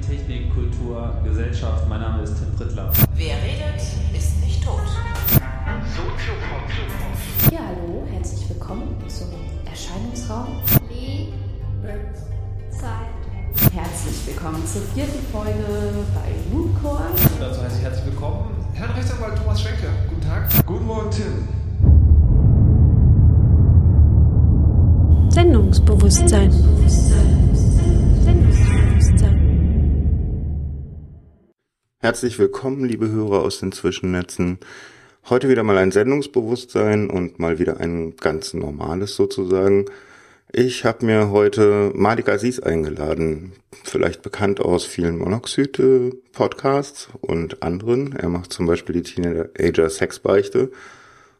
Technik, 0.00 0.52
Kultur, 0.54 1.12
Gesellschaft. 1.24 1.88
Mein 1.88 2.00
Name 2.00 2.22
ist 2.22 2.36
Tim 2.36 2.54
Prittler. 2.56 2.92
Wer 3.14 3.36
redet, 3.36 3.80
ist 4.16 4.40
nicht 4.40 4.62
tot. 4.64 4.80
Ja, 7.52 7.58
hallo, 7.66 8.06
herzlich 8.12 8.48
willkommen 8.48 8.96
zum 9.08 9.28
Erscheinungsraum. 9.64 10.60
Zeit. 12.70 13.06
Herzlich 13.72 14.26
willkommen 14.26 14.62
zur 14.66 14.82
vierten 14.94 15.24
Folge 15.32 15.64
bei 16.14 16.34
Mooncore. 16.52 17.04
Dazu 17.40 17.62
heiße 17.62 17.76
ich 17.78 17.84
herzlich 17.84 18.04
willkommen 18.06 18.50
Herrn 18.74 18.90
Rechtsanwalt 18.90 19.36
Thomas 19.38 19.60
Schenke. 19.62 19.88
Guten 20.08 20.20
Tag. 20.20 20.48
Guten 20.66 20.86
Morgen, 20.86 21.10
Tim. 21.10 21.48
Sendungsbewusstsein. 25.30 26.50
Sendungsbewusstsein. 26.50 29.35
Herzlich 31.98 32.38
willkommen, 32.38 32.84
liebe 32.84 33.08
Hörer 33.08 33.40
aus 33.40 33.60
den 33.60 33.72
Zwischennetzen. 33.72 34.58
Heute 35.30 35.48
wieder 35.48 35.62
mal 35.62 35.78
ein 35.78 35.92
Sendungsbewusstsein 35.92 37.08
und 37.08 37.38
mal 37.38 37.58
wieder 37.58 37.80
ein 37.80 38.16
ganz 38.16 38.52
normales 38.52 39.16
sozusagen. 39.16 39.86
Ich 40.52 40.84
habe 40.84 41.06
mir 41.06 41.30
heute 41.30 41.92
Malik 41.94 42.28
Aziz 42.28 42.60
eingeladen, 42.60 43.52
vielleicht 43.82 44.20
bekannt 44.20 44.60
aus 44.60 44.84
vielen 44.84 45.16
Monoxid-Podcasts 45.16 47.08
und 47.22 47.62
anderen. 47.62 48.14
Er 48.14 48.28
macht 48.28 48.52
zum 48.52 48.66
Beispiel 48.66 49.00
die 49.00 49.02
Teenager 49.02 49.88
Sexbeichte 49.88 50.70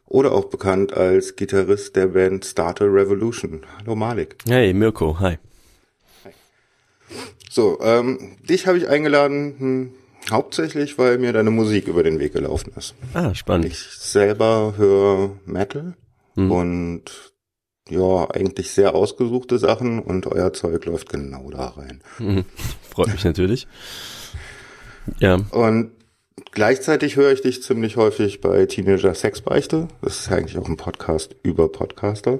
oder 0.07 0.31
auch 0.31 0.45
bekannt 0.45 0.91
als 0.91 1.35
Gitarrist 1.35 1.95
der 1.95 2.07
Band 2.07 2.45
Starter 2.45 2.91
Revolution. 2.91 3.61
Hallo 3.77 3.95
Malik. 3.95 4.37
Hey, 4.47 4.73
Mirko, 4.73 5.19
hi. 5.19 5.37
So, 7.49 7.79
ähm, 7.79 8.37
dich 8.49 8.65
habe 8.65 8.79
ich 8.79 8.87
eingeladen, 8.89 9.55
hm, 9.59 9.93
hauptsächlich, 10.31 10.97
weil 10.97 11.17
mir 11.17 11.33
deine 11.33 11.51
Musik 11.51 11.87
über 11.87 12.03
den 12.03 12.19
Weg 12.19 12.33
gelaufen 12.33 12.71
ist. 12.77 12.95
Ah, 13.13 13.33
spannend. 13.35 13.65
Ich 13.67 13.79
selber 13.79 14.73
höre 14.77 15.31
Metal 15.45 15.95
Mhm. 16.35 16.51
und 16.51 17.03
ja, 17.89 18.29
eigentlich 18.31 18.69
sehr 18.71 18.93
ausgesuchte 18.95 19.57
Sachen 19.57 19.99
und 19.99 20.27
euer 20.27 20.51
Zeug 20.53 20.85
läuft 20.85 21.09
genau 21.09 21.49
da 21.49 21.67
rein. 21.69 22.01
Mhm. 22.19 22.43
Freut 22.89 23.07
mich 23.13 23.23
natürlich. 23.23 23.67
Ja, 25.19 25.35
Und 25.51 25.91
gleichzeitig 26.51 27.15
höre 27.15 27.31
ich 27.31 27.41
dich 27.41 27.63
ziemlich 27.63 27.95
häufig 27.95 28.41
bei 28.41 28.65
Teenager 28.65 29.13
Sexbeichte. 29.15 29.87
Das 30.01 30.19
ist 30.19 30.31
eigentlich 30.31 30.57
auch 30.57 30.67
ein 30.67 30.75
Podcast 30.77 31.35
über 31.43 31.71
Podcaster. 31.71 32.39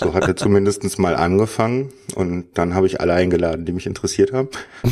So 0.00 0.14
hat 0.14 0.26
er 0.26 0.36
zumindest 0.36 0.98
mal 0.98 1.14
angefangen 1.16 1.92
und 2.14 2.46
dann 2.54 2.74
habe 2.74 2.86
ich 2.86 3.00
alle 3.00 3.12
eingeladen, 3.12 3.66
die 3.66 3.72
mich 3.72 3.86
interessiert 3.86 4.32
haben. 4.32 4.48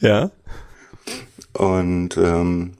ja. 0.00 0.30
Und 1.52 2.16
ähm, 2.16 2.72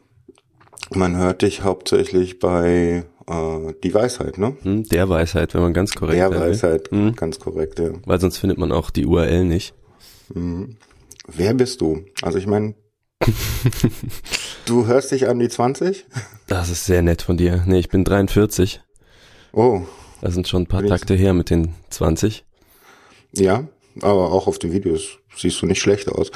man 0.94 1.16
hört 1.16 1.42
dich 1.42 1.62
hauptsächlich 1.62 2.38
bei 2.38 3.04
äh, 3.28 3.72
Die 3.82 3.94
Weisheit, 3.94 4.38
ne? 4.38 4.56
Hm, 4.62 4.84
Der 4.88 5.08
Weisheit, 5.08 5.54
wenn 5.54 5.62
man 5.62 5.72
ganz 5.74 5.94
korrekt 5.94 6.18
Der. 6.18 6.30
Weisheit, 6.30 6.90
Mhm. 6.92 7.14
ganz 7.16 7.38
korrekt, 7.40 7.78
ja. 7.78 7.90
Weil 8.06 8.20
sonst 8.20 8.38
findet 8.38 8.58
man 8.58 8.72
auch 8.72 8.90
die 8.90 9.06
URL 9.06 9.44
nicht. 9.44 9.74
Wer 10.32 11.54
bist 11.54 11.80
du? 11.80 12.04
Also 12.22 12.38
ich 12.38 12.46
meine, 12.46 12.74
du 14.66 14.86
hörst 14.86 15.10
dich 15.10 15.28
an 15.28 15.38
wie 15.40 15.48
20? 15.48 16.06
Das 16.46 16.70
ist 16.70 16.86
sehr 16.86 17.02
nett 17.02 17.22
von 17.22 17.36
dir. 17.36 17.62
Nee, 17.66 17.78
ich 17.80 17.88
bin 17.88 18.04
43. 18.04 18.80
Oh, 19.52 19.82
Das 20.20 20.34
sind 20.34 20.46
schon 20.48 20.62
ein 20.62 20.66
paar 20.66 20.84
Takte 20.86 21.14
her 21.14 21.34
mit 21.34 21.50
den 21.50 21.74
20. 21.90 22.44
ja, 23.32 23.64
aber 24.00 24.32
auch 24.32 24.46
auf 24.46 24.58
den 24.60 24.72
Videos 24.72 25.18
siehst 25.36 25.60
du 25.62 25.66
nicht 25.66 25.80
schlecht 25.80 26.08
aus. 26.08 26.30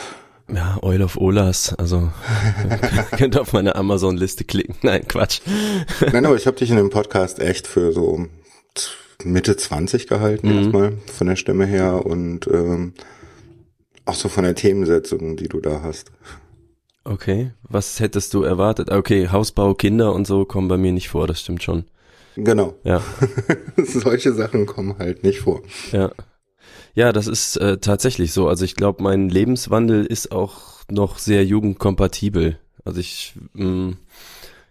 Ja, 0.53 0.78
Oil 0.83 1.03
of 1.03 1.17
Olas, 1.17 1.75
also 1.75 2.11
könnt 3.17 3.39
auf 3.39 3.53
meine 3.53 3.77
Amazon-Liste 3.77 4.44
klicken. 4.44 4.75
Nein, 4.82 5.06
Quatsch. 5.09 5.41
Nein, 6.12 6.27
aber 6.27 6.37
ich 6.37 6.47
habe 6.47 6.56
dich 6.59 6.71
in 6.71 6.77
dem 6.77 6.91
Podcast 6.91 7.38
echt 7.41 7.66
für 7.66 7.93
so 7.93 8.27
Mitte 9.25 9.56
20 9.56 10.06
gehalten 10.06 10.49
Mhm. 10.50 10.59
erstmal 10.59 10.93
von 11.12 11.27
der 11.28 11.37
Stimme 11.37 11.66
her 11.66 12.04
und 12.04 12.47
ähm, 12.49 12.93
auch 14.04 14.15
so 14.15 14.28
von 14.28 14.44
der 14.44 14.54
Themensetzung, 14.54 15.37
die 15.37 15.49
du 15.49 15.60
da 15.60 15.81
hast. 15.83 16.12
Okay, 17.04 17.53
was 17.62 18.00
hättest 18.00 18.34
du 18.34 18.43
erwartet? 18.43 18.91
Okay, 18.91 19.28
Hausbau, 19.28 19.75
Kinder 19.75 20.12
und 20.15 20.27
so 20.27 20.44
kommen 20.44 20.69
bei 20.69 20.77
mir 20.77 20.93
nicht 20.93 21.09
vor, 21.09 21.27
das 21.27 21.41
stimmt 21.41 21.62
schon. 21.62 21.84
Genau. 22.37 22.75
Ja, 22.84 23.00
Solche 23.77 24.33
Sachen 24.34 24.66
kommen 24.66 24.97
halt 24.99 25.22
nicht 25.22 25.41
vor. 25.41 25.62
ja. 25.93 26.10
Ja, 26.94 27.12
das 27.12 27.27
ist 27.27 27.56
äh, 27.56 27.78
tatsächlich 27.78 28.32
so. 28.32 28.49
Also 28.49 28.65
ich 28.65 28.77
glaube, 28.77 29.03
mein 29.03 29.28
Lebenswandel 29.28 30.06
ist 30.06 30.31
auch 30.31 30.84
noch 30.91 31.19
sehr 31.19 31.44
jugendkompatibel. 31.44 32.59
Also 32.84 33.00
ich, 33.00 33.34
mh, 33.55 33.94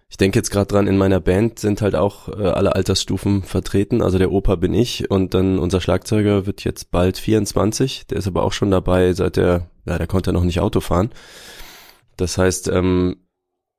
ich 0.09 0.17
denke 0.17 0.39
jetzt 0.39 0.51
gerade 0.51 0.67
dran, 0.67 0.87
in 0.87 0.97
meiner 0.97 1.19
Band 1.19 1.59
sind 1.59 1.81
halt 1.81 1.95
auch 1.95 2.29
äh, 2.29 2.43
alle 2.47 2.75
Altersstufen 2.75 3.43
vertreten. 3.43 4.01
Also 4.01 4.17
der 4.19 4.31
Opa 4.31 4.55
bin 4.55 4.73
ich 4.73 5.11
und 5.11 5.33
dann 5.33 5.59
unser 5.59 5.81
Schlagzeuger 5.81 6.45
wird 6.45 6.63
jetzt 6.63 6.91
bald 6.91 7.17
24. 7.17 8.07
Der 8.07 8.19
ist 8.19 8.27
aber 8.27 8.43
auch 8.43 8.53
schon 8.53 8.71
dabei, 8.71 9.11
seit 9.13 9.35
der, 9.35 9.69
ja, 9.85 9.97
der 9.97 10.07
konnte 10.07 10.31
noch 10.31 10.43
nicht 10.43 10.61
Auto 10.61 10.79
fahren. 10.79 11.09
Das 12.15 12.37
heißt, 12.37 12.69
ähm, 12.69 13.17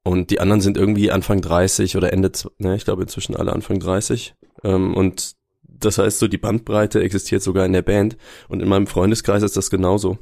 und 0.05 0.31
die 0.31 0.41
anderen 0.41 0.61
sind 0.61 0.77
irgendwie 0.77 1.11
Anfang 1.11 1.41
30 1.41 1.97
oder 1.97 2.13
Ende, 2.13 2.31
ne, 2.59 2.77
ich 2.77 2.85
glaube 2.85 3.03
inzwischen 3.03 3.37
alle 3.37 3.53
Anfang 3.53 3.79
30. 3.79 4.35
Ähm, 4.65 4.95
und 4.95 5.35
das 5.81 5.99
heißt, 5.99 6.19
so 6.19 6.29
die 6.29 6.39
Bandbreite 6.39 7.03
existiert 7.03 7.43
sogar 7.43 7.67
in 7.67 7.73
der 7.73 7.83
Band. 7.83 8.17
Und 8.49 8.61
in 8.61 8.69
meinem 8.69 8.87
Freundeskreis 8.87 9.43
ist 9.43 9.57
das 9.57 9.71
genauso. 9.71 10.19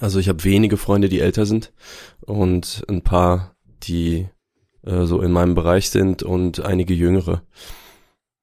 Also 0.00 0.18
ich 0.18 0.28
habe 0.28 0.42
wenige 0.44 0.76
Freunde, 0.76 1.08
die 1.08 1.20
älter 1.20 1.46
sind 1.46 1.72
und 2.22 2.84
ein 2.88 3.02
paar, 3.02 3.54
die 3.82 4.28
äh, 4.82 5.04
so 5.04 5.20
in 5.20 5.32
meinem 5.32 5.54
Bereich 5.54 5.90
sind 5.90 6.22
und 6.22 6.64
einige 6.64 6.94
jüngere. 6.94 7.42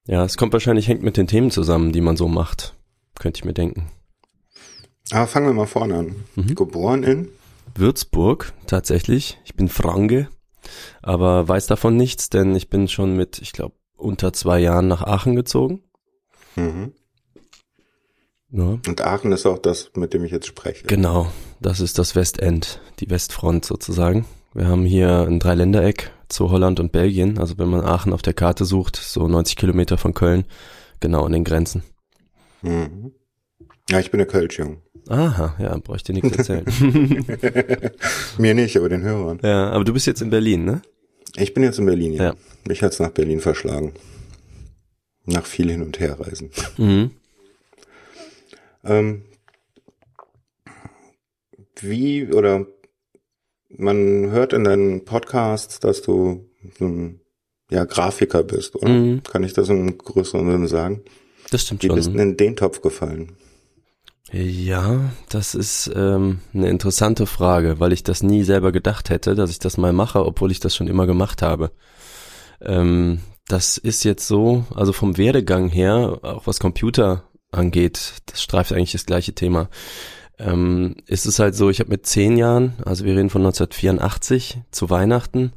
Ja, 0.07 0.23
es 0.23 0.37
kommt 0.37 0.53
wahrscheinlich, 0.53 0.87
hängt 0.87 1.03
mit 1.03 1.17
den 1.17 1.27
Themen 1.27 1.51
zusammen, 1.51 1.91
die 1.91 2.01
man 2.01 2.17
so 2.17 2.27
macht. 2.27 2.75
Könnte 3.19 3.39
ich 3.39 3.45
mir 3.45 3.53
denken. 3.53 3.87
Aber 5.11 5.27
fangen 5.27 5.47
wir 5.47 5.53
mal 5.53 5.67
vorne 5.67 5.95
an. 5.95 6.15
Mhm. 6.35 6.55
Geboren 6.55 7.03
in? 7.03 7.29
Würzburg, 7.75 8.53
tatsächlich. 8.67 9.39
Ich 9.45 9.55
bin 9.55 9.69
Franke, 9.69 10.29
aber 11.01 11.47
weiß 11.47 11.67
davon 11.67 11.95
nichts, 11.95 12.29
denn 12.29 12.55
ich 12.55 12.69
bin 12.69 12.87
schon 12.87 13.15
mit, 13.15 13.39
ich 13.39 13.51
glaube, 13.51 13.75
unter 13.95 14.33
zwei 14.33 14.59
Jahren 14.59 14.87
nach 14.87 15.03
Aachen 15.03 15.35
gezogen. 15.35 15.83
Mhm. 16.55 16.93
Ja. 18.51 18.77
Und 18.85 19.01
Aachen 19.01 19.31
ist 19.31 19.45
auch 19.45 19.59
das, 19.59 19.91
mit 19.95 20.13
dem 20.13 20.25
ich 20.25 20.31
jetzt 20.31 20.47
spreche. 20.47 20.85
Genau, 20.85 21.31
das 21.61 21.79
ist 21.79 21.97
das 21.97 22.15
Westend, 22.15 22.81
die 22.99 23.09
Westfront 23.09 23.63
sozusagen. 23.63 24.25
Wir 24.53 24.67
haben 24.67 24.85
hier 24.85 25.21
ein 25.21 25.39
Dreiländereck 25.39 26.11
zu 26.27 26.51
Holland 26.51 26.79
und 26.81 26.91
Belgien. 26.91 27.37
Also 27.37 27.57
wenn 27.57 27.69
man 27.69 27.85
Aachen 27.85 28.11
auf 28.11 28.21
der 28.21 28.33
Karte 28.33 28.65
sucht, 28.65 28.97
so 28.97 29.27
90 29.27 29.55
Kilometer 29.55 29.97
von 29.97 30.13
Köln, 30.13 30.43
genau 30.99 31.23
an 31.23 31.31
den 31.31 31.45
Grenzen. 31.45 31.83
Mhm. 32.61 33.13
Ja, 33.89 33.99
ich 33.99 34.11
bin 34.11 34.17
der 34.17 34.27
Kölschjung. 34.27 34.81
Aha, 35.07 35.55
ja, 35.59 35.75
bräuchte 35.77 36.13
nichts 36.13 36.31
erzählen. 36.37 36.65
Mir 38.37 38.53
nicht, 38.53 38.77
aber 38.77 38.89
den 38.89 39.01
Hörern. 39.01 39.39
ja, 39.41 39.69
aber 39.71 39.83
du 39.83 39.93
bist 39.93 40.07
jetzt 40.07 40.21
in 40.21 40.29
Berlin, 40.29 40.65
ne? 40.65 40.81
Ich 41.37 41.53
bin 41.53 41.63
jetzt 41.63 41.79
in 41.79 41.85
Berlin, 41.85 42.13
ja. 42.13 42.23
Ja. 42.23 42.35
Mich 42.67 42.83
hat's 42.83 42.99
nach 42.99 43.09
Berlin 43.09 43.39
verschlagen. 43.39 43.93
Nach 45.25 45.45
viel 45.45 45.69
hin 45.69 45.83
und 45.83 45.99
her 45.99 46.19
reisen. 46.19 46.49
Mhm. 46.77 47.11
Ähm, 48.83 49.23
wie 51.79 52.27
oder 52.27 52.65
man 53.69 54.31
hört 54.31 54.53
in 54.53 54.63
deinen 54.63 55.05
Podcasts, 55.05 55.79
dass 55.79 56.01
du 56.01 56.49
so 56.77 56.85
ein 56.85 57.21
ja, 57.69 57.85
Grafiker 57.85 58.43
bist, 58.43 58.75
oder? 58.75 58.89
Mhm. 58.89 59.23
Kann 59.23 59.43
ich 59.43 59.53
das 59.53 59.69
im 59.69 59.97
größeren 59.97 60.51
Sinne 60.51 60.67
sagen? 60.67 61.03
Das 61.51 61.63
stimmt 61.63 61.83
Wie 61.83 61.87
bist 61.89 62.07
du 62.07 62.11
schon. 62.11 62.19
in 62.19 62.37
den 62.37 62.55
Topf 62.55 62.81
gefallen? 62.81 63.33
Ja, 64.31 65.11
das 65.29 65.55
ist 65.55 65.91
ähm, 65.93 66.39
eine 66.53 66.69
interessante 66.69 67.25
Frage, 67.25 67.79
weil 67.79 67.91
ich 67.91 68.03
das 68.03 68.23
nie 68.23 68.43
selber 68.43 68.71
gedacht 68.71 69.09
hätte, 69.09 69.35
dass 69.35 69.51
ich 69.51 69.59
das 69.59 69.77
mal 69.77 69.91
mache, 69.91 70.25
obwohl 70.25 70.51
ich 70.51 70.61
das 70.61 70.75
schon 70.75 70.87
immer 70.87 71.05
gemacht 71.05 71.41
habe. 71.41 71.71
Ähm, 72.61 73.19
das 73.51 73.77
ist 73.77 74.03
jetzt 74.03 74.27
so, 74.27 74.65
also 74.73 74.93
vom 74.93 75.17
Werdegang 75.17 75.69
her, 75.69 76.19
auch 76.21 76.47
was 76.47 76.59
Computer 76.59 77.23
angeht, 77.51 78.13
das 78.27 78.41
streift 78.41 78.71
eigentlich 78.71 78.93
das 78.93 79.05
gleiche 79.05 79.33
Thema. 79.33 79.69
Ähm, 80.39 80.95
ist 81.05 81.25
es 81.25 81.39
halt 81.39 81.55
so, 81.55 81.69
ich 81.69 81.79
habe 81.79 81.89
mit 81.89 82.05
zehn 82.05 82.37
Jahren, 82.37 82.73
also 82.85 83.03
wir 83.03 83.13
reden 83.13 83.29
von 83.29 83.41
1984, 83.41 84.59
zu 84.71 84.89
Weihnachten 84.89 85.51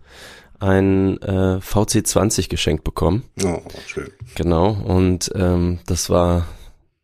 ein 0.59 1.21
äh, 1.23 1.59
VC20 1.59 2.49
geschenkt 2.49 2.85
bekommen. 2.85 3.25
Oh, 3.45 3.61
schön. 3.87 4.11
Genau, 4.35 4.71
und 4.71 5.31
ähm, 5.35 5.79
das 5.87 6.11
war 6.11 6.47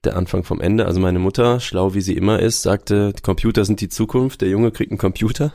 der 0.05 0.17
Anfang 0.17 0.45
vom 0.45 0.61
Ende. 0.61 0.87
Also 0.87 0.99
meine 0.99 1.19
Mutter, 1.19 1.61
schlau 1.61 1.95
wie 1.95 2.01
sie 2.01 2.17
immer 2.17 2.41
ist, 2.41 2.63
sagte, 2.63 3.13
Computer 3.23 3.65
sind 3.65 3.81
die 3.81 3.89
Zukunft, 3.89 4.41
der 4.41 4.49
Junge 4.49 4.73
kriegt 4.73 4.91
einen 4.91 4.99
Computer. 4.99 5.53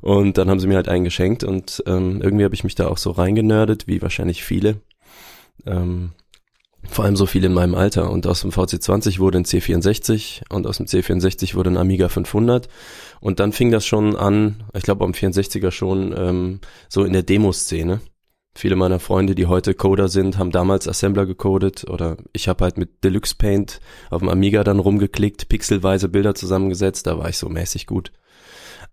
Und 0.00 0.38
dann 0.38 0.50
haben 0.50 0.60
sie 0.60 0.66
mir 0.66 0.76
halt 0.76 0.88
einen 0.88 1.04
geschenkt 1.04 1.44
und 1.44 1.82
ähm, 1.86 2.20
irgendwie 2.22 2.44
habe 2.44 2.54
ich 2.54 2.64
mich 2.64 2.74
da 2.74 2.88
auch 2.88 2.98
so 2.98 3.10
reingenördet, 3.10 3.86
wie 3.86 4.02
wahrscheinlich 4.02 4.44
viele. 4.44 4.80
Ähm, 5.64 6.12
Vor 6.88 7.04
allem 7.04 7.16
so 7.16 7.26
viel 7.26 7.44
in 7.44 7.52
meinem 7.52 7.74
Alter. 7.74 8.10
Und 8.10 8.26
aus 8.26 8.42
dem 8.42 8.50
VC20 8.50 9.18
wurde 9.18 9.38
ein 9.38 9.44
C64 9.44 10.42
und 10.50 10.66
aus 10.66 10.76
dem 10.76 10.86
C64 10.86 11.54
wurde 11.54 11.70
ein 11.70 11.76
Amiga 11.76 12.08
500. 12.08 12.68
Und 13.20 13.40
dann 13.40 13.52
fing 13.52 13.70
das 13.70 13.84
schon 13.84 14.16
an, 14.16 14.64
ich 14.74 14.84
glaube 14.84 15.04
am 15.04 15.12
64er 15.12 15.70
schon, 15.70 16.14
ähm, 16.16 16.60
so 16.88 17.04
in 17.04 17.12
der 17.12 17.22
Demoszene. 17.22 18.00
Viele 18.54 18.76
meiner 18.76 19.00
Freunde, 19.00 19.34
die 19.34 19.46
heute 19.46 19.74
Coder 19.74 20.08
sind, 20.08 20.38
haben 20.38 20.50
damals 20.50 20.88
Assembler 20.88 21.26
gecodet 21.26 21.84
oder 21.90 22.16
ich 22.32 22.48
habe 22.48 22.64
halt 22.64 22.78
mit 22.78 23.04
Deluxe 23.04 23.34
Paint 23.36 23.80
auf 24.08 24.20
dem 24.20 24.30
Amiga 24.30 24.64
dann 24.64 24.78
rumgeklickt, 24.78 25.48
pixelweise 25.48 26.08
Bilder 26.08 26.34
zusammengesetzt, 26.34 27.06
da 27.06 27.18
war 27.18 27.28
ich 27.28 27.36
so 27.36 27.50
mäßig 27.50 27.86
gut. 27.86 28.12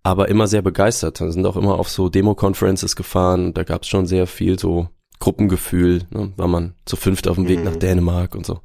Aber 0.04 0.28
immer 0.28 0.48
sehr 0.48 0.62
begeistert. 0.62 1.22
Wir 1.22 1.32
sind 1.32 1.46
auch 1.46 1.56
immer 1.56 1.80
auf 1.80 1.90
so 1.90 2.10
Demo-Conferences 2.10 2.96
gefahren, 2.96 3.54
da 3.54 3.64
gab 3.64 3.84
es 3.84 3.88
schon 3.88 4.06
sehr 4.06 4.28
viel 4.28 4.60
so 4.60 4.90
Gruppengefühl, 5.20 6.04
ne, 6.10 6.34
war 6.36 6.50
man 6.50 6.76
zu 6.86 6.98
fünft 6.98 7.30
auf 7.30 7.36
dem 7.36 7.48
Weg 7.48 7.64
nach 7.64 7.78
Dänemark 7.78 8.36
und 8.36 8.46
so. 8.46 8.60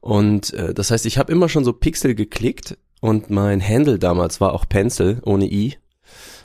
Und 0.00 0.52
äh, 0.54 0.74
das 0.74 0.90
heißt, 0.90 1.06
ich 1.06 1.18
habe 1.18 1.32
immer 1.32 1.48
schon 1.48 1.64
so 1.64 1.72
Pixel 1.72 2.16
geklickt 2.16 2.76
und 3.00 3.30
mein 3.30 3.66
Handle 3.66 3.98
damals 3.98 4.40
war 4.40 4.52
auch 4.52 4.68
Pencil 4.68 5.20
ohne 5.24 5.46
i 5.46 5.76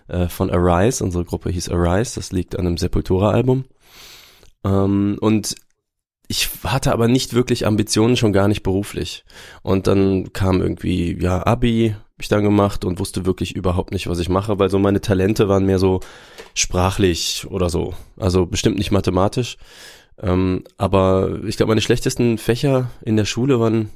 äh, 0.08 0.28
von 0.28 0.52
Arise. 0.52 1.04
Unsere 1.04 1.26
Gruppe 1.26 1.50
hieß 1.50 1.70
Arise, 1.70 2.16
das 2.16 2.32
liegt 2.32 2.58
an 2.58 2.68
einem 2.68 2.78
Sepultura-Album. 2.78 3.66
Ähm, 4.64 5.18
und 5.20 5.56
ich 6.32 6.48
hatte 6.64 6.94
aber 6.94 7.08
nicht 7.08 7.34
wirklich 7.34 7.66
Ambitionen, 7.66 8.16
schon 8.16 8.34
gar 8.34 8.48
nicht 8.48 8.62
beruflich. 8.62 9.26
Und 9.64 9.88
dann 9.88 10.32
kam 10.32 10.62
irgendwie, 10.62 11.20
ja, 11.20 11.44
Abi, 11.46 11.96
ich 12.22 12.28
dann 12.28 12.44
gemacht 12.44 12.86
und 12.86 13.00
wusste 13.00 13.26
wirklich 13.26 13.56
überhaupt 13.56 13.92
nicht, 13.92 14.08
was 14.08 14.20
ich 14.20 14.30
mache, 14.30 14.60
weil 14.60 14.70
so 14.70 14.78
meine 14.78 15.02
Talente 15.02 15.50
waren 15.50 15.66
mehr 15.66 15.80
so 15.80 16.02
sprachlich 16.54 17.48
oder 17.50 17.72
so. 17.72 17.96
Also 18.16 18.46
bestimmt 18.46 18.78
nicht 18.78 18.92
mathematisch. 18.92 19.58
Ähm, 20.22 20.66
aber 20.78 21.40
ich 21.48 21.58
glaube, 21.58 21.72
meine 21.72 21.82
schlechtesten 21.82 22.38
Fächer 22.38 22.92
in 23.02 23.18
der 23.18 23.26
Schule 23.26 23.60
waren 23.60 23.90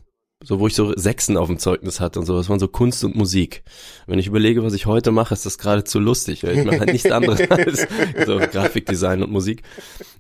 so, 0.44 0.60
wo 0.60 0.66
ich 0.66 0.74
so 0.74 0.92
Sechsen 0.96 1.38
auf 1.38 1.48
dem 1.48 1.60
Zeugnis 1.60 2.00
hatte 2.00 2.20
und 2.20 2.26
so. 2.26 2.36
Das 2.36 2.50
waren 2.50 2.60
so 2.60 2.68
Kunst 2.68 3.04
und 3.04 3.16
Musik. 3.16 3.64
Wenn 4.08 4.18
ich 4.18 4.28
überlege, 4.28 4.64
was 4.64 4.74
ich 4.74 4.88
heute 4.88 5.12
mache, 5.12 5.36
ist 5.36 5.46
das 5.46 5.60
geradezu 5.60 6.00
lustig. 6.00 6.44
Weil 6.44 6.58
ich 6.58 6.66
mache 6.66 6.80
halt 6.80 6.92
nichts 6.92 7.12
anderes 7.12 7.40
als 7.52 7.88
so 8.26 8.38
Grafikdesign 8.40 9.22
und 9.22 9.32
Musik. 9.32 9.62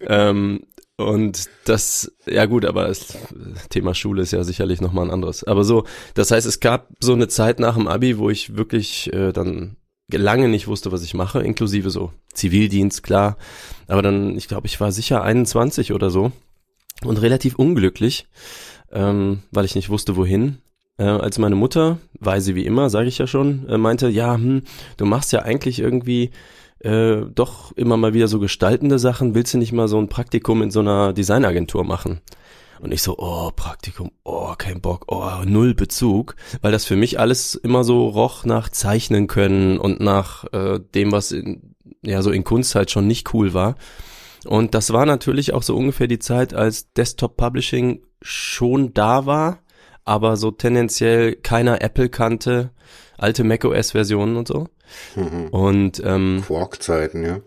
Ähm, 0.01 0.61
und 1.03 1.49
das, 1.65 2.11
ja 2.25 2.45
gut, 2.45 2.65
aber 2.65 2.87
das 2.87 3.17
Thema 3.69 3.93
Schule 3.93 4.21
ist 4.21 4.31
ja 4.31 4.43
sicherlich 4.43 4.81
nochmal 4.81 5.05
ein 5.05 5.11
anderes. 5.11 5.43
Aber 5.43 5.63
so, 5.63 5.85
das 6.13 6.31
heißt, 6.31 6.47
es 6.47 6.59
gab 6.59 6.89
so 6.99 7.13
eine 7.13 7.27
Zeit 7.27 7.59
nach 7.59 7.75
dem 7.75 7.87
Abi, 7.87 8.17
wo 8.17 8.29
ich 8.29 8.55
wirklich 8.55 9.11
äh, 9.13 9.31
dann 9.31 9.77
lange 10.11 10.47
nicht 10.47 10.67
wusste, 10.67 10.91
was 10.91 11.03
ich 11.03 11.13
mache, 11.13 11.41
inklusive 11.41 11.89
so 11.89 12.11
Zivildienst, 12.33 13.03
klar. 13.03 13.37
Aber 13.87 14.01
dann, 14.01 14.37
ich 14.37 14.47
glaube, 14.47 14.67
ich 14.67 14.79
war 14.79 14.91
sicher 14.91 15.23
21 15.23 15.93
oder 15.93 16.09
so 16.09 16.31
und 17.03 17.21
relativ 17.21 17.55
unglücklich, 17.55 18.27
ähm, 18.91 19.43
weil 19.51 19.65
ich 19.65 19.75
nicht 19.75 19.89
wusste, 19.89 20.15
wohin. 20.15 20.57
Äh, 20.97 21.05
als 21.05 21.39
meine 21.39 21.55
Mutter, 21.55 21.97
weise 22.19 22.53
wie 22.55 22.65
immer, 22.65 22.89
sage 22.89 23.07
ich 23.07 23.17
ja 23.17 23.25
schon, 23.25 23.67
äh, 23.67 23.77
meinte, 23.77 24.09
ja, 24.09 24.35
hm, 24.35 24.63
du 24.97 25.05
machst 25.05 25.31
ja 25.31 25.41
eigentlich 25.41 25.79
irgendwie 25.79 26.29
äh, 26.83 27.25
doch 27.33 27.71
immer 27.73 27.97
mal 27.97 28.13
wieder 28.13 28.27
so 28.27 28.39
gestaltende 28.39 28.99
Sachen. 28.99 29.35
Willst 29.35 29.53
du 29.53 29.57
nicht 29.57 29.71
mal 29.71 29.87
so 29.87 29.97
ein 29.97 30.09
Praktikum 30.09 30.61
in 30.61 30.71
so 30.71 30.81
einer 30.81 31.13
Designagentur 31.13 31.83
machen? 31.83 32.21
Und 32.79 32.91
ich 32.91 33.01
so, 33.01 33.17
oh, 33.17 33.49
Praktikum, 33.55 34.11
oh, 34.23 34.55
kein 34.57 34.81
Bock, 34.81 35.05
oh, 35.07 35.45
null 35.45 35.73
Bezug, 35.73 36.35
weil 36.61 36.73
das 36.73 36.83
für 36.83 36.97
mich 36.97 37.17
alles 37.17 37.55
immer 37.55 37.85
so 37.85 38.07
roch 38.09 38.43
nach 38.43 38.67
Zeichnen 38.67 39.27
können 39.27 39.77
und 39.77 40.01
nach 40.01 40.43
äh, 40.51 40.81
dem, 40.93 41.13
was 41.13 41.31
in, 41.31 41.75
ja 42.03 42.21
so 42.21 42.31
in 42.31 42.43
Kunst 42.43 42.75
halt 42.75 42.91
schon 42.91 43.07
nicht 43.07 43.33
cool 43.33 43.53
war. 43.53 43.75
Und 44.45 44.75
das 44.75 44.91
war 44.91 45.05
natürlich 45.05 45.53
auch 45.53 45.63
so 45.63 45.77
ungefähr 45.77 46.07
die 46.07 46.19
Zeit, 46.19 46.53
als 46.53 46.91
Desktop 46.91 47.37
Publishing 47.37 48.01
schon 48.21 48.93
da 48.93 49.25
war, 49.25 49.59
aber 50.03 50.35
so 50.35 50.51
tendenziell 50.51 51.35
keiner 51.35 51.81
Apple 51.81 52.09
kannte, 52.09 52.71
alte 53.17 53.43
macOS-Versionen 53.43 54.37
und 54.37 54.47
so. 54.47 54.67
Mhm. 55.15 55.47
Und 55.49 56.01
ähm, 56.05 56.43
Quark-Zeiten, 56.45 57.23
ja. 57.23 57.39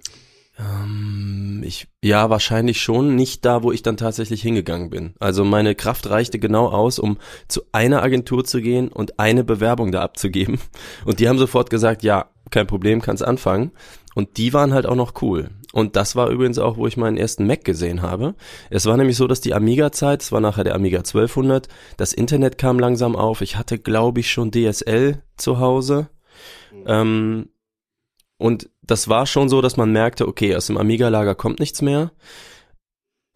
ähm, 0.59 1.63
ich 1.65 1.89
ja 2.03 2.31
wahrscheinlich 2.31 2.81
schon 2.81 3.15
nicht 3.17 3.45
da, 3.45 3.63
wo 3.63 3.73
ich 3.73 3.83
dann 3.83 3.97
tatsächlich 3.97 4.43
hingegangen 4.43 4.91
bin. 4.91 5.15
Also 5.19 5.45
meine 5.45 5.75
Kraft 5.75 6.09
reichte 6.09 6.39
genau 6.39 6.69
aus, 6.69 6.99
um 6.99 7.19
zu 7.49 7.63
einer 7.73 8.03
Agentur 8.03 8.45
zu 8.45 8.61
gehen 8.61 8.89
und 8.89 9.19
eine 9.19 9.45
Bewerbung 9.45 9.93
da 9.93 10.03
abzugeben. 10.03 10.59
Und 11.05 11.21
die 11.21 11.29
haben 11.29 11.39
sofort 11.39 11.71
gesagt, 11.71 12.03
ja, 12.03 12.31
kein 12.51 12.67
Problem, 12.67 13.03
kannst 13.03 13.25
anfangen. 13.25 13.73
Und 14.15 14.39
die 14.39 14.55
waren 14.55 14.73
halt 14.73 14.87
auch 14.87 14.95
noch 14.95 15.21
cool. 15.21 15.51
Und 15.77 15.95
das 15.95 16.17
war 16.17 16.31
übrigens 16.31 16.59
auch, 16.59 16.79
wo 16.79 16.87
ich 16.87 16.97
meinen 16.97 17.19
ersten 17.19 17.47
Mac 17.47 17.63
gesehen 17.63 18.01
habe. 18.01 18.35
Es 18.71 18.87
war 18.87 18.97
nämlich 18.97 19.19
so, 19.19 19.27
dass 19.27 19.43
die 19.43 19.53
Amiga-Zeit, 19.53 20.23
es 20.23 20.33
war 20.33 20.41
nachher 20.41 20.65
der 20.65 20.75
Amiga 20.75 21.01
1200, 21.01 21.69
das 21.99 22.15
Internet 22.15 22.57
kam 22.57 22.79
langsam 22.79 23.15
auf. 23.15 23.43
Ich 23.43 23.59
hatte, 23.59 23.79
glaube 23.79 24.21
ich, 24.21 24.31
schon 24.31 24.51
DSL 24.51 25.23
zu 25.37 25.61
Hause. 25.61 26.09
Ähm, 26.87 27.51
und 28.39 28.71
das 28.81 29.09
war 29.09 29.27
schon 29.27 29.51
so, 29.51 29.61
dass 29.61 29.77
man 29.77 29.93
merkte, 29.93 30.27
okay, 30.27 30.57
aus 30.57 30.67
dem 30.67 30.79
Amiga-Lager 30.79 31.35
kommt 31.35 31.61
nichts 31.61 31.83
mehr. 31.83 32.11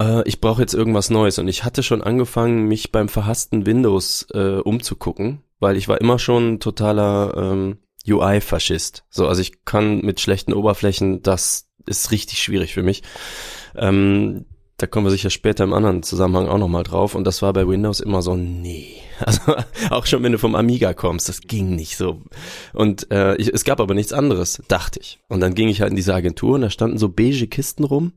Äh, 0.01 0.27
ich 0.27 0.41
brauche 0.41 0.63
jetzt 0.63 0.73
irgendwas 0.73 1.11
Neues. 1.11 1.39
Und 1.39 1.47
ich 1.47 1.65
hatte 1.65 1.83
schon 1.83 2.01
angefangen, 2.01 2.69
mich 2.69 2.91
beim 2.91 3.11
verhassten 3.11 3.67
Windows 3.67 4.27
äh, 4.33 4.61
umzugucken, 4.61 5.43
weil 5.59 5.77
ich 5.77 5.89
war 5.89 6.01
immer 6.01 6.19
schon 6.19 6.59
totaler 6.59 7.35
ähm, 7.37 7.81
UI-Faschist. 8.09 9.05
So, 9.11 9.27
also 9.27 9.43
ich 9.43 9.67
kann 9.67 10.01
mit 10.01 10.21
schlechten 10.21 10.55
Oberflächen, 10.55 11.21
das 11.21 11.70
ist 11.87 12.11
richtig 12.11 12.43
schwierig 12.43 12.75
für 12.75 12.83
mich. 12.83 13.03
Ähm, 13.75 14.45
da 14.81 14.87
kommen 14.87 15.05
wir 15.05 15.11
sicher 15.11 15.29
später 15.29 15.65
im 15.65 15.75
anderen 15.75 16.03
Zusammenhang 16.03 16.49
auch 16.49 16.57
nochmal 16.57 16.85
drauf. 16.85 17.15
Und 17.15 17.25
das 17.25 17.43
war 17.43 17.53
bei 17.53 17.69
Windows 17.69 18.01
immer 18.01 18.23
so, 18.23 18.35
nee. 18.35 18.97
Also 19.21 19.55
auch 19.91 20.07
schon 20.07 20.23
wenn 20.23 20.33
du 20.33 20.39
vom 20.39 20.55
Amiga 20.55 20.95
kommst, 20.95 21.29
das 21.29 21.43
ging 21.43 21.77
nicht 21.77 21.99
so. 21.99 22.23
Und 22.73 23.11
äh, 23.11 23.37
ich, 23.37 23.53
es 23.53 23.65
gab 23.65 23.79
aber 23.79 23.93
nichts 23.93 24.15
anderes, 24.15 24.63
dachte 24.69 24.99
ich. 24.99 25.19
Und 25.29 25.41
dann 25.41 25.55
ging 25.55 25.69
ich 25.69 25.83
halt 25.83 25.91
in 25.91 25.97
diese 25.97 26.15
Agentur 26.15 26.55
und 26.55 26.63
da 26.63 26.71
standen 26.71 26.97
so 26.97 27.11
beige 27.11 27.47
Kisten 27.47 27.85
rum. 27.85 28.15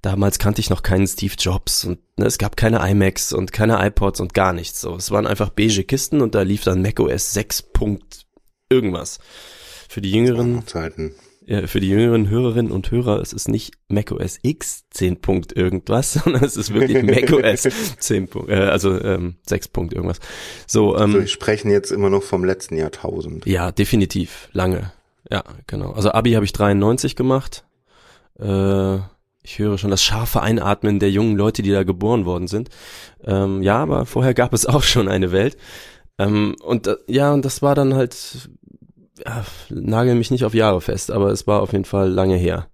Damals 0.00 0.38
kannte 0.38 0.60
ich 0.60 0.70
noch 0.70 0.84
keinen 0.84 1.08
Steve 1.08 1.34
Jobs 1.36 1.84
und 1.84 1.98
ne, 2.16 2.26
es 2.26 2.38
gab 2.38 2.56
keine 2.56 2.88
iMacs 2.88 3.32
und 3.32 3.50
keine 3.50 3.84
iPods 3.84 4.20
und 4.20 4.32
gar 4.32 4.52
nichts. 4.52 4.80
So, 4.80 4.94
es 4.94 5.10
waren 5.10 5.26
einfach 5.26 5.48
beige 5.50 5.82
Kisten 5.82 6.20
und 6.20 6.36
da 6.36 6.42
lief 6.42 6.62
dann 6.62 6.82
macOS 6.82 7.32
6. 7.32 7.64
irgendwas. 8.70 9.18
Für 9.88 10.00
die 10.00 10.12
jüngeren 10.12 10.64
Zeiten. 10.68 11.16
Ja, 11.48 11.66
für 11.66 11.80
die 11.80 11.88
jüngeren 11.88 12.28
Hörerinnen 12.28 12.70
und 12.70 12.90
Hörer, 12.90 13.20
es 13.20 13.32
ist 13.32 13.48
nicht 13.48 13.72
macOS 13.88 14.38
X 14.42 14.84
10 14.90 15.22
Punkt 15.22 15.56
irgendwas, 15.56 16.12
sondern 16.24 16.44
es 16.44 16.56
ist 16.58 16.74
wirklich 16.74 17.02
macOS 17.02 17.62
10 17.98 18.28
Punkt, 18.28 18.50
äh, 18.50 18.56
also 18.56 19.00
ähm, 19.02 19.36
6 19.46 19.68
Punkt 19.68 19.94
irgendwas. 19.94 20.20
So, 20.66 20.94
ähm, 20.96 21.02
Also 21.02 21.20
wir 21.20 21.26
sprechen 21.26 21.70
jetzt 21.70 21.90
immer 21.90 22.10
noch 22.10 22.22
vom 22.22 22.44
letzten 22.44 22.76
Jahrtausend. 22.76 23.46
ja, 23.46 23.72
definitiv, 23.72 24.50
lange. 24.52 24.92
Ja, 25.30 25.42
genau. 25.66 25.92
Also 25.92 26.10
Abi 26.12 26.32
habe 26.32 26.44
ich 26.44 26.52
93 26.52 27.16
gemacht. 27.16 27.64
Äh, 28.38 28.96
ich 29.42 29.58
höre 29.58 29.78
schon 29.78 29.90
das 29.90 30.02
scharfe 30.02 30.42
Einatmen 30.42 30.98
der 30.98 31.10
jungen 31.10 31.36
Leute, 31.36 31.62
die 31.62 31.70
da 31.70 31.82
geboren 31.82 32.26
worden 32.26 32.48
sind. 32.48 32.68
Ähm, 33.24 33.62
ja, 33.62 33.78
aber 33.78 34.04
vorher 34.04 34.34
gab 34.34 34.52
es 34.52 34.66
auch 34.66 34.82
schon 34.82 35.08
eine 35.08 35.32
Welt. 35.32 35.56
Ähm, 36.18 36.56
und 36.62 36.86
äh, 36.86 36.96
ja, 37.06 37.32
und 37.32 37.44
das 37.44 37.62
war 37.62 37.74
dann 37.74 37.94
halt, 37.94 38.50
nagel 39.70 40.14
mich 40.14 40.30
nicht 40.30 40.44
auf 40.44 40.54
Jahre 40.54 40.80
fest, 40.80 41.10
aber 41.10 41.30
es 41.30 41.46
war 41.46 41.62
auf 41.62 41.72
jeden 41.72 41.84
Fall 41.84 42.10
lange 42.10 42.36
her. 42.36 42.68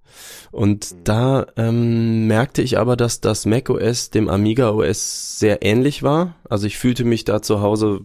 Und 0.52 0.94
da 1.04 1.46
ähm, 1.56 2.26
merkte 2.26 2.62
ich 2.62 2.78
aber, 2.78 2.96
dass 2.96 3.20
das 3.20 3.46
Mac 3.46 3.70
OS 3.70 4.10
dem 4.10 4.28
Amiga 4.28 4.70
OS 4.70 5.38
sehr 5.38 5.62
ähnlich 5.62 6.02
war. 6.02 6.36
Also 6.48 6.66
ich 6.66 6.78
fühlte 6.78 7.04
mich 7.04 7.24
da 7.24 7.42
zu 7.42 7.60
Hause, 7.60 8.02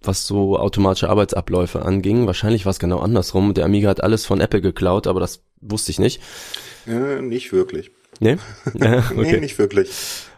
was 0.00 0.26
so 0.26 0.58
automatische 0.58 1.08
Arbeitsabläufe 1.08 1.82
anging. 1.82 2.26
Wahrscheinlich 2.26 2.64
war 2.64 2.70
es 2.70 2.78
genau 2.78 2.98
andersrum. 2.98 3.54
Der 3.54 3.64
Amiga 3.64 3.88
hat 3.88 4.02
alles 4.02 4.26
von 4.26 4.40
Apple 4.40 4.60
geklaut, 4.60 5.06
aber 5.06 5.20
das 5.20 5.42
wusste 5.60 5.90
ich 5.90 5.98
nicht. 5.98 6.20
Ja, 6.86 7.20
nicht 7.20 7.52
wirklich. 7.52 7.90
Nee? 8.20 8.36
Nee, 8.74 8.98
okay. 9.16 9.40
nicht 9.40 9.58
wirklich. 9.58 9.90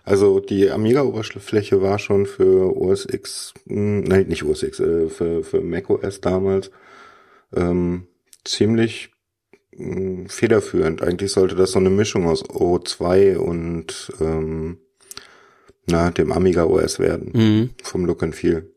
Also 0.04 0.40
die 0.40 0.70
Amiga-Oberfläche 0.70 1.80
war 1.80 1.98
schon 1.98 2.26
für 2.26 2.76
OS 2.76 3.06
X, 3.10 3.54
mh, 3.66 4.04
nein, 4.06 4.26
nicht 4.28 4.44
OS 4.44 4.62
X, 4.62 4.80
äh, 4.80 5.08
für, 5.08 5.42
für 5.42 5.60
macOS 5.60 6.20
damals 6.20 6.70
ähm, 7.56 8.06
ziemlich 8.44 9.10
mh, 9.76 10.28
federführend. 10.28 11.02
Eigentlich 11.02 11.32
sollte 11.32 11.54
das 11.54 11.72
so 11.72 11.78
eine 11.78 11.90
Mischung 11.90 12.26
aus 12.28 12.44
O2 12.44 13.36
und 13.36 14.12
ähm, 14.20 14.78
na, 15.86 16.10
dem 16.10 16.32
Amiga 16.32 16.64
OS 16.64 16.98
werden. 16.98 17.30
Mhm. 17.34 17.70
Vom 17.82 18.04
Look 18.06 18.22
and 18.22 18.34
Feel. 18.34 18.70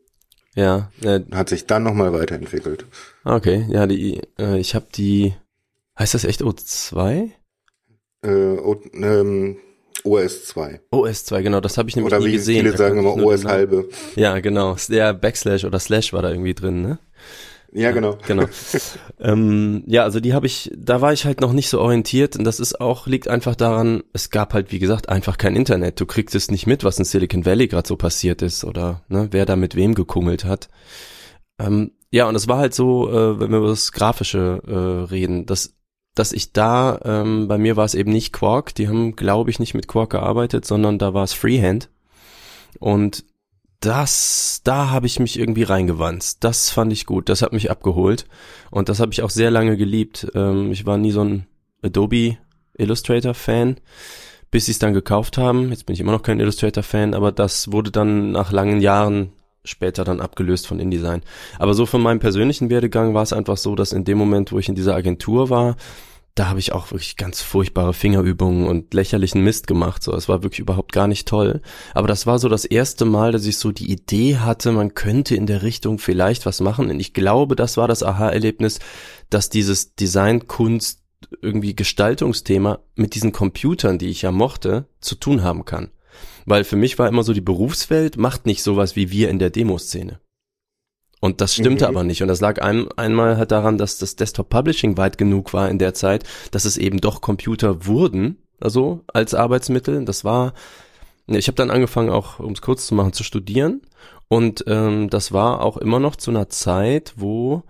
Ja, 0.54 0.90
äh, 1.02 1.20
Hat 1.32 1.48
sich 1.50 1.66
dann 1.66 1.84
nochmal 1.84 2.12
weiterentwickelt. 2.12 2.84
okay. 3.24 3.64
Ja, 3.68 3.86
die, 3.86 4.20
äh, 4.38 4.58
ich 4.58 4.74
habe 4.74 4.86
die, 4.94 5.34
heißt 5.98 6.14
das 6.14 6.24
echt 6.24 6.42
O2? 6.42 7.30
Äh, 8.22 8.28
o, 8.30 8.80
ähm, 8.94 9.56
OS 10.04 10.46
2. 10.46 10.80
OS2, 10.92 11.42
genau, 11.42 11.60
das 11.60 11.78
habe 11.78 11.88
ich 11.88 11.96
nämlich 11.96 12.12
Oder 12.12 12.20
nie 12.20 12.28
wie 12.28 12.32
gesehen. 12.32 12.60
viele 12.60 12.72
Da 12.72 12.78
sagen 12.78 13.02
kannte 13.02 13.20
immer 13.20 13.26
OS 13.26 13.44
halbe. 13.44 13.88
Ja, 14.16 14.38
genau. 14.40 14.76
Der 14.88 15.12
Backslash 15.14 15.64
oder 15.64 15.78
Slash 15.78 16.12
war 16.12 16.22
da 16.22 16.30
irgendwie 16.30 16.54
drin, 16.54 16.82
ne? 16.82 16.98
Ja, 17.72 17.90
genau. 17.90 18.16
Genau. 18.26 18.44
ähm, 19.20 19.84
ja, 19.86 20.02
also 20.02 20.20
die 20.20 20.32
habe 20.32 20.46
ich, 20.46 20.70
da 20.76 21.00
war 21.00 21.12
ich 21.12 21.26
halt 21.26 21.40
noch 21.40 21.52
nicht 21.52 21.68
so 21.68 21.80
orientiert 21.80 22.36
und 22.36 22.44
das 22.44 22.60
ist 22.60 22.80
auch, 22.80 23.06
liegt 23.06 23.28
einfach 23.28 23.54
daran, 23.54 24.02
es 24.12 24.30
gab 24.30 24.54
halt, 24.54 24.72
wie 24.72 24.78
gesagt, 24.78 25.08
einfach 25.08 25.36
kein 25.36 25.54
Internet. 25.54 26.00
Du 26.00 26.06
kriegst 26.06 26.34
es 26.34 26.50
nicht 26.50 26.66
mit, 26.66 26.82
was 26.84 26.98
in 26.98 27.04
Silicon 27.04 27.44
Valley 27.44 27.68
gerade 27.68 27.86
so 27.86 27.96
passiert 27.96 28.42
ist 28.42 28.64
oder 28.64 29.02
ne, 29.08 29.28
wer 29.32 29.44
da 29.44 29.56
mit 29.56 29.74
wem 29.74 29.94
gekungelt 29.94 30.44
hat. 30.44 30.68
Ähm, 31.58 31.92
ja, 32.10 32.26
und 32.26 32.36
es 32.36 32.48
war 32.48 32.58
halt 32.58 32.74
so, 32.74 33.10
äh, 33.10 33.38
wenn 33.38 33.50
wir 33.50 33.58
über 33.58 33.68
das 33.68 33.92
Grafische 33.92 34.62
äh, 34.66 35.10
reden, 35.12 35.44
dass 35.44 35.74
dass 36.18 36.32
ich 36.32 36.52
da, 36.52 37.00
ähm, 37.04 37.46
bei 37.46 37.58
mir 37.58 37.76
war 37.76 37.84
es 37.84 37.94
eben 37.94 38.10
nicht 38.10 38.32
Quark, 38.32 38.74
die 38.74 38.88
haben, 38.88 39.14
glaube 39.14 39.50
ich, 39.50 39.60
nicht 39.60 39.74
mit 39.74 39.86
Quark 39.86 40.10
gearbeitet, 40.10 40.64
sondern 40.64 40.98
da 40.98 41.14
war 41.14 41.22
es 41.22 41.32
Freehand. 41.32 41.90
Und 42.80 43.24
das, 43.80 44.60
da 44.64 44.90
habe 44.90 45.06
ich 45.06 45.20
mich 45.20 45.38
irgendwie 45.38 45.62
reingewanzt. 45.62 46.38
Das 46.42 46.70
fand 46.70 46.92
ich 46.92 47.06
gut, 47.06 47.28
das 47.28 47.42
hat 47.42 47.52
mich 47.52 47.70
abgeholt. 47.70 48.26
Und 48.70 48.88
das 48.88 49.00
habe 49.00 49.12
ich 49.12 49.22
auch 49.22 49.30
sehr 49.30 49.50
lange 49.50 49.76
geliebt. 49.76 50.28
Ähm, 50.34 50.72
ich 50.72 50.84
war 50.86 50.98
nie 50.98 51.12
so 51.12 51.22
ein 51.22 51.46
Adobe 51.82 52.38
Illustrator-Fan, 52.76 53.76
bis 54.50 54.66
sie 54.66 54.72
es 54.72 54.78
dann 54.78 54.94
gekauft 54.94 55.38
haben. 55.38 55.70
Jetzt 55.70 55.86
bin 55.86 55.94
ich 55.94 56.00
immer 56.00 56.12
noch 56.12 56.22
kein 56.22 56.40
Illustrator-Fan, 56.40 57.14
aber 57.14 57.32
das 57.32 57.70
wurde 57.70 57.90
dann 57.90 58.32
nach 58.32 58.50
langen 58.50 58.80
Jahren 58.80 59.32
später 59.64 60.04
dann 60.04 60.20
abgelöst 60.20 60.66
von 60.66 60.80
InDesign. 60.80 61.22
Aber 61.58 61.74
so 61.74 61.86
von 61.86 62.02
meinem 62.02 62.20
persönlichen 62.20 62.70
Werdegang 62.70 63.14
war 63.14 63.22
es 63.22 63.32
einfach 63.32 63.58
so, 63.58 63.74
dass 63.74 63.92
in 63.92 64.04
dem 64.04 64.18
Moment, 64.18 64.50
wo 64.50 64.58
ich 64.58 64.68
in 64.68 64.74
dieser 64.74 64.94
Agentur 64.94 65.50
war, 65.50 65.76
da 66.38 66.48
habe 66.48 66.60
ich 66.60 66.72
auch 66.72 66.92
wirklich 66.92 67.16
ganz 67.16 67.40
furchtbare 67.40 67.92
Fingerübungen 67.92 68.68
und 68.68 68.94
lächerlichen 68.94 69.42
Mist 69.42 69.66
gemacht. 69.66 70.04
So, 70.04 70.14
es 70.14 70.28
war 70.28 70.44
wirklich 70.44 70.60
überhaupt 70.60 70.92
gar 70.92 71.08
nicht 71.08 71.26
toll. 71.26 71.60
Aber 71.94 72.06
das 72.06 72.26
war 72.26 72.38
so 72.38 72.48
das 72.48 72.64
erste 72.64 73.04
Mal, 73.04 73.32
dass 73.32 73.44
ich 73.44 73.58
so 73.58 73.72
die 73.72 73.90
Idee 73.90 74.36
hatte, 74.36 74.70
man 74.70 74.94
könnte 74.94 75.34
in 75.34 75.46
der 75.46 75.62
Richtung 75.62 75.98
vielleicht 75.98 76.46
was 76.46 76.60
machen. 76.60 76.90
Und 76.90 77.00
ich 77.00 77.12
glaube, 77.12 77.56
das 77.56 77.76
war 77.76 77.88
das 77.88 78.04
Aha-Erlebnis, 78.04 78.78
dass 79.30 79.48
dieses 79.48 79.96
Designkunst 79.96 81.02
irgendwie 81.42 81.74
Gestaltungsthema 81.74 82.78
mit 82.94 83.16
diesen 83.16 83.32
Computern, 83.32 83.98
die 83.98 84.08
ich 84.08 84.22
ja 84.22 84.30
mochte, 84.30 84.86
zu 85.00 85.16
tun 85.16 85.42
haben 85.42 85.64
kann. 85.64 85.90
Weil 86.46 86.62
für 86.62 86.76
mich 86.76 87.00
war 87.00 87.08
immer 87.08 87.24
so, 87.24 87.32
die 87.32 87.40
Berufswelt 87.40 88.16
macht 88.16 88.46
nicht 88.46 88.62
sowas 88.62 88.94
wie 88.94 89.10
wir 89.10 89.28
in 89.28 89.40
der 89.40 89.50
Demoszene. 89.50 90.20
Und 91.20 91.40
das 91.40 91.54
stimmte 91.54 91.84
mhm. 91.84 91.88
aber 91.88 92.04
nicht. 92.04 92.22
Und 92.22 92.28
das 92.28 92.40
lag 92.40 92.60
ein, 92.62 92.88
einmal 92.96 93.36
halt 93.36 93.50
daran, 93.50 93.78
dass 93.78 93.98
das 93.98 94.16
Desktop 94.16 94.50
Publishing 94.50 94.96
weit 94.96 95.18
genug 95.18 95.52
war 95.52 95.68
in 95.68 95.78
der 95.78 95.94
Zeit, 95.94 96.24
dass 96.52 96.64
es 96.64 96.76
eben 96.76 97.00
doch 97.00 97.20
Computer 97.20 97.86
wurden, 97.86 98.38
also 98.60 99.04
als 99.12 99.34
Arbeitsmittel. 99.34 100.04
Das 100.04 100.24
war, 100.24 100.52
ich 101.26 101.48
habe 101.48 101.56
dann 101.56 101.70
angefangen, 101.70 102.10
auch 102.10 102.38
um 102.38 102.52
es 102.52 102.62
kurz 102.62 102.86
zu 102.86 102.94
machen, 102.94 103.12
zu 103.12 103.24
studieren. 103.24 103.82
Und 104.28 104.64
ähm, 104.66 105.10
das 105.10 105.32
war 105.32 105.62
auch 105.62 105.76
immer 105.76 105.98
noch 105.98 106.14
zu 106.14 106.30
einer 106.30 106.48
Zeit, 106.50 107.14
wo 107.16 107.64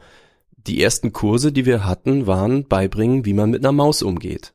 die 0.57 0.83
ersten 0.83 1.13
Kurse, 1.13 1.53
die 1.53 1.65
wir 1.65 1.87
hatten, 1.87 2.27
waren 2.27 2.67
beibringen, 2.67 3.25
wie 3.25 3.33
man 3.33 3.51
mit 3.51 3.65
einer 3.65 3.73
Maus 3.73 4.03
umgeht. 4.03 4.53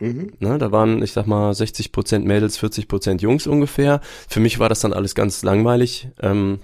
Mhm. 0.00 0.32
Ne, 0.38 0.58
da 0.58 0.72
waren, 0.72 1.02
ich 1.02 1.12
sag 1.12 1.26
mal, 1.26 1.54
60 1.54 1.92
Prozent 1.92 2.24
Mädels, 2.26 2.56
40 2.56 2.88
Prozent 2.88 3.22
Jungs 3.22 3.46
ungefähr. 3.46 4.00
Für 4.28 4.40
mich 4.40 4.58
war 4.58 4.68
das 4.68 4.80
dann 4.80 4.94
alles 4.94 5.14
ganz 5.14 5.42
langweilig. 5.42 6.08
Ähm, 6.20 6.60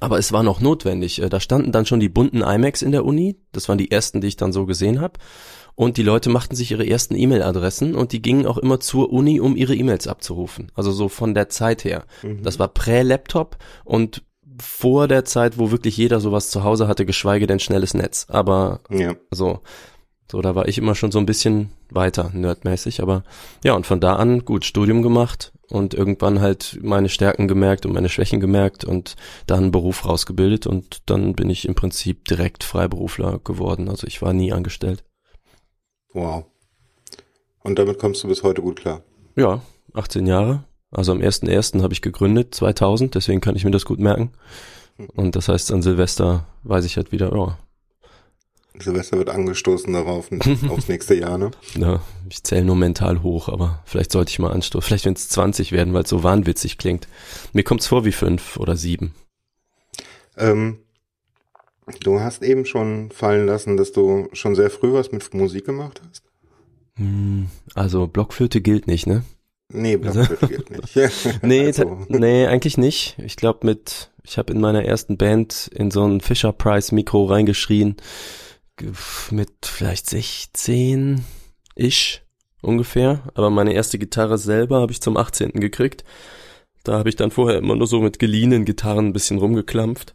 aber 0.00 0.18
es 0.18 0.32
war 0.32 0.42
noch 0.42 0.60
notwendig. 0.60 1.22
Äh, 1.22 1.28
da 1.28 1.40
standen 1.40 1.72
dann 1.72 1.86
schon 1.86 2.00
die 2.00 2.08
bunten 2.08 2.42
iMacs 2.42 2.82
in 2.82 2.92
der 2.92 3.04
Uni. 3.04 3.36
Das 3.52 3.68
waren 3.68 3.78
die 3.78 3.90
ersten, 3.90 4.20
die 4.20 4.28
ich 4.28 4.36
dann 4.36 4.52
so 4.52 4.66
gesehen 4.66 5.00
habe. 5.00 5.18
Und 5.74 5.96
die 5.96 6.02
Leute 6.02 6.28
machten 6.28 6.56
sich 6.56 6.72
ihre 6.72 6.88
ersten 6.88 7.14
E-Mail-Adressen 7.14 7.94
und 7.94 8.10
die 8.12 8.20
gingen 8.20 8.46
auch 8.46 8.58
immer 8.58 8.80
zur 8.80 9.12
Uni, 9.12 9.38
um 9.38 9.54
ihre 9.54 9.76
E-Mails 9.76 10.08
abzurufen. 10.08 10.72
Also 10.74 10.90
so 10.90 11.08
von 11.08 11.34
der 11.34 11.48
Zeit 11.50 11.84
her. 11.84 12.04
Mhm. 12.22 12.42
Das 12.42 12.58
war 12.58 12.66
prä-Laptop 12.66 13.58
und 13.84 14.24
vor 14.60 15.06
der 15.06 15.24
Zeit, 15.24 15.56
wo 15.56 15.70
wirklich 15.70 15.96
jeder 15.96 16.18
sowas 16.18 16.50
zu 16.50 16.64
Hause 16.64 16.88
hatte, 16.88 17.06
geschweige 17.06 17.46
denn 17.46 17.60
schnelles 17.60 17.94
Netz. 17.94 18.26
Aber 18.28 18.80
ja. 18.90 19.14
so, 19.30 19.60
so, 20.30 20.42
da 20.42 20.56
war 20.56 20.66
ich 20.66 20.78
immer 20.78 20.96
schon 20.96 21.12
so 21.12 21.20
ein 21.20 21.26
bisschen 21.26 21.70
weiter, 21.90 22.30
nerdmäßig. 22.34 23.00
Aber 23.00 23.22
ja, 23.62 23.74
und 23.74 23.86
von 23.86 24.00
da 24.00 24.16
an, 24.16 24.44
gut, 24.44 24.64
Studium 24.64 25.02
gemacht, 25.02 25.52
und 25.70 25.94
irgendwann 25.94 26.40
halt 26.40 26.78
meine 26.82 27.08
Stärken 27.08 27.48
gemerkt 27.48 27.86
und 27.86 27.92
meine 27.92 28.08
Schwächen 28.08 28.40
gemerkt 28.40 28.84
und 28.84 29.16
dann 29.46 29.64
einen 29.64 29.72
Beruf 29.72 30.04
rausgebildet 30.04 30.66
und 30.66 31.02
dann 31.06 31.34
bin 31.34 31.50
ich 31.50 31.66
im 31.66 31.74
Prinzip 31.74 32.24
direkt 32.26 32.64
Freiberufler 32.64 33.38
geworden. 33.38 33.88
Also 33.88 34.06
ich 34.06 34.22
war 34.22 34.32
nie 34.32 34.52
angestellt. 34.52 35.04
Wow. 36.12 36.46
Und 37.62 37.78
damit 37.78 37.98
kommst 37.98 38.22
du 38.24 38.28
bis 38.28 38.42
heute 38.42 38.62
gut 38.62 38.80
klar? 38.80 39.02
Ja, 39.36 39.62
18 39.92 40.26
Jahre. 40.26 40.64
Also 40.90 41.12
am 41.12 41.18
1.1. 41.18 41.82
habe 41.82 41.92
ich 41.92 42.00
gegründet, 42.00 42.54
2000, 42.54 43.14
deswegen 43.14 43.40
kann 43.40 43.56
ich 43.56 43.64
mir 43.64 43.70
das 43.70 43.84
gut 43.84 43.98
merken. 43.98 44.32
Hm. 44.96 45.08
Und 45.14 45.36
das 45.36 45.48
heißt, 45.48 45.70
an 45.72 45.82
Silvester 45.82 46.46
weiß 46.62 46.84
ich 46.86 46.96
halt 46.96 47.12
wieder, 47.12 47.34
ja, 47.34 47.58
Silvester 48.80 49.18
wird 49.18 49.30
angestoßen 49.30 49.92
darauf, 49.92 50.30
aufs 50.68 50.88
nächste 50.88 51.14
Jahr, 51.14 51.38
ne? 51.38 51.50
Ja, 51.74 52.00
ich 52.28 52.42
zähle 52.42 52.64
nur 52.64 52.76
mental 52.76 53.22
hoch, 53.22 53.48
aber 53.48 53.82
vielleicht 53.84 54.12
sollte 54.12 54.30
ich 54.30 54.38
mal 54.38 54.52
anstoßen. 54.52 54.86
Vielleicht 54.86 55.04
wenn 55.04 55.14
es 55.14 55.28
20 55.28 55.72
werden, 55.72 55.94
weil 55.94 56.04
es 56.04 56.10
so 56.10 56.22
wahnwitzig 56.22 56.78
klingt. 56.78 57.08
Mir 57.52 57.62
kommt's 57.62 57.86
vor 57.86 58.04
wie 58.04 58.12
fünf 58.12 58.56
oder 58.56 58.76
sieben. 58.76 59.14
Ähm, 60.36 60.78
du 62.02 62.20
hast 62.20 62.42
eben 62.42 62.64
schon 62.64 63.10
fallen 63.10 63.46
lassen, 63.46 63.76
dass 63.76 63.92
du 63.92 64.28
schon 64.32 64.54
sehr 64.54 64.70
früh 64.70 64.92
was 64.92 65.12
mit 65.12 65.32
Musik 65.34 65.66
gemacht 65.66 66.00
hast. 66.08 66.22
Hm, 66.96 67.48
also 67.74 68.06
Blockflöte 68.06 68.60
gilt 68.60 68.86
nicht, 68.86 69.06
ne? 69.06 69.22
Nee, 69.70 69.96
Blockflöte 69.96 70.38
also, 70.40 70.46
gilt 70.46 70.70
nicht. 70.96 71.42
nee, 71.42 71.66
also. 71.66 72.06
nee, 72.08 72.46
eigentlich 72.46 72.78
nicht. 72.78 73.16
Ich 73.18 73.36
glaube 73.36 73.66
mit, 73.66 74.10
ich 74.22 74.38
habe 74.38 74.52
in 74.52 74.60
meiner 74.60 74.84
ersten 74.84 75.16
Band 75.16 75.70
in 75.74 75.90
so 75.90 76.04
ein 76.04 76.20
Fisher 76.20 76.52
Price 76.52 76.92
Mikro 76.92 77.24
reingeschrien 77.24 77.96
mit 79.30 79.50
vielleicht 79.62 80.08
16 80.08 81.24
ish 81.74 82.22
ungefähr. 82.62 83.22
Aber 83.34 83.50
meine 83.50 83.72
erste 83.72 83.98
Gitarre 83.98 84.38
selber 84.38 84.80
habe 84.80 84.92
ich 84.92 85.00
zum 85.00 85.16
18. 85.16 85.52
gekriegt. 85.52 86.04
Da 86.84 86.98
habe 86.98 87.08
ich 87.08 87.16
dann 87.16 87.30
vorher 87.30 87.58
immer 87.58 87.76
nur 87.76 87.86
so 87.86 88.00
mit 88.00 88.18
geliehenen 88.18 88.64
Gitarren 88.64 89.08
ein 89.08 89.12
bisschen 89.12 89.38
rumgeklampft. 89.38 90.14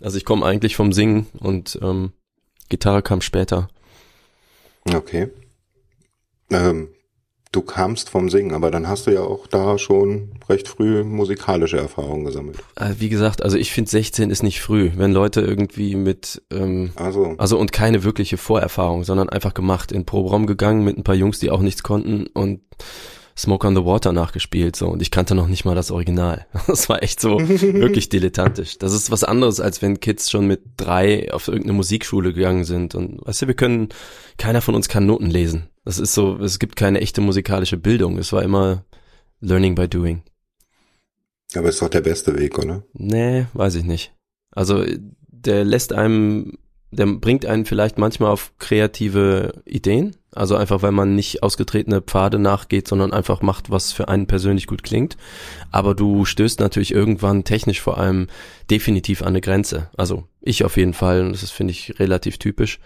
Also 0.00 0.16
ich 0.16 0.24
komme 0.24 0.46
eigentlich 0.46 0.76
vom 0.76 0.92
Singen 0.92 1.26
und 1.40 1.78
ähm, 1.82 2.12
Gitarre 2.68 3.02
kam 3.02 3.20
später. 3.20 3.68
Okay. 4.94 5.28
Ähm, 6.50 6.88
du 7.52 7.62
kamst 7.62 8.10
vom 8.10 8.28
Singen, 8.28 8.54
aber 8.54 8.70
dann 8.70 8.88
hast 8.88 9.06
du 9.06 9.12
ja 9.12 9.20
auch 9.20 9.46
da 9.46 9.78
schon 9.78 10.32
recht 10.48 10.68
früh 10.68 11.02
musikalische 11.04 11.78
Erfahrungen 11.78 12.24
gesammelt. 12.24 12.58
Äh, 12.76 12.94
wie 12.98 13.08
gesagt, 13.08 13.42
also 13.42 13.56
ich 13.56 13.72
finde 13.72 13.90
16 13.90 14.30
ist 14.30 14.42
nicht 14.42 14.60
früh, 14.60 14.90
wenn 14.96 15.12
Leute 15.12 15.40
irgendwie 15.40 15.96
mit 15.96 16.42
ähm, 16.52 16.92
also. 16.96 17.34
also 17.38 17.58
und 17.58 17.72
keine 17.72 18.04
wirkliche 18.04 18.36
Vorerfahrung, 18.36 19.04
sondern 19.04 19.28
einfach 19.28 19.54
gemacht, 19.54 19.92
in 19.92 20.04
Proberaum 20.04 20.46
gegangen 20.46 20.84
mit 20.84 20.98
ein 20.98 21.04
paar 21.04 21.14
Jungs, 21.14 21.38
die 21.38 21.50
auch 21.50 21.60
nichts 21.60 21.82
konnten 21.82 22.26
und 22.26 22.60
Smoke 23.38 23.68
on 23.68 23.76
the 23.76 23.84
Water 23.84 24.12
nachgespielt 24.12 24.74
so 24.74 24.88
und 24.88 25.00
ich 25.00 25.12
kannte 25.12 25.36
noch 25.36 25.46
nicht 25.46 25.64
mal 25.64 25.76
das 25.76 25.90
Original. 25.90 26.46
Das 26.66 26.88
war 26.88 27.02
echt 27.02 27.20
so 27.20 27.38
wirklich 27.38 28.08
dilettantisch. 28.08 28.78
Das 28.78 28.92
ist 28.92 29.10
was 29.10 29.24
anderes, 29.24 29.60
als 29.60 29.80
wenn 29.80 30.00
Kids 30.00 30.30
schon 30.30 30.46
mit 30.46 30.60
drei 30.76 31.32
auf 31.32 31.48
irgendeine 31.48 31.74
Musikschule 31.74 32.34
gegangen 32.34 32.64
sind 32.64 32.94
und 32.94 33.24
weißt 33.26 33.42
du, 33.42 33.46
wir 33.46 33.54
können, 33.54 33.88
keiner 34.36 34.60
von 34.60 34.74
uns 34.74 34.88
kann 34.88 35.06
Noten 35.06 35.30
lesen. 35.30 35.68
Das 35.88 35.98
ist 35.98 36.12
so, 36.12 36.36
es 36.36 36.58
gibt 36.58 36.76
keine 36.76 37.00
echte 37.00 37.22
musikalische 37.22 37.78
Bildung. 37.78 38.18
Es 38.18 38.30
war 38.34 38.42
immer 38.42 38.84
Learning 39.40 39.74
by 39.74 39.88
Doing. 39.88 40.22
Aber 41.54 41.70
ist 41.70 41.80
doch 41.80 41.88
der 41.88 42.02
beste 42.02 42.38
Weg, 42.38 42.58
oder? 42.58 42.82
Nee, 42.92 43.46
weiß 43.54 43.76
ich 43.76 43.84
nicht. 43.84 44.12
Also 44.50 44.84
der 45.30 45.64
lässt 45.64 45.94
einem 45.94 46.58
der 46.90 47.06
bringt 47.06 47.44
einen 47.46 47.64
vielleicht 47.64 47.96
manchmal 47.96 48.30
auf 48.30 48.52
kreative 48.58 49.62
Ideen. 49.64 50.16
Also 50.34 50.56
einfach, 50.56 50.82
weil 50.82 50.92
man 50.92 51.14
nicht 51.14 51.42
ausgetretene 51.42 52.02
Pfade 52.02 52.38
nachgeht, 52.38 52.86
sondern 52.86 53.12
einfach 53.12 53.40
macht, 53.40 53.70
was 53.70 53.92
für 53.92 54.08
einen 54.08 54.26
persönlich 54.26 54.66
gut 54.66 54.82
klingt. 54.82 55.16
Aber 55.70 55.94
du 55.94 56.26
stößt 56.26 56.60
natürlich 56.60 56.92
irgendwann 56.92 57.44
technisch 57.44 57.80
vor 57.80 57.96
allem 57.98 58.26
definitiv 58.70 59.22
an 59.22 59.28
eine 59.28 59.40
Grenze. 59.40 59.90
Also 59.96 60.24
ich 60.42 60.64
auf 60.64 60.76
jeden 60.76 60.94
Fall, 60.94 61.24
und 61.24 61.32
das 61.32 61.50
finde 61.50 61.72
ich 61.72 61.98
relativ 61.98 62.36
typisch. 62.38 62.78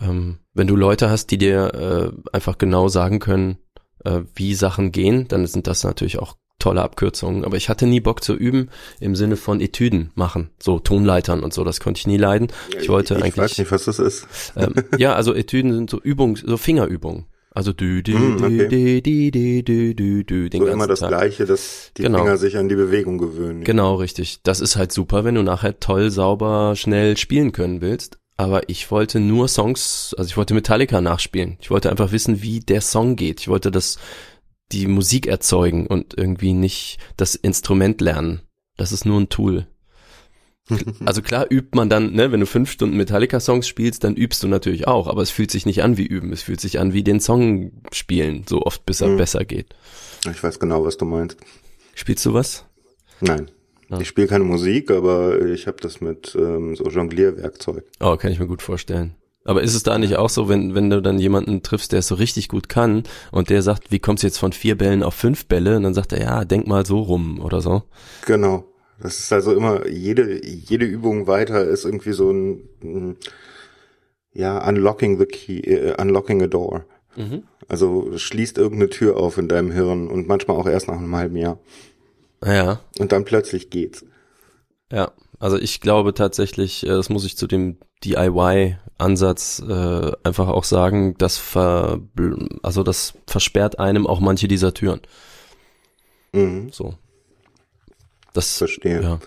Ähm, 0.00 0.38
wenn 0.54 0.66
du 0.66 0.76
Leute 0.76 1.10
hast, 1.10 1.30
die 1.30 1.38
dir 1.38 1.74
äh, 1.74 2.30
einfach 2.32 2.58
genau 2.58 2.88
sagen 2.88 3.18
können, 3.18 3.58
äh, 4.04 4.20
wie 4.34 4.54
Sachen 4.54 4.92
gehen, 4.92 5.28
dann 5.28 5.46
sind 5.46 5.66
das 5.66 5.84
natürlich 5.84 6.18
auch 6.18 6.36
tolle 6.58 6.82
Abkürzungen. 6.82 7.44
Aber 7.44 7.56
ich 7.56 7.68
hatte 7.68 7.86
nie 7.86 8.00
Bock 8.00 8.22
zu 8.22 8.34
üben 8.34 8.70
im 9.00 9.14
Sinne 9.14 9.36
von 9.36 9.60
Etüden 9.60 10.10
machen, 10.14 10.50
so 10.58 10.78
Tonleitern 10.78 11.42
und 11.42 11.52
so. 11.52 11.64
Das 11.64 11.80
konnte 11.80 11.98
ich 11.98 12.06
nie 12.06 12.16
leiden. 12.16 12.48
Ich 12.80 12.88
wollte 12.88 13.14
ich, 13.14 13.18
ich 13.18 13.24
eigentlich. 13.24 13.36
Ich 13.36 13.42
weiß 13.42 13.58
nicht, 13.58 13.70
was 13.70 13.84
das 13.84 13.98
ist. 13.98 14.26
Ähm, 14.56 14.74
ja, 14.98 15.14
also 15.14 15.34
Etüden 15.34 15.72
sind 15.72 15.90
so 15.90 16.00
Übungen, 16.00 16.36
so 16.36 16.56
Fingerübungen. 16.56 17.26
Also 17.50 17.72
dü 17.72 18.02
dü 18.02 18.14
mm, 18.14 18.36
okay. 18.36 18.68
dü 18.68 19.02
dü 19.02 19.32
dü 19.32 19.62
dü 19.62 19.94
dü 19.94 20.24
dü 20.24 20.50
den 20.50 20.60
so 20.60 20.66
immer 20.68 20.86
das 20.86 21.00
Tag. 21.00 21.08
gleiche, 21.08 21.44
dass 21.46 21.90
die 21.96 22.02
genau. 22.02 22.18
Finger 22.18 22.36
sich 22.36 22.56
an 22.56 22.68
die 22.68 22.76
Bewegung 22.76 23.18
gewöhnen. 23.18 23.64
Genau, 23.64 23.96
richtig. 23.96 24.42
Das 24.42 24.60
ist 24.60 24.76
halt 24.76 24.92
super, 24.92 25.24
wenn 25.24 25.34
du 25.34 25.42
nachher 25.42 25.80
toll, 25.80 26.10
sauber, 26.10 26.76
schnell 26.76 27.16
spielen 27.16 27.52
können 27.52 27.80
willst. 27.80 28.18
Aber 28.38 28.68
ich 28.70 28.90
wollte 28.90 29.20
nur 29.20 29.48
Songs, 29.48 30.14
also 30.16 30.28
ich 30.28 30.36
wollte 30.38 30.54
Metallica 30.54 31.00
nachspielen. 31.02 31.58
Ich 31.60 31.70
wollte 31.70 31.90
einfach 31.90 32.12
wissen, 32.12 32.40
wie 32.40 32.60
der 32.60 32.80
Song 32.80 33.16
geht. 33.16 33.40
Ich 33.40 33.48
wollte 33.48 33.70
das 33.70 33.98
die 34.72 34.86
Musik 34.86 35.26
erzeugen 35.26 35.86
und 35.86 36.16
irgendwie 36.16 36.52
nicht 36.54 36.98
das 37.16 37.34
Instrument 37.34 38.00
lernen. 38.00 38.40
Das 38.76 38.92
ist 38.92 39.04
nur 39.04 39.20
ein 39.20 39.28
Tool. 39.28 39.66
Also 41.06 41.22
klar 41.22 41.46
übt 41.50 41.70
man 41.74 41.88
dann, 41.88 42.12
ne, 42.12 42.30
wenn 42.30 42.40
du 42.40 42.46
fünf 42.46 42.70
Stunden 42.70 42.96
Metallica-Songs 42.98 43.66
spielst, 43.66 44.04
dann 44.04 44.14
übst 44.16 44.42
du 44.42 44.48
natürlich 44.48 44.86
auch, 44.86 45.06
aber 45.06 45.22
es 45.22 45.30
fühlt 45.30 45.50
sich 45.50 45.64
nicht 45.64 45.82
an 45.82 45.96
wie 45.96 46.04
üben, 46.04 46.30
es 46.30 46.42
fühlt 46.42 46.60
sich 46.60 46.78
an 46.78 46.92
wie 46.92 47.02
den 47.02 47.20
Song 47.20 47.72
spielen, 47.90 48.44
so 48.46 48.60
oft 48.62 48.84
bis 48.84 49.00
er 49.00 49.08
Mhm. 49.08 49.16
besser 49.16 49.46
geht. 49.46 49.74
Ich 50.30 50.42
weiß 50.42 50.58
genau, 50.60 50.84
was 50.84 50.98
du 50.98 51.06
meinst. 51.06 51.38
Spielst 51.94 52.26
du 52.26 52.34
was? 52.34 52.66
Nein. 53.22 53.50
Ah. 53.90 53.98
Ich 54.00 54.08
spiele 54.08 54.26
keine 54.26 54.44
Musik, 54.44 54.90
aber 54.90 55.40
ich 55.46 55.66
habe 55.66 55.78
das 55.80 56.00
mit 56.00 56.36
ähm, 56.38 56.76
so 56.76 56.84
Jonglierwerkzeug. 56.84 57.84
Oh, 58.00 58.16
kann 58.16 58.32
ich 58.32 58.38
mir 58.38 58.46
gut 58.46 58.62
vorstellen. 58.62 59.14
Aber 59.44 59.62
ist 59.62 59.74
es 59.74 59.82
da 59.82 59.98
nicht 59.98 60.16
auch 60.16 60.28
so, 60.28 60.50
wenn, 60.50 60.74
wenn 60.74 60.90
du 60.90 61.00
dann 61.00 61.18
jemanden 61.18 61.62
triffst, 61.62 61.92
der 61.92 62.00
es 62.00 62.08
so 62.08 62.16
richtig 62.16 62.48
gut 62.48 62.68
kann 62.68 63.04
und 63.32 63.48
der 63.48 63.62
sagt, 63.62 63.90
wie 63.90 63.98
kommst 63.98 64.22
du 64.22 64.26
jetzt 64.26 64.38
von 64.38 64.52
vier 64.52 64.76
Bällen 64.76 65.02
auf 65.02 65.14
fünf 65.14 65.46
Bälle? 65.46 65.76
Und 65.76 65.84
dann 65.84 65.94
sagt 65.94 66.12
er, 66.12 66.20
ja, 66.20 66.44
denk 66.44 66.66
mal 66.66 66.84
so 66.84 67.00
rum 67.00 67.40
oder 67.40 67.62
so. 67.62 67.84
Genau. 68.26 68.64
Das 69.00 69.18
ist 69.18 69.32
also 69.32 69.54
immer, 69.54 69.88
jede, 69.88 70.44
jede 70.44 70.84
Übung 70.84 71.26
weiter 71.26 71.64
ist 71.64 71.84
irgendwie 71.84 72.12
so 72.12 72.30
ein, 72.30 72.68
ein 72.82 73.16
ja, 74.34 74.68
unlocking 74.68 75.18
the 75.18 75.24
key, 75.24 75.60
äh, 75.60 75.94
unlocking 75.98 76.42
a 76.42 76.46
door. 76.46 76.84
Mhm. 77.16 77.44
Also 77.68 78.16
schließt 78.16 78.58
irgendeine 78.58 78.90
Tür 78.90 79.16
auf 79.16 79.38
in 79.38 79.48
deinem 79.48 79.70
Hirn 79.70 80.08
und 80.08 80.28
manchmal 80.28 80.56
auch 80.56 80.66
erst 80.66 80.88
nach 80.88 80.98
einem 80.98 81.16
halben 81.16 81.36
Jahr. 81.36 81.58
Ja, 82.44 82.80
Und 82.98 83.12
dann 83.12 83.24
plötzlich 83.24 83.70
geht's. 83.70 84.04
ja. 84.92 85.10
Also 85.40 85.56
ich 85.56 85.80
glaube 85.80 86.14
tatsächlich, 86.14 86.84
äh, 86.84 86.88
das 86.88 87.10
muss 87.10 87.24
ich 87.24 87.36
zu 87.36 87.46
dem 87.46 87.76
DIY-Ansatz 88.04 89.60
äh, 89.68 90.12
einfach 90.24 90.48
auch 90.48 90.64
sagen, 90.64 91.14
das 91.18 91.38
ver, 91.38 92.00
also 92.64 92.82
das 92.82 93.14
versperrt 93.26 93.78
einem 93.78 94.06
auch 94.08 94.18
manche 94.18 94.48
dieser 94.48 94.74
Türen. 94.74 95.00
Mhm, 96.32 96.70
So. 96.72 96.94
Das, 98.34 98.58
verstehe. 98.58 99.00
ja. 99.02 99.20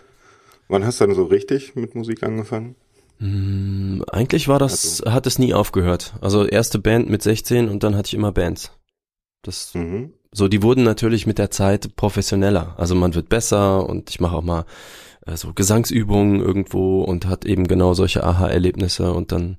Wann 0.68 0.86
hast 0.86 1.00
du 1.01 1.06
dann 1.06 1.15
so 1.15 1.24
richtig 1.25 1.75
mit 1.75 1.96
Musik 1.96 2.24
angefangen? 2.24 2.75
Hm, 3.20 4.03
Eigentlich 4.12 4.48
war 4.48 4.60
das, 4.60 5.01
hat 5.06 5.27
es 5.27 5.39
nie 5.39 5.53
aufgehört. 5.53 6.13
Also 6.22 6.46
erste 6.46 6.80
Band 6.80 7.10
mit 7.10 7.22
16 7.24 7.70
und 7.70 7.84
dann 7.84 7.96
hatte 7.96 8.08
ich 8.08 8.13
immer 8.15 8.32
Bands. 8.32 8.72
Das, 9.44 9.74
Mhm. 9.75 10.13
So, 10.34 10.48
die 10.48 10.64
wurden 10.64 10.84
natürlich 10.84 11.28
mit 11.28 11.38
der 11.38 11.52
Zeit 11.52 11.96
professioneller. 11.96 12.76
Also 12.78 12.96
man 12.96 13.16
wird 13.16 13.30
besser 13.30 13.88
und 13.88 14.10
ich 14.10 14.20
mache 14.20 14.38
auch 14.38 14.44
mal 14.44 14.66
äh, 15.26 15.36
so 15.36 15.54
Gesangsübungen 15.54 16.40
irgendwo 16.40 17.04
und 17.04 17.26
hat 17.26 17.46
eben 17.46 17.68
genau 17.68 17.94
solche 17.94 18.24
Aha-Erlebnisse 18.24 19.12
und 19.14 19.32
dann 19.32 19.58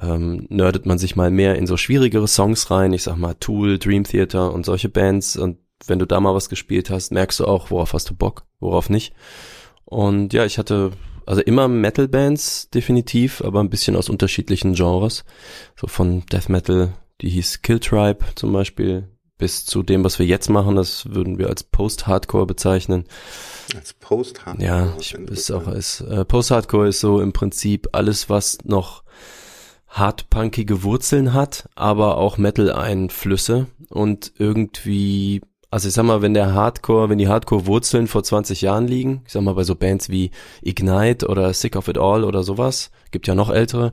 ähm, 0.00 0.46
nerdet 0.48 0.86
man 0.86 0.98
sich 0.98 1.16
mal 1.16 1.30
mehr 1.30 1.56
in 1.56 1.66
so 1.66 1.76
schwierigere 1.76 2.28
Songs 2.28 2.70
rein. 2.70 2.92
Ich 2.92 3.04
sag 3.04 3.16
mal 3.16 3.34
Tool, 3.34 3.78
Dream 3.78 4.04
Theater 4.04 4.52
und 4.52 4.66
solche 4.66 4.88
Bands 4.88 5.36
und 5.36 5.58
wenn 5.86 6.00
du 6.00 6.06
da 6.06 6.18
mal 6.20 6.34
was 6.34 6.48
gespielt 6.48 6.90
hast, 6.90 7.12
merkst 7.12 7.40
du 7.40 7.46
auch, 7.46 7.70
worauf 7.70 7.92
hast 7.92 8.10
du 8.10 8.14
Bock, 8.14 8.44
worauf 8.58 8.90
nicht. 8.90 9.14
Und 9.84 10.32
ja, 10.32 10.44
ich 10.44 10.58
hatte 10.58 10.90
also 11.24 11.42
immer 11.42 11.68
Metal-Bands 11.68 12.70
definitiv, 12.70 13.42
aber 13.42 13.60
ein 13.60 13.70
bisschen 13.70 13.96
aus 13.96 14.08
unterschiedlichen 14.08 14.74
Genres. 14.74 15.24
So 15.76 15.86
von 15.86 16.24
Death 16.26 16.48
Metal, 16.48 16.94
die 17.20 17.28
hieß 17.28 17.62
Kill 17.62 17.78
Tribe 17.78 18.24
zum 18.34 18.52
Beispiel, 18.52 19.08
bis 19.38 19.64
zu 19.64 19.82
dem, 19.82 20.04
was 20.04 20.18
wir 20.18 20.26
jetzt 20.26 20.50
machen, 20.50 20.76
das 20.76 21.10
würden 21.10 21.38
wir 21.38 21.48
als 21.48 21.62
Post-Hardcore 21.62 22.46
bezeichnen. 22.46 23.04
Als 23.74 23.94
post 23.94 24.40
Ja, 24.58 24.92
ich, 24.98 25.14
ist 25.14 25.50
auch 25.50 25.68
ist, 25.68 26.00
äh, 26.00 26.24
Post-Hardcore 26.24 26.88
ist 26.88 27.00
so 27.00 27.20
im 27.20 27.32
Prinzip 27.32 27.88
alles, 27.92 28.28
was 28.28 28.58
noch 28.64 29.04
hardpunkige 29.88 30.82
Wurzeln 30.82 31.32
hat, 31.32 31.68
aber 31.74 32.18
auch 32.18 32.36
Metal-Einflüsse 32.36 33.66
und 33.88 34.32
irgendwie, 34.38 35.40
also 35.70 35.88
ich 35.88 35.94
sag 35.94 36.04
mal, 36.04 36.22
wenn 36.22 36.34
der 36.34 36.54
Hardcore, 36.54 37.08
wenn 37.08 37.18
die 37.18 37.28
Hardcore-Wurzeln 37.28 38.06
vor 38.06 38.22
20 38.22 38.62
Jahren 38.62 38.86
liegen, 38.86 39.22
ich 39.26 39.32
sag 39.32 39.42
mal 39.42 39.54
bei 39.54 39.64
so 39.64 39.74
Bands 39.74 40.08
wie 40.08 40.30
Ignite 40.62 41.26
oder 41.28 41.52
Sick 41.52 41.76
of 41.76 41.88
It 41.88 41.98
All 41.98 42.24
oder 42.24 42.42
sowas, 42.42 42.90
gibt 43.10 43.26
ja 43.26 43.34
noch 43.34 43.50
ältere, 43.50 43.92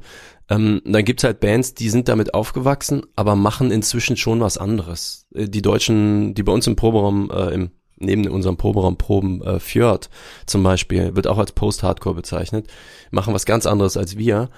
ähm, 0.50 0.82
dann 0.86 1.03
gibt's 1.03 1.24
halt 1.24 1.39
Bands, 1.39 1.74
die 1.74 1.89
sind 1.89 2.08
damit 2.08 2.34
aufgewachsen, 2.34 3.03
aber 3.15 3.36
machen 3.36 3.72
inzwischen 3.72 4.15
schon 4.15 4.39
was 4.39 4.58
anderes. 4.58 5.27
Äh, 5.34 5.50
Die 5.50 5.62
Deutschen, 5.62 6.34
die 6.34 6.44
bei 6.44 6.53
uns 6.53 6.67
im 6.67 6.75
Proberaum, 6.75 7.29
äh, 7.32 7.53
im 7.53 7.72
neben 7.98 8.27
unserem 8.27 8.58
Proberaum 8.58 8.98
Proben 8.98 9.41
äh, 9.41 9.60
Fjord 9.60 10.10
zum 10.46 10.63
Beispiel, 10.63 11.15
wird 11.15 11.27
auch 11.27 11.38
als 11.38 11.53
Post-Hardcore 11.53 12.15
bezeichnet, 12.15 12.67
machen 13.12 13.34
was 13.34 13.46
ganz 13.46 13.65
anderes 13.65 13.98
als 13.98 14.17
wir. 14.17 14.50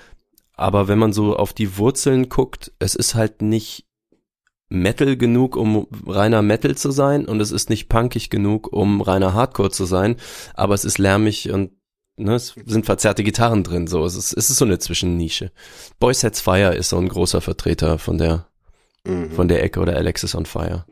Aber 0.54 0.88
wenn 0.88 0.98
man 0.98 1.14
so 1.14 1.36
auf 1.36 1.54
die 1.54 1.78
Wurzeln 1.78 2.30
guckt, 2.30 2.72
es 2.80 2.96
ist 2.96 3.14
halt 3.14 3.44
nicht 3.44 3.86
Metal 4.70 5.16
genug, 5.18 5.56
um 5.56 5.88
reiner 6.06 6.42
Metal 6.42 6.76
zu 6.76 6.92
sein 6.92 7.26
und 7.26 7.40
es 7.40 7.52
ist 7.52 7.70
nicht 7.70 7.88
punkig 7.90 8.30
genug, 8.30 8.72
um 8.72 9.02
reiner 9.02 9.34
Hardcore 9.34 9.72
zu 9.72 9.86
sein, 9.86 10.18
aber 10.54 10.74
es 10.74 10.84
ist 10.86 10.98
lärmig 10.98 11.52
und 11.52 11.72
ne, 12.18 12.36
es 12.36 12.56
sind 12.66 12.86
verzerrte 12.86 13.24
Gitarren 13.24 13.64
drin, 13.64 13.88
so 13.88 14.04
es 14.06 14.16
ist, 14.16 14.34
es 14.34 14.50
ist 14.50 14.58
so 14.58 14.66
eine 14.66 14.80
Zwischennische. 14.80 15.52
Boy 16.00 16.14
Sets 16.14 16.42
Fire 16.42 16.76
ist 16.76 16.90
so 16.90 16.98
ein 16.98 17.08
großer 17.08 17.42
Vertreter 17.42 17.98
von 17.98 18.18
der 18.18 18.48
Mhm. 19.06 19.32
von 19.32 19.48
der 19.48 19.64
Ecke 19.64 19.80
oder 19.80 19.96
Alexis 19.96 20.36
on 20.36 20.46
Fire. 20.46 20.84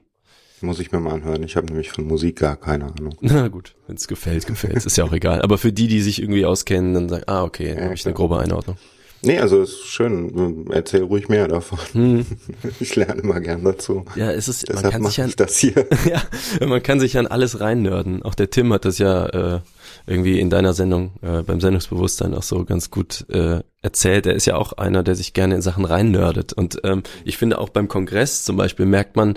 Muss 0.61 0.79
ich 0.79 0.89
mir 0.93 1.01
mal 1.01 1.13
anhören. 1.15 1.43
Ich 1.43 1.57
habe 1.57 1.67
nämlich 1.67 1.91
von 1.91 2.07
Musik 2.07 2.37
gar 2.39 2.55
keine 2.55 2.85
Ahnung. 2.85 3.13
Na 3.19 3.49
gut, 3.49 3.75
wenn 3.87 3.97
es 3.97 4.07
gefällt, 4.07 4.47
gefällt. 4.47 4.85
Ist 4.85 4.95
ja 4.95 5.03
auch 5.03 5.11
egal. 5.11 5.41
Aber 5.41 5.57
für 5.57 5.73
die, 5.73 5.87
die 5.89 5.99
sich 6.01 6.21
irgendwie 6.21 6.45
auskennen, 6.45 6.93
dann 6.93 7.09
sagen, 7.09 7.23
ah, 7.27 7.43
okay, 7.43 7.69
dann 7.69 7.77
Ja, 7.77 7.83
habe 7.85 7.93
ich 7.95 8.05
eine 8.05 8.15
grobe 8.15 8.39
Einordnung. 8.39 8.77
Nee, 9.25 9.39
also 9.39 9.61
ist 9.61 9.85
schön. 9.85 10.67
Erzähl 10.71 11.03
ruhig 11.03 11.29
mehr 11.29 11.47
davon. 11.47 11.79
Hm. 11.93 12.25
Ich 12.79 12.95
lerne 12.95 13.21
immer 13.21 13.39
gern 13.39 13.63
dazu. 13.63 14.05
Ja, 14.15 14.31
es 14.31 14.47
ist, 14.47 14.67
man 14.67 14.77
Deshalb 14.77 14.93
kann 14.93 15.05
sich 15.05 15.19
ich 15.19 15.35
das 15.35 15.57
hier. 15.57 15.73
ja, 16.05 16.21
man 16.65 16.83
kann 16.83 16.99
sich 16.99 17.17
an 17.17 17.27
alles 17.27 17.59
reinnörden. 17.59 18.23
Auch 18.23 18.35
der 18.35 18.49
Tim 18.49 18.71
hat 18.73 18.85
das 18.85 18.97
ja 18.97 19.25
äh, 19.27 19.59
irgendwie 20.07 20.39
in 20.39 20.49
deiner 20.49 20.73
Sendung, 20.73 21.11
äh, 21.21 21.41
beim 21.41 21.61
Sendungsbewusstsein 21.61 22.33
auch 22.33 22.43
so 22.43 22.63
ganz 22.65 22.91
gut 22.91 23.25
äh, 23.29 23.61
erzählt. 23.81 24.25
Er 24.25 24.33
ist 24.33 24.45
ja 24.45 24.55
auch 24.55 24.73
einer, 24.73 25.03
der 25.03 25.15
sich 25.15 25.33
gerne 25.33 25.55
in 25.55 25.61
Sachen 25.61 25.85
reinnördet. 25.85 26.53
Und 26.53 26.79
ähm, 26.83 27.03
ich 27.23 27.37
finde 27.37 27.59
auch 27.59 27.69
beim 27.69 27.87
Kongress 27.87 28.43
zum 28.43 28.57
Beispiel 28.57 28.85
merkt 28.85 29.15
man, 29.15 29.35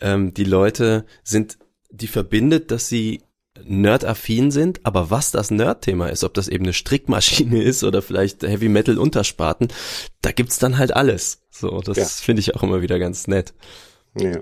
ähm, 0.00 0.34
die 0.34 0.44
Leute 0.44 1.04
sind, 1.22 1.58
die 1.90 2.08
verbindet, 2.08 2.70
dass 2.70 2.88
sie 2.88 3.22
nerdaffin 3.66 4.50
sind, 4.50 4.80
aber 4.84 5.10
was 5.10 5.30
das 5.30 5.50
Nerd-Thema 5.50 6.08
ist, 6.08 6.24
ob 6.24 6.34
das 6.34 6.48
eben 6.48 6.64
eine 6.64 6.72
Strickmaschine 6.72 7.62
ist 7.62 7.84
oder 7.84 8.02
vielleicht 8.02 8.42
Heavy 8.42 8.68
Metal 8.68 8.98
Untersparten, 8.98 9.68
da 10.20 10.32
gibt's 10.32 10.58
dann 10.58 10.78
halt 10.78 10.94
alles. 10.94 11.42
So, 11.50 11.80
das 11.80 11.96
Ja. 11.96 12.04
finde 12.04 12.40
ich 12.40 12.54
auch 12.54 12.62
immer 12.62 12.82
wieder 12.82 12.98
ganz 12.98 13.26
nett. 13.26 13.52
Ja. 14.18 14.38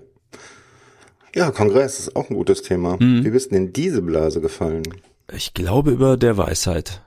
ja, 1.35 1.51
Kongress 1.51 1.99
ist 2.01 2.17
auch 2.17 2.29
ein 2.31 2.37
gutes 2.37 2.63
Thema. 2.63 2.97
Mhm. 2.99 3.25
Wie 3.25 3.31
bist 3.31 3.51
denn 3.51 3.67
in 3.67 3.73
diese 3.73 4.03
Blase 4.03 4.41
gefallen? 4.41 4.83
Ich 5.33 5.55
glaube 5.55 5.91
über 5.93 6.17
der 6.17 6.37
Weisheit. 6.37 7.03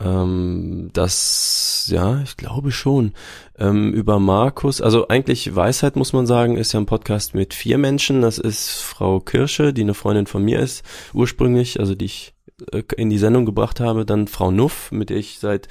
Ähm, 0.00 0.90
das, 0.92 1.88
ja, 1.90 2.20
ich 2.22 2.36
glaube 2.36 2.70
schon. 2.70 3.12
Ähm, 3.58 3.92
über 3.92 4.18
Markus, 4.18 4.80
also 4.80 5.08
eigentlich 5.08 5.54
Weisheit 5.54 5.96
muss 5.96 6.12
man 6.12 6.26
sagen, 6.26 6.56
ist 6.56 6.72
ja 6.72 6.80
ein 6.80 6.86
Podcast 6.86 7.34
mit 7.34 7.54
vier 7.54 7.78
Menschen. 7.78 8.22
Das 8.22 8.38
ist 8.38 8.80
Frau 8.80 9.20
Kirsche, 9.20 9.72
die 9.72 9.82
eine 9.82 9.94
Freundin 9.94 10.26
von 10.26 10.44
mir 10.44 10.60
ist, 10.60 10.84
ursprünglich, 11.12 11.80
also 11.80 11.94
die 11.94 12.04
ich 12.04 12.34
äh, 12.72 12.82
in 12.96 13.10
die 13.10 13.18
Sendung 13.18 13.44
gebracht 13.46 13.80
habe. 13.80 14.04
Dann 14.04 14.28
Frau 14.28 14.50
Nuff, 14.50 14.92
mit 14.92 15.10
der 15.10 15.16
ich 15.16 15.38
seit 15.40 15.68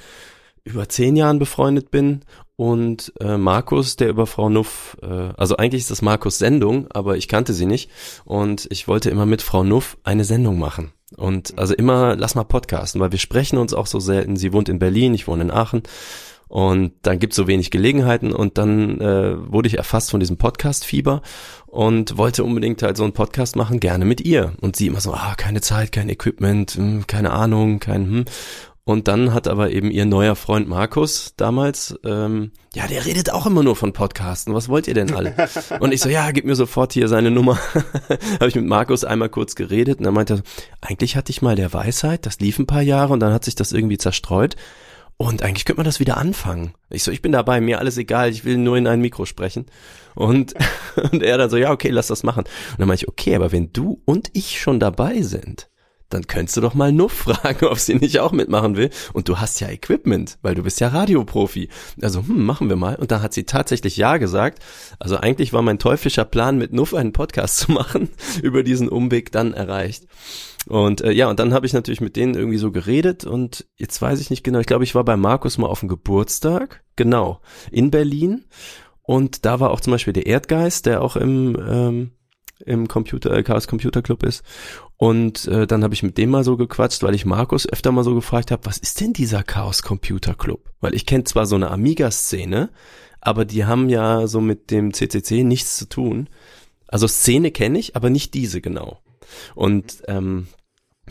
über 0.64 0.88
zehn 0.88 1.16
Jahren 1.16 1.38
befreundet 1.38 1.90
bin. 1.90 2.20
Und 2.56 3.12
äh, 3.20 3.38
Markus, 3.38 3.96
der 3.96 4.08
über 4.08 4.26
Frau 4.26 4.50
Nuff, 4.50 4.96
äh, 5.00 5.06
also 5.36 5.56
eigentlich 5.56 5.82
ist 5.82 5.90
das 5.90 6.02
Markus 6.02 6.38
Sendung, 6.38 6.88
aber 6.90 7.16
ich 7.16 7.28
kannte 7.28 7.54
sie 7.54 7.66
nicht. 7.66 7.90
Und 8.24 8.66
ich 8.70 8.88
wollte 8.88 9.10
immer 9.10 9.26
mit 9.26 9.42
Frau 9.42 9.64
Nuff 9.64 9.96
eine 10.02 10.24
Sendung 10.24 10.58
machen. 10.58 10.92
Und 11.16 11.58
also 11.58 11.74
immer, 11.74 12.16
lass 12.16 12.34
mal 12.34 12.44
podcasten, 12.44 13.00
weil 13.00 13.12
wir 13.12 13.18
sprechen 13.18 13.58
uns 13.58 13.72
auch 13.72 13.86
so 13.86 13.98
selten. 13.98 14.36
Sie 14.36 14.52
wohnt 14.52 14.68
in 14.68 14.78
Berlin, 14.78 15.14
ich 15.14 15.26
wohne 15.26 15.44
in 15.44 15.50
Aachen. 15.50 15.82
Und 16.48 16.92
dann 17.02 17.18
gibt's 17.18 17.36
so 17.36 17.46
wenig 17.46 17.70
Gelegenheiten 17.70 18.32
und 18.32 18.56
dann 18.56 19.00
äh, 19.02 19.52
wurde 19.52 19.68
ich 19.68 19.76
erfasst 19.76 20.10
von 20.10 20.18
diesem 20.18 20.38
Podcast-Fieber 20.38 21.20
und 21.66 22.16
wollte 22.16 22.42
unbedingt 22.42 22.82
halt 22.82 22.96
so 22.96 23.04
einen 23.04 23.12
Podcast 23.12 23.54
machen, 23.54 23.80
gerne 23.80 24.06
mit 24.06 24.22
ihr. 24.22 24.54
Und 24.62 24.74
sie 24.74 24.86
immer 24.86 25.02
so, 25.02 25.12
ah, 25.12 25.34
keine 25.36 25.60
Zeit, 25.60 25.92
kein 25.92 26.08
Equipment, 26.08 26.72
hm, 26.72 27.06
keine 27.06 27.32
Ahnung, 27.32 27.80
kein 27.80 28.06
hm. 28.06 28.24
Und 28.88 29.06
dann 29.06 29.34
hat 29.34 29.48
aber 29.48 29.70
eben 29.70 29.90
ihr 29.90 30.06
neuer 30.06 30.34
Freund 30.34 30.66
Markus 30.66 31.34
damals, 31.36 32.00
ähm, 32.06 32.52
ja, 32.74 32.86
der 32.86 33.04
redet 33.04 33.30
auch 33.30 33.44
immer 33.44 33.62
nur 33.62 33.76
von 33.76 33.92
Podcasten. 33.92 34.54
Was 34.54 34.70
wollt 34.70 34.88
ihr 34.88 34.94
denn 34.94 35.12
alle? 35.12 35.34
Und 35.80 35.92
ich 35.92 36.00
so, 36.00 36.08
ja, 36.08 36.30
gib 36.30 36.46
mir 36.46 36.54
sofort 36.54 36.94
hier 36.94 37.06
seine 37.06 37.30
Nummer. 37.30 37.58
Habe 38.40 38.48
ich 38.48 38.54
mit 38.54 38.64
Markus 38.64 39.04
einmal 39.04 39.28
kurz 39.28 39.56
geredet 39.56 39.98
und 39.98 40.06
er 40.06 40.12
meinte, 40.12 40.42
eigentlich 40.80 41.16
hatte 41.16 41.30
ich 41.30 41.42
mal 41.42 41.54
der 41.54 41.74
Weisheit, 41.74 42.24
das 42.24 42.40
lief 42.40 42.58
ein 42.58 42.66
paar 42.66 42.80
Jahre 42.80 43.12
und 43.12 43.20
dann 43.20 43.34
hat 43.34 43.44
sich 43.44 43.54
das 43.54 43.72
irgendwie 43.72 43.98
zerstreut. 43.98 44.56
Und 45.18 45.42
eigentlich 45.42 45.66
könnte 45.66 45.80
man 45.80 45.84
das 45.84 46.00
wieder 46.00 46.16
anfangen. 46.16 46.72
Ich 46.88 47.02
so, 47.02 47.10
ich 47.10 47.20
bin 47.20 47.32
dabei, 47.32 47.60
mir 47.60 47.80
alles 47.80 47.98
egal, 47.98 48.30
ich 48.30 48.46
will 48.46 48.56
nur 48.56 48.78
in 48.78 48.86
ein 48.86 49.02
Mikro 49.02 49.26
sprechen. 49.26 49.66
Und, 50.14 50.54
und 51.12 51.22
er 51.22 51.36
dann 51.36 51.50
so, 51.50 51.58
ja, 51.58 51.72
okay, 51.72 51.90
lass 51.90 52.06
das 52.06 52.22
machen. 52.22 52.44
Und 52.44 52.78
dann 52.78 52.88
meinte 52.88 53.04
ich, 53.04 53.08
okay, 53.08 53.36
aber 53.36 53.52
wenn 53.52 53.70
du 53.70 54.00
und 54.06 54.30
ich 54.32 54.58
schon 54.58 54.80
dabei 54.80 55.20
sind, 55.20 55.68
dann 56.08 56.26
könntest 56.26 56.56
du 56.56 56.60
doch 56.60 56.74
mal 56.74 56.92
Nuff 56.92 57.12
fragen, 57.12 57.66
ob 57.66 57.78
sie 57.78 57.94
nicht 57.94 58.20
auch 58.20 58.32
mitmachen 58.32 58.76
will. 58.76 58.90
Und 59.12 59.28
du 59.28 59.38
hast 59.38 59.60
ja 59.60 59.68
Equipment, 59.68 60.38
weil 60.42 60.54
du 60.54 60.62
bist 60.62 60.80
ja 60.80 60.88
Radioprofi. 60.88 61.68
Also, 62.00 62.20
hm, 62.20 62.44
machen 62.44 62.68
wir 62.68 62.76
mal. 62.76 62.96
Und 62.96 63.10
da 63.10 63.20
hat 63.20 63.34
sie 63.34 63.44
tatsächlich 63.44 63.96
Ja 63.96 64.16
gesagt. 64.16 64.62
Also 64.98 65.16
eigentlich 65.16 65.52
war 65.52 65.62
mein 65.62 65.78
teuflischer 65.78 66.24
Plan, 66.24 66.58
mit 66.58 66.72
Nuff 66.72 66.94
einen 66.94 67.12
Podcast 67.12 67.58
zu 67.58 67.72
machen, 67.72 68.08
über 68.42 68.62
diesen 68.62 68.88
Umweg 68.88 69.32
dann 69.32 69.52
erreicht. 69.52 70.06
Und 70.66 71.00
äh, 71.00 71.12
ja, 71.12 71.28
und 71.28 71.38
dann 71.38 71.54
habe 71.54 71.66
ich 71.66 71.72
natürlich 71.72 72.00
mit 72.00 72.16
denen 72.16 72.34
irgendwie 72.34 72.58
so 72.58 72.70
geredet 72.70 73.24
und 73.24 73.66
jetzt 73.76 74.02
weiß 74.02 74.20
ich 74.20 74.28
nicht 74.28 74.44
genau, 74.44 74.58
ich 74.58 74.66
glaube, 74.66 74.84
ich 74.84 74.94
war 74.94 75.04
bei 75.04 75.16
Markus 75.16 75.56
mal 75.56 75.66
auf 75.66 75.80
dem 75.80 75.88
Geburtstag, 75.88 76.82
genau, 76.96 77.40
in 77.70 77.90
Berlin. 77.90 78.44
Und 79.02 79.46
da 79.46 79.60
war 79.60 79.70
auch 79.70 79.80
zum 79.80 79.92
Beispiel 79.92 80.12
der 80.12 80.26
Erdgeist, 80.26 80.84
der 80.84 81.00
auch 81.00 81.16
im, 81.16 81.56
ähm, 81.66 82.10
im 82.66 82.88
Computer, 82.88 83.32
äh, 83.32 83.42
Chaos 83.42 83.66
Computer 83.66 84.02
Club 84.02 84.22
ist. 84.22 84.42
Und 84.98 85.46
äh, 85.46 85.68
dann 85.68 85.84
habe 85.84 85.94
ich 85.94 86.02
mit 86.02 86.18
dem 86.18 86.30
mal 86.30 86.42
so 86.42 86.56
gequatscht, 86.56 87.04
weil 87.04 87.14
ich 87.14 87.24
Markus 87.24 87.68
öfter 87.68 87.92
mal 87.92 88.02
so 88.02 88.16
gefragt 88.16 88.50
habe, 88.50 88.66
was 88.66 88.78
ist 88.78 89.00
denn 89.00 89.12
dieser 89.12 89.44
Chaos 89.44 89.82
Computer 89.82 90.34
Club? 90.34 90.72
Weil 90.80 90.92
ich 90.92 91.06
kenne 91.06 91.22
zwar 91.22 91.46
so 91.46 91.54
eine 91.54 91.70
Amiga-Szene, 91.70 92.70
aber 93.20 93.44
die 93.44 93.64
haben 93.64 93.88
ja 93.88 94.26
so 94.26 94.40
mit 94.40 94.72
dem 94.72 94.92
CCC 94.92 95.44
nichts 95.44 95.76
zu 95.76 95.88
tun. 95.88 96.28
Also 96.88 97.06
Szene 97.06 97.52
kenne 97.52 97.78
ich, 97.78 97.94
aber 97.94 98.10
nicht 98.10 98.34
diese 98.34 98.60
genau. 98.60 99.00
Und 99.54 100.02
ähm, 100.08 100.48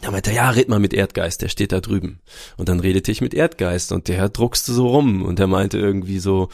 da 0.02 0.12
meinte 0.12 0.32
er, 0.32 0.36
ja, 0.36 0.50
red 0.50 0.67
mal 0.67 0.80
mit 0.80 0.93
Erdgeist, 0.93 1.41
der 1.41 1.50
steht 1.50 1.71
da 1.71 1.80
drüben. 1.80 2.19
Und 2.58 2.67
dann 2.67 2.82
redete 2.82 3.10
ich 3.10 3.21
mit 3.21 3.34
Erdgeist 3.34 3.93
und 3.93 4.10
der 4.10 4.28
druckste 4.28 4.73
so 4.73 4.88
rum 4.88 5.23
und 5.23 5.39
der 5.39 5.47
meinte 5.47 5.78
irgendwie 5.78 6.19
so, 6.19 6.50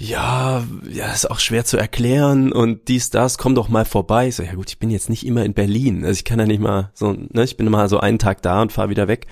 ja, 0.00 0.64
ja, 0.88 1.12
ist 1.12 1.28
auch 1.28 1.40
schwer 1.40 1.64
zu 1.64 1.76
erklären 1.76 2.52
und 2.52 2.86
dies, 2.86 3.10
das, 3.10 3.36
komm 3.36 3.56
doch 3.56 3.68
mal 3.68 3.84
vorbei. 3.84 4.28
Ich 4.28 4.36
so, 4.36 4.44
ja 4.44 4.54
gut, 4.54 4.70
ich 4.70 4.78
bin 4.78 4.90
jetzt 4.90 5.10
nicht 5.10 5.26
immer 5.26 5.44
in 5.44 5.54
Berlin. 5.54 6.04
Also 6.04 6.18
ich 6.18 6.24
kann 6.24 6.38
ja 6.38 6.46
nicht 6.46 6.60
mal 6.60 6.92
so, 6.94 7.12
ne, 7.12 7.42
ich 7.42 7.56
bin 7.56 7.66
immer 7.66 7.88
so 7.88 7.98
einen 7.98 8.20
Tag 8.20 8.40
da 8.42 8.62
und 8.62 8.72
fahre 8.72 8.90
wieder 8.90 9.08
weg. 9.08 9.26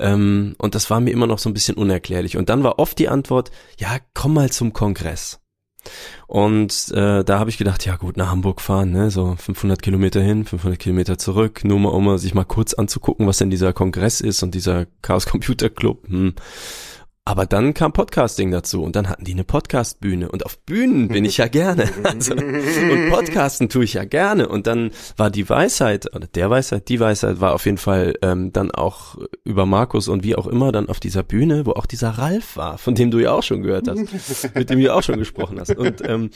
Ähm, 0.00 0.56
und 0.58 0.74
das 0.74 0.90
war 0.90 1.00
mir 1.00 1.12
immer 1.12 1.28
noch 1.28 1.38
so 1.38 1.48
ein 1.48 1.54
bisschen 1.54 1.76
unerklärlich. 1.76 2.36
Und 2.36 2.48
dann 2.48 2.64
war 2.64 2.80
oft 2.80 2.98
die 2.98 3.08
Antwort, 3.08 3.52
ja, 3.78 3.98
komm 4.12 4.34
mal 4.34 4.50
zum 4.50 4.72
Kongress. 4.72 5.38
Und 6.26 6.90
äh, 6.92 7.22
da 7.22 7.38
habe 7.38 7.50
ich 7.50 7.58
gedacht, 7.58 7.86
ja 7.86 7.94
gut, 7.94 8.16
nach 8.16 8.30
Hamburg 8.30 8.60
fahren, 8.60 8.90
ne, 8.90 9.08
so 9.12 9.36
500 9.36 9.82
Kilometer 9.82 10.20
hin, 10.20 10.44
500 10.44 10.80
Kilometer 10.80 11.16
zurück, 11.16 11.64
nur 11.64 11.78
mal 11.78 11.90
um 11.90 12.18
sich 12.18 12.34
mal 12.34 12.44
kurz 12.44 12.74
anzugucken, 12.74 13.28
was 13.28 13.38
denn 13.38 13.50
dieser 13.50 13.72
Kongress 13.72 14.20
ist 14.20 14.42
und 14.42 14.52
dieser 14.52 14.86
Chaos 15.02 15.26
Computer 15.26 15.70
Club. 15.70 16.08
Hm. 16.08 16.34
Aber 17.24 17.46
dann 17.46 17.72
kam 17.72 17.92
Podcasting 17.92 18.50
dazu 18.50 18.82
und 18.82 18.96
dann 18.96 19.08
hatten 19.08 19.24
die 19.24 19.32
eine 19.32 19.44
Podcastbühne 19.44 20.28
und 20.28 20.44
auf 20.44 20.58
Bühnen 20.58 21.06
bin 21.06 21.24
ich 21.24 21.36
ja 21.36 21.46
gerne. 21.46 21.88
Also, 22.02 22.34
und 22.34 23.10
Podcasten 23.10 23.68
tue 23.68 23.84
ich 23.84 23.94
ja 23.94 24.04
gerne. 24.04 24.48
Und 24.48 24.66
dann 24.66 24.90
war 25.16 25.30
die 25.30 25.48
Weisheit, 25.48 26.12
oder 26.14 26.26
der 26.26 26.50
Weisheit, 26.50 26.88
die 26.88 26.98
Weisheit 26.98 27.40
war 27.40 27.54
auf 27.54 27.64
jeden 27.64 27.78
Fall 27.78 28.14
ähm, 28.22 28.52
dann 28.52 28.72
auch 28.72 29.16
über 29.44 29.66
Markus 29.66 30.08
und 30.08 30.24
wie 30.24 30.34
auch 30.34 30.48
immer 30.48 30.72
dann 30.72 30.88
auf 30.88 30.98
dieser 30.98 31.22
Bühne, 31.22 31.64
wo 31.64 31.72
auch 31.72 31.86
dieser 31.86 32.10
Ralf 32.10 32.56
war, 32.56 32.76
von 32.76 32.96
dem 32.96 33.12
du 33.12 33.20
ja 33.20 33.30
auch 33.30 33.44
schon 33.44 33.62
gehört 33.62 33.86
hast, 33.88 34.54
mit 34.54 34.68
dem 34.68 34.80
du 34.80 34.92
auch 34.92 35.02
schon 35.02 35.18
gesprochen 35.18 35.60
hast. 35.60 35.76
Und 35.76 36.02
ähm, 36.04 36.30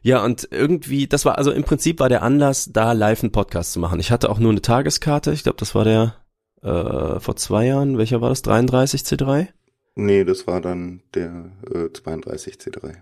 ja, 0.00 0.24
und 0.24 0.48
irgendwie, 0.50 1.06
das 1.06 1.26
war 1.26 1.36
also 1.36 1.50
im 1.50 1.64
Prinzip 1.64 2.00
war 2.00 2.08
der 2.08 2.22
Anlass, 2.22 2.70
da 2.72 2.92
live 2.92 3.22
einen 3.22 3.32
Podcast 3.32 3.74
zu 3.74 3.78
machen. 3.78 4.00
Ich 4.00 4.10
hatte 4.10 4.30
auch 4.30 4.38
nur 4.38 4.52
eine 4.52 4.62
Tageskarte, 4.62 5.32
ich 5.32 5.42
glaube, 5.42 5.58
das 5.58 5.74
war 5.74 5.84
der 5.84 6.14
äh, 6.62 7.20
vor 7.20 7.36
zwei 7.36 7.66
Jahren, 7.66 7.98
welcher 7.98 8.22
war 8.22 8.30
das? 8.30 8.40
33 8.40 9.02
C3? 9.02 9.48
Nee, 9.96 10.24
das 10.24 10.46
war 10.46 10.60
dann 10.60 11.02
der 11.14 11.52
äh, 11.72 11.92
32 11.92 12.54
C3. 12.54 12.94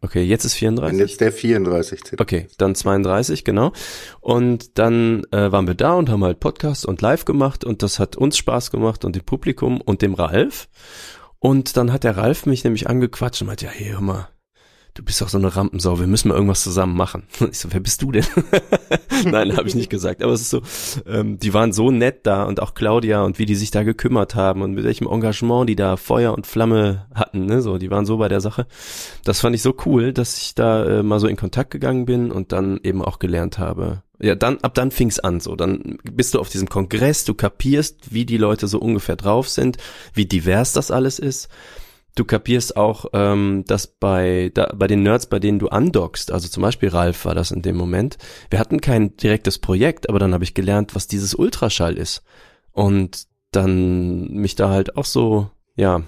Okay, 0.00 0.22
jetzt 0.22 0.44
ist 0.44 0.54
34. 0.54 0.92
Und 0.92 0.98
jetzt 0.98 1.20
der 1.20 1.32
34 1.32 2.00
C3. 2.00 2.20
Okay, 2.20 2.48
dann 2.58 2.74
32, 2.74 3.44
genau. 3.44 3.72
Und 4.20 4.78
dann 4.78 5.22
äh, 5.30 5.50
waren 5.50 5.66
wir 5.66 5.74
da 5.74 5.94
und 5.94 6.10
haben 6.10 6.24
halt 6.24 6.40
Podcast 6.40 6.84
und 6.84 7.00
Live 7.00 7.24
gemacht 7.24 7.64
und 7.64 7.82
das 7.82 7.98
hat 7.98 8.16
uns 8.16 8.36
Spaß 8.36 8.70
gemacht 8.70 9.04
und 9.04 9.16
dem 9.16 9.24
Publikum 9.24 9.80
und 9.80 10.02
dem 10.02 10.12
Ralf. 10.12 10.68
Und 11.38 11.76
dann 11.76 11.92
hat 11.92 12.04
der 12.04 12.16
Ralf 12.16 12.44
mich 12.46 12.64
nämlich 12.64 12.88
angequatscht 12.88 13.40
und 13.42 13.46
meinte, 13.46 13.66
ja, 13.66 13.70
hey, 13.70 13.92
hör 13.92 14.00
mal, 14.00 14.28
du 14.94 15.02
bist 15.02 15.20
doch 15.20 15.28
so 15.28 15.38
eine 15.38 15.54
Rampensau, 15.54 15.98
wir 15.98 16.06
müssen 16.06 16.28
mal 16.28 16.34
irgendwas 16.34 16.62
zusammen 16.62 16.96
machen. 16.96 17.24
Ich 17.50 17.58
so, 17.58 17.72
wer 17.72 17.80
bist 17.80 18.00
du 18.02 18.12
denn? 18.12 18.24
Nein, 19.26 19.56
habe 19.56 19.68
ich 19.68 19.74
nicht 19.74 19.90
gesagt. 19.90 20.22
Aber 20.22 20.32
es 20.32 20.40
ist 20.40 20.50
so, 20.50 20.62
ähm, 21.06 21.38
die 21.38 21.52
waren 21.52 21.72
so 21.72 21.90
nett 21.90 22.20
da 22.26 22.44
und 22.44 22.60
auch 22.60 22.74
Claudia 22.74 23.22
und 23.22 23.38
wie 23.38 23.46
die 23.46 23.54
sich 23.54 23.70
da 23.70 23.82
gekümmert 23.82 24.34
haben 24.34 24.62
und 24.62 24.72
mit 24.72 24.84
welchem 24.84 25.06
Engagement 25.08 25.68
die 25.68 25.76
da 25.76 25.96
Feuer 25.96 26.32
und 26.32 26.46
Flamme 26.46 27.06
hatten, 27.14 27.46
ne? 27.46 27.60
So, 27.60 27.78
die 27.78 27.90
waren 27.90 28.06
so 28.06 28.16
bei 28.18 28.28
der 28.28 28.40
Sache. 28.40 28.66
Das 29.24 29.40
fand 29.40 29.54
ich 29.54 29.62
so 29.62 29.74
cool, 29.84 30.12
dass 30.12 30.38
ich 30.38 30.54
da 30.54 30.84
äh, 30.84 31.02
mal 31.02 31.20
so 31.20 31.26
in 31.26 31.36
Kontakt 31.36 31.70
gegangen 31.70 32.06
bin 32.06 32.30
und 32.30 32.52
dann 32.52 32.80
eben 32.82 33.02
auch 33.02 33.18
gelernt 33.18 33.58
habe. 33.58 34.02
Ja, 34.20 34.36
dann, 34.36 34.58
ab 34.58 34.74
dann 34.74 34.90
fing's 34.90 35.18
an 35.18 35.40
so. 35.40 35.56
Dann 35.56 35.98
bist 36.04 36.34
du 36.34 36.40
auf 36.40 36.48
diesem 36.48 36.68
Kongress, 36.68 37.24
du 37.24 37.34
kapierst, 37.34 38.14
wie 38.14 38.24
die 38.24 38.38
Leute 38.38 38.68
so 38.68 38.78
ungefähr 38.78 39.16
drauf 39.16 39.48
sind, 39.48 39.76
wie 40.14 40.26
divers 40.26 40.72
das 40.72 40.90
alles 40.90 41.18
ist 41.18 41.48
du 42.14 42.24
kapierst 42.24 42.76
auch, 42.76 43.06
ähm, 43.12 43.64
dass 43.66 43.86
bei, 43.86 44.50
da, 44.54 44.72
bei 44.74 44.86
den 44.86 45.02
Nerds, 45.02 45.26
bei 45.26 45.38
denen 45.38 45.58
du 45.58 45.68
andockst, 45.68 46.32
also 46.32 46.48
zum 46.48 46.62
Beispiel 46.62 46.88
Ralf 46.88 47.24
war 47.24 47.34
das 47.34 47.50
in 47.50 47.62
dem 47.62 47.76
Moment, 47.76 48.18
wir 48.50 48.58
hatten 48.58 48.80
kein 48.80 49.16
direktes 49.16 49.58
Projekt, 49.58 50.08
aber 50.08 50.18
dann 50.18 50.32
habe 50.32 50.44
ich 50.44 50.54
gelernt, 50.54 50.94
was 50.94 51.06
dieses 51.06 51.34
Ultraschall 51.34 51.96
ist. 51.96 52.22
Und 52.72 53.26
dann 53.50 54.28
mich 54.32 54.54
da 54.56 54.70
halt 54.70 54.96
auch 54.96 55.04
so, 55.04 55.50
ja, 55.76 56.02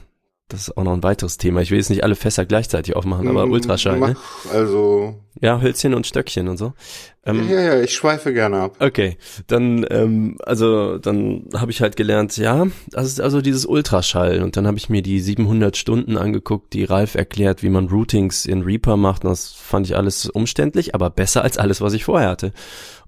das 0.49 0.61
ist 0.69 0.77
auch 0.77 0.85
noch 0.85 0.93
ein 0.93 1.03
weiteres 1.03 1.39
Thema. 1.39 1.61
Ich 1.61 1.71
will 1.73 1.79
jetzt 1.79 1.91
nicht 1.91 2.05
alle 2.05 2.15
Fässer 2.15 2.45
gleichzeitig 2.47 2.95
aufmachen, 2.95 3.27
aber 3.27 3.47
Mm, 3.47 3.51
Ultraschall, 3.51 3.99
mach, 3.99 4.09
ne? 4.11 4.17
Also, 4.53 5.17
Ja, 5.41 5.61
Hölzchen 5.61 5.93
und 5.93 6.07
Stöckchen 6.07 6.47
und 6.49 6.57
so. 6.57 6.73
Ähm, 7.25 7.49
ja, 7.51 7.61
ja, 7.61 7.81
ich 7.83 7.93
schweife 7.93 8.33
gerne 8.33 8.61
ab. 8.61 8.77
Okay, 8.79 9.17
dann 9.49 9.85
ähm, 9.91 10.37
also 10.45 10.99
dann 10.99 11.49
habe 11.55 11.73
ich 11.73 11.81
halt 11.81 11.97
gelernt, 11.97 12.37
ja, 12.37 12.67
das 12.91 13.09
ist 13.09 13.21
also 13.21 13.41
dieses 13.41 13.67
Ultraschall 13.67 14.43
und 14.43 14.57
dann 14.57 14.69
habe 14.69 14.79
ich 14.79 14.89
mir 14.89 15.03
die 15.03 15.19
700 15.19 15.77
Stunden 15.77 16.17
angeguckt, 16.17 16.73
die 16.73 16.85
Ralf 16.85 17.17
erklärt, 17.17 17.65
wie 17.65 17.69
man 17.69 17.89
Routings 17.89 18.47
in 18.47 18.63
Reaper 18.63 18.97
macht 18.97 19.25
und 19.25 19.31
das 19.31 19.53
fand 19.53 19.87
ich 19.87 19.97
alles 19.97 20.31
umständlich, 20.31 20.95
aber 20.95 21.11
besser 21.11 21.43
als 21.43 21.59
alles, 21.59 21.81
was 21.81 21.93
ich 21.93 22.05
vorher 22.05 22.29
hatte. 22.29 22.53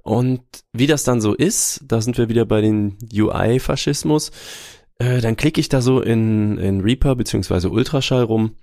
Und 0.03 0.40
wie 0.72 0.87
das 0.87 1.05
dann 1.05 1.20
so 1.20 1.35
ist, 1.35 1.85
da 1.87 2.01
sind 2.01 2.18
wir 2.18 2.29
wieder 2.29 2.46
bei 2.46 2.61
den 2.62 2.96
UI-Faschismus, 3.14 4.31
äh, 4.98 5.20
dann 5.20 5.37
klicke 5.37 5.61
ich 5.61 5.68
da 5.68 5.80
so 5.80 6.00
in, 6.00 6.58
in 6.58 6.80
Reaper 6.80 7.14
beziehungsweise 7.14 7.70
Ultraschall 7.70 8.24
rum. 8.24 8.56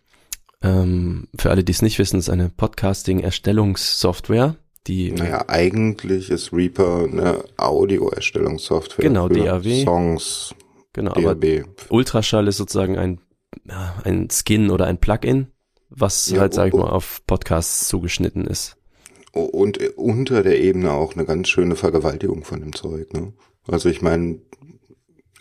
Ähm, 0.61 1.29
für 1.37 1.51
alle, 1.51 1.63
die 1.63 1.71
es 1.71 1.81
nicht 1.81 1.99
wissen, 1.99 2.19
ist 2.19 2.29
eine 2.29 2.49
Podcasting-Erstellungssoftware, 2.49 4.57
die 4.87 5.11
Naja, 5.11 5.45
eigentlich 5.47 6.29
ist 6.29 6.53
Reaper 6.53 7.07
eine 7.11 7.43
Audioerstellungssoftware. 7.57 9.03
Genau, 9.03 9.27
für 9.27 9.33
DAW. 9.33 9.83
Songs, 9.83 10.55
genau, 10.93 11.11
aber 11.11 11.35
DAB. 11.35 11.65
Ultraschall 11.89 12.47
ist 12.47 12.57
sozusagen 12.57 12.97
ein, 12.97 13.19
ein 14.03 14.29
Skin 14.29 14.69
oder 14.69 14.85
ein 14.87 14.99
Plugin, 14.99 15.47
was 15.89 16.29
Ja, 16.29 16.41
halt, 16.41 16.53
sag 16.53 16.67
ich 16.67 16.73
mal, 16.73 16.89
auf 16.89 17.21
Podcasts 17.25 17.87
zugeschnitten 17.87 18.45
ist. 18.45 18.77
Und 19.31 19.79
unter 19.97 20.43
der 20.43 20.61
Ebene 20.61 20.91
auch 20.91 21.13
eine 21.13 21.25
ganz 21.25 21.49
schöne 21.49 21.75
Vergewaltigung 21.75 22.43
von 22.43 22.61
dem 22.61 22.73
Zeug. 22.73 23.11
Ne? 23.13 23.33
Also 23.67 23.89
ich 23.89 24.01
meine, 24.01 24.39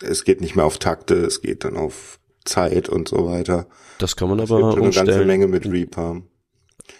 es 0.01 0.23
geht 0.23 0.41
nicht 0.41 0.55
mehr 0.55 0.65
auf 0.65 0.77
Takte, 0.77 1.15
es 1.15 1.41
geht 1.41 1.63
dann 1.63 1.77
auf 1.77 2.19
Zeit 2.43 2.89
und 2.89 3.07
so 3.07 3.27
weiter. 3.27 3.67
Das 3.97 4.15
kann 4.15 4.29
man 4.29 4.39
Es 4.39 4.51
aber 4.51 4.59
gibt 4.61 4.73
schon 4.73 4.83
eine 4.83 4.91
ganze 4.91 4.99
umstellen. 5.01 5.27
Menge 5.27 5.47
mit 5.47 5.65
Reaper. 5.71 6.21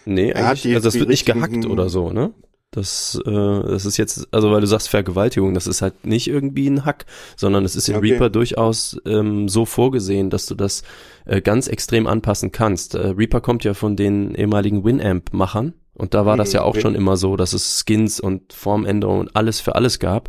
Nee, 0.04 0.30
Er 0.30 0.46
eigentlich, 0.48 0.62
die- 0.62 0.74
also 0.74 0.86
das 0.88 0.94
wird 0.98 1.08
nicht 1.08 1.26
gehackt 1.26 1.66
oder 1.66 1.88
so, 1.88 2.10
ne? 2.10 2.32
Das, 2.72 3.18
äh, 3.24 3.30
das 3.30 3.86
ist 3.86 3.96
jetzt, 3.96 4.26
also 4.32 4.50
weil 4.50 4.60
du 4.60 4.66
sagst 4.66 4.88
Vergewaltigung, 4.88 5.54
das 5.54 5.66
ist 5.68 5.82
halt 5.82 6.04
nicht 6.04 6.26
irgendwie 6.26 6.66
ein 6.68 6.84
Hack, 6.84 7.06
sondern 7.36 7.64
es 7.64 7.76
ist 7.76 7.88
in 7.88 7.94
Okay. 7.96 8.10
Reaper 8.12 8.28
durchaus 8.28 9.00
ähm, 9.06 9.48
so 9.48 9.64
vorgesehen, 9.64 10.28
dass 10.30 10.46
du 10.46 10.54
das 10.56 10.82
äh, 11.26 11.40
ganz 11.40 11.68
extrem 11.68 12.06
anpassen 12.08 12.50
kannst. 12.52 12.94
Äh, 12.96 13.08
Reaper 13.16 13.40
kommt 13.40 13.62
ja 13.64 13.72
von 13.72 13.94
den 13.96 14.34
ehemaligen 14.34 14.84
Winamp-Machern 14.84 15.74
und 15.94 16.12
da 16.12 16.26
war 16.26 16.36
das 16.36 16.48
Mhm, 16.50 16.54
ja 16.54 16.62
auch 16.62 16.70
okay. 16.70 16.80
schon 16.80 16.94
immer 16.96 17.16
so, 17.16 17.36
dass 17.36 17.52
es 17.52 17.84
Skins 17.86 18.18
und 18.20 18.52
Formänderungen 18.52 19.20
und 19.20 19.36
alles 19.36 19.60
für 19.60 19.76
alles 19.76 19.98
gab. 20.00 20.28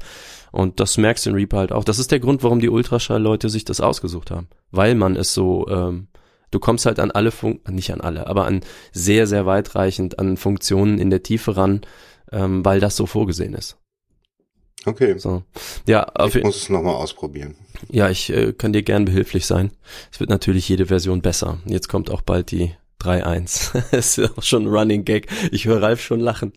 Und 0.52 0.80
das 0.80 0.98
merkst 0.98 1.26
du 1.26 1.32
in 1.32 1.36
Reaper 1.36 1.58
halt 1.58 1.72
auch. 1.72 1.84
Das 1.84 2.00
ist 2.00 2.12
der 2.12 2.20
Grund, 2.20 2.44
warum 2.44 2.60
die 2.60 2.70
Ultraschall-Leute 2.70 3.50
sich 3.50 3.66
das 3.66 3.82
ausgesucht 3.82 4.32
haben. 4.32 4.48
Weil 4.72 4.96
man 4.96 5.16
es 5.16 5.34
so, 5.34 5.68
ähm, 5.68 6.08
du 6.52 6.60
kommst 6.60 6.86
halt 6.86 7.00
an 7.00 7.12
alle 7.12 7.32
Fun 7.32 7.60
nicht 7.70 7.92
an 7.92 8.02
alle, 8.02 8.28
aber 8.28 8.46
an 8.46 8.62
sehr, 8.92 9.28
sehr 9.28 9.46
weitreichend 9.46 10.20
an 10.20 10.38
Funktionen 10.38 11.00
in 11.00 11.10
der 11.10 11.24
Tiefe 11.24 11.58
ran, 11.58 11.82
ähm, 12.32 12.64
weil 12.66 12.80
das 12.80 12.96
so 12.96 13.06
vorgesehen 13.06 13.54
ist. 13.54 13.78
Okay, 14.86 15.18
So. 15.18 15.44
Ja, 15.86 16.04
auf, 16.04 16.36
ich 16.36 16.44
muss 16.44 16.56
es 16.56 16.70
nochmal 16.70 16.96
ausprobieren. 16.96 17.56
ja, 17.90 18.10
ich 18.10 18.30
äh, 18.30 18.54
kann 18.54 18.72
dir 18.72 18.84
gern 18.84 19.06
behilflich 19.06 19.46
sein. 19.46 19.72
Es 20.12 20.20
wird 20.20 20.30
natürlich 20.30 20.70
jede 20.70 20.86
Version 20.86 21.22
besser. 21.22 21.58
Jetzt 21.66 21.90
kommt 21.90 22.10
auch 22.10 22.22
bald 22.22 22.52
die 22.52 22.74
3-1. 23.02 23.74
Das 23.92 24.18
ist 24.18 24.38
auch 24.38 24.44
schon 24.44 24.64
ein 24.64 24.68
Running 24.68 25.06
Gag. 25.06 25.28
Ich 25.52 25.66
höre 25.66 25.82
Ralf 25.82 26.02
schon 26.02 26.20
lachen. 26.20 26.54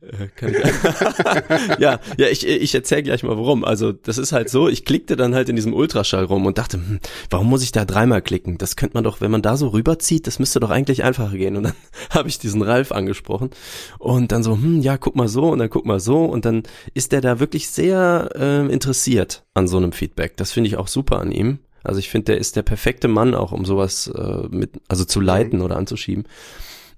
Äh, 0.00 0.50
ja, 1.80 2.00
ja, 2.16 2.26
ich, 2.28 2.46
ich 2.46 2.74
erzähle 2.74 3.04
gleich 3.04 3.22
mal 3.22 3.36
warum. 3.36 3.64
Also 3.64 3.92
das 3.92 4.18
ist 4.18 4.32
halt 4.32 4.50
so, 4.50 4.68
ich 4.68 4.84
klickte 4.84 5.16
dann 5.16 5.34
halt 5.34 5.48
in 5.48 5.56
diesem 5.56 5.72
Ultraschall 5.72 6.24
rum 6.24 6.46
und 6.46 6.58
dachte, 6.58 6.78
hm, 6.78 7.00
warum 7.30 7.48
muss 7.48 7.62
ich 7.62 7.72
da 7.72 7.84
dreimal 7.84 8.22
klicken? 8.22 8.58
Das 8.58 8.76
könnte 8.76 8.96
man 8.96 9.04
doch, 9.04 9.20
wenn 9.20 9.30
man 9.30 9.42
da 9.42 9.56
so 9.56 9.68
rüberzieht, 9.68 10.26
das 10.26 10.38
müsste 10.38 10.60
doch 10.60 10.70
eigentlich 10.70 11.04
einfacher 11.04 11.36
gehen. 11.36 11.56
Und 11.56 11.64
dann 11.64 11.74
habe 12.10 12.28
ich 12.28 12.38
diesen 12.38 12.62
Ralf 12.62 12.92
angesprochen 12.92 13.50
und 13.98 14.32
dann 14.32 14.42
so, 14.42 14.52
hm, 14.52 14.80
ja, 14.80 14.96
guck 14.96 15.16
mal 15.16 15.28
so 15.28 15.48
und 15.48 15.58
dann 15.58 15.70
guck 15.70 15.86
mal 15.86 16.00
so 16.00 16.24
und 16.24 16.44
dann 16.44 16.64
ist 16.94 17.12
der 17.12 17.20
da 17.20 17.40
wirklich 17.40 17.68
sehr 17.68 18.30
äh, 18.34 18.72
interessiert 18.72 19.44
an 19.54 19.68
so 19.68 19.76
einem 19.76 19.92
Feedback. 19.92 20.36
Das 20.36 20.52
finde 20.52 20.68
ich 20.68 20.76
auch 20.76 20.88
super 20.88 21.20
an 21.20 21.30
ihm. 21.30 21.60
Also 21.84 22.00
ich 22.00 22.08
finde, 22.08 22.32
der 22.32 22.38
ist 22.38 22.56
der 22.56 22.62
perfekte 22.62 23.08
Mann 23.08 23.34
auch, 23.34 23.52
um 23.52 23.64
sowas 23.64 24.08
äh, 24.08 24.48
mit, 24.50 24.72
also 24.88 25.04
zu 25.04 25.20
leiten 25.20 25.60
oder 25.60 25.76
anzuschieben. 25.76 26.24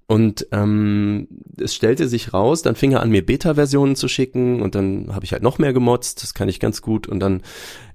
Und 0.08 0.46
ähm, 0.52 1.26
es 1.60 1.74
stellte 1.74 2.06
sich 2.06 2.32
raus, 2.32 2.62
dann 2.62 2.76
fing 2.76 2.92
er 2.92 3.02
an, 3.02 3.10
mir 3.10 3.26
Beta-Versionen 3.26 3.96
zu 3.96 4.06
schicken 4.06 4.62
und 4.62 4.76
dann 4.76 5.12
habe 5.12 5.24
ich 5.24 5.32
halt 5.32 5.42
noch 5.42 5.58
mehr 5.58 5.72
gemotzt, 5.72 6.22
das 6.22 6.32
kann 6.32 6.48
ich 6.48 6.60
ganz 6.60 6.80
gut. 6.80 7.08
Und 7.08 7.18
dann 7.18 7.42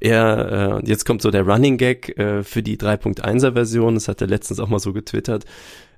er, 0.01 0.81
äh, 0.83 0.87
jetzt 0.87 1.05
kommt 1.05 1.21
so 1.21 1.31
der 1.31 1.47
Running 1.47 1.77
Gag 1.77 2.17
äh, 2.19 2.43
für 2.43 2.63
die 2.63 2.77
3.1er 2.77 3.53
Version, 3.53 3.93
das 3.93 4.09
hat 4.09 4.19
er 4.19 4.27
letztens 4.27 4.59
auch 4.59 4.67
mal 4.67 4.79
so 4.79 4.91
getwittert. 4.91 5.45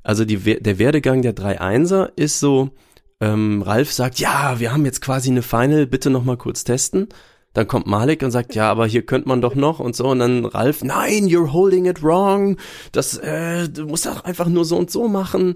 Also 0.03 0.23
die, 0.23 0.37
der 0.37 0.77
Werdegang 0.77 1.23
der 1.23 1.35
3.1er 1.35 2.11
ist 2.15 2.39
so, 2.39 2.69
ähm, 3.19 3.63
Ralf 3.63 3.91
sagt, 3.91 4.19
ja, 4.19 4.59
wir 4.59 4.71
haben 4.71 4.85
jetzt 4.85 5.01
quasi 5.01 5.31
eine 5.31 5.41
Final, 5.41 5.87
bitte 5.87 6.11
noch 6.11 6.25
mal 6.25 6.37
kurz 6.37 6.63
testen. 6.63 7.07
Dann 7.53 7.67
kommt 7.67 7.85
Malik 7.85 8.23
und 8.23 8.31
sagt, 8.31 8.55
ja, 8.55 8.69
aber 8.69 8.87
hier 8.87 9.05
könnte 9.05 9.27
man 9.27 9.41
doch 9.41 9.55
noch 9.55 9.79
und 9.79 9.95
so. 9.95 10.07
Und 10.07 10.19
dann 10.19 10.45
Ralf, 10.45 10.83
nein, 10.83 11.27
you're 11.27 11.51
holding 11.51 11.85
it 11.85 12.01
wrong. 12.01 12.57
Das, 12.91 13.17
äh, 13.17 13.69
du 13.69 13.85
musst 13.85 14.05
doch 14.05 14.23
einfach 14.23 14.47
nur 14.47 14.65
so 14.65 14.77
und 14.77 14.89
so 14.89 15.07
machen. 15.07 15.55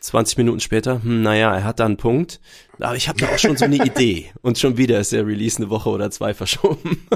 20 0.00 0.38
Minuten 0.38 0.60
später, 0.60 1.02
hm, 1.02 1.22
naja, 1.22 1.54
er 1.54 1.64
hat 1.64 1.80
da 1.80 1.86
einen 1.86 1.96
Punkt. 1.96 2.40
Aber 2.78 2.96
ich 2.96 3.08
habe 3.08 3.18
da 3.18 3.28
auch 3.28 3.38
schon 3.38 3.56
so 3.56 3.64
eine 3.64 3.76
Idee. 3.84 4.30
Und 4.42 4.58
schon 4.58 4.76
wieder 4.76 4.98
ist 5.00 5.12
der 5.12 5.26
Release 5.26 5.58
eine 5.58 5.70
Woche 5.70 5.90
oder 5.90 6.10
zwei 6.10 6.34
verschoben. 6.34 7.06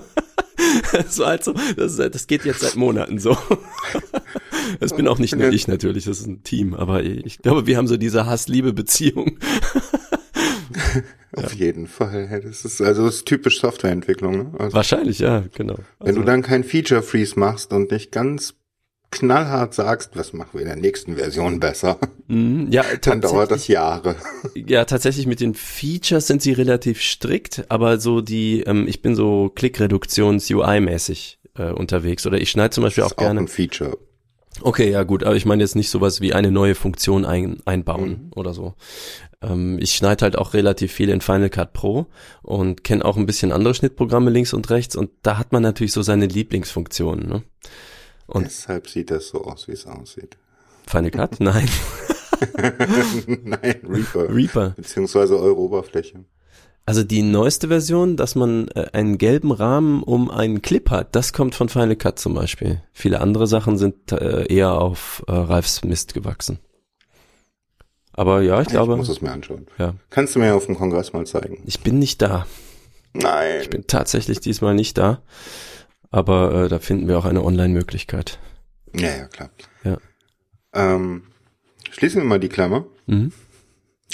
so 1.08 1.24
also, 1.24 1.54
das, 1.76 1.96
das 1.96 2.26
geht 2.26 2.44
jetzt 2.44 2.60
seit 2.60 2.76
Monaten 2.76 3.18
so. 3.18 3.36
Das 4.80 4.94
bin 4.94 5.08
auch 5.08 5.18
nicht 5.18 5.34
nur 5.34 5.50
ich 5.50 5.66
natürlich, 5.66 6.04
das 6.04 6.20
ist 6.20 6.26
ein 6.26 6.42
Team. 6.42 6.74
Aber 6.74 7.02
ich 7.02 7.38
glaube, 7.38 7.66
wir 7.66 7.78
haben 7.78 7.86
so 7.86 7.96
diese 7.96 8.26
Hass-Liebe-Beziehung. 8.26 9.38
Auf 11.36 11.52
ja. 11.54 11.66
jeden 11.66 11.86
Fall. 11.86 12.40
Das 12.42 12.64
ist 12.64 12.80
also 12.80 13.04
das 13.04 13.16
ist 13.16 13.26
typisch 13.26 13.60
Softwareentwicklung. 13.60 14.36
Ne? 14.36 14.52
Also 14.58 14.74
Wahrscheinlich, 14.74 15.18
ja, 15.18 15.44
genau. 15.54 15.74
Also 15.74 15.84
wenn 16.00 16.14
du 16.14 16.22
dann 16.22 16.42
kein 16.42 16.64
Feature 16.64 17.02
Freeze 17.02 17.38
machst 17.38 17.72
und 17.72 17.90
nicht 17.90 18.12
ganz 18.12 18.54
knallhart 19.10 19.74
sagst, 19.74 20.16
was 20.16 20.32
machen 20.32 20.50
wir 20.54 20.60
in 20.62 20.66
der 20.68 20.76
nächsten 20.76 21.16
Version 21.16 21.60
besser, 21.60 21.98
mm, 22.28 22.68
ja, 22.70 22.84
dann 23.02 23.20
dauert 23.20 23.50
das 23.50 23.68
Jahre. 23.68 24.16
Ja, 24.54 24.84
tatsächlich 24.84 25.26
mit 25.26 25.40
den 25.40 25.54
Features 25.54 26.26
sind 26.26 26.42
sie 26.42 26.52
relativ 26.52 27.02
strikt, 27.02 27.64
aber 27.68 27.98
so 27.98 28.20
die, 28.20 28.62
ähm, 28.62 28.86
ich 28.88 29.02
bin 29.02 29.14
so 29.14 29.50
Klickreduktions-UI-mäßig 29.54 31.38
äh, 31.56 31.70
unterwegs 31.70 32.26
oder 32.26 32.40
ich 32.40 32.50
schneide 32.50 32.70
zum 32.70 32.84
Beispiel 32.84 33.04
auch, 33.04 33.12
auch 33.12 33.16
gerne. 33.16 33.40
Ein 33.40 33.48
Feature. 33.48 33.98
Okay, 34.60 34.90
ja 34.90 35.04
gut, 35.04 35.22
aber 35.24 35.36
ich 35.36 35.46
meine 35.46 35.62
jetzt 35.62 35.76
nicht 35.76 35.90
sowas 35.90 36.20
wie 36.20 36.32
eine 36.32 36.50
neue 36.50 36.74
Funktion 36.74 37.24
ein, 37.24 37.58
einbauen 37.64 38.08
mhm. 38.08 38.30
oder 38.34 38.54
so. 38.54 38.74
Ähm, 39.42 39.78
ich 39.80 39.94
schneide 39.94 40.24
halt 40.24 40.36
auch 40.36 40.54
relativ 40.54 40.92
viel 40.92 41.10
in 41.10 41.20
Final 41.20 41.50
Cut 41.50 41.72
Pro 41.72 42.06
und 42.42 42.84
kenne 42.84 43.04
auch 43.04 43.16
ein 43.16 43.26
bisschen 43.26 43.52
andere 43.52 43.74
Schnittprogramme 43.74 44.30
links 44.30 44.52
und 44.52 44.68
rechts 44.70 44.96
und 44.96 45.10
da 45.22 45.38
hat 45.38 45.52
man 45.52 45.62
natürlich 45.62 45.92
so 45.92 46.02
seine 46.02 46.26
Lieblingsfunktionen. 46.26 47.28
Ne? 47.28 47.42
Und 48.26 48.46
Deshalb 48.46 48.88
sieht 48.88 49.10
das 49.10 49.28
so 49.28 49.44
aus, 49.44 49.68
wie 49.68 49.72
es 49.72 49.86
aussieht. 49.86 50.36
Final 50.86 51.10
Cut? 51.10 51.36
Nein. 51.40 51.68
Nein, 53.26 53.80
Reaper. 53.88 54.34
Reaper. 54.34 54.70
Beziehungsweise 54.76 55.38
eure 55.38 55.58
Oberfläche. 55.58 56.24
Also 56.88 57.04
die 57.04 57.22
neueste 57.22 57.68
Version, 57.68 58.16
dass 58.16 58.34
man 58.34 58.68
äh, 58.68 58.86
einen 58.94 59.18
gelben 59.18 59.52
Rahmen 59.52 60.02
um 60.02 60.30
einen 60.30 60.62
Clip 60.62 60.88
hat, 60.90 61.14
das 61.14 61.34
kommt 61.34 61.54
von 61.54 61.68
Final 61.68 61.96
Cut 61.96 62.18
zum 62.18 62.34
Beispiel. 62.34 62.82
Viele 62.92 63.20
andere 63.20 63.46
Sachen 63.46 63.76
sind 63.76 64.10
äh, 64.12 64.46
eher 64.46 64.72
auf 64.72 65.22
äh, 65.26 65.32
Ralfs 65.32 65.84
Mist 65.84 66.14
gewachsen. 66.14 66.60
Aber 68.18 68.42
ja, 68.42 68.60
ich 68.60 68.66
glaube. 68.66 68.94
Ich 68.94 68.98
muss 68.98 69.08
es 69.08 69.22
mir 69.22 69.30
anschauen. 69.30 69.68
Ja. 69.78 69.94
Kannst 70.10 70.34
du 70.34 70.40
mir 70.40 70.52
auf 70.56 70.66
dem 70.66 70.74
Kongress 70.74 71.12
mal 71.12 71.24
zeigen? 71.24 71.62
Ich 71.66 71.84
bin 71.84 72.00
nicht 72.00 72.20
da. 72.20 72.48
Nein. 73.12 73.60
Ich 73.62 73.70
bin 73.70 73.86
tatsächlich 73.86 74.40
diesmal 74.40 74.74
nicht 74.74 74.98
da. 74.98 75.22
Aber 76.10 76.64
äh, 76.64 76.68
da 76.68 76.80
finden 76.80 77.06
wir 77.06 77.16
auch 77.16 77.26
eine 77.26 77.44
Online-Möglichkeit. 77.44 78.40
Ja, 78.92 79.08
ja, 79.08 79.26
klar. 79.28 79.50
Ja. 79.84 79.98
Ähm, 80.74 81.22
schließen 81.92 82.20
wir 82.20 82.26
mal 82.26 82.40
die 82.40 82.48
Klammer. 82.48 82.86
Mhm. 83.06 83.30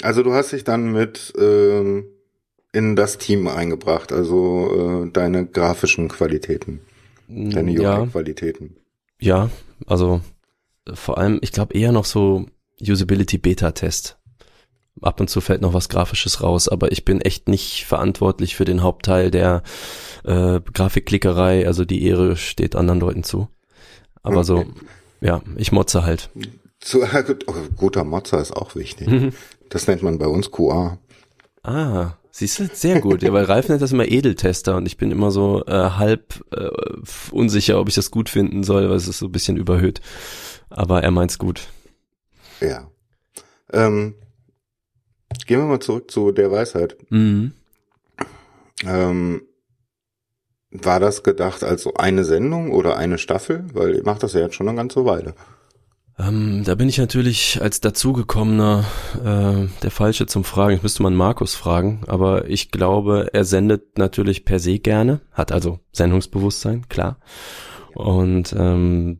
Also 0.03 0.21
du 0.21 0.33
hast 0.33 0.51
dich 0.51 0.63
dann 0.63 0.91
mit 0.91 1.33
ähm, 1.39 2.05
in 2.73 2.95
das 2.95 3.17
Team 3.17 3.47
eingebracht, 3.47 4.11
also 4.11 5.05
äh, 5.05 5.11
deine 5.11 5.47
grafischen 5.47 6.09
Qualitäten, 6.09 6.81
deine 7.27 7.71
ja. 7.71 8.05
qualitäten 8.05 8.75
Ja, 9.19 9.49
also 9.87 10.21
vor 10.93 11.17
allem, 11.17 11.39
ich 11.41 11.51
glaube 11.51 11.73
eher 11.73 11.91
noch 11.91 12.05
so 12.05 12.45
Usability 12.81 13.37
Beta 13.37 13.71
Test. 13.71 14.17
Ab 15.01 15.19
und 15.19 15.29
zu 15.29 15.41
fällt 15.41 15.61
noch 15.61 15.73
was 15.73 15.89
Grafisches 15.89 16.41
raus, 16.41 16.69
aber 16.69 16.91
ich 16.91 17.03
bin 17.03 17.19
echt 17.19 17.49
nicht 17.49 17.85
verantwortlich 17.85 18.55
für 18.55 18.63
den 18.63 18.81
Hauptteil 18.81 19.29
der 19.29 19.61
äh, 20.23 20.61
Grafikklickerei, 20.61 21.67
also 21.67 21.83
die 21.83 22.05
Ehre 22.05 22.37
steht 22.37 22.75
anderen 22.75 23.01
Leuten 23.01 23.23
zu. 23.23 23.49
Aber 24.23 24.43
so, 24.43 24.65
ja, 25.21 25.41
ich 25.57 25.71
motze 25.71 26.03
halt. 26.03 26.29
Zu, 26.79 27.03
oh, 27.47 27.53
guter 27.75 28.03
Motzer 28.03 28.39
ist 28.39 28.55
auch 28.55 28.75
wichtig. 28.75 29.07
Mhm. 29.07 29.33
Das 29.69 29.87
nennt 29.87 30.01
man 30.01 30.17
bei 30.17 30.27
uns 30.27 30.51
QA. 30.51 30.97
Ah, 31.63 32.13
siehst 32.31 32.59
du, 32.59 32.69
sehr 32.71 33.01
gut. 33.01 33.21
Ja, 33.21 33.33
weil 33.33 33.45
Ralf 33.45 33.67
nennt 33.67 33.81
das 33.81 33.91
immer 33.91 34.07
Edeltester 34.07 34.77
und 34.77 34.85
ich 34.85 34.97
bin 34.97 35.11
immer 35.11 35.31
so 35.31 35.65
äh, 35.65 35.71
halb 35.71 36.43
äh, 36.51 36.69
unsicher, 37.31 37.79
ob 37.79 37.89
ich 37.89 37.95
das 37.95 38.11
gut 38.11 38.29
finden 38.29 38.63
soll, 38.63 38.89
weil 38.89 38.95
es 38.95 39.07
ist 39.07 39.19
so 39.19 39.25
ein 39.25 39.31
bisschen 39.31 39.57
überhöht. 39.57 39.99
Aber 40.69 41.03
er 41.03 41.11
meint's 41.11 41.37
gut. 41.37 41.67
Ja. 42.61 42.89
Ähm, 43.71 44.15
gehen 45.45 45.59
wir 45.59 45.65
mal 45.65 45.79
zurück 45.79 46.09
zu 46.11 46.31
der 46.31 46.51
Weisheit. 46.51 46.97
Mhm. 47.09 47.53
Ähm, 48.83 49.41
war 50.71 50.99
das 50.99 51.23
gedacht 51.23 51.63
als 51.63 51.83
so 51.83 51.93
eine 51.93 52.25
Sendung 52.25 52.71
oder 52.71 52.97
eine 52.97 53.17
Staffel? 53.17 53.65
Weil 53.73 53.95
ihr 53.95 54.03
macht 54.03 54.23
das 54.23 54.33
ja 54.33 54.41
jetzt 54.41 54.55
schon 54.55 54.67
eine 54.67 54.77
ganze 54.77 55.05
Weile. 55.05 55.35
Ähm, 56.17 56.63
da 56.63 56.75
bin 56.75 56.87
ich 56.87 56.97
natürlich 56.97 57.61
als 57.61 57.81
dazugekommener 57.81 58.85
äh, 59.15 59.67
der 59.81 59.91
Falsche 59.91 60.25
zum 60.27 60.45
Fragen. 60.45 60.75
Ich 60.75 60.83
müsste 60.83 61.03
man 61.03 61.13
Markus 61.13 61.55
fragen, 61.55 62.03
aber 62.07 62.49
ich 62.49 62.71
glaube, 62.71 63.29
er 63.33 63.43
sendet 63.43 63.97
natürlich 63.97 64.45
per 64.45 64.59
se 64.59 64.79
gerne, 64.79 65.19
hat 65.33 65.51
also 65.51 65.79
Sendungsbewusstsein, 65.91 66.87
klar. 66.87 67.19
Und 67.93 68.55
ähm, 68.57 69.19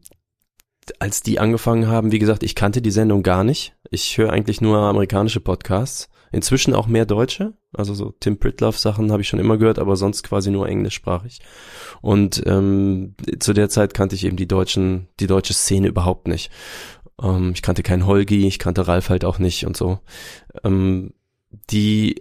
als 1.00 1.22
die 1.22 1.40
angefangen 1.40 1.88
haben, 1.88 2.12
wie 2.12 2.20
gesagt, 2.20 2.44
ich 2.44 2.56
kannte 2.56 2.82
die 2.82 2.92
Sendung 2.92 3.24
gar 3.24 3.44
nicht. 3.44 3.76
Ich 3.92 4.18
höre 4.18 4.32
eigentlich 4.32 4.62
nur 4.62 4.78
amerikanische 4.78 5.40
Podcasts. 5.40 6.10
Inzwischen 6.32 6.74
auch 6.74 6.88
mehr 6.88 7.06
deutsche. 7.06 7.54
Also 7.74 7.94
so 7.94 8.14
Tim 8.20 8.38
Pritloff 8.38 8.78
Sachen 8.78 9.12
habe 9.12 9.22
ich 9.22 9.28
schon 9.28 9.40
immer 9.40 9.58
gehört, 9.58 9.80
aber 9.80 9.96
sonst 9.96 10.24
quasi 10.24 10.52
nur 10.52 10.68
englischsprachig. 10.68 11.40
Und 12.02 12.44
ähm, 12.46 13.16
zu 13.40 13.54
der 13.54 13.70
Zeit 13.70 13.94
kannte 13.94 14.16
ich 14.16 14.26
eben 14.26 14.36
die 14.36 14.48
deutschen, 14.48 15.08
die 15.20 15.28
deutsche 15.28 15.54
Szene 15.54 15.88
überhaupt 15.88 16.28
nicht. 16.28 16.52
Ähm, 17.22 17.52
ich 17.54 17.62
kannte 17.62 17.84
keinen 17.84 18.06
Holgi, 18.06 18.48
ich 18.48 18.60
kannte 18.60 18.88
Ralf 18.88 19.10
halt 19.10 19.24
auch 19.24 19.40
nicht 19.40 19.66
und 19.66 19.78
so. 19.78 20.00
Ähm, 20.64 21.14
die 21.70 22.20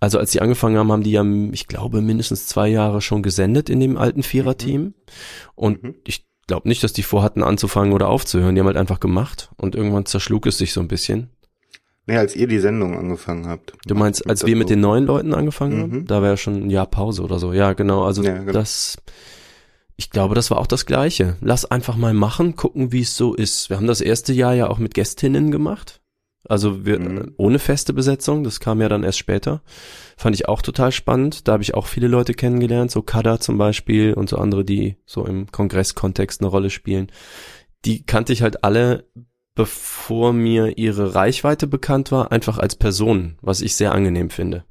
also 0.00 0.18
als 0.18 0.30
die 0.30 0.40
angefangen 0.40 0.76
haben, 0.76 0.92
haben 0.92 1.02
die 1.02 1.10
ja, 1.10 1.24
ich 1.52 1.66
glaube, 1.66 2.02
mindestens 2.02 2.46
zwei 2.46 2.68
Jahre 2.68 3.00
schon 3.00 3.22
gesendet 3.22 3.68
in 3.68 3.80
dem 3.80 3.96
alten 3.96 4.22
Viererteam. 4.22 4.82
Mhm. 4.82 4.94
Und 5.54 5.82
mhm. 5.82 5.94
ich 6.04 6.27
glaube 6.48 6.66
nicht, 6.66 6.82
dass 6.82 6.92
die 6.92 7.04
vorhatten 7.04 7.44
anzufangen 7.44 7.92
oder 7.92 8.08
aufzuhören. 8.08 8.56
Die 8.56 8.60
haben 8.60 8.66
halt 8.66 8.76
einfach 8.76 8.98
gemacht 8.98 9.50
und 9.56 9.76
irgendwann 9.76 10.06
zerschlug 10.06 10.46
es 10.46 10.58
sich 10.58 10.72
so 10.72 10.80
ein 10.80 10.88
bisschen. 10.88 11.30
Nee, 12.06 12.16
als 12.16 12.34
ihr 12.34 12.48
die 12.48 12.58
Sendung 12.58 12.98
angefangen 12.98 13.46
habt. 13.46 13.74
Du 13.86 13.94
meinst, 13.94 14.28
als 14.28 14.46
wir 14.46 14.56
mit 14.56 14.70
den 14.70 14.80
neuen 14.80 15.04
Leuten 15.04 15.34
angefangen 15.34 15.76
mhm. 15.76 15.82
haben? 15.82 16.06
Da 16.06 16.22
war 16.22 16.30
ja 16.30 16.36
schon 16.38 16.54
ein 16.54 16.70
Jahr 16.70 16.86
Pause 16.86 17.22
oder 17.22 17.38
so. 17.38 17.52
Ja, 17.52 17.74
genau. 17.74 18.02
Also 18.02 18.22
ja, 18.22 18.38
genau. 18.38 18.52
das, 18.52 18.96
ich 19.96 20.10
glaube, 20.10 20.34
das 20.34 20.50
war 20.50 20.58
auch 20.58 20.66
das 20.66 20.86
Gleiche. 20.86 21.36
Lass 21.42 21.66
einfach 21.66 21.96
mal 21.96 22.14
machen, 22.14 22.56
gucken, 22.56 22.92
wie 22.92 23.02
es 23.02 23.14
so 23.14 23.34
ist. 23.34 23.68
Wir 23.68 23.76
haben 23.76 23.86
das 23.86 24.00
erste 24.00 24.32
Jahr 24.32 24.54
ja 24.54 24.68
auch 24.68 24.78
mit 24.78 24.94
Gästinnen 24.94 25.50
gemacht. 25.50 26.00
Also 26.44 26.86
wir, 26.86 26.98
mhm. 26.98 27.34
ohne 27.36 27.58
feste 27.58 27.92
Besetzung, 27.92 28.44
das 28.44 28.60
kam 28.60 28.80
ja 28.80 28.88
dann 28.88 29.04
erst 29.04 29.18
später. 29.18 29.62
Fand 30.16 30.34
ich 30.34 30.48
auch 30.48 30.62
total 30.62 30.92
spannend. 30.92 31.46
Da 31.48 31.52
habe 31.52 31.62
ich 31.62 31.74
auch 31.74 31.86
viele 31.86 32.08
Leute 32.08 32.34
kennengelernt, 32.34 32.90
so 32.90 33.02
Kada 33.02 33.40
zum 33.40 33.58
Beispiel 33.58 34.14
und 34.14 34.28
so 34.28 34.36
andere, 34.36 34.64
die 34.64 34.96
so 35.04 35.26
im 35.26 35.50
Kongresskontext 35.50 36.40
eine 36.40 36.50
Rolle 36.50 36.70
spielen. 36.70 37.10
Die 37.84 38.04
kannte 38.04 38.32
ich 38.32 38.42
halt 38.42 38.64
alle, 38.64 39.04
bevor 39.54 40.32
mir 40.32 40.78
ihre 40.78 41.14
Reichweite 41.14 41.66
bekannt 41.66 42.12
war, 42.12 42.32
einfach 42.32 42.58
als 42.58 42.76
Person, 42.76 43.36
was 43.40 43.60
ich 43.60 43.76
sehr 43.76 43.92
angenehm 43.92 44.30
finde. 44.30 44.64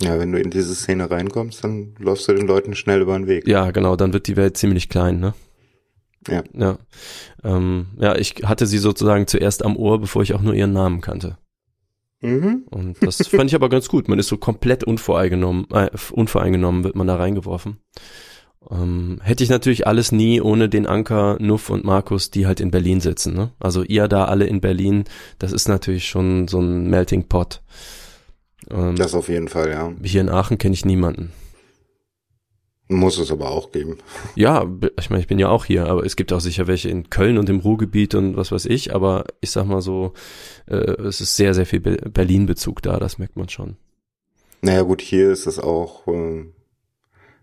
Ja, 0.00 0.18
wenn 0.18 0.30
du 0.30 0.38
in 0.38 0.50
diese 0.50 0.74
Szene 0.74 1.10
reinkommst, 1.10 1.64
dann 1.64 1.94
läufst 1.98 2.28
du 2.28 2.32
den 2.32 2.46
Leuten 2.46 2.74
schnell 2.74 3.00
über 3.00 3.18
den 3.18 3.26
Weg. 3.26 3.48
Ja, 3.48 3.72
genau, 3.72 3.96
dann 3.96 4.12
wird 4.12 4.28
die 4.28 4.36
Welt 4.36 4.56
ziemlich 4.56 4.88
klein, 4.88 5.18
ne? 5.18 5.34
Ja. 6.28 6.42
Ja. 6.54 6.78
Ähm, 7.42 7.88
ja, 7.98 8.16
ich 8.16 8.34
hatte 8.44 8.66
sie 8.66 8.78
sozusagen 8.78 9.26
zuerst 9.26 9.64
am 9.64 9.76
Ohr, 9.76 10.00
bevor 10.00 10.22
ich 10.22 10.34
auch 10.34 10.42
nur 10.42 10.54
ihren 10.54 10.72
Namen 10.72 11.00
kannte. 11.00 11.38
Mhm. 12.20 12.64
Und 12.70 12.96
das 13.02 13.26
fand 13.28 13.50
ich 13.50 13.54
aber 13.54 13.68
ganz 13.68 13.88
gut. 13.88 14.08
Man 14.08 14.18
ist 14.18 14.28
so 14.28 14.36
komplett 14.36 14.84
unvoreingenommen, 14.84 15.66
äh, 15.70 15.88
unvoreingenommen 16.12 16.84
wird 16.84 16.96
man 16.96 17.06
da 17.06 17.16
reingeworfen. 17.16 17.78
Ähm, 18.70 19.18
hätte 19.22 19.42
ich 19.42 19.48
natürlich 19.48 19.86
alles 19.86 20.12
nie 20.12 20.40
ohne 20.42 20.68
den 20.68 20.86
Anker 20.86 21.38
Nuff 21.40 21.70
und 21.70 21.84
Markus, 21.84 22.30
die 22.30 22.46
halt 22.46 22.60
in 22.60 22.70
Berlin 22.70 23.00
sitzen. 23.00 23.34
Ne? 23.34 23.52
Also 23.58 23.82
ihr 23.82 24.06
da 24.06 24.26
alle 24.26 24.46
in 24.46 24.60
Berlin, 24.60 25.04
das 25.38 25.52
ist 25.52 25.68
natürlich 25.68 26.06
schon 26.06 26.46
so 26.46 26.60
ein 26.60 26.90
Melting 26.90 27.26
Pot. 27.26 27.62
Ähm, 28.70 28.96
Das 28.96 29.14
auf 29.14 29.30
jeden 29.30 29.48
Fall, 29.48 29.70
ja. 29.70 29.92
hier 30.02 30.20
in 30.20 30.28
Aachen 30.28 30.58
kenne 30.58 30.74
ich 30.74 30.84
niemanden. 30.84 31.32
Muss 32.92 33.18
es 33.18 33.30
aber 33.30 33.50
auch 33.50 33.70
geben. 33.70 33.98
Ja, 34.34 34.68
ich 34.98 35.10
meine, 35.10 35.20
ich 35.22 35.28
bin 35.28 35.38
ja 35.38 35.48
auch 35.48 35.64
hier, 35.64 35.86
aber 35.86 36.04
es 36.04 36.16
gibt 36.16 36.32
auch 36.32 36.40
sicher 36.40 36.66
welche 36.66 36.88
in 36.88 37.08
Köln 37.08 37.38
und 37.38 37.48
im 37.48 37.60
Ruhrgebiet 37.60 38.16
und 38.16 38.36
was 38.36 38.50
weiß 38.50 38.66
ich, 38.66 38.92
aber 38.94 39.26
ich 39.40 39.52
sag 39.52 39.66
mal 39.66 39.80
so, 39.80 40.12
äh, 40.66 40.74
es 40.74 41.20
ist 41.20 41.36
sehr, 41.36 41.54
sehr 41.54 41.66
viel 41.66 41.78
Be 41.80 41.96
Berlin-Bezug 41.96 42.82
da, 42.82 42.98
das 42.98 43.18
merkt 43.18 43.36
man 43.36 43.48
schon. 43.48 43.76
Naja 44.60 44.82
gut, 44.82 45.00
hier 45.02 45.30
ist 45.30 45.46
es 45.46 45.60
auch, 45.60 46.06
äh, 46.08 46.46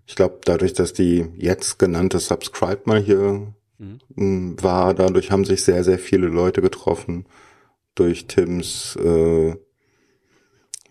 ich 0.06 0.16
glaube, 0.16 0.40
dadurch, 0.44 0.74
dass 0.74 0.92
die 0.92 1.26
jetzt 1.38 1.80
genannte 1.80 2.20
Subscribe 2.20 2.82
mal 2.86 3.02
hier 3.02 3.54
Mhm. 3.80 4.00
m, 4.16 4.56
war, 4.64 4.94
dadurch 4.94 5.32
haben 5.32 5.46
sich 5.46 5.64
sehr, 5.64 5.84
sehr 5.84 6.00
viele 6.00 6.28
Leute 6.28 6.62
getroffen. 6.62 7.26
Durch 7.96 8.26
Tims 8.28 8.96
äh, 8.96 9.56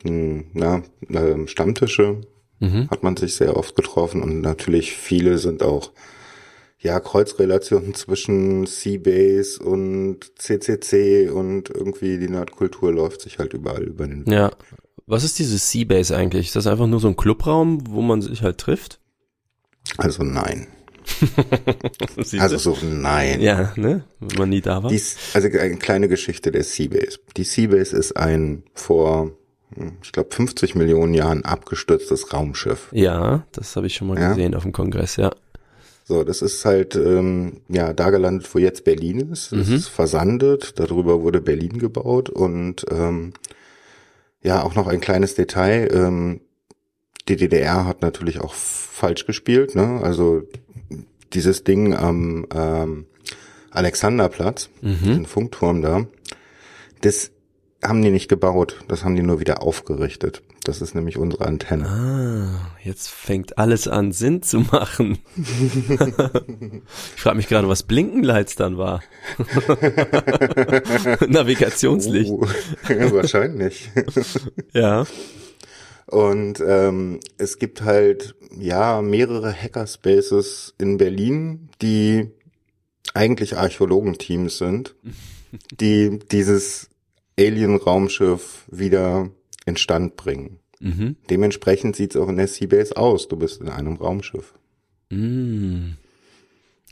m, 0.05 0.45
na, 0.53 0.83
ähm, 1.11 1.49
Stammtische 1.49 2.21
Mhm. 2.59 2.89
hat 2.91 3.03
man 3.03 3.17
sich 3.17 3.35
sehr 3.35 3.57
oft 3.57 3.77
getroffen 3.77 4.23
und 4.23 4.41
natürlich 4.41 4.93
viele 4.93 5.39
sind 5.39 5.63
auch 5.63 5.93
ja 6.79 7.01
Kreuzrelationen 7.01 7.95
zwischen 7.95 8.67
Seabase 8.67 9.63
und 9.63 10.33
CCC 10.39 11.29
und 11.29 11.71
irgendwie 11.71 12.19
die 12.19 12.29
Nerdkultur 12.29 12.93
läuft 12.93 13.23
sich 13.23 13.39
halt 13.39 13.53
überall 13.53 13.83
über 13.83 14.07
den 14.07 14.27
Weg. 14.27 14.33
Ja. 14.33 14.53
Was 15.07 15.23
ist 15.23 15.39
dieses 15.39 15.71
Seabase 15.71 16.17
eigentlich? 16.17 16.49
Ist 16.49 16.57
das 16.57 16.67
einfach 16.67 16.87
nur 16.87 16.99
so 17.01 17.09
ein 17.09 17.17
Clubraum, 17.17 17.85
wo 17.89 18.03
man 18.03 18.23
sich 18.23 18.43
halt 18.43 18.59
trifft? 18.59 19.01
Also 19.99 20.23
nein. 20.23 20.67
Also 22.39 22.59
so 22.59 22.77
nein. 22.83 23.41
ja, 23.41 23.73
ne? 23.77 24.05
Wenn 24.19 24.39
man 24.39 24.49
nie 24.49 24.61
da 24.61 24.83
war. 24.83 24.91
Die, 24.91 25.01
also 25.35 25.49
eine 25.49 25.77
kleine 25.77 26.09
Geschichte 26.09 26.51
der 26.51 26.65
Seabase. 26.65 27.21
Die 27.37 27.45
Seabase 27.45 27.97
ist 27.97 28.17
ein 28.17 28.65
vor, 28.75 29.31
ich 30.03 30.13
glaube, 30.13 30.35
50 30.35 30.75
Millionen 30.75 31.13
Jahren 31.15 31.45
abgestürztes 31.45 32.33
Raumschiff. 32.33 32.89
Ja, 32.93 33.45
das 33.53 33.75
habe 33.77 33.87
ich 33.89 33.95
schon 33.95 34.09
mal 34.09 34.19
Ja? 34.19 34.31
gesehen 34.31 34.55
auf 34.55 34.63
dem 34.63 34.73
Kongress, 34.73 35.17
ja. 35.17 35.31
So, 36.05 36.23
das 36.23 36.41
ist 36.41 36.65
halt 36.65 36.95
ähm, 36.95 37.61
ja 37.69 37.93
da 37.93 38.11
gelandet, 38.11 38.49
wo 38.55 38.59
jetzt 38.61 38.85
Berlin 38.85 39.33
ist. 39.33 39.53
Es 39.53 39.69
Mhm. 39.69 39.75
ist 39.75 39.89
versandet. 39.89 40.79
Darüber 40.79 41.21
wurde 41.23 41.41
Berlin 41.41 41.79
gebaut 41.79 42.31
und 42.31 42.87
ähm, 42.93 43.33
ja 44.43 44.63
auch 44.63 44.77
noch 44.77 44.87
ein 44.87 45.01
kleines 45.01 45.35
Detail. 45.35 45.89
Ähm, 45.93 46.41
die 47.29 47.35
DDR 47.35 47.87
hat 47.87 48.03
natürlich 48.03 48.41
auch 48.41 48.55
falsch 48.55 49.27
gespielt. 49.27 49.75
Ne? 49.75 50.01
Also 50.01 50.43
dieses 51.33 51.65
Ding 51.65 51.93
am 51.93 52.47
ähm, 52.55 53.07
Alexanderplatz, 53.73 54.71
Mhm. 54.81 55.03
den 55.07 55.27
Funkturm 55.27 55.83
da, 55.83 56.07
das 57.01 57.33
haben 57.83 58.03
die 58.03 58.11
nicht 58.11 58.29
gebaut. 58.29 58.81
Das 58.89 59.05
haben 59.05 59.17
die 59.17 59.23
nur 59.23 59.41
wieder 59.41 59.63
aufgerichtet. 59.63 60.43
Das 60.65 60.81
ist 60.81 60.95
nämlich 60.95 61.17
unsere 61.17 61.47
Antenne. 61.47 61.87
Ah, 61.87 62.77
jetzt 62.83 63.09
fängt 63.09 63.59
alles 63.59 63.87
an 63.87 64.13
Sinn 64.13 64.43
zu 64.43 64.61
machen. 64.61 65.19
ich 65.37 67.21
frage 67.21 67.37
mich 67.37 67.49
gerade, 67.49 67.69
was 67.69 67.85
Blinkenlights 67.85 68.57
dann 68.57 68.77
war. 68.77 69.03
Navigationslicht. 71.29 72.31
Uh, 72.31 72.49
wahrscheinlich. 73.13 73.91
Ja. 74.73 75.07
Und 76.07 76.63
ähm, 76.67 77.21
es 77.39 77.59
gibt 77.59 77.83
halt 77.83 78.35
ja 78.57 79.03
mehrere 79.03 79.53
Hackerspaces 79.53 80.75
in 80.79 80.99
Berlin, 80.99 81.69
die 81.83 82.31
eigentlich 83.15 83.57
Archäologenteams 83.57 84.59
sind, 84.59 84.95
die 85.81 86.19
dieses 86.31 86.91
Alien-Raumschiff 87.39 88.65
wieder 88.71 89.31
instand 89.67 90.17
bringen. 90.17 90.59
Mhm. 90.81 91.17
Dementsprechend 91.31 91.97
sieht's 91.97 92.17
auch 92.17 92.29
in 92.29 92.37
der 92.37 92.49
Seabase 92.49 92.97
aus. 92.97 93.29
Du 93.29 93.37
bist 93.37 93.61
in 93.61 93.69
einem 93.69 93.95
Raumschiff. 93.97 94.55
Mm. 95.11 95.93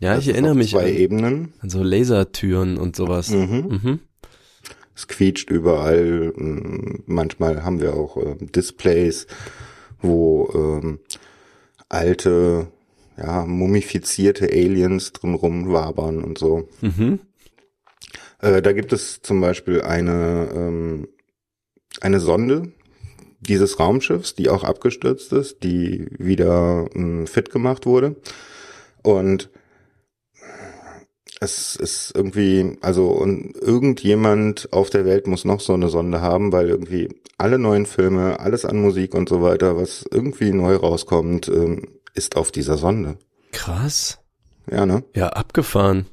Ja, 0.01 0.15
Das 0.17 0.25
ich 0.27 0.31
erinnere 0.33 0.55
mich 0.55 0.71
Zwei 0.71 0.89
an, 0.89 0.95
Ebenen. 0.97 1.53
an 1.61 1.71
so 1.71 1.83
Lasertüren 1.83 2.79
und 2.79 2.97
sowas. 2.97 3.31
Mhm. 3.31 3.81
Mhm. 3.83 4.01
Es 4.97 5.07
quietscht 5.09 5.51
überall. 5.51 6.33
Mm, 6.37 7.03
Manchmal 7.07 7.63
haben 7.65 7.81
wir 7.81 7.95
auch 7.95 8.17
ähm, 8.17 8.51
Displays, 8.53 9.27
wo 10.01 10.51
ähm, 10.55 10.99
alte, 11.89 12.69
ja, 13.17 13.45
mumifizierte 13.45 14.47
Aliens 14.47 15.13
drin 15.13 15.35
rumwabern 15.35 16.23
und 16.25 16.39
so. 16.39 16.69
Mhm. 16.81 17.21
Äh, 18.45 18.61
da 18.61 18.73
gibt 18.73 18.93
es 18.93 19.23
zum 19.23 19.41
Beispiel 19.41 19.81
eine, 19.81 20.51
ähm, 20.55 21.09
eine 22.03 22.21
Sonde 22.21 22.73
dieses 23.41 23.79
Raumschiffs, 23.81 24.35
die 24.35 24.51
auch 24.51 24.65
abgestürzt 24.65 25.33
ist, 25.33 25.63
die 25.63 26.07
wieder 26.19 26.87
ähm, 26.95 27.27
fit 27.27 27.51
gemacht 27.51 27.87
wurde. 27.87 28.17
Und 29.03 29.49
es 31.41 31.77
ist 31.77 32.13
irgendwie, 32.15 32.77
also 32.83 33.09
und 33.09 33.57
irgendjemand 33.57 34.73
auf 34.73 34.91
der 34.91 35.07
Welt 35.07 35.27
muss 35.27 35.47
noch 35.47 35.61
so 35.61 35.73
eine 35.73 35.89
Sonde 35.89 36.21
haben, 36.21 36.53
weil 36.53 36.69
irgendwie 36.69 37.09
alle 37.39 37.59
neuen 37.59 37.87
Filme, 37.87 38.41
alles 38.41 38.67
an 38.67 38.81
Musik 38.81 39.15
und 39.15 39.29
so 39.29 39.43
weiter, 39.43 39.77
was 39.77 40.05
irgendwie 40.11 40.53
neu 40.53 40.77
rauskommt, 40.77 41.49
ähm, 41.49 41.89
ist 42.15 42.37
auf 42.37 42.53
dieser 42.53 42.77
Sonde. 42.77 43.17
Krass. 43.53 44.19
Ja, 44.71 44.85
ne? 44.85 45.03
Ja, 45.15 45.29
abgefahren. 45.31 46.07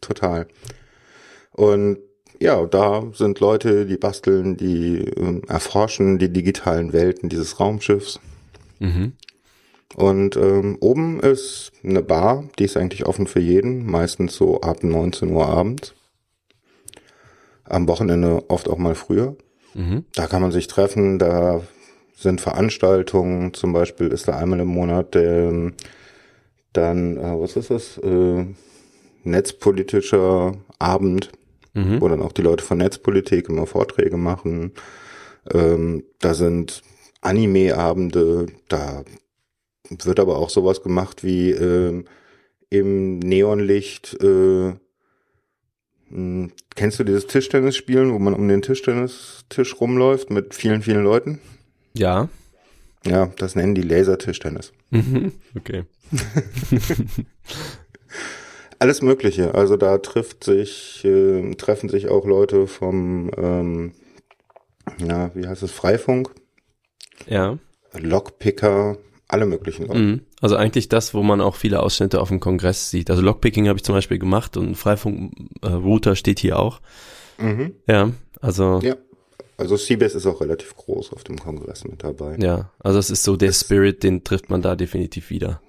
Total. 0.00 0.46
Und 1.52 1.98
ja, 2.40 2.64
da 2.66 3.04
sind 3.12 3.40
Leute, 3.40 3.86
die 3.86 3.96
basteln, 3.96 4.56
die 4.56 4.98
ähm, 4.98 5.42
erforschen 5.46 6.18
die 6.18 6.32
digitalen 6.32 6.92
Welten 6.92 7.28
dieses 7.28 7.60
Raumschiffs. 7.60 8.20
Mhm. 8.80 9.12
Und 9.94 10.36
ähm, 10.36 10.76
oben 10.80 11.20
ist 11.20 11.72
eine 11.84 12.02
Bar, 12.02 12.44
die 12.58 12.64
ist 12.64 12.76
eigentlich 12.76 13.06
offen 13.06 13.26
für 13.26 13.40
jeden, 13.40 13.86
meistens 13.86 14.34
so 14.34 14.60
ab 14.60 14.82
19 14.82 15.30
Uhr 15.30 15.46
abends. 15.46 15.94
Am 17.64 17.86
Wochenende 17.88 18.44
oft 18.48 18.68
auch 18.68 18.78
mal 18.78 18.94
früher. 18.94 19.36
Mhm. 19.74 20.04
Da 20.14 20.26
kann 20.26 20.42
man 20.42 20.52
sich 20.52 20.66
treffen, 20.66 21.18
da 21.18 21.62
sind 22.16 22.40
Veranstaltungen, 22.40 23.54
zum 23.54 23.72
Beispiel 23.72 24.08
ist 24.08 24.28
da 24.28 24.36
einmal 24.36 24.60
im 24.60 24.68
Monat 24.68 25.14
der, 25.14 25.72
dann, 26.72 27.16
äh, 27.16 27.40
was 27.40 27.56
ist 27.56 27.70
das, 27.70 27.98
äh, 27.98 28.46
netzpolitischer 29.24 30.56
Abend, 30.78 31.30
Mhm. 31.74 32.00
wo 32.00 32.08
dann 32.08 32.20
auch 32.22 32.32
die 32.32 32.42
Leute 32.42 32.62
von 32.64 32.78
Netzpolitik 32.78 33.48
immer 33.48 33.66
Vorträge 33.66 34.16
machen. 34.16 34.72
Ähm, 35.52 36.04
da 36.18 36.34
sind 36.34 36.82
Anime-Abende, 37.22 38.46
da 38.68 39.04
wird 39.88 40.20
aber 40.20 40.36
auch 40.36 40.50
sowas 40.50 40.82
gemacht 40.82 41.24
wie 41.24 41.50
ähm, 41.50 42.04
im 42.68 43.18
Neonlicht. 43.20 44.16
Äh, 44.22 44.74
mh, 46.10 46.50
kennst 46.74 46.98
du 46.98 47.04
dieses 47.04 47.26
Tischtennisspielen, 47.26 48.12
wo 48.12 48.18
man 48.18 48.34
um 48.34 48.48
den 48.48 48.62
Tischtennistisch 48.62 49.80
rumläuft 49.80 50.30
mit 50.30 50.54
vielen, 50.54 50.82
vielen 50.82 51.04
Leuten? 51.04 51.40
Ja. 51.94 52.28
Ja, 53.04 53.26
das 53.36 53.56
nennen 53.56 53.74
die 53.74 53.82
Lasertischtennis. 53.82 54.72
Mhm. 54.90 55.32
Okay. 55.56 55.84
Alles 58.82 59.00
Mögliche. 59.00 59.54
Also 59.54 59.76
da 59.76 59.98
trifft 59.98 60.42
sich, 60.44 61.04
äh, 61.04 61.54
treffen 61.54 61.88
sich 61.88 62.08
auch 62.08 62.26
Leute 62.26 62.66
vom, 62.66 63.30
ähm, 63.36 63.92
ja, 64.98 65.30
wie 65.34 65.46
heißt 65.46 65.62
es, 65.62 65.70
Freifunk, 65.70 66.30
Ja. 67.26 67.58
Lockpicker, 67.96 68.96
alle 69.28 69.46
möglichen 69.46 69.86
Leute. 69.86 69.98
Mhm. 70.00 70.20
Also 70.40 70.56
eigentlich 70.56 70.88
das, 70.88 71.14
wo 71.14 71.22
man 71.22 71.40
auch 71.40 71.54
viele 71.54 71.80
Ausschnitte 71.80 72.20
auf 72.20 72.28
dem 72.28 72.40
Kongress 72.40 72.90
sieht. 72.90 73.08
Also 73.10 73.22
Lockpicking 73.22 73.68
habe 73.68 73.76
ich 73.78 73.84
zum 73.84 73.94
Beispiel 73.94 74.18
gemacht 74.18 74.56
und 74.56 74.74
Freifunk-Router 74.74 76.16
steht 76.16 76.40
hier 76.40 76.58
auch. 76.58 76.80
Mhm. 77.38 77.74
Ja, 77.86 78.10
also 78.40 78.80
Ja. 78.82 78.96
Also 79.58 79.76
Seabase 79.76 80.16
ist 80.16 80.26
auch 80.26 80.40
relativ 80.40 80.74
groß 80.74 81.12
auf 81.12 81.22
dem 81.22 81.38
Kongress 81.38 81.84
mit 81.84 82.02
dabei. 82.02 82.36
ja, 82.40 82.72
also 82.80 82.98
es 82.98 83.10
ist 83.10 83.22
so 83.22 83.36
der 83.36 83.52
Spirit, 83.52 84.02
den 84.02 84.24
trifft 84.24 84.50
man 84.50 84.60
da 84.60 84.74
definitiv 84.74 85.30
wieder. 85.30 85.60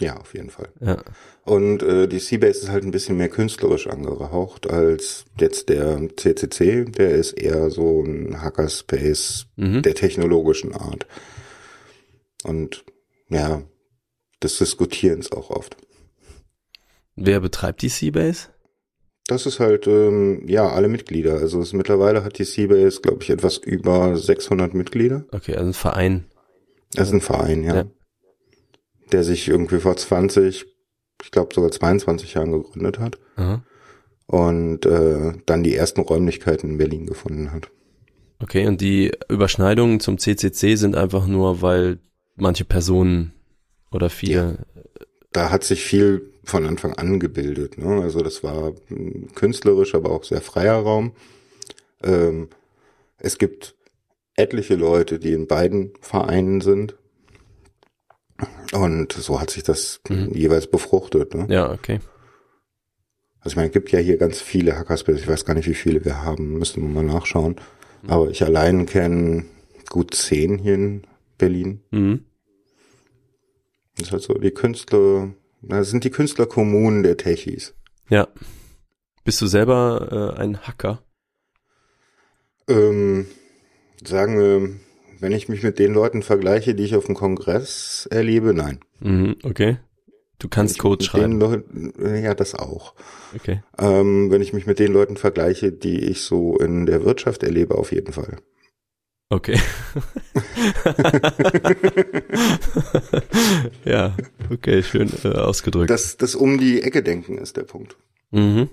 Ja, 0.00 0.16
auf 0.16 0.34
jeden 0.34 0.50
Fall. 0.50 0.70
Ja. 0.80 1.02
Und 1.44 1.82
äh, 1.82 2.08
die 2.08 2.18
Seabase 2.18 2.62
ist 2.62 2.68
halt 2.70 2.84
ein 2.84 2.90
bisschen 2.90 3.16
mehr 3.16 3.28
künstlerisch 3.28 3.86
angehaucht 3.86 4.68
als 4.68 5.24
jetzt 5.38 5.68
der 5.68 6.08
CCC. 6.16 6.84
Der 6.86 7.10
ist 7.10 7.32
eher 7.32 7.70
so 7.70 8.02
ein 8.02 8.40
Hackerspace 8.42 9.46
Mhm. 9.56 9.82
der 9.82 9.94
technologischen 9.94 10.74
Art. 10.74 11.06
Und 12.42 12.84
ja, 13.28 13.62
des 14.42 14.58
Diskutierens 14.58 15.30
auch 15.32 15.50
oft. 15.50 15.76
Wer 17.16 17.40
betreibt 17.40 17.82
die 17.82 17.88
Seabase? 17.88 18.48
Das 19.26 19.46
ist 19.46 19.60
halt, 19.60 19.86
ähm, 19.86 20.42
ja, 20.46 20.68
alle 20.68 20.88
Mitglieder. 20.88 21.34
Also 21.34 21.60
es, 21.60 21.72
mittlerweile 21.72 22.24
hat 22.24 22.38
die 22.38 22.44
Seabase, 22.44 23.00
glaube 23.00 23.22
ich, 23.22 23.30
etwas 23.30 23.56
über 23.58 24.16
600 24.16 24.74
Mitglieder. 24.74 25.24
Okay, 25.30 25.54
also 25.54 25.68
ein 25.70 25.74
Verein. 25.74 26.24
Das 26.92 27.08
ist 27.08 27.14
ein 27.14 27.20
Verein, 27.22 27.64
ja. 27.64 27.74
Ja. 27.76 27.84
Der 29.12 29.24
sich 29.24 29.48
irgendwie 29.48 29.78
vor 29.80 29.96
20, 29.96 30.66
ich 31.22 31.30
glaube 31.30 31.54
sogar 31.54 31.70
22 31.70 32.34
Jahren 32.34 32.52
gegründet 32.52 32.98
hat. 32.98 33.18
Aha. 33.36 33.62
Und 34.26 34.86
äh, 34.86 35.32
dann 35.46 35.62
die 35.62 35.76
ersten 35.76 36.00
Räumlichkeiten 36.00 36.70
in 36.70 36.78
Berlin 36.78 37.06
gefunden 37.06 37.52
hat. 37.52 37.70
Okay, 38.42 38.66
und 38.66 38.80
die 38.80 39.12
Überschneidungen 39.28 40.00
zum 40.00 40.18
CCC 40.18 40.76
sind 40.76 40.96
einfach 40.96 41.26
nur, 41.26 41.62
weil 41.62 41.98
manche 42.36 42.64
Personen 42.64 43.32
oder 43.90 44.10
viele. 44.10 44.66
Da 45.32 45.50
hat 45.50 45.64
sich 45.64 45.84
viel 45.84 46.32
von 46.44 46.66
Anfang 46.66 46.94
an 46.94 47.20
gebildet. 47.20 47.78
Ne? 47.78 48.02
Also 48.02 48.20
das 48.20 48.42
war 48.42 48.72
künstlerisch, 49.34 49.94
aber 49.94 50.10
auch 50.10 50.24
sehr 50.24 50.40
freier 50.40 50.76
Raum. 50.76 51.12
Ähm, 52.02 52.48
es 53.18 53.38
gibt 53.38 53.74
etliche 54.36 54.74
Leute, 54.74 55.18
die 55.18 55.32
in 55.32 55.46
beiden 55.46 55.92
Vereinen 56.00 56.60
sind. 56.60 56.96
Und 58.72 59.12
so 59.12 59.40
hat 59.40 59.50
sich 59.50 59.62
das 59.62 60.00
Mhm. 60.08 60.30
jeweils 60.32 60.66
befruchtet. 60.70 61.34
Ne? 61.34 61.46
Ja, 61.48 61.70
okay. 61.70 62.00
Also 63.40 63.52
ich 63.52 63.56
meine, 63.56 63.68
es 63.68 63.72
gibt 63.74 63.92
ja 63.92 63.98
hier 63.98 64.16
ganz 64.16 64.40
viele 64.40 64.76
Hackerspaces. 64.76 65.20
Ich 65.22 65.28
weiß 65.28 65.44
gar 65.44 65.54
nicht, 65.54 65.68
wie 65.68 65.74
viele 65.74 66.04
wir 66.04 66.22
haben. 66.22 66.58
Müssen 66.58 66.82
wir 66.82 66.88
mal 66.88 67.04
nachschauen. 67.04 67.56
Aber 68.06 68.28
ich 68.30 68.42
allein 68.42 68.86
kenne 68.86 69.44
gut 69.90 70.14
zehn 70.14 70.58
hier 70.58 70.74
in 70.74 71.06
Berlin. 71.38 71.80
Mhm. 71.90 72.24
Das 73.96 74.08
ist 74.08 74.12
halt 74.12 74.22
so 74.22 74.34
die 74.34 74.50
Künstler, 74.50 75.32
das 75.62 75.90
sind 75.90 76.04
die 76.04 76.10
Künstlerkommunen 76.10 77.02
der 77.02 77.16
Techies. 77.16 77.74
Ja. 78.08 78.28
Bist 79.24 79.40
du 79.40 79.46
selber 79.46 80.34
äh, 80.36 80.40
ein 80.40 80.58
Hacker? 80.66 81.02
Ähm, 82.68 83.26
sagen 84.04 84.38
wir, 84.38 84.70
wenn 85.24 85.32
ich 85.32 85.48
mich 85.48 85.62
mit 85.62 85.78
den 85.78 85.94
Leuten 85.94 86.22
vergleiche, 86.22 86.74
die 86.74 86.84
ich 86.84 86.94
auf 86.94 87.06
dem 87.06 87.14
Kongress 87.14 88.06
erlebe, 88.10 88.52
nein. 88.52 88.80
Mhm, 89.00 89.36
okay. 89.42 89.78
Du 90.38 90.48
kannst 90.50 90.78
Code 90.78 91.02
schreiben. 91.02 91.40
Leuten, 91.40 91.94
ja, 92.22 92.34
das 92.34 92.54
auch. 92.54 92.92
Okay. 93.34 93.62
Ähm, 93.78 94.30
wenn 94.30 94.42
ich 94.42 94.52
mich 94.52 94.66
mit 94.66 94.78
den 94.78 94.92
Leuten 94.92 95.16
vergleiche, 95.16 95.72
die 95.72 95.98
ich 96.04 96.20
so 96.20 96.58
in 96.58 96.84
der 96.84 97.06
Wirtschaft 97.06 97.42
erlebe, 97.42 97.76
auf 97.76 97.90
jeden 97.90 98.12
Fall. 98.12 98.36
Okay. 99.30 99.58
ja, 103.86 104.14
okay, 104.52 104.82
schön 104.82 105.10
äh, 105.24 105.28
ausgedrückt. 105.28 105.88
Das, 105.88 106.18
das 106.18 106.34
um 106.34 106.58
die 106.58 106.82
Ecke 106.82 107.02
denken 107.02 107.38
ist 107.38 107.56
der 107.56 107.64
Punkt. 107.64 107.96
mhm. 108.30 108.68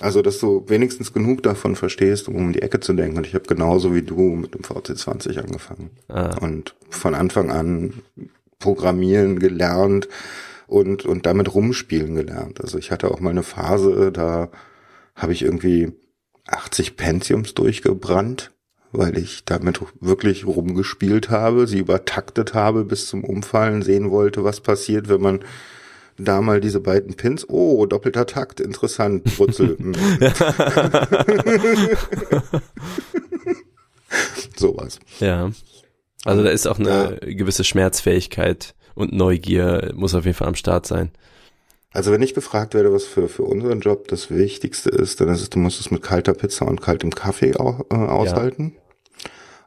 Also, 0.00 0.22
dass 0.22 0.38
du 0.38 0.64
wenigstens 0.66 1.12
genug 1.12 1.42
davon 1.42 1.76
verstehst, 1.76 2.28
um 2.28 2.34
um 2.36 2.52
die 2.52 2.62
Ecke 2.62 2.80
zu 2.80 2.94
denken. 2.94 3.16
Und 3.16 3.26
ich 3.26 3.34
habe 3.34 3.44
genauso 3.46 3.94
wie 3.94 4.02
du 4.02 4.34
mit 4.34 4.54
dem 4.54 4.62
VC20 4.62 5.38
angefangen. 5.38 5.90
ah, 6.08 6.36
Und 6.40 6.74
von 6.90 7.14
Anfang 7.14 7.50
an 7.50 8.02
programmieren 8.58 9.38
gelernt 9.38 10.08
und, 10.66 11.04
und 11.04 11.26
damit 11.26 11.54
rumspielen 11.54 12.14
gelernt. 12.14 12.60
Also 12.60 12.78
ich 12.78 12.90
hatte 12.90 13.10
auch 13.10 13.20
mal 13.20 13.30
eine 13.30 13.42
Phase, 13.42 14.10
da 14.10 14.48
habe 15.14 15.32
ich 15.32 15.42
irgendwie 15.42 15.92
80 16.46 16.96
Pentiums 16.96 17.54
durchgebrannt, 17.54 18.50
weil 18.90 19.18
ich 19.18 19.44
damit 19.44 19.80
wirklich 20.00 20.46
rumgespielt 20.46 21.30
habe, 21.30 21.66
sie 21.66 21.78
übertaktet 21.78 22.54
habe 22.54 22.84
bis 22.84 23.06
zum 23.06 23.24
Umfallen, 23.24 23.82
sehen 23.82 24.10
wollte, 24.10 24.44
was 24.44 24.60
passiert, 24.60 25.08
wenn 25.08 25.20
man 25.20 25.40
da 26.18 26.40
mal 26.40 26.60
diese 26.60 26.80
beiden 26.80 27.14
Pins, 27.14 27.48
oh, 27.48 27.86
doppelter 27.86 28.26
Takt, 28.26 28.60
interessant, 28.60 29.24
Brutzel. 29.36 29.76
hm. 29.84 29.94
Sowas. 34.56 34.98
ja. 35.20 35.50
Also 36.24 36.42
da 36.42 36.50
ist 36.50 36.66
auch 36.66 36.78
eine 36.78 37.18
gewisse 37.20 37.64
Schmerzfähigkeit 37.64 38.74
und 38.94 39.12
Neugier 39.12 39.92
muss 39.94 40.14
auf 40.14 40.24
jeden 40.24 40.36
Fall 40.36 40.48
am 40.48 40.54
Start 40.54 40.86
sein. 40.86 41.10
Also 41.92 42.10
wenn 42.10 42.22
ich 42.22 42.34
gefragt 42.34 42.74
werde, 42.74 42.92
was 42.92 43.04
für, 43.04 43.28
für 43.28 43.44
unseren 43.44 43.80
Job 43.80 44.08
das 44.08 44.30
Wichtigste 44.30 44.90
ist, 44.90 45.20
dann 45.20 45.28
ist 45.28 45.42
es, 45.42 45.50
du 45.50 45.58
musst 45.58 45.80
es 45.80 45.90
mit 45.90 46.02
kalter 46.02 46.34
Pizza 46.34 46.66
und 46.66 46.80
kaltem 46.80 47.10
Kaffee 47.10 47.54
au, 47.56 47.84
äh, 47.90 47.94
aushalten. 47.94 48.76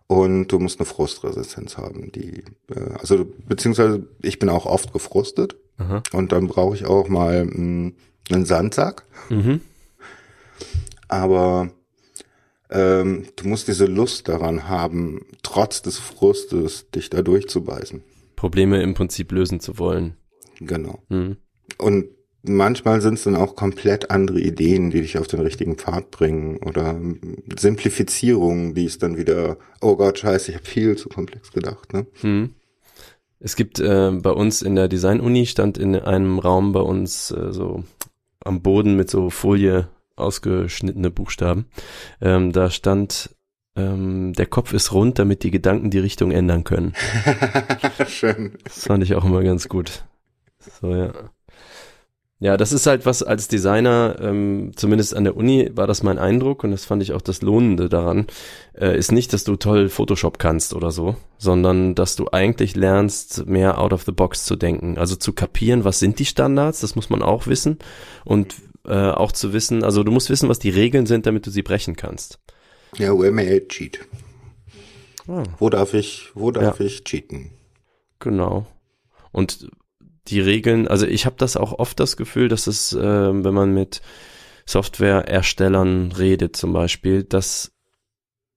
Und 0.08 0.48
du 0.48 0.60
musst 0.60 0.80
eine 0.80 0.86
Frustresistenz 0.86 1.78
haben, 1.78 2.12
die, 2.14 2.44
äh, 2.70 2.94
also 2.98 3.26
beziehungsweise 3.48 4.08
ich 4.22 4.40
bin 4.40 4.48
auch 4.50 4.66
oft 4.66 4.94
gefrustet 4.94 5.58
Aha. 5.78 6.02
und 6.14 6.32
dann 6.32 6.48
brauche 6.48 6.76
ich 6.76 6.86
auch 6.86 7.10
mal 7.10 7.46
mh, 7.46 7.92
einen 8.30 8.46
Sandsack. 8.46 9.04
Mhm. 9.30 9.62
Aber 11.10 11.72
ähm, 12.70 13.26
du 13.36 13.48
musst 13.48 13.68
diese 13.68 13.86
Lust 13.86 14.28
daran 14.30 14.68
haben, 14.68 15.26
trotz 15.44 15.82
des 15.82 15.98
Frustes 16.00 16.90
dich 16.90 17.10
da 17.10 17.22
durchzubeißen. 17.22 18.02
Probleme 18.36 18.82
im 18.82 18.94
Prinzip 18.94 19.32
lösen 19.32 19.60
zu 19.60 19.78
wollen. 19.78 20.16
Genau. 20.60 21.02
Mhm. 21.10 21.38
Und 21.78 22.06
manchmal 22.48 23.02
sind 23.02 23.16
es 23.16 23.24
dann 23.24 23.36
auch 23.36 23.56
komplett 23.56 24.12
andere 24.12 24.40
Ideen, 24.40 24.92
die 24.92 25.02
dich 25.02 25.18
auf 25.18 25.28
den 25.28 25.40
richtigen 25.40 25.76
Pfad 25.76 26.12
bringen 26.12 26.58
oder 26.58 27.00
Simplifizierungen, 27.58 28.74
die 28.74 28.86
es 28.86 28.98
dann 28.98 29.18
wieder, 29.18 29.58
oh 29.82 29.96
Gott, 29.96 30.20
scheiße, 30.20 30.52
ich 30.52 30.58
habe 30.58 30.66
viel 30.68 30.98
zu 30.98 31.10
komplex 31.10 31.52
gedacht. 31.52 31.94
Ne? 31.94 32.06
Mhm. 32.22 32.56
Es 33.40 33.56
gibt 33.56 33.80
äh, 33.80 34.12
bei 34.12 34.32
uns 34.32 34.62
in 34.62 34.76
der 34.76 34.88
Design-Uni 34.88 35.46
stand 35.46 35.78
in 35.78 35.96
einem 35.96 36.40
Raum 36.40 36.72
bei 36.72 36.80
uns 36.80 37.32
äh, 37.32 37.52
so 37.52 37.84
am 38.44 38.62
Boden 38.62 38.96
mit 38.96 39.10
so 39.10 39.30
Folie 39.30 39.90
ausgeschnittene 40.16 41.12
Buchstaben. 41.12 41.68
Ähm, 42.20 42.52
da 42.52 42.72
stand, 42.72 43.36
ähm, 43.76 44.34
der 44.34 44.48
Kopf 44.48 44.74
ist 44.74 44.92
rund, 44.92 45.20
damit 45.20 45.44
die 45.44 45.52
Gedanken 45.52 45.92
die 45.92 46.00
Richtung 46.00 46.32
ändern 46.32 46.64
können. 46.64 46.94
Schön. 48.08 48.58
Das 48.64 48.86
fand 48.88 49.04
ich 49.04 49.14
auch 49.14 49.26
immer 49.26 49.44
ganz 49.44 49.70
gut. 49.70 50.06
So, 50.82 50.94
ja. 50.96 51.14
Ja, 52.40 52.56
das 52.56 52.72
ist 52.72 52.86
halt 52.86 53.08
was 53.08 53.24
als 53.24 53.48
Designer, 53.48 54.16
ähm, 54.22 54.72
zumindest 54.76 55.16
an 55.16 55.24
der 55.24 55.36
Uni 55.36 55.72
war 55.74 55.88
das 55.88 56.04
mein 56.04 56.20
Eindruck 56.20 56.64
und 56.64 56.70
das 56.70 56.86
fand 56.86 57.02
ich 57.02 57.14
auch 57.14 57.22
das 57.22 57.42
Lohnende 57.42 57.90
daran, 57.90 58.28
äh, 58.80 58.96
ist 58.96 59.12
nicht, 59.12 59.34
dass 59.34 59.44
du 59.44 59.56
toll 59.56 59.90
Photoshop 59.90 60.38
kannst 60.38 60.76
oder 60.76 60.92
so, 60.92 61.16
sondern 61.40 61.96
dass 61.96 62.16
du 62.16 62.28
eigentlich 62.32 62.76
lernst, 62.76 63.48
mehr 63.48 63.80
out 63.80 63.92
of 63.92 64.04
the 64.04 64.12
box 64.12 64.46
zu 64.46 64.56
denken. 64.56 65.00
Also 65.00 65.16
zu 65.16 65.34
kapieren, 65.34 65.84
was 65.84 65.98
sind 65.98 66.20
die 66.20 66.26
Standards, 66.26 66.82
das 66.82 66.96
muss 66.96 67.10
man 67.10 67.24
auch 67.24 67.48
wissen 67.48 67.80
und 68.24 68.54
äh, 68.86 68.94
auch 69.10 69.32
zu 69.32 69.52
wissen, 69.52 69.84
also 69.84 70.04
du 70.04 70.12
musst 70.12 70.30
wissen, 70.30 70.48
was 70.48 70.60
die 70.60 70.70
Regeln 70.70 71.08
sind, 71.08 71.26
damit 71.26 71.48
du 71.48 71.50
sie 71.50 71.64
brechen 71.64 71.96
kannst. 71.96 72.38
Ja, 73.00 73.18
where 73.18 73.32
may 73.32 73.58
I 73.58 73.68
cheat? 73.68 74.00
Ah. 75.28 75.42
Wo 75.58 75.70
darf 75.72 75.96
ich, 75.96 76.30
wo 76.36 76.52
darf 76.52 76.80
Ja. 76.80 76.86
ich 76.86 77.04
cheaten? 77.04 77.50
Genau. 78.20 78.68
Und 79.32 79.68
die 80.30 80.40
Regeln, 80.40 80.88
also 80.88 81.08
ich 81.08 81.26
habe 81.26 81.36
das 81.38 81.58
auch 81.58 81.74
oft 81.80 82.00
das 82.00 82.18
Gefühl, 82.18 82.48
dass 82.48 82.68
es, 82.68 82.94
äh, 82.94 83.00
wenn 83.02 83.54
man 83.54 83.74
mit 83.74 84.02
Softwareerstellern 84.66 86.12
redet 86.12 86.56
zum 86.56 86.74
Beispiel, 86.74 87.24
dass 87.24 87.72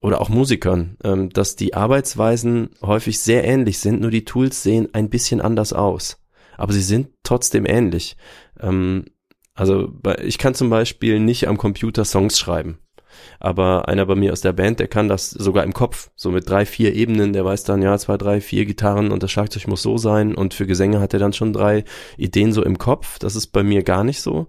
oder 0.02 0.20
auch 0.20 0.28
Musikern, 0.28 0.96
ähm, 1.04 1.30
dass 1.30 1.56
die 1.56 1.74
Arbeitsweisen 1.74 2.70
häufig 2.82 3.20
sehr 3.20 3.44
ähnlich 3.44 3.78
sind, 3.78 4.00
nur 4.00 4.10
die 4.10 4.24
Tools 4.24 4.62
sehen 4.62 4.88
ein 4.94 5.10
bisschen 5.10 5.40
anders 5.40 5.72
aus. 5.72 6.18
Aber 6.56 6.72
sie 6.72 6.82
sind 6.82 7.08
trotzdem 7.22 7.66
ähnlich. 7.66 8.16
Ähm, 8.58 9.04
also 9.54 9.92
ich 10.22 10.38
kann 10.38 10.54
zum 10.54 10.70
Beispiel 10.70 11.20
nicht 11.20 11.48
am 11.48 11.58
Computer 11.58 12.04
Songs 12.04 12.38
schreiben. 12.38 12.78
Aber 13.38 13.88
einer 13.88 14.06
bei 14.06 14.14
mir 14.14 14.32
aus 14.32 14.40
der 14.40 14.52
Band, 14.52 14.80
der 14.80 14.88
kann 14.88 15.08
das 15.08 15.30
sogar 15.30 15.64
im 15.64 15.72
Kopf, 15.72 16.10
so 16.16 16.30
mit 16.30 16.48
drei, 16.48 16.66
vier 16.66 16.94
Ebenen, 16.94 17.32
der 17.32 17.44
weiß 17.44 17.64
dann, 17.64 17.82
ja, 17.82 17.96
zwei, 17.98 18.16
drei, 18.16 18.40
vier 18.40 18.66
Gitarren 18.66 19.12
und 19.12 19.22
das 19.22 19.30
Schlagzeug 19.30 19.66
muss 19.68 19.82
so 19.82 19.98
sein 19.98 20.34
und 20.34 20.54
für 20.54 20.66
Gesänge 20.66 21.00
hat 21.00 21.12
er 21.12 21.20
dann 21.20 21.32
schon 21.32 21.52
drei 21.52 21.84
Ideen 22.16 22.52
so 22.52 22.64
im 22.64 22.78
Kopf. 22.78 23.18
Das 23.18 23.36
ist 23.36 23.48
bei 23.48 23.62
mir 23.62 23.82
gar 23.82 24.04
nicht 24.04 24.20
so. 24.20 24.46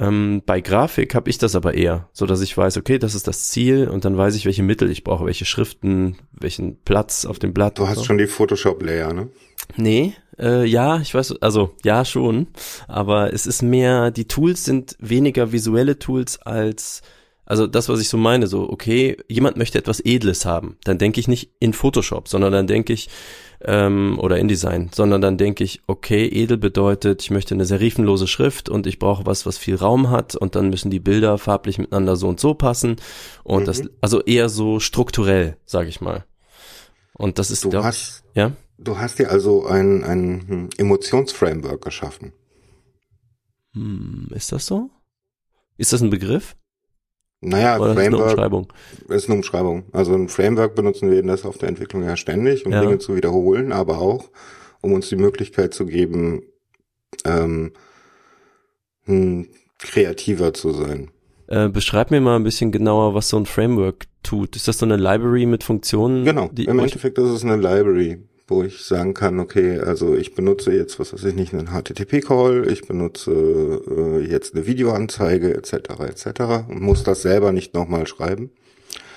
Ähm, 0.00 0.42
bei 0.46 0.60
Grafik 0.60 1.14
habe 1.14 1.28
ich 1.28 1.38
das 1.38 1.56
aber 1.56 1.74
eher, 1.74 2.08
so 2.12 2.24
dass 2.26 2.40
ich 2.40 2.56
weiß, 2.56 2.76
okay, 2.76 2.98
das 2.98 3.16
ist 3.16 3.26
das 3.26 3.48
Ziel 3.48 3.88
und 3.88 4.04
dann 4.04 4.16
weiß 4.16 4.36
ich, 4.36 4.46
welche 4.46 4.62
Mittel 4.62 4.90
ich 4.90 5.02
brauche, 5.02 5.26
welche 5.26 5.44
Schriften, 5.44 6.16
welchen 6.30 6.80
Platz 6.84 7.24
auf 7.24 7.40
dem 7.40 7.52
Blatt. 7.52 7.78
Du 7.78 7.88
hast 7.88 7.98
so. 7.98 8.04
schon 8.04 8.18
die 8.18 8.28
Photoshop-Layer, 8.28 9.12
ne? 9.12 9.28
Nee, 9.76 10.14
äh, 10.38 10.64
ja, 10.64 11.00
ich 11.00 11.14
weiß, 11.14 11.42
also 11.42 11.74
ja 11.84 12.04
schon, 12.04 12.46
aber 12.86 13.32
es 13.32 13.46
ist 13.46 13.62
mehr, 13.62 14.12
die 14.12 14.28
Tools 14.28 14.64
sind 14.64 14.96
weniger 15.00 15.50
visuelle 15.50 15.98
Tools 15.98 16.40
als, 16.40 17.02
also 17.48 17.66
das, 17.66 17.88
was 17.88 17.98
ich 18.00 18.10
so 18.10 18.18
meine, 18.18 18.46
so, 18.46 18.68
okay, 18.68 19.16
jemand 19.26 19.56
möchte 19.56 19.78
etwas 19.78 20.00
Edles 20.04 20.44
haben, 20.44 20.76
dann 20.84 20.98
denke 20.98 21.18
ich 21.18 21.28
nicht 21.28 21.50
in 21.60 21.72
Photoshop, 21.72 22.28
sondern 22.28 22.52
dann 22.52 22.66
denke 22.66 22.92
ich, 22.92 23.08
ähm, 23.62 24.18
oder 24.20 24.38
InDesign, 24.38 24.90
sondern 24.94 25.22
dann 25.22 25.38
denke 25.38 25.64
ich, 25.64 25.80
okay, 25.86 26.26
edel 26.26 26.58
bedeutet, 26.58 27.22
ich 27.22 27.30
möchte 27.30 27.54
eine 27.54 27.64
serifenlose 27.64 28.26
Schrift 28.26 28.68
und 28.68 28.86
ich 28.86 28.98
brauche 28.98 29.24
was, 29.24 29.46
was 29.46 29.56
viel 29.56 29.76
Raum 29.76 30.10
hat 30.10 30.36
und 30.36 30.56
dann 30.56 30.68
müssen 30.68 30.90
die 30.90 31.00
Bilder 31.00 31.38
farblich 31.38 31.78
miteinander 31.78 32.16
so 32.16 32.28
und 32.28 32.38
so 32.38 32.52
passen 32.52 32.96
und 33.44 33.66
das, 33.66 33.82
also 34.02 34.20
eher 34.22 34.50
so 34.50 34.78
strukturell, 34.78 35.56
sage 35.64 35.88
ich 35.88 36.02
mal. 36.02 36.26
Und 37.14 37.38
das 37.38 37.50
ist, 37.50 37.64
Du 37.64 37.70
glaub, 37.70 37.84
hast, 37.84 38.24
ja, 38.34 38.52
du 38.76 38.98
hast 38.98 39.18
dir 39.18 39.30
also 39.30 39.64
ein, 39.64 40.04
ein 40.04 40.68
Emotionsframework 40.76 41.82
geschaffen. 41.82 42.34
Hm, 43.72 44.28
ist 44.34 44.52
das 44.52 44.66
so? 44.66 44.90
Ist 45.78 45.94
das 45.94 46.02
ein 46.02 46.10
Begriff? 46.10 46.54
Naja, 47.40 47.78
Oder 47.78 47.90
ist 47.90 47.96
das 47.96 47.98
eine 47.98 48.10
Framework 48.10 48.30
Umschreibung? 48.30 48.72
ist 49.08 49.26
eine 49.26 49.34
Umschreibung. 49.36 49.84
Also 49.92 50.14
ein 50.14 50.28
Framework 50.28 50.74
benutzen 50.74 51.10
wir 51.10 51.20
in 51.20 51.28
der 51.28 51.36
Softwareentwicklung 51.36 52.02
ja 52.02 52.16
ständig, 52.16 52.66
um 52.66 52.72
Ja. 52.72 52.80
Dinge 52.80 52.98
zu 52.98 53.14
wiederholen, 53.14 53.72
aber 53.72 53.98
auch, 53.98 54.28
um 54.80 54.92
uns 54.92 55.08
die 55.08 55.16
Möglichkeit 55.16 55.72
zu 55.72 55.86
geben, 55.86 56.42
ähm, 57.24 57.72
hm, 59.04 59.48
kreativer 59.78 60.52
zu 60.52 60.72
sein. 60.72 61.10
Äh, 61.46 61.68
beschreib 61.68 62.10
mir 62.10 62.20
mal 62.20 62.36
ein 62.36 62.44
bisschen 62.44 62.72
genauer, 62.72 63.14
was 63.14 63.28
so 63.28 63.36
ein 63.38 63.46
Framework 63.46 64.04
tut. 64.22 64.56
Ist 64.56 64.68
das 64.68 64.78
so 64.78 64.84
eine 64.86 64.96
Library 64.96 65.46
mit 65.46 65.64
Funktionen? 65.64 66.24
Genau, 66.24 66.50
Die, 66.52 66.64
im 66.64 66.78
Endeffekt 66.78 67.16
ist 67.18 67.30
es 67.30 67.44
eine 67.44 67.56
Library, 67.56 68.18
wo 68.48 68.62
ich 68.62 68.84
sagen 68.84 69.14
kann, 69.14 69.38
okay, 69.40 69.78
also 69.78 70.16
ich 70.16 70.34
benutze 70.34 70.72
jetzt, 70.72 70.98
was 70.98 71.12
weiß 71.12 71.24
ich 71.24 71.34
nicht, 71.34 71.52
einen 71.54 71.68
HTTP-Call, 71.68 72.66
ich 72.70 72.86
benutze 72.86 73.30
äh, 73.30 74.20
jetzt 74.26 74.54
eine 74.54 74.66
Videoanzeige 74.66 75.54
etc. 75.54 75.72
etc. 76.00 76.40
und 76.68 76.80
muss 76.80 77.02
das 77.04 77.22
selber 77.22 77.52
nicht 77.52 77.74
nochmal 77.74 78.06
schreiben. 78.06 78.50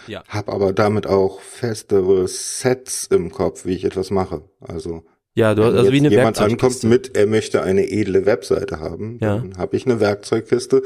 Ja. 0.07 0.23
Hab 0.27 0.49
aber 0.49 0.73
damit 0.73 1.07
auch 1.07 1.39
festere 1.41 2.27
Sets 2.27 3.07
im 3.07 3.31
Kopf, 3.31 3.65
wie 3.65 3.75
ich 3.75 3.85
etwas 3.85 4.11
mache. 4.11 4.41
Also 4.59 5.03
ja, 5.33 5.55
du 5.55 5.63
hast 5.63 5.71
Wenn 5.71 5.79
also 5.79 5.91
wie 5.93 5.99
eine 5.99 6.09
jemand 6.09 6.39
ankommt 6.41 6.83
mit, 6.83 7.15
er 7.15 7.25
möchte 7.25 7.61
eine 7.63 7.89
edle 7.89 8.25
Webseite 8.25 8.79
haben, 8.81 9.17
Ja. 9.21 9.37
dann 9.37 9.57
habe 9.57 9.77
ich 9.77 9.85
eine 9.85 10.01
Werkzeugkiste, 10.01 10.83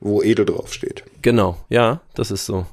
wo 0.00 0.22
edel 0.22 0.44
draufsteht. 0.44 1.04
Genau, 1.22 1.56
ja, 1.68 2.00
das 2.14 2.32
ist 2.32 2.46
so. 2.46 2.66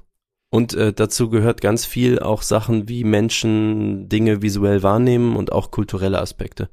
Und 0.49 0.73
äh, 0.73 0.93
dazu 0.93 1.29
gehört 1.29 1.61
ganz 1.61 1.85
viel 1.85 2.19
auch 2.19 2.41
Sachen, 2.41 2.87
wie 2.87 3.03
Menschen 3.03 4.07
Dinge 4.07 4.41
visuell 4.41 4.81
wahrnehmen 4.81 5.35
und 5.35 5.51
auch 5.51 5.71
kulturelle 5.71 6.19
Aspekte. 6.19 6.69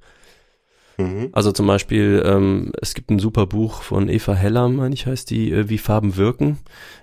Mhm. 0.97 1.31
Also 1.33 1.51
zum 1.51 1.67
Beispiel, 1.67 2.23
ähm, 2.25 2.73
es 2.81 2.95
gibt 2.95 3.11
ein 3.11 3.19
super 3.19 3.47
Buch 3.47 3.83
von 3.83 4.09
Eva 4.09 4.35
Heller, 4.35 4.69
meine 4.69 4.95
ich 4.95 5.07
heißt 5.07 5.29
die, 5.31 5.51
äh, 5.51 5.69
wie 5.69 5.79
Farben 5.79 6.17
wirken, 6.17 6.59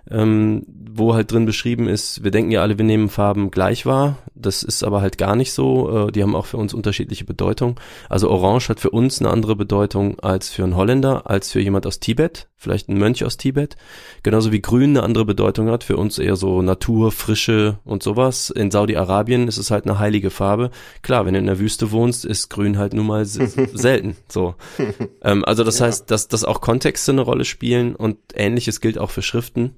ähm, 0.09 0.65
wo 0.93 1.13
halt 1.13 1.31
drin 1.31 1.45
beschrieben 1.45 1.87
ist, 1.87 2.23
wir 2.23 2.31
denken 2.31 2.51
ja 2.51 2.61
alle, 2.61 2.77
wir 2.77 2.85
nehmen 2.85 3.09
Farben 3.09 3.51
gleich 3.51 3.85
wahr. 3.85 4.17
Das 4.35 4.63
ist 4.63 4.83
aber 4.83 5.01
halt 5.01 5.17
gar 5.17 5.35
nicht 5.35 5.53
so. 5.53 6.07
Äh, 6.07 6.11
die 6.11 6.23
haben 6.23 6.35
auch 6.35 6.47
für 6.47 6.57
uns 6.57 6.73
unterschiedliche 6.73 7.25
Bedeutung. 7.25 7.79
Also 8.09 8.29
Orange 8.29 8.69
hat 8.69 8.79
für 8.79 8.89
uns 8.89 9.19
eine 9.19 9.29
andere 9.29 9.55
Bedeutung 9.55 10.19
als 10.19 10.49
für 10.49 10.63
einen 10.63 10.75
Holländer, 10.75 11.29
als 11.29 11.51
für 11.51 11.59
jemand 11.61 11.85
aus 11.85 11.99
Tibet, 11.99 12.47
vielleicht 12.57 12.89
ein 12.89 12.97
Mönch 12.97 13.23
aus 13.23 13.37
Tibet. 13.37 13.75
Genauso 14.23 14.51
wie 14.51 14.61
Grün 14.61 14.91
eine 14.91 15.03
andere 15.03 15.25
Bedeutung 15.25 15.69
hat, 15.69 15.83
für 15.83 15.97
uns 15.97 16.17
eher 16.17 16.35
so 16.35 16.61
Natur, 16.61 17.11
Frische 17.11 17.77
und 17.83 18.01
sowas. 18.01 18.49
In 18.49 18.71
Saudi-Arabien 18.71 19.47
ist 19.47 19.57
es 19.57 19.69
halt 19.69 19.85
eine 19.85 19.99
heilige 19.99 20.31
Farbe. 20.31 20.71
Klar, 21.03 21.25
wenn 21.25 21.33
du 21.33 21.39
in 21.39 21.45
der 21.45 21.59
Wüste 21.59 21.91
wohnst, 21.91 22.25
ist 22.25 22.49
Grün 22.49 22.77
halt 22.79 22.93
nun 22.93 23.05
mal 23.07 23.25
se- 23.25 23.47
selten. 23.73 24.17
So. 24.27 24.55
ähm, 25.23 25.45
also 25.45 25.63
das 25.63 25.79
heißt, 25.81 26.09
dass, 26.09 26.27
dass 26.27 26.43
auch 26.43 26.61
Kontexte 26.61 27.11
eine 27.11 27.21
Rolle 27.21 27.45
spielen 27.45 27.95
und 27.95 28.17
ähnliches 28.33 28.81
gilt 28.81 28.97
auch 28.97 29.11
für 29.11 29.21
Schriften. 29.21 29.75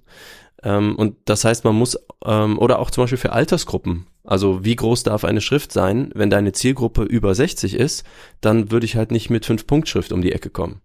Ähm, 0.63 0.95
und 0.95 1.15
das 1.25 1.43
heißt, 1.45 1.65
man 1.65 1.75
muss, 1.75 1.97
ähm, 2.25 2.57
oder 2.57 2.79
auch 2.79 2.89
zum 2.89 3.03
Beispiel 3.03 3.17
für 3.17 3.33
Altersgruppen. 3.33 4.07
Also 4.23 4.63
wie 4.63 4.75
groß 4.75 5.03
darf 5.03 5.25
eine 5.25 5.41
Schrift 5.41 5.71
sein? 5.73 6.11
Wenn 6.15 6.29
deine 6.29 6.53
Zielgruppe 6.53 7.03
über 7.03 7.35
60 7.35 7.75
ist, 7.75 8.05
dann 8.41 8.71
würde 8.71 8.85
ich 8.85 8.95
halt 8.95 9.11
nicht 9.11 9.29
mit 9.29 9.45
5-Punkt-Schrift 9.45 10.13
um 10.13 10.21
die 10.21 10.31
Ecke 10.31 10.49
kommen. 10.49 10.81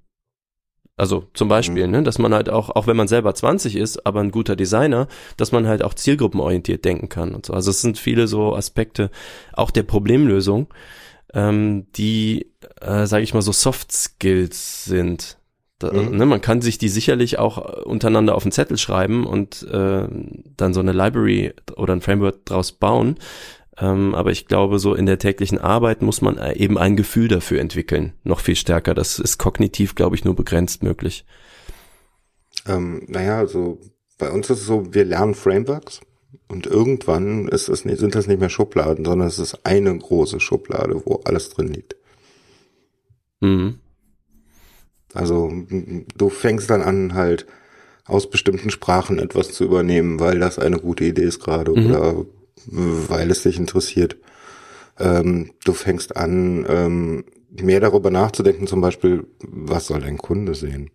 Also 0.96 1.26
zum 1.32 1.48
Beispiel, 1.48 1.86
Mhm. 1.86 1.92
ne, 1.92 2.02
dass 2.02 2.18
man 2.18 2.34
halt 2.34 2.50
auch, 2.50 2.70
auch 2.70 2.88
wenn 2.88 2.96
man 2.96 3.06
selber 3.06 3.32
20 3.32 3.76
ist, 3.76 4.04
aber 4.04 4.20
ein 4.20 4.32
guter 4.32 4.56
Designer, 4.56 5.06
dass 5.36 5.52
man 5.52 5.68
halt 5.68 5.84
auch 5.84 5.94
zielgruppenorientiert 5.94 6.84
denken 6.84 7.08
kann 7.08 7.36
und 7.36 7.46
so. 7.46 7.52
Also 7.52 7.70
es 7.70 7.80
sind 7.80 7.98
viele 7.98 8.26
so 8.26 8.56
Aspekte 8.56 9.10
auch 9.52 9.70
der 9.70 9.84
Problemlösung, 9.84 10.66
ähm, 11.34 11.86
die, 11.94 12.50
äh, 12.80 13.06
sage 13.06 13.22
ich 13.22 13.32
mal, 13.32 13.42
so 13.42 13.52
Soft 13.52 13.92
Skills 13.92 14.86
sind. 14.86 15.37
Da, 15.78 15.92
Mhm. 15.92 16.16
ne, 16.16 16.26
man 16.26 16.40
kann 16.40 16.60
sich 16.60 16.78
die 16.78 16.88
sicherlich 16.88 17.38
auch 17.38 17.58
äh, 17.58 17.82
untereinander 17.82 18.34
auf 18.34 18.42
den 18.42 18.52
Zettel 18.52 18.78
schreiben 18.78 19.26
und 19.26 19.62
äh, 19.62 20.08
dann 20.56 20.74
so 20.74 20.80
eine 20.80 20.92
Library 20.92 21.54
oder 21.76 21.94
ein 21.94 22.00
Framework 22.00 22.44
draus 22.46 22.72
bauen. 22.72 23.16
Ähm, 23.80 24.14
aber 24.14 24.32
ich 24.32 24.46
glaube, 24.46 24.80
so 24.80 24.94
in 24.94 25.06
der 25.06 25.20
täglichen 25.20 25.58
Arbeit 25.58 26.02
muss 26.02 26.20
man 26.20 26.36
äh, 26.36 26.54
eben 26.56 26.76
ein 26.78 26.96
Gefühl 26.96 27.28
dafür 27.28 27.60
entwickeln, 27.60 28.12
noch 28.24 28.40
viel 28.40 28.56
stärker. 28.56 28.92
Das 28.94 29.20
ist 29.20 29.38
kognitiv, 29.38 29.94
glaube 29.94 30.16
ich, 30.16 30.24
nur 30.24 30.34
begrenzt 30.34 30.82
möglich. 30.82 31.24
Ähm, 32.66 33.04
naja, 33.06 33.38
also 33.38 33.78
bei 34.18 34.30
uns 34.30 34.50
ist 34.50 34.60
es 34.60 34.66
so, 34.66 34.92
wir 34.92 35.04
lernen 35.04 35.36
Frameworks 35.36 36.00
und 36.48 36.66
irgendwann 36.66 37.46
ist 37.46 37.68
es 37.68 37.80
sind 37.80 38.14
das 38.16 38.26
nicht 38.26 38.40
mehr 38.40 38.50
Schubladen, 38.50 39.04
sondern 39.04 39.28
es 39.28 39.38
ist 39.38 39.64
eine 39.64 39.96
große 39.96 40.40
Schublade, 40.40 41.00
wo 41.04 41.20
alles 41.24 41.50
drin 41.50 41.68
liegt. 41.68 41.94
Mhm. 43.40 43.78
Also 45.14 45.52
du 46.16 46.28
fängst 46.28 46.70
dann 46.70 46.82
an, 46.82 47.14
halt 47.14 47.46
aus 48.04 48.30
bestimmten 48.30 48.70
Sprachen 48.70 49.18
etwas 49.18 49.52
zu 49.52 49.64
übernehmen, 49.64 50.18
weil 50.20 50.38
das 50.38 50.58
eine 50.58 50.78
gute 50.78 51.04
Idee 51.04 51.24
ist 51.24 51.40
gerade 51.40 51.72
Mhm. 51.72 51.86
oder 51.86 52.24
weil 52.66 53.30
es 53.30 53.42
dich 53.42 53.58
interessiert. 53.58 54.16
Ähm, 54.98 55.50
du 55.64 55.72
fängst 55.72 56.16
an, 56.16 56.66
ähm, 56.68 57.24
mehr 57.50 57.80
darüber 57.80 58.10
nachzudenken, 58.10 58.66
zum 58.66 58.80
Beispiel, 58.80 59.26
was 59.40 59.86
soll 59.86 60.00
dein 60.00 60.18
Kunde 60.18 60.54
sehen? 60.54 60.90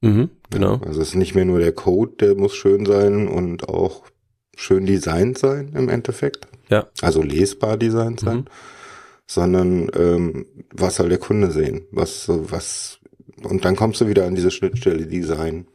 Mhm, 0.00 0.30
genau. 0.50 0.74
Ja, 0.76 0.82
also 0.86 1.00
es 1.00 1.08
ist 1.08 1.14
nicht 1.16 1.34
mehr 1.34 1.44
nur 1.44 1.58
der 1.58 1.72
Code, 1.72 2.12
der 2.20 2.34
muss 2.36 2.54
schön 2.54 2.86
sein 2.86 3.26
und 3.26 3.68
auch 3.68 4.02
schön 4.56 4.86
designt 4.86 5.38
sein 5.38 5.72
im 5.74 5.88
Endeffekt. 5.88 6.46
Ja. 6.68 6.86
Also 7.00 7.22
lesbar 7.22 7.76
designt 7.76 8.20
sein, 8.20 8.36
Mhm. 8.38 8.44
sondern 9.26 9.90
ähm, 9.96 10.46
was 10.72 10.96
soll 10.96 11.08
der 11.08 11.18
Kunde 11.18 11.50
sehen? 11.50 11.82
Was, 11.90 12.26
was 12.28 12.97
und 13.44 13.64
dann 13.64 13.76
kommst 13.76 14.00
du 14.00 14.08
wieder 14.08 14.26
an 14.26 14.34
diese 14.34 14.50
Schnittstelle 14.50 15.06
Design. 15.06 15.66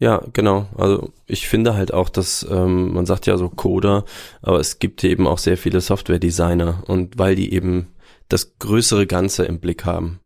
Ja, 0.00 0.22
genau. 0.32 0.68
Also 0.76 1.10
ich 1.26 1.48
finde 1.48 1.74
halt 1.74 1.92
auch, 1.92 2.08
dass 2.08 2.46
ähm, 2.48 2.92
man 2.94 3.04
sagt 3.04 3.26
ja 3.26 3.36
so 3.36 3.48
Coder, 3.48 4.04
aber 4.42 4.60
es 4.60 4.78
gibt 4.78 5.02
eben 5.02 5.26
auch 5.26 5.38
sehr 5.38 5.56
viele 5.56 5.80
Software-Designer 5.80 6.84
und 6.86 7.18
weil 7.18 7.34
die 7.34 7.52
eben 7.52 7.88
das 8.28 8.58
größere 8.58 9.06
Ganze 9.06 9.44
im 9.44 9.58
Blick 9.58 9.84
haben. 9.84 10.20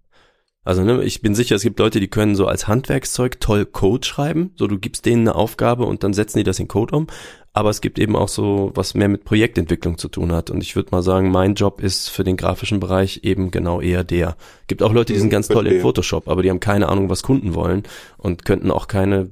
Also 0.65 0.83
ne, 0.83 1.03
ich 1.03 1.23
bin 1.23 1.35
sicher, 1.35 1.57
es 1.57 1.63
gibt 1.63 1.79
Leute, 1.79 1.99
die 1.99 2.09
können 2.09 2.37
so 2.37 2.47
als 2.47 2.69
Handwerkszeug 2.69 3.41
toll 3.41 3.67
Code 3.67 4.07
schreiben. 4.07 4.53
So 4.57 4.67
du 4.67 4.79
gibst 4.79 5.07
denen 5.07 5.27
eine 5.29 5.35
Aufgabe 5.35 5.85
und 5.85 6.05
dann 6.05 6.15
setzen 6.15 6.39
die 6.39 6.45
das 6.45 6.59
in 6.59 6.69
Code 6.69 6.97
um. 6.97 7.07
Aber 7.53 7.69
es 7.69 7.81
gibt 7.81 7.99
eben 7.99 8.17
auch 8.17 8.29
so, 8.29 8.71
was 8.75 8.95
mehr 8.95 9.09
mit 9.09 9.25
Projektentwicklung 9.25 9.99
zu 9.99 10.09
tun 10.09 10.33
hat. 10.33 10.49
Und 10.51 10.63
ich 10.63 10.75
würde 10.75 10.89
mal 10.93 11.03
sagen, 11.03 11.31
mein 11.31 11.55
Job 11.55 11.83
ist 11.83 12.09
für 12.09 12.25
den 12.25 12.37
grafischen 12.37 12.81
Bereich 12.81 13.21
eben 13.25 13.51
genau 13.51 13.81
eher 13.81 14.05
der. 14.05 14.37
Gibt 14.69 14.83
auch 14.83 14.93
Leute, 14.93 15.13
die 15.13 15.19
sind 15.19 15.29
Mhm, 15.29 15.33
ganz 15.33 15.49
toll 15.49 15.67
in. 15.67 15.81
Photoshop, 15.81 16.29
aber 16.29 16.43
die 16.43 16.49
haben 16.51 16.61
keine 16.61 16.89
Ahnung, 16.89 17.11
was 17.11 17.23
Kunden 17.23 17.55
wollen 17.55 17.83
und 18.17 18.45
könnten 18.45 18.71
auch 18.71 18.89
keine 18.89 19.31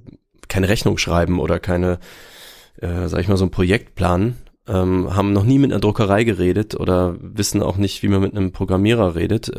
keine 0.50 0.68
Rechnung 0.68 0.98
schreiben 0.98 1.40
oder 1.40 1.58
keine, 1.58 1.98
äh, 2.80 3.08
sag 3.08 3.20
ich 3.20 3.28
mal, 3.28 3.38
so 3.38 3.46
ein 3.46 3.50
Projekt 3.50 3.94
planen, 3.94 4.36
ähm, 4.68 5.16
haben 5.16 5.32
noch 5.32 5.44
nie 5.44 5.58
mit 5.58 5.72
einer 5.72 5.80
Druckerei 5.80 6.24
geredet 6.24 6.78
oder 6.78 7.16
wissen 7.20 7.62
auch 7.62 7.78
nicht, 7.78 8.02
wie 8.02 8.08
man 8.08 8.20
mit 8.20 8.36
einem 8.36 8.52
Programmierer 8.52 9.14
redet. 9.14 9.50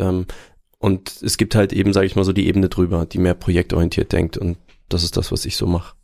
Und 0.82 1.22
es 1.22 1.38
gibt 1.38 1.54
halt 1.54 1.74
eben, 1.74 1.94
sage 1.94 2.08
ich 2.08 2.16
mal, 2.16 2.26
so 2.26 2.34
die 2.34 2.48
Ebene 2.48 2.68
drüber, 2.68 3.06
die 3.06 3.20
mehr 3.20 3.36
projektorientiert 3.36 4.12
denkt. 4.12 4.36
Und 4.38 4.58
das 4.90 5.04
ist 5.04 5.16
das, 5.16 5.32
was 5.32 5.46
ich 5.46 5.56
so 5.56 5.68
mache. 5.68 5.96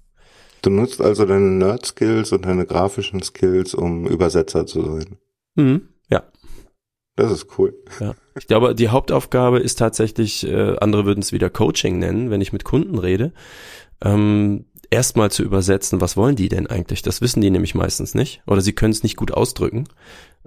Du 0.61 0.69
nutzt 0.69 1.01
also 1.01 1.25
deine 1.25 1.49
Nerd-Skills 1.49 2.31
und 2.31 2.45
deine 2.45 2.65
grafischen 2.65 3.21
Skills, 3.23 3.73
um 3.73 4.05
Übersetzer 4.07 4.65
zu 4.67 4.83
sein. 4.83 5.17
Mhm. 5.55 5.89
Ja, 6.09 6.23
Das 7.15 7.31
ist 7.31 7.47
cool. 7.57 7.73
ja. 7.99 8.13
Ich 8.39 8.45
glaube, 8.45 8.75
die 8.75 8.89
Hauptaufgabe 8.89 9.59
ist 9.59 9.79
tatsächlich, 9.79 10.45
äh, 10.47 10.75
andere 10.77 11.05
würden 11.05 11.21
es 11.21 11.31
wieder 11.31 11.49
Coaching 11.49 11.97
nennen, 11.97 12.29
wenn 12.29 12.41
ich 12.41 12.53
mit 12.53 12.63
Kunden 12.63 12.99
rede. 12.99 13.33
Ähm, 14.03 14.65
erstmal 14.89 15.31
zu 15.31 15.43
übersetzen, 15.43 16.01
was 16.01 16.17
wollen 16.17 16.35
die 16.35 16.49
denn 16.49 16.67
eigentlich? 16.67 17.01
Das 17.01 17.21
wissen 17.21 17.41
die 17.41 17.49
nämlich 17.49 17.75
meistens 17.75 18.15
nicht 18.15 18.41
oder 18.47 18.61
sie 18.61 18.73
können 18.73 18.93
es 18.93 19.03
nicht 19.03 19.15
gut 19.15 19.31
ausdrücken. 19.31 19.85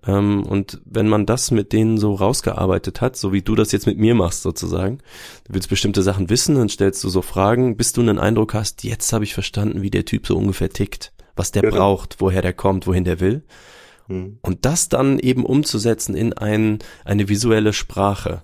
Ähm, 0.06 0.44
und 0.44 0.80
wenn 0.84 1.08
man 1.08 1.26
das 1.26 1.50
mit 1.50 1.72
denen 1.72 1.98
so 1.98 2.14
rausgearbeitet 2.14 3.00
hat, 3.00 3.16
so 3.16 3.32
wie 3.32 3.42
du 3.42 3.54
das 3.54 3.72
jetzt 3.72 3.86
mit 3.86 3.98
mir 3.98 4.14
machst 4.14 4.42
sozusagen, 4.42 4.98
du 5.46 5.54
willst 5.54 5.68
bestimmte 5.68 6.02
Sachen 6.02 6.30
wissen, 6.30 6.54
dann 6.54 6.68
stellst 6.68 7.04
du 7.04 7.08
so 7.08 7.22
Fragen, 7.22 7.76
bis 7.76 7.92
du 7.92 8.00
einen 8.00 8.18
Eindruck 8.18 8.54
hast, 8.54 8.84
jetzt 8.84 9.12
habe 9.12 9.24
ich 9.24 9.34
verstanden, 9.34 9.82
wie 9.82 9.90
der 9.90 10.04
Typ 10.04 10.26
so 10.26 10.36
ungefähr 10.36 10.70
tickt, 10.70 11.12
was 11.36 11.52
der 11.52 11.62
Genau. 11.62 11.76
braucht, 11.76 12.16
woher 12.20 12.42
der 12.42 12.54
kommt, 12.54 12.86
wohin 12.86 13.04
der 13.04 13.20
will. 13.20 13.42
Hm. 14.06 14.38
Und 14.42 14.64
das 14.64 14.88
dann 14.88 15.18
eben 15.18 15.44
umzusetzen 15.44 16.14
in 16.14 16.32
ein, 16.32 16.78
eine 17.04 17.28
visuelle 17.28 17.72
Sprache. 17.72 18.42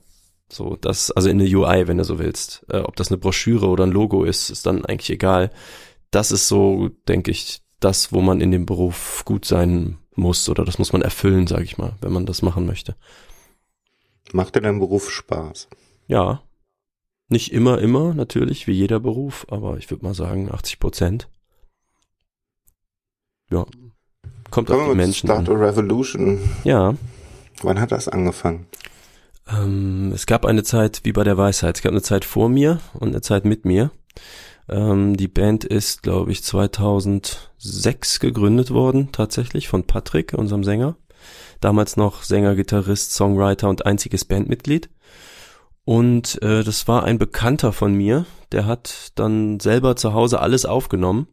So, 0.48 0.76
das, 0.80 1.10
also 1.10 1.28
in 1.28 1.40
eine 1.40 1.48
UI, 1.50 1.88
wenn 1.88 1.98
du 1.98 2.04
so 2.04 2.18
willst. 2.18 2.64
Äh, 2.68 2.78
ob 2.78 2.94
das 2.96 3.08
eine 3.08 3.18
Broschüre 3.18 3.66
oder 3.66 3.84
ein 3.84 3.90
Logo 3.90 4.24
ist, 4.24 4.50
ist 4.50 4.66
dann 4.66 4.84
eigentlich 4.84 5.10
egal. 5.10 5.50
Das 6.10 6.30
ist 6.30 6.48
so, 6.48 6.88
denke 7.08 7.30
ich, 7.30 7.62
das, 7.80 8.12
wo 8.12 8.20
man 8.20 8.40
in 8.40 8.50
dem 8.50 8.66
Beruf 8.66 9.24
gut 9.24 9.44
sein 9.44 9.98
muss 10.14 10.48
oder 10.48 10.64
das 10.64 10.78
muss 10.78 10.92
man 10.92 11.02
erfüllen, 11.02 11.46
sage 11.46 11.64
ich 11.64 11.78
mal, 11.78 11.94
wenn 12.00 12.12
man 12.12 12.26
das 12.26 12.42
machen 12.42 12.66
möchte. 12.66 12.96
Macht 14.32 14.56
dir 14.56 14.60
dein 14.60 14.78
Beruf 14.78 15.10
Spaß? 15.10 15.68
Ja. 16.06 16.42
Nicht 17.28 17.52
immer, 17.52 17.78
immer, 17.78 18.14
natürlich, 18.14 18.66
wie 18.66 18.72
jeder 18.72 19.00
Beruf, 19.00 19.46
aber 19.50 19.78
ich 19.78 19.90
würde 19.90 20.04
mal 20.04 20.14
sagen 20.14 20.50
80 20.50 20.78
Prozent. 20.78 21.28
Ja. 23.50 23.66
Kommt 24.50 24.70
auf 24.70 24.76
Kommen 24.76 24.84
die 24.84 24.90
wir 24.90 24.94
mit 24.94 25.06
Menschen 25.06 25.26
Start 25.26 25.48
a 25.48 25.52
an. 25.52 25.58
Revolution. 25.58 26.40
Ja. 26.64 26.94
Wann 27.62 27.80
hat 27.80 27.92
das 27.92 28.08
angefangen? 28.08 28.66
Ähm, 29.48 30.12
es 30.14 30.26
gab 30.26 30.44
eine 30.44 30.62
Zeit 30.62 31.00
wie 31.04 31.12
bei 31.12 31.24
der 31.24 31.36
Weisheit. 31.36 31.76
Es 31.76 31.82
gab 31.82 31.92
eine 31.92 32.02
Zeit 32.02 32.24
vor 32.24 32.48
mir 32.48 32.80
und 32.94 33.08
eine 33.08 33.20
Zeit 33.20 33.44
mit 33.44 33.64
mir. 33.64 33.90
Ähm, 34.68 35.16
die 35.16 35.28
Band 35.28 35.64
ist, 35.64 36.02
glaube 36.02 36.32
ich, 36.32 36.42
2006 36.42 38.20
gegründet 38.20 38.70
worden, 38.70 39.10
tatsächlich, 39.12 39.68
von 39.68 39.84
Patrick, 39.84 40.34
unserem 40.34 40.64
Sänger. 40.64 40.96
Damals 41.60 41.96
noch 41.96 42.22
Sänger, 42.22 42.54
Gitarrist, 42.54 43.12
Songwriter 43.12 43.68
und 43.68 43.86
einziges 43.86 44.24
Bandmitglied. 44.24 44.90
Und 45.84 46.42
äh, 46.42 46.64
das 46.64 46.88
war 46.88 47.04
ein 47.04 47.18
Bekannter 47.18 47.72
von 47.72 47.94
mir, 47.94 48.26
der 48.50 48.66
hat 48.66 49.12
dann 49.14 49.60
selber 49.60 49.94
zu 49.94 50.14
Hause 50.14 50.40
alles 50.40 50.66
aufgenommen 50.66 51.28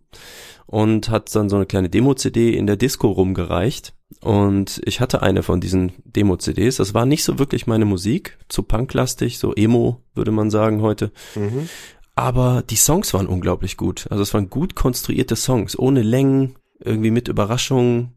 und 0.68 1.10
hat 1.10 1.36
dann 1.36 1.50
so 1.50 1.56
eine 1.56 1.66
kleine 1.66 1.90
Demo-CD 1.90 2.56
in 2.56 2.68
der 2.68 2.78
Disco 2.78 3.08
rumgereicht. 3.08 3.94
Und 4.22 4.80
ich 4.86 5.00
hatte 5.00 5.24
eine 5.24 5.42
von 5.42 5.60
diesen 5.60 5.94
Demo-CDs. 6.06 6.78
Das 6.78 6.94
war 6.94 7.08
nicht 7.08 7.24
so 7.24 7.40
wirklich 7.40 7.66
meine 7.66 7.86
Musik, 7.86 8.38
zu 8.48 8.62
punklastig, 8.62 9.40
so 9.40 9.54
Emo, 9.56 10.02
würde 10.14 10.32
man 10.32 10.52
sagen 10.52 10.82
heute. 10.82 11.12
Mhm. 11.36 11.68
Aber 12.16 12.64
die 12.70 12.76
Songs 12.76 13.14
waren 13.14 13.28
unglaublich 13.28 13.78
gut. 13.78 14.07
Also 14.09 14.22
es 14.22 14.34
waren 14.34 14.49
gut 14.49 14.76
konstruierte 14.76 15.36
Songs, 15.36 15.78
ohne 15.78 16.03
Längen, 16.03 16.55
irgendwie 16.80 17.11
mit 17.11 17.28
Überraschungen, 17.28 18.14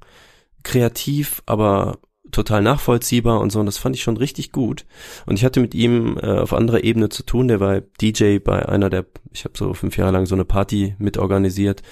kreativ, 0.63 1.43
aber 1.47 1.99
total 2.31 2.63
nachvollziehbar 2.63 3.41
und 3.41 3.51
so. 3.51 3.61
Und 3.61 3.67
das 3.67 3.79
fand 3.79 3.97
ich 3.97 4.03
schon 4.03 4.17
richtig 4.17 4.53
gut. 4.53 4.85
Und 5.25 5.37
ich 5.39 5.45
hatte 5.45 5.61
mit 5.61 5.75
ihm 5.75 6.19
äh, 6.21 6.39
auf 6.39 6.53
anderer 6.53 6.85
Ebene 6.85 7.09
zu 7.09 7.23
tun. 7.23 7.49
Der 7.49 7.61
war 7.61 7.81
DJ 7.81 8.39
bei 8.39 8.69
einer 8.69 8.91
der, 8.91 9.07
ich 9.33 9.45
habe 9.45 9.57
so 9.57 9.73
fünf 9.75 9.97
Jahre 9.97 10.13
lang 10.13 10.27
so 10.27 10.35
eine 10.35 10.45
Party 10.45 10.95
mitorganisiert, 10.99 11.83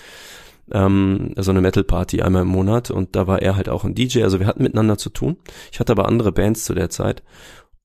ähm, 0.72 1.34
so 1.36 1.50
eine 1.50 1.61
Metal-Party 1.61 2.22
einmal 2.22 2.42
im 2.42 2.48
Monat. 2.48 2.90
Und 2.90 3.16
da 3.16 3.26
war 3.26 3.40
er 3.40 3.57
halt 3.57 3.68
auch 3.68 3.84
ein 3.84 3.94
DJ. 3.94 4.22
Also 4.22 4.40
wir 4.40 4.46
hatten 4.46 4.62
miteinander 4.62 4.98
zu 4.98 5.11
tun. 5.11 5.36
Ich 5.72 5.80
hatte 5.80 5.92
aber 5.92 6.07
andere 6.07 6.32
Bands 6.32 6.64
zu 6.64 6.74
der 6.74 6.90
Zeit. 6.90 7.22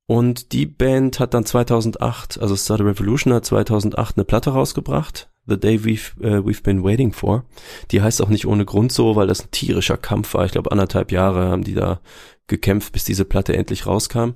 Und 0.10 0.54
die 0.54 0.66
Band 0.66 1.20
hat 1.20 1.36
dann 1.36 1.46
2008, 1.46 2.42
also 2.42 2.56
Start 2.56 2.82
Revolution 2.82 3.32
hat 3.32 3.46
2008 3.46 4.18
eine 4.18 4.26
Platte 4.26 4.50
rausgebracht, 4.50 5.30
The 5.46 5.60
Day 5.60 5.82
We've, 5.84 6.18
uh, 6.20 6.44
We've 6.44 6.64
Been 6.64 6.84
Waiting 6.84 7.14
For. 7.14 7.46
Die 7.92 8.02
heißt 8.02 8.20
auch 8.24 8.30
nicht 8.30 8.48
ohne 8.48 8.66
Grund 8.66 8.92
so, 8.92 9.16
weil 9.16 9.28
das 9.28 9.44
ein 9.44 9.52
tierischer 9.52 9.98
Kampf 9.98 10.34
war. 10.34 10.46
Ich 10.46 10.52
glaube, 10.52 10.72
anderthalb 10.72 11.12
Jahre 11.12 11.50
haben 11.50 11.64
die 11.64 11.76
da 11.76 12.00
gekämpft, 12.48 12.92
bis 12.92 13.04
diese 13.04 13.24
Platte 13.24 13.56
endlich 13.56 13.86
rauskam. 13.86 14.32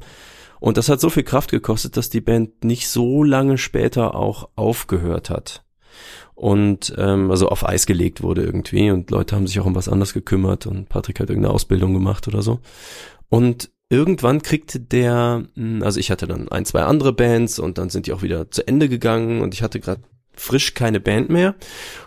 Und 0.60 0.78
das 0.78 0.90
hat 0.90 1.02
so 1.02 1.10
viel 1.10 1.24
Kraft 1.24 1.50
gekostet, 1.50 1.98
dass 1.98 2.12
die 2.12 2.22
Band 2.22 2.64
nicht 2.64 2.88
so 2.88 3.24
lange 3.24 3.58
später 3.58 4.14
auch 4.14 4.50
aufgehört 4.56 5.32
hat. 5.32 5.66
Und 6.36 6.94
ähm, 7.00 7.32
also 7.32 7.50
auf 7.50 7.68
Eis 7.68 7.88
gelegt 7.88 8.22
wurde 8.22 8.44
irgendwie 8.44 8.92
und 8.92 9.10
Leute 9.10 9.36
haben 9.36 9.48
sich 9.48 9.60
auch 9.60 9.66
um 9.66 9.74
was 9.74 9.90
anderes 9.90 10.14
gekümmert 10.14 10.68
und 10.68 10.88
Patrick 10.88 11.20
hat 11.20 11.32
irgendeine 11.32 11.56
Ausbildung 11.56 11.96
gemacht 11.96 12.28
oder 12.28 12.44
so. 12.44 12.60
Und 13.30 13.72
irgendwann 13.94 14.42
kriegte 14.42 14.80
der, 14.80 15.46
hm, 15.56 15.84
also 15.84 16.00
ich 16.00 16.10
hatte 16.12 16.28
dann 16.28 16.50
ein, 16.50 16.66
zwei 16.66 16.82
andere 16.82 17.14
Bands 17.14 17.60
und 17.60 17.78
dann 17.78 17.90
sind 17.90 18.08
die 18.08 18.14
auch 18.14 18.24
wieder 18.24 18.50
zu 18.50 18.68
Ende 18.68 18.90
gegangen 18.90 19.42
und 19.42 19.54
ich 19.54 19.62
hatte 19.62 19.80
gerade 19.80 20.02
frisch 20.34 20.74
keine 20.74 21.00
Band 21.00 21.30
mehr. 21.30 21.56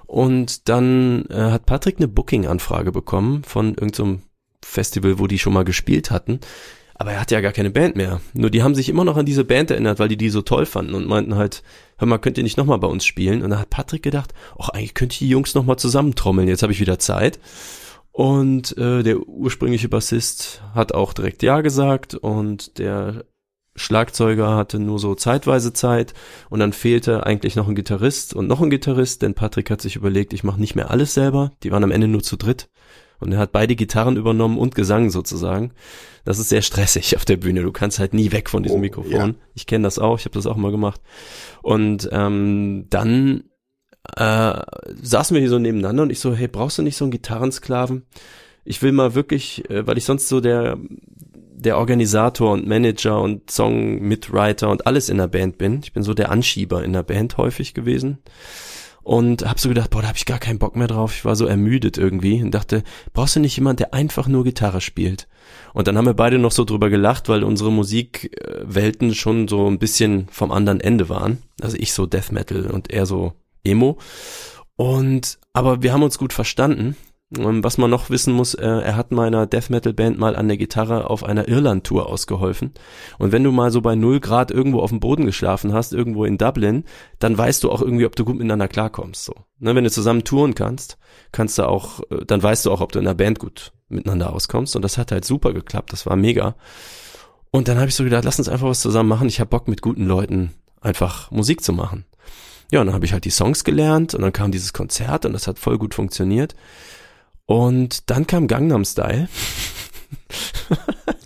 Und 0.07 0.69
dann 0.69 1.27
äh, 1.31 1.35
hat 1.35 1.65
Patrick 1.65 1.99
eine 1.99 2.09
Booking-Anfrage 2.09 2.91
bekommen 2.91 3.45
von 3.45 3.69
irgendeinem 3.69 4.23
Festival, 4.65 5.21
wo 5.21 5.29
die 5.29 5.39
schon 5.39 5.53
mal 5.53 5.65
gespielt 5.65 6.11
hatten. 6.11 6.41
Aber 6.97 7.13
er 7.13 7.21
hatte 7.21 7.35
ja 7.35 7.41
gar 7.41 7.53
keine 7.53 7.71
Band 7.71 7.95
mehr. 7.95 8.21
Nur 8.33 8.51
die 8.51 8.63
haben 8.63 8.75
sich 8.75 8.89
immer 8.89 9.05
noch 9.05 9.17
an 9.17 9.27
diese 9.27 9.45
Band 9.45 9.71
erinnert, 9.71 9.99
weil 9.99 10.09
die 10.09 10.17
die 10.17 10.31
so 10.31 10.43
toll 10.43 10.67
fanden 10.67 10.95
und 10.95 11.07
meinten 11.07 11.37
halt, 11.37 11.63
hör 11.99 12.09
mal, 12.09 12.19
könnt 12.19 12.39
ihr 12.39 12.43
nicht 12.43 12.57
nochmal 12.57 12.79
bei 12.79 12.89
uns 12.89 13.05
spielen? 13.05 13.43
Und 13.43 13.51
da 13.51 13.59
hat 13.59 13.71
Patrick 13.71 14.03
gedacht, 14.03 14.33
ach, 14.59 14.71
eigentlich 14.71 14.95
könnte 14.95 15.13
ich 15.13 15.19
die 15.19 15.29
Jungs 15.29 15.55
nochmal 15.55 15.77
zusammentrommeln, 15.77 16.49
jetzt 16.49 16.63
habe 16.63 16.73
ich 16.73 16.81
wieder 16.81 16.99
Zeit. 16.99 17.39
Und 18.17 18.75
äh, 18.79 19.03
der 19.03 19.29
ursprüngliche 19.29 19.91
Bassist 19.91 20.63
hat 20.75 20.95
auch 20.95 21.13
direkt 21.13 21.43
Ja 21.43 21.61
gesagt 21.61 22.15
und 22.15 22.79
der 22.79 23.27
Schlagzeuger 23.75 24.57
hatte 24.57 24.79
nur 24.79 24.99
so 24.99 25.15
zeitweise 25.15 25.75
Zeit 25.75 26.15
und 26.49 26.61
dann 26.61 26.73
fehlte 26.73 27.27
eigentlich 27.27 27.57
noch 27.57 27.69
ein 27.69 27.75
Gitarrist 27.75 28.33
und 28.33 28.47
noch 28.47 28.63
ein 28.63 28.71
Gitarrist, 28.71 29.21
denn 29.21 29.35
Patrick 29.35 29.71
hat 29.71 29.83
sich 29.83 29.97
überlegt, 29.97 30.33
ich 30.33 30.45
mache 30.45 30.59
nicht 30.59 30.75
mehr 30.75 30.91
alles 30.91 31.13
selber. 31.13 31.53
Die 31.63 31.71
waren 31.73 31.85
am 31.85 31.91
Ende 31.91 32.09
nur 32.09 32.23
zu 32.23 32.37
dritt 32.39 32.71
und 33.21 33.33
er 33.33 33.39
hat 33.39 33.53
beide 33.53 33.77
Gitarren 33.77 34.17
übernommen 34.17 34.57
und 34.57 34.75
Gesang 34.75 35.11
sozusagen. 35.11 35.73
Das 36.25 36.39
ist 36.39 36.49
sehr 36.49 36.63
stressig 36.63 37.17
auf 37.17 37.27
der 37.27 37.37
Bühne. 37.37 37.61
Du 37.65 37.71
kannst 37.71 37.99
halt 37.99 38.15
nie 38.15 38.33
weg 38.33 38.49
von 38.49 38.63
diesem 38.63 38.79
Oh, 38.79 38.81
Mikrofon. 38.81 39.11
ja. 39.13 39.31
Ich 39.53 39.67
kenne 39.67 39.85
das 39.85 39.99
auch, 39.99 40.19
ich 40.19 40.25
habe 40.25 40.35
das 40.37 40.47
auch 40.47 40.57
mal 40.57 40.71
gemacht. 40.73 41.03
Und 41.61 42.09
ähm, 42.13 42.87
dann 42.89 43.45
äh, 44.17 44.61
saßen 45.03 45.35
wir 45.35 45.41
hier 45.41 45.51
so 45.51 45.59
nebeneinander 45.59 46.03
und 46.05 46.11
ich 46.11 46.21
so, 46.21 46.35
hey, 46.35 46.49
brauchst 46.49 46.79
du 46.79 46.83
nicht 46.83 46.97
so 46.97 47.05
einen 47.05 47.13
Gitarrensklaven? 47.13 48.05
Ich 48.65 48.83
will 48.83 48.93
mal 48.93 49.15
wirklich, 49.15 49.69
äh, 49.71 49.87
weil 49.87 49.99
ich 49.99 50.05
sonst 50.05 50.29
so 50.29 50.41
der 50.41 50.79
der 51.59 51.79
Organisator 51.79 52.53
und 52.53 52.67
Manager 52.67 53.21
und 53.21 53.51
Song-Mitwriter 53.51 54.69
und 54.69 54.87
alles 54.87 55.09
in 55.09 55.17
der 55.17 55.27
Band 55.27 55.59
bin. 55.59 55.81
Ich 55.83 55.93
bin 55.93 56.03
so 56.03 56.15
der 56.15 56.31
Anschieber 56.31 56.85
in 56.85 56.93
der 56.93 57.03
Band 57.03 57.39
häufig 57.39 57.75
gewesen. 57.75 58.19
Und 59.03 59.49
hab 59.49 59.61
so 59.61 59.69
gedacht, 59.69 59.91
boah, 59.91 60.03
da 60.03 60.09
hab 60.09 60.17
ich 60.17 60.27
gar 60.27 60.41
keinen 60.41 60.59
Bock 60.59 60.75
mehr 60.75 60.89
drauf. 60.89 61.15
Ich 61.15 61.25
war 61.25 61.37
so 61.37 61.47
ermüdet 61.47 61.97
irgendwie 61.97 62.43
und 62.43 62.51
dachte, 62.51 62.83
brauchst 63.13 63.37
du 63.37 63.41
nicht 63.41 63.57
jemand, 63.57 63.79
der 63.79 63.95
einfach 63.95 64.27
nur 64.27 64.43
Gitarre 64.43 64.81
spielt? 64.81 65.29
Und 65.73 65.87
dann 65.87 65.97
haben 65.97 66.07
wir 66.07 66.15
beide 66.15 66.39
noch 66.39 66.51
so 66.51 66.65
drüber 66.65 66.91
gelacht, 66.91 67.29
weil 67.29 67.45
unsere 67.45 67.71
Musikwelten 67.71 69.15
schon 69.15 69.47
so 69.47 69.69
ein 69.69 69.79
bisschen 69.79 70.27
vom 70.31 70.51
anderen 70.51 70.81
Ende 70.81 71.09
waren. 71.09 71.39
Also 71.61 71.77
ich 71.79 71.93
so 71.93 72.07
Death 72.07 72.33
Metal 72.33 72.67
und 72.67 72.91
er 72.91 73.07
so 73.07 73.33
Emo. 73.67 73.99
Und, 74.77 75.39
aber 75.53 75.83
wir 75.83 75.93
haben 75.93 76.03
uns 76.03 76.19
gut 76.19 76.33
verstanden. 76.33 76.97
Was 77.31 77.77
man 77.77 77.91
noch 77.91 78.09
wissen 78.09 78.33
muss, 78.33 78.55
äh, 78.55 78.65
er 78.65 78.95
hat 78.95 79.11
meiner 79.11 79.49
Death 79.49 79.69
Metal 79.69 79.93
Band 79.93 80.17
mal 80.17 80.37
an 80.37 80.47
der 80.47 80.57
Gitarre 80.57 81.11
auf 81.11 81.25
einer 81.25 81.49
Irland-Tour 81.49 82.07
ausgeholfen. 82.07 82.73
Und 83.19 83.33
wenn 83.33 83.43
du 83.43 83.51
mal 83.51 83.73
so 83.73 83.81
bei 83.81 83.97
null 83.97 84.21
Grad 84.21 84.53
irgendwo 84.53 84.79
auf 84.79 84.91
dem 84.91 85.01
Boden 85.01 85.27
geschlafen 85.27 85.73
hast, 85.73 85.93
irgendwo 85.93 86.25
in 86.25 86.39
Dublin, 86.39 86.85
dann 87.19 87.37
weißt 87.37 87.65
du 87.65 87.73
auch 87.73 87.83
irgendwie, 87.83 88.07
ob 88.07 88.15
du 88.15 88.25
gut 88.25 88.37
miteinander 88.37 88.69
klarkommst. 88.69 89.25
So, 89.25 89.35
ne, 89.59 89.75
wenn 89.75 89.83
du 89.83 89.91
zusammen 89.91 90.23
touren 90.23 90.55
kannst, 90.55 90.99
kannst 91.33 91.59
du 91.59 91.65
auch, 91.65 91.99
äh, 92.11 92.25
dann 92.25 92.45
weißt 92.45 92.65
du 92.65 92.71
auch, 92.71 92.81
ob 92.81 92.93
du 92.93 93.01
in 93.01 93.07
der 93.07 93.15
Band 93.15 93.41
gut 93.41 93.73
miteinander 93.89 94.33
auskommst. 94.33 94.77
Und 94.77 94.83
das 94.83 94.97
hat 94.97 95.11
halt 95.11 95.25
super 95.25 95.53
geklappt. 95.53 95.93
Das 95.93 96.07
war 96.07 96.15
mega. 96.15 96.55
Und 97.51 97.67
dann 97.67 97.79
habe 97.79 97.89
ich 97.89 97.97
so 97.97 98.05
gedacht, 98.05 98.25
lass 98.25 98.39
uns 98.39 98.49
einfach 98.49 98.69
was 98.69 98.81
zusammen 98.81 99.09
machen. 99.09 99.27
Ich 99.27 99.41
habe 99.41 99.51
Bock 99.51 99.67
mit 99.67 99.83
guten 99.83 100.07
Leuten 100.07 100.55
einfach 100.81 101.33
Musik 101.33 101.65
zu 101.65 101.73
machen. 101.73 102.05
Ja, 102.71 102.81
und 102.81 102.87
dann 102.87 102.95
habe 102.95 103.05
ich 103.05 103.13
halt 103.13 103.25
die 103.25 103.31
Songs 103.31 103.65
gelernt 103.65 104.15
und 104.15 104.23
dann 104.23 104.33
kam 104.33 104.51
dieses 104.51 104.73
Konzert 104.73 105.25
und 105.25 105.33
das 105.33 105.47
hat 105.47 105.59
voll 105.59 105.79
gut 105.79 105.95
funktioniert. 105.95 106.55
Und 107.47 108.11
dann 108.11 108.27
kam 108.27 108.49
Gangnam 108.49 108.85
Style. 108.85 109.29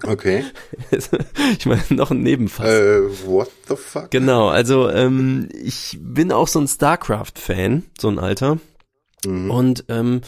Okay. 0.02 0.44
ich 0.90 1.66
meine, 1.66 1.82
noch 1.90 2.10
ein 2.10 2.22
Nebenfass. 2.22 2.68
Äh, 2.68 3.02
what 3.26 3.50
the 3.68 3.76
fuck? 3.76 4.10
Genau, 4.10 4.48
also 4.48 4.88
ähm, 4.90 5.48
ich 5.52 5.98
bin 6.00 6.32
auch 6.32 6.48
so 6.48 6.60
ein 6.60 6.68
StarCraft-Fan, 6.68 7.84
so 7.98 8.08
ein 8.08 8.18
alter. 8.18 8.58
Mhm. 9.24 9.50
Und 9.50 9.84
ähm, 9.88 10.22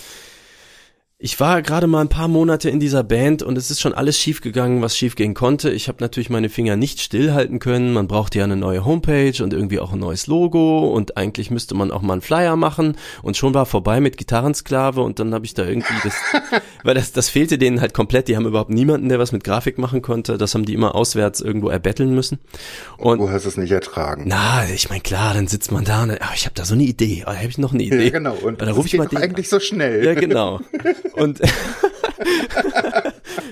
ich 1.24 1.38
war 1.38 1.62
gerade 1.62 1.86
mal 1.86 2.00
ein 2.00 2.08
paar 2.08 2.26
Monate 2.26 2.68
in 2.68 2.80
dieser 2.80 3.04
Band 3.04 3.44
und 3.44 3.56
es 3.56 3.70
ist 3.70 3.80
schon 3.80 3.94
alles 3.94 4.18
schiefgegangen, 4.18 4.82
was 4.82 4.96
schiefgehen 4.96 5.34
konnte. 5.34 5.70
Ich 5.70 5.86
habe 5.86 5.98
natürlich 6.00 6.30
meine 6.30 6.48
Finger 6.48 6.74
nicht 6.74 7.00
stillhalten 7.00 7.60
können. 7.60 7.92
Man 7.92 8.08
brauchte 8.08 8.38
ja 8.38 8.44
eine 8.44 8.56
neue 8.56 8.84
Homepage 8.84 9.40
und 9.40 9.52
irgendwie 9.52 9.78
auch 9.78 9.92
ein 9.92 10.00
neues 10.00 10.26
Logo 10.26 10.88
und 10.92 11.16
eigentlich 11.16 11.52
müsste 11.52 11.76
man 11.76 11.92
auch 11.92 12.02
mal 12.02 12.14
einen 12.14 12.22
Flyer 12.22 12.56
machen 12.56 12.96
und 13.22 13.36
schon 13.36 13.54
war 13.54 13.66
vorbei 13.66 14.00
mit 14.00 14.16
Gitarrensklave 14.16 15.00
und 15.00 15.20
dann 15.20 15.32
habe 15.32 15.46
ich 15.46 15.54
da 15.54 15.64
irgendwie 15.64 15.94
das, 16.02 16.14
weil 16.82 16.94
das, 16.96 17.12
das 17.12 17.28
fehlte 17.28 17.56
denen 17.56 17.80
halt 17.80 17.94
komplett. 17.94 18.26
Die 18.26 18.34
haben 18.34 18.46
überhaupt 18.46 18.70
niemanden, 18.70 19.08
der 19.08 19.20
was 19.20 19.30
mit 19.30 19.44
Grafik 19.44 19.78
machen 19.78 20.02
konnte. 20.02 20.38
Das 20.38 20.56
haben 20.56 20.64
die 20.64 20.74
immer 20.74 20.96
auswärts 20.96 21.40
irgendwo 21.40 21.68
erbetteln 21.68 22.16
müssen. 22.16 22.40
Und 22.96 23.20
Du 23.20 23.30
hast 23.30 23.44
es 23.44 23.56
nicht 23.56 23.70
ertragen. 23.70 24.24
na, 24.26 24.64
ich 24.74 24.88
meine, 24.88 25.02
klar, 25.02 25.34
dann 25.34 25.46
sitzt 25.46 25.70
man 25.70 25.84
da 25.84 26.02
und 26.02 26.20
ah, 26.20 26.32
ich 26.34 26.46
habe 26.46 26.56
da 26.56 26.64
so 26.64 26.74
eine 26.74 26.82
Idee. 26.82 27.22
Ah, 27.26 27.36
habe 27.36 27.46
ich 27.46 27.58
noch 27.58 27.72
eine 27.72 27.84
Idee? 27.84 28.06
ja, 28.06 28.10
genau. 28.10 28.34
Und 28.34 28.60
dann 28.60 28.66
das 28.66 28.76
rufe 28.76 28.88
ich 28.88 28.98
mal 28.98 29.06
den 29.06 29.18
eigentlich 29.18 29.48
so 29.48 29.60
schnell. 29.60 30.04
ja, 30.04 30.14
genau. 30.14 30.58
Und 31.14 31.40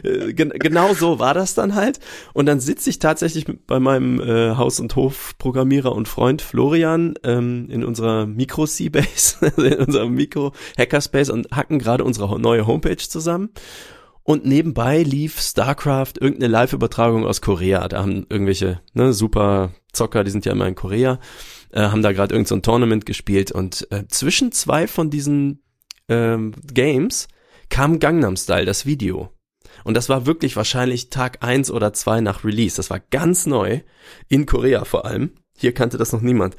Gen 0.03 0.51
genau 0.51 0.95
so 0.95 1.19
war 1.19 1.35
das 1.35 1.55
dann 1.55 1.75
halt. 1.75 2.01
Und 2.33 2.47
dann 2.47 2.61
sitze 2.61 2.91
ich 2.91 2.99
tatsächlich 2.99 3.47
bei 3.67 3.81
meinem 3.81 4.21
äh, 4.21 4.57
Haus- 4.57 4.81
und 4.81 4.95
Hofprogrammierer 4.97 5.93
und 5.93 6.09
Freund 6.09 6.43
Florian 6.43 7.15
ähm, 7.23 7.69
in 7.71 7.85
unserer 7.85 8.27
Micro-C-Base, 8.27 9.37
also 9.41 9.63
in 9.63 9.75
unserem 9.75 10.15
Micro-Hackerspace 10.15 11.31
und 11.31 11.51
hacken 11.53 11.79
gerade 11.79 12.05
unsere 12.05 12.39
neue 12.41 12.67
Homepage 12.67 12.97
zusammen. 12.97 13.51
Und 14.23 14.45
nebenbei 14.45 15.03
lief 15.03 15.41
StarCraft 15.41 16.15
irgendeine 16.21 16.53
Live-Übertragung 16.53 17.27
aus 17.27 17.41
Korea. 17.41 17.89
Da 17.89 18.01
haben 18.01 18.27
irgendwelche 18.29 18.81
ne, 18.93 19.13
super 19.13 19.73
Zocker, 19.93 20.25
die 20.25 20.31
sind 20.31 20.45
ja 20.45 20.53
immer 20.53 20.69
in 20.69 20.75
Korea, 20.75 21.19
äh, 21.73 21.81
haben 21.81 22.03
da 22.03 22.13
gerade 22.13 22.35
irgendein 22.35 22.59
so 22.59 22.61
Tournament 22.61 23.07
gespielt. 23.07 23.51
Und 23.51 23.89
äh, 23.91 24.07
zwischen 24.09 24.53
zwei 24.53 24.87
von 24.87 25.11
diesen 25.11 25.63
ähm, 26.09 26.53
Games 26.73 27.29
kam 27.71 27.99
Gangnam 27.99 28.37
Style, 28.37 28.67
das 28.67 28.85
Video. 28.85 29.33
Und 29.85 29.95
das 29.97 30.09
war 30.09 30.27
wirklich 30.27 30.57
wahrscheinlich 30.57 31.11
Tag 31.11 31.43
eins 31.43 31.71
oder 31.71 31.93
zwei 31.93 32.21
nach 32.21 32.45
Release. 32.45 32.77
Das 32.77 32.91
war 32.91 33.01
ganz 33.01 33.47
neu, 33.47 33.81
in 34.29 34.45
Korea 34.47 34.85
vor 34.85 35.07
allem. 35.07 35.33
Hier 35.57 35.73
kannte 35.73 35.97
das 35.97 36.13
noch 36.13 36.21
niemand. 36.21 36.57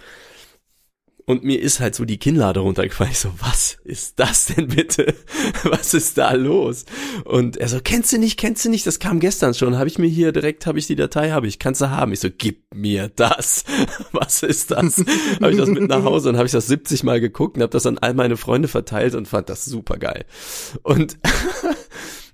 Und 1.32 1.46
mir 1.46 1.62
ist 1.62 1.80
halt 1.80 1.96
so 1.96 2.04
die 2.04 2.18
Kinnlade 2.18 2.60
runtergefallen. 2.60 3.14
Ich 3.14 3.20
so, 3.20 3.32
was 3.40 3.78
ist 3.86 4.20
das 4.20 4.48
denn 4.48 4.68
bitte? 4.68 5.16
Was 5.64 5.94
ist 5.94 6.18
da 6.18 6.34
los? 6.34 6.84
Und 7.24 7.56
er 7.56 7.70
so, 7.70 7.80
kennst 7.82 8.12
du 8.12 8.18
nicht, 8.18 8.38
kennst 8.38 8.66
du 8.66 8.70
nicht? 8.70 8.86
Das 8.86 9.00
kam 9.00 9.22
gestern 9.22 9.54
schon. 9.54 9.78
Habe 9.78 9.88
ich 9.88 9.98
mir 9.98 10.10
hier 10.10 10.34
direkt, 10.34 10.66
habe 10.66 10.78
ich 10.78 10.88
die 10.88 10.98
Datei, 10.98 11.32
habe 11.32 11.48
ich, 11.48 11.58
kannst 11.58 11.80
du 11.80 11.90
haben. 11.90 12.12
Ich 12.12 12.20
so, 12.20 12.28
gib 12.38 12.76
mir 12.76 13.10
das. 13.16 13.64
Was 14.12 14.44
ist 14.44 14.72
das? 14.72 14.98
habe 15.42 15.52
ich 15.52 15.58
das 15.58 15.70
mit 15.70 15.88
nach 15.88 16.04
Hause 16.04 16.28
und 16.28 16.36
habe 16.36 16.48
ich 16.48 16.52
das 16.52 16.68
70 16.68 17.06
Mal 17.06 17.22
geguckt 17.22 17.56
und 17.56 17.64
habe 17.64 17.72
das 17.72 17.86
an 17.86 17.98
all 17.98 18.14
meine 18.14 18.36
Freunde 18.36 18.68
verteilt 18.68 19.16
und 19.16 19.26
fand 19.26 19.48
das 19.48 19.64
super 19.64 19.98
geil. 19.98 20.26
Und 20.84 21.18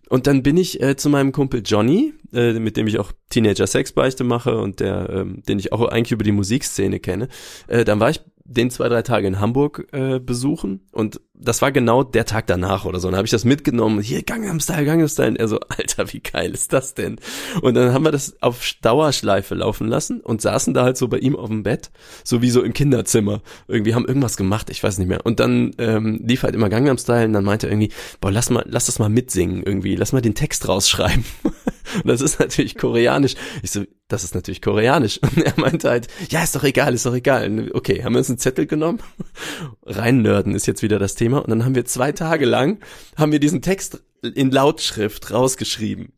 Und 0.10 0.26
dann 0.26 0.42
bin 0.42 0.56
ich 0.56 0.82
äh, 0.82 0.96
zu 0.96 1.10
meinem 1.10 1.34
Kumpel 1.34 1.62
Johnny, 1.66 2.14
äh, 2.34 2.54
mit 2.54 2.78
dem 2.78 2.88
ich 2.88 2.98
auch 2.98 3.12
Teenager 3.30 3.68
Sexbeichte 3.68 4.24
mache 4.24 4.58
und 4.58 4.80
der, 4.80 5.10
ähm, 5.10 5.44
den 5.48 5.60
ich 5.60 5.74
auch 5.74 5.86
eigentlich 5.90 6.14
über 6.14 6.24
die 6.24 6.32
Musikszene 6.32 7.02
kenne. 7.02 7.28
Äh, 7.68 7.84
dann 7.84 8.00
war 8.00 8.10
ich 8.10 8.22
den 8.48 8.70
zwei, 8.70 8.88
drei 8.90 9.02
Tage 9.02 9.28
in 9.28 9.40
Hamburg 9.40 9.88
äh, 9.92 10.20
besuchen 10.20 10.88
und 10.92 11.20
das 11.40 11.62
war 11.62 11.72
genau 11.72 12.04
der 12.04 12.26
Tag 12.26 12.48
danach 12.48 12.86
oder 12.86 13.00
so. 13.00 13.08
Dann 13.08 13.18
habe 13.18 13.26
ich 13.26 13.32
das 13.32 13.46
mitgenommen, 13.46 14.02
hier 14.02 14.24
Gangnam 14.24 14.60
Style, 14.60 14.86
Gangnam 14.86 15.08
Style. 15.08 15.30
Und 15.30 15.36
er 15.36 15.48
so, 15.48 15.60
Alter, 15.78 16.12
wie 16.12 16.20
geil 16.20 16.52
ist 16.52 16.74
das 16.74 16.96
denn? 16.96 17.20
Und 17.62 17.76
dann 17.76 17.94
haben 17.94 18.06
wir 18.06 18.12
das 18.12 18.42
auf 18.42 18.64
Dauerschleife 18.82 19.56
laufen 19.56 19.88
lassen 19.88 20.22
und 20.22 20.42
saßen 20.42 20.74
da 20.74 20.84
halt 20.84 20.98
so 20.98 21.08
bei 21.08 21.20
ihm 21.20 21.36
auf 21.36 21.50
dem 21.50 21.64
Bett, 21.64 21.92
so 22.24 22.42
wie 22.42 22.50
so 22.50 22.64
im 22.64 22.74
Kinderzimmer. 22.74 23.42
Irgendwie 23.68 23.94
haben 23.94 24.06
irgendwas 24.06 24.38
gemacht, 24.38 24.70
ich 24.70 24.84
weiß 24.84 24.98
nicht 24.98 25.08
mehr. 25.08 25.26
Und 25.26 25.40
dann 25.40 25.72
ähm, 25.78 26.22
lief 26.24 26.44
halt 26.44 26.56
immer 26.56 26.70
Gangnam 26.70 26.98
Style 26.98 27.26
und 27.26 27.34
dann 27.34 27.44
meinte 27.44 27.68
er 27.68 27.74
irgendwie, 27.74 27.92
boah, 28.20 28.32
lass 28.32 28.50
mal, 28.50 28.66
lass 28.68 28.88
das 28.88 29.00
mal 29.00 29.10
mitsingen 29.10 29.64
irgendwie, 29.64 29.96
lass 29.96 30.14
mal 30.14 30.22
den 30.22 30.36
Text 30.36 30.68
rausschreiben. 30.68 31.26
und 31.96 32.08
das 32.08 32.22
ist 32.22 32.40
natürlich 32.40 32.78
koreanisch. 32.78 33.36
Ich 33.62 33.72
so, 33.72 33.84
das 34.08 34.24
ist 34.24 34.36
natürlich 34.36 34.62
koreanisch. 34.62 35.20
Und 35.36 35.44
er 35.44 35.54
meinte 35.58 35.90
halt, 35.90 36.08
ja, 36.30 36.44
ist 36.44 36.56
doch 36.56 36.64
egal, 36.64 36.94
ist 36.94 37.06
doch 37.06 37.14
egal. 37.16 37.72
Okay, 37.74 38.04
haben 38.04 38.14
wir 38.14 38.20
uns 38.20 38.30
einen 38.30 38.38
Zettel 38.40 38.66
genommen. 38.66 39.00
Rein 39.84 40.22
nörden 40.22 40.56
ist 40.56 40.66
jetzt 40.68 40.82
wieder 40.82 41.00
das 41.00 41.16
Thema. 41.16 41.40
Und 41.40 41.50
dann 41.50 41.66
haben 41.66 41.76
wir 41.76 41.86
zwei 41.86 42.12
Tage 42.12 42.46
lang, 42.46 42.80
haben 43.16 43.32
wir 43.32 43.40
diesen 43.40 43.62
Text 43.62 44.04
in 44.22 44.52
Lautschrift 44.52 45.32
rausgeschrieben. 45.32 46.14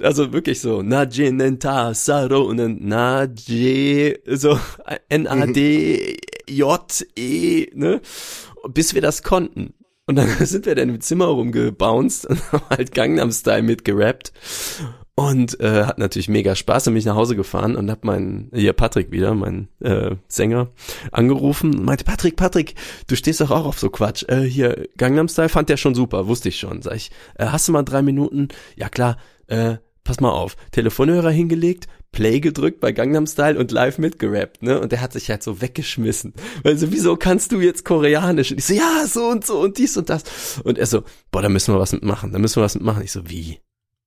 Also 0.00 0.32
wirklich 0.34 0.60
so, 0.60 0.82
Naje 0.82 1.32
Nenta 1.32 1.94
Saro 1.94 2.42
und 2.42 2.58
dann 2.58 2.78
Naje, 2.86 4.18
so 4.26 4.60
N-A-D-J-E, 5.08 6.10
ne? 7.74 8.00
Bis 8.68 8.94
wir 8.94 9.00
das 9.00 9.22
konnten. 9.22 9.72
Und 10.06 10.16
dann 10.16 10.28
sind 10.46 10.66
wir 10.66 10.74
dann 10.74 10.88
im 10.88 11.00
Zimmer 11.00 11.26
rumgebounced 11.26 12.26
und 12.26 12.52
haben 12.52 12.64
halt 12.70 12.92
Gangnam 12.94 13.32
Style 13.32 13.62
mitgerappt 13.62 14.32
und 15.16 15.58
äh, 15.60 15.84
hat 15.84 15.98
natürlich 15.98 16.28
mega 16.28 16.54
Spaß 16.54 16.88
und 16.88 16.94
mich 16.94 17.06
nach 17.06 17.16
Hause 17.16 17.36
gefahren 17.36 17.74
und 17.74 17.90
hab 17.90 18.04
meinen 18.04 18.50
hier 18.54 18.74
Patrick 18.74 19.10
wieder, 19.10 19.34
mein 19.34 19.68
äh, 19.80 20.14
Sänger, 20.28 20.68
angerufen 21.10 21.74
und 21.74 21.84
meinte 21.84 22.04
Patrick, 22.04 22.36
Patrick, 22.36 22.74
du 23.06 23.16
stehst 23.16 23.40
doch 23.40 23.50
auch 23.50 23.64
auf 23.64 23.78
so 23.78 23.90
Quatsch. 23.90 24.24
Äh, 24.28 24.42
hier 24.42 24.88
Gangnam 24.96 25.28
Style 25.28 25.48
fand 25.48 25.70
der 25.70 25.76
schon 25.76 25.94
super, 25.94 26.28
wusste 26.28 26.50
ich 26.50 26.58
schon. 26.58 26.82
Sag 26.82 26.96
ich, 26.96 27.10
äh, 27.36 27.46
hast 27.46 27.66
du 27.66 27.72
mal 27.72 27.82
drei 27.82 28.02
Minuten? 28.02 28.48
Ja 28.76 28.88
klar. 28.88 29.16
Äh, 29.48 29.76
pass 30.04 30.20
mal 30.20 30.30
auf, 30.30 30.56
Telefonhörer 30.70 31.30
hingelegt, 31.30 31.88
Play 32.12 32.40
gedrückt 32.40 32.80
bei 32.80 32.92
Gangnam 32.92 33.26
Style 33.26 33.58
und 33.58 33.72
live 33.72 33.98
mitgerappt, 33.98 34.62
ne? 34.62 34.80
Und 34.80 34.92
der 34.92 35.00
hat 35.00 35.12
sich 35.12 35.28
halt 35.30 35.42
so 35.42 35.60
weggeschmissen. 35.60 36.32
Weil 36.62 36.78
so, 36.78 36.92
wieso 36.92 37.16
kannst 37.16 37.52
du 37.52 37.60
jetzt 37.60 37.84
Koreanisch? 37.84 38.52
Und 38.52 38.58
ich 38.58 38.64
so, 38.64 38.74
ja, 38.74 39.06
so 39.06 39.26
und 39.26 39.44
so 39.44 39.60
und 39.60 39.78
dies 39.78 39.96
und 39.96 40.08
das. 40.08 40.60
Und 40.64 40.78
er 40.78 40.86
so, 40.86 41.02
boah, 41.30 41.42
da 41.42 41.48
müssen 41.48 41.74
wir 41.74 41.78
was 41.78 41.92
mitmachen, 41.92 42.32
da 42.32 42.38
müssen 42.38 42.56
wir 42.56 42.64
was 42.64 42.74
mitmachen. 42.74 43.02
Ich 43.02 43.12
so, 43.12 43.28
wie? 43.28 43.60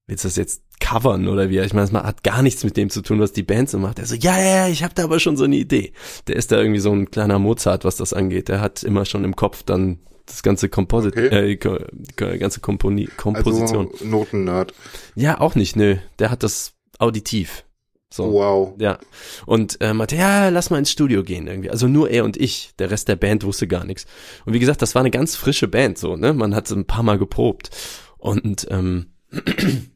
willst 0.09 0.23
du 0.23 0.27
das 0.27 0.35
jetzt 0.35 0.63
covern 0.79 1.27
oder 1.27 1.49
wie? 1.49 1.59
Ich 1.59 1.73
meine, 1.73 1.89
das 1.89 2.03
hat 2.03 2.23
gar 2.23 2.41
nichts 2.41 2.63
mit 2.63 2.75
dem 2.75 2.89
zu 2.89 3.01
tun, 3.01 3.19
was 3.19 3.31
die 3.31 3.43
Band 3.43 3.69
so 3.69 3.77
macht. 3.77 3.99
Er 3.99 4.05
so, 4.05 4.15
ja, 4.15 4.37
ja, 4.37 4.55
ja, 4.55 4.67
ich 4.67 4.83
habe 4.83 4.93
da 4.95 5.03
aber 5.03 5.19
schon 5.19 5.37
so 5.37 5.43
eine 5.43 5.55
Idee. 5.55 5.93
Der 6.27 6.35
ist 6.35 6.51
da 6.51 6.57
irgendwie 6.57 6.79
so 6.79 6.91
ein 6.91 7.11
kleiner 7.11 7.39
Mozart, 7.39 7.85
was 7.85 7.95
das 7.95 8.11
angeht. 8.11 8.49
Der 8.49 8.59
hat 8.59 8.83
immer 8.83 9.05
schon 9.05 9.23
im 9.23 9.35
Kopf 9.35 9.63
dann 9.63 9.99
das 10.25 10.43
ganze 10.43 10.67
Komposit, 10.69 11.13
okay. 11.13 11.53
äh, 11.53 12.37
ganze 12.37 12.59
Komponi 12.59 13.07
Komposition. 13.17 13.89
Also 13.91 14.05
Notennerd. 14.05 14.73
Ja, 15.15 15.39
auch 15.39 15.55
nicht, 15.55 15.75
nö. 15.75 15.97
Der 16.17 16.31
hat 16.31 16.43
das 16.43 16.73
auditiv. 16.97 17.63
So. 18.11 18.33
Wow. 18.33 18.73
Ja. 18.79 18.97
Und 19.45 19.79
äh, 19.81 19.93
meinte, 19.93 20.15
ja, 20.15 20.49
lass 20.49 20.69
mal 20.69 20.79
ins 20.79 20.91
Studio 20.91 21.23
gehen 21.23 21.47
irgendwie. 21.47 21.69
Also 21.69 21.87
nur 21.87 22.09
er 22.09 22.25
und 22.25 22.37
ich. 22.37 22.71
Der 22.79 22.89
Rest 22.89 23.07
der 23.07 23.15
Band 23.15 23.43
wusste 23.43 23.67
gar 23.67 23.85
nichts. 23.85 24.05
Und 24.45 24.53
wie 24.53 24.59
gesagt, 24.59 24.81
das 24.81 24.95
war 24.95 25.01
eine 25.01 25.11
ganz 25.11 25.35
frische 25.35 25.67
Band, 25.67 25.97
so, 25.97 26.15
ne? 26.15 26.33
Man 26.33 26.55
hat 26.55 26.69
ein 26.71 26.85
paar 26.85 27.03
Mal 27.03 27.19
geprobt. 27.19 27.69
Und 28.17 28.67
ähm, 28.71 29.07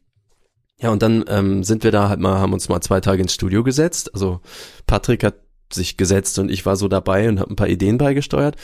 ja, 0.78 0.90
und 0.90 1.02
dann 1.02 1.24
ähm, 1.28 1.64
sind 1.64 1.82
wir 1.82 1.90
da 1.90 2.08
halt 2.08 2.20
mal, 2.20 2.38
haben 2.38 2.52
uns 2.52 2.68
mal 2.68 2.80
zwei 2.80 3.00
Tage 3.00 3.22
ins 3.22 3.34
Studio 3.34 3.64
gesetzt. 3.64 4.14
Also 4.14 4.40
Patrick 4.86 5.24
hat 5.24 5.40
sich 5.72 5.96
gesetzt 5.96 6.38
und 6.38 6.50
ich 6.50 6.64
war 6.64 6.76
so 6.76 6.86
dabei 6.86 7.28
und 7.28 7.40
habe 7.40 7.52
ein 7.52 7.56
paar 7.56 7.68
Ideen 7.68 7.98
beigesteuert. 7.98 8.56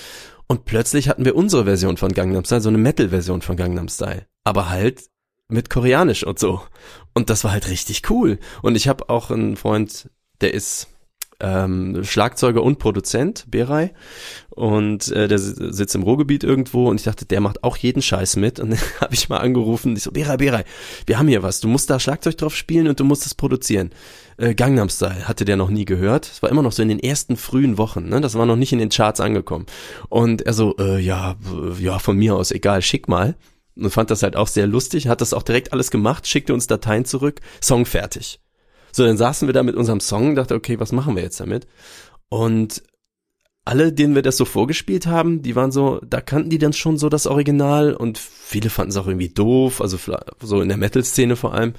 Und 0.46 0.64
plötzlich 0.64 1.08
hatten 1.08 1.24
wir 1.24 1.36
unsere 1.36 1.64
Version 1.64 1.96
von 1.96 2.12
Gangnam 2.12 2.44
Style, 2.44 2.60
so 2.60 2.68
eine 2.68 2.78
Metal-Version 2.78 3.42
von 3.42 3.56
Gangnam 3.56 3.88
Style. 3.88 4.26
Aber 4.44 4.68
halt 4.68 5.02
mit 5.50 5.70
Koreanisch 5.70 6.24
und 6.24 6.38
so. 6.38 6.62
Und 7.14 7.30
das 7.30 7.44
war 7.44 7.52
halt 7.52 7.68
richtig 7.68 8.08
cool. 8.10 8.38
Und 8.62 8.76
ich 8.76 8.88
habe 8.88 9.08
auch 9.08 9.30
einen 9.30 9.56
Freund, 9.56 10.10
der 10.40 10.54
ist 10.54 10.88
ähm, 11.40 12.04
Schlagzeuger 12.04 12.62
und 12.62 12.78
Produzent, 12.78 13.46
Beray. 13.50 13.90
Und 14.50 15.10
äh, 15.12 15.26
der 15.26 15.38
sitzt 15.38 15.94
im 15.94 16.02
Ruhrgebiet 16.02 16.44
irgendwo 16.44 16.88
und 16.88 17.00
ich 17.00 17.04
dachte, 17.04 17.24
der 17.24 17.40
macht 17.40 17.64
auch 17.64 17.76
jeden 17.78 18.02
Scheiß 18.02 18.36
mit. 18.36 18.60
Und 18.60 18.70
dann 18.70 18.78
habe 19.00 19.14
ich 19.14 19.28
mal 19.28 19.38
angerufen, 19.38 19.96
ich 19.96 20.02
so, 20.02 20.12
Beray, 20.12 20.36
Beray, 20.36 20.64
wir 21.06 21.18
haben 21.18 21.28
hier 21.28 21.42
was. 21.42 21.60
Du 21.60 21.68
musst 21.68 21.90
da 21.90 21.98
Schlagzeug 21.98 22.36
drauf 22.36 22.54
spielen 22.54 22.88
und 22.88 23.00
du 23.00 23.04
musst 23.04 23.26
es 23.26 23.34
produzieren. 23.34 23.90
Äh, 24.36 24.54
Gangnam 24.54 24.90
Style 24.90 25.26
hatte 25.26 25.44
der 25.44 25.56
noch 25.56 25.70
nie 25.70 25.84
gehört. 25.84 26.26
Es 26.26 26.42
war 26.42 26.50
immer 26.50 26.62
noch 26.62 26.72
so 26.72 26.82
in 26.82 26.88
den 26.88 27.00
ersten 27.00 27.36
frühen 27.36 27.78
Wochen, 27.78 28.08
ne? 28.08 28.20
Das 28.20 28.34
war 28.34 28.46
noch 28.46 28.56
nicht 28.56 28.72
in 28.72 28.78
den 28.78 28.90
Charts 28.90 29.20
angekommen. 29.20 29.66
Und 30.08 30.42
er 30.42 30.52
so, 30.52 30.76
äh, 30.78 31.00
ja, 31.00 31.36
ja, 31.78 31.98
von 31.98 32.16
mir 32.16 32.36
aus, 32.36 32.50
egal, 32.50 32.82
schick 32.82 33.08
mal 33.08 33.34
und 33.84 33.90
fand 33.90 34.10
das 34.10 34.22
halt 34.22 34.36
auch 34.36 34.48
sehr 34.48 34.66
lustig, 34.66 35.08
hat 35.08 35.20
das 35.20 35.32
auch 35.32 35.42
direkt 35.42 35.72
alles 35.72 35.90
gemacht, 35.90 36.26
schickte 36.26 36.54
uns 36.54 36.66
Dateien 36.66 37.04
zurück, 37.04 37.40
Song 37.60 37.86
fertig. 37.86 38.40
So, 38.92 39.04
dann 39.04 39.16
saßen 39.16 39.46
wir 39.48 39.52
da 39.52 39.62
mit 39.62 39.76
unserem 39.76 40.00
Song, 40.00 40.34
dachte, 40.34 40.54
okay, 40.54 40.80
was 40.80 40.92
machen 40.92 41.16
wir 41.16 41.22
jetzt 41.22 41.40
damit? 41.40 41.66
Und 42.28 42.82
alle, 43.64 43.92
denen 43.92 44.14
wir 44.14 44.22
das 44.22 44.36
so 44.36 44.44
vorgespielt 44.44 45.06
haben, 45.06 45.42
die 45.42 45.54
waren 45.54 45.70
so, 45.70 46.00
da 46.04 46.20
kannten 46.20 46.50
die 46.50 46.58
dann 46.58 46.72
schon 46.72 46.98
so 46.98 47.08
das 47.08 47.26
Original 47.26 47.94
und 47.94 48.18
viele 48.18 48.70
fanden 48.70 48.90
es 48.90 48.96
auch 48.96 49.06
irgendwie 49.06 49.28
doof, 49.28 49.80
also 49.80 49.98
so 50.40 50.60
in 50.60 50.68
der 50.68 50.78
Metal-Szene 50.78 51.36
vor 51.36 51.54
allem. 51.54 51.74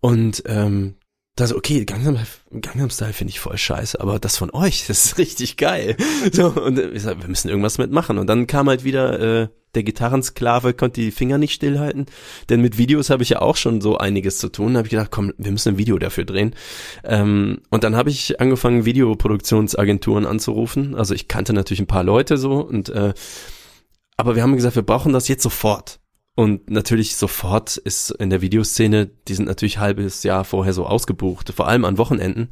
Und 0.00 0.42
ähm, 0.46 0.96
da 1.36 1.48
so, 1.48 1.56
okay, 1.56 1.84
Gangnam, 1.84 2.18
Gangnam 2.60 2.90
Style 2.90 3.12
finde 3.12 3.32
ich 3.32 3.40
voll 3.40 3.58
scheiße, 3.58 4.00
aber 4.00 4.20
das 4.20 4.36
von 4.36 4.50
euch, 4.52 4.86
das 4.86 5.04
ist 5.04 5.18
richtig 5.18 5.56
geil. 5.56 5.96
So, 6.32 6.48
und 6.48 6.78
ich 6.78 7.02
sag, 7.02 7.20
wir 7.20 7.28
müssen 7.28 7.48
irgendwas 7.48 7.78
mitmachen. 7.78 8.18
Und 8.18 8.28
dann 8.28 8.46
kam 8.46 8.68
halt 8.68 8.84
wieder 8.84 9.42
äh, 9.42 9.48
der 9.74 9.82
Gitarrensklave, 9.82 10.74
konnte 10.74 11.00
die 11.00 11.10
Finger 11.10 11.38
nicht 11.38 11.54
stillhalten. 11.54 12.06
Denn 12.48 12.60
mit 12.60 12.78
Videos 12.78 13.10
habe 13.10 13.24
ich 13.24 13.30
ja 13.30 13.42
auch 13.42 13.56
schon 13.56 13.80
so 13.80 13.98
einiges 13.98 14.38
zu 14.38 14.48
tun. 14.48 14.74
Da 14.74 14.78
habe 14.78 14.86
ich 14.86 14.92
gedacht, 14.92 15.10
komm, 15.10 15.32
wir 15.36 15.50
müssen 15.50 15.70
ein 15.70 15.78
Video 15.78 15.98
dafür 15.98 16.24
drehen. 16.24 16.54
Ähm, 17.02 17.58
und 17.70 17.82
dann 17.82 17.96
habe 17.96 18.10
ich 18.10 18.40
angefangen, 18.40 18.84
Videoproduktionsagenturen 18.84 20.26
anzurufen. 20.26 20.94
Also 20.94 21.14
ich 21.14 21.26
kannte 21.26 21.52
natürlich 21.52 21.80
ein 21.80 21.88
paar 21.88 22.04
Leute 22.04 22.36
so 22.36 22.60
und 22.60 22.90
äh, 22.90 23.12
aber 24.16 24.36
wir 24.36 24.42
haben 24.44 24.54
gesagt, 24.54 24.76
wir 24.76 24.82
brauchen 24.82 25.12
das 25.12 25.26
jetzt 25.26 25.42
sofort. 25.42 25.98
Und 26.36 26.68
natürlich 26.68 27.16
sofort 27.16 27.76
ist 27.76 28.10
in 28.10 28.30
der 28.30 28.42
Videoszene, 28.42 29.06
die 29.28 29.34
sind 29.34 29.46
natürlich 29.46 29.78
halbes 29.78 30.24
Jahr 30.24 30.44
vorher 30.44 30.72
so 30.72 30.84
ausgebucht, 30.84 31.52
vor 31.54 31.68
allem 31.68 31.84
an 31.84 31.98
Wochenenden. 31.98 32.48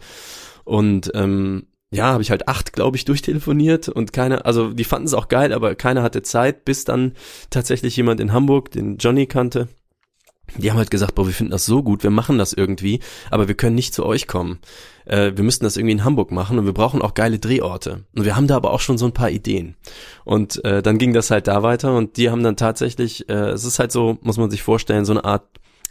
Und 0.64 1.10
ähm, 1.14 1.66
ja, 1.92 2.06
habe 2.06 2.22
ich 2.22 2.30
halt 2.30 2.48
acht, 2.48 2.72
glaube 2.72 2.96
ich, 2.96 3.04
durchtelefoniert 3.04 3.88
und 3.88 4.12
keiner, 4.12 4.46
also 4.46 4.72
die 4.72 4.84
fanden 4.84 5.06
es 5.06 5.14
auch 5.14 5.28
geil, 5.28 5.52
aber 5.52 5.74
keiner 5.74 6.02
hatte 6.02 6.22
Zeit, 6.22 6.64
bis 6.64 6.84
dann 6.84 7.12
tatsächlich 7.50 7.96
jemand 7.96 8.20
in 8.20 8.32
Hamburg, 8.32 8.70
den 8.70 8.96
Johnny 8.96 9.26
kannte, 9.26 9.68
die 10.56 10.70
haben 10.70 10.78
halt 10.78 10.90
gesagt, 10.90 11.14
boah, 11.14 11.26
wir 11.26 11.34
finden 11.34 11.52
das 11.52 11.66
so 11.66 11.82
gut, 11.82 12.02
wir 12.02 12.10
machen 12.10 12.38
das 12.38 12.52
irgendwie, 12.52 13.00
aber 13.30 13.48
wir 13.48 13.54
können 13.54 13.74
nicht 13.74 13.94
zu 13.94 14.04
euch 14.04 14.26
kommen. 14.26 14.58
Äh, 15.04 15.32
wir 15.34 15.44
müssten 15.44 15.64
das 15.64 15.76
irgendwie 15.76 15.92
in 15.92 16.04
Hamburg 16.04 16.30
machen 16.30 16.58
und 16.58 16.66
wir 16.66 16.72
brauchen 16.72 17.02
auch 17.02 17.14
geile 17.14 17.38
Drehorte. 17.38 18.04
Und 18.14 18.24
wir 18.24 18.36
haben 18.36 18.46
da 18.46 18.56
aber 18.56 18.72
auch 18.72 18.80
schon 18.80 18.98
so 18.98 19.06
ein 19.06 19.12
paar 19.12 19.30
Ideen. 19.30 19.76
Und 20.24 20.64
äh, 20.64 20.82
dann 20.82 20.98
ging 20.98 21.12
das 21.12 21.30
halt 21.30 21.48
da 21.48 21.62
weiter 21.62 21.96
und 21.96 22.16
die 22.16 22.30
haben 22.30 22.42
dann 22.42 22.56
tatsächlich, 22.56 23.28
äh, 23.28 23.50
es 23.50 23.64
ist 23.64 23.78
halt 23.78 23.92
so, 23.92 24.18
muss 24.22 24.36
man 24.36 24.50
sich 24.50 24.62
vorstellen, 24.62 25.04
so 25.04 25.12
eine 25.12 25.24
Art 25.24 25.44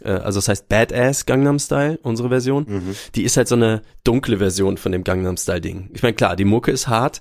äh, 0.04 0.10
also 0.10 0.38
das 0.38 0.48
heißt 0.48 0.68
Badass 0.68 1.26
Gangnam 1.26 1.58
Style, 1.58 1.98
unsere 2.02 2.28
Version. 2.28 2.66
Mhm. 2.68 2.96
Die 3.14 3.22
ist 3.22 3.36
halt 3.36 3.48
so 3.48 3.54
eine 3.54 3.82
dunkle 4.04 4.38
Version 4.38 4.76
von 4.76 4.92
dem 4.92 5.04
Gangnam 5.04 5.36
Style 5.36 5.60
Ding. 5.60 5.90
Ich 5.94 6.02
meine, 6.02 6.14
klar, 6.14 6.36
die 6.36 6.44
Mucke 6.44 6.70
ist 6.70 6.88
hart, 6.88 7.20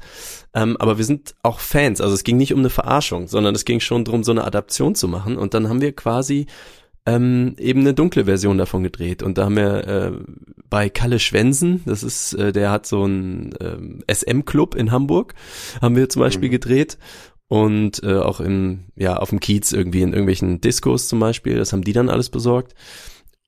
ähm, 0.54 0.78
aber 0.80 0.98
wir 0.98 1.06
sind 1.06 1.36
auch 1.44 1.60
Fans. 1.60 2.02
Also 2.02 2.14
es 2.14 2.24
ging 2.24 2.38
nicht 2.38 2.54
um 2.54 2.60
eine 2.60 2.70
Verarschung, 2.70 3.28
sondern 3.28 3.56
es 3.56 3.66
ging 3.66 3.80
schon 3.80 4.06
darum, 4.06 4.24
so 4.24 4.32
eine 4.32 4.44
Adaption 4.44 4.96
zu 4.96 5.08
machen. 5.08 5.38
Und 5.38 5.54
dann 5.54 5.70
haben 5.70 5.82
wir 5.82 5.96
quasi 5.96 6.48
ähm, 7.06 7.56
eben 7.58 7.82
eine 7.82 7.94
dunkle 7.94 8.26
Version 8.26 8.58
davon 8.58 8.84
gedreht. 8.84 9.24
Und 9.24 9.38
da 9.38 9.46
haben 9.46 9.56
wir 9.56 9.88
äh, 9.88 10.12
bei 10.70 10.90
Kalle 10.90 11.20
Schwensen, 11.20 11.82
das 11.86 12.04
ist, 12.04 12.34
äh, 12.34 12.52
der 12.52 12.72
hat 12.72 12.86
so 12.86 13.04
einen 13.04 13.54
ähm, 13.60 14.04
SM-Club 14.12 14.76
in 14.76 14.92
Hamburg, 14.92 15.34
haben 15.82 15.96
wir 15.96 16.10
zum 16.10 16.22
Beispiel 16.22 16.50
mhm. 16.50 16.54
gedreht. 16.54 16.98
Und 17.48 18.02
äh, 18.04 18.16
auch 18.16 18.40
im, 18.40 18.86
ja, 18.96 19.18
auf 19.18 19.30
dem 19.30 19.42
Kiez 19.42 19.74
irgendwie 19.74 20.02
in 20.02 20.14
irgendwelchen 20.14 20.62
Discos 20.62 21.10
zum 21.10 21.20
Beispiel, 21.20 21.58
das 21.58 21.74
haben 21.74 21.84
die 21.84 21.92
dann 21.92 22.10
alles 22.10 22.30
besorgt. 22.30 22.76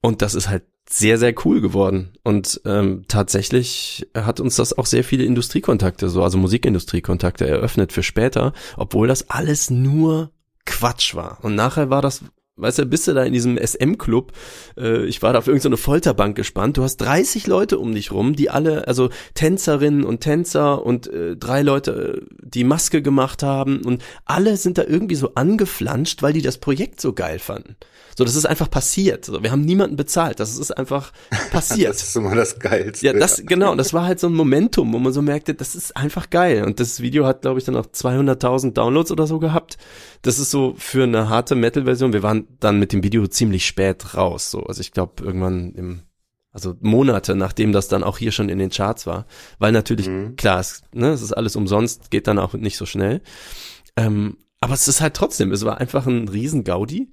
Und 0.01 0.21
das 0.21 0.35
ist 0.35 0.49
halt 0.49 0.63
sehr, 0.89 1.17
sehr 1.17 1.33
cool 1.45 1.61
geworden. 1.61 2.11
Und 2.23 2.59
ähm, 2.65 3.05
tatsächlich 3.07 4.09
hat 4.13 4.41
uns 4.41 4.57
das 4.57 4.77
auch 4.77 4.85
sehr 4.87 5.05
viele 5.05 5.23
Industriekontakte, 5.23 6.09
so 6.09 6.21
also 6.21 6.37
Musikindustriekontakte 6.37 7.47
eröffnet 7.47 7.93
für 7.93 8.03
später, 8.03 8.51
obwohl 8.75 9.07
das 9.07 9.29
alles 9.29 9.69
nur 9.69 10.31
Quatsch 10.65 11.15
war. 11.15 11.39
Und 11.41 11.55
nachher 11.55 11.89
war 11.89 12.01
das 12.01 12.23
Weißt 12.55 12.77
du, 12.77 12.85
bist 12.85 13.07
du 13.07 13.13
da 13.13 13.23
in 13.23 13.33
diesem 13.33 13.57
SM-Club, 13.57 14.31
äh, 14.77 15.05
ich 15.05 15.23
war 15.23 15.33
da 15.33 15.39
auf 15.39 15.47
irgendeine 15.47 15.77
Folterbank 15.77 16.35
gespannt, 16.35 16.77
du 16.77 16.83
hast 16.83 16.97
30 16.97 17.47
Leute 17.47 17.79
um 17.79 17.95
dich 17.95 18.11
rum, 18.11 18.35
die 18.35 18.51
alle, 18.51 18.87
also 18.87 19.09
Tänzerinnen 19.33 20.03
und 20.03 20.19
Tänzer 20.21 20.85
und 20.85 21.07
äh, 21.07 21.35
drei 21.35 21.63
Leute, 21.63 22.21
äh, 22.21 22.35
die 22.43 22.63
Maske 22.63 23.01
gemacht 23.01 23.41
haben. 23.41 23.81
Und 23.83 24.03
alle 24.25 24.55
sind 24.57 24.77
da 24.77 24.83
irgendwie 24.83 25.15
so 25.15 25.33
angeflanscht, 25.33 26.21
weil 26.21 26.33
die 26.33 26.43
das 26.43 26.59
Projekt 26.59 27.01
so 27.01 27.13
geil 27.13 27.39
fanden. 27.39 27.75
So, 28.17 28.23
das 28.23 28.35
ist 28.35 28.45
einfach 28.45 28.69
passiert. 28.69 29.25
So, 29.25 29.41
wir 29.41 29.51
haben 29.51 29.61
niemanden 29.61 29.95
bezahlt. 29.95 30.39
Das 30.39 30.57
ist 30.57 30.71
einfach 30.71 31.11
passiert. 31.51 31.89
das 31.89 32.03
ist 32.03 32.15
immer 32.15 32.35
das 32.35 32.59
Geilste. 32.59 33.05
Ja, 33.05 33.13
das, 33.13 33.43
genau. 33.45 33.75
Das 33.75 33.93
war 33.93 34.05
halt 34.05 34.19
so 34.19 34.27
ein 34.27 34.33
Momentum, 34.33 34.93
wo 34.93 34.99
man 34.99 35.13
so 35.13 35.21
merkte, 35.21 35.53
das 35.53 35.75
ist 35.75 35.95
einfach 35.97 36.29
geil. 36.29 36.63
Und 36.63 36.79
das 36.79 37.01
Video 37.01 37.25
hat, 37.25 37.41
glaube 37.41 37.59
ich, 37.59 37.65
dann 37.65 37.75
auch 37.75 37.85
200.000 37.85 38.73
Downloads 38.73 39.11
oder 39.11 39.27
so 39.27 39.39
gehabt. 39.39 39.77
Das 40.21 40.39
ist 40.39 40.51
so 40.51 40.75
für 40.77 41.03
eine 41.03 41.29
harte 41.29 41.55
Metal-Version. 41.55 42.13
Wir 42.13 42.23
waren 42.23 42.47
dann 42.59 42.79
mit 42.79 42.93
dem 42.93 43.03
Video 43.03 43.25
ziemlich 43.27 43.65
spät 43.65 44.15
raus. 44.15 44.51
So, 44.51 44.63
also 44.63 44.81
ich 44.81 44.91
glaube, 44.91 45.23
irgendwann 45.23 45.73
im 45.73 46.01
also 46.53 46.75
Monate, 46.81 47.35
nachdem 47.35 47.71
das 47.71 47.87
dann 47.87 48.03
auch 48.03 48.19
hier 48.19 48.31
schon 48.31 48.47
in 48.47 48.59
den 48.59 48.69
Charts 48.69 49.07
war. 49.07 49.25
Weil 49.57 49.71
natürlich, 49.71 50.07
mhm. 50.07 50.35
klar, 50.35 50.59
es, 50.59 50.83
ne, 50.93 51.09
es 51.09 51.23
ist 51.23 51.33
alles 51.33 51.55
umsonst, 51.55 52.11
geht 52.11 52.27
dann 52.27 52.37
auch 52.37 52.53
nicht 52.53 52.77
so 52.77 52.85
schnell. 52.85 53.21
Ähm, 53.97 54.37
aber 54.61 54.75
es 54.75 54.87
ist 54.87 55.01
halt 55.01 55.15
trotzdem, 55.15 55.51
es 55.51 55.65
war 55.65 55.79
einfach 55.79 56.05
ein 56.05 56.29
riesen 56.29 56.63
Gaudi. 56.63 57.11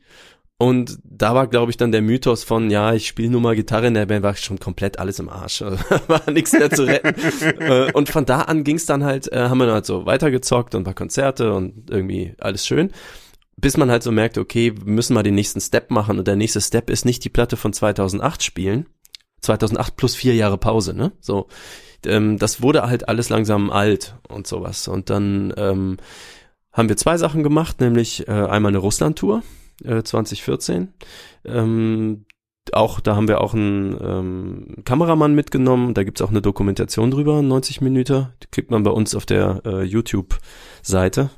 Und 0.61 0.99
da 1.05 1.35
war, 1.35 1.47
glaube 1.47 1.71
ich, 1.71 1.79
dann 1.79 1.91
der 1.91 2.03
Mythos 2.03 2.45
von, 2.45 2.69
ja, 2.69 2.93
ich 2.93 3.07
spiele 3.07 3.31
nur 3.31 3.41
mal 3.41 3.57
Gitarre 3.57 3.87
in 3.87 3.95
der 3.95 4.05
Band, 4.05 4.23
war 4.23 4.37
schon 4.37 4.59
komplett 4.59 4.99
alles 4.99 5.19
im 5.19 5.31
Arsch. 5.31 5.63
war 6.07 6.31
nichts 6.31 6.53
mehr 6.53 6.71
zu 6.71 6.85
retten. 6.85 7.15
Äh, 7.61 7.91
und 7.93 8.11
von 8.11 8.27
da 8.27 8.43
an 8.43 8.63
ging's 8.63 8.85
dann 8.85 9.03
halt, 9.03 9.33
äh, 9.33 9.49
haben 9.49 9.57
wir 9.57 9.65
dann 9.65 9.77
halt 9.77 9.87
so 9.87 10.05
weitergezockt 10.05 10.75
und 10.75 10.83
ein 10.83 10.85
paar 10.85 10.93
Konzerte 10.93 11.55
und 11.55 11.89
irgendwie 11.89 12.35
alles 12.41 12.67
schön. 12.67 12.91
Bis 13.57 13.79
man 13.79 13.91
halt 13.91 14.03
so 14.03 14.13
merkt, 14.13 14.37
okay, 14.37 14.75
wir 14.77 14.93
müssen 14.93 15.15
mal 15.15 15.23
den 15.23 15.35
nächsten 15.35 15.63
Step 15.63 15.91
machen. 15.91 16.19
Und 16.19 16.29
der 16.29 16.37
nächste 16.37 16.61
Step 16.61 16.91
ist 16.91 17.07
nicht 17.07 17.25
die 17.25 17.31
Platte 17.31 17.57
von 17.57 17.73
2008 17.73 18.43
spielen. 18.43 18.87
2008 19.41 19.97
plus 19.97 20.15
vier 20.15 20.35
Jahre 20.35 20.59
Pause, 20.59 20.93
ne? 20.93 21.13
So, 21.21 21.49
ähm, 22.05 22.39
das 22.39 22.61
wurde 22.61 22.83
halt 22.83 23.09
alles 23.09 23.31
langsam 23.31 23.71
alt 23.71 24.15
und 24.29 24.47
sowas. 24.47 24.89
Und 24.89 25.09
dann 25.09 25.55
ähm, 25.57 25.97
haben 26.71 26.91
wir 26.91 26.99
zwei 26.99 27.17
Sachen 27.17 27.43
gemacht, 27.43 27.81
nämlich 27.81 28.29
äh, 28.29 28.33
einmal 28.33 28.73
eine 28.73 28.79
Russland-Tour 28.79 29.43
2014. 29.83 30.93
Äh, 31.45 31.51
ähm, 31.59 32.25
auch 32.73 33.01
da 33.01 33.17
haben 33.17 33.29
wir 33.29 33.41
auch 33.41 33.55
einen 33.55 33.97
ähm, 34.01 34.85
Kameramann 34.85 35.35
mitgenommen. 35.35 35.95
Da 35.95 36.05
gibt's 36.05 36.23
auch 36.23 36.31
eine 36.31 36.43
Dokumentation 36.43 37.11
drüber, 37.11 37.43
90 37.43 37.81
Minuten. 37.81 38.29
Die 38.43 38.47
kriegt 38.51 38.71
man 38.71 38.83
bei 38.83 38.91
uns 38.91 39.15
auf 39.15 39.27
der 39.27 39.63
äh, 39.65 39.83
YouTube-Seite. 39.83 41.31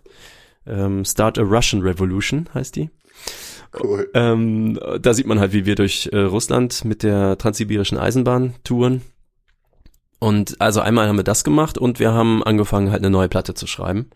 Ähm, 0.67 1.05
Start 1.05 1.39
a 1.39 1.43
Russian 1.43 1.83
Revolution 1.83 2.49
heißt 2.55 2.77
die. 2.77 2.91
Cool. 3.81 4.11
Ähm, 4.15 4.79
da 5.01 5.15
sieht 5.15 5.27
man 5.27 5.41
halt, 5.41 5.53
wie 5.53 5.65
wir 5.65 5.77
durch 5.77 6.11
äh, 6.13 6.19
Russland 6.19 6.85
mit 6.85 7.03
der 7.03 7.39
transsibirischen 7.39 7.97
Eisenbahn 7.97 8.55
touren. 8.65 9.03
Und 10.19 10.61
also 10.61 10.81
einmal 10.81 11.09
haben 11.09 11.17
wir 11.17 11.25
das 11.25 11.43
gemacht 11.43 11.79
und 11.79 11.99
wir 11.99 12.13
haben 12.13 12.45
angefangen, 12.45 12.91
halt 12.91 13.01
eine 13.01 13.11
neue 13.11 13.29
Platte 13.29 13.55
zu 13.55 13.67
schreiben. 13.67 14.11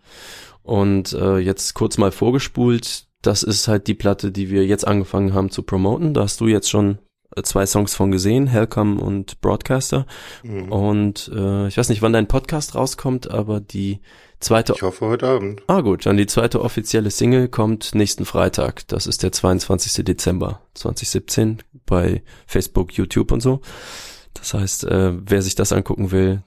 Und 0.63 1.13
äh, 1.15 1.39
jetzt 1.39 1.75
kurz 1.75 1.97
mal 1.97 2.13
vorgespult, 2.13 3.06
das 3.27 3.43
ist 3.43 3.69
halt 3.69 3.87
die 3.89 3.95
Platte, 3.95 4.31
die 4.31 4.51
wir 4.51 4.65
jetzt 4.65 4.87
angefangen 4.87 5.35
haben 5.35 5.51
zu 5.51 5.63
promoten. 5.63 6.15
Da 6.15 6.23
hast 6.23 6.41
du 6.41 6.47
jetzt 6.47 6.71
schon 6.71 6.99
äh, 7.35 7.43
zwei 7.43 7.67
Songs 7.67 7.95
von 7.95 8.11
gesehen, 8.11 8.47
Hellcome 8.47 9.01
und 9.01 9.41
Broadcaster. 9.41 10.07
Mhm. 10.43 10.71
Und 10.71 11.31
äh, 11.35 11.67
ich 11.69 11.77
weiß 11.77 11.89
nicht, 11.89 12.03
wann 12.03 12.13
dein 12.13 12.29
Podcast 12.29 12.75
rauskommt, 12.75 13.31
aber 13.31 13.61
die 13.61 14.01
zweite. 14.39 14.75
Ich 14.75 14.83
hoffe 14.83 15.07
heute 15.07 15.27
Abend. 15.27 15.63
Ah 15.67 15.81
gut, 15.81 16.07
dann 16.07 16.17
die 16.17 16.27
zweite 16.27 16.61
offizielle 16.61 17.11
Single 17.11 17.49
kommt 17.49 17.95
nächsten 17.95 18.25
Freitag. 18.25 18.87
Das 18.89 19.07
ist 19.07 19.23
der 19.23 19.33
22. 19.33 20.05
Dezember 20.05 20.61
2017 20.75 21.63
bei 21.85 22.23
Facebook, 22.47 22.93
YouTube 22.93 23.33
und 23.33 23.41
so. 23.41 23.61
Das 24.35 24.55
heißt, 24.55 24.85
äh, 24.85 25.13
wer 25.19 25.43
sich 25.43 25.55
das 25.55 25.73
angucken 25.73 26.11
will, 26.13 26.43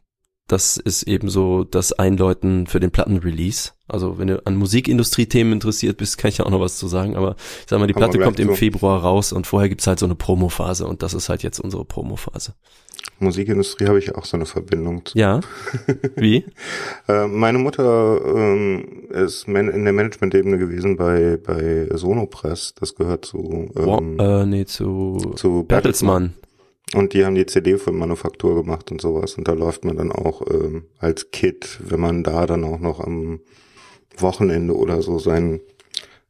das 0.50 0.78
ist 0.78 1.04
eben 1.04 1.30
so 1.30 1.64
das 1.64 1.93
Einläuten 1.93 2.68
für 2.68 2.80
den 2.80 2.91
Plattenrelease. 2.91 3.72
Also 3.88 4.18
wenn 4.18 4.28
du 4.28 4.45
an 4.45 4.56
Musikindustrie-Themen 4.56 5.54
interessiert 5.54 5.97
bist, 5.97 6.18
kann 6.18 6.30
ich 6.30 6.39
ja 6.39 6.45
auch 6.45 6.50
noch 6.50 6.60
was 6.60 6.78
zu 6.78 6.88
sagen. 6.88 7.16
Aber 7.16 7.36
ich 7.62 7.66
sag 7.68 7.80
mal, 7.80 7.88
die 7.88 7.93
Platte 7.93 8.20
kommt 8.20 8.39
im 8.39 8.56
Februar 8.56 9.02
raus 9.02 9.32
und 9.32 9.47
vorher 9.47 9.70
gibt's 9.70 9.88
halt 9.88 10.00
so 10.00 10.06
eine 10.06 10.16
Promophase 10.16 10.88
und 10.88 11.04
das 11.04 11.14
ist 11.14 11.30
halt 11.30 11.43
jetzt 11.43 11.60
unsere 11.60 11.86
Promophase. 11.86 12.54
Musikindustrie 13.20 13.88
habe 13.88 14.00
ich 14.00 14.16
auch 14.16 14.26
so 14.26 14.38
eine 14.38 14.45
Verbindung 14.45 15.06
zu. 15.06 15.18
Ja. 15.18 15.39
Wie? 16.16 16.45
äh, 17.08 17.28
meine 17.28 17.58
Mutter 17.58 18.20
ähm, 18.26 19.08
ist 19.10 19.47
in 19.47 19.84
der 19.84 19.93
Management-Ebene 19.93 20.58
gewesen 20.58 20.97
bei 20.97 21.38
bei 21.38 21.88
Sonopress. 21.95 22.74
Das 22.80 22.95
gehört 22.95 23.26
zu 23.26 23.72
ähm, 23.76 23.86
wow, 23.86 24.02
äh, 24.20 24.45
nee 24.45 24.66
zu, 24.66 25.34
zu 25.36 25.64
Bertelsmann. 25.64 26.34
Und 26.96 27.14
die 27.14 27.24
haben 27.24 27.36
die 27.36 27.46
CD 27.46 27.78
für 27.78 27.92
Manufaktur 27.92 28.56
gemacht 28.56 28.92
und 28.92 29.00
sowas. 29.00 29.36
Und 29.36 29.48
da 29.48 29.54
läuft 29.54 29.86
man 29.86 29.98
dann 29.98 30.12
auch 30.12 30.42
ähm, 30.50 30.86
als 30.98 31.32
Kit, 31.32 31.80
wenn 31.84 32.00
man 32.00 32.24
da 32.24 32.48
dann 32.48 32.64
auch 32.64 32.80
noch 32.80 33.00
am 33.00 33.42
Wochenende 34.18 34.76
oder 34.76 35.02
so 35.02 35.20
sein 35.20 35.62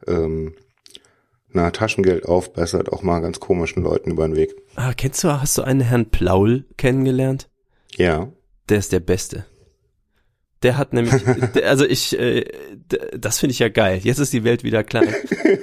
ähm, 0.08 0.54
na, 1.52 1.72
Taschengeld 1.72 2.26
aufbessert, 2.26 2.92
auch 2.92 3.02
mal 3.02 3.22
ganz 3.22 3.40
komischen 3.40 3.84
Leuten 3.84 4.12
über 4.12 4.28
den 4.28 4.36
Weg. 4.36 4.56
Ah, 4.76 4.94
kennst 4.94 5.24
du, 5.24 5.30
hast 5.30 5.58
du 5.58 5.64
einen 5.64 5.82
Herrn 5.82 6.10
Plaul 6.10 6.66
kennengelernt? 6.78 7.50
Ja. 7.96 8.32
Der 8.68 8.78
ist 8.78 8.92
der 8.92 9.00
Beste. 9.00 9.46
Der 10.62 10.78
hat 10.78 10.94
nämlich, 10.94 11.26
also 11.64 11.86
ich, 11.86 12.18
äh, 12.20 12.46
das 13.18 13.40
finde 13.40 13.52
ich 13.54 13.60
ja 13.60 13.70
geil. 13.70 14.00
Jetzt 14.04 14.20
ist 14.20 14.34
die 14.34 14.44
Welt 14.44 14.64
wieder 14.64 14.84
klein. 14.84 15.14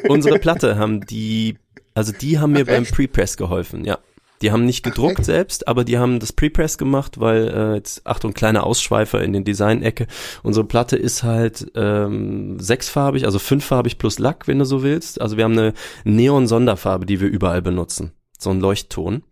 Unsere 0.09 0.39
Platte 0.39 0.77
haben 0.77 1.05
die, 1.07 1.59
also 1.95 2.13
die 2.13 2.39
haben 2.39 2.53
mir 2.53 2.63
Ach, 2.63 2.73
beim 2.73 2.85
Prepress 2.85 3.37
geholfen, 3.37 3.85
ja. 3.85 3.99
Die 4.43 4.53
haben 4.53 4.65
nicht 4.67 4.83
gedruckt 4.83 5.21
Ach, 5.21 5.25
selbst, 5.25 5.69
aber 5.69 5.85
die 5.85 5.99
haben 5.99 6.21
das 6.21 6.33
Prepress 6.33 6.79
gemacht, 6.79 7.21
weil 7.21 7.49
äh, 7.49 7.75
jetzt 7.75 8.07
Achtung 8.07 8.35
kleine 8.35 8.65
Ausschweifer 8.65 9.23
in 9.23 9.33
den 9.33 9.45
Design-Ecke. 9.45 10.07
Unsere 10.43 10.67
Platte 10.67 10.97
ist 10.97 11.23
halt 11.23 11.71
ähm, 11.75 12.61
sechsfarbig, 12.61 13.25
also 13.25 13.39
fünffarbig 13.39 13.99
plus 13.99 14.19
Lack, 14.19 14.47
wenn 14.47 14.59
du 14.59 14.65
so 14.65 14.83
willst. 14.83 15.21
Also 15.21 15.37
wir 15.37 15.45
haben 15.45 15.59
eine 15.59 15.73
Neon-Sonderfarbe, 16.05 17.07
die 17.07 17.21
wir 17.21 17.29
überall 17.29 17.63
benutzen 17.63 18.13
so 18.39 18.51
ein 18.51 18.61
Leuchtton. 18.61 19.23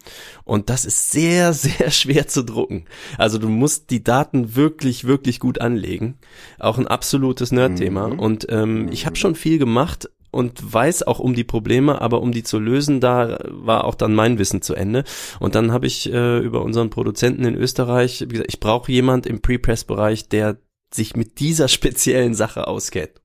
Und 0.44 0.70
das 0.70 0.84
ist 0.84 1.10
sehr, 1.10 1.52
sehr 1.52 1.90
schwer 1.90 2.26
zu 2.26 2.42
drucken. 2.42 2.86
Also 3.18 3.38
du 3.38 3.48
musst 3.48 3.90
die 3.90 4.02
Daten 4.02 4.56
wirklich, 4.56 5.04
wirklich 5.04 5.40
gut 5.40 5.60
anlegen. 5.60 6.18
Auch 6.58 6.78
ein 6.78 6.88
absolutes 6.88 7.52
Nerd-Thema. 7.52 8.08
Mhm. 8.08 8.18
Und 8.18 8.46
ähm, 8.50 8.88
ich 8.90 9.06
habe 9.06 9.16
schon 9.16 9.34
viel 9.34 9.58
gemacht, 9.58 10.10
und 10.34 10.72
weiß 10.72 11.04
auch 11.04 11.18
um 11.18 11.34
die 11.34 11.44
Probleme, 11.44 12.00
aber 12.00 12.20
um 12.20 12.32
die 12.32 12.42
zu 12.42 12.58
lösen, 12.58 13.00
da 13.00 13.38
war 13.48 13.84
auch 13.84 13.94
dann 13.94 14.14
mein 14.14 14.38
Wissen 14.38 14.62
zu 14.62 14.74
Ende. 14.74 15.04
Und 15.40 15.54
dann 15.54 15.72
habe 15.72 15.86
ich 15.86 16.12
äh, 16.12 16.38
über 16.38 16.62
unseren 16.62 16.90
Produzenten 16.90 17.44
in 17.44 17.54
Österreich 17.54 18.24
gesagt, 18.28 18.48
ich 18.48 18.60
brauche 18.60 18.92
jemand 18.92 19.26
im 19.26 19.40
Pre-Press-Bereich, 19.40 20.28
der 20.28 20.58
sich 20.92 21.16
mit 21.16 21.40
dieser 21.40 21.68
speziellen 21.68 22.34
Sache 22.34 22.66
auskennt. 22.66 23.23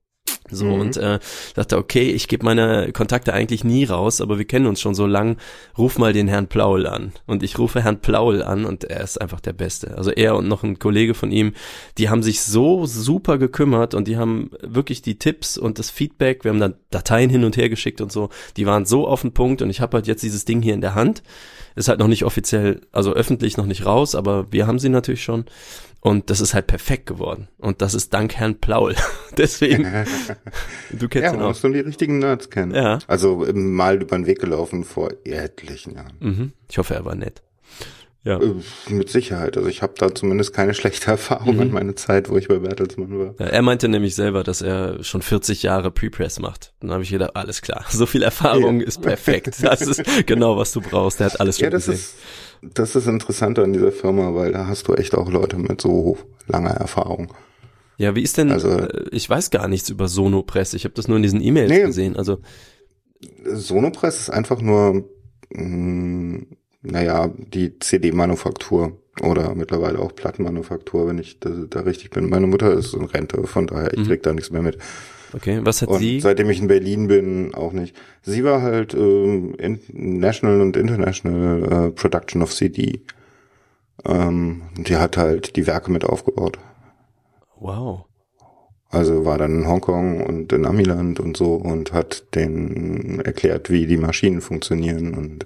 So 0.50 0.66
mhm. 0.66 0.80
und 0.80 0.96
äh, 0.96 1.18
dachte, 1.54 1.78
okay, 1.78 2.10
ich 2.10 2.28
gebe 2.28 2.44
meine 2.44 2.92
Kontakte 2.92 3.32
eigentlich 3.32 3.64
nie 3.64 3.84
raus, 3.84 4.20
aber 4.20 4.38
wir 4.38 4.44
kennen 4.44 4.66
uns 4.66 4.80
schon 4.80 4.94
so 4.94 5.06
lang. 5.06 5.36
Ruf 5.78 5.98
mal 5.98 6.12
den 6.12 6.28
Herrn 6.28 6.48
Plaul 6.48 6.86
an. 6.86 7.12
Und 7.26 7.42
ich 7.42 7.58
rufe 7.58 7.82
Herrn 7.82 8.00
Plaul 8.00 8.42
an 8.42 8.64
und 8.64 8.84
er 8.84 9.02
ist 9.02 9.20
einfach 9.20 9.40
der 9.40 9.52
Beste. 9.52 9.96
Also 9.96 10.10
er 10.10 10.36
und 10.36 10.48
noch 10.48 10.62
ein 10.62 10.78
Kollege 10.78 11.14
von 11.14 11.30
ihm, 11.30 11.52
die 11.98 12.08
haben 12.08 12.22
sich 12.22 12.42
so 12.42 12.86
super 12.86 13.38
gekümmert 13.38 13.94
und 13.94 14.08
die 14.08 14.16
haben 14.16 14.50
wirklich 14.62 15.02
die 15.02 15.18
Tipps 15.18 15.58
und 15.58 15.78
das 15.78 15.90
Feedback. 15.90 16.44
Wir 16.44 16.50
haben 16.50 16.60
dann 16.60 16.74
Dateien 16.90 17.30
hin 17.30 17.44
und 17.44 17.56
her 17.56 17.68
geschickt 17.68 18.00
und 18.00 18.12
so. 18.12 18.30
Die 18.56 18.66
waren 18.66 18.86
so 18.86 19.06
auf 19.06 19.22
den 19.22 19.32
Punkt 19.32 19.62
und 19.62 19.70
ich 19.70 19.80
habe 19.80 19.96
halt 19.96 20.06
jetzt 20.06 20.22
dieses 20.22 20.44
Ding 20.44 20.62
hier 20.62 20.74
in 20.74 20.80
der 20.80 20.94
Hand. 20.94 21.22
Ist 21.76 21.88
halt 21.88 22.00
noch 22.00 22.08
nicht 22.08 22.24
offiziell, 22.24 22.80
also 22.90 23.12
öffentlich 23.12 23.56
noch 23.56 23.66
nicht 23.66 23.86
raus, 23.86 24.14
aber 24.14 24.50
wir 24.52 24.66
haben 24.66 24.78
sie 24.78 24.88
natürlich 24.88 25.22
schon. 25.22 25.44
Und 26.00 26.30
das 26.30 26.40
ist 26.40 26.54
halt 26.54 26.66
perfekt 26.66 27.06
geworden. 27.06 27.48
Und 27.58 27.82
das 27.82 27.92
ist 27.94 28.14
dank 28.14 28.34
Herrn 28.34 28.56
Plaul. 28.56 28.94
Deswegen, 29.36 29.84
du 30.90 31.08
kennst 31.08 31.24
ja, 31.24 31.32
ihn 31.32 31.36
auch. 31.36 31.40
Ja, 31.40 31.48
musst 31.48 31.64
du 31.64 31.68
die 31.68 31.80
richtigen 31.80 32.18
Nerds 32.18 32.48
kennen. 32.48 32.74
Ja. 32.74 33.00
Also 33.06 33.46
mal 33.52 34.00
über 34.00 34.16
den 34.16 34.26
Weg 34.26 34.40
gelaufen 34.40 34.84
vor 34.84 35.10
etlichen 35.24 35.94
Jahren. 35.94 36.12
Mhm. 36.20 36.52
Ich 36.68 36.78
hoffe, 36.78 36.94
er 36.94 37.04
war 37.04 37.14
nett. 37.14 37.42
Ja. 38.22 38.38
Äh, 38.38 38.54
mit 38.88 39.08
Sicherheit. 39.08 39.56
Also 39.56 39.68
ich 39.68 39.80
habe 39.80 39.94
da 39.96 40.14
zumindest 40.14 40.52
keine 40.52 40.74
schlechte 40.74 41.10
Erfahrung 41.10 41.56
mhm. 41.56 41.62
in 41.62 41.72
meiner 41.72 41.96
Zeit, 41.96 42.28
wo 42.28 42.36
ich 42.36 42.48
bei 42.48 42.58
Bertelsmann 42.58 43.18
war. 43.18 43.34
Ja, 43.38 43.46
er 43.46 43.62
meinte 43.62 43.88
nämlich 43.88 44.14
selber, 44.14 44.42
dass 44.42 44.60
er 44.60 45.02
schon 45.02 45.22
40 45.22 45.62
Jahre 45.62 45.90
Prepress 45.90 46.38
macht. 46.38 46.74
Dann 46.80 46.90
habe 46.90 47.02
ich 47.02 47.10
gedacht, 47.10 47.34
alles 47.34 47.62
klar, 47.62 47.84
so 47.90 48.04
viel 48.04 48.22
Erfahrung 48.22 48.80
ja. 48.80 48.86
ist 48.86 49.00
perfekt. 49.00 49.62
Das 49.62 49.80
ist 49.80 50.02
genau, 50.26 50.58
was 50.58 50.72
du 50.72 50.82
brauchst. 50.82 51.20
Der 51.20 51.26
hat 51.26 51.40
alles 51.40 51.58
schon 51.58 51.64
ja, 51.64 51.70
das 51.70 51.86
gesehen. 51.86 51.98
Ist, 51.98 52.14
das 52.62 52.96
ist 52.96 53.06
interessant 53.06 53.58
an 53.58 53.72
dieser 53.72 53.92
Firma, 53.92 54.34
weil 54.34 54.52
da 54.52 54.66
hast 54.66 54.88
du 54.88 54.94
echt 54.94 55.14
auch 55.14 55.30
Leute 55.30 55.56
mit 55.56 55.80
so 55.80 56.18
langer 56.46 56.70
Erfahrung. 56.70 57.32
Ja, 57.96 58.14
wie 58.14 58.22
ist 58.22 58.38
denn, 58.38 58.50
also, 58.50 58.70
äh, 58.70 59.08
ich 59.12 59.28
weiß 59.28 59.50
gar 59.50 59.68
nichts 59.68 59.90
über 59.90 60.08
Sonopress. 60.08 60.74
Ich 60.74 60.84
habe 60.84 60.94
das 60.94 61.08
nur 61.08 61.18
in 61.18 61.22
diesen 61.22 61.42
E-Mails 61.42 61.70
nee, 61.70 61.82
gesehen. 61.82 62.16
Also 62.16 62.38
Sonopress 63.44 64.20
ist 64.20 64.30
einfach 64.30 64.62
nur 64.62 65.04
mh, 65.50 65.64
mm, 65.64 66.46
naja, 66.82 67.28
die 67.36 67.78
CD-Manufaktur 67.78 68.98
oder 69.22 69.54
mittlerweile 69.54 69.98
auch 69.98 70.14
Plattenmanufaktur, 70.14 71.06
wenn 71.08 71.18
ich 71.18 71.38
da, 71.40 71.50
da 71.68 71.80
richtig 71.80 72.10
bin. 72.10 72.28
Meine 72.28 72.46
Mutter 72.46 72.72
ist 72.72 72.94
in 72.94 73.04
Rente, 73.04 73.46
von 73.46 73.66
daher, 73.66 73.92
ich 73.92 74.00
Mhm. 74.00 74.06
krieg 74.06 74.22
da 74.22 74.32
nichts 74.32 74.50
mehr 74.50 74.62
mit. 74.62 74.78
Okay, 75.32 75.60
was 75.62 75.80
hat 75.82 75.88
Und 75.88 76.00
sie? 76.00 76.18
seitdem 76.20 76.50
ich 76.50 76.60
in 76.60 76.66
Berlin 76.66 77.06
bin, 77.06 77.54
auch 77.54 77.72
nicht. 77.72 77.94
Sie 78.22 78.42
war 78.42 78.62
halt 78.62 78.94
ähm, 78.94 79.54
in 79.58 79.78
National 79.92 80.60
und 80.60 80.76
International 80.76 81.88
äh, 81.88 81.90
Production 81.92 82.42
of 82.42 82.52
CD. 82.54 83.02
Ähm, 84.04 84.62
die 84.76 84.96
hat 84.96 85.16
halt 85.16 85.54
die 85.56 85.66
Werke 85.66 85.92
mit 85.92 86.04
aufgebaut. 86.04 86.58
Wow. 87.60 88.06
Also 88.90 89.24
war 89.24 89.38
dann 89.38 89.62
in 89.62 89.68
Hongkong 89.68 90.20
und 90.20 90.52
in 90.52 90.66
Amiland 90.66 91.20
und 91.20 91.36
so 91.36 91.54
und 91.54 91.92
hat 91.92 92.34
denen 92.34 93.20
erklärt, 93.20 93.70
wie 93.70 93.86
die 93.86 93.96
Maschinen 93.96 94.40
funktionieren 94.40 95.14
und 95.14 95.44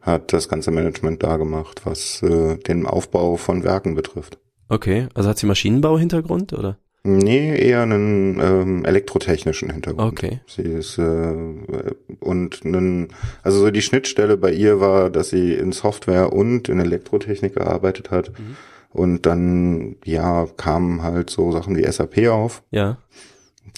hat 0.00 0.32
das 0.32 0.48
ganze 0.48 0.70
Management 0.70 1.22
da 1.22 1.36
gemacht, 1.36 1.82
was 1.84 2.22
äh, 2.22 2.56
den 2.56 2.86
Aufbau 2.86 3.36
von 3.36 3.64
Werken 3.64 3.94
betrifft. 3.94 4.38
Okay, 4.68 5.08
also 5.14 5.28
hat 5.28 5.38
sie 5.38 5.46
Maschinenbau-Hintergrund 5.46 6.52
oder? 6.52 6.78
Nee, 7.04 7.56
eher 7.56 7.82
einen 7.82 8.38
ähm, 8.40 8.84
elektrotechnischen 8.84 9.70
Hintergrund. 9.70 10.12
Okay. 10.12 10.40
Sie 10.46 10.62
ist 10.62 10.98
äh, 10.98 11.34
und 12.20 12.64
einen, 12.64 13.08
also 13.42 13.60
so 13.60 13.70
die 13.70 13.82
Schnittstelle 13.82 14.36
bei 14.36 14.52
ihr 14.52 14.80
war, 14.80 15.08
dass 15.08 15.30
sie 15.30 15.54
in 15.54 15.72
Software 15.72 16.32
und 16.32 16.68
in 16.68 16.80
Elektrotechnik 16.80 17.54
gearbeitet 17.54 18.10
hat. 18.10 18.32
Und 18.90 19.26
dann, 19.26 19.96
ja, 20.04 20.46
kamen 20.56 21.02
halt 21.02 21.30
so 21.30 21.52
Sachen 21.52 21.76
wie 21.76 21.84
SAP 21.90 22.28
auf, 22.28 22.62
Ja. 22.70 22.98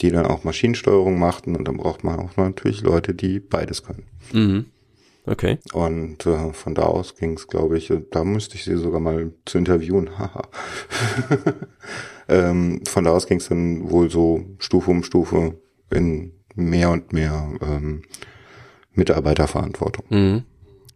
die 0.01 0.11
dann 0.11 0.27
auch 0.27 0.45
Maschinensteuerung 0.45 1.19
machten. 1.19 1.57
Und 1.57 1.67
dann 1.67 1.77
braucht 1.77 2.05
man 2.05 2.19
auch 2.21 2.37
natürlich 2.37 2.83
Leute, 2.83 3.15
die 3.15 3.41
beides 3.41 3.83
können. 3.83 4.05
Mhm. 4.33 4.67
Okay. 5.27 5.59
Und 5.75 6.25
äh, 6.27 6.53
von 6.53 6.75
da 6.75 6.83
aus 6.83 7.15
ging 7.17 7.35
es, 7.35 7.47
glaube 7.47 7.77
ich, 7.77 7.91
äh, 7.91 8.03
da 8.11 8.25
müsste 8.25 8.55
ich 8.57 8.65
sie 8.65 8.77
sogar 8.77 9.01
mal 9.01 9.33
zu 9.45 9.59
interviewen. 9.59 10.19
Haha. 10.19 10.43
ähm, 12.29 12.81
von 12.87 13.05
da 13.05 13.11
aus 13.11 13.27
ging 13.27 13.39
es 13.39 13.49
dann 13.49 13.91
wohl 13.91 14.11
so 14.11 14.43
Stufe 14.59 14.91
um 14.91 15.03
Stufe 15.03 15.57
in 15.91 16.33
mehr 16.55 16.91
und 16.91 17.13
mehr 17.13 17.51
ähm, 17.61 18.03
Mitarbeiterverantwortung. 18.95 20.05
Mhm. 20.09 20.43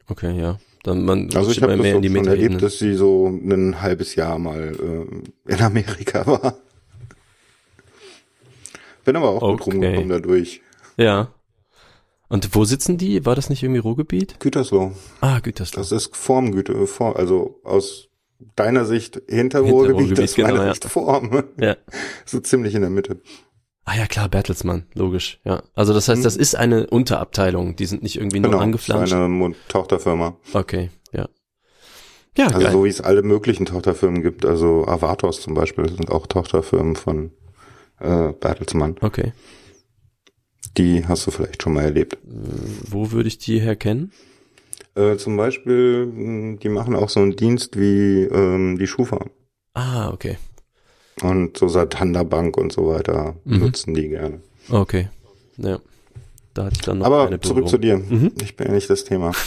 Okay, 0.09 0.39
ja. 0.39 0.59
Dann 0.85 1.05
man 1.05 1.35
Also 1.35 1.51
ich 1.51 1.61
habe 1.62 1.72
das 1.72 1.80
mehr 1.80 1.93
so 1.93 1.97
in 1.97 2.03
die 2.03 2.09
schon 2.11 2.26
erlebt, 2.28 2.62
dass 2.62 2.78
sie 2.78 2.95
so 2.95 3.26
ein 3.26 3.80
halbes 3.80 4.14
Jahr 4.14 4.39
mal 4.39 5.07
äh, 5.47 5.53
in 5.53 5.61
Amerika 5.61 6.26
war. 6.26 6.59
Bin 9.05 9.16
aber 9.16 9.30
auch 9.30 9.41
gut 9.41 9.62
Okay. 9.62 9.70
rumgekommen 9.72 10.09
dadurch. 10.11 10.61
Ja. 10.97 11.32
Und 12.28 12.55
wo 12.55 12.64
sitzen 12.64 12.97
die? 12.99 13.24
War 13.26 13.35
das 13.35 13.49
nicht 13.51 13.62
irgendwie 13.62 13.80
Ruhrgebiet? 13.80 14.41
Gütersloh. 14.41 14.93
Ah, 15.20 15.41
Gütersloh. 15.41 15.80
Das 15.80 15.91
ist 15.93 16.16
vorm 16.16 16.53
Güte, 16.53 16.74
also 17.14 17.61
aus 17.64 18.09
deiner 18.57 18.85
Sicht 18.85 19.22
hinter 19.26 19.59
Hinter 19.59 19.61
Ruhrgebiet, 19.61 19.95
Ruhrgebiet, 19.97 20.18
das 20.18 20.30
ist 20.32 20.39
meine 20.39 20.53
genau, 20.53 20.64
ja. 20.64 20.74
Sicht 20.74 20.85
vorm. 20.85 21.45
Ja. 21.59 21.76
So 22.26 22.41
ziemlich 22.41 22.74
in 22.74 22.80
der 22.82 22.91
Mitte. 22.91 23.20
Ah 23.87 23.97
ja, 23.99 24.07
klar, 24.07 24.28
Bertelsmann, 24.30 24.87
logisch, 24.95 25.41
ja. 25.45 25.62
Also 25.74 25.93
das 25.93 26.09
heißt, 26.09 26.24
das 26.24 26.37
ist 26.37 26.55
eine 26.57 26.87
Unterabteilung, 26.87 27.76
die 27.76 27.85
sind 27.85 28.03
nicht 28.03 28.16
irgendwie 28.16 28.41
nur 28.41 28.49
Mhm. 28.49 28.53
Genau, 28.53 28.59
das 28.59 28.64
angeflanscht. 28.91 29.12
ist 29.12 29.18
eine 29.18 29.55
Tochterfirma. 29.68 30.37
Okay, 30.55 30.91
ja. 31.12 31.28
Ja, 32.37 32.47
Also 32.47 32.61
geil. 32.61 32.72
so 32.72 32.85
wie 32.85 32.89
es 32.89 33.01
alle 33.03 33.22
möglichen 33.22 33.66
Tochterfirmen 33.66 34.22
gibt. 34.22 34.45
Also 34.47 34.87
Avatos 34.87 35.41
zum 35.43 35.55
Beispiel 35.55 35.89
sind 35.89 36.11
auch 36.11 36.26
Tochterfirmen 36.26 36.97
von 36.97 37.30
äh, 38.01 38.32
Bertelsmann. 38.32 38.97
okay. 39.03 39.32
Die 40.76 41.07
hast 41.07 41.26
du 41.26 41.30
vielleicht 41.30 41.62
schon 41.62 41.74
mal 41.74 41.85
erlebt. 41.85 42.18
Wo 42.24 43.12
würde 43.12 43.28
ich 43.28 43.39
die 43.39 43.61
herkennen? 43.61 44.11
Äh, 44.97 45.16
zum 45.18 45.37
Beispiel, 45.37 46.07
mh, 46.07 46.57
die 46.62 46.68
machen 46.68 46.97
auch 46.97 47.09
so 47.11 47.20
einen 47.20 47.37
Dienst 47.37 47.78
wie 47.78 48.22
ähm, 48.22 48.76
die 48.78 48.87
Schufa. 48.89 49.24
Ah, 49.74 50.11
okay. 50.11 50.37
Und 51.23 51.57
so 51.57 51.69
Santander 51.69 52.25
Bank 52.25 52.57
und 52.57 52.73
so 52.73 52.89
weiter 52.89 53.37
Mhm. 53.45 53.59
nutzen 53.61 53.95
die 53.95 54.09
gerne. 54.09 54.41
Okay. 54.69 55.09
Ja. 55.57 55.79
Da 56.55 56.65
hatte 56.67 56.75
ich 56.77 56.83
dann 56.83 56.99
noch 56.99 57.07
Aber 57.07 57.27
eine 57.27 57.41
zurück 57.41 57.69
zu 57.69 57.79
dir. 57.79 57.99
Mhm. 57.99 58.33
Ich 58.43 58.57
bin 58.57 58.67
ja 58.69 58.73
nicht 58.73 58.91
das 58.91 59.05
Thema. 59.05 59.33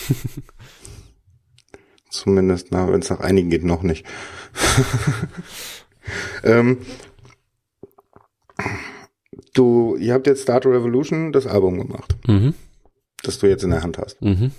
Zumindest, 2.10 2.68
na, 2.72 2.92
wenn 2.92 3.02
es 3.02 3.10
nach 3.10 3.20
einigen 3.20 3.50
geht, 3.50 3.64
noch 3.64 3.84
nicht. 3.84 4.06
ähm, 6.44 6.78
du, 9.54 9.96
ihr 9.98 10.14
habt 10.14 10.28
jetzt 10.28 10.44
Start 10.44 10.66
Revolution 10.66 11.32
das 11.32 11.48
Album 11.48 11.78
gemacht, 11.78 12.16
Mhm. 12.28 12.54
das 13.24 13.40
du 13.40 13.48
jetzt 13.48 13.64
in 13.64 13.72
der 13.72 13.84
Hand 13.84 13.98
hast. 13.98 14.22
Mhm. 14.22 14.52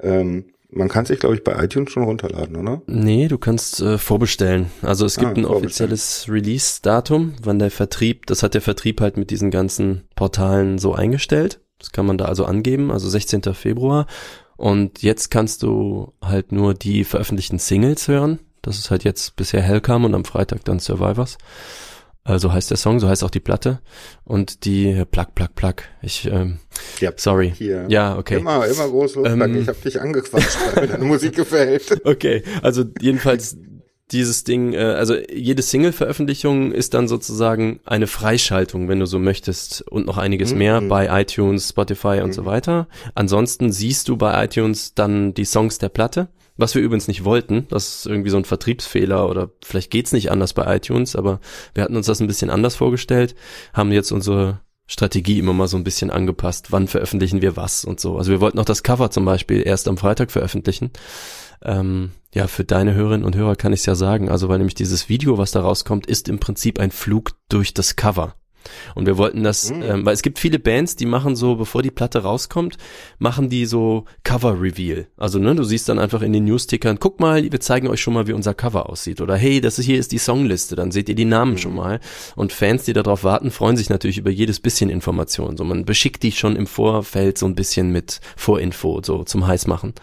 Ähm, 0.00 0.51
man 0.72 0.88
kann 0.88 1.04
sich, 1.04 1.20
glaube 1.20 1.34
ich, 1.34 1.44
bei 1.44 1.62
iTunes 1.62 1.90
schon 1.90 2.04
runterladen, 2.04 2.56
oder? 2.56 2.82
Nee, 2.86 3.28
du 3.28 3.38
kannst 3.38 3.80
äh, 3.80 3.98
vorbestellen. 3.98 4.66
Also 4.82 5.04
es 5.06 5.16
gibt 5.16 5.32
Ah, 5.32 5.34
ein 5.40 5.44
offizielles 5.44 6.26
Release-Datum, 6.28 7.34
wann 7.42 7.58
der 7.58 7.70
Vertrieb, 7.70 8.26
das 8.26 8.42
hat 8.42 8.54
der 8.54 8.60
Vertrieb 8.62 9.00
halt 9.00 9.16
mit 9.16 9.30
diesen 9.30 9.50
ganzen 9.50 10.04
Portalen 10.16 10.78
so 10.78 10.94
eingestellt. 10.94 11.60
Das 11.78 11.92
kann 11.92 12.06
man 12.06 12.16
da 12.18 12.26
also 12.26 12.44
angeben, 12.44 12.90
also 12.90 13.08
16. 13.08 13.42
Februar. 13.54 14.06
Und 14.56 15.02
jetzt 15.02 15.30
kannst 15.30 15.62
du 15.62 16.12
halt 16.22 16.52
nur 16.52 16.74
die 16.74 17.04
veröffentlichten 17.04 17.58
Singles 17.58 18.06
hören. 18.08 18.38
Das 18.62 18.78
ist 18.78 18.90
halt 18.90 19.02
jetzt 19.02 19.34
bisher 19.36 19.60
Hellcam 19.62 20.04
und 20.04 20.14
am 20.14 20.24
Freitag 20.24 20.64
dann 20.64 20.78
Survivors. 20.78 21.38
Also 22.24 22.52
heißt 22.52 22.70
der 22.70 22.76
Song, 22.76 23.00
so 23.00 23.08
heißt 23.08 23.24
auch 23.24 23.30
die 23.30 23.40
Platte. 23.40 23.80
Und 24.24 24.64
die 24.64 25.04
Plug, 25.10 25.26
Plug, 25.34 25.48
Plug. 25.56 25.74
Ich, 26.02 26.26
ähm, 26.30 26.58
Ja, 27.00 27.10
sorry. 27.16 27.52
hier. 27.56 27.86
Ja, 27.88 28.16
okay. 28.16 28.38
Immer, 28.38 28.66
immer 28.66 28.88
groß 28.88 29.16
lospacken. 29.16 29.54
Ähm. 29.56 29.62
ich 29.62 29.68
habe 29.68 29.78
dich 29.84 30.00
angequatscht, 30.00 30.56
weil 30.74 30.82
mir 30.86 30.92
deine 30.92 31.04
Musik 31.04 31.34
gefällt. 31.34 32.00
Okay, 32.04 32.42
also 32.62 32.84
jedenfalls 33.00 33.56
dieses 34.12 34.44
Ding, 34.44 34.74
äh, 34.74 34.78
also 34.78 35.16
jede 35.16 35.62
Single-Veröffentlichung 35.62 36.70
ist 36.72 36.94
dann 36.94 37.08
sozusagen 37.08 37.80
eine 37.86 38.06
Freischaltung, 38.06 38.88
wenn 38.88 39.00
du 39.00 39.06
so 39.06 39.18
möchtest, 39.18 39.82
und 39.90 40.06
noch 40.06 40.18
einiges 40.18 40.52
Mhm. 40.52 40.58
mehr 40.58 40.80
bei 40.82 41.22
iTunes, 41.22 41.70
Spotify 41.70 42.20
und 42.22 42.34
so 42.34 42.44
weiter. 42.44 42.88
Ansonsten 43.14 43.72
siehst 43.72 44.08
du 44.08 44.16
bei 44.16 44.44
iTunes 44.44 44.94
dann 44.94 45.32
die 45.34 45.44
Songs 45.46 45.78
der 45.78 45.88
Platte, 45.88 46.28
was 46.56 46.74
wir 46.74 46.82
übrigens 46.82 47.08
nicht 47.08 47.24
wollten. 47.24 47.66
Das 47.68 47.96
ist 47.96 48.06
irgendwie 48.06 48.30
so 48.30 48.36
ein 48.36 48.44
Vertriebsfehler 48.44 49.28
oder 49.28 49.50
vielleicht 49.64 49.90
geht's 49.90 50.12
nicht 50.12 50.30
anders 50.30 50.52
bei 50.52 50.76
iTunes, 50.76 51.16
aber 51.16 51.40
wir 51.74 51.82
hatten 51.82 51.96
uns 51.96 52.06
das 52.06 52.20
ein 52.20 52.26
bisschen 52.26 52.50
anders 52.50 52.76
vorgestellt, 52.76 53.34
haben 53.72 53.92
jetzt 53.92 54.12
unsere 54.12 54.60
Strategie 54.86 55.38
immer 55.38 55.52
mal 55.52 55.68
so 55.68 55.76
ein 55.76 55.84
bisschen 55.84 56.10
angepasst. 56.10 56.70
Wann 56.70 56.88
veröffentlichen 56.88 57.40
wir 57.40 57.56
was 57.56 57.84
und 57.84 58.00
so. 58.00 58.18
Also 58.18 58.30
wir 58.30 58.40
wollten 58.40 58.58
auch 58.58 58.64
das 58.64 58.82
Cover 58.82 59.10
zum 59.10 59.24
Beispiel 59.24 59.62
erst 59.64 59.88
am 59.88 59.96
Freitag 59.96 60.30
veröffentlichen. 60.30 60.90
Ähm, 61.64 62.10
ja, 62.34 62.46
für 62.46 62.64
deine 62.64 62.94
Hörerinnen 62.94 63.24
und 63.24 63.36
Hörer 63.36 63.56
kann 63.56 63.72
ich 63.72 63.80
es 63.80 63.86
ja 63.86 63.94
sagen. 63.94 64.28
Also, 64.28 64.48
weil 64.48 64.58
nämlich 64.58 64.74
dieses 64.74 65.08
Video, 65.08 65.38
was 65.38 65.52
da 65.52 65.60
rauskommt, 65.60 66.06
ist 66.06 66.28
im 66.28 66.40
Prinzip 66.40 66.80
ein 66.80 66.90
Flug 66.90 67.32
durch 67.48 67.74
das 67.74 67.96
Cover. 67.96 68.34
Und 68.94 69.06
wir 69.06 69.18
wollten 69.18 69.42
das, 69.42 69.70
Mhm. 69.70 69.82
ähm, 69.82 70.06
weil 70.06 70.14
es 70.14 70.22
gibt 70.22 70.38
viele 70.38 70.58
Bands, 70.58 70.96
die 70.96 71.06
machen 71.06 71.36
so, 71.36 71.56
bevor 71.56 71.82
die 71.82 71.90
Platte 71.90 72.20
rauskommt, 72.22 72.76
machen 73.18 73.48
die 73.48 73.66
so 73.66 74.04
Cover-Reveal. 74.24 75.06
Also, 75.16 75.38
ne, 75.38 75.54
du 75.54 75.64
siehst 75.64 75.88
dann 75.88 75.98
einfach 75.98 76.22
in 76.22 76.32
den 76.32 76.44
Newstickern, 76.44 76.98
guck 76.98 77.20
mal, 77.20 77.42
wir 77.50 77.60
zeigen 77.60 77.88
euch 77.88 78.00
schon 78.00 78.14
mal, 78.14 78.26
wie 78.26 78.32
unser 78.32 78.54
Cover 78.54 78.88
aussieht. 78.88 79.20
Oder 79.20 79.36
hey, 79.36 79.60
das 79.60 79.78
ist, 79.78 79.86
hier 79.86 79.98
ist 79.98 80.12
die 80.12 80.18
Songliste, 80.18 80.76
dann 80.76 80.90
seht 80.90 81.08
ihr 81.08 81.14
die 81.14 81.24
Namen 81.24 81.58
schon 81.58 81.74
mal. 81.74 82.00
Und 82.36 82.52
Fans, 82.52 82.84
die 82.84 82.92
darauf 82.92 83.24
warten, 83.24 83.50
freuen 83.50 83.76
sich 83.76 83.90
natürlich 83.90 84.18
über 84.18 84.30
jedes 84.30 84.60
bisschen 84.60 84.90
Information. 84.90 85.56
So, 85.56 85.64
man 85.64 85.84
beschickt 85.84 86.22
die 86.22 86.32
schon 86.32 86.56
im 86.56 86.66
Vorfeld 86.66 87.38
so 87.38 87.46
ein 87.46 87.54
bisschen 87.54 87.90
mit 87.90 88.20
Vorinfo, 88.36 89.00
so 89.04 89.24
zum 89.24 89.46
Heißmachen. 89.46 89.94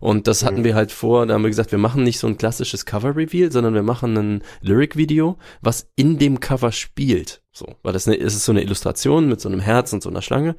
Und 0.00 0.26
das 0.26 0.44
hatten 0.44 0.64
wir 0.64 0.74
halt 0.74 0.92
vor, 0.92 1.26
da 1.26 1.34
haben 1.34 1.42
wir 1.42 1.50
gesagt, 1.50 1.72
wir 1.72 1.78
machen 1.78 2.02
nicht 2.02 2.18
so 2.18 2.26
ein 2.26 2.36
klassisches 2.38 2.84
Cover-Reveal, 2.86 3.52
sondern 3.52 3.74
wir 3.74 3.82
machen 3.82 4.16
ein 4.16 4.42
Lyric-Video, 4.62 5.36
was 5.60 5.88
in 5.96 6.18
dem 6.18 6.40
Cover 6.40 6.72
spielt. 6.72 7.42
So, 7.56 7.74
weil 7.82 7.94
das 7.94 8.06
es 8.06 8.34
ist 8.34 8.44
so 8.44 8.52
eine 8.52 8.60
Illustration 8.60 9.30
mit 9.30 9.40
so 9.40 9.48
einem 9.48 9.60
Herz 9.60 9.90
und 9.94 10.02
so 10.02 10.10
einer 10.10 10.20
Schlange. 10.20 10.56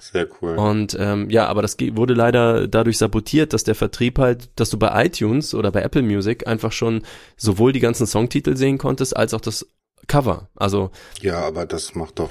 Sehr 0.00 0.26
cool. 0.40 0.56
Und 0.56 0.96
ähm, 0.98 1.28
ja, 1.28 1.46
aber 1.48 1.60
das 1.60 1.76
wurde 1.78 2.14
leider 2.14 2.66
dadurch 2.66 2.96
sabotiert, 2.96 3.52
dass 3.52 3.62
der 3.62 3.74
Vertrieb 3.74 4.18
halt, 4.18 4.48
dass 4.56 4.70
du 4.70 4.78
bei 4.78 5.04
iTunes 5.04 5.54
oder 5.54 5.70
bei 5.70 5.82
Apple 5.82 6.00
Music 6.00 6.46
einfach 6.46 6.72
schon 6.72 7.02
sowohl 7.36 7.72
die 7.72 7.80
ganzen 7.80 8.06
Songtitel 8.06 8.56
sehen 8.56 8.78
konntest, 8.78 9.14
als 9.14 9.34
auch 9.34 9.42
das 9.42 9.68
Cover. 10.06 10.48
Also, 10.56 10.90
ja, 11.20 11.40
aber 11.40 11.66
das 11.66 11.94
macht 11.94 12.18
doch. 12.20 12.30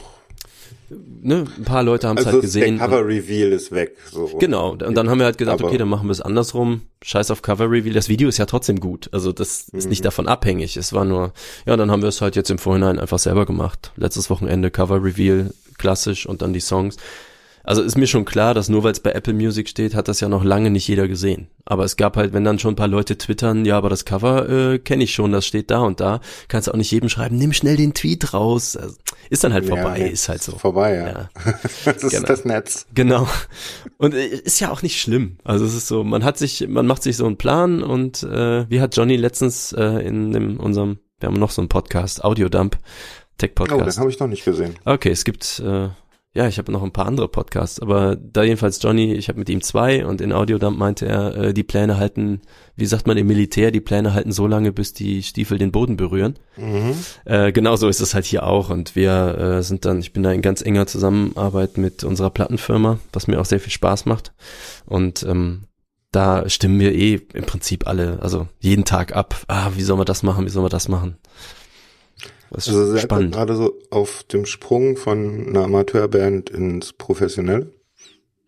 Ne, 1.21 1.45
ein 1.57 1.63
paar 1.63 1.83
Leute 1.83 2.07
haben 2.07 2.17
es 2.17 2.25
Also 2.25 2.33
halt 2.37 2.41
gesehen. 2.43 2.77
der 2.77 2.87
Cover 2.87 3.05
Reveal 3.07 3.51
ist 3.51 3.71
weg. 3.71 3.95
So. 4.11 4.27
Genau, 4.39 4.71
und 4.71 4.95
dann 4.97 5.09
haben 5.09 5.19
wir 5.19 5.25
halt 5.25 5.41
Aber- 5.47 5.65
okay, 5.65 5.77
dann 5.77 5.89
machen 5.89 6.07
wir 6.07 6.11
es 6.11 6.21
andersrum. 6.21 6.81
Scheiß 7.03 7.31
auf 7.31 7.41
Cover 7.41 7.69
Reveal. 7.71 7.93
Das 7.93 8.09
Video 8.09 8.27
ist 8.29 8.37
ja 8.37 8.45
trotzdem 8.45 8.79
gut. 8.79 9.09
Also 9.11 9.31
das 9.31 9.67
ist 9.71 9.85
Mhm. 9.85 9.89
nicht 9.89 10.05
davon 10.05 10.27
abhängig. 10.27 10.75
Es 10.77 10.91
war 10.93 11.05
nur, 11.05 11.33
ja, 11.65 11.77
dann 11.77 11.89
haben 11.91 12.01
wir 12.01 12.09
es 12.09 12.21
halt 12.21 12.35
jetzt 12.35 12.49
im 12.51 12.57
Vorhinein 12.57 12.99
einfach 12.99 13.19
selber 13.19 13.45
gemacht. 13.45 13.91
Letztes 13.95 14.29
Wochenende 14.29 14.71
Cover 14.71 15.03
Reveal, 15.03 15.53
klassisch 15.77 16.25
und 16.25 16.41
dann 16.41 16.53
die 16.53 16.59
Songs. 16.59 16.97
Also 17.69 17.83
ist 17.83 17.99
mir 17.99 18.07
schon 18.07 18.25
klar, 18.25 18.55
dass 18.55 18.67
nur 18.67 18.83
weil 18.83 18.93
es 18.93 18.99
bei 18.99 19.11
Apple 19.11 19.35
Music 19.35 19.69
steht, 19.69 19.93
hat 19.93 20.07
das 20.07 20.21
ja 20.21 20.27
noch 20.27 20.43
lange 20.43 20.71
nicht 20.71 20.87
jeder 20.87 21.07
gesehen. 21.07 21.49
Aber 21.65 21.83
es 21.83 21.97
gab 21.97 22.17
halt, 22.17 22.33
wenn 22.33 22.43
dann 22.43 22.57
schon 22.57 22.73
ein 22.73 22.75
paar 22.75 22.87
Leute 22.87 23.15
twittern, 23.15 23.63
ja, 23.63 23.77
aber 23.77 23.89
das 23.89 24.05
Cover 24.05 24.49
äh, 24.49 24.79
kenne 24.79 25.03
ich 25.03 25.13
schon, 25.13 25.31
das 25.31 25.45
steht 25.45 25.69
da 25.69 25.81
und 25.81 25.99
da, 25.99 26.19
kannst 26.47 26.67
du 26.67 26.71
auch 26.71 26.77
nicht 26.77 26.89
jedem 26.89 27.09
schreiben, 27.09 27.37
nimm 27.37 27.53
schnell 27.53 27.77
den 27.77 27.93
Tweet 27.93 28.33
raus. 28.33 28.75
Also, 28.75 28.95
ist 29.29 29.43
dann 29.43 29.53
halt 29.53 29.67
vorbei, 29.67 29.99
Ja, 29.99 30.05
ist 30.07 30.29
halt 30.29 30.41
so. 30.41 30.53
Vorbei, 30.57 30.95
ja. 30.95 31.07
Ja. 31.09 31.29
das 31.85 32.03
ist 32.03 32.09
Genau. 32.11 32.27
das 32.27 32.43
Netz. 32.43 32.87
Genau. 32.95 33.27
Und 33.99 34.15
äh, 34.15 34.25
ist 34.25 34.59
ja 34.59 34.71
auch 34.71 34.81
nicht 34.81 34.99
schlimm. 34.99 35.37
Also 35.43 35.63
es 35.65 35.75
ist 35.75 35.87
so, 35.87 36.03
man 36.03 36.23
hat 36.23 36.39
sich, 36.39 36.67
man 36.67 36.87
macht 36.87 37.03
sich 37.03 37.17
so 37.17 37.27
einen 37.27 37.37
Plan 37.37 37.83
und 37.83 38.23
äh, 38.23 38.67
wie 38.67 38.81
hat 38.81 38.97
Johnny 38.97 39.15
letztens 39.15 39.73
äh, 39.73 39.83
in 40.07 40.31
dem, 40.31 40.59
unserem, 40.59 40.97
wir 41.19 41.27
haben 41.27 41.37
noch 41.37 41.51
so 41.51 41.61
einen 41.61 41.69
Podcast, 41.69 42.23
Audiodump, 42.23 42.79
Tech 43.37 43.51
Oh, 43.59 43.65
den 43.65 43.79
habe 43.79 44.09
ich 44.09 44.19
noch 44.19 44.25
nicht 44.27 44.43
gesehen. 44.43 44.75
Okay, 44.85 45.11
es 45.11 45.23
gibt, 45.23 45.59
äh, 45.63 45.89
ja, 46.35 46.47
ich 46.47 46.59
habe 46.59 46.71
noch 46.71 46.83
ein 46.83 46.91
paar 46.91 47.07
andere 47.07 47.27
Podcasts, 47.27 47.79
aber 47.79 48.15
da 48.15 48.43
jedenfalls 48.43 48.81
Johnny, 48.81 49.13
ich 49.13 49.29
habe 49.29 49.39
mit 49.39 49.49
ihm 49.49 49.61
zwei 49.61 50.05
und 50.05 50.21
in 50.21 50.31
Audiodump 50.31 50.77
meinte 50.77 51.07
er, 51.07 51.35
äh, 51.35 51.53
die 51.53 51.63
Pläne 51.63 51.97
halten, 51.97 52.41
wie 52.75 52.85
sagt 52.85 53.07
man 53.07 53.17
im 53.17 53.25
Militär, 53.25 53.71
die 53.71 53.81
Pläne 53.81 54.13
halten 54.13 54.31
so 54.31 54.45
lange, 54.45 54.71
bis 54.71 54.93
die 54.93 55.23
Stiefel 55.23 55.57
den 55.57 55.71
Boden 55.71 55.97
berühren. 55.97 56.35
Mhm. 56.55 56.93
Äh, 57.25 57.51
genauso 57.51 57.87
ist 57.87 57.99
es 57.99 58.13
halt 58.13 58.25
hier 58.25 58.45
auch 58.45 58.69
und 58.69 58.95
wir 58.95 59.37
äh, 59.39 59.63
sind 59.63 59.85
dann, 59.85 59.99
ich 59.99 60.13
bin 60.13 60.21
da 60.21 60.31
in 60.31 60.43
ganz 60.43 60.61
enger 60.61 60.85
Zusammenarbeit 60.85 61.79
mit 61.79 62.03
unserer 62.03 62.29
Plattenfirma, 62.29 62.99
was 63.11 63.25
mir 63.25 63.41
auch 63.41 63.45
sehr 63.45 63.59
viel 63.59 63.71
Spaß 63.71 64.05
macht 64.05 64.31
und 64.85 65.23
ähm, 65.23 65.63
da 66.11 66.47
stimmen 66.47 66.79
wir 66.79 66.93
eh 66.93 67.21
im 67.33 67.45
Prinzip 67.45 67.87
alle, 67.87 68.19
also 68.21 68.47
jeden 68.59 68.85
Tag 68.85 69.15
ab, 69.15 69.35
ah, 69.47 69.71
wie 69.75 69.81
sollen 69.81 69.99
wir 69.99 70.05
das 70.05 70.23
machen, 70.23 70.45
wie 70.45 70.49
sollen 70.49 70.65
wir 70.65 70.69
das 70.69 70.89
machen. 70.89 71.17
Das 72.51 72.67
ist 72.67 72.73
Also 72.75 72.93
ihr 72.95 72.99
spannend. 72.99 73.33
gerade 73.33 73.55
so 73.55 73.77
auf 73.91 74.23
dem 74.23 74.45
Sprung 74.45 74.97
von 74.97 75.47
einer 75.49 75.63
Amateurband 75.65 76.49
ins 76.49 76.93
Professionelle? 76.93 77.71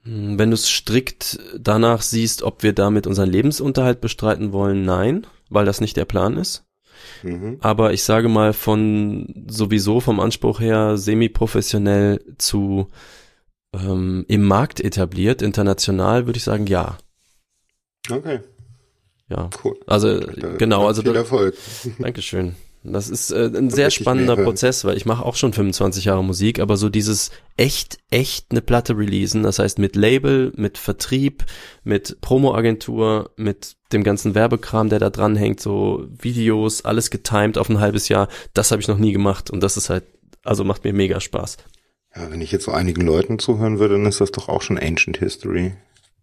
Hm, 0.03 0.39
Wenn 0.39 0.49
du 0.49 0.55
es 0.55 0.67
strikt 0.69 1.39
danach 1.59 2.01
siehst, 2.01 2.41
ob 2.41 2.63
wir 2.63 2.73
damit 2.73 3.05
unseren 3.07 3.29
Lebensunterhalt 3.29 4.01
bestreiten 4.01 4.51
wollen, 4.53 4.83
nein, 4.83 5.27
weil 5.49 5.65
das 5.65 5.81
nicht 5.81 5.97
der 5.97 6.05
Plan 6.05 6.37
ist. 6.37 6.63
Mhm. 7.23 7.57
Aber 7.61 7.93
ich 7.93 8.03
sage 8.03 8.27
mal 8.29 8.53
von 8.53 9.45
sowieso 9.49 9.99
vom 9.99 10.19
Anspruch 10.19 10.59
her 10.59 10.97
semi-professionell 10.97 12.23
zu 12.37 12.87
ähm, 13.73 14.25
im 14.27 14.43
Markt 14.43 14.79
etabliert, 14.81 15.41
international, 15.41 16.25
würde 16.25 16.37
ich 16.37 16.43
sagen, 16.43 16.67
ja. 16.67 16.97
Okay, 18.09 18.39
Ja. 19.29 19.49
cool. 19.63 19.77
Also 19.87 20.19
Da- 20.19 20.55
genau, 20.57 20.87
also 20.87 21.01
viel 21.03 21.13
da, 21.13 21.19
Erfolg. 21.19 21.55
Dankeschön. 21.99 22.55
Das 22.83 23.09
ist 23.09 23.31
äh, 23.31 23.51
ein 23.55 23.69
sehr 23.69 23.91
spannender. 23.91 24.35
Prozess, 24.35 24.83
weil 24.85 24.97
ich 24.97 25.05
mache 25.05 25.23
auch 25.23 25.35
schon 25.35 25.53
25 25.53 26.05
Jahre 26.05 26.23
Musik, 26.23 26.59
aber 26.59 26.77
so 26.77 26.89
dieses 26.89 27.29
echt, 27.55 27.99
echt 28.09 28.47
eine 28.49 28.61
Platte 28.61 28.97
releasen, 28.97 29.43
das 29.43 29.59
heißt 29.59 29.77
mit 29.77 29.95
Label, 29.95 30.51
mit 30.55 30.79
Vertrieb, 30.79 31.45
mit 31.83 32.19
Promoagentur, 32.21 33.31
mit 33.37 33.75
dem 33.93 34.03
ganzen 34.03 34.33
Werbekram, 34.33 34.89
der 34.89 34.97
da 34.97 35.11
dran 35.11 35.35
hängt, 35.35 35.59
so 35.59 36.07
Videos, 36.09 36.83
alles 36.83 37.11
getimed 37.11 37.59
auf 37.59 37.69
ein 37.69 37.79
halbes 37.79 38.09
Jahr, 38.09 38.29
das 38.53 38.71
habe 38.71 38.81
ich 38.81 38.87
noch 38.87 38.97
nie 38.97 39.11
gemacht 39.11 39.51
und 39.51 39.61
das 39.61 39.77
ist 39.77 39.91
halt, 39.91 40.05
also 40.43 40.63
macht 40.63 40.83
mir 40.83 40.93
mega 40.93 41.19
Spaß. 41.19 41.57
Ja, 42.15 42.31
wenn 42.31 42.41
ich 42.41 42.51
jetzt 42.51 42.65
so 42.65 42.71
einigen 42.71 43.05
Leuten 43.05 43.37
zuhören 43.37 43.77
würde, 43.77 43.95
dann 43.95 44.07
ist 44.07 44.21
das 44.21 44.31
doch 44.31 44.49
auch 44.49 44.61
schon 44.63 44.79
Ancient 44.79 45.17
History. 45.17 45.73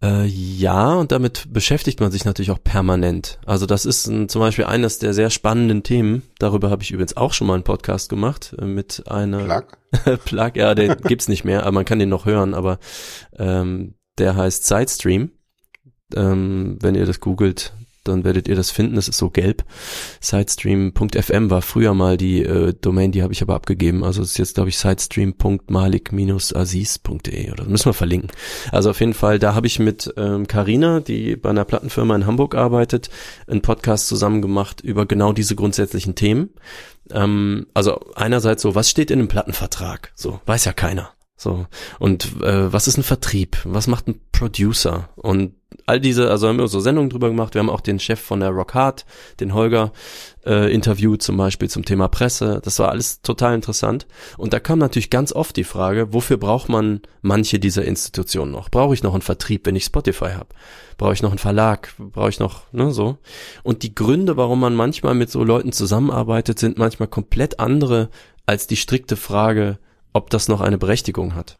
Äh, 0.00 0.26
ja, 0.26 0.94
und 0.94 1.10
damit 1.10 1.52
beschäftigt 1.52 1.98
man 2.00 2.12
sich 2.12 2.24
natürlich 2.24 2.52
auch 2.52 2.62
permanent. 2.62 3.40
Also 3.44 3.66
das 3.66 3.84
ist 3.84 4.06
ein, 4.06 4.28
zum 4.28 4.40
Beispiel 4.40 4.66
eines 4.66 5.00
der 5.00 5.12
sehr 5.12 5.30
spannenden 5.30 5.82
Themen. 5.82 6.22
Darüber 6.38 6.70
habe 6.70 6.82
ich 6.82 6.92
übrigens 6.92 7.16
auch 7.16 7.32
schon 7.32 7.48
mal 7.48 7.54
einen 7.54 7.64
Podcast 7.64 8.08
gemacht 8.08 8.54
äh, 8.58 8.64
mit 8.64 9.04
einer 9.08 9.44
Plug? 9.44 10.18
Plug. 10.24 10.52
Ja, 10.54 10.74
den 10.74 10.96
gibt's 11.02 11.28
nicht 11.28 11.44
mehr, 11.44 11.62
aber 11.62 11.72
man 11.72 11.84
kann 11.84 11.98
den 11.98 12.10
noch 12.10 12.26
hören. 12.26 12.54
Aber 12.54 12.78
ähm, 13.36 13.94
der 14.18 14.36
heißt 14.36 14.66
Sidestream. 14.66 15.32
Ähm, 16.14 16.78
wenn 16.80 16.94
ihr 16.94 17.04
das 17.04 17.20
googelt, 17.20 17.74
dann 18.08 18.24
werdet 18.24 18.48
ihr 18.48 18.56
das 18.56 18.70
finden. 18.70 18.96
Das 18.96 19.08
ist 19.08 19.18
so 19.18 19.28
gelb. 19.30 19.64
Sidestream.fm 20.20 21.50
war 21.50 21.62
früher 21.62 21.94
mal 21.94 22.16
die 22.16 22.42
äh, 22.42 22.74
Domain, 22.80 23.12
die 23.12 23.22
habe 23.22 23.32
ich 23.32 23.42
aber 23.42 23.54
abgegeben. 23.54 24.02
Also 24.04 24.22
ist 24.22 24.38
jetzt, 24.38 24.54
glaube 24.54 24.70
ich, 24.70 24.78
sidestream.malik-aziz.de 24.78 27.52
oder 27.52 27.64
müssen 27.64 27.86
wir 27.86 27.94
verlinken. 27.94 28.30
Also 28.72 28.90
auf 28.90 29.00
jeden 29.00 29.14
Fall, 29.14 29.38
da 29.38 29.54
habe 29.54 29.66
ich 29.66 29.78
mit 29.78 30.12
ähm, 30.16 30.46
Carina, 30.46 31.00
die 31.00 31.36
bei 31.36 31.50
einer 31.50 31.64
Plattenfirma 31.64 32.16
in 32.16 32.26
Hamburg 32.26 32.54
arbeitet, 32.54 33.10
einen 33.46 33.62
Podcast 33.62 34.08
zusammen 34.08 34.42
gemacht 34.42 34.80
über 34.80 35.06
genau 35.06 35.32
diese 35.32 35.54
grundsätzlichen 35.54 36.14
Themen. 36.14 36.50
Ähm, 37.10 37.66
also 37.74 38.00
einerseits 38.14 38.62
so, 38.62 38.74
was 38.74 38.90
steht 38.90 39.10
in 39.10 39.18
einem 39.18 39.28
Plattenvertrag? 39.28 40.12
So, 40.14 40.40
weiß 40.46 40.64
ja 40.64 40.72
keiner. 40.72 41.10
So, 41.40 41.66
und 42.00 42.42
äh, 42.42 42.72
was 42.72 42.88
ist 42.88 42.98
ein 42.98 43.04
Vertrieb? 43.04 43.58
Was 43.62 43.86
macht 43.86 44.08
ein 44.08 44.20
Producer? 44.32 45.08
Und 45.14 45.54
all 45.86 46.00
diese, 46.00 46.30
also 46.30 46.48
haben 46.48 46.58
wir 46.58 46.66
so 46.66 46.80
Sendungen 46.80 47.10
drüber 47.10 47.28
gemacht. 47.28 47.54
Wir 47.54 47.60
haben 47.60 47.70
auch 47.70 47.80
den 47.80 48.00
Chef 48.00 48.18
von 48.18 48.40
der 48.40 48.50
Rock 48.50 48.74
Hard, 48.74 49.06
den 49.38 49.54
Holger, 49.54 49.92
äh, 50.44 50.72
interviewt 50.72 51.22
zum 51.22 51.36
Beispiel 51.36 51.70
zum 51.70 51.84
Thema 51.84 52.08
Presse. 52.08 52.60
Das 52.64 52.80
war 52.80 52.88
alles 52.88 53.22
total 53.22 53.54
interessant. 53.54 54.08
Und 54.36 54.52
da 54.52 54.58
kam 54.58 54.80
natürlich 54.80 55.10
ganz 55.10 55.32
oft 55.32 55.56
die 55.56 55.62
Frage, 55.62 56.12
wofür 56.12 56.38
braucht 56.38 56.68
man 56.68 57.02
manche 57.22 57.60
dieser 57.60 57.84
Institutionen 57.84 58.50
noch? 58.50 58.68
Brauche 58.68 58.94
ich 58.94 59.04
noch 59.04 59.12
einen 59.12 59.22
Vertrieb, 59.22 59.64
wenn 59.64 59.76
ich 59.76 59.84
Spotify 59.84 60.32
habe? 60.32 60.48
Brauche 60.96 61.12
ich 61.12 61.22
noch 61.22 61.30
einen 61.30 61.38
Verlag? 61.38 61.94
Brauche 61.98 62.30
ich 62.30 62.40
noch, 62.40 62.72
ne, 62.72 62.90
so? 62.90 63.18
Und 63.62 63.84
die 63.84 63.94
Gründe, 63.94 64.36
warum 64.36 64.58
man 64.58 64.74
manchmal 64.74 65.14
mit 65.14 65.30
so 65.30 65.44
Leuten 65.44 65.70
zusammenarbeitet, 65.70 66.58
sind 66.58 66.78
manchmal 66.78 67.06
komplett 67.06 67.60
andere 67.60 68.10
als 68.44 68.66
die 68.66 68.76
strikte 68.76 69.14
Frage, 69.14 69.78
ob 70.12 70.30
das 70.30 70.48
noch 70.48 70.60
eine 70.60 70.78
Berechtigung 70.78 71.34
hat. 71.34 71.58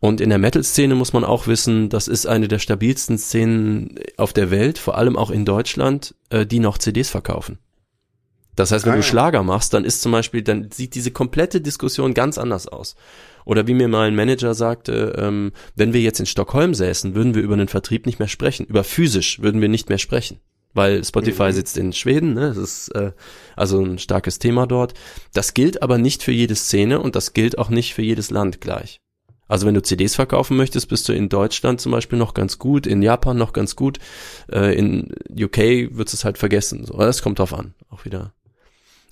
Und 0.00 0.20
in 0.20 0.30
der 0.30 0.38
Metal-Szene 0.38 0.96
muss 0.96 1.12
man 1.12 1.24
auch 1.24 1.46
wissen, 1.46 1.88
das 1.88 2.08
ist 2.08 2.26
eine 2.26 2.48
der 2.48 2.58
stabilsten 2.58 3.18
Szenen 3.18 3.94
auf 4.16 4.32
der 4.32 4.50
Welt, 4.50 4.78
vor 4.78 4.98
allem 4.98 5.16
auch 5.16 5.30
in 5.30 5.44
Deutschland, 5.44 6.14
äh, 6.30 6.44
die 6.44 6.58
noch 6.58 6.78
CDs 6.78 7.08
verkaufen. 7.08 7.58
Das 8.56 8.72
heißt, 8.72 8.84
wenn 8.84 8.94
Ah, 8.94 8.96
du. 8.96 9.02
Schlager 9.02 9.42
machst, 9.44 9.72
dann 9.74 9.84
ist 9.84 10.02
zum 10.02 10.12
Beispiel, 10.12 10.42
dann 10.42 10.70
sieht 10.72 10.94
diese 10.94 11.10
komplette 11.12 11.60
Diskussion 11.60 12.14
ganz 12.14 12.36
anders 12.36 12.66
aus. 12.68 12.96
Oder 13.44 13.66
wie 13.66 13.74
mir 13.74 13.88
mal 13.88 14.08
ein 14.08 14.16
Manager 14.16 14.54
sagte, 14.54 15.14
ähm, 15.18 15.52
wenn 15.74 15.92
wir 15.92 16.00
jetzt 16.00 16.20
in 16.20 16.26
Stockholm 16.26 16.74
säßen, 16.74 17.14
würden 17.14 17.34
wir 17.34 17.42
über 17.42 17.56
den 17.56 17.68
Vertrieb 17.68 18.04
nicht 18.06 18.18
mehr 18.18 18.28
sprechen. 18.28 18.66
Über 18.66 18.84
physisch 18.84 19.40
würden 19.40 19.60
wir 19.60 19.68
nicht 19.68 19.88
mehr 19.88 19.98
sprechen. 19.98 20.38
Weil 20.74 21.04
Spotify 21.04 21.44
Mhm. 21.48 21.52
sitzt 21.52 21.76
in 21.76 21.92
Schweden, 21.92 22.34
ne? 22.34 22.48
das 22.48 22.56
ist 22.56 22.88
äh, 22.94 23.12
also 23.56 23.82
ein 23.84 23.98
starkes 23.98 24.38
Thema 24.38 24.66
dort. 24.66 24.94
Das 25.34 25.52
gilt 25.54 25.82
aber 25.82 25.98
nicht 25.98 26.22
für 26.22 26.32
jede 26.32 26.54
Szene 26.54 27.00
und 27.00 27.14
das 27.14 27.34
gilt 27.34 27.58
auch 27.58 27.68
nicht 27.68 27.94
für 27.94 28.02
jedes 28.02 28.30
Land 28.30 28.60
gleich. 28.60 29.00
Also 29.48 29.66
wenn 29.66 29.74
du 29.74 29.82
CDs 29.82 30.14
verkaufen 30.14 30.56
möchtest, 30.56 30.88
bist 30.88 31.06
du 31.08 31.12
in 31.12 31.28
Deutschland 31.28 31.78
zum 31.80 31.92
Beispiel 31.92 32.18
noch 32.18 32.32
ganz 32.32 32.58
gut, 32.58 32.86
in 32.86 33.02
Japan 33.02 33.36
noch 33.36 33.52
ganz 33.52 33.76
gut, 33.76 33.98
äh, 34.50 34.74
in 34.74 35.14
UK 35.30 35.90
wird 35.94 36.10
es 36.12 36.24
halt 36.24 36.38
vergessen. 36.38 36.86
So, 36.86 36.96
das 36.96 37.20
kommt 37.20 37.38
drauf 37.38 37.52
an, 37.52 37.74
auch 37.90 38.06
wieder. 38.06 38.32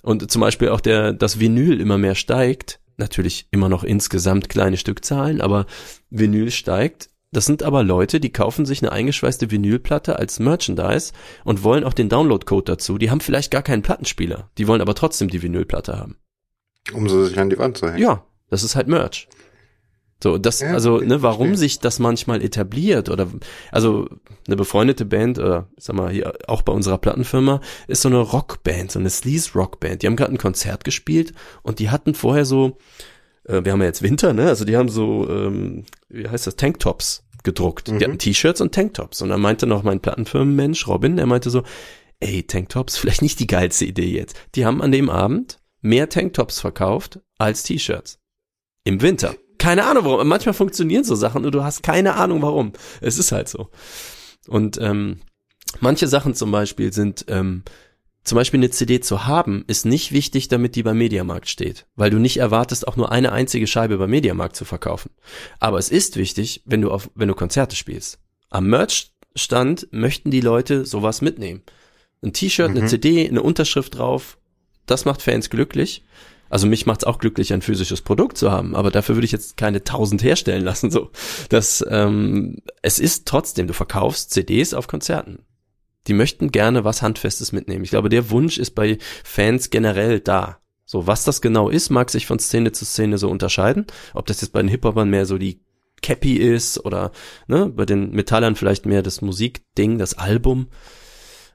Und 0.01 0.31
zum 0.31 0.41
Beispiel 0.41 0.69
auch 0.69 0.81
der, 0.81 1.13
das 1.13 1.39
Vinyl 1.39 1.79
immer 1.79 1.99
mehr 1.99 2.15
steigt, 2.15 2.79
natürlich 2.97 3.45
immer 3.51 3.69
noch 3.69 3.83
insgesamt 3.83 4.49
kleine 4.49 4.77
Stückzahlen, 4.77 5.41
aber 5.41 5.67
Vinyl 6.09 6.49
steigt. 6.49 7.09
Das 7.31 7.45
sind 7.45 7.63
aber 7.63 7.83
Leute, 7.83 8.19
die 8.19 8.33
kaufen 8.33 8.65
sich 8.65 8.81
eine 8.81 8.91
eingeschweißte 8.91 9.51
Vinylplatte 9.51 10.17
als 10.17 10.39
Merchandise 10.39 11.13
und 11.45 11.63
wollen 11.63 11.85
auch 11.85 11.93
den 11.93 12.09
Downloadcode 12.09 12.67
dazu. 12.67 12.97
Die 12.97 13.09
haben 13.09 13.21
vielleicht 13.21 13.51
gar 13.51 13.63
keinen 13.63 13.83
Plattenspieler, 13.83 14.49
die 14.57 14.67
wollen 14.67 14.81
aber 14.81 14.95
trotzdem 14.95 15.29
die 15.29 15.41
Vinylplatte 15.41 15.97
haben. 15.97 16.17
Um 16.93 17.07
sie 17.07 17.27
sich 17.27 17.39
an 17.39 17.49
die 17.49 17.57
Wand 17.57 17.77
zu 17.77 17.87
hängen. 17.87 17.99
Ja, 17.99 18.25
das 18.49 18.63
ist 18.63 18.75
halt 18.75 18.87
Merch. 18.87 19.29
So, 20.21 20.37
das, 20.37 20.59
Ja, 20.59 20.73
also, 20.73 20.99
ne, 20.99 21.23
warum 21.23 21.47
verstehe. 21.47 21.57
sich 21.57 21.79
das 21.79 21.97
manchmal 21.99 22.43
etabliert 22.43 23.09
oder, 23.09 23.27
also, 23.71 24.07
eine 24.45 24.55
befreundete 24.55 25.05
Band, 25.05 25.39
oder, 25.39 25.69
ich 25.77 25.85
sag 25.85 25.95
mal, 25.95 26.11
hier 26.11 26.33
auch 26.47 26.61
bei 26.61 26.73
unserer 26.73 26.99
Plattenfirma, 26.99 27.59
ist 27.87 28.01
so 28.03 28.09
eine 28.09 28.19
Rockband, 28.19 28.91
so 28.91 28.99
eine 28.99 29.09
Sleaze-Rockband. 29.09 30.01
Die 30.01 30.07
haben 30.07 30.15
gerade 30.15 30.31
ein 30.33 30.37
Konzert 30.37 30.83
gespielt 30.83 31.33
und 31.63 31.79
die 31.79 31.89
hatten 31.89 32.13
vorher 32.13 32.45
so, 32.45 32.77
äh, 33.51 33.65
wir 33.65 33.71
haben 33.71 33.81
ja 33.81 33.87
jetzt 33.87 34.01
Winter, 34.01 34.33
ne, 34.33 34.47
also 34.47 34.65
die 34.65 34.77
haben 34.77 34.89
so, 34.89 35.29
ähm, 35.29 35.83
wie 36.09 36.27
heißt 36.27 36.47
das, 36.47 36.55
Tanktops 36.55 37.23
gedruckt. 37.43 37.87
Die 37.87 37.93
Mhm. 37.93 38.01
hatten 38.01 38.17
T-Shirts 38.19 38.61
und 38.61 38.73
Tanktops. 38.73 39.21
Und 39.21 39.29
dann 39.29 39.41
meinte 39.41 39.65
noch 39.67 39.83
mein 39.83 39.99
Plattenfirmenmensch, 39.99 40.87
Robin, 40.87 41.17
der 41.17 41.25
meinte 41.25 41.49
so, 41.49 41.63
ey, 42.19 42.43
Tanktops, 42.43 42.97
vielleicht 42.97 43.21
nicht 43.21 43.39
die 43.39 43.47
geilste 43.47 43.85
Idee 43.85 44.11
jetzt. 44.11 44.35
Die 44.55 44.65
haben 44.65 44.81
an 44.81 44.91
dem 44.91 45.09
Abend 45.09 45.59
mehr 45.81 46.09
Tanktops 46.09 46.59
verkauft 46.59 47.19
als 47.37 47.63
T-Shirts. 47.63 48.19
Im 48.83 49.01
Winter. 49.01 49.35
Keine 49.57 49.85
Ahnung 49.85 50.05
warum. 50.05 50.27
Manchmal 50.27 50.53
funktionieren 50.53 51.03
so 51.03 51.13
Sachen 51.15 51.45
und 51.45 51.53
du 51.53 51.63
hast 51.63 51.83
keine 51.83 52.15
Ahnung 52.15 52.41
warum. 52.41 52.73
Es 52.99 53.19
ist 53.19 53.31
halt 53.31 53.47
so. 53.47 53.69
Und 54.47 54.79
ähm, 54.81 55.21
manche 55.79 56.07
Sachen 56.07 56.33
zum 56.33 56.51
Beispiel 56.51 56.91
sind, 56.91 57.25
ähm, 57.27 57.63
zum 58.23 58.35
Beispiel 58.35 58.59
eine 58.59 58.69
CD 58.69 58.99
zu 58.99 59.25
haben, 59.25 59.63
ist 59.67 59.85
nicht 59.85 60.11
wichtig, 60.11 60.47
damit 60.47 60.75
die 60.75 60.83
beim 60.83 60.97
Mediamarkt 60.97 61.49
steht, 61.49 61.87
weil 61.95 62.11
du 62.11 62.19
nicht 62.19 62.37
erwartest, 62.37 62.87
auch 62.87 62.95
nur 62.95 63.11
eine 63.11 63.31
einzige 63.31 63.65
Scheibe 63.67 63.97
beim 63.97 64.11
Mediamarkt 64.11 64.55
zu 64.55 64.65
verkaufen. 64.65 65.09
Aber 65.59 65.79
es 65.79 65.89
ist 65.89 66.17
wichtig, 66.17 66.61
wenn 66.65 66.81
du 66.81 66.91
auf, 66.91 67.09
wenn 67.15 67.27
du 67.27 67.33
Konzerte 67.33 67.75
spielst. 67.75 68.19
Am 68.49 68.67
Merchstand 68.67 69.87
möchten 69.91 70.29
die 70.29 70.41
Leute 70.41 70.85
sowas 70.85 71.21
mitnehmen. 71.21 71.63
Ein 72.21 72.33
T-Shirt, 72.33 72.69
eine 72.69 72.81
Mhm. 72.81 72.87
CD, 72.87 73.27
eine 73.27 73.41
Unterschrift 73.41 73.97
drauf, 73.97 74.37
das 74.85 75.05
macht 75.05 75.21
Fans 75.21 75.49
glücklich. 75.49 76.03
Also 76.49 76.67
mich 76.67 76.85
macht's 76.85 77.05
auch 77.05 77.17
glücklich, 77.17 77.53
ein 77.53 77.61
physisches 77.61 78.01
Produkt 78.01 78.37
zu 78.37 78.51
haben, 78.51 78.75
aber 78.75 78.91
dafür 78.91 79.15
würde 79.15 79.25
ich 79.25 79.31
jetzt 79.31 79.55
keine 79.55 79.85
tausend 79.85 80.21
herstellen 80.21 80.65
lassen. 80.65 80.91
So, 80.91 81.09
das 81.47 81.83
ähm, 81.89 82.57
es 82.81 82.99
ist 82.99 83.25
trotzdem, 83.25 83.67
du 83.67 83.73
verkaufst 83.73 84.31
CDs 84.31 84.73
auf 84.73 84.87
Konzerten. 84.87 85.45
Die 86.07 86.13
möchten 86.13 86.51
gerne 86.51 86.83
was 86.83 87.01
Handfestes 87.01 87.51
mitnehmen. 87.51 87.83
Ich 87.83 87.91
glaube, 87.91 88.09
der 88.09 88.29
Wunsch 88.31 88.57
ist 88.57 88.71
bei 88.71 88.97
Fans 89.23 89.69
generell 89.69 90.19
da. 90.19 90.57
So, 90.85 91.07
was 91.07 91.23
das 91.23 91.41
genau 91.41 91.69
ist, 91.69 91.89
mag 91.89 92.09
sich 92.09 92.25
von 92.25 92.39
Szene 92.39 92.71
zu 92.71 92.85
Szene 92.85 93.17
so 93.17 93.29
unterscheiden. 93.29 93.85
Ob 94.13 94.25
das 94.25 94.41
jetzt 94.41 94.51
bei 94.51 94.61
den 94.61 94.67
Hip-Hopern 94.67 95.09
mehr 95.09 95.25
so 95.25 95.37
die 95.37 95.61
Cappy 96.01 96.35
ist 96.35 96.83
oder 96.83 97.11
ne, 97.47 97.67
bei 97.67 97.85
den 97.85 98.11
Metallern 98.11 98.55
vielleicht 98.55 98.85
mehr 98.85 99.03
das 99.03 99.21
Musikding, 99.21 99.99
das 99.99 100.17
Album. 100.17 100.67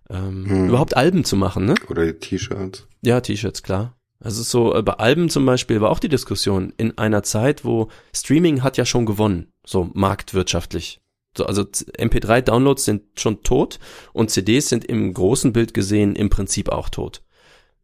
Ähm, 0.08 0.46
Hm. 0.48 0.68
Überhaupt 0.68 0.96
Alben 0.96 1.24
zu 1.24 1.36
machen, 1.36 1.66
ne? 1.66 1.74
Oder 1.88 2.18
T-Shirts. 2.18 2.86
Ja, 3.02 3.20
T-Shirts, 3.20 3.62
klar. 3.62 3.96
Also 4.20 4.42
so, 4.42 4.74
äh, 4.74 4.82
bei 4.82 4.94
Alben 4.94 5.28
zum 5.28 5.44
Beispiel 5.44 5.80
war 5.80 5.90
auch 5.90 5.98
die 5.98 6.08
Diskussion 6.08 6.72
in 6.76 6.96
einer 6.96 7.22
Zeit, 7.22 7.64
wo 7.64 7.88
Streaming 8.14 8.62
hat 8.62 8.76
ja 8.76 8.86
schon 8.86 9.04
gewonnen, 9.04 9.52
so 9.64 9.90
marktwirtschaftlich. 9.92 11.00
So, 11.36 11.46
also 11.46 11.62
MP3-Downloads 11.62 12.84
sind 12.84 13.02
schon 13.18 13.42
tot 13.42 13.78
und 14.12 14.30
CDs 14.30 14.68
sind 14.68 14.84
im 14.84 15.12
großen 15.14 15.52
Bild 15.52 15.74
gesehen 15.74 16.16
im 16.16 16.30
Prinzip 16.30 16.68
auch 16.70 16.88
tot. 16.88 17.22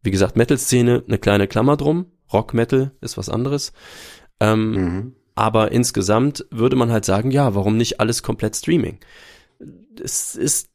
Wie 0.01 0.11
gesagt, 0.11 0.35
Metal-Szene, 0.35 1.03
eine 1.07 1.17
kleine 1.17 1.47
Klammer 1.47 1.77
drum. 1.77 2.07
Rock-Metal 2.31 2.91
ist 3.01 3.17
was 3.17 3.29
anderes. 3.29 3.73
Ähm, 4.39 4.71
Mhm. 4.71 5.15
aber 5.35 5.71
insgesamt 5.71 6.45
würde 6.51 6.75
man 6.75 6.91
halt 6.91 7.05
sagen, 7.05 7.31
ja, 7.31 7.55
warum 7.55 7.77
nicht 7.77 7.99
alles 7.99 8.23
komplett 8.23 8.55
Streaming? 8.55 8.99
Es 10.03 10.35
ist 10.35 10.69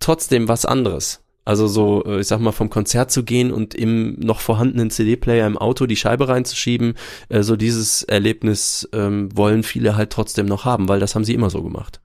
trotzdem 0.00 0.48
was 0.48 0.64
anderes. 0.64 1.20
Also 1.44 1.66
so, 1.66 2.04
äh, 2.04 2.20
ich 2.20 2.28
sag 2.28 2.38
mal, 2.40 2.52
vom 2.52 2.70
Konzert 2.70 3.10
zu 3.10 3.24
gehen 3.24 3.50
und 3.52 3.74
im 3.74 4.14
noch 4.20 4.38
vorhandenen 4.40 4.90
CD-Player 4.90 5.46
im 5.46 5.58
Auto 5.58 5.86
die 5.86 5.96
Scheibe 5.96 6.28
reinzuschieben, 6.28 6.94
äh, 7.30 7.42
so 7.42 7.56
dieses 7.56 8.04
Erlebnis 8.04 8.88
ähm, 8.92 9.36
wollen 9.36 9.64
viele 9.64 9.96
halt 9.96 10.10
trotzdem 10.10 10.46
noch 10.46 10.64
haben, 10.64 10.88
weil 10.88 11.00
das 11.00 11.14
haben 11.16 11.24
sie 11.24 11.34
immer 11.34 11.50
so 11.50 11.62
gemacht. 11.62 12.00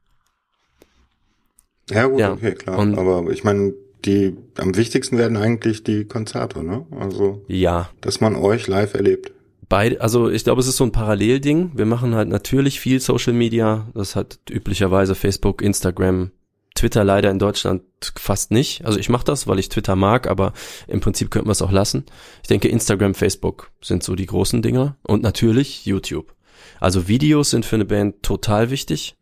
Ja, 1.89 2.05
gut, 2.07 2.19
Ja, 2.19 2.33
okay, 2.33 2.53
klar. 2.53 2.77
und- 2.79 2.97
Aber 2.97 3.29
ich 3.31 3.43
meine, 3.43 3.73
die 4.05 4.35
am 4.57 4.75
wichtigsten 4.75 5.17
werden 5.17 5.37
eigentlich 5.37 5.83
die 5.83 6.05
Konzerte, 6.05 6.63
ne? 6.63 6.85
Also, 6.99 7.43
Ja, 7.47 7.89
dass 8.01 8.21
man 8.21 8.35
euch 8.35 8.67
live 8.67 8.93
erlebt. 8.93 9.31
beide, 9.69 9.99
also 10.01 10.29
ich 10.29 10.43
glaube, 10.45 10.61
es 10.61 10.67
ist 10.67 10.77
so 10.77 10.83
ein 10.85 10.91
Parallelding. 10.91 11.71
Wir 11.75 11.85
machen 11.85 12.15
halt 12.15 12.29
natürlich 12.29 12.79
viel 12.79 12.99
Social 13.01 13.33
Media, 13.33 13.87
das 13.93 14.15
hat 14.15 14.39
üblicherweise 14.49 15.13
Facebook, 15.15 15.61
Instagram, 15.61 16.31
Twitter 16.75 17.03
leider 17.03 17.31
in 17.31 17.39
Deutschland 17.39 17.81
fast 18.17 18.51
nicht. 18.51 18.85
Also 18.85 18.99
ich 18.99 19.09
mache 19.09 19.25
das, 19.25 19.47
weil 19.47 19.57
ich 19.59 19.67
Twitter 19.67 19.95
mag, 19.95 20.27
aber 20.27 20.53
im 20.87 20.99
Prinzip 20.99 21.31
könnten 21.31 21.47
wir 21.47 21.51
es 21.53 21.61
auch 21.63 21.71
lassen. 21.71 22.05
Ich 22.43 22.47
denke, 22.49 22.67
Instagram, 22.67 23.13
Facebook 23.15 23.71
sind 23.81 24.03
so 24.03 24.13
die 24.15 24.27
großen 24.27 24.61
Dinger 24.61 24.95
und 25.01 25.23
natürlich 25.23 25.85
YouTube. 25.87 26.33
Also 26.79 27.07
Videos 27.07 27.49
sind 27.49 27.65
für 27.65 27.75
eine 27.77 27.85
Band 27.85 28.21
total 28.21 28.69
wichtig. 28.69 29.17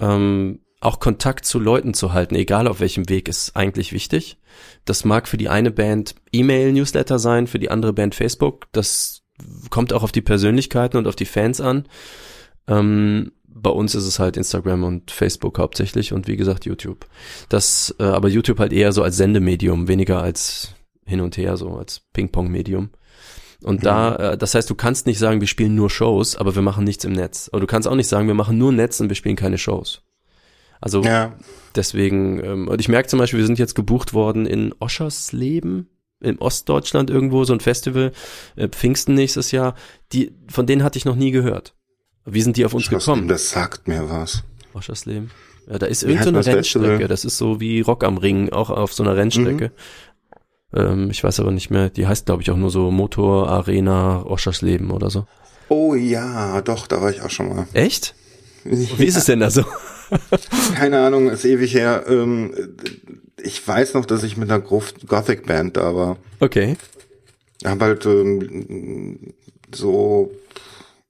Ähm, 0.00 0.60
auch 0.80 0.98
Kontakt 0.98 1.44
zu 1.44 1.58
Leuten 1.58 1.92
zu 1.94 2.12
halten, 2.12 2.34
egal 2.34 2.66
auf 2.66 2.80
welchem 2.80 3.08
Weg, 3.08 3.28
ist 3.28 3.54
eigentlich 3.54 3.92
wichtig. 3.92 4.38
Das 4.84 5.04
mag 5.04 5.28
für 5.28 5.36
die 5.36 5.50
eine 5.50 5.70
Band 5.70 6.14
E-Mail-Newsletter 6.32 7.18
sein, 7.18 7.46
für 7.46 7.58
die 7.58 7.70
andere 7.70 7.92
Band 7.92 8.14
Facebook. 8.14 8.66
Das 8.72 9.22
kommt 9.68 9.92
auch 9.92 10.02
auf 10.02 10.12
die 10.12 10.22
Persönlichkeiten 10.22 10.96
und 10.96 11.06
auf 11.06 11.16
die 11.16 11.26
Fans 11.26 11.60
an. 11.60 11.86
Ähm, 12.66 13.32
bei 13.46 13.70
uns 13.70 13.94
ist 13.94 14.06
es 14.06 14.18
halt 14.18 14.38
Instagram 14.38 14.84
und 14.84 15.10
Facebook 15.10 15.58
hauptsächlich 15.58 16.12
und 16.14 16.28
wie 16.28 16.36
gesagt 16.36 16.64
YouTube. 16.64 17.06
Das, 17.50 17.94
äh, 17.98 18.04
aber 18.04 18.28
YouTube 18.28 18.58
halt 18.58 18.72
eher 18.72 18.92
so 18.92 19.02
als 19.02 19.18
Sendemedium, 19.18 19.86
weniger 19.86 20.22
als 20.22 20.74
hin 21.04 21.20
und 21.20 21.36
her, 21.36 21.56
so 21.58 21.70
als 21.74 22.02
Ping-Pong-Medium. 22.14 22.90
Und 23.62 23.84
da, 23.84 24.16
äh, 24.16 24.38
das 24.38 24.54
heißt, 24.54 24.70
du 24.70 24.74
kannst 24.74 25.06
nicht 25.06 25.18
sagen, 25.18 25.40
wir 25.40 25.48
spielen 25.48 25.74
nur 25.74 25.90
Shows, 25.90 26.36
aber 26.36 26.54
wir 26.54 26.62
machen 26.62 26.84
nichts 26.84 27.04
im 27.04 27.12
Netz. 27.12 27.50
Aber 27.52 27.60
du 27.60 27.66
kannst 27.66 27.86
auch 27.86 27.94
nicht 27.94 28.08
sagen, 28.08 28.26
wir 28.26 28.34
machen 28.34 28.56
nur 28.56 28.72
Netz 28.72 29.00
und 29.00 29.10
wir 29.10 29.16
spielen 29.16 29.36
keine 29.36 29.58
Shows. 29.58 30.02
Also 30.80 31.02
Ja. 31.02 31.34
deswegen, 31.74 32.42
ähm, 32.42 32.68
und 32.68 32.80
ich 32.80 32.88
merke 32.88 33.08
zum 33.08 33.18
Beispiel, 33.18 33.38
wir 33.38 33.46
sind 33.46 33.58
jetzt 33.58 33.74
gebucht 33.74 34.14
worden 34.14 34.46
in 34.46 34.74
Oschersleben, 34.80 35.88
in 36.20 36.38
Ostdeutschland 36.38 37.10
irgendwo, 37.10 37.44
so 37.44 37.52
ein 37.52 37.60
Festival, 37.60 38.12
äh, 38.56 38.68
Pfingsten 38.68 39.14
nächstes 39.14 39.52
Jahr. 39.52 39.74
Die, 40.12 40.32
von 40.48 40.66
denen 40.66 40.82
hatte 40.82 40.98
ich 40.98 41.04
noch 41.04 41.16
nie 41.16 41.30
gehört. 41.30 41.74
Wie 42.24 42.42
sind 42.42 42.56
die 42.56 42.64
auf 42.64 42.74
uns 42.74 42.84
Trotzdem, 42.86 42.98
gekommen? 43.14 43.28
Das 43.28 43.50
sagt 43.50 43.88
mir 43.88 44.08
was. 44.10 44.42
Oschersleben. 44.74 45.30
Ja, 45.68 45.78
da 45.78 45.86
ist 45.86 46.02
irgendeine 46.02 46.42
Festival? 46.42 46.88
Rennstrecke. 46.90 47.08
Das 47.08 47.24
ist 47.24 47.38
so 47.38 47.60
wie 47.60 47.80
Rock 47.80 48.04
am 48.04 48.18
Ring, 48.18 48.50
auch 48.50 48.70
auf 48.70 48.92
so 48.92 49.02
einer 49.02 49.16
Rennstrecke. 49.16 49.72
Ähm, 50.72 51.10
ich 51.10 51.22
weiß 51.24 51.40
aber 51.40 51.50
nicht 51.50 51.70
mehr, 51.70 51.90
die 51.90 52.06
heißt 52.06 52.26
glaube 52.26 52.42
ich 52.42 52.50
auch 52.50 52.56
nur 52.56 52.70
so 52.70 52.90
Motor 52.90 53.48
Arena 53.48 54.22
Oschersleben 54.24 54.90
oder 54.90 55.10
so. 55.10 55.26
Oh 55.68 55.94
ja, 55.94 56.60
doch, 56.62 56.86
da 56.86 57.00
war 57.00 57.10
ich 57.10 57.22
auch 57.22 57.30
schon 57.30 57.48
mal. 57.48 57.66
Echt? 57.72 58.14
Wie 58.64 59.04
ist 59.04 59.16
es 59.16 59.24
denn 59.24 59.40
da 59.40 59.50
so? 59.50 59.64
Keine 60.74 61.00
Ahnung, 61.00 61.28
ist 61.28 61.44
ewig 61.44 61.74
her. 61.74 62.04
Ähm, 62.08 62.52
ich 63.42 63.66
weiß 63.66 63.94
noch, 63.94 64.06
dass 64.06 64.22
ich 64.22 64.36
mit 64.36 64.50
einer 64.50 64.60
Grof- 64.60 64.94
Gothic-Band 65.06 65.76
da 65.76 65.94
war. 65.94 66.16
Okay. 66.40 66.76
Hab 67.64 67.80
halt 67.80 68.06
ähm, 68.06 69.34
so 69.74 70.30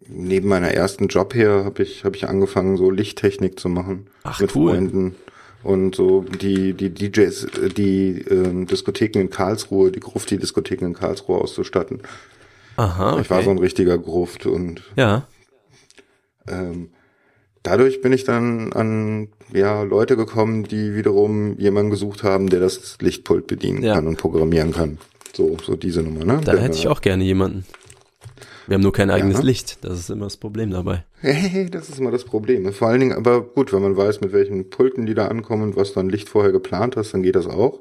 neben 0.09 0.49
meiner 0.49 0.73
ersten 0.73 1.07
Job 1.09 1.35
her 1.35 1.65
habe 1.65 1.83
ich 1.83 2.05
habe 2.05 2.17
ich 2.17 2.29
angefangen 2.29 2.77
so 2.77 2.91
Lichttechnik 2.91 3.61
zu 3.61 3.69
machen 3.69 4.09
Ach, 4.25 4.41
mit 4.41 4.55
cool. 4.57 4.73
Freunden 4.73 5.15
und 5.63 5.95
so 5.95 6.23
die 6.23 6.73
die 6.75 6.91
DJs 6.91 7.47
die 7.77 8.21
ähm, 8.29 8.67
Diskotheken 8.67 9.21
in 9.21 9.31
Karlsruhe 9.31 9.93
die 9.93 10.01
Grufti 10.01 10.39
Diskotheken 10.39 10.87
in 10.87 10.95
Karlsruhe 10.95 11.39
auszustatten. 11.39 12.01
Aha, 12.77 13.13
okay. 13.13 13.21
Ich 13.23 13.31
war 13.31 13.43
so 13.43 13.51
ein 13.51 13.59
richtiger 13.59 13.99
Gruft 13.99 14.47
und 14.47 14.83
ja. 14.97 15.27
ähm, 16.49 16.91
dadurch 17.62 18.01
bin 18.01 18.12
ich 18.12 18.24
dann 18.24 18.73
an 18.73 19.28
ja 19.53 19.82
Leute 19.82 20.16
gekommen, 20.16 20.65
die 20.65 20.95
wiederum 20.95 21.59
jemanden 21.59 21.91
gesucht 21.91 22.23
haben, 22.23 22.49
der 22.49 22.61
das 22.61 22.99
Lichtpult 23.01 23.47
bedienen 23.47 23.82
Ja. 23.82 23.95
kann 23.95 24.07
und 24.07 24.16
programmieren 24.19 24.73
kann. 24.73 24.99
So 25.35 25.57
so 25.65 25.77
diese 25.77 26.03
Nummer, 26.03 26.24
ne? 26.24 26.41
Da 26.45 26.55
hätte 26.57 26.77
ich 26.77 26.89
auch 26.89 27.01
gerne 27.01 27.24
jemanden. 27.24 27.65
Wir 28.66 28.74
haben 28.74 28.82
nur 28.82 28.93
kein 28.93 29.11
eigenes 29.11 29.39
Ja. 29.39 29.45
Licht. 29.45 29.78
Das 29.82 29.99
ist 29.99 30.11
immer 30.11 30.27
das 30.27 30.37
Problem 30.37 30.70
dabei. 30.70 31.05
Hey, 31.20 31.69
das 31.69 31.89
ist 31.89 31.99
immer 31.99 32.12
das 32.12 32.23
Problem. 32.24 32.73
Vor 32.73 32.89
allen 32.89 33.01
Dingen, 33.01 33.12
aber 33.16 33.41
gut, 33.43 33.73
wenn 33.73 33.82
man 33.82 33.97
weiß, 33.97 34.20
mit 34.20 34.32
welchen 34.32 34.70
Pulten 34.70 35.07
die 35.07 35.15
da 35.15 35.27
ankommen 35.27 35.62
und 35.65 35.77
was 35.77 35.93
dann 35.93 36.09
Licht 36.09 36.28
vorher 36.28 36.53
geplant 36.53 36.97
hast, 36.97 37.12
dann 37.12 37.23
geht 37.24 37.35
das 37.35 37.49
auch. 37.49 37.81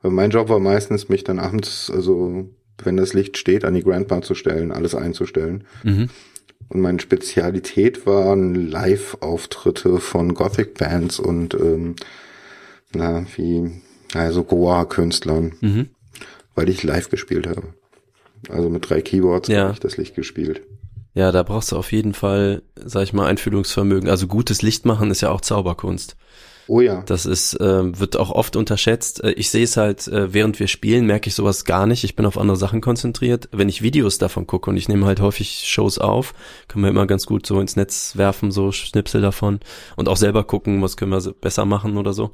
Weil 0.00 0.10
mein 0.10 0.30
Job 0.30 0.48
war 0.48 0.58
meistens, 0.58 1.10
mich 1.10 1.22
dann 1.22 1.38
abends, 1.38 1.90
also 1.94 2.48
wenn 2.82 2.96
das 2.96 3.12
Licht 3.12 3.36
steht, 3.36 3.64
an 3.64 3.74
die 3.74 3.82
Grandma 3.82 4.22
zu 4.22 4.34
stellen, 4.34 4.72
alles 4.72 4.94
einzustellen. 4.94 5.64
Mhm. 5.84 6.08
Und 6.72 6.80
meine 6.80 7.00
Spezialität 7.00 8.06
waren 8.06 8.54
Live-Auftritte 8.54 9.98
von 9.98 10.32
Gothic-Bands 10.34 11.18
und 11.20 11.52
ähm, 11.54 11.96
na, 12.94 13.26
wie, 13.36 13.70
also 14.14 14.42
Goa-Künstlern, 14.44 15.52
Mhm. 15.60 15.88
weil 16.54 16.68
ich 16.70 16.82
live 16.82 17.10
gespielt 17.10 17.46
habe. 17.46 17.62
Also 18.48 18.70
mit 18.70 18.88
drei 18.88 19.02
Keyboards 19.02 19.48
Ja. 19.48 19.64
habe 19.64 19.72
ich 19.74 19.80
das 19.80 19.96
Licht 19.98 20.14
gespielt. 20.14 20.62
Ja, 21.14 21.30
da 21.30 21.42
brauchst 21.42 21.72
du 21.72 21.76
auf 21.76 21.92
jeden 21.92 22.14
Fall, 22.14 22.62
sag 22.74 23.02
ich 23.02 23.12
mal, 23.12 23.26
Einfühlungsvermögen. 23.26 24.08
Also 24.08 24.26
gutes 24.26 24.62
Licht 24.62 24.86
machen 24.86 25.10
ist 25.10 25.20
ja 25.20 25.30
auch 25.30 25.42
Zauberkunst. 25.42 26.16
Oh 26.68 26.80
ja. 26.80 27.02
Das 27.06 27.26
ist, 27.26 27.54
äh, 27.60 27.98
wird 27.98 28.16
auch 28.16 28.30
oft 28.30 28.56
unterschätzt. 28.56 29.22
Äh, 29.24 29.32
Ich 29.32 29.50
sehe 29.50 29.64
es 29.64 29.76
halt, 29.76 30.06
äh, 30.08 30.32
während 30.32 30.60
wir 30.60 30.68
spielen, 30.68 31.06
merke 31.06 31.28
ich 31.28 31.34
sowas 31.34 31.64
gar 31.64 31.86
nicht. 31.86 32.04
Ich 32.04 32.14
bin 32.16 32.24
auf 32.26 32.38
andere 32.38 32.56
Sachen 32.56 32.80
konzentriert. 32.80 33.48
Wenn 33.52 33.68
ich 33.68 33.82
Videos 33.82 34.18
davon 34.18 34.46
gucke 34.46 34.70
und 34.70 34.76
ich 34.76 34.88
nehme 34.88 35.06
halt 35.06 35.20
häufig 35.20 35.64
Shows 35.66 35.98
auf, 35.98 36.34
können 36.68 36.84
wir 36.84 36.90
immer 36.90 37.06
ganz 37.06 37.26
gut 37.26 37.46
so 37.46 37.60
ins 37.60 37.76
Netz 37.76 38.16
werfen, 38.16 38.52
so 38.52 38.70
Schnipsel 38.72 39.20
davon 39.20 39.60
und 39.96 40.08
auch 40.08 40.16
selber 40.16 40.44
gucken, 40.44 40.80
was 40.82 40.96
können 40.96 41.10
wir 41.12 41.32
besser 41.40 41.64
machen 41.64 41.96
oder 41.96 42.12
so. 42.12 42.30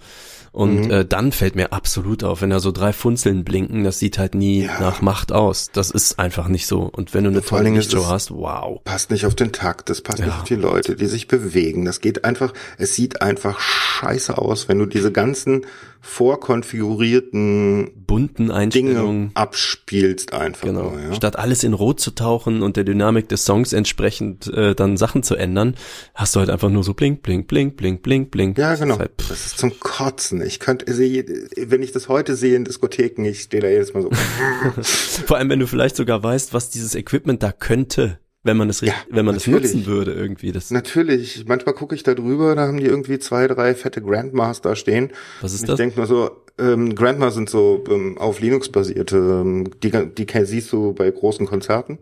Und 0.51 0.87
Mhm. 0.87 0.91
äh, 0.91 1.05
dann 1.05 1.31
fällt 1.33 1.57
mir 1.57 1.73
absolut 1.73 2.25
auf, 2.25 2.41
wenn 2.43 2.51
da 2.51 2.59
so 2.59 2.73
drei 2.73 2.93
Funzeln 2.95 3.45
blinken, 3.45 3.85
das 3.85 3.99
sieht 3.99 4.19
halt 4.19 4.35
nie 4.35 4.65
Ja. 4.65 4.81
nach 4.81 5.03
Macht 5.03 5.31
aus. 5.31 5.71
Das 5.73 5.91
ist 5.91 6.19
einfach 6.19 6.49
nicht 6.49 6.67
so. 6.67 6.83
Und 6.91 7.13
wenn 7.15 7.25
du 7.25 7.31
eine 7.31 7.43
tolle 7.43 7.77
es- 7.79 7.95
hast, 7.95 8.31
wow. 8.31 8.83
passt 8.83 9.11
nicht 9.11 9.27
auf 9.27 9.35
den 9.35 9.53
Takt, 9.53 9.91
das 9.91 10.01
passt 10.01 10.19
nicht 10.21 10.29
Ja. 10.29 10.39
auf 10.39 10.45
die 10.45 10.55
Leute, 10.55 10.97
die 10.97 11.07
sich 11.07 11.29
bewegen. 11.29 11.85
Das 11.85 12.01
geht 12.01 12.25
einfach, 12.25 12.53
es 12.79 12.95
sieht 12.95 13.21
einfach 13.23 13.61
scheiße 13.61 14.18
aus, 14.29 14.69
wenn 14.69 14.79
du 14.79 14.87
diese 14.87 15.13
ganzen 15.13 15.65
vorkonfigurierten 16.01 17.91
Bunten 18.07 18.45
Dinge 18.47 18.55
Einstellungen. 18.55 19.31
abspielst 19.35 20.33
einfach. 20.33 20.67
Genau. 20.67 20.91
nur, 20.91 21.01
ja? 21.01 21.15
Statt 21.15 21.37
alles 21.39 21.65
in 21.65 21.73
Rot 21.75 22.01
zu 22.01 22.13
tauchen 22.13 22.63
und 22.63 22.77
der 22.77 22.85
Dynamik 22.85 23.29
des 23.29 23.45
Songs 23.45 23.73
entsprechend 23.73 24.47
äh, 24.53 24.75
dann 24.75 24.97
Sachen 24.97 25.23
zu 25.23 25.35
ändern, 25.35 25.75
hast 26.15 26.35
du 26.37 26.41
halt 26.41 26.51
einfach 26.51 26.71
nur 26.71 26.85
so 26.85 26.95
blink, 26.95 27.23
blink, 27.23 27.47
blink, 27.49 27.77
blink, 27.77 28.03
blink, 28.03 28.31
blink. 28.31 28.59
ja, 28.59 28.71
Das 28.71 28.81
genau. 28.81 28.95
ist 28.95 29.01
halt, 29.01 29.11
pff, 29.21 29.29
Das 29.29 29.47
ist 29.47 29.59
zum 29.59 29.79
Kotzen. 29.81 30.41
Ich 30.43 30.61
könnte, 30.61 30.87
wenn 30.89 31.83
ich 31.83 31.93
das 31.93 32.09
heute 32.09 32.37
sehe 32.37 32.57
in 32.57 32.65
Diskotheken, 32.65 33.25
ich 33.25 33.43
stehe 33.43 33.63
da 33.63 33.69
jedes 33.69 33.95
Mal 33.95 34.03
so. 34.03 34.11
Vor 35.27 35.37
allem, 35.37 35.49
wenn 35.51 35.61
du 35.61 35.67
vielleicht 35.67 35.97
sogar 35.97 36.23
weißt, 36.23 36.55
was 36.55 36.71
dieses 36.71 36.95
Equipment 36.95 37.43
da 37.43 37.53
könnte. 37.53 38.19
Wenn 38.49 38.57
man 38.57 38.69
es, 38.69 38.81
Ja, 38.81 38.93
wenn 39.11 39.25
man 39.25 39.37
es 39.37 39.47
natürlich. 39.47 39.73
nutzen 39.75 39.87
würde 39.87 40.13
irgendwie. 40.13 40.51
Das, 40.51 40.71
Natürlich, 40.73 41.45
manchmal 41.47 41.75
gucke 41.75 41.95
ich 41.95 42.03
da 42.03 42.15
drüber, 42.15 42.55
da 42.57 42.67
haben 42.67 42.79
die 42.79 42.87
irgendwie 42.87 43.21
zwei, 43.21 43.47
drei 43.47 43.75
fette 43.77 44.03
Grandmaster 44.03 44.75
stehen. 44.75 45.11
was 45.41 45.53
ist 45.55 45.61
ich 45.63 45.67
das? 45.69 45.77
denke 45.77 45.97
nur 45.99 46.07
so, 46.07 46.31
ähm, 46.59 46.95
Grandma 46.97 47.31
sind 47.31 47.49
so 47.49 47.85
ähm, 47.89 48.19
auf 48.19 48.41
Linux 48.41 48.69
basierte, 48.71 49.17
ähm, 49.17 49.71
die, 49.83 49.91
die 49.93 50.27
siehst 50.45 50.73
du 50.73 50.93
bei 50.95 51.09
großen 51.11 51.47
Konzerten. 51.47 51.99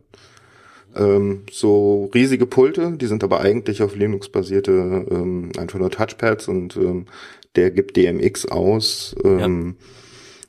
Ähm, 0.95 1.43
so 1.53 2.11
riesige 2.15 2.47
Pulte, 2.47 2.93
die 2.97 3.07
sind 3.07 3.23
aber 3.23 3.41
eigentlich 3.41 3.83
auf 3.83 3.95
Linux 3.95 4.31
basierte, 4.31 5.05
ähm, 5.11 5.51
einfach 5.59 5.79
nur 5.79 5.91
Touchpads 5.91 6.49
und 6.49 6.77
ähm, 6.77 7.05
der 7.55 7.71
gibt 7.71 7.97
DMX 7.97 8.47
aus. 8.47 9.15
Ähm, 9.25 9.77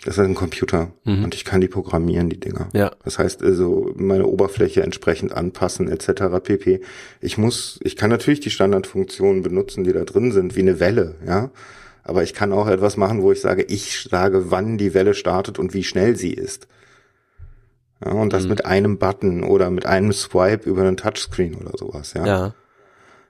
Das 0.08 0.18
ist 0.18 0.24
ein 0.24 0.36
Computer 0.36 0.94
Mhm. 1.04 1.26
und 1.26 1.36
ich 1.36 1.44
kann 1.44 1.60
die 1.60 1.68
programmieren, 1.68 2.30
die 2.30 2.40
Dinger. 2.40 2.70
Ja. 2.72 2.92
Das 3.04 3.20
heißt 3.20 3.44
also 3.44 3.92
meine 3.98 4.26
Oberfläche 4.26 4.82
entsprechend 4.82 5.34
anpassen 5.34 5.90
etc. 5.90 6.40
pp. 6.42 6.80
Ich 7.20 7.38
muss, 7.38 7.78
ich 7.84 7.98
kann 7.98 8.10
natürlich 8.10 8.40
die 8.40 8.50
Standardfunktionen 8.50 9.42
benutzen, 9.44 9.84
die 9.84 9.92
da 9.92 10.06
drin 10.06 10.32
sind, 10.32 10.56
wie 10.56 10.62
eine 10.62 10.80
Welle, 10.80 11.16
ja. 11.28 11.52
Aber 12.06 12.24
ich 12.24 12.34
kann 12.34 12.54
auch 12.54 12.68
etwas 12.70 12.96
machen, 12.96 13.22
wo 13.22 13.34
ich 13.34 13.42
sage, 13.42 13.64
ich 13.64 14.08
sage, 14.10 14.50
wann 14.50 14.78
die 14.78 14.94
Welle 14.94 15.14
startet 15.14 15.60
und 15.60 15.74
wie 15.74 15.84
schnell 15.84 16.16
sie 16.16 16.32
ist. 16.34 16.70
Ja, 18.04 18.12
und 18.14 18.32
das 18.32 18.44
Mhm. 18.44 18.50
mit 18.50 18.66
einem 18.66 18.98
Button 19.00 19.44
oder 19.44 19.70
mit 19.72 19.86
einem 19.86 20.14
Swipe 20.14 20.70
über 20.70 20.84
einen 20.84 20.96
Touchscreen 20.96 21.56
oder 21.56 21.72
sowas, 21.78 22.14
ja. 22.14 22.26
Ja. 22.26 22.54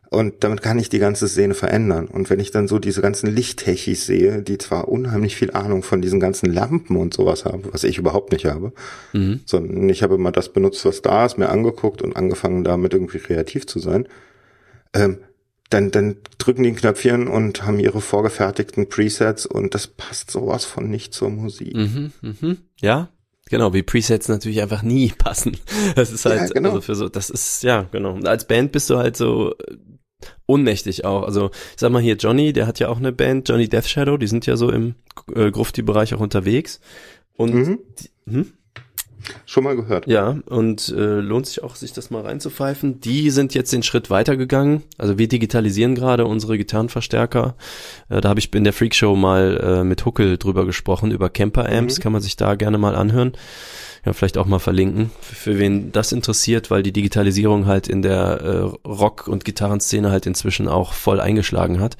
Und 0.09 0.43
damit 0.45 0.61
kann 0.61 0.79
ich 0.79 0.87
die 0.87 0.99
ganze 0.99 1.27
Szene 1.27 1.53
verändern. 1.53 2.07
Und 2.07 2.29
wenn 2.29 2.39
ich 2.39 2.51
dann 2.51 2.67
so 2.69 2.79
diese 2.79 3.01
ganzen 3.01 3.27
Lichttechis 3.33 4.05
sehe, 4.05 4.41
die 4.41 4.57
zwar 4.57 4.87
unheimlich 4.87 5.35
viel 5.35 5.51
Ahnung 5.51 5.83
von 5.83 6.01
diesen 6.01 6.19
ganzen 6.21 6.51
Lampen 6.53 6.95
und 6.95 7.13
sowas 7.13 7.43
haben, 7.43 7.63
was 7.71 7.83
ich 7.83 7.97
überhaupt 7.97 8.31
nicht 8.31 8.45
habe, 8.45 8.71
Mhm. 9.11 9.41
sondern 9.45 9.89
ich 9.89 10.03
habe 10.03 10.15
immer 10.15 10.31
das 10.31 10.53
benutzt, 10.53 10.85
was 10.85 11.01
da 11.01 11.25
ist, 11.25 11.37
mir 11.37 11.49
angeguckt 11.49 12.01
und 12.01 12.15
angefangen 12.15 12.63
damit 12.63 12.93
irgendwie 12.93 13.19
kreativ 13.19 13.67
zu 13.67 13.79
sein, 13.79 14.07
ähm, 14.93 15.17
dann, 15.69 15.91
dann 15.91 16.15
drücken 16.37 16.63
die 16.63 16.69
ein 16.69 16.75
Knöpfchen 16.77 17.27
und 17.27 17.65
haben 17.65 17.77
ihre 17.79 17.99
vorgefertigten 17.99 18.87
Presets 18.87 19.45
und 19.45 19.75
das 19.75 19.87
passt 19.87 20.31
sowas 20.31 20.63
von 20.63 20.89
nicht 20.89 21.13
zur 21.13 21.29
Musik. 21.29 21.75
Mhm, 21.75 22.11
mhm. 22.21 22.57
Ja, 22.79 23.09
genau, 23.49 23.73
wie 23.73 23.83
Presets 23.83 24.29
natürlich 24.29 24.61
einfach 24.61 24.83
nie 24.83 25.09
passen. 25.17 25.57
Das 25.95 26.13
ist 26.13 26.23
halt, 26.25 26.39
Ja, 26.39 26.47
genau. 26.47 26.69
also 26.69 26.81
für 26.81 26.95
so, 26.95 27.09
das 27.09 27.29
ist, 27.29 27.63
ja, 27.63 27.81
genau. 27.91 28.17
Als 28.23 28.47
Band 28.47 28.71
bist 28.71 28.89
du 28.89 28.97
halt 28.97 29.17
so 29.17 29.55
ohnmächtig 30.47 31.05
auch. 31.05 31.23
Also, 31.23 31.51
ich 31.53 31.79
sag 31.79 31.91
mal 31.91 32.01
hier, 32.01 32.15
Johnny, 32.15 32.53
der 32.53 32.65
hat 32.65 32.79
ja 32.79 32.89
auch 32.89 32.97
eine 32.97 33.11
Band, 33.11 33.47
Johnny 33.47 33.67
Death 33.69 33.87
Shadow, 33.87 34.17
die 34.17 34.27
sind 34.27 34.45
ja 34.47 34.57
so 34.57 34.71
im 34.71 34.95
äh, 35.35 35.51
Grufti-Bereich 35.51 36.13
auch 36.15 36.19
unterwegs. 36.19 36.79
Und, 37.35 37.53
Mhm. 37.53 37.79
die, 37.99 38.31
hm? 38.33 38.51
Schon 39.45 39.65
mal 39.65 39.75
gehört. 39.75 40.07
Ja, 40.07 40.37
und 40.45 40.87
äh, 40.89 41.19
lohnt 41.19 41.47
sich 41.47 41.61
auch, 41.61 41.75
sich 41.75 41.91
das 41.91 42.09
mal 42.11 42.21
reinzupfeifen. 42.21 43.01
Die 43.01 43.29
sind 43.29 43.53
jetzt 43.53 43.73
den 43.73 43.83
Schritt 43.83 44.09
weitergegangen. 44.09 44.83
Also 44.97 45.17
wir 45.17 45.27
digitalisieren 45.27 45.95
gerade 45.95 46.25
unsere 46.25 46.57
Gitarrenverstärker. 46.57 47.55
Äh, 48.09 48.21
da 48.21 48.29
habe 48.29 48.39
ich 48.39 48.53
in 48.53 48.63
der 48.63 48.71
Freakshow 48.71 49.15
mal 49.17 49.59
äh, 49.61 49.83
mit 49.83 50.05
Huckel 50.05 50.37
drüber 50.37 50.65
gesprochen, 50.65 51.11
über 51.11 51.29
Camper-Amps. 51.29 51.97
Mhm. 51.97 52.01
Kann 52.03 52.11
man 52.13 52.21
sich 52.21 52.37
da 52.37 52.55
gerne 52.55 52.77
mal 52.77 52.95
anhören. 52.95 53.33
Ja, 54.07 54.13
vielleicht 54.13 54.37
auch 54.37 54.45
mal 54.45 54.59
verlinken, 54.59 55.11
für, 55.19 55.35
für 55.35 55.59
wen 55.59 55.91
das 55.91 56.13
interessiert, 56.13 56.71
weil 56.71 56.81
die 56.81 56.93
Digitalisierung 56.93 57.65
halt 57.65 57.89
in 57.89 58.01
der 58.01 58.39
äh, 58.41 58.87
Rock- 58.87 59.27
und 59.27 59.43
Gitarrenszene 59.43 60.11
halt 60.11 60.25
inzwischen 60.25 60.69
auch 60.69 60.93
voll 60.93 61.19
eingeschlagen 61.19 61.81
hat 61.81 61.97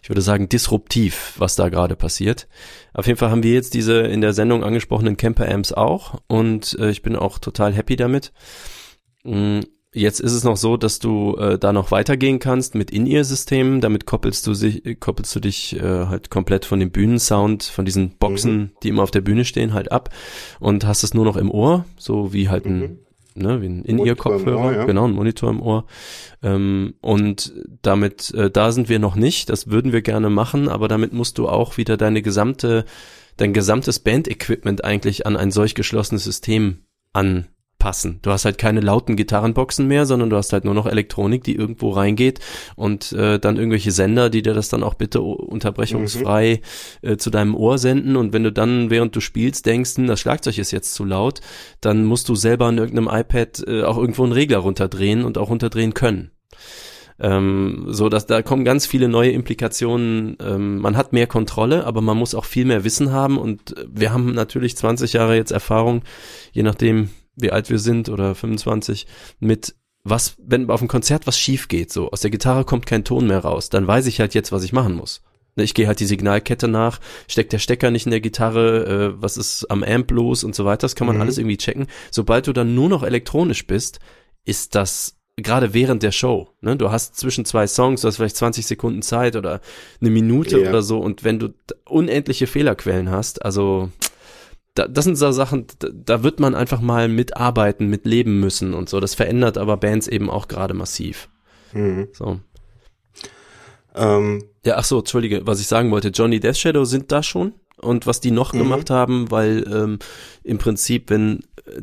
ich 0.00 0.10
würde 0.10 0.20
sagen, 0.20 0.50
disruptiv, 0.50 1.32
was 1.38 1.56
da 1.56 1.70
gerade 1.70 1.96
passiert. 1.96 2.46
Auf 2.92 3.06
jeden 3.06 3.18
Fall 3.18 3.30
haben 3.30 3.42
wir 3.42 3.54
jetzt 3.54 3.72
diese 3.72 4.00
in 4.02 4.20
der 4.20 4.34
Sendung 4.34 4.62
angesprochenen 4.62 5.16
Camper-Amps 5.16 5.72
auch 5.72 6.20
und 6.26 6.76
äh, 6.78 6.90
ich 6.90 7.00
bin 7.00 7.16
auch 7.16 7.38
total 7.38 7.72
happy 7.72 7.96
damit. 7.96 8.30
Jetzt 9.94 10.18
ist 10.20 10.32
es 10.32 10.42
noch 10.42 10.56
so, 10.56 10.76
dass 10.76 10.98
du 10.98 11.36
äh, 11.36 11.56
da 11.56 11.72
noch 11.72 11.92
weitergehen 11.92 12.40
kannst 12.40 12.74
mit 12.74 12.90
In-Ear-Systemen. 12.90 13.80
Damit 13.80 14.06
koppelst 14.06 14.44
du, 14.46 14.52
sich, 14.52 14.98
koppelst 14.98 15.34
du 15.36 15.40
dich 15.40 15.76
äh, 15.76 16.06
halt 16.06 16.30
komplett 16.30 16.64
von 16.64 16.80
dem 16.80 16.90
Bühnensound, 16.90 17.62
von 17.62 17.84
diesen 17.84 18.16
Boxen, 18.18 18.72
die 18.82 18.88
immer 18.88 19.04
auf 19.04 19.12
der 19.12 19.20
Bühne 19.20 19.44
stehen, 19.44 19.72
halt 19.72 19.92
ab 19.92 20.10
und 20.58 20.84
hast 20.84 21.04
es 21.04 21.14
nur 21.14 21.24
noch 21.24 21.36
im 21.36 21.48
Ohr, 21.50 21.84
so 21.96 22.32
wie 22.32 22.48
halt 22.48 22.66
ein, 22.66 22.80
Mhm. 22.80 22.98
ne, 23.36 23.62
wie 23.62 23.66
ein 23.66 23.84
In-Ear-Kopfhörer, 23.84 24.72
ja. 24.72 24.84
genau, 24.84 25.06
ein 25.06 25.12
Monitor 25.12 25.50
im 25.50 25.62
Ohr. 25.62 25.86
Ähm, 26.42 26.94
und 27.00 27.52
damit, 27.82 28.34
äh, 28.34 28.50
da 28.50 28.72
sind 28.72 28.88
wir 28.88 28.98
noch 28.98 29.14
nicht, 29.14 29.48
das 29.48 29.70
würden 29.70 29.92
wir 29.92 30.02
gerne 30.02 30.28
machen, 30.28 30.68
aber 30.68 30.88
damit 30.88 31.12
musst 31.12 31.38
du 31.38 31.48
auch 31.48 31.76
wieder 31.76 31.96
deine 31.96 32.20
gesamte, 32.20 32.84
dein 33.36 33.52
gesamtes 33.52 34.00
Band-Equipment 34.00 34.82
eigentlich 34.84 35.24
an 35.24 35.36
ein 35.36 35.52
solch 35.52 35.76
geschlossenes 35.76 36.24
System 36.24 36.78
anpassen. 37.84 38.18
Du 38.22 38.30
hast 38.30 38.44
halt 38.44 38.58
keine 38.58 38.80
lauten 38.80 39.16
Gitarrenboxen 39.16 39.86
mehr, 39.86 40.06
sondern 40.06 40.30
du 40.30 40.36
hast 40.36 40.52
halt 40.52 40.64
nur 40.64 40.74
noch 40.74 40.86
Elektronik, 40.86 41.44
die 41.44 41.54
irgendwo 41.54 41.90
reingeht 41.90 42.40
und 42.76 43.12
äh, 43.12 43.38
dann 43.38 43.56
irgendwelche 43.56 43.92
Sender, 43.92 44.30
die 44.30 44.42
dir 44.42 44.54
das 44.54 44.70
dann 44.70 44.82
auch 44.82 44.94
bitte 44.94 45.20
unterbrechungsfrei 45.20 46.60
äh, 47.02 47.16
zu 47.16 47.30
deinem 47.30 47.54
Ohr 47.54 47.78
senden 47.78 48.16
und 48.16 48.32
wenn 48.32 48.42
du 48.42 48.52
dann, 48.52 48.90
während 48.90 49.14
du 49.14 49.20
spielst, 49.20 49.66
denkst, 49.66 49.96
hm, 49.96 50.06
das 50.06 50.20
Schlagzeug 50.20 50.58
ist 50.58 50.70
jetzt 50.70 50.94
zu 50.94 51.04
laut, 51.04 51.40
dann 51.80 52.04
musst 52.04 52.28
du 52.28 52.34
selber 52.34 52.66
an 52.66 52.78
irgendeinem 52.78 53.08
iPad 53.12 53.64
äh, 53.66 53.82
auch 53.82 53.98
irgendwo 53.98 54.24
einen 54.24 54.32
Regler 54.32 54.58
runterdrehen 54.58 55.24
und 55.24 55.36
auch 55.36 55.50
runterdrehen 55.50 55.92
können. 55.92 56.30
Ähm, 57.20 57.84
so 57.88 58.08
dass 58.08 58.26
da 58.26 58.42
kommen 58.42 58.64
ganz 58.64 58.86
viele 58.86 59.08
neue 59.08 59.30
Implikationen. 59.30 60.36
Ähm, 60.40 60.78
man 60.78 60.96
hat 60.96 61.12
mehr 61.12 61.28
Kontrolle, 61.28 61.84
aber 61.84 62.00
man 62.00 62.16
muss 62.16 62.34
auch 62.34 62.44
viel 62.44 62.64
mehr 62.64 62.82
Wissen 62.82 63.12
haben 63.12 63.38
und 63.38 63.76
äh, 63.76 63.84
wir 63.88 64.12
haben 64.12 64.32
natürlich 64.32 64.76
20 64.76 65.12
Jahre 65.12 65.36
jetzt 65.36 65.52
Erfahrung, 65.52 66.02
je 66.52 66.64
nachdem 66.64 67.10
wie 67.36 67.50
alt 67.52 67.70
wir 67.70 67.78
sind 67.78 68.08
oder 68.08 68.34
25, 68.34 69.06
mit 69.40 69.74
was, 70.04 70.36
wenn 70.38 70.68
auf 70.70 70.80
dem 70.80 70.88
Konzert 70.88 71.26
was 71.26 71.38
schief 71.38 71.68
geht, 71.68 71.90
so 71.92 72.10
aus 72.10 72.20
der 72.20 72.30
Gitarre 72.30 72.64
kommt 72.64 72.84
kein 72.86 73.04
Ton 73.04 73.26
mehr 73.26 73.38
raus, 73.40 73.70
dann 73.70 73.86
weiß 73.86 74.06
ich 74.06 74.20
halt 74.20 74.34
jetzt, 74.34 74.52
was 74.52 74.62
ich 74.64 74.72
machen 74.72 74.94
muss. 74.94 75.22
Ne, 75.56 75.62
Ich 75.64 75.72
gehe 75.72 75.86
halt 75.86 75.98
die 76.00 76.04
Signalkette 76.06 76.68
nach, 76.68 77.00
steckt 77.26 77.52
der 77.52 77.58
Stecker 77.58 77.90
nicht 77.90 78.04
in 78.06 78.10
der 78.10 78.20
Gitarre, 78.20 79.14
äh, 79.16 79.22
was 79.22 79.36
ist 79.38 79.70
am 79.70 79.82
Amp 79.82 80.10
los 80.10 80.44
und 80.44 80.54
so 80.54 80.64
weiter, 80.66 80.82
das 80.82 80.94
kann 80.94 81.06
man 81.06 81.16
Mhm. 81.16 81.22
alles 81.22 81.38
irgendwie 81.38 81.56
checken. 81.56 81.86
Sobald 82.10 82.46
du 82.46 82.52
dann 82.52 82.74
nur 82.74 82.88
noch 82.90 83.02
elektronisch 83.02 83.66
bist, 83.66 83.98
ist 84.44 84.74
das 84.74 85.16
gerade 85.36 85.72
während 85.74 86.02
der 86.02 86.12
Show, 86.12 86.50
ne, 86.60 86.76
du 86.76 86.90
hast 86.92 87.16
zwischen 87.16 87.44
zwei 87.46 87.66
Songs, 87.66 88.02
du 88.02 88.08
hast 88.08 88.16
vielleicht 88.16 88.36
20 88.36 88.66
Sekunden 88.66 89.00
Zeit 89.02 89.36
oder 89.36 89.60
eine 90.00 90.10
Minute 90.10 90.60
Ja. 90.60 90.68
oder 90.68 90.82
so 90.82 90.98
und 91.00 91.24
wenn 91.24 91.38
du 91.38 91.48
unendliche 91.88 92.46
Fehlerquellen 92.46 93.10
hast, 93.10 93.42
also 93.44 93.88
da, 94.74 94.88
das 94.88 95.04
sind 95.04 95.16
so 95.16 95.30
Sachen, 95.32 95.66
da, 95.78 95.88
da 95.92 96.22
wird 96.22 96.40
man 96.40 96.54
einfach 96.54 96.80
mal 96.80 97.08
mitarbeiten, 97.08 97.88
mitleben 97.88 98.40
müssen 98.40 98.74
und 98.74 98.88
so. 98.88 99.00
Das 99.00 99.14
verändert 99.14 99.56
aber 99.58 99.76
Bands 99.76 100.08
eben 100.08 100.28
auch 100.30 100.48
gerade 100.48 100.74
massiv. 100.74 101.28
Mhm. 101.72 102.08
So. 102.12 102.40
Ähm, 103.94 104.44
Ja, 104.64 104.76
ach 104.76 104.84
so, 104.84 104.98
entschuldige, 104.98 105.46
was 105.46 105.60
ich 105.60 105.66
sagen 105.66 105.90
wollte, 105.90 106.08
Johnny 106.08 106.40
Death 106.40 106.56
Shadow 106.56 106.84
sind 106.84 107.12
da 107.12 107.22
schon 107.22 107.52
und 107.76 108.06
was 108.06 108.20
die 108.20 108.30
noch 108.30 108.52
Mhm. 108.52 108.58
gemacht 108.58 108.90
haben, 108.90 109.30
weil 109.30 109.64
ähm, 109.72 109.98
im 110.42 110.58
Prinzip, 110.58 111.10
wenn 111.10 111.40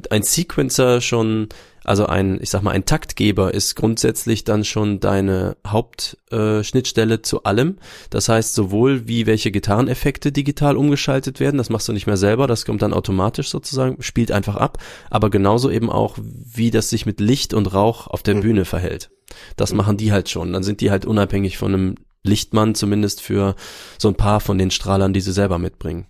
ein 0.09 0.23
Sequencer 0.23 1.01
schon, 1.01 1.47
also 1.83 2.05
ein, 2.05 2.39
ich 2.41 2.49
sag 2.49 2.61
mal, 2.61 2.71
ein 2.71 2.85
Taktgeber 2.85 3.53
ist 3.53 3.75
grundsätzlich 3.75 4.43
dann 4.43 4.63
schon 4.63 4.99
deine 4.99 5.57
Hauptschnittstelle 5.65 7.15
äh, 7.15 7.21
zu 7.21 7.43
allem. 7.43 7.77
Das 8.09 8.29
heißt, 8.29 8.53
sowohl 8.53 9.07
wie 9.07 9.25
welche 9.25 9.51
Gitarreneffekte 9.51 10.31
digital 10.31 10.77
umgeschaltet 10.77 11.39
werden, 11.39 11.57
das 11.57 11.69
machst 11.69 11.87
du 11.87 11.93
nicht 11.93 12.07
mehr 12.07 12.17
selber, 12.17 12.47
das 12.47 12.65
kommt 12.65 12.81
dann 12.81 12.93
automatisch 12.93 13.49
sozusagen, 13.49 14.01
spielt 14.01 14.31
einfach 14.31 14.55
ab, 14.55 14.77
aber 15.09 15.29
genauso 15.29 15.71
eben 15.71 15.89
auch, 15.89 16.17
wie 16.19 16.71
das 16.71 16.89
sich 16.89 17.05
mit 17.05 17.19
Licht 17.19 17.53
und 17.53 17.73
Rauch 17.73 18.07
auf 18.07 18.23
der 18.23 18.35
Mhm. 18.35 18.41
Bühne 18.41 18.65
verhält. 18.65 19.09
Das 19.55 19.73
machen 19.73 19.97
die 19.97 20.11
halt 20.11 20.29
schon. 20.29 20.53
Dann 20.53 20.63
sind 20.63 20.81
die 20.81 20.91
halt 20.91 21.05
unabhängig 21.05 21.57
von 21.57 21.73
einem 21.73 21.95
Lichtmann, 22.23 22.75
zumindest 22.75 23.21
für 23.21 23.55
so 23.97 24.07
ein 24.07 24.15
paar 24.15 24.39
von 24.39 24.57
den 24.57 24.71
Strahlern, 24.71 25.13
die 25.13 25.21
sie 25.21 25.31
selber 25.31 25.57
mitbringen. 25.57 26.05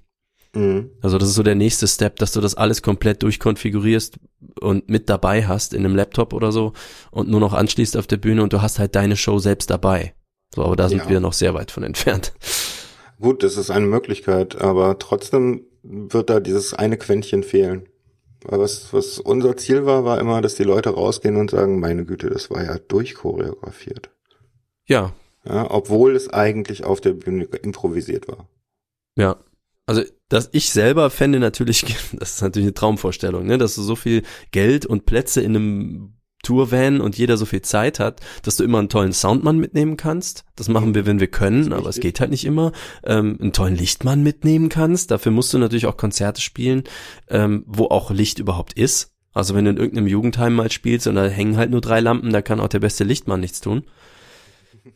Mhm. 0.54 0.92
Also 1.02 1.18
das 1.18 1.30
ist 1.30 1.36
so 1.36 1.44
der 1.44 1.56
nächste 1.56 1.88
Step, 1.88 2.18
dass 2.18 2.32
du 2.32 2.42
das 2.42 2.56
alles 2.56 2.82
komplett 2.82 3.24
durchkonfigurierst 3.24 4.18
und 4.60 4.90
mit 4.90 5.10
dabei 5.10 5.46
hast 5.48 5.74
in 5.74 5.86
einem 5.86 5.96
Laptop 5.96 6.34
oder 6.34 6.52
so 6.52 6.74
und 7.12 7.30
nur 7.30 7.40
noch 7.40 7.54
anschließt 7.54 7.98
auf 7.98 8.08
der 8.08 8.18
Bühne 8.18 8.44
und 8.44 8.54
du 8.54 8.62
hast 8.62 8.80
halt 8.80 8.96
deine 8.96 9.16
Show 9.18 9.40
selbst 9.40 9.70
dabei. 9.70 10.14
So, 10.54 10.64
aber 10.66 10.76
da 10.76 10.90
sind 10.90 11.04
Ja. 11.04 11.10
wir 11.10 11.20
noch 11.20 11.34
sehr 11.34 11.54
weit 11.54 11.72
von 11.72 11.84
entfernt. 11.84 12.34
Gut, 13.20 13.44
das 13.44 13.56
ist 13.58 13.70
eine 13.72 13.86
Möglichkeit, 13.86 14.60
aber 14.60 14.98
trotzdem 15.00 15.66
wird 15.84 16.30
da 16.30 16.40
dieses 16.40 16.74
eine 16.74 16.98
Quäntchen 16.98 17.44
fehlen. 17.44 17.88
Weil 18.44 18.60
was, 18.60 18.92
was 18.92 19.20
unser 19.20 19.56
Ziel 19.56 19.86
war, 19.86 20.04
war 20.04 20.20
immer, 20.20 20.42
dass 20.42 20.56
die 20.56 20.64
Leute 20.64 20.90
rausgehen 20.90 21.38
und 21.38 21.52
sagen, 21.52 21.80
meine 21.80 22.06
Güte, 22.06 22.30
das 22.32 22.50
war 22.50 22.64
ja 22.64 22.80
durchchoreografiert. 22.80 24.10
Ja, 24.88 25.14
Ja, 25.46 25.70
obwohl 25.72 26.16
es 26.16 26.30
eigentlich 26.30 26.84
auf 26.84 27.02
der 27.02 27.14
Bühne 27.14 27.46
improvisiert 27.46 28.28
war. 28.28 28.48
Ja. 29.16 29.38
Also, 29.92 30.04
dass 30.30 30.48
ich 30.54 30.70
selber 30.70 31.10
fände 31.10 31.38
natürlich, 31.38 31.82
das 32.14 32.36
ist 32.36 32.42
natürlich 32.42 32.68
eine 32.68 32.74
Traumvorstellung, 32.74 33.46
ne, 33.46 33.58
dass 33.58 33.76
du 33.76 33.82
so 33.82 33.98
viel 33.98 34.24
Geld 34.52 34.86
und 34.86 35.06
Plätze 35.06 35.42
in 35.42 35.54
einem 35.54 36.14
Tourvan 36.44 37.02
und 37.02 37.18
jeder 37.18 37.36
so 37.36 37.46
viel 37.46 37.62
Zeit 37.62 38.00
hat, 38.00 38.22
dass 38.42 38.56
du 38.56 38.64
immer 38.64 38.80
einen 38.80 38.88
tollen 38.88 39.12
Soundmann 39.12 39.60
mitnehmen 39.60 39.98
kannst. 39.98 40.46
Das 40.56 40.70
machen 40.70 40.96
wir, 40.96 41.06
wenn 41.06 41.20
wir 41.20 41.28
können, 41.28 41.74
aber 41.74 41.90
es 41.90 42.00
geht 42.00 42.22
halt 42.22 42.32
nicht 42.32 42.46
immer. 42.46 42.72
Ähm, 43.04 43.38
einen 43.42 43.52
tollen 43.52 43.76
Lichtmann 43.76 44.24
mitnehmen 44.24 44.70
kannst. 44.70 45.12
Dafür 45.12 45.34
musst 45.34 45.54
du 45.54 45.58
natürlich 45.58 45.88
auch 45.88 45.98
Konzerte 45.98 46.40
spielen, 46.40 46.86
ähm, 47.28 47.66
wo 47.68 47.88
auch 47.88 48.12
Licht 48.12 48.40
überhaupt 48.40 48.72
ist. 48.72 49.12
Also 49.34 49.56
wenn 49.56 49.66
du 49.66 49.72
in 49.72 49.78
irgendeinem 49.78 50.08
Jugendheim 50.08 50.56
mal 50.56 50.72
spielst 50.72 51.06
und 51.06 51.16
da 51.16 51.28
hängen 51.28 51.58
halt 51.58 51.70
nur 51.70 51.82
drei 51.82 52.00
Lampen, 52.00 52.32
da 52.32 52.42
kann 52.42 52.62
auch 52.62 52.70
der 52.70 52.80
beste 52.80 53.04
Lichtmann 53.04 53.42
nichts 53.42 53.60
tun. 53.60 53.84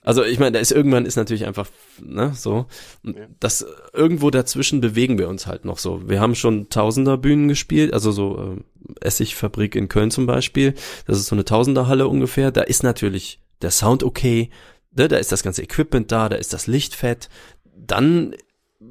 Also 0.02 0.24
ich 0.24 0.40
meine, 0.40 0.54
da 0.54 0.60
ist 0.60 0.72
irgendwann 0.72 1.06
ist 1.06 1.16
natürlich 1.16 1.46
einfach, 1.46 1.68
ne, 2.02 2.34
so. 2.36 2.66
Und 3.04 3.18
Das 3.40 3.66
irgendwo 3.94 4.30
dazwischen 4.30 4.82
bewegen 4.82 5.18
wir 5.18 5.30
uns 5.30 5.48
halt 5.48 5.66
noch 5.66 5.78
so. 5.78 6.08
Wir 6.08 6.20
haben 6.20 6.36
schon 6.36 6.70
Tausender 6.70 7.18
Bühnen 7.18 7.48
gespielt, 7.48 7.94
also 7.94 8.12
so 8.12 8.58
äh, 8.58 9.06
Essigfabrik 9.06 9.76
in 9.76 9.88
Köln 9.88 10.12
zum 10.12 10.26
Beispiel. 10.26 10.74
Das 11.08 11.18
ist 11.18 11.28
so 11.28 11.36
eine 11.36 11.46
Tausenderhalle 11.46 12.08
ungefähr. 12.08 12.52
Da 12.52 12.62
ist 12.62 12.84
natürlich 12.84 13.40
der 13.62 13.72
Sound 13.72 14.04
okay, 14.04 14.50
ne, 14.96 15.08
da 15.08 15.18
ist 15.18 15.32
das 15.32 15.44
ganze 15.44 15.64
Equipment 15.64 16.12
da, 16.12 16.30
da 16.30 16.36
ist 16.36 16.54
das 16.54 16.68
Licht 16.68 16.96
fett. 16.96 17.30
Dann 17.76 18.36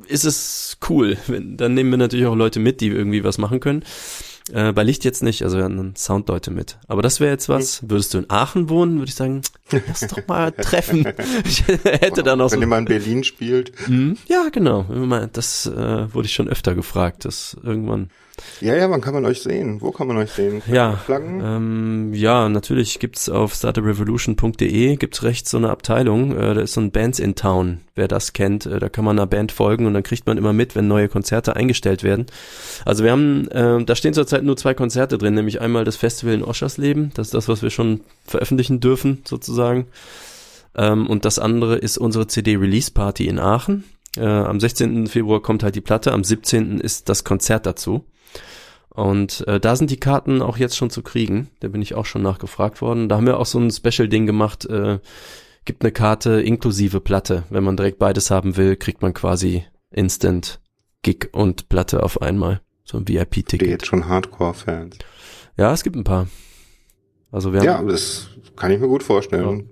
ist 0.06 0.24
es 0.24 0.78
cool. 0.88 1.16
Dann 1.28 1.74
nehmen 1.74 1.90
wir 1.90 1.98
natürlich 1.98 2.26
auch 2.26 2.36
Leute 2.36 2.60
mit, 2.60 2.80
die 2.80 2.88
irgendwie 2.88 3.24
was 3.24 3.38
machen 3.38 3.60
können. 3.60 3.84
Äh, 4.52 4.72
bei 4.72 4.82
Licht 4.82 5.04
jetzt 5.04 5.22
nicht, 5.22 5.42
also 5.42 5.56
wir 5.56 5.64
hatten 5.64 5.76
dann 5.78 5.96
Soundleute 5.96 6.50
mit. 6.50 6.78
Aber 6.86 7.00
das 7.00 7.18
wäre 7.18 7.30
jetzt 7.30 7.48
was. 7.48 7.88
Würdest 7.88 8.12
du 8.12 8.18
in 8.18 8.28
Aachen 8.30 8.68
wohnen, 8.68 8.98
würde 8.98 9.08
ich 9.08 9.14
sagen, 9.14 9.40
lass 9.86 10.00
doch 10.00 10.26
mal 10.26 10.52
treffen. 10.58 11.06
Ich 11.44 11.64
hätte 11.66 12.22
da 12.22 12.36
noch 12.36 12.48
so. 12.50 12.54
Wenn 12.56 12.60
ihr 12.62 12.66
mal 12.66 12.78
in 12.78 12.84
Berlin 12.84 13.24
spielt. 13.24 13.72
Hm, 13.86 14.18
Ja, 14.26 14.48
genau. 14.52 14.84
Das 15.32 15.64
äh, 15.66 16.12
wurde 16.12 16.26
ich 16.26 16.34
schon 16.34 16.48
öfter 16.48 16.74
gefragt, 16.74 17.24
dass 17.24 17.56
irgendwann. 17.62 18.10
Ja, 18.60 18.74
ja, 18.74 18.90
wann 18.90 19.00
kann 19.00 19.14
man 19.14 19.24
euch 19.24 19.42
sehen? 19.42 19.80
Wo 19.80 19.92
kann 19.92 20.06
man 20.08 20.16
euch 20.16 20.30
sehen? 20.30 20.62
Ja, 20.66 20.96
Flaggen? 20.96 21.40
ähm, 21.44 22.14
ja, 22.14 22.48
natürlich 22.48 22.98
gibt's 22.98 23.28
auf 23.28 23.54
startuprevolution.de 23.54 24.96
gibt's 24.96 25.22
rechts 25.22 25.50
so 25.50 25.58
eine 25.58 25.70
Abteilung, 25.70 26.36
äh, 26.36 26.54
da 26.54 26.60
ist 26.60 26.72
so 26.72 26.80
ein 26.80 26.90
Bands 26.90 27.18
in 27.18 27.34
Town, 27.34 27.82
wer 27.94 28.08
das 28.08 28.32
kennt, 28.32 28.66
äh, 28.66 28.78
da 28.78 28.88
kann 28.88 29.04
man 29.04 29.18
einer 29.18 29.26
Band 29.26 29.52
folgen 29.52 29.86
und 29.86 29.94
dann 29.94 30.02
kriegt 30.02 30.26
man 30.26 30.38
immer 30.38 30.52
mit, 30.52 30.74
wenn 30.74 30.88
neue 30.88 31.08
Konzerte 31.08 31.56
eingestellt 31.56 32.02
werden. 32.02 32.26
Also 32.84 33.04
wir 33.04 33.12
haben, 33.12 33.48
äh, 33.48 33.84
da 33.84 33.94
stehen 33.94 34.14
zurzeit 34.14 34.42
nur 34.42 34.56
zwei 34.56 34.74
Konzerte 34.74 35.18
drin, 35.18 35.34
nämlich 35.34 35.60
einmal 35.60 35.84
das 35.84 35.96
Festival 35.96 36.34
in 36.34 36.42
Oschersleben, 36.42 37.12
das 37.14 37.28
ist 37.28 37.34
das, 37.34 37.48
was 37.48 37.62
wir 37.62 37.70
schon 37.70 38.00
veröffentlichen 38.24 38.80
dürfen, 38.80 39.22
sozusagen. 39.24 39.86
Ähm, 40.74 41.06
und 41.06 41.24
das 41.24 41.38
andere 41.38 41.76
ist 41.76 41.98
unsere 41.98 42.26
CD-Release-Party 42.26 43.26
in 43.26 43.38
Aachen. 43.38 43.84
Äh, 44.16 44.26
am 44.26 44.60
16. 44.60 45.06
Februar 45.06 45.40
kommt 45.42 45.62
halt 45.62 45.74
die 45.74 45.80
Platte, 45.80 46.12
am 46.12 46.24
17. 46.24 46.80
ist 46.80 47.08
das 47.08 47.24
Konzert 47.24 47.66
dazu. 47.66 48.04
Und 48.94 49.46
äh, 49.48 49.58
da 49.60 49.74
sind 49.76 49.90
die 49.90 49.98
Karten 49.98 50.40
auch 50.40 50.56
jetzt 50.56 50.76
schon 50.76 50.88
zu 50.88 51.02
kriegen. 51.02 51.50
Da 51.60 51.68
bin 51.68 51.82
ich 51.82 51.94
auch 51.94 52.06
schon 52.06 52.22
nachgefragt 52.22 52.80
worden. 52.80 53.08
Da 53.08 53.16
haben 53.16 53.26
wir 53.26 53.38
auch 53.40 53.46
so 53.46 53.58
ein 53.58 53.70
Special-Ding 53.70 54.24
gemacht. 54.24 54.64
Äh, 54.66 55.00
gibt 55.64 55.82
eine 55.82 55.90
Karte 55.92 56.40
inklusive 56.40 57.00
Platte. 57.00 57.42
Wenn 57.50 57.64
man 57.64 57.76
direkt 57.76 57.98
beides 57.98 58.30
haben 58.30 58.56
will, 58.56 58.76
kriegt 58.76 59.02
man 59.02 59.12
quasi 59.12 59.64
Instant 59.90 60.60
Gig 61.02 61.30
und 61.32 61.68
Platte 61.68 62.02
auf 62.04 62.22
einmal. 62.22 62.60
So 62.84 62.96
ein 62.98 63.08
VIP-Ticket. 63.08 63.66
jetzt 63.68 63.86
schon 63.86 64.06
Hardcore-Fans. 64.08 64.96
Ja, 65.56 65.72
es 65.72 65.82
gibt 65.82 65.96
ein 65.96 66.04
paar. 66.04 66.28
Also 67.32 67.52
wir 67.52 67.64
Ja, 67.64 67.78
haben, 67.78 67.88
das 67.88 68.28
kann 68.56 68.70
ich 68.70 68.78
mir 68.78 68.86
gut 68.88 69.02
vorstellen. 69.02 69.68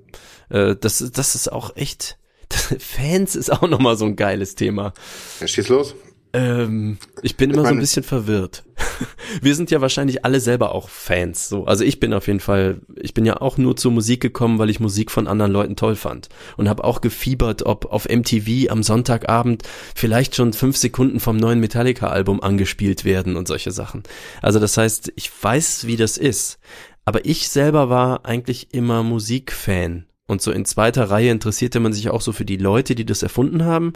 äh, 0.49 0.75
das, 0.75 1.01
ist- 1.01 1.17
das 1.17 1.35
ist 1.37 1.53
auch 1.53 1.77
echt. 1.77 2.19
Fans 2.51 3.37
ist 3.37 3.51
auch 3.53 3.69
nochmal 3.69 3.97
so 3.97 4.05
ein 4.05 4.17
geiles 4.17 4.57
Thema. 4.57 4.93
Ja, 5.41 5.47
schieß 5.47 5.69
los. 5.69 5.95
Ähm, 6.35 6.97
ich 7.23 7.37
bin 7.37 7.51
immer 7.51 7.63
so 7.63 7.69
ein 7.69 7.75
meine- 7.75 7.81
bisschen 7.81 8.03
verwirrt. 8.03 8.65
Wir 9.43 9.55
sind 9.55 9.71
ja 9.71 9.81
wahrscheinlich 9.81 10.25
alle 10.25 10.41
selber 10.41 10.75
auch 10.75 10.89
Fans. 10.89 11.49
So, 11.49 11.65
also 11.67 11.85
ich 11.85 12.01
bin 12.01 12.15
auf 12.15 12.27
jeden 12.27 12.41
Fall, 12.41 12.81
ich 12.97 13.15
bin 13.15 13.25
ja 13.27 13.41
auch 13.41 13.59
nur 13.59 13.77
zur 13.77 13.93
Musik 13.93 14.21
gekommen, 14.21 14.59
weil 14.59 14.71
ich 14.71 14.81
Musik 14.81 15.11
von 15.11 15.27
anderen 15.27 15.53
Leuten 15.53 15.77
toll 15.77 15.95
fand 15.95 16.29
und 16.57 16.69
habe 16.69 16.85
auch 16.85 17.01
gefiebert, 17.01 17.65
ob 17.65 17.87
auf 17.87 18.09
MTV 18.09 18.71
am 18.71 18.83
Sonntagabend 18.83 19.63
vielleicht 19.95 20.35
schon 20.35 20.53
fünf 20.53 20.77
Sekunden 20.77 21.21
vom 21.21 21.37
neuen 21.37 21.61
Metallica-Album 21.61 22.43
angespielt 22.43 23.05
werden 23.05 23.37
und 23.37 23.47
solche 23.49 23.71
Sachen. 23.71 24.03
Also 24.41 24.59
das 24.59 24.77
heißt, 24.77 25.13
ich 25.17 25.31
weiß, 25.43 25.87
wie 25.87 25.97
das 25.97 26.17
ist. 26.17 26.59
Aber 27.05 27.25
ich 27.25 27.49
selber 27.49 27.91
war 27.91 28.25
eigentlich 28.25 28.69
immer 28.73 29.03
Musikfan. 29.03 30.07
Und 30.27 30.41
so 30.41 30.51
in 30.51 30.65
zweiter 30.65 31.11
Reihe 31.11 31.31
interessierte 31.31 31.81
man 31.81 31.93
sich 31.93 32.09
auch 32.09 32.21
so 32.21 32.33
für 32.33 32.45
die 32.45 32.57
Leute, 32.57 32.95
die 32.95 33.05
das 33.05 33.23
erfunden 33.23 33.65
haben 33.65 33.93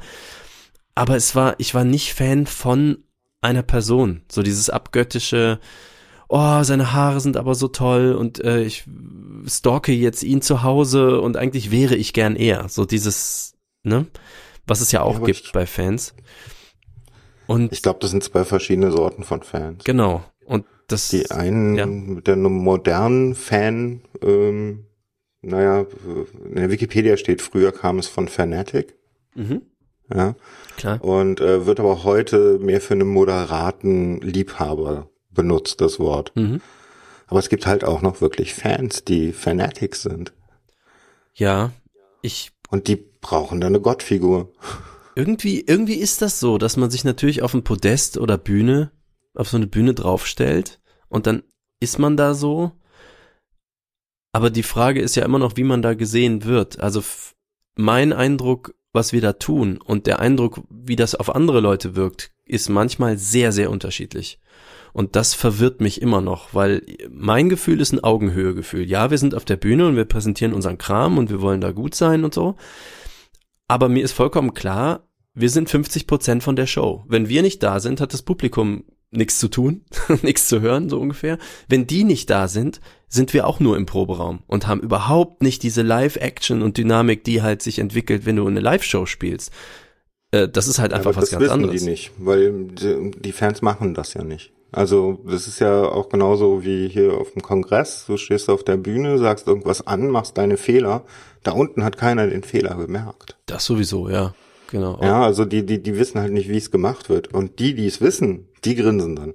aber 0.97 1.14
es 1.14 1.36
war, 1.36 1.55
ich 1.59 1.73
war 1.74 1.85
nicht 1.85 2.12
Fan 2.14 2.47
von 2.47 3.05
einer 3.40 3.62
Person. 3.62 4.23
So 4.31 4.43
dieses 4.43 4.68
abgöttische, 4.70 5.60
oh, 6.28 6.62
seine 6.64 6.93
Haare 6.93 7.20
sind 7.20 7.36
aber 7.36 7.55
so 7.55 7.68
toll 7.68 8.14
und 8.14 8.43
äh, 8.43 8.62
ich 8.64 8.85
stalke 9.47 9.93
jetzt 9.93 10.24
ihn 10.24 10.43
zu 10.43 10.64
Hause 10.64 11.20
und 11.20 11.36
eigentlich 11.36 11.70
wäre 11.70 11.94
ich 11.94 12.12
gern 12.12 12.35
er. 12.35 12.68
So 12.68 12.85
dieses, 12.85 13.55
ne? 13.85 14.06
Was 14.66 14.81
es 14.81 14.90
ja 14.90 15.02
auch 15.02 15.16
aber 15.16 15.27
gibt 15.27 15.40
ich- 15.40 15.52
bei 15.52 15.66
Fans. 15.66 16.14
Und 17.47 17.73
Ich 17.73 17.82
glaube, 17.82 18.01
das 18.01 18.10
sind 18.10 18.24
zwei 18.24 18.44
verschiedene 18.44 18.90
Sorten 18.90 19.23
von 19.23 19.43
Fans. 19.43 19.85
genau. 19.85 20.24
Und 20.44 20.64
das, 20.89 21.09
Die 21.10 21.31
einen 21.31 21.77
Ja. 21.77 21.86
mit 21.86 22.27
der 22.27 22.36
modernen 22.36 23.35
Fan, 23.36 24.01
ähm, 24.23 24.86
naja, 25.43 25.86
in 26.44 26.55
der 26.56 26.70
Wikipedia 26.70 27.16
steht, 27.16 27.43
früher 27.43 27.70
kam 27.73 27.98
es 28.01 28.09
von 28.09 28.27
Fanatic, 28.28 28.97
mhm, 29.35 29.62
ja, 30.12 30.35
klar. 30.77 31.03
und 31.03 31.40
äh, 31.40 31.66
wird 31.66 31.81
aber 31.81 32.05
heute 32.05 32.59
mehr 32.59 32.81
für 32.81 32.94
einen 32.94 33.09
moderaten 33.09 34.20
Liebhaber 34.20 35.11
benutzt, 35.31 35.81
das 35.81 35.98
Wort. 35.98 36.32
Mhm. 36.35 36.61
Aber 37.27 37.39
es 37.40 37.48
gibt 37.48 37.66
halt 37.66 37.85
auch 37.85 38.03
noch 38.03 38.20
wirklich 38.20 38.55
Fans, 38.55 39.05
die 39.05 39.32
Fanatics 39.32 40.03
sind. 40.03 40.32
Ja, 41.35 41.73
ich 42.23 42.53
Und 42.70 42.89
die 42.89 42.97
brauchen 42.97 43.61
dann 43.61 43.74
eine 43.74 43.81
Gottfigur. 43.81 44.53
irgendwie, 45.16 45.61
irgendwie 45.61 45.97
ist 45.97 46.23
das 46.23 46.40
so, 46.40 46.59
dass 46.59 46.77
man 46.77 46.90
sich 46.90 47.05
natürlich 47.05 47.43
auf 47.43 47.55
ein 47.55 47.65
Podest 47.65 48.19
oder 48.19 48.39
Bühne, 48.39 48.93
auf 49.35 49.48
so 49.48 49.57
eine 49.57 49.66
Bühne 49.66 49.94
draufstellt 49.94 50.81
und 51.09 51.27
dann 51.27 51.43
ist 51.81 51.98
man 51.98 52.16
da 52.16 52.35
so. 52.35 52.73
Aber 54.32 54.51
die 54.51 54.62
Frage 54.62 55.01
ist 55.01 55.16
ja 55.16 55.24
immer 55.24 55.39
noch, 55.39 55.57
wie 55.57 55.65
man 55.65 55.82
da 55.82 55.94
gesehen 55.94 56.44
wird. 56.44 56.81
Also 56.81 57.03
mein 57.74 58.12
Eindruck, 58.12 58.74
was 58.97 59.12
wir 59.12 59.20
da 59.20 59.35
tun 59.35 59.78
und 59.82 60.09
der 60.09 60.18
Eindruck, 60.18 60.62
wie 60.68 60.97
das 60.97 61.14
auf 61.14 61.32
andere 61.32 61.60
Leute 61.60 61.94
wirkt, 61.94 62.32
ist 62.44 62.68
manchmal 62.68 63.16
sehr, 63.16 63.52
sehr 63.52 63.70
unterschiedlich. 63.70 64.40
Und 64.93 65.14
das 65.14 65.35
verwirrt 65.35 65.81
mich 65.81 66.01
immer 66.02 66.20
noch, 66.20 66.55
weil 66.55 66.82
mein 67.10 67.48
Gefühl 67.48 67.81
ist 67.81 67.93
ein 67.93 68.02
Augenhöhegefühl. 68.02 68.89
Ja, 68.89 69.10
wir 69.10 69.18
sind 69.18 69.35
auf 69.35 69.44
der 69.44 69.56
Bühne 69.56 69.86
und 69.86 69.94
wir 69.94 70.06
präsentieren 70.06 70.55
unseren 70.55 70.78
Kram 70.78 71.18
und 71.18 71.31
wir 71.31 71.40
wollen 71.40 71.60
da 71.60 71.70
gut 71.70 71.94
sein 71.94 72.24
und 72.24 72.35
so. 72.35 72.56
Aber 73.68 73.89
mir 73.89 74.02
ist 74.02 74.12
vollkommen 74.12 74.55
klar, 74.55 75.06
wir 75.35 75.51
sind 75.51 75.68
50 75.68 76.06
Prozent 76.06 76.43
von 76.43 76.56
der 76.56 76.66
Show. 76.66 77.05
Wenn 77.09 77.28
wir 77.28 77.43
nicht 77.43 77.62
da 77.62 77.78
sind, 77.78 78.01
hat 78.01 78.14
das 78.14 78.23
Publikum 78.23 78.85
nichts 79.10 79.39
zu 79.39 79.48
tun, 79.48 79.85
nichts 80.23 80.48
zu 80.48 80.62
hören, 80.62 80.89
so 80.89 80.98
ungefähr. 80.98 81.39
Wenn 81.68 81.86
die 81.86 82.05
nicht 82.05 82.31
da 82.31 82.48
sind, 82.48 82.81
sind 83.09 83.33
wir 83.33 83.47
auch 83.47 83.61
nur 83.61 83.77
im 83.77 83.87
Proberaum 83.87 84.41
und 84.47 84.66
haben 84.66 84.81
überhaupt 84.81 85.43
nicht 85.43 85.62
diese 85.62 85.83
Live-Action 85.83 86.62
und 86.62 86.77
Dynamik, 86.77 87.24
die 87.24 87.43
halt 87.43 87.62
sich 87.62 87.78
entwickelt, 87.78 88.27
wenn 88.27 88.37
du 88.37 88.47
eine 88.47 88.61
Live-Show 88.61 89.07
spielst. 89.07 89.53
Äh, 90.33 90.49
das 90.49 90.69
ist 90.69 90.78
halt 90.78 90.93
einfach 90.93 91.11
Aber 91.11 91.23
was 91.23 91.31
das 91.31 91.39
ganz 91.39 91.43
wissen 91.45 91.53
anderes. 91.53 91.83
die 91.83 91.91
nicht, 91.91 92.12
weil 92.19 92.65
die, 92.65 93.12
die 93.19 93.33
Fans 93.33 93.62
machen 93.62 93.95
das 93.95 94.15
ja 94.15 94.24
nicht. 94.24 94.53
Also 94.73 95.20
das 95.27 95.47
ist 95.47 95.61
ja 95.61 95.85
auch 95.85 96.09
genauso 96.09 96.65
wie 96.65 96.89
hier 96.89 97.15
auf 97.15 97.33
dem 97.33 97.43
Kongress. 97.43 98.05
Du 98.07 98.16
stehst 98.16 98.51
auf 98.51 98.65
der 98.65 98.77
Bühne, 98.77 99.19
sagst 99.19 99.47
irgendwas 99.47 99.87
an, 99.87 100.11
machst 100.11 100.37
deine 100.37 100.57
Fehler. 100.57 101.05
Da 101.43 101.53
unten 101.53 101.85
hat 101.85 101.97
keiner 101.97 102.27
den 102.27 102.43
Fehler 102.43 102.74
bemerkt. 102.74 103.37
Das 103.47 103.65
sowieso, 103.65 104.09
ja. 104.09 104.35
Genau. 104.70 104.99
Ja, 105.01 105.23
also 105.23 105.45
die, 105.45 105.65
die, 105.65 105.83
die 105.83 105.97
wissen 105.97 106.20
halt 106.20 106.33
nicht, 106.33 106.49
wie 106.49 106.57
es 106.57 106.73
gemacht 106.73 107.09
wird. 107.09 107.33
Und 107.33 107.61
die, 107.61 107.74
die 107.74 107.87
es 107.87 108.01
wissen, 108.01 108.49
die 108.65 108.74
grinsen 108.74 109.15
dann. 109.15 109.35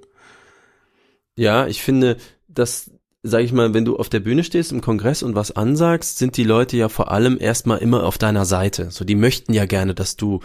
Ja, 1.34 1.66
ich 1.66 1.82
finde, 1.82 2.18
dass, 2.48 2.90
sag 3.22 3.42
ich 3.42 3.52
mal, 3.52 3.72
wenn 3.74 3.84
du 3.84 3.96
auf 3.96 4.08
der 4.08 4.20
Bühne 4.20 4.42
stehst 4.44 4.72
im 4.72 4.80
Kongress 4.80 5.22
und 5.22 5.34
was 5.34 5.54
ansagst, 5.54 6.18
sind 6.18 6.36
die 6.36 6.44
Leute 6.44 6.76
ja 6.76 6.88
vor 6.88 7.10
allem 7.12 7.38
erstmal 7.40 7.78
immer 7.78 8.04
auf 8.04 8.18
deiner 8.18 8.44
Seite. 8.44 8.90
So, 8.90 9.04
die 9.04 9.14
möchten 9.14 9.52
ja 9.52 9.64
gerne, 9.66 9.94
dass 9.94 10.16
du 10.16 10.40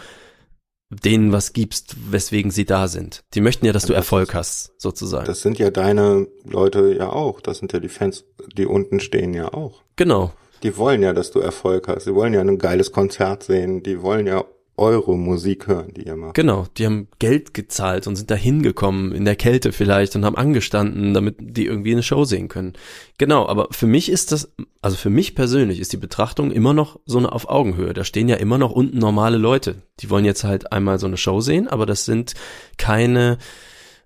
denen 0.90 1.32
was 1.32 1.52
gibst, 1.52 1.96
weswegen 2.10 2.50
sie 2.50 2.64
da 2.64 2.88
sind. 2.88 3.22
Die 3.34 3.40
möchten 3.42 3.66
ja, 3.66 3.72
dass 3.72 3.82
du 3.82 3.88
das 3.92 3.98
Erfolg 3.98 4.28
ist- 4.30 4.34
hast, 4.34 4.72
sozusagen. 4.78 5.26
Das 5.26 5.42
sind 5.42 5.58
ja 5.58 5.70
deine 5.70 6.28
Leute 6.44 6.94
ja 6.96 7.10
auch. 7.10 7.40
Das 7.40 7.58
sind 7.58 7.72
ja 7.74 7.80
die 7.80 7.88
Fans, 7.90 8.24
die 8.56 8.64
unten 8.66 9.00
stehen 9.00 9.34
ja 9.34 9.52
auch. 9.52 9.82
genau. 9.96 10.32
Die 10.64 10.76
wollen 10.76 11.02
ja, 11.04 11.12
dass 11.12 11.30
du 11.30 11.38
Erfolg 11.38 11.86
hast. 11.86 12.08
Die 12.08 12.14
wollen 12.16 12.34
ja 12.34 12.40
ein 12.40 12.58
geiles 12.58 12.90
Konzert 12.90 13.44
sehen. 13.44 13.84
Die 13.84 14.02
wollen 14.02 14.26
ja 14.26 14.44
eure 14.78 15.18
Musik 15.18 15.66
hören, 15.66 15.92
die 15.94 16.02
ihr 16.02 16.16
macht. 16.16 16.34
Genau, 16.34 16.66
die 16.76 16.86
haben 16.86 17.08
Geld 17.18 17.54
gezahlt 17.54 18.06
und 18.06 18.16
sind 18.16 18.30
da 18.30 18.34
hingekommen, 18.34 19.12
in 19.12 19.24
der 19.24 19.36
Kälte 19.36 19.72
vielleicht, 19.72 20.14
und 20.16 20.24
haben 20.24 20.36
angestanden, 20.36 21.14
damit 21.14 21.36
die 21.40 21.66
irgendwie 21.66 21.92
eine 21.92 22.02
Show 22.02 22.24
sehen 22.24 22.48
können. 22.48 22.74
Genau, 23.18 23.46
aber 23.46 23.68
für 23.70 23.86
mich 23.86 24.10
ist 24.10 24.32
das, 24.32 24.52
also 24.80 24.96
für 24.96 25.10
mich 25.10 25.34
persönlich 25.34 25.80
ist 25.80 25.92
die 25.92 25.98
Betrachtung 25.98 26.50
immer 26.50 26.74
noch 26.74 27.00
so 27.04 27.18
eine 27.18 27.32
auf 27.32 27.48
Augenhöhe. 27.48 27.92
Da 27.92 28.04
stehen 28.04 28.28
ja 28.28 28.36
immer 28.36 28.58
noch 28.58 28.70
unten 28.70 28.98
normale 28.98 29.38
Leute. 29.38 29.82
Die 30.00 30.10
wollen 30.10 30.24
jetzt 30.24 30.44
halt 30.44 30.72
einmal 30.72 30.98
so 30.98 31.06
eine 31.06 31.16
Show 31.16 31.40
sehen, 31.40 31.68
aber 31.68 31.84
das 31.84 32.04
sind 32.04 32.34
keine, 32.76 33.38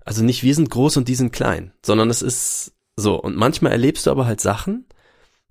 also 0.05 0.25
nicht 0.25 0.43
wir 0.43 0.55
sind 0.55 0.71
groß 0.71 0.97
und 0.97 1.09
die 1.09 1.15
sind 1.15 1.33
klein, 1.33 1.73
sondern 1.85 2.11
es 2.11 2.23
ist 2.23 2.73
so. 2.97 3.21
Und 3.21 3.37
manchmal 3.37 3.73
erlebst 3.73 4.07
du 4.07 4.11
aber 4.11 4.27
halt 4.27 4.41
Sachen, 4.41 4.87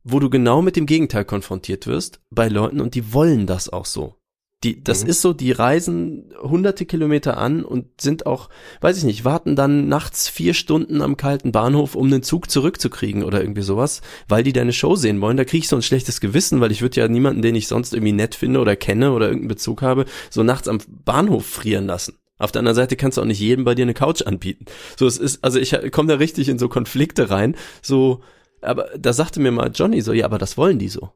wo 0.03 0.19
du 0.19 0.29
genau 0.29 0.61
mit 0.61 0.75
dem 0.75 0.85
Gegenteil 0.85 1.25
konfrontiert 1.25 1.85
wirst 1.87 2.21
bei 2.31 2.47
Leuten 2.47 2.81
und 2.81 2.95
die 2.95 3.13
wollen 3.13 3.45
das 3.45 3.69
auch 3.69 3.85
so. 3.85 4.15
Die, 4.63 4.83
das 4.83 5.03
Mhm. 5.03 5.09
ist 5.09 5.21
so, 5.21 5.33
die 5.33 5.51
reisen 5.51 6.31
hunderte 6.39 6.85
Kilometer 6.85 7.37
an 7.37 7.65
und 7.65 7.99
sind 7.99 8.27
auch, 8.27 8.49
weiß 8.81 8.97
ich 8.97 9.03
nicht, 9.03 9.25
warten 9.25 9.55
dann 9.55 9.87
nachts 9.87 10.29
vier 10.29 10.53
Stunden 10.53 11.01
am 11.01 11.17
kalten 11.17 11.51
Bahnhof, 11.51 11.95
um 11.95 12.11
den 12.11 12.21
Zug 12.21 12.51
zurückzukriegen 12.51 13.23
oder 13.23 13.41
irgendwie 13.41 13.63
sowas, 13.63 14.01
weil 14.27 14.43
die 14.43 14.53
deine 14.53 14.71
Show 14.73 14.95
sehen 14.95 15.19
wollen. 15.19 15.37
Da 15.37 15.45
kriege 15.45 15.63
ich 15.63 15.67
so 15.67 15.75
ein 15.75 15.81
schlechtes 15.81 16.21
Gewissen, 16.21 16.61
weil 16.61 16.71
ich 16.71 16.83
würde 16.83 16.99
ja 17.01 17.07
niemanden, 17.07 17.41
den 17.41 17.55
ich 17.55 17.67
sonst 17.67 17.93
irgendwie 17.93 18.11
nett 18.13 18.35
finde 18.35 18.59
oder 18.59 18.75
kenne 18.75 19.13
oder 19.13 19.25
irgendeinen 19.27 19.47
Bezug 19.49 19.81
habe, 19.81 20.05
so 20.29 20.43
nachts 20.43 20.67
am 20.67 20.77
Bahnhof 21.05 21.45
frieren 21.45 21.87
lassen. 21.87 22.17
Auf 22.37 22.51
der 22.51 22.59
anderen 22.59 22.75
Seite 22.75 22.95
kannst 22.95 23.17
du 23.17 23.21
auch 23.21 23.25
nicht 23.25 23.39
jedem 23.39 23.65
bei 23.65 23.73
dir 23.75 23.83
eine 23.83 23.93
Couch 23.95 24.21
anbieten. 24.23 24.65
So, 24.97 25.07
es 25.07 25.17
ist, 25.17 25.43
also 25.43 25.59
ich 25.59 25.75
komme 25.91 26.09
da 26.09 26.15
richtig 26.15 26.49
in 26.49 26.59
so 26.59 26.69
Konflikte 26.69 27.29
rein, 27.31 27.55
so, 27.81 28.21
aber 28.61 28.89
da 28.97 29.11
sagte 29.13 29.39
mir 29.39 29.51
mal 29.51 29.71
Johnny 29.73 30.01
so, 30.01 30.13
ja, 30.13 30.25
aber 30.25 30.37
das 30.37 30.55
wollen 30.57 30.77
die 30.77 30.89
so. 30.89 31.09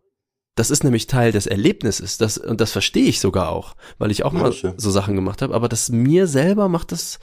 Das 0.56 0.72
ist 0.72 0.84
nämlich 0.84 1.08
Teil 1.08 1.32
des 1.32 1.48
Erlebnisses. 1.48 2.18
Das, 2.18 2.38
und 2.38 2.62
das 2.62 2.72
verstehe 2.72 3.06
ich 3.06 3.20
sogar 3.20 3.50
auch, 3.50 3.76
weil 3.98 4.12
ich 4.12 4.24
auch 4.24 4.32
Manche. 4.32 4.68
mal 4.68 4.76
so 4.78 4.90
Sachen 4.90 5.16
gemacht 5.16 5.42
habe. 5.42 5.54
Aber 5.54 5.68
das 5.68 5.90
mir 5.90 6.28
selber 6.28 6.70
macht 6.70 6.94
das 6.94 7.20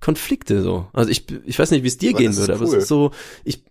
Konflikte 0.00 0.62
so. 0.62 0.88
Also 0.92 1.08
ich, 1.10 1.26
ich 1.46 1.58
weiß 1.58 1.70
nicht, 1.70 1.84
wie 1.84 1.88
es 1.88 1.98
dir 1.98 2.10
Aber 2.10 2.18
gehen 2.18 2.36
würde, 2.36 2.54
aber 2.54 2.66
cool. 2.66 2.76
es 2.76 2.82
ist 2.82 2.88
so, 2.88 3.12
ich, 3.44 3.64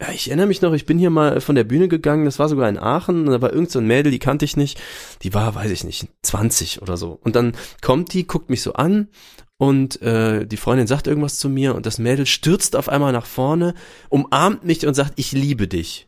ja, 0.00 0.10
ich 0.12 0.28
erinnere 0.28 0.46
mich 0.46 0.60
noch, 0.60 0.74
ich 0.74 0.86
bin 0.86 0.98
hier 0.98 1.10
mal 1.10 1.40
von 1.40 1.56
der 1.56 1.64
Bühne 1.64 1.88
gegangen, 1.88 2.26
das 2.26 2.38
war 2.38 2.48
sogar 2.48 2.68
in 2.68 2.78
Aachen, 2.78 3.26
und 3.26 3.32
da 3.32 3.40
war 3.42 3.52
irgend 3.52 3.70
so 3.70 3.80
ein 3.80 3.86
Mädel, 3.86 4.12
die 4.12 4.20
kannte 4.20 4.44
ich 4.44 4.56
nicht, 4.56 4.80
die 5.22 5.34
war, 5.34 5.54
weiß 5.54 5.70
ich 5.70 5.82
nicht, 5.82 6.08
20 6.22 6.82
oder 6.82 6.96
so. 6.96 7.18
Und 7.22 7.34
dann 7.34 7.52
kommt 7.80 8.12
die, 8.12 8.26
guckt 8.26 8.50
mich 8.50 8.62
so 8.62 8.74
an 8.74 9.08
und 9.56 10.00
äh, 10.02 10.46
die 10.46 10.56
Freundin 10.56 10.86
sagt 10.86 11.08
irgendwas 11.08 11.38
zu 11.38 11.48
mir 11.48 11.74
und 11.74 11.86
das 11.86 11.98
Mädel 11.98 12.26
stürzt 12.26 12.76
auf 12.76 12.88
einmal 12.88 13.12
nach 13.12 13.26
vorne, 13.26 13.74
umarmt 14.08 14.64
mich 14.64 14.86
und 14.86 14.94
sagt, 14.94 15.14
ich 15.16 15.32
liebe 15.32 15.66
dich. 15.66 16.07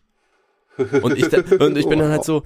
Und 1.03 1.19
ich, 1.19 1.29
da, 1.29 1.39
und 1.65 1.77
ich 1.77 1.89
bin 1.89 1.99
dann 1.99 2.11
halt 2.11 2.25
so, 2.25 2.43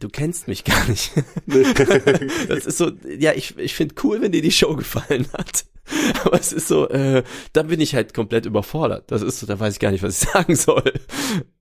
du 0.00 0.08
kennst 0.08 0.48
mich 0.48 0.64
gar 0.64 0.88
nicht. 0.88 1.12
das 2.48 2.66
ist 2.66 2.78
so, 2.78 2.92
ja, 3.18 3.32
ich, 3.34 3.58
ich 3.58 3.74
finde 3.74 3.94
cool, 4.02 4.20
wenn 4.20 4.32
dir 4.32 4.42
die 4.42 4.52
Show 4.52 4.76
gefallen 4.76 5.26
hat. 5.32 5.64
Aber 6.24 6.38
es 6.38 6.52
ist 6.52 6.68
so, 6.68 6.88
äh, 6.88 7.22
da 7.52 7.62
bin 7.62 7.80
ich 7.80 7.94
halt 7.94 8.14
komplett 8.14 8.46
überfordert. 8.46 9.10
Das 9.10 9.22
ist 9.22 9.40
so, 9.40 9.46
da 9.46 9.58
weiß 9.58 9.74
ich 9.74 9.80
gar 9.80 9.90
nicht, 9.90 10.02
was 10.02 10.22
ich 10.22 10.28
sagen 10.28 10.54
soll. 10.54 10.92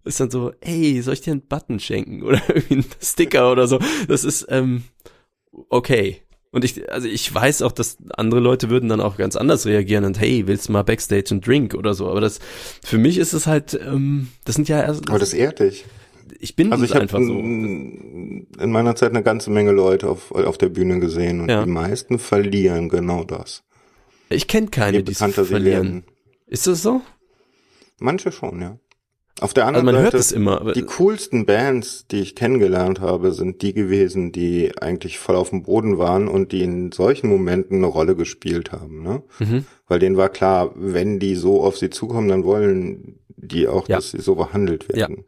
Ist 0.03 0.19
dann 0.19 0.31
so, 0.31 0.51
ey, 0.61 1.01
soll 1.01 1.13
ich 1.13 1.21
dir 1.21 1.31
einen 1.31 1.47
Button 1.47 1.79
schenken 1.79 2.23
oder 2.23 2.41
irgendwie 2.47 2.75
einen 2.75 2.85
Sticker 3.01 3.51
oder 3.51 3.67
so? 3.67 3.79
Das 4.07 4.23
ist, 4.23 4.45
ähm, 4.49 4.83
okay. 5.69 6.21
Und 6.51 6.63
ich, 6.63 6.89
also 6.91 7.07
ich 7.07 7.33
weiß 7.33 7.61
auch, 7.61 7.71
dass 7.71 7.97
andere 8.15 8.39
Leute 8.39 8.69
würden 8.69 8.89
dann 8.89 9.01
auch 9.01 9.17
ganz 9.17 9.35
anders 9.35 9.65
reagieren 9.65 10.05
und 10.05 10.19
hey, 10.19 10.47
willst 10.47 10.69
du 10.69 10.71
mal 10.71 10.83
Backstage 10.83 11.31
einen 11.31 11.41
Drink 11.41 11.73
oder 11.73 11.93
so. 11.93 12.09
Aber 12.09 12.21
das, 12.21 12.39
für 12.83 12.97
mich 12.97 13.17
ist 13.17 13.33
es 13.33 13.47
halt, 13.47 13.73
ähm, 13.73 14.29
das 14.45 14.55
sind 14.55 14.69
ja 14.69 14.81
erst, 14.81 15.09
Aber 15.09 15.19
das 15.19 15.33
ehrt 15.33 15.59
dich. 15.59 15.85
Ich 16.39 16.55
bin 16.55 16.71
Also 16.71 16.83
ich 16.85 16.91
habe 16.91 17.01
einfach 17.01 17.19
so. 17.19 17.33
in 17.39 18.47
meiner 18.71 18.95
Zeit 18.95 19.11
eine 19.11 19.23
ganze 19.23 19.49
Menge 19.51 19.71
Leute 19.71 20.09
auf, 20.09 20.31
auf 20.31 20.57
der 20.57 20.69
Bühne 20.69 20.99
gesehen 20.99 21.41
und 21.41 21.49
Ja. 21.49 21.63
die 21.63 21.69
meisten 21.69 22.19
verlieren 22.19 22.89
genau 22.89 23.23
das. 23.23 23.63
Ich 24.29 24.47
kenne 24.47 24.67
keine, 24.67 25.03
die 25.03 25.13
verlieren. 25.13 25.63
werden. 25.63 26.03
Ist 26.47 26.67
das 26.67 26.81
so? 26.81 27.01
Manche 27.99 28.31
schon, 28.31 28.61
ja. 28.61 28.77
Auf 29.39 29.53
der 29.53 29.65
Also 29.67 29.77
anderen 29.79 29.85
man 29.85 30.01
hört 30.03 30.13
Seite, 30.13 30.21
es 30.21 30.31
immer. 30.31 30.73
Die 30.73 30.81
coolsten 30.81 31.45
Bands, 31.45 32.07
die 32.07 32.21
ich 32.21 32.35
kennengelernt 32.35 32.99
habe, 33.01 33.31
sind 33.33 33.61
die 33.61 33.73
gewesen, 33.73 34.31
die 34.31 34.71
eigentlich 34.81 35.19
voll 35.19 35.35
auf 35.35 35.51
dem 35.51 35.61
Boden 35.61 35.99
waren 35.99 36.27
und 36.27 36.51
die 36.51 36.63
in 36.63 36.91
solchen 36.91 37.29
Momenten 37.29 37.77
eine 37.77 37.85
Rolle 37.85 38.15
gespielt 38.15 38.71
haben. 38.71 39.03
Ne? 39.03 39.21
mhm. 39.39 39.65
Weil 39.87 39.99
denen 39.99 40.17
war 40.17 40.29
klar, 40.29 40.71
wenn 40.75 41.19
die 41.19 41.35
so 41.35 41.61
auf 41.63 41.77
sie 41.77 41.91
zukommen, 41.91 42.27
dann 42.29 42.43
wollen 42.45 43.19
die 43.35 43.67
auch, 43.67 43.87
Ja. 43.87 43.97
dass 43.97 44.09
sie 44.11 44.21
so 44.21 44.33
behandelt 44.35 44.89
werden. 44.89 45.23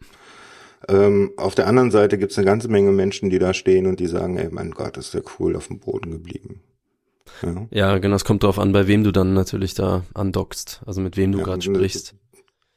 Ähm, 0.88 1.32
auf 1.38 1.56
der 1.56 1.68
anderen 1.68 1.92
Seite 1.92 2.18
gibt 2.18 2.32
es 2.32 2.38
eine 2.38 2.46
ganze 2.46 2.70
Menge 2.70 2.92
Menschen, 2.92 3.30
die 3.30 3.40
da 3.40 3.54
stehen 3.54 3.86
und 3.86 4.00
die 4.00 4.08
sagen, 4.08 4.38
ey, 4.38 4.48
mein 4.52 4.72
Gott, 4.72 4.98
ist 4.98 5.14
der 5.14 5.24
cool 5.40 5.56
auf 5.56 5.68
dem 5.68 5.80
Boden 5.80 6.12
geblieben. 6.12 6.62
Ja. 7.42 7.68
Ja, 7.72 7.98
genau, 8.00 8.16
es 8.16 8.26
kommt 8.26 8.44
darauf 8.44 8.60
an, 8.60 8.72
bei 8.72 8.88
wem 8.88 9.04
du 9.04 9.12
dann 9.12 9.34
natürlich 9.34 9.74
da 9.74 10.04
andockst, 10.14 10.82
also 10.86 11.02
mit 11.02 11.16
wem 11.18 11.32
du 11.32 11.40
Ja, 11.40 11.44
gerade 11.46 11.70
und- 11.70 11.76
sprichst. 11.76 12.16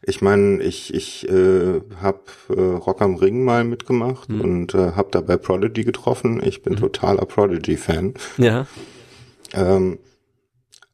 Ich 0.04 0.20
meine, 0.20 0.60
ich, 0.62 0.92
ich 0.92 1.28
äh, 1.28 1.80
habe 2.00 2.22
äh, 2.48 2.60
Rock 2.60 3.00
am 3.02 3.14
Ring 3.14 3.44
mal 3.44 3.62
mitgemacht 3.62 4.28
Mhm. 4.30 4.40
und 4.40 4.74
äh, 4.74 4.92
habe 4.96 5.08
dabei 5.12 5.36
Prodigy 5.36 5.84
getroffen. 5.84 6.42
Ich 6.44 6.62
bin 6.62 6.74
totaler 6.74 7.24
Prodigy-Fan. 7.24 8.14
Ja, 8.36 8.66
Ähm, 9.54 9.98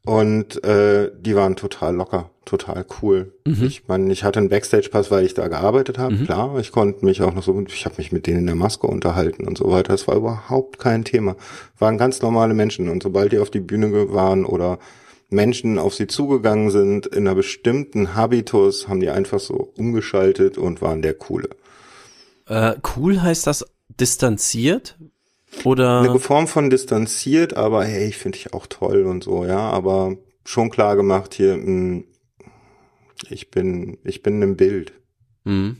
und 0.09 0.63
äh, 0.63 1.11
die 1.21 1.35
waren 1.35 1.55
total 1.55 1.95
locker, 1.95 2.31
total 2.43 2.83
cool. 2.99 3.31
Mhm. 3.45 3.63
Ich 3.63 3.87
meine, 3.87 4.11
ich 4.11 4.23
hatte 4.23 4.39
einen 4.39 4.49
Backstage-Pass, 4.49 5.11
weil 5.11 5.23
ich 5.23 5.35
da 5.35 5.47
gearbeitet 5.49 5.99
habe. 5.99 6.15
Mhm. 6.15 6.25
Klar, 6.25 6.57
ich 6.57 6.71
konnte 6.71 7.05
mich 7.05 7.21
auch 7.21 7.35
noch 7.35 7.43
so, 7.43 7.63
ich 7.67 7.85
habe 7.85 7.93
mich 7.99 8.11
mit 8.11 8.25
denen 8.25 8.39
in 8.39 8.45
der 8.47 8.55
Maske 8.55 8.87
unterhalten 8.87 9.47
und 9.47 9.55
so 9.55 9.69
weiter. 9.69 9.91
Das 9.91 10.07
war 10.07 10.15
überhaupt 10.15 10.79
kein 10.79 11.05
Thema. 11.05 11.35
Waren 11.77 11.99
ganz 11.99 12.23
normale 12.23 12.55
Menschen. 12.55 12.89
Und 12.89 13.03
sobald 13.03 13.33
die 13.33 13.37
auf 13.37 13.51
die 13.51 13.59
Bühne 13.59 14.11
waren 14.11 14.45
oder 14.45 14.79
Menschen 15.29 15.77
auf 15.77 15.93
sie 15.93 16.07
zugegangen 16.07 16.71
sind 16.71 17.05
in 17.05 17.27
einer 17.27 17.35
bestimmten 17.35 18.15
Habitus, 18.15 18.87
haben 18.87 19.01
die 19.01 19.11
einfach 19.11 19.39
so 19.39 19.71
umgeschaltet 19.77 20.57
und 20.57 20.81
waren 20.81 21.03
der 21.03 21.13
Coole. 21.13 21.49
äh, 22.47 22.73
cool 22.95 23.21
heißt 23.21 23.45
das 23.45 23.63
distanziert 23.99 24.97
oder 25.63 26.01
Eine 26.01 26.19
Form 26.19 26.47
von 26.47 26.69
distanziert, 26.69 27.55
aber 27.55 27.83
hey, 27.85 28.07
ich 28.07 28.17
finde 28.17 28.37
dich 28.37 28.53
auch 28.53 28.67
toll 28.67 29.03
und 29.05 29.23
so, 29.23 29.45
ja, 29.45 29.59
aber 29.69 30.15
schon 30.45 30.69
klar 30.69 30.95
gemacht 30.95 31.33
hier, 31.33 31.57
mh, 31.57 32.03
ich 33.29 33.51
bin, 33.51 33.97
ich 34.03 34.23
bin 34.23 34.41
im 34.41 34.55
Bild. 34.55 34.93
Mhm. 35.43 35.77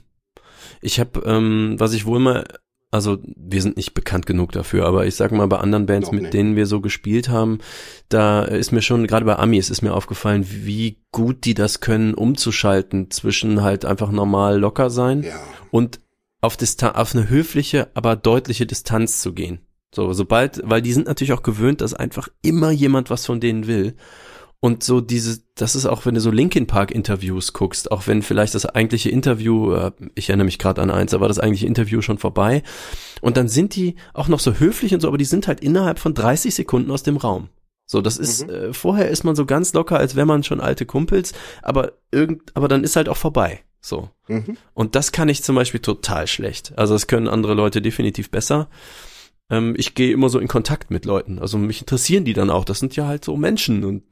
Ich 0.81 0.99
habe, 0.99 1.21
ähm, 1.25 1.75
was 1.77 1.93
ich 1.93 2.05
wohl 2.05 2.19
mal, 2.19 2.45
also 2.91 3.17
wir 3.35 3.61
sind 3.61 3.77
nicht 3.77 3.93
bekannt 3.93 4.25
genug 4.25 4.51
dafür, 4.51 4.85
aber 4.85 5.05
ich 5.05 5.15
sag 5.15 5.31
mal, 5.31 5.47
bei 5.47 5.57
anderen 5.57 5.85
Bands, 5.85 6.07
Noch 6.07 6.13
mit 6.13 6.21
nicht. 6.23 6.33
denen 6.33 6.55
wir 6.55 6.65
so 6.65 6.81
gespielt 6.81 7.29
haben, 7.29 7.59
da 8.09 8.43
ist 8.43 8.71
mir 8.71 8.81
schon, 8.81 9.05
gerade 9.07 9.25
bei 9.25 9.35
Amis 9.37 9.69
ist 9.69 9.81
mir 9.81 9.93
aufgefallen, 9.93 10.45
wie 10.49 10.97
gut 11.11 11.45
die 11.45 11.53
das 11.53 11.79
können, 11.81 12.13
umzuschalten 12.13 13.11
zwischen 13.11 13.61
halt 13.61 13.85
einfach 13.85 14.11
normal 14.11 14.57
locker 14.59 14.89
sein 14.89 15.23
Ja. 15.23 15.39
und 15.71 15.99
auf 16.41 16.57
Distan 16.57 16.95
auf 16.95 17.15
eine 17.15 17.29
höfliche, 17.29 17.89
aber 17.93 18.15
deutliche 18.15 18.65
Distanz 18.65 19.21
zu 19.21 19.33
gehen. 19.33 19.59
So, 19.93 20.13
sobald, 20.13 20.61
weil 20.63 20.81
die 20.81 20.93
sind 20.93 21.07
natürlich 21.07 21.33
auch 21.33 21.43
gewöhnt, 21.43 21.81
dass 21.81 21.93
einfach 21.93 22.29
immer 22.41 22.71
jemand 22.71 23.09
was 23.09 23.25
von 23.25 23.39
denen 23.39 23.67
will. 23.67 23.95
Und 24.61 24.83
so 24.83 24.99
diese, 24.99 25.41
das 25.55 25.73
ist 25.75 25.85
auch, 25.85 26.05
wenn 26.05 26.15
du 26.15 26.21
so 26.21 26.31
Linkin 26.31 26.67
Park 26.67 26.91
Interviews 26.91 27.53
guckst, 27.53 27.91
auch 27.91 28.07
wenn 28.07 28.21
vielleicht 28.21 28.53
das 28.55 28.65
eigentliche 28.65 29.09
Interview, 29.09 29.73
äh, 29.73 29.91
ich 30.15 30.29
erinnere 30.29 30.45
mich 30.45 30.59
gerade 30.59 30.81
an 30.81 30.91
eins, 30.91 31.11
da 31.11 31.21
war 31.21 31.29
das 31.29 31.39
eigentliche 31.39 31.65
Interview 31.65 32.01
schon 32.01 32.17
vorbei. 32.17 32.61
Und 33.21 33.37
dann 33.37 33.47
sind 33.47 33.75
die 33.75 33.95
auch 34.13 34.27
noch 34.27 34.41
so 34.41 34.53
höflich 34.55 34.93
und 34.93 34.99
so, 34.99 35.07
aber 35.07 35.17
die 35.17 35.25
sind 35.25 35.47
halt 35.47 35.61
innerhalb 35.61 35.97
von 35.97 36.13
30 36.13 36.53
Sekunden 36.53 36.91
aus 36.91 37.03
dem 37.03 37.15
Raum. 37.17 37.47
So, 37.85 38.01
das 38.01 38.17
ist, 38.17 38.45
Mhm. 38.47 38.53
äh, 38.53 38.73
vorher 38.73 39.09
ist 39.09 39.23
man 39.23 39.35
so 39.35 39.45
ganz 39.45 39.73
locker, 39.73 39.97
als 39.97 40.15
wäre 40.15 40.27
man 40.27 40.43
schon 40.43 40.59
alte 40.59 40.85
Kumpels, 40.85 41.33
aber 41.63 41.93
irgend, 42.11 42.55
aber 42.55 42.67
dann 42.67 42.83
ist 42.83 42.95
halt 42.97 43.07
auch 43.09 43.17
vorbei. 43.17 43.61
So. 43.81 44.09
Mhm. 44.27 44.57
Und 44.73 44.95
das 44.95 45.11
kann 45.11 45.29
ich 45.29 45.43
zum 45.43 45.55
Beispiel 45.55 45.79
total 45.79 46.27
schlecht. 46.27 46.73
Also 46.77 46.93
das 46.93 47.07
können 47.07 47.27
andere 47.27 47.53
Leute 47.53 47.81
definitiv 47.81 48.29
besser. 48.29 48.69
Ähm, 49.49 49.73
ich 49.77 49.95
gehe 49.95 50.11
immer 50.11 50.29
so 50.29 50.39
in 50.39 50.47
Kontakt 50.47 50.91
mit 50.91 51.05
Leuten. 51.05 51.39
Also 51.39 51.57
mich 51.57 51.81
interessieren 51.81 52.25
die 52.25 52.33
dann 52.33 52.49
auch. 52.49 52.65
Das 52.65 52.79
sind 52.79 52.95
ja 52.95 53.07
halt 53.07 53.23
so 53.25 53.37
Menschen 53.37 53.83
und 53.83 54.03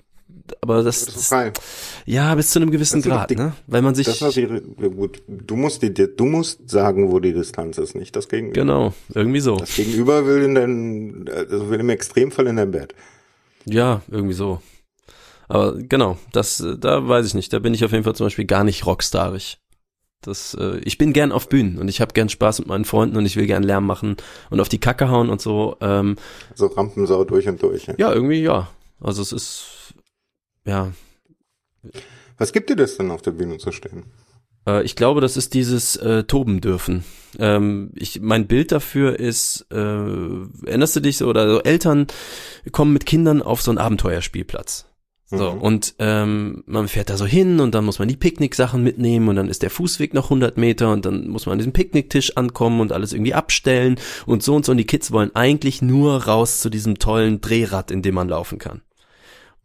aber 0.61 0.81
das, 0.81 1.03
Das 1.06 1.15
ist 1.18 1.27
frei. 1.27 1.52
ja 2.06 2.34
bis 2.35 2.52
zu 2.52 2.60
einem 2.60 2.72
gewissen 2.72 3.02
Grad, 3.02 3.30
die- 3.31 3.35
ne? 3.35 3.52
Weil 3.68 3.81
man 3.81 3.95
sich 3.95 4.06
Das, 4.06 4.22
was 4.22 4.38
ihre, 4.38 4.61
gut, 4.61 5.22
du 5.27 5.57
musst 5.57 5.81
die, 5.81 5.94
du 5.94 6.26
musst 6.26 6.69
sagen, 6.69 7.11
wo 7.11 7.19
die 7.19 7.34
Distanz 7.34 7.77
ist, 7.77 7.95
nicht 7.95 8.15
das 8.15 8.30
Gegenüber. 8.30 8.53
genau 8.53 8.94
irgendwie 9.14 9.41
so. 9.41 9.57
Das 9.57 9.76
Gegenüber 9.76 10.26
will 10.26 10.44
in 10.44 10.56
dein, 10.56 11.30
also 11.30 11.69
will 11.69 11.81
im 11.81 11.89
Extremfall 11.89 12.48
in 12.48 12.56
dein 12.56 12.72
Bett. 12.72 12.95
Ja, 13.65 14.02
irgendwie 14.10 14.34
so. 14.35 14.61
Aber 15.48 15.76
genau, 15.78 16.18
das, 16.32 16.60
äh, 16.60 16.78
da 16.78 17.07
weiß 17.07 17.26
ich 17.26 17.34
nicht. 17.34 17.53
Da 17.53 17.60
bin 17.60 17.74
ich 17.74 17.86
auf 17.86 17.91
jeden 17.91 18.03
Fall 18.03 18.15
zum 18.15 18.26
Beispiel 18.26 18.45
gar 18.45 18.64
nicht 18.64 18.86
rockstarig. 18.86 19.60
Das, 20.22 20.56
äh, 20.56 20.80
ich 20.80 20.98
bin 20.98 21.14
gern 21.14 21.32
auf 21.32 21.48
Bühnen 21.48 21.78
und 21.78 21.88
ich 21.88 22.02
habe 22.02 22.14
gern 22.14 22.30
Spaß 22.30 22.60
mit 22.60 22.68
meinen 22.68 22.86
Freunden 22.86 23.18
und 23.18 23.26
ich 23.26 23.36
will 23.36 23.45
gern 23.45 23.64
Lärm 23.64 23.86
machen 23.86 24.18
und 24.49 24.60
auf 24.60 24.69
die 24.69 24.80
Kacke 24.80 25.10
hauen 25.10 25.30
und 25.30 25.41
so. 25.41 25.78
Ähm, 25.80 26.15
So 26.56 26.68
Rampensau 26.68 27.24
durch 27.24 27.48
und 27.48 27.61
durch. 27.61 27.88
Ja. 27.88 27.94
ja, 27.98 28.14
irgendwie 28.14 28.41
ja. 28.41 28.69
Also 28.99 29.22
es 29.22 29.32
ist, 29.32 29.94
ja, 30.65 30.91
Was 32.38 32.52
gibt 32.52 32.69
dir 32.69 32.76
das 32.76 32.98
denn 32.98 33.11
auf 33.11 33.22
der 33.22 33.32
Bühne 33.32 33.57
zu 33.57 33.72
stehen? 33.72 34.06
Äh, 34.68 34.84
ich 34.84 34.95
glaube, 34.95 35.22
das 35.22 35.38
ist 35.38 35.53
dieses 35.53 35.95
äh, 35.98 36.24
Toben 36.24 36.61
dürfen. 36.61 37.03
Ähm, 37.40 37.91
ich, 37.95 38.19
mein 38.22 38.48
Bild 38.48 38.72
dafür 38.72 39.19
ist, 39.19 39.68
äh, 39.72 39.76
erinnerst 39.76 40.95
du 40.95 40.99
dich 40.99 41.18
so, 41.18 41.28
oder 41.28 41.49
so 41.49 41.61
Eltern 41.61 42.07
kommen 42.72 42.94
mit 42.94 43.06
Kindern 43.06 43.41
auf 43.41 43.61
so 43.61 43.72
einen 43.72 43.78
Abenteuerspielplatz. 43.78 44.86
So, 45.29 45.51
Mhm. 45.51 45.61
und 45.61 45.95
ähm, 45.99 46.63
man 46.67 46.87
fährt 46.87 47.09
da 47.09 47.17
so 47.17 47.25
hin 47.25 47.59
und 47.59 47.75
dann 47.75 47.83
muss 47.83 47.99
man 47.99 48.07
die 48.07 48.15
Picknicksachen 48.15 48.81
mitnehmen 48.81 49.27
und 49.27 49.35
dann 49.35 49.49
ist 49.49 49.61
der 49.61 49.69
Fußweg 49.69 50.13
noch 50.13 50.25
100 50.25 50.55
Meter 50.57 50.91
und 50.93 51.05
dann 51.05 51.27
muss 51.27 51.45
man 51.45 51.53
an 51.53 51.57
diesem 51.59 51.73
Picknicktisch 51.73 52.37
ankommen 52.37 52.79
und 52.79 52.93
alles 52.93 53.11
irgendwie 53.11 53.33
abstellen 53.33 53.99
und 54.25 54.41
so 54.41 54.55
und 54.55 54.65
so 54.65 54.71
und 54.71 54.77
die 54.77 54.85
Kids 54.85 55.11
wollen 55.11 55.35
eigentlich 55.35 55.81
nur 55.81 56.23
raus 56.27 56.61
zu 56.61 56.69
diesem 56.69 56.97
tollen 56.97 57.41
Drehrad, 57.41 57.91
in 57.91 58.01
dem 58.01 58.15
man 58.15 58.29
laufen 58.29 58.57
kann. 58.57 58.81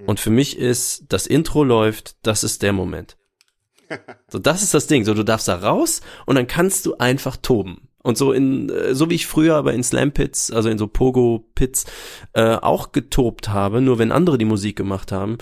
Und 0.05 0.19
für 0.19 0.31
mich 0.31 0.59
ist, 0.59 1.05
das 1.11 1.29
Intro 1.29 1.63
läuft, 1.63 2.17
das 2.23 2.43
ist 2.43 2.63
der 2.63 2.73
Moment. 2.73 3.17
So, 4.29 4.39
das 4.39 4.63
ist 4.63 4.73
das 4.73 4.87
Ding. 4.87 5.05
So, 5.05 5.13
du 5.13 5.23
darfst 5.23 5.47
da 5.49 5.55
raus 5.55 6.01
und 6.25 6.35
dann 6.37 6.47
kannst 6.47 6.87
du 6.87 6.97
einfach 6.97 7.37
toben. 7.37 7.89
Und 8.03 8.19
so 8.19 8.33
in, 8.33 8.69
äh, 8.69 8.95
so 8.95 9.11
wie 9.11 9.15
ich 9.15 9.27
früher 9.27 9.57
aber 9.57 9.73
in 9.73 9.83
Slam-Pits, 9.83 10.51
also 10.51 10.69
in 10.69 10.79
so 10.79 10.87
Pogo-Pits, 10.87 11.87
äh, 12.33 12.57
auch 12.57 12.93
getobt 12.93 13.49
habe, 13.49 13.81
nur 13.81 13.99
wenn 13.99 14.13
andere 14.13 14.39
die 14.39 14.45
Musik 14.45 14.77
gemacht 14.77 15.13
haben, 15.13 15.39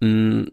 mh, 0.00 0.46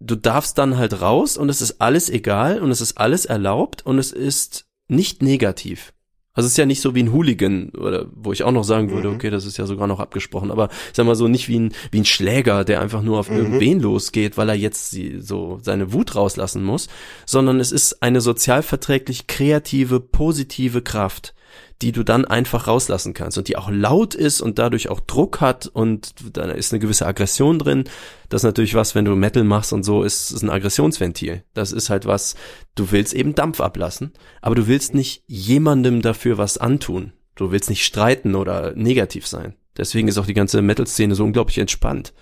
du 0.00 0.16
darfst 0.16 0.58
dann 0.58 0.76
halt 0.76 1.00
raus 1.00 1.36
und 1.36 1.48
es 1.48 1.60
ist 1.60 1.80
alles 1.80 2.08
egal 2.08 2.60
und 2.60 2.70
es 2.70 2.80
ist 2.80 2.98
alles 2.98 3.24
erlaubt 3.26 3.84
und 3.86 3.98
es 3.98 4.12
ist 4.12 4.66
nicht 4.88 5.22
negativ. 5.22 5.92
Also 6.32 6.46
es 6.46 6.52
ist 6.52 6.58
ja 6.58 6.66
nicht 6.66 6.80
so 6.80 6.94
wie 6.94 7.02
ein 7.02 7.12
Hooligan, 7.12 7.70
oder 7.70 8.06
wo 8.14 8.32
ich 8.32 8.44
auch 8.44 8.52
noch 8.52 8.62
sagen 8.62 8.90
würde, 8.90 9.08
Mhm. 9.08 9.14
okay, 9.16 9.30
das 9.30 9.44
ist 9.44 9.56
ja 9.56 9.66
sogar 9.66 9.88
noch 9.88 9.98
abgesprochen, 9.98 10.52
aber 10.52 10.68
ich 10.70 10.94
sag 10.96 11.04
mal 11.04 11.16
so 11.16 11.26
nicht 11.26 11.48
wie 11.48 11.58
ein, 11.58 11.72
wie 11.90 11.98
ein 12.00 12.04
Schläger, 12.04 12.64
der 12.64 12.80
einfach 12.80 13.02
nur 13.02 13.18
auf 13.18 13.28
Mhm. 13.30 13.36
irgendwen 13.36 13.80
losgeht, 13.80 14.36
weil 14.36 14.48
er 14.48 14.54
jetzt 14.54 14.92
die, 14.92 15.18
so 15.20 15.58
seine 15.62 15.92
Wut 15.92 16.14
rauslassen 16.14 16.62
muss, 16.62 16.88
sondern 17.26 17.58
es 17.58 17.72
ist 17.72 18.00
eine 18.02 18.20
sozialverträglich 18.20 19.26
kreative, 19.26 19.98
positive 19.98 20.82
Kraft, 20.82 21.34
die 21.82 21.92
du 21.92 22.02
dann 22.02 22.24
einfach 22.24 22.66
rauslassen 22.66 23.14
kannst 23.14 23.38
und 23.38 23.48
die 23.48 23.56
auch 23.56 23.70
laut 23.70 24.14
ist 24.14 24.40
und 24.40 24.58
dadurch 24.58 24.88
auch 24.88 25.00
Druck 25.00 25.40
hat 25.40 25.66
und 25.66 26.14
da 26.32 26.44
ist 26.50 26.72
eine 26.72 26.80
gewisse 26.80 27.06
Aggression 27.06 27.58
drin. 27.58 27.84
Das 28.28 28.40
ist 28.40 28.46
natürlich 28.46 28.74
was, 28.74 28.94
wenn 28.94 29.04
du 29.04 29.16
Metal 29.16 29.44
machst 29.44 29.72
und 29.72 29.82
so, 29.82 30.02
ist, 30.02 30.30
ist 30.30 30.42
ein 30.42 30.50
Aggressionsventil. 30.50 31.44
Das 31.54 31.72
ist 31.72 31.90
halt 31.90 32.06
was, 32.06 32.34
du 32.74 32.90
willst 32.92 33.14
eben 33.14 33.34
Dampf 33.34 33.60
ablassen, 33.60 34.12
aber 34.40 34.54
du 34.54 34.66
willst 34.66 34.94
nicht 34.94 35.24
jemandem 35.26 36.02
dafür 36.02 36.38
was 36.38 36.58
antun. 36.58 37.12
Du 37.34 37.50
willst 37.52 37.70
nicht 37.70 37.84
streiten 37.84 38.34
oder 38.34 38.74
negativ 38.74 39.26
sein. 39.26 39.54
Deswegen 39.76 40.08
ist 40.08 40.18
auch 40.18 40.26
die 40.26 40.34
ganze 40.34 40.60
Metal-Szene 40.60 41.14
so 41.14 41.24
unglaublich 41.24 41.58
entspannt. 41.58 42.12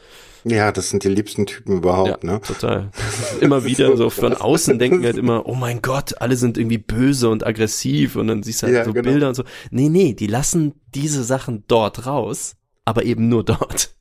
Ja, 0.44 0.72
das 0.72 0.90
sind 0.90 1.04
die 1.04 1.08
liebsten 1.08 1.46
Typen 1.46 1.78
überhaupt, 1.78 2.24
ja, 2.24 2.32
ne? 2.32 2.40
total. 2.40 2.90
Immer 3.40 3.64
wieder 3.64 3.96
so 3.96 4.10
von 4.10 4.34
außen 4.34 4.78
denken 4.78 5.00
wir 5.00 5.08
halt 5.08 5.18
immer, 5.18 5.46
oh 5.46 5.54
mein 5.54 5.82
Gott, 5.82 6.20
alle 6.20 6.36
sind 6.36 6.58
irgendwie 6.58 6.78
böse 6.78 7.28
und 7.28 7.46
aggressiv 7.46 8.16
und 8.16 8.28
dann 8.28 8.42
siehst 8.42 8.62
du 8.62 8.66
halt 8.66 8.76
Ja, 8.76 8.84
so 8.84 8.92
genau. 8.92 9.10
Bilder 9.10 9.28
und 9.28 9.34
so. 9.34 9.44
Nee, 9.70 9.88
nee, 9.88 10.14
die 10.14 10.26
lassen 10.26 10.74
diese 10.94 11.24
Sachen 11.24 11.64
dort 11.68 12.06
raus, 12.06 12.56
aber 12.84 13.04
eben 13.04 13.28
nur 13.28 13.44
dort. 13.44 13.94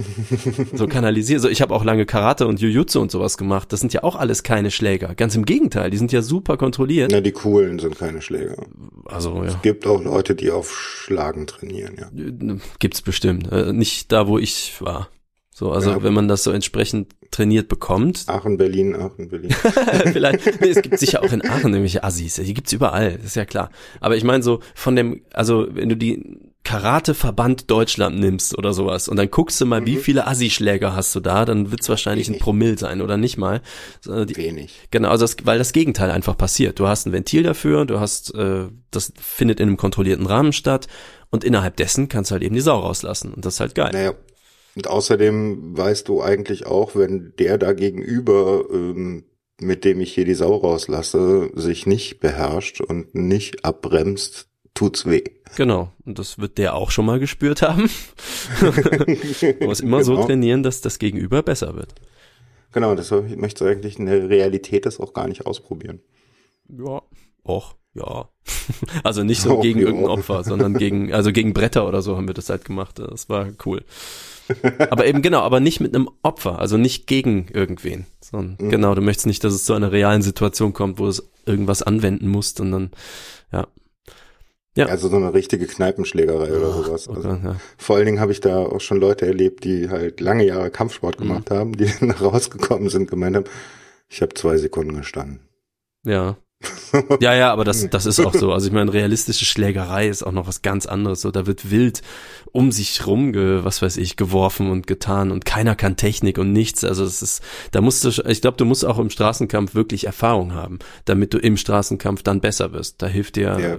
so 0.74 0.86
kanalisiert. 0.86 1.40
So, 1.40 1.48
ich 1.48 1.62
habe 1.62 1.74
auch 1.74 1.84
lange 1.84 2.06
Karate 2.06 2.46
und 2.46 2.60
Jujutsu 2.60 3.00
und 3.00 3.10
sowas 3.10 3.36
gemacht. 3.36 3.72
Das 3.72 3.80
sind 3.80 3.92
ja 3.92 4.02
auch 4.02 4.16
alles 4.16 4.42
keine 4.42 4.70
Schläger. 4.70 5.14
Ganz 5.14 5.34
im 5.34 5.44
Gegenteil, 5.44 5.90
die 5.90 5.96
sind 5.96 6.12
ja 6.12 6.22
super 6.22 6.56
kontrolliert. 6.56 7.10
Na, 7.12 7.20
die 7.20 7.32
coolen 7.32 7.78
sind 7.78 7.98
keine 7.98 8.22
Schläger. 8.22 8.56
Also 9.04 9.42
ja. 9.42 9.50
Es 9.50 9.62
gibt 9.62 9.86
auch 9.86 10.02
Leute, 10.02 10.34
die 10.34 10.50
auf 10.50 10.72
Schlagen 10.72 11.46
trainieren, 11.46 11.96
ja. 11.98 12.56
Gibt's 12.78 13.02
bestimmt. 13.02 13.50
Äh, 13.52 13.72
nicht 13.72 14.12
da, 14.12 14.26
wo 14.26 14.38
ich 14.38 14.80
war. 14.80 15.08
So, 15.62 15.70
also 15.70 15.90
Ja. 15.90 16.02
wenn 16.02 16.12
man 16.12 16.26
das 16.26 16.42
so 16.42 16.50
entsprechend 16.50 17.12
trainiert 17.30 17.68
bekommt, 17.68 18.24
Aachen, 18.26 18.56
Berlin, 18.56 18.96
Aachen, 18.96 19.28
Berlin. 19.28 19.52
Vielleicht, 20.12 20.60
nee, 20.60 20.70
es 20.70 20.82
gibt 20.82 20.98
sicher 20.98 21.22
auch 21.22 21.32
in 21.32 21.40
Aachen 21.48 21.70
nämliche 21.70 22.02
Assis, 22.02 22.34
die 22.34 22.52
gibt's 22.52 22.72
überall, 22.72 23.20
ist 23.24 23.36
ja 23.36 23.44
klar. 23.44 23.70
Aber 24.00 24.16
ich 24.16 24.24
meine 24.24 24.42
so 24.42 24.58
von 24.74 24.96
dem, 24.96 25.22
also 25.32 25.68
wenn 25.70 25.88
du 25.88 25.96
die 25.96 26.40
Karateverband 26.64 27.70
Deutschland 27.70 28.18
nimmst 28.18 28.58
oder 28.58 28.72
sowas 28.72 29.06
und 29.06 29.16
dann 29.18 29.30
guckst 29.30 29.60
du 29.60 29.66
mal, 29.66 29.86
wie 29.86 29.96
viele 29.98 30.26
Assi-Schläger 30.26 30.96
hast 30.96 31.14
du 31.14 31.20
da, 31.20 31.44
dann 31.44 31.70
wird's 31.70 31.88
wahrscheinlich 31.88 32.26
ein 32.26 32.32
Wenig. 32.32 32.42
Promille 32.42 32.76
sein 32.78 33.00
oder 33.00 33.16
nicht 33.16 33.36
mal. 33.36 33.62
Die, 34.04 34.36
Wenig. 34.36 34.80
Genau, 34.90 35.10
also 35.10 35.22
das, 35.24 35.36
weil 35.44 35.58
das 35.58 35.72
Gegenteil 35.72 36.10
einfach 36.10 36.36
passiert. 36.36 36.80
Du 36.80 36.88
hast 36.88 37.06
ein 37.06 37.12
Ventil 37.12 37.44
dafür, 37.44 37.84
du 37.84 38.00
hast, 38.00 38.34
äh, 38.34 38.64
das 38.90 39.12
findet 39.20 39.60
in 39.60 39.68
einem 39.68 39.76
kontrollierten 39.76 40.26
Rahmen 40.26 40.52
statt 40.52 40.88
und 41.30 41.44
innerhalb 41.44 41.76
dessen 41.76 42.08
kannst 42.08 42.30
du 42.30 42.32
halt 42.32 42.42
eben 42.42 42.54
die 42.56 42.60
Sau 42.60 42.80
rauslassen 42.80 43.32
und 43.32 43.44
das 43.44 43.54
ist 43.54 43.60
halt 43.60 43.76
geil. 43.76 43.90
Naja. 43.92 44.12
Und 44.74 44.88
außerdem 44.88 45.76
weißt 45.76 46.08
du 46.08 46.22
eigentlich 46.22 46.66
auch, 46.66 46.96
wenn 46.96 47.34
der 47.38 47.58
da 47.58 47.72
gegenüber, 47.72 48.64
ähm, 48.72 49.24
mit 49.60 49.84
dem 49.84 50.00
ich 50.00 50.14
hier 50.14 50.24
die 50.24 50.34
Sau 50.34 50.56
rauslasse, 50.56 51.50
sich 51.54 51.86
nicht 51.86 52.20
beherrscht 52.20 52.80
und 52.80 53.14
nicht 53.14 53.64
abbremst, 53.64 54.48
tut's 54.74 55.04
weh. 55.06 55.24
Genau, 55.56 55.92
und 56.06 56.18
das 56.18 56.38
wird 56.38 56.56
der 56.56 56.74
auch 56.74 56.90
schon 56.90 57.04
mal 57.04 57.20
gespürt 57.20 57.60
haben. 57.62 57.90
Du 59.60 59.66
musst 59.66 59.82
immer 59.82 60.02
so 60.04 60.14
Genau. 60.14 60.26
trainieren, 60.26 60.62
dass 60.62 60.80
das 60.80 60.98
Gegenüber 60.98 61.42
besser 61.42 61.74
wird. 61.76 61.94
Genau, 62.72 62.94
deshalb 62.94 63.36
möchte 63.36 63.64
ich 63.64 63.70
eigentlich 63.70 63.98
in 63.98 64.06
der 64.06 64.28
Realität 64.30 64.86
das 64.86 64.98
auch 64.98 65.12
gar 65.12 65.28
nicht 65.28 65.44
ausprobieren. 65.46 66.00
Ja. 66.68 67.02
Och, 67.44 67.74
ja. 67.94 68.30
Also 69.04 69.22
nicht 69.24 69.42
so 69.42 69.50
Och, 69.58 69.62
gegen 69.62 69.80
ja. 69.80 69.86
irgendein 69.86 70.10
Opfer, 70.10 70.42
sondern 70.44 70.74
gegen, 70.74 71.12
also 71.12 71.32
gegen 71.32 71.52
Bretter 71.52 71.86
oder 71.86 72.00
so 72.00 72.16
haben 72.16 72.26
wir 72.26 72.34
das 72.34 72.48
halt 72.48 72.64
gemacht. 72.64 72.98
Das 72.98 73.28
war 73.28 73.48
cool. 73.66 73.84
Aber 74.90 75.06
eben 75.06 75.22
genau, 75.22 75.40
aber 75.40 75.60
nicht 75.60 75.80
mit 75.80 75.94
einem 75.94 76.08
Opfer, 76.22 76.58
also 76.58 76.76
nicht 76.76 77.06
gegen 77.06 77.48
irgendwen. 77.52 78.06
Sondern 78.20 78.56
Mhm. 78.60 78.70
genau, 78.70 78.94
du 78.94 79.00
möchtest 79.02 79.26
nicht, 79.26 79.42
dass 79.44 79.52
es 79.54 79.64
zu 79.64 79.72
einer 79.74 79.92
realen 79.92 80.22
Situation 80.22 80.72
kommt, 80.72 80.98
wo 80.98 81.06
es 81.06 81.30
irgendwas 81.46 81.82
anwenden 81.82 82.28
musst 82.28 82.60
und 82.60 82.70
dann, 82.72 82.90
ja. 83.52 83.66
Ja. 84.74 84.86
Also 84.86 85.08
so 85.08 85.16
eine 85.16 85.34
richtige 85.34 85.66
Kneipenschlägerei 85.66 86.50
oder 86.56 86.68
Oh, 86.70 86.82
sowas. 86.82 87.06
oh 87.08 87.12
Also 87.12 87.28
Gott, 87.28 87.44
ja. 87.44 87.56
vor 87.76 87.96
allen 87.96 88.06
Dingen 88.06 88.20
habe 88.20 88.32
ich 88.32 88.40
da 88.40 88.56
auch 88.58 88.80
schon 88.80 88.98
Leute 89.00 89.26
erlebt, 89.26 89.64
die 89.64 89.90
halt 89.90 90.20
lange 90.20 90.46
Jahre 90.46 90.70
Kampfsport 90.70 91.20
Mhm. 91.20 91.24
gemacht 91.24 91.50
haben, 91.50 91.76
die 91.76 91.84
dann 92.00 92.10
rausgekommen 92.12 92.88
sind, 92.88 93.10
gemeint 93.10 93.36
haben, 93.36 93.44
ich 94.08 94.22
habe 94.22 94.32
zwei 94.34 94.56
Sekunden 94.56 94.96
gestanden. 94.96 95.40
Ja. 96.04 96.36
Ja, 97.20 97.34
ja, 97.34 97.52
aber 97.52 97.64
das, 97.64 97.88
das 97.90 98.06
ist 98.06 98.20
auch 98.20 98.34
so. 98.34 98.52
Also 98.52 98.66
ich 98.66 98.72
meine, 98.72 98.92
realistische 98.92 99.44
Schlägerei 99.44 100.08
ist 100.08 100.22
auch 100.22 100.32
noch 100.32 100.46
was 100.46 100.62
ganz 100.62 100.86
anderes. 100.86 101.20
So, 101.22 101.30
da 101.30 101.46
wird 101.46 101.70
wild 101.70 102.02
um 102.52 102.70
sich 102.70 103.06
rum, 103.06 103.32
ge, 103.32 103.64
was 103.64 103.80
weiß 103.80 103.96
ich, 103.96 104.16
geworfen 104.16 104.70
und 104.70 104.86
getan 104.86 105.30
und 105.30 105.44
keiner 105.44 105.74
kann 105.74 105.96
Technik 105.96 106.38
und 106.38 106.52
nichts. 106.52 106.84
Also 106.84 107.04
es 107.04 107.22
ist, 107.22 107.42
da 107.70 107.80
musst 107.80 108.04
du, 108.04 108.10
ich 108.28 108.42
glaube, 108.42 108.56
du 108.58 108.64
musst 108.64 108.84
auch 108.84 108.98
im 108.98 109.10
Straßenkampf 109.10 109.74
wirklich 109.74 110.06
Erfahrung 110.06 110.52
haben, 110.52 110.78
damit 111.06 111.32
du 111.32 111.38
im 111.38 111.56
Straßenkampf 111.56 112.22
dann 112.22 112.40
besser 112.40 112.72
wirst. 112.72 113.00
Da 113.00 113.06
hilft 113.06 113.36
dir, 113.36 113.58
Ja. 113.58 113.76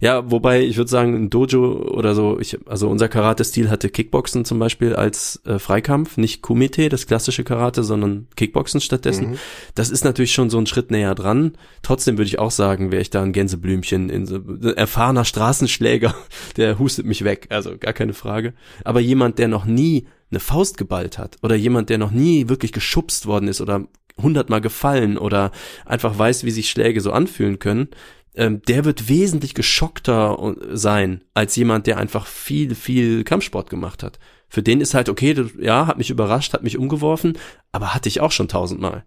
Ja, 0.00 0.30
wobei 0.30 0.62
ich 0.62 0.78
würde 0.78 0.90
sagen, 0.90 1.14
ein 1.14 1.30
Dojo 1.30 1.90
oder 1.90 2.14
so, 2.14 2.40
ich, 2.40 2.58
also 2.66 2.88
unser 2.88 3.08
Karate-Stil 3.08 3.68
hatte 3.68 3.90
Kickboxen 3.90 4.46
zum 4.46 4.58
Beispiel 4.58 4.94
als 4.94 5.42
äh, 5.44 5.58
Freikampf, 5.58 6.16
nicht 6.16 6.40
Kumite, 6.40 6.88
das 6.88 7.06
klassische 7.06 7.44
Karate, 7.44 7.84
sondern 7.84 8.26
Kickboxen 8.34 8.80
stattdessen. 8.80 9.32
Mhm. 9.32 9.38
Das 9.74 9.90
ist 9.90 10.04
natürlich 10.04 10.32
schon 10.32 10.48
so 10.48 10.58
ein 10.58 10.66
Schritt 10.66 10.90
näher 10.90 11.14
dran. 11.14 11.52
Trotzdem 11.82 12.16
würde 12.16 12.28
ich 12.28 12.38
auch 12.38 12.50
sagen, 12.50 12.90
wäre 12.90 13.02
ich 13.02 13.10
da 13.10 13.22
ein 13.22 13.32
Gänseblümchen, 13.32 14.08
in 14.08 14.24
so, 14.24 14.36
ein 14.36 14.74
erfahrener 14.74 15.26
Straßenschläger, 15.26 16.14
der 16.56 16.78
hustet 16.78 17.04
mich 17.04 17.22
weg, 17.22 17.48
also 17.50 17.76
gar 17.76 17.92
keine 17.92 18.14
Frage. 18.14 18.54
Aber 18.84 19.00
jemand, 19.00 19.38
der 19.38 19.48
noch 19.48 19.66
nie 19.66 20.06
eine 20.30 20.40
Faust 20.40 20.78
geballt 20.78 21.18
hat 21.18 21.36
oder 21.42 21.56
jemand, 21.56 21.90
der 21.90 21.98
noch 21.98 22.10
nie 22.10 22.48
wirklich 22.48 22.72
geschubst 22.72 23.26
worden 23.26 23.48
ist 23.48 23.60
oder 23.60 23.86
hundertmal 24.22 24.60
gefallen 24.60 25.18
oder 25.18 25.50
einfach 25.84 26.18
weiß, 26.18 26.44
wie 26.44 26.50
sich 26.50 26.70
Schläge 26.70 27.00
so 27.00 27.12
anfühlen 27.12 27.58
können, 27.58 27.88
ähm, 28.34 28.62
der 28.62 28.84
wird 28.84 29.08
wesentlich 29.08 29.54
geschockter 29.54 30.38
und- 30.38 30.58
sein 30.78 31.24
als 31.34 31.56
jemand, 31.56 31.86
der 31.86 31.98
einfach 31.98 32.26
viel, 32.26 32.74
viel 32.74 33.24
Kampfsport 33.24 33.70
gemacht 33.70 34.02
hat. 34.02 34.18
Für 34.48 34.62
den 34.62 34.80
ist 34.80 34.94
halt, 34.94 35.08
okay, 35.08 35.34
das, 35.34 35.48
ja, 35.60 35.86
hat 35.86 35.98
mich 35.98 36.10
überrascht, 36.10 36.52
hat 36.52 36.62
mich 36.62 36.76
umgeworfen, 36.78 37.38
aber 37.72 37.94
hatte 37.94 38.08
ich 38.08 38.20
auch 38.20 38.32
schon 38.32 38.48
tausendmal. 38.48 39.04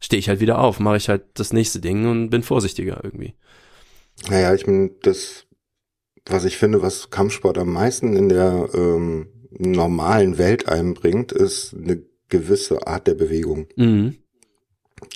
Stehe 0.00 0.18
ich 0.18 0.28
halt 0.28 0.40
wieder 0.40 0.58
auf, 0.58 0.78
mache 0.80 0.96
ich 0.98 1.08
halt 1.08 1.24
das 1.34 1.52
nächste 1.52 1.80
Ding 1.80 2.06
und 2.10 2.30
bin 2.30 2.42
vorsichtiger 2.42 3.00
irgendwie. 3.02 3.34
Naja, 4.28 4.54
ich 4.54 4.66
meine, 4.66 4.90
das, 5.02 5.46
was 6.26 6.44
ich 6.44 6.56
finde, 6.56 6.82
was 6.82 7.10
Kampfsport 7.10 7.58
am 7.58 7.72
meisten 7.72 8.14
in 8.16 8.28
der 8.28 8.68
ähm, 8.74 9.28
normalen 9.50 10.38
Welt 10.38 10.68
einbringt, 10.68 11.32
ist 11.32 11.74
eine 11.74 12.02
gewisse 12.28 12.86
Art 12.86 13.06
der 13.06 13.14
Bewegung, 13.14 13.68
Mhm. 13.76 14.16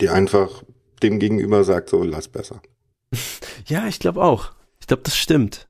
die 0.00 0.08
einfach 0.08 0.62
dem 1.02 1.18
Gegenüber 1.18 1.64
sagt, 1.64 1.88
so 1.90 2.02
lass 2.02 2.28
besser. 2.28 2.60
Ja, 3.66 3.86
ich 3.86 3.98
glaube 3.98 4.22
auch. 4.22 4.52
Ich 4.80 4.86
glaube, 4.86 5.02
das 5.04 5.16
stimmt. 5.16 5.68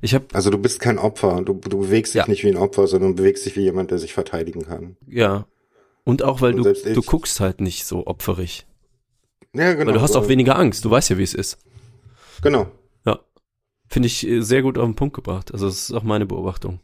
Ich 0.00 0.14
habe 0.14 0.26
Also 0.32 0.50
du 0.50 0.58
bist 0.58 0.80
kein 0.80 0.98
Opfer, 0.98 1.42
du, 1.42 1.54
du 1.54 1.78
bewegst 1.80 2.14
dich 2.14 2.20
Ja. 2.20 2.28
nicht 2.28 2.44
wie 2.44 2.48
ein 2.48 2.56
Opfer, 2.56 2.86
sondern 2.86 3.14
bewegst 3.16 3.44
dich 3.46 3.56
wie 3.56 3.62
jemand, 3.62 3.90
der 3.90 3.98
sich 3.98 4.12
verteidigen 4.14 4.62
kann. 4.64 4.96
ja 5.06 5.46
und 6.04 6.22
auch 6.22 6.40
weil 6.40 6.54
Und 6.54 6.62
du 6.64 6.70
ich- 6.70 6.82
du 6.94 7.02
guckst 7.02 7.38
halt 7.40 7.60
nicht 7.60 7.84
so 7.84 8.06
opferig, 8.06 8.66
Ja, 9.54 9.74
genau. 9.74 9.88
weil 9.88 9.94
du 9.94 10.00
hast 10.00 10.16
auch 10.16 10.28
weniger 10.28 10.56
Angst. 10.56 10.84
Du 10.84 10.90
weißt 10.90 11.10
ja, 11.10 11.18
wie 11.18 11.22
es 11.22 11.34
ist. 11.34 11.58
Genau. 12.42 12.68
Ja, 13.04 13.18
finde 13.88 14.06
ich 14.06 14.26
äh, 14.26 14.40
sehr 14.40 14.62
gut 14.62 14.78
auf 14.78 14.86
den 14.86 14.94
Punkt 14.94 15.14
gebracht. 15.14 15.52
Also 15.52 15.66
das 15.66 15.76
ist 15.90 15.92
auch 15.92 16.04
meine 16.04 16.24
Beobachtung. 16.24 16.80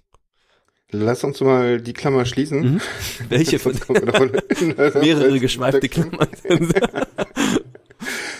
Lass 0.90 1.24
uns 1.24 1.40
mal 1.40 1.81
die 1.81 1.93
Klammer 1.94 2.26
schließen. 2.26 2.74
Mhm. 2.74 2.81
Welche 3.31 3.59
mehrere 5.01 5.40
geschweifte 5.40 5.89
Klammern? 5.89 6.28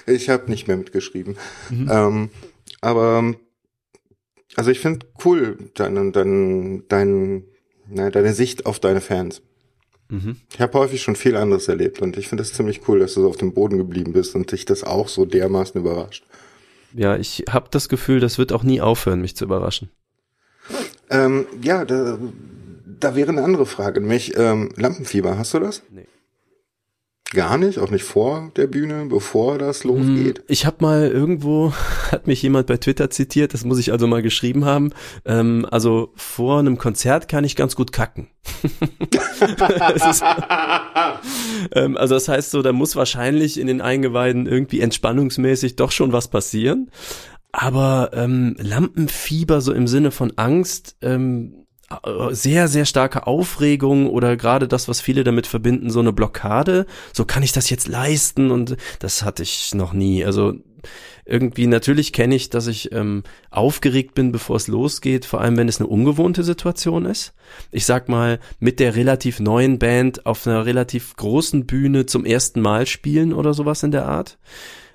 Ich 0.07 0.29
habe 0.29 0.51
nicht 0.51 0.69
mehr 0.69 0.77
mitgeschrieben. 0.77 1.37
Mhm. 1.71 1.89
Ähm, 1.91 2.31
aber 2.81 3.35
also 4.57 4.71
ich 4.71 4.81
finde 4.81 5.07
cool 5.25 5.71
deine, 5.75 6.13
deine, 6.13 6.83
dein, 6.89 7.45
na, 7.89 8.11
deine 8.11 8.35
Sicht 8.35 8.67
auf 8.67 8.79
deine 8.79 9.01
Fans. 9.01 9.43
mhm. 10.09 10.37
Ich 10.53 10.61
habe 10.61 10.79
häufig 10.79 11.03
schon 11.03 11.17
viel 11.17 11.37
anderes 11.37 11.69
erlebt 11.69 12.01
und 12.03 12.17
ich 12.17 12.29
finde 12.29 12.43
es 12.43 12.53
ziemlich 12.53 12.89
cool, 12.89 13.01
dass 13.01 13.15
du 13.15 13.23
so 13.23 13.29
auf 13.29 13.37
dem 13.37 13.53
Boden 13.53 13.79
geblieben 13.79 14.13
bist 14.13 14.35
und 14.35 14.53
dich 14.53 14.65
das 14.65 14.85
auch 14.85 15.09
so 15.09 15.25
dermaßen 15.25 15.81
überrascht. 15.81 16.25
Ja, 16.93 17.17
ich 17.17 17.45
habe 17.51 17.69
das 17.71 17.89
Gefühl, 17.89 18.21
das 18.21 18.39
wird 18.39 18.53
auch 18.53 18.63
nie 18.63 18.81
aufhören, 18.81 19.21
mich 19.21 19.37
zu 19.37 19.45
überraschen. 19.45 19.91
Ähm, 21.11 21.47
ja, 21.61 21.85
da, 21.85 22.19
da 23.01 23.17
wäre 23.17 23.31
eine 23.31 23.43
andere 23.43 23.67
Frage, 23.67 24.01
nämlich 24.01 24.37
ähm, 24.37 24.71
Lampenfieber. 24.77 25.37
Hast 25.37 25.55
du 25.55 25.59
das? 25.59 25.83
Nee. 25.91 26.07
Gar 27.33 27.59
nicht, 27.59 27.79
auch 27.79 27.91
nicht 27.91 28.05
vor 28.05 28.53
der 28.55 28.67
Bühne, 28.69 29.07
bevor 29.09 29.59
das 29.59 29.83
losgeht. 29.83 30.39
Hm, 30.39 30.45
Ich 30.47 30.67
habe 30.67 30.77
mal 30.81 31.09
irgendwo, 31.09 31.73
hat 32.13 32.27
mich 32.27 32.43
jemand 32.43 32.67
bei 32.67 32.77
Twitter 32.77 33.11
zitiert, 33.11 33.55
das 33.55 33.65
muss 33.65 33.79
ich 33.79 33.91
also 33.93 34.07
mal 34.07 34.23
geschrieben 34.23 34.65
haben. 34.67 34.93
Ähm, 35.25 35.67
also 35.71 36.13
vor 36.15 36.59
einem 36.61 36.79
Konzert 36.79 37.27
kann 37.29 37.43
ich 37.45 37.57
ganz 37.57 37.75
gut 37.75 37.93
kacken. 37.93 38.29
Ist, 39.95 40.23
ähm, 41.73 41.97
also 41.97 42.15
das 42.15 42.29
heißt 42.29 42.51
so, 42.51 42.63
da 42.63 42.73
muss 42.73 42.95
wahrscheinlich 42.95 43.59
in 43.59 43.67
den 43.67 43.81
Eingeweiden 43.81 44.47
irgendwie 44.47 44.81
entspannungsmäßig 44.81 45.77
doch 45.77 45.91
schon 45.93 46.13
was 46.13 46.29
passieren. 46.29 46.91
Aber 47.53 48.11
ähm, 48.15 48.55
Lampenfieber 48.59 49.61
so 49.61 49.73
im 49.73 49.87
Sinne 49.89 50.11
von 50.11 50.33
Angst, 50.37 50.97
ähm, 51.03 51.55
äh, 51.55 51.64
sehr, 52.31 52.69
sehr 52.69 52.85
starke 52.85 53.27
Aufregung 53.27 54.09
oder 54.09 54.37
gerade 54.37 54.69
das, 54.69 54.89
was 54.89 55.01
viele 55.01 55.25
damit 55.25 55.47
verbinden, 55.47 55.91
so 55.91 56.01
eine 56.01 56.13
Blockade. 56.13 56.87
So 57.13 57.25
kann 57.25 57.43
ich 57.43 57.53
das 57.53 57.71
jetzt 57.71 57.89
leisten 57.89 58.51
und 58.51 58.77
das 58.99 59.23
hatte 59.23 59.43
ich 59.43 59.75
noch 59.75 59.93
nie. 59.93 60.25
Also 60.25 60.55
irgendwie 61.25 61.67
natürlich 61.67 62.13
kenne 62.13 62.35
ich, 62.35 62.51
dass 62.51 62.67
ich 62.67 62.93
ähm, 62.93 63.23
aufgeregt 63.51 64.15
bin, 64.15 64.33
bevor 64.33 64.57
es 64.57 64.69
losgeht, 64.69 65.25
vor 65.25 65.41
allem 65.41 65.57
wenn 65.57 65.69
es 65.69 65.81
eine 65.81 65.89
ungewohnte 65.89 66.45
Situation 66.45 67.07
ist. 67.07 67.35
Ich 67.71 67.87
sag 67.87 68.09
mal, 68.09 68.39
mit 68.61 68.81
der 68.81 68.95
relativ 68.95 69.41
neuen 69.41 69.79
Band 69.79 70.27
auf 70.27 70.47
einer 70.47 70.67
relativ 70.67 71.17
großen 71.17 71.67
Bühne 71.67 72.07
zum 72.07 72.27
ersten 72.27 72.61
Mal 72.61 72.87
spielen 72.87 73.33
oder 73.33 73.55
sowas 73.55 73.83
in 73.83 73.91
der 73.91 74.07
Art. 74.07 74.39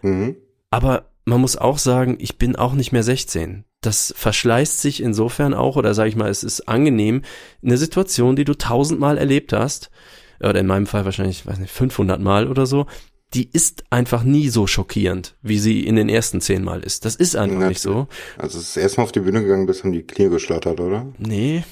Mhm. 0.03 0.35
Aber 0.69 1.08
man 1.29 1.41
muss 1.41 1.57
auch 1.57 1.77
sagen, 1.77 2.17
ich 2.19 2.37
bin 2.37 2.55
auch 2.55 2.73
nicht 2.73 2.91
mehr 2.91 3.03
16. 3.03 3.65
Das 3.81 4.13
verschleißt 4.17 4.81
sich 4.81 5.01
insofern 5.01 5.53
auch, 5.53 5.77
oder 5.77 5.93
sage 5.93 6.09
ich 6.09 6.15
mal, 6.15 6.29
es 6.29 6.43
ist 6.43 6.67
angenehm, 6.67 7.21
eine 7.63 7.77
Situation, 7.77 8.35
die 8.35 8.43
du 8.43 8.53
tausendmal 8.53 9.17
erlebt 9.17 9.53
hast, 9.53 9.89
oder 10.41 10.59
in 10.59 10.67
meinem 10.67 10.87
Fall 10.87 11.05
wahrscheinlich, 11.05 11.45
weiß 11.45 11.59
nicht, 11.59 11.71
500 11.71 12.19
Mal 12.19 12.47
oder 12.47 12.65
so, 12.65 12.85
die 13.33 13.49
ist 13.51 13.83
einfach 13.91 14.23
nie 14.23 14.49
so 14.49 14.65
schockierend, 14.67 15.35
wie 15.41 15.59
sie 15.59 15.85
in 15.85 15.95
den 15.95 16.09
ersten 16.09 16.41
zehn 16.41 16.63
Mal 16.63 16.81
ist. 16.81 17.05
Das 17.05 17.15
ist 17.15 17.35
einfach 17.35 17.67
nicht 17.67 17.81
so. 17.81 18.07
Also 18.37 18.57
es 18.57 18.69
ist 18.69 18.77
erstmal 18.77 19.05
auf 19.05 19.11
die 19.11 19.19
Bühne 19.19 19.41
gegangen 19.43 19.67
bist, 19.67 19.83
haben 19.83 19.91
die 19.91 20.03
Knie 20.03 20.29
geschlottert, 20.29 20.79
oder? 20.79 21.07
Nee. 21.17 21.63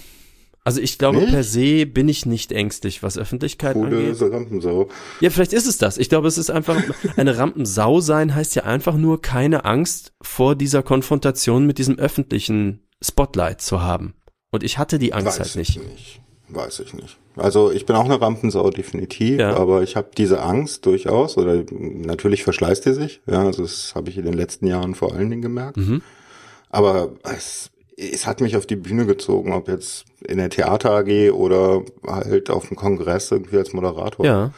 Also 0.67 0.81
ich 0.81 0.97
glaube, 0.97 1.19
Nicht? 1.19 1.29
per 1.31 1.45
se 1.45 1.85
bin 1.85 2.09
ich 2.09 2.25
nicht 2.25 2.51
ängstlich, 2.51 3.01
was 3.01 3.17
Öffentlichkeit 3.17 3.75
Coole 3.75 3.99
angeht. 3.99 4.17
so 4.17 4.25
Rampensau. 4.27 4.89
Ja, 5.21 5.29
vielleicht 5.29 5.53
ist 5.53 5.65
es 5.65 5.77
das. 5.77 5.97
Ich 5.97 6.09
glaube, 6.09 6.27
es 6.27 6.37
ist 6.37 6.49
einfach, 6.49 6.75
eine 7.15 7.37
Rampensau 7.37 8.01
sein 8.01 8.35
heißt 8.35 8.53
ja 8.55 8.63
einfach 8.63 8.97
nur 8.97 9.21
keine 9.21 9.63
Angst 9.63 10.11
vor 10.21 10.55
dieser 10.55 10.83
Konfrontation 10.83 11.65
mit 11.65 11.77
diesem 11.77 11.97
öffentlichen 11.97 12.81
Spotlight 13.01 13.61
zu 13.61 13.81
haben. 13.81 14.13
Und 14.51 14.61
ich 14.61 14.77
hatte 14.77 14.99
die 14.99 15.13
Angst 15.13 15.27
Weiß 15.27 15.39
halt 15.39 15.47
ich 15.47 15.55
nicht. 15.55 15.89
nicht. 15.89 16.21
Weiß 16.49 16.81
ich 16.81 16.93
nicht. 16.93 17.17
Also 17.37 17.71
ich 17.71 17.85
bin 17.85 17.95
auch 17.95 18.03
eine 18.03 18.19
Rampensau 18.19 18.69
definitiv, 18.69 19.39
Ja. 19.39 19.55
aber 19.55 19.83
ich 19.83 19.95
habe 19.95 20.09
diese 20.17 20.41
Angst 20.41 20.85
durchaus 20.85 21.37
oder 21.37 21.63
natürlich 21.71 22.43
verschleißt 22.43 22.85
die 22.87 22.93
sich. 22.93 23.21
Ja, 23.25 23.43
also 23.45 23.61
das 23.63 23.95
habe 23.95 24.09
ich 24.09 24.17
in 24.17 24.25
den 24.25 24.33
letzten 24.33 24.67
Jahren 24.67 24.95
vor 24.95 25.13
allen 25.13 25.29
Dingen 25.29 25.41
gemerkt. 25.41 25.77
Mhm. 25.77 26.01
Aber 26.69 27.11
es, 27.23 27.69
es 27.97 28.25
hat 28.27 28.41
mich 28.41 28.55
auf 28.55 28.65
die 28.67 28.75
Bühne 28.75 29.05
gezogen, 29.05 29.51
ob 29.53 29.67
jetzt 29.67 30.05
in 30.25 30.37
der 30.37 30.49
Theater 30.49 30.91
AG 30.91 31.31
oder 31.31 31.83
halt 32.05 32.49
auf 32.49 32.67
dem 32.67 32.77
Kongress 32.77 33.31
irgendwie 33.31 33.57
als 33.57 33.73
Moderator. 33.73 34.25
Ja. 34.25 34.53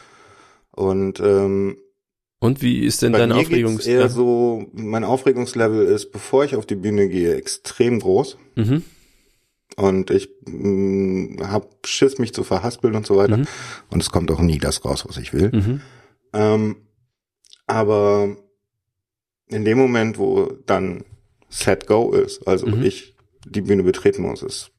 Und 0.72 1.20
ähm, 1.20 1.78
Und 2.38 2.60
wie 2.62 2.80
ist 2.84 3.02
denn 3.02 3.12
dein 3.12 3.30
mir 3.30 3.36
Aufregungs... 3.36 3.78
geht's 3.84 3.86
eher 3.86 4.08
so, 4.10 4.66
mein 4.72 5.04
Aufregungslevel 5.04 5.86
ist, 5.86 6.12
bevor 6.12 6.44
ich 6.44 6.54
auf 6.54 6.66
die 6.66 6.74
Bühne 6.76 7.08
gehe, 7.08 7.34
extrem 7.34 7.98
groß. 8.00 8.36
mhm. 8.56 8.82
Und 9.76 10.10
ich 10.10 10.28
mh, 10.46 11.48
hab 11.48 11.86
Schiss, 11.86 12.18
mich 12.18 12.34
zu 12.34 12.42
verhaspeln 12.44 12.96
und 12.96 13.06
so 13.06 13.16
weiter. 13.16 13.38
Mhm. 13.38 13.46
Und 13.90 14.02
es 14.02 14.10
kommt 14.10 14.30
auch 14.32 14.40
nie 14.40 14.58
das 14.58 14.84
raus, 14.84 15.04
was 15.08 15.16
ich 15.16 15.32
will. 15.32 15.50
Mhm. 15.52 15.80
Ähm, 16.34 16.76
aber 17.66 18.36
in 19.48 19.64
dem 19.64 19.78
Moment, 19.78 20.18
wo 20.18 20.52
dann 20.66 21.04
Set 21.48 21.86
Go 21.86 22.10
ist, 22.12 22.46
also 22.46 22.66
Mhm. 22.66 22.82
ich 22.82 23.09
die 23.46 23.62
Bühne 23.62 23.82
betreten 23.82 24.22
muss, 24.22 24.42
ist 24.42 24.70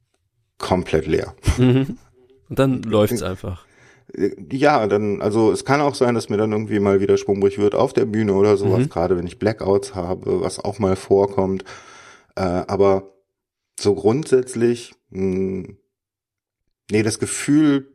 komplett 0.58 1.06
leer. 1.06 1.34
Mhm. 1.58 1.98
Und 2.48 2.58
dann 2.58 2.82
läuft's 2.82 3.22
einfach. 3.22 3.64
Ja, 4.50 4.86
dann, 4.88 5.22
also 5.22 5.52
es 5.52 5.64
kann 5.64 5.80
auch 5.80 5.94
sein, 5.94 6.14
dass 6.14 6.28
mir 6.28 6.36
dann 6.36 6.52
irgendwie 6.52 6.80
mal 6.80 7.00
wieder 7.00 7.16
schwummrig 7.16 7.58
wird 7.58 7.74
auf 7.74 7.92
der 7.92 8.04
Bühne 8.04 8.34
oder 8.34 8.56
sowas, 8.56 8.80
Mhm. 8.80 8.88
gerade 8.90 9.16
wenn 9.16 9.26
ich 9.26 9.38
Blackouts 9.38 9.94
habe, 9.94 10.42
was 10.42 10.58
auch 10.58 10.78
mal 10.78 10.96
vorkommt. 10.96 11.64
Äh, 12.36 12.42
aber 12.42 13.14
so 13.80 13.94
grundsätzlich, 13.94 14.94
mh, 15.10 15.68
nee, 16.90 17.02
das 17.02 17.18
Gefühl, 17.18 17.91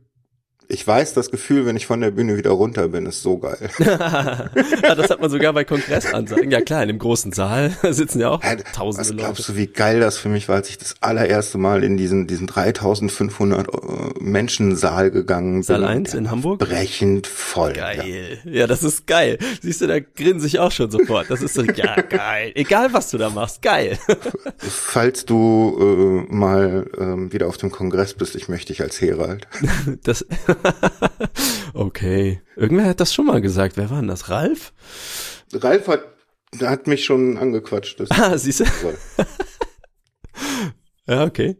ich 0.69 0.85
weiß, 0.85 1.14
das 1.14 1.31
Gefühl, 1.31 1.65
wenn 1.65 1.77
ich 1.77 1.88
von 1.88 2.02
der 2.02 2.11
Bühne 2.11 2.35
wieder 2.35 2.49
runter 2.52 2.89
bin, 2.89 3.06
ist 3.06 3.22
so 3.22 3.38
geil. 3.38 3.69
ja, 3.80 4.95
das 4.95 5.10
hat 5.10 5.22
man 5.22 5.30
sogar 5.30 5.53
bei 5.53 5.64
Kongressansagen. 5.64 6.52
Ja 6.52 6.60
klar, 6.60 6.81
in 6.81 6.89
dem 6.89 6.99
großen 6.99 7.31
Saal 7.31 7.72
sitzen 7.91 8.19
ja 8.19 8.31
auch 8.31 8.44
Hä, 8.44 8.57
tausende 8.76 9.02
Was 9.02 9.10
Leute. 9.11 9.23
glaubst 9.23 9.49
du, 9.49 9.56
wie 9.56 9.68
geil 9.68 10.02
das 10.02 10.18
für 10.18 10.27
mich 10.27 10.49
war, 10.49 10.57
als 10.57 10.69
ich 10.69 10.77
das 10.77 10.95
allererste 10.99 11.57
Mal 11.57 11.84
in 11.85 11.95
diesen, 11.95 12.27
diesen 12.27 12.48
3500 12.48 13.68
äh, 13.68 13.72
Menschensaal 14.19 15.10
gegangen 15.10 15.53
bin? 15.53 15.64
Saal 15.64 15.85
1 15.85 16.11
Der 16.11 16.19
in 16.19 16.31
Hamburg? 16.31 16.60
Brechend 16.60 17.27
voll. 17.27 17.73
Ja. 17.77 17.94
Geil. 17.94 18.39
Ja. 18.44 18.68
das 18.68 18.84
ist 18.84 19.07
geil. 19.07 19.38
Siehst 19.61 19.80
du, 19.80 19.88
da 19.88 19.99
grinse 19.99 20.48
ich 20.48 20.60
auch 20.60 20.72
schon 20.72 20.91
sofort. 20.91 21.30
Das 21.30 21.41
ist 21.41 21.53
so, 21.53 21.64
ja, 21.64 21.95
geil. 22.02 22.52
Egal, 22.56 22.91
was 22.91 23.10
du 23.11 23.18
da 23.18 23.30
machst, 23.30 23.61
geil. 23.61 23.98
Falls 24.57 25.23
du 25.26 26.26
äh, 26.30 26.34
mal 26.34 26.89
ähm, 26.99 27.31
wieder 27.31 27.48
auf 27.48 27.56
dem 27.57 27.72
Kongress 27.72 28.14
bist, 28.14 28.35
ich 28.35 28.49
möchte 28.49 28.73
dich 28.73 28.81
als 28.81 28.99
Herald. 28.99 29.48
Das, 30.03 30.26
okay. 31.73 32.41
Irgendwer 32.55 32.85
hat 32.85 32.99
das 32.99 33.13
schon 33.13 33.25
mal 33.25 33.41
gesagt. 33.41 33.77
Wer 33.77 33.89
war 33.89 33.99
denn 33.99 34.07
das? 34.07 34.29
Ralf? 34.29 34.73
Ralf 35.53 35.88
hat, 35.88 36.05
hat 36.61 36.88
mich 36.88 37.05
schon 37.05 37.38
angequatscht. 37.38 38.01
Ah, 38.09 38.38
siehst 38.38 38.61
du? 38.61 38.65
Ja, 41.07 41.23
okay. 41.23 41.55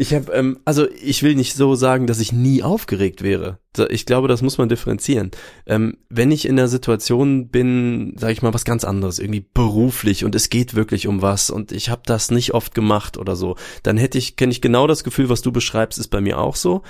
Ich 0.00 0.14
habe, 0.14 0.30
ähm, 0.32 0.60
also 0.64 0.88
ich 0.88 1.24
will 1.24 1.34
nicht 1.34 1.54
so 1.54 1.74
sagen, 1.74 2.06
dass 2.06 2.20
ich 2.20 2.30
nie 2.30 2.62
aufgeregt 2.62 3.22
wäre. 3.22 3.58
Ich 3.88 4.06
glaube, 4.06 4.28
das 4.28 4.42
muss 4.42 4.56
man 4.56 4.68
differenzieren. 4.68 5.32
Ähm, 5.66 5.96
wenn 6.08 6.30
ich 6.30 6.46
in 6.46 6.54
der 6.54 6.68
Situation 6.68 7.48
bin, 7.48 8.14
sage 8.16 8.32
ich 8.32 8.40
mal, 8.40 8.54
was 8.54 8.64
ganz 8.64 8.84
anderes, 8.84 9.18
irgendwie 9.18 9.44
beruflich 9.52 10.24
und 10.24 10.36
es 10.36 10.50
geht 10.50 10.74
wirklich 10.74 11.08
um 11.08 11.20
was 11.20 11.50
und 11.50 11.72
ich 11.72 11.90
habe 11.90 12.02
das 12.06 12.30
nicht 12.30 12.54
oft 12.54 12.76
gemacht 12.76 13.16
oder 13.16 13.34
so, 13.34 13.56
dann 13.82 13.96
hätte 13.96 14.18
ich, 14.18 14.36
kenne 14.36 14.52
ich 14.52 14.60
genau 14.60 14.86
das 14.86 15.02
Gefühl, 15.02 15.30
was 15.30 15.42
du 15.42 15.50
beschreibst, 15.50 15.98
ist 15.98 16.08
bei 16.08 16.20
mir 16.20 16.38
auch 16.38 16.54
so. 16.54 16.82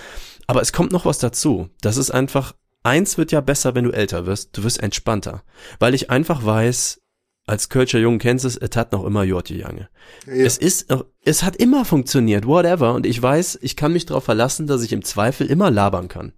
Aber 0.49 0.61
es 0.63 0.73
kommt 0.73 0.91
noch 0.91 1.05
was 1.05 1.19
dazu. 1.19 1.69
Das 1.83 1.97
ist 1.97 2.11
einfach, 2.11 2.55
eins 2.83 3.19
wird 3.19 3.31
ja 3.31 3.41
besser, 3.41 3.77
wenn 3.77 3.85
du 3.85 3.91
älter 3.91 4.27
wirst, 4.27 4.57
du 4.57 4.65
wirst 4.65 4.83
entspannter. 4.83 5.45
Weil 5.79 5.95
ich 5.95 6.11
einfach 6.11 6.45
weiß, 6.45 7.01
als 7.47 7.69
Kölscher 7.69 7.99
Jungen 7.99 8.19
kennst 8.19 8.45
du 8.45 8.49
es, 8.49 8.57
es 8.57 8.77
hat 8.77 8.93
noch 8.93 9.05
immer 9.05 9.25
Jorti 9.25 9.59
Jange. 9.59 9.89
Ja. 10.27 10.33
Es 10.33 10.59
ist, 10.59 10.93
es 11.23 11.43
hat 11.43 11.57
immer 11.57 11.85
funktioniert, 11.85 12.47
whatever. 12.47 12.95
Und 12.95 13.07
ich 13.07 13.21
weiß, 13.21 13.59
ich 13.63 13.77
kann 13.77 13.93
mich 13.93 14.07
darauf 14.07 14.25
verlassen, 14.25 14.67
dass 14.67 14.83
ich 14.83 14.93
im 14.93 15.05
Zweifel 15.05 15.47
immer 15.47 15.71
labern 15.71 16.09
kann. 16.09 16.33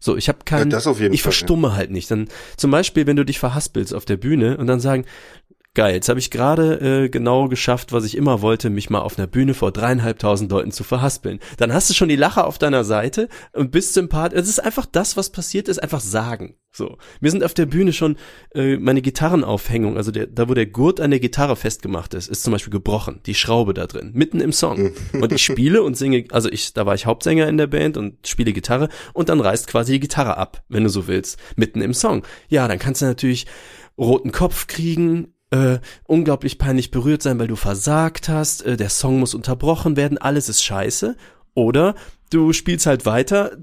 So, 0.00 0.16
ich 0.16 0.28
habe 0.28 0.38
keinen, 0.44 0.70
Ja, 0.70 0.78
ich 0.78 0.84
Fall, 0.86 1.16
verstumme 1.18 1.74
halt 1.74 1.90
nicht. 1.90 2.10
Dann 2.10 2.28
zum 2.56 2.70
Beispiel, 2.70 3.06
wenn 3.06 3.16
du 3.16 3.24
dich 3.24 3.40
verhaspelst 3.40 3.92
auf 3.92 4.04
der 4.04 4.16
Bühne 4.16 4.56
und 4.56 4.68
dann 4.68 4.78
sagen, 4.78 5.04
geil, 5.78 5.94
jetzt 5.94 6.08
habe 6.08 6.18
ich 6.18 6.32
gerade 6.32 7.04
äh, 7.04 7.08
genau 7.08 7.46
geschafft, 7.46 7.92
was 7.92 8.04
ich 8.04 8.16
immer 8.16 8.42
wollte, 8.42 8.68
mich 8.68 8.90
mal 8.90 8.98
auf 8.98 9.16
einer 9.16 9.28
Bühne 9.28 9.54
vor 9.54 9.70
dreieinhalbtausend 9.70 10.50
Leuten 10.50 10.72
zu 10.72 10.82
verhaspeln. 10.82 11.38
Dann 11.56 11.72
hast 11.72 11.88
du 11.88 11.94
schon 11.94 12.08
die 12.08 12.16
Lacher 12.16 12.48
auf 12.48 12.58
deiner 12.58 12.82
Seite 12.82 13.28
und 13.52 13.70
bist 13.70 13.94
sympath. 13.94 14.32
Es 14.32 14.48
ist 14.48 14.58
einfach 14.58 14.86
das, 14.86 15.16
was 15.16 15.30
passiert 15.30 15.68
ist, 15.68 15.80
einfach 15.80 16.00
sagen. 16.00 16.56
So, 16.72 16.98
mir 17.20 17.30
sind 17.30 17.44
auf 17.44 17.54
der 17.54 17.66
Bühne 17.66 17.92
schon 17.92 18.16
äh, 18.56 18.76
meine 18.76 19.02
Gitarrenaufhängung, 19.02 19.96
also 19.96 20.10
der, 20.10 20.26
da 20.26 20.48
wo 20.48 20.54
der 20.54 20.66
Gurt 20.66 21.00
an 21.00 21.12
der 21.12 21.20
Gitarre 21.20 21.54
festgemacht 21.54 22.12
ist, 22.12 22.26
ist 22.26 22.42
zum 22.42 22.52
Beispiel 22.52 22.72
gebrochen, 22.72 23.20
die 23.24 23.36
Schraube 23.36 23.72
da 23.72 23.86
drin, 23.86 24.10
mitten 24.14 24.40
im 24.40 24.52
Song. 24.52 24.90
und 25.12 25.32
ich 25.32 25.44
spiele 25.44 25.84
und 25.84 25.96
singe, 25.96 26.24
also 26.32 26.50
ich, 26.50 26.74
da 26.74 26.86
war 26.86 26.96
ich 26.96 27.06
Hauptsänger 27.06 27.46
in 27.46 27.56
der 27.56 27.68
Band 27.68 27.96
und 27.96 28.26
spiele 28.26 28.52
Gitarre 28.52 28.88
und 29.12 29.28
dann 29.28 29.40
reißt 29.40 29.68
quasi 29.68 29.92
die 29.92 30.00
Gitarre 30.00 30.38
ab, 30.38 30.64
wenn 30.68 30.82
du 30.82 30.90
so 30.90 31.06
willst, 31.06 31.38
mitten 31.54 31.82
im 31.82 31.94
Song. 31.94 32.24
Ja, 32.48 32.66
dann 32.66 32.80
kannst 32.80 33.00
du 33.00 33.06
natürlich 33.06 33.46
roten 33.96 34.32
Kopf 34.32 34.66
kriegen, 34.66 35.34
äh, 35.50 35.78
unglaublich 36.04 36.58
peinlich 36.58 36.90
berührt 36.90 37.22
sein, 37.22 37.38
weil 37.38 37.48
du 37.48 37.56
versagt 37.56 38.28
hast, 38.28 38.64
äh, 38.64 38.76
der 38.76 38.90
Song 38.90 39.20
muss 39.20 39.34
unterbrochen 39.34 39.96
werden, 39.96 40.18
alles 40.18 40.48
ist 40.48 40.62
scheiße. 40.62 41.16
Oder 41.58 41.96
du 42.30 42.52
spielst 42.52 42.86
halt 42.86 43.04
weiter, 43.04 43.58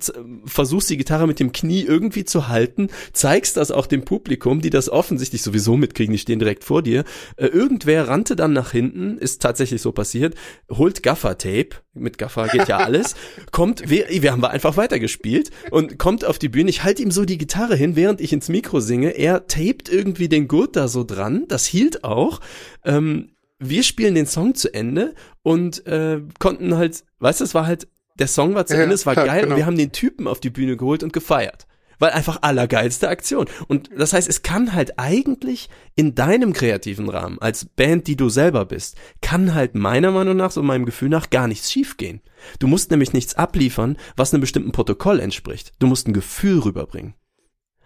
versuchst 0.46 0.90
die 0.90 0.98
Gitarre 0.98 1.28
mit 1.28 1.40
dem 1.40 1.54
Knie 1.54 1.82
irgendwie 1.82 2.26
zu 2.26 2.50
halten, 2.50 2.90
zeigst 3.14 3.56
das 3.56 3.72
auch 3.72 3.88
dem 3.88 4.04
Publikum, 4.04 4.60
die 4.60 4.70
das 4.70 4.90
offensichtlich 4.90 5.44
sowieso 5.44 5.78
mitkriegen, 5.78 6.12
die 6.12 6.20
stehen 6.20 6.40
direkt 6.40 6.66
vor 6.66 6.82
dir. 6.82 7.06
Äh, 7.38 7.46
irgendwer 7.46 8.10
rannte 8.10 8.36
dann 8.36 8.52
nach 8.52 8.72
hinten, 8.72 9.18
ist 9.18 9.42
tatsächlich 9.42 9.82
so 9.82 9.94
passiert, 9.94 10.36
holt 10.70 11.04
Gaffer-Tape, 11.04 11.70
mit 11.94 12.18
Gaffer 12.18 12.50
geht 12.50 12.68
ja 12.68 12.80
alles, 12.80 13.16
kommt, 13.54 13.90
wir, 13.90 14.08
wir 14.10 14.34
haben 14.34 14.44
einfach 14.44 14.76
weitergespielt 14.76 15.52
und 15.72 15.98
kommt 15.98 16.26
auf 16.26 16.38
die 16.38 16.50
Bühne, 16.50 16.70
ich 16.70 16.84
halte 16.84 17.02
ihm 17.02 17.12
so 17.12 17.24
die 17.24 17.38
Gitarre 17.38 17.78
hin, 17.78 17.96
während 17.96 18.20
ich 18.20 18.34
ins 18.34 18.50
Mikro 18.50 18.82
singe, 18.82 19.12
er 19.12 19.48
tapet 19.48 19.88
irgendwie 19.88 20.28
den 20.28 20.50
Gurt 20.50 20.76
da 20.76 20.90
so 20.90 21.06
dran, 21.06 21.46
das 21.48 21.66
hielt 21.66 22.04
auch, 22.04 22.42
ähm, 22.84 23.30
wir 23.60 23.84
spielen 23.84 24.16
den 24.16 24.26
Song 24.26 24.56
zu 24.56 24.74
Ende 24.74 25.16
und 25.44 25.86
äh, 25.88 26.22
konnten 26.40 26.76
halt, 26.76 27.04
weißt 27.20 27.40
du, 27.40 27.44
es 27.44 27.54
war 27.54 27.66
halt, 27.66 27.88
der 28.20 28.28
Song 28.28 28.56
war 28.56 28.66
zu 28.66 28.76
Ja, 28.76 28.84
Ende, 28.84 28.96
es 28.96 29.06
war 29.06 29.14
klar, 29.14 29.26
geil 29.28 29.42
genau. 29.42 29.54
und 29.54 29.58
wir 29.58 29.66
haben 29.66 29.78
den 29.78 29.92
Typen 29.92 30.28
auf 30.28 30.40
die 30.40 30.50
Bühne 30.50 30.78
geholt 30.78 31.04
und 31.04 31.14
gefeiert. 31.14 31.68
Weil 31.98 32.12
einfach 32.12 32.40
allergeilste 32.42 33.08
Aktion. 33.08 33.46
Und 33.68 33.90
das 33.98 34.12
heißt, 34.12 34.28
es 34.28 34.42
kann 34.42 34.74
halt 34.74 35.00
eigentlich 35.00 35.70
in 35.96 36.14
deinem 36.14 36.52
kreativen 36.52 37.08
Rahmen, 37.08 37.40
als 37.40 37.64
Band, 37.64 38.08
die 38.08 38.18
du 38.18 38.28
selber 38.28 38.66
bist, 38.66 38.98
kann 39.22 39.54
halt 39.54 39.76
meiner 39.76 40.12
Meinung 40.12 40.36
nach, 40.36 40.52
so 40.52 40.62
meinem 40.62 40.86
Gefühl 40.86 41.08
nach, 41.08 41.30
gar 41.30 41.48
nichts 41.48 41.72
schiefgehen. 41.72 42.20
Du 42.60 42.68
musst 42.68 42.92
nämlich 42.92 43.14
nichts 43.14 43.36
abliefern, 43.36 43.98
was 44.18 44.34
einem 44.34 44.42
bestimmten 44.42 44.74
Protokoll 44.74 45.22
entspricht. 45.22 45.72
Du 45.80 45.88
musst 45.88 46.08
ein 46.10 46.14
Gefühl 46.14 46.60
rüberbringen. 46.60 47.14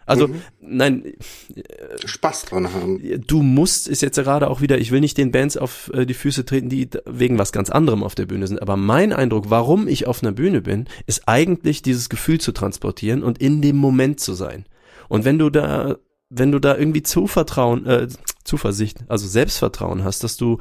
Also, 0.09 0.27
Mhm. 0.27 0.41
nein, 0.61 1.03
Spaß 2.05 2.45
dran 2.45 2.73
haben. 2.73 2.99
du 3.27 3.41
musst, 3.41 3.87
ist 3.87 4.01
jetzt 4.01 4.15
gerade 4.15 4.49
auch 4.49 4.61
wieder, 4.61 4.77
ich 4.77 4.91
will 4.91 4.99
nicht 4.99 5.17
den 5.17 5.31
Bands 5.31 5.55
auf 5.57 5.91
äh, 5.93 6.05
die 6.05 6.13
Füße 6.13 6.45
treten, 6.45 6.69
die 6.69 6.89
wegen 7.05 7.37
was 7.37 7.51
ganz 7.51 7.69
anderem 7.69 8.03
auf 8.03 8.15
der 8.15 8.25
Bühne 8.25 8.47
sind, 8.47 8.61
aber 8.61 8.75
mein 8.77 9.13
Eindruck, 9.13 9.49
warum 9.49 9.87
ich 9.87 10.07
auf 10.07 10.21
einer 10.23 10.31
Bühne 10.31 10.61
bin, 10.61 10.85
ist 11.05 11.27
eigentlich 11.27 11.81
dieses 11.81 12.09
Gefühl 12.09 12.39
zu 12.39 12.51
transportieren 12.51 13.23
und 13.23 13.37
in 13.39 13.61
dem 13.61 13.77
Moment 13.77 14.19
zu 14.19 14.33
sein. 14.33 14.65
Und 15.07 15.25
wenn 15.25 15.39
du 15.39 15.49
da, 15.49 15.97
wenn 16.29 16.51
du 16.51 16.59
da 16.59 16.77
irgendwie 16.77 17.03
Zuvertrauen, 17.03 17.85
äh, 17.85 18.07
Zuversicht, 18.43 18.99
also 19.07 19.27
Selbstvertrauen 19.27 20.03
hast, 20.03 20.23
dass 20.23 20.37
du 20.37 20.59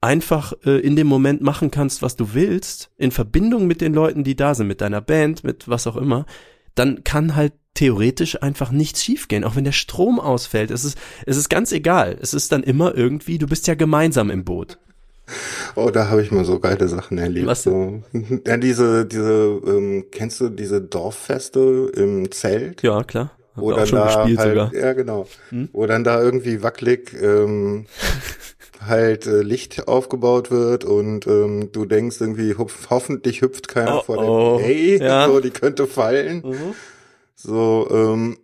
einfach 0.00 0.52
äh, 0.64 0.78
in 0.80 0.94
dem 0.96 1.06
Moment 1.06 1.42
machen 1.42 1.70
kannst, 1.70 2.02
was 2.02 2.16
du 2.16 2.34
willst, 2.34 2.90
in 2.96 3.10
Verbindung 3.10 3.66
mit 3.66 3.80
den 3.80 3.94
Leuten, 3.94 4.24
die 4.24 4.36
da 4.36 4.54
sind, 4.54 4.66
mit 4.66 4.80
deiner 4.80 5.00
Band, 5.00 5.42
mit 5.42 5.68
was 5.68 5.86
auch 5.86 5.96
immer, 5.96 6.26
dann 6.74 7.02
kann 7.04 7.34
halt 7.34 7.54
theoretisch 7.76 8.42
einfach 8.42 8.70
nichts 8.72 9.04
schiefgehen, 9.04 9.44
auch 9.44 9.54
wenn 9.54 9.64
der 9.64 9.72
Strom 9.72 10.18
ausfällt. 10.18 10.70
Es 10.70 10.84
ist, 10.84 10.98
es 11.26 11.36
ist 11.36 11.48
ganz 11.48 11.70
egal. 11.72 12.16
Es 12.20 12.34
ist 12.34 12.50
dann 12.50 12.62
immer 12.64 12.96
irgendwie, 12.96 13.38
du 13.38 13.46
bist 13.46 13.66
ja 13.68 13.74
gemeinsam 13.74 14.30
im 14.30 14.44
Boot. 14.44 14.78
Oh, 15.74 15.90
da 15.90 16.08
habe 16.08 16.22
ich 16.22 16.30
mal 16.30 16.44
so 16.44 16.58
geile 16.60 16.88
Sachen 16.88 17.18
erlebt. 17.18 17.46
Was 17.46 17.64
so. 17.64 18.02
Ja, 18.46 18.56
diese, 18.56 19.04
diese, 19.06 19.60
ähm, 19.66 20.04
kennst 20.10 20.40
du 20.40 20.48
diese 20.48 20.80
Dorffeste 20.80 21.90
im 21.96 22.30
Zelt? 22.30 22.82
Ja, 22.82 23.02
klar. 23.02 23.32
Haben 23.56 23.68
dann 23.70 23.78
auch 23.80 23.86
schon 23.86 23.98
da 23.98 24.16
gespielt 24.16 24.38
halt, 24.38 24.48
sogar. 24.50 24.74
Ja, 24.74 24.92
genau. 24.92 25.26
Hm? 25.48 25.68
Wo 25.72 25.86
dann 25.86 26.04
da 26.04 26.22
irgendwie 26.22 26.62
wackelig 26.62 27.12
ähm, 27.20 27.86
halt 28.86 29.26
äh, 29.26 29.42
Licht 29.42 29.88
aufgebaut 29.88 30.50
wird 30.50 30.84
und 30.84 31.26
ähm, 31.26 31.70
du 31.72 31.86
denkst 31.86 32.20
irgendwie, 32.20 32.54
hupf, 32.54 32.90
hoffentlich 32.90 33.40
hüpft 33.42 33.68
keiner 33.68 33.98
Oh, 33.98 34.02
vor 34.02 34.18
oh. 34.18 34.58
dem 34.58 34.64
Hey, 34.64 34.98
Ja. 35.02 35.26
so, 35.26 35.40
die 35.40 35.50
könnte 35.50 35.86
fallen. 35.86 36.42
Mhm. 36.44 36.74
So, 37.36 37.86
ähm, 37.90 38.38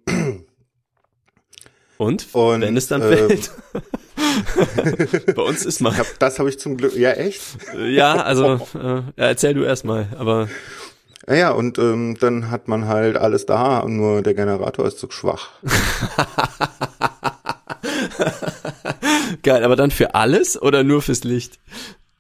Und, 1.97 2.35
Und, 2.35 2.60
wenn 2.60 2.77
es 2.77 2.89
dann 2.89 3.02
ähm, 3.02 3.09
fällt. 3.09 3.51
Bei 5.35 5.43
uns 5.43 5.64
ist 5.64 5.81
mal. 5.81 5.97
hab, 5.97 6.06
das 6.19 6.39
habe 6.39 6.51
ich 6.51 6.59
zum 6.59 6.77
Glück, 6.77 6.94
ja 6.94 7.12
echt? 7.12 7.40
Ja, 7.77 8.16
also 8.16 8.60
äh, 8.74 8.78
ja, 8.78 9.05
erzähl 9.16 9.55
du 9.55 9.62
erst 9.62 9.85
mal. 9.85 10.09
Aber 10.19 10.48
Ja, 11.27 11.35
ja, 11.35 11.51
und 11.52 11.78
ähm, 11.78 12.16
dann 12.20 12.51
hat 12.51 12.69
man 12.69 12.86
halt 12.86 13.16
alles 13.16 13.47
da, 13.47 13.78
und 13.78 13.97
nur 13.97 14.23
der 14.23 14.35
Generator 14.35 14.86
ist 14.86 14.98
zu 14.98 15.10
schwach. 15.10 15.51
geil. 19.43 19.64
Aber 19.64 19.77
dann 19.77 19.90
für 19.90 20.14
alles 20.14 20.60
oder 20.60 20.85
nur 20.85 21.02
fürs 21.02 21.24
Licht? 21.24 21.59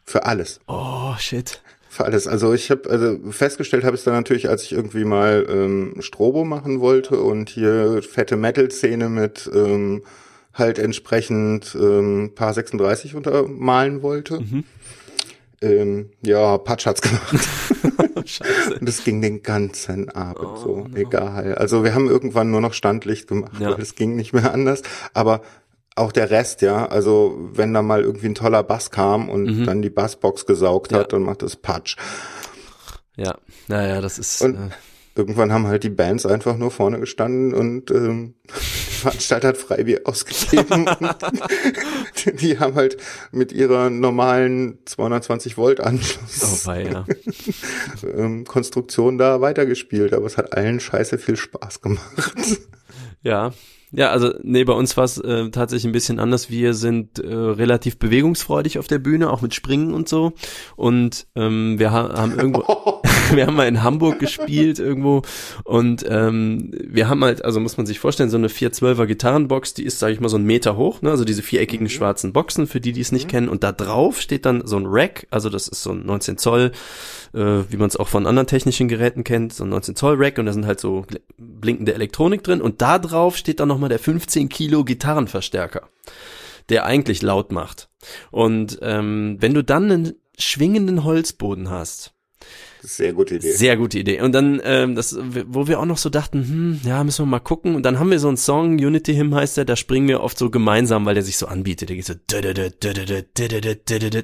Für 0.04 0.24
alles. 0.24 0.60
Oh 0.66 1.14
shit. 1.18 1.62
Für 1.92 2.06
alles. 2.06 2.26
Also 2.26 2.54
ich 2.54 2.70
habe 2.70 2.88
also 2.88 3.18
festgestellt 3.30 3.84
habe 3.84 3.96
ich 3.96 4.02
dann 4.02 4.14
natürlich, 4.14 4.48
als 4.48 4.62
ich 4.62 4.72
irgendwie 4.72 5.04
mal 5.04 5.44
ähm, 5.46 5.96
Strobo 6.00 6.42
machen 6.42 6.80
wollte 6.80 7.20
und 7.20 7.50
hier 7.50 8.02
fette 8.02 8.38
Metal-Szene 8.38 9.10
mit 9.10 9.50
ähm, 9.54 10.02
halt 10.54 10.78
entsprechend 10.78 11.76
ähm, 11.78 12.32
paar 12.34 12.54
36 12.54 13.14
untermalen 13.14 14.00
wollte. 14.00 14.40
Mhm. 14.40 14.64
Ähm, 15.60 16.08
ja, 16.24 16.56
Patsch 16.56 16.86
hat's 16.86 17.02
gemacht. 17.02 17.36
Scheiße. 18.24 18.78
Und 18.80 18.88
das 18.88 19.04
ging 19.04 19.20
den 19.20 19.42
ganzen 19.42 20.08
Abend 20.08 20.46
Oh, 20.46 20.56
so. 20.56 20.76
no. 20.88 20.96
Egal. 20.96 21.56
Also 21.56 21.84
wir 21.84 21.94
haben 21.94 22.08
irgendwann 22.08 22.50
nur 22.50 22.62
noch 22.62 22.72
Standlicht 22.72 23.28
gemacht, 23.28 23.60
Ja. 23.60 23.72
weil 23.72 23.82
es 23.82 23.96
ging 23.96 24.16
nicht 24.16 24.32
mehr 24.32 24.54
anders. 24.54 24.80
Aber 25.12 25.42
auch 25.96 26.12
der 26.12 26.30
Rest, 26.30 26.62
ja, 26.62 26.86
also 26.86 27.38
wenn 27.52 27.74
da 27.74 27.82
mal 27.82 28.02
irgendwie 28.02 28.26
ein 28.28 28.34
toller 28.34 28.62
Bass 28.62 28.90
kam 28.90 29.28
und 29.28 29.44
Mhm. 29.44 29.66
dann 29.66 29.82
die 29.82 29.90
Bassbox 29.90 30.46
gesaugt 30.46 30.92
Ja. 30.92 30.98
hat, 31.00 31.12
dann 31.12 31.22
macht 31.22 31.42
es 31.42 31.56
Patsch. 31.56 31.96
Ja, 33.16 33.36
naja, 33.68 34.00
das 34.00 34.18
ist. 34.18 34.42
Und- 34.42 34.54
äh, 34.56 34.70
Irgendwann 35.14 35.52
haben 35.52 35.66
halt 35.66 35.84
die 35.84 35.90
Bands 35.90 36.24
einfach 36.24 36.56
nur 36.56 36.70
vorne 36.70 36.98
gestanden 36.98 37.52
und 37.52 37.90
ähm, 37.90 38.32
der 38.48 38.54
Veranstalter 39.10 39.48
hat 39.48 39.58
Freibier 39.58 40.00
ausgegeben. 40.06 40.86
und 41.00 42.40
die 42.40 42.58
haben 42.58 42.74
halt 42.76 42.96
mit 43.30 43.52
ihrer 43.52 43.90
normalen 43.90 44.78
220 44.86 45.58
Volt 45.58 45.80
oh 45.80 45.82
Anschluss 45.82 46.66
weia. 46.66 47.04
ähm, 48.16 48.46
Konstruktion 48.46 49.18
da 49.18 49.42
weitergespielt, 49.42 50.14
aber 50.14 50.24
es 50.24 50.38
hat 50.38 50.56
allen 50.56 50.80
scheiße 50.80 51.18
viel 51.18 51.36
Spaß 51.36 51.82
gemacht. 51.82 52.00
Ja. 53.22 53.52
Ja, 53.94 54.10
also 54.10 54.32
nee, 54.42 54.64
bei 54.64 54.72
uns 54.72 54.96
war 54.96 55.04
es 55.04 55.18
äh, 55.18 55.50
tatsächlich 55.50 55.84
ein 55.84 55.92
bisschen 55.92 56.18
anders. 56.18 56.48
Wir 56.48 56.72
sind 56.72 57.18
äh, 57.18 57.26
relativ 57.34 57.98
bewegungsfreudig 57.98 58.78
auf 58.78 58.86
der 58.86 58.98
Bühne, 58.98 59.30
auch 59.30 59.42
mit 59.42 59.54
Springen 59.54 59.92
und 59.92 60.08
so. 60.08 60.32
Und 60.76 61.26
ähm, 61.36 61.78
wir 61.78 61.92
ha 61.92 62.14
haben 62.16 62.38
irgendwo, 62.38 63.02
wir 63.32 63.46
haben 63.46 63.56
mal 63.56 63.68
in 63.68 63.82
Hamburg 63.82 64.18
gespielt 64.18 64.78
irgendwo 64.78 65.22
und 65.64 66.04
ähm, 66.08 66.70
wir 66.72 67.08
haben 67.08 67.22
halt, 67.24 67.44
also 67.44 67.60
muss 67.60 67.76
man 67.76 67.86
sich 67.86 67.98
vorstellen, 67.98 68.30
so 68.30 68.36
eine 68.36 68.48
412er 68.48 69.06
Gitarrenbox, 69.06 69.74
die 69.74 69.84
ist, 69.84 69.98
sage 69.98 70.14
ich 70.14 70.20
mal, 70.20 70.28
so 70.28 70.36
einen 70.36 70.46
Meter 70.46 70.76
hoch, 70.76 71.02
ne? 71.02 71.10
also 71.10 71.24
diese 71.24 71.42
viereckigen 71.42 71.88
schwarzen 71.88 72.32
Boxen, 72.32 72.66
für 72.66 72.80
die, 72.80 72.92
die 72.92 73.00
es 73.00 73.12
nicht 73.12 73.28
kennen. 73.28 73.48
Und 73.48 73.62
da 73.62 73.72
drauf 73.72 74.20
steht 74.20 74.46
dann 74.46 74.66
so 74.66 74.76
ein 74.76 74.86
Rack, 74.86 75.26
also 75.30 75.48
das 75.48 75.68
ist 75.68 75.82
so 75.82 75.90
ein 75.90 76.04
19 76.06 76.38
Zoll, 76.38 76.72
äh, 77.34 77.64
wie 77.70 77.76
man 77.76 77.88
es 77.88 77.96
auch 77.96 78.08
von 78.08 78.26
anderen 78.26 78.46
technischen 78.46 78.88
Geräten 78.88 79.24
kennt, 79.24 79.52
so 79.52 79.64
ein 79.64 79.70
19 79.70 79.96
Zoll 79.96 80.16
Rack 80.16 80.38
und 80.38 80.46
da 80.46 80.52
sind 80.52 80.66
halt 80.66 80.80
so 80.80 81.06
blinkende 81.36 81.94
Elektronik 81.94 82.42
drin 82.42 82.60
und 82.60 82.82
da 82.82 82.98
drauf 82.98 83.36
steht 83.36 83.60
dann 83.60 83.68
nochmal 83.68 83.88
der 83.88 83.98
15 83.98 84.48
Kilo 84.48 84.84
Gitarrenverstärker, 84.84 85.88
der 86.68 86.84
eigentlich 86.84 87.22
laut 87.22 87.52
macht. 87.52 87.88
Und 88.30 88.78
ähm, 88.82 89.36
wenn 89.40 89.54
du 89.54 89.62
dann 89.62 89.90
einen 89.90 90.12
schwingenden 90.38 91.04
Holzboden 91.04 91.70
hast, 91.70 92.14
Sehr 92.84 93.12
gute 93.12 93.36
Idee. 93.36 93.52
sehr 93.52 93.76
gute 93.76 93.98
Idee. 93.98 94.20
Und 94.20 94.32
dann, 94.32 94.60
ähm, 94.64 94.96
das, 94.96 95.16
wo 95.46 95.68
wir 95.68 95.78
auch 95.78 95.84
noch 95.84 95.98
so 95.98 96.10
dachten, 96.10 96.42
hm, 96.42 96.80
ja, 96.84 97.04
müssen 97.04 97.22
wir 97.24 97.30
mal 97.30 97.38
gucken. 97.38 97.76
Und 97.76 97.84
dann 97.84 98.00
haben 98.00 98.10
wir 98.10 98.18
so 98.18 98.26
einen 98.26 98.36
Song, 98.36 98.72
Unity 98.74 99.14
Hymn 99.14 99.34
heißt 99.34 99.56
der, 99.56 99.64
da 99.64 99.76
springen 99.76 100.08
wir 100.08 100.20
oft 100.20 100.36
so 100.36 100.50
gemeinsam, 100.50 101.06
weil 101.06 101.14
der 101.14 101.22
sich 101.22 101.36
so 101.36 101.46
anbietet. 101.46 101.90
Der 101.90 101.96
geht 101.96 102.06
so, 102.06 102.14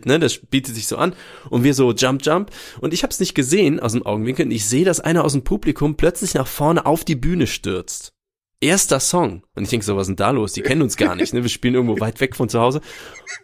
ne, 0.05 0.19
das 0.19 0.39
bietet 0.39 0.75
sich 0.75 0.89
so 0.89 0.97
an. 0.97 1.15
Und 1.51 1.63
wir 1.63 1.75
so 1.75 1.93
Jump, 1.93 2.27
Jump. 2.27 2.51
Und 2.81 2.93
ich 2.93 3.05
habe 3.05 3.13
es 3.13 3.21
nicht 3.21 3.35
gesehen 3.35 3.79
aus 3.79 3.93
dem 3.93 4.05
Augenwinkel. 4.05 4.47
Und 4.47 4.51
ich 4.51 4.67
sehe, 4.67 4.85
dass 4.85 4.99
einer 4.99 5.25
aus 5.25 5.33
dem 5.33 5.45
Publikum 5.45 5.97
plötzlich 5.97 6.35
nach 6.35 6.49
vorne 6.49 6.85
auf 6.85 7.05
die 7.05 7.17
Bühne 7.17 7.47
stürzt. 7.47 8.18
Erster 8.61 8.99
Song. 8.99 9.45
Und 9.55 9.65
ich 9.65 9.71
denke 9.71 9.87
so, 9.87 9.95
was 9.97 10.03
ist 10.03 10.09
denn 10.09 10.17
da 10.17 10.31
los? 10.31 10.53
Die 10.53 10.63
kennen 10.63 10.83
uns 10.83 10.97
gar 10.97 11.15
nicht, 11.15 11.33
ne? 11.33 11.43
Wir 11.43 11.49
spielen 11.49 11.75
irgendwo 11.75 12.01
weit 12.01 12.21
weg 12.21 12.35
von 12.35 12.49
zu 12.49 12.61
Hause. 12.61 12.81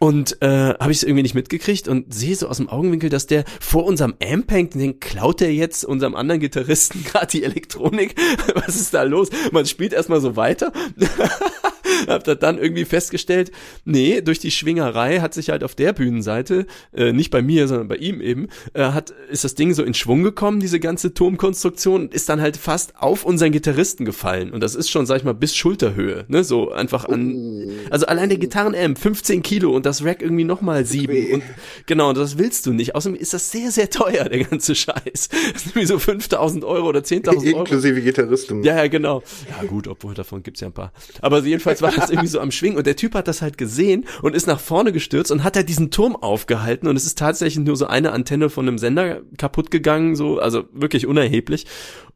Und 0.00 0.42
äh, 0.42 0.74
habe 0.74 0.90
ich 0.90 0.98
es 0.98 1.02
irgendwie 1.04 1.22
nicht 1.22 1.36
mitgekriegt 1.36 1.86
und 1.86 2.12
sehe 2.12 2.34
so 2.34 2.48
aus 2.48 2.56
dem 2.56 2.68
Augenwinkel, 2.68 3.10
dass 3.10 3.28
der 3.28 3.44
vor 3.60 3.84
unserem 3.84 4.14
Amp 4.20 4.50
hängt 4.50 4.74
und 4.74 4.80
den 4.80 4.98
klaut 4.98 5.40
der 5.40 5.54
jetzt 5.54 5.84
unserem 5.84 6.16
anderen 6.16 6.40
Gitarristen 6.40 7.04
gerade 7.04 7.28
die 7.28 7.44
Elektronik. 7.44 8.16
Was 8.54 8.74
ist 8.74 8.92
da 8.92 9.04
los? 9.04 9.28
Man 9.52 9.66
spielt 9.66 9.92
erstmal 9.92 10.20
so 10.20 10.34
weiter. 10.34 10.72
Hab 12.06 12.24
da 12.24 12.34
dann 12.34 12.58
irgendwie 12.58 12.84
festgestellt, 12.84 13.50
nee, 13.84 14.20
durch 14.20 14.38
die 14.38 14.50
Schwingerei 14.50 15.20
hat 15.20 15.34
sich 15.34 15.50
halt 15.50 15.64
auf 15.64 15.74
der 15.74 15.92
Bühnenseite, 15.92 16.66
äh, 16.94 17.12
nicht 17.12 17.30
bei 17.30 17.42
mir, 17.42 17.68
sondern 17.68 17.88
bei 17.88 17.96
ihm 17.96 18.20
eben, 18.20 18.48
äh, 18.72 18.84
hat, 18.84 19.12
ist 19.30 19.44
das 19.44 19.54
Ding 19.54 19.74
so 19.74 19.82
in 19.82 19.94
Schwung 19.94 20.22
gekommen, 20.22 20.60
diese 20.60 20.80
ganze 20.80 21.14
Turmkonstruktion, 21.14 22.02
und 22.02 22.14
ist 22.14 22.28
dann 22.28 22.40
halt 22.40 22.56
fast 22.56 22.94
auf 22.96 23.24
unseren 23.24 23.52
Gitarristen 23.52 24.04
gefallen. 24.04 24.52
Und 24.52 24.62
das 24.62 24.74
ist 24.74 24.90
schon, 24.90 25.06
sag 25.06 25.18
ich 25.18 25.24
mal, 25.24 25.34
bis 25.34 25.56
Schulterhöhe, 25.56 26.24
ne, 26.28 26.44
so 26.44 26.70
einfach 26.72 27.04
an, 27.06 27.70
also 27.90 28.06
allein 28.06 28.28
der 28.28 28.38
Gitarrenamp, 28.38 28.98
15 28.98 29.42
Kilo 29.42 29.70
und 29.72 29.86
das 29.86 30.04
Rack 30.04 30.22
irgendwie 30.22 30.44
nochmal 30.44 30.84
sieben. 30.84 31.34
Und 31.34 31.42
genau, 31.86 32.12
das 32.12 32.38
willst 32.38 32.66
du 32.66 32.72
nicht. 32.72 32.94
Außerdem 32.94 33.18
ist 33.18 33.34
das 33.34 33.50
sehr, 33.50 33.70
sehr 33.70 33.90
teuer, 33.90 34.24
der 34.24 34.44
ganze 34.44 34.74
Scheiß. 34.74 35.28
Das 35.54 35.62
ist 35.62 35.68
irgendwie 35.68 35.86
so 35.86 35.98
5000 35.98 36.64
Euro 36.64 36.88
oder 36.88 37.00
10.000 37.00 37.28
Euro. 37.28 37.60
Inklusive 37.60 38.00
Gitarristen. 38.00 38.62
Ja, 38.64 38.76
ja, 38.76 38.88
genau. 38.88 39.22
Ja, 39.48 39.64
gut, 39.66 39.88
obwohl 39.88 40.14
davon 40.14 40.42
gibt's 40.42 40.60
ja 40.60 40.68
ein 40.68 40.72
paar. 40.72 40.92
Aber 41.20 41.40
jedenfalls 41.40 41.82
war 41.84 41.92
das 41.92 42.10
irgendwie 42.10 42.28
so 42.28 42.40
am 42.40 42.50
Schwingen. 42.50 42.76
Und 42.76 42.86
der 42.86 42.96
Typ 42.96 43.14
hat 43.14 43.28
das 43.28 43.42
halt 43.42 43.58
gesehen 43.58 44.04
und 44.22 44.34
ist 44.34 44.46
nach 44.46 44.60
vorne 44.60 44.92
gestürzt 44.92 45.30
und 45.30 45.44
hat 45.44 45.56
halt 45.56 45.68
diesen 45.68 45.90
Turm 45.90 46.16
aufgehalten. 46.16 46.88
Und 46.88 46.96
es 46.96 47.06
ist 47.06 47.18
tatsächlich 47.18 47.64
nur 47.64 47.76
so 47.76 47.86
eine 47.86 48.12
Antenne 48.12 48.50
von 48.50 48.66
einem 48.66 48.78
Sender 48.78 49.22
kaputt 49.38 49.70
gegangen, 49.70 50.16
so, 50.16 50.38
also 50.38 50.64
wirklich 50.72 51.06
unerheblich, 51.06 51.66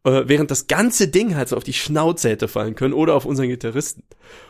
äh, 0.04 0.22
während 0.26 0.50
das 0.50 0.66
ganze 0.66 1.08
Ding 1.08 1.36
halt 1.36 1.48
so 1.48 1.56
auf 1.56 1.64
die 1.64 1.72
Schnauze 1.72 2.30
hätte 2.30 2.48
fallen 2.48 2.74
können 2.74 2.94
oder 2.94 3.14
auf 3.14 3.24
unseren 3.24 3.48
Gitarristen. 3.48 4.02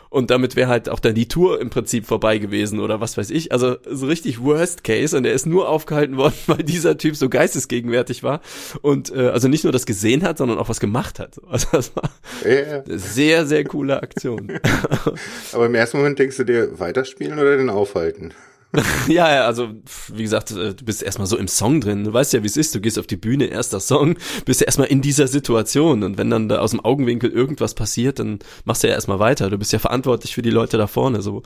Und 0.09 0.31
damit 0.31 0.55
wäre 0.55 0.69
halt 0.69 0.89
auch 0.89 0.99
dann 0.99 1.13
die 1.13 1.27
Tour 1.27 1.61
im 1.61 1.69
Prinzip 1.69 2.07
vorbei 2.07 2.39
gewesen 2.39 2.79
oder 2.79 2.99
was 2.99 3.15
weiß 3.15 3.29
ich. 3.29 3.51
Also 3.51 3.77
so 3.87 4.07
richtig 4.07 4.43
Worst 4.43 4.83
Case 4.83 5.15
und 5.15 5.23
er 5.23 5.33
ist 5.33 5.45
nur 5.45 5.69
aufgehalten 5.69 6.17
worden, 6.17 6.33
weil 6.47 6.63
dieser 6.63 6.97
Typ 6.97 7.15
so 7.15 7.29
geistesgegenwärtig 7.29 8.23
war 8.23 8.41
und 8.81 9.15
äh, 9.15 9.27
also 9.27 9.47
nicht 9.47 9.63
nur 9.63 9.73
das 9.73 9.85
gesehen 9.85 10.23
hat, 10.23 10.39
sondern 10.39 10.57
auch 10.57 10.69
was 10.69 10.79
gemacht 10.79 11.19
hat. 11.19 11.39
Also 11.49 11.67
das 11.71 11.95
war 11.95 12.09
eine 12.45 12.83
sehr, 12.87 13.45
sehr 13.45 13.63
coole 13.63 14.01
Aktion. 14.01 14.59
Aber 15.51 15.65
im 15.65 15.75
ersten 15.75 15.97
Moment 15.97 16.19
denkst 16.19 16.37
du 16.37 16.43
dir, 16.43 16.79
weiterspielen 16.79 17.37
oder 17.37 17.57
den 17.57 17.69
aufhalten? 17.69 18.33
ja, 19.07 19.33
ja, 19.33 19.45
also 19.45 19.69
wie 20.13 20.21
gesagt, 20.21 20.51
äh, 20.51 20.75
du 20.75 20.85
bist 20.85 21.01
erstmal 21.01 21.25
so 21.25 21.37
im 21.37 21.47
Song 21.47 21.81
drin. 21.81 22.03
Du 22.03 22.13
weißt 22.13 22.33
ja, 22.33 22.43
wie 22.43 22.47
es 22.47 22.55
ist. 22.55 22.75
Du 22.75 22.79
gehst 22.79 22.99
auf 22.99 23.07
die 23.07 23.17
Bühne, 23.17 23.45
erster 23.45 23.79
Song, 23.79 24.15
bist 24.45 24.61
ja 24.61 24.65
erstmal 24.65 24.87
in 24.87 25.01
dieser 25.01 25.27
Situation. 25.27 26.03
Und 26.03 26.19
wenn 26.19 26.29
dann 26.29 26.49
da 26.49 26.59
aus 26.59 26.71
dem 26.71 26.79
Augenwinkel 26.79 27.31
irgendwas 27.31 27.73
passiert, 27.73 28.19
dann 28.19 28.39
machst 28.65 28.83
du 28.83 28.87
ja 28.87 28.93
erstmal 28.93 29.17
weiter. 29.17 29.49
Du 29.49 29.57
bist 29.57 29.73
ja 29.73 29.79
verantwortlich 29.79 30.35
für 30.35 30.43
die 30.43 30.51
Leute 30.51 30.77
da 30.77 30.85
vorne. 30.85 31.23
So. 31.23 31.41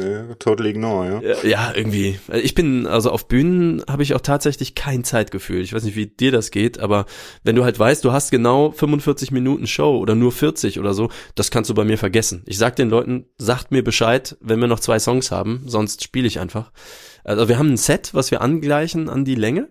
Ja, 0.00 0.34
totally 0.38 0.70
ignore, 0.70 1.22
ja. 1.22 1.34
Ja, 1.34 1.46
ja, 1.46 1.72
irgendwie. 1.74 2.18
Ich 2.32 2.54
bin, 2.54 2.86
also 2.86 3.10
auf 3.10 3.28
Bühnen 3.28 3.84
habe 3.86 4.02
ich 4.02 4.14
auch 4.14 4.22
tatsächlich 4.22 4.74
kein 4.74 5.04
Zeitgefühl. 5.04 5.60
Ich 5.60 5.74
weiß 5.74 5.84
nicht, 5.84 5.96
wie 5.96 6.06
dir 6.06 6.32
das 6.32 6.50
geht, 6.50 6.80
aber 6.80 7.04
wenn 7.44 7.54
du 7.54 7.64
halt 7.64 7.78
weißt, 7.78 8.02
du 8.02 8.12
hast 8.12 8.30
genau 8.30 8.70
45 8.70 9.30
Minuten 9.30 9.66
Show 9.66 9.98
oder 9.98 10.14
nur 10.14 10.32
40 10.32 10.78
oder 10.78 10.94
so, 10.94 11.10
das 11.34 11.50
kannst 11.50 11.68
du 11.68 11.74
bei 11.74 11.84
mir 11.84 11.98
vergessen. 11.98 12.42
Ich 12.46 12.56
sag 12.56 12.76
den 12.76 12.88
Leuten, 12.88 13.26
sagt 13.36 13.72
mir 13.72 13.84
Bescheid, 13.84 14.38
wenn 14.40 14.58
wir 14.58 14.68
noch 14.68 14.80
zwei 14.80 14.98
Songs 14.98 15.30
haben, 15.30 15.64
sonst 15.66 16.02
spiele 16.02 16.26
ich 16.26 16.40
einfach. 16.40 16.61
Also 17.24 17.48
wir 17.48 17.58
haben 17.58 17.72
ein 17.72 17.76
Set, 17.76 18.14
was 18.14 18.30
wir 18.30 18.40
angleichen 18.40 19.08
an 19.08 19.24
die 19.24 19.34
Länge. 19.34 19.68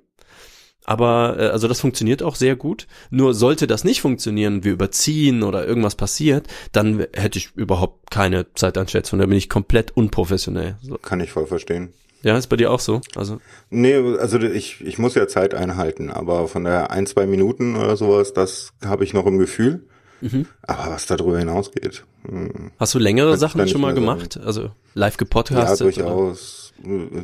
Aber 0.85 1.37
äh, 1.39 1.47
also 1.47 1.67
das 1.67 1.79
funktioniert 1.79 2.23
auch 2.23 2.35
sehr 2.35 2.55
gut. 2.55 2.87
Nur 3.09 3.33
sollte 3.33 3.67
das 3.67 3.83
nicht 3.83 4.01
funktionieren, 4.01 4.63
wir 4.63 4.73
überziehen 4.73 5.43
oder 5.43 5.65
irgendwas 5.65 5.95
passiert, 5.95 6.47
dann 6.71 7.05
hätte 7.13 7.37
ich 7.37 7.51
überhaupt 7.55 8.11
keine 8.11 8.51
Zeiteinschätzung. 8.53 9.19
Da 9.19 9.25
bin 9.25 9.37
ich 9.37 9.49
komplett 9.49 9.95
unprofessionell. 9.95 10.77
So. 10.81 10.97
Kann 10.97 11.19
ich 11.19 11.31
voll 11.31 11.45
verstehen. 11.45 11.93
Ja, 12.23 12.37
ist 12.37 12.47
bei 12.47 12.55
dir 12.55 12.71
auch 12.71 12.79
so. 12.79 13.01
Also 13.15 13.39
Nee, 13.69 13.95
also 13.95 14.39
ich, 14.39 14.81
ich 14.81 14.99
muss 14.99 15.15
ja 15.15 15.27
Zeit 15.27 15.55
einhalten, 15.55 16.11
aber 16.11 16.47
von 16.47 16.63
der 16.63 16.91
ein, 16.91 17.07
zwei 17.07 17.25
Minuten 17.25 17.75
oder 17.75 17.97
sowas, 17.97 18.33
das 18.33 18.73
habe 18.85 19.03
ich 19.03 19.13
noch 19.13 19.25
im 19.25 19.39
Gefühl. 19.39 19.87
Mhm. 20.21 20.45
Aber 20.61 20.91
was 20.91 21.07
darüber 21.07 21.39
hinausgeht, 21.39 22.05
hm, 22.27 22.71
hast 22.77 22.93
du 22.93 22.99
längere 22.99 23.37
Sachen 23.37 23.67
schon 23.67 23.81
mal 23.81 23.95
gemacht? 23.95 24.39
Also 24.43 24.69
live 24.93 25.13
ja, 25.13 25.17
gepodcastet? 25.17 25.97
oder? 25.97 26.05
durchaus, 26.05 26.59
äh, 26.59 26.60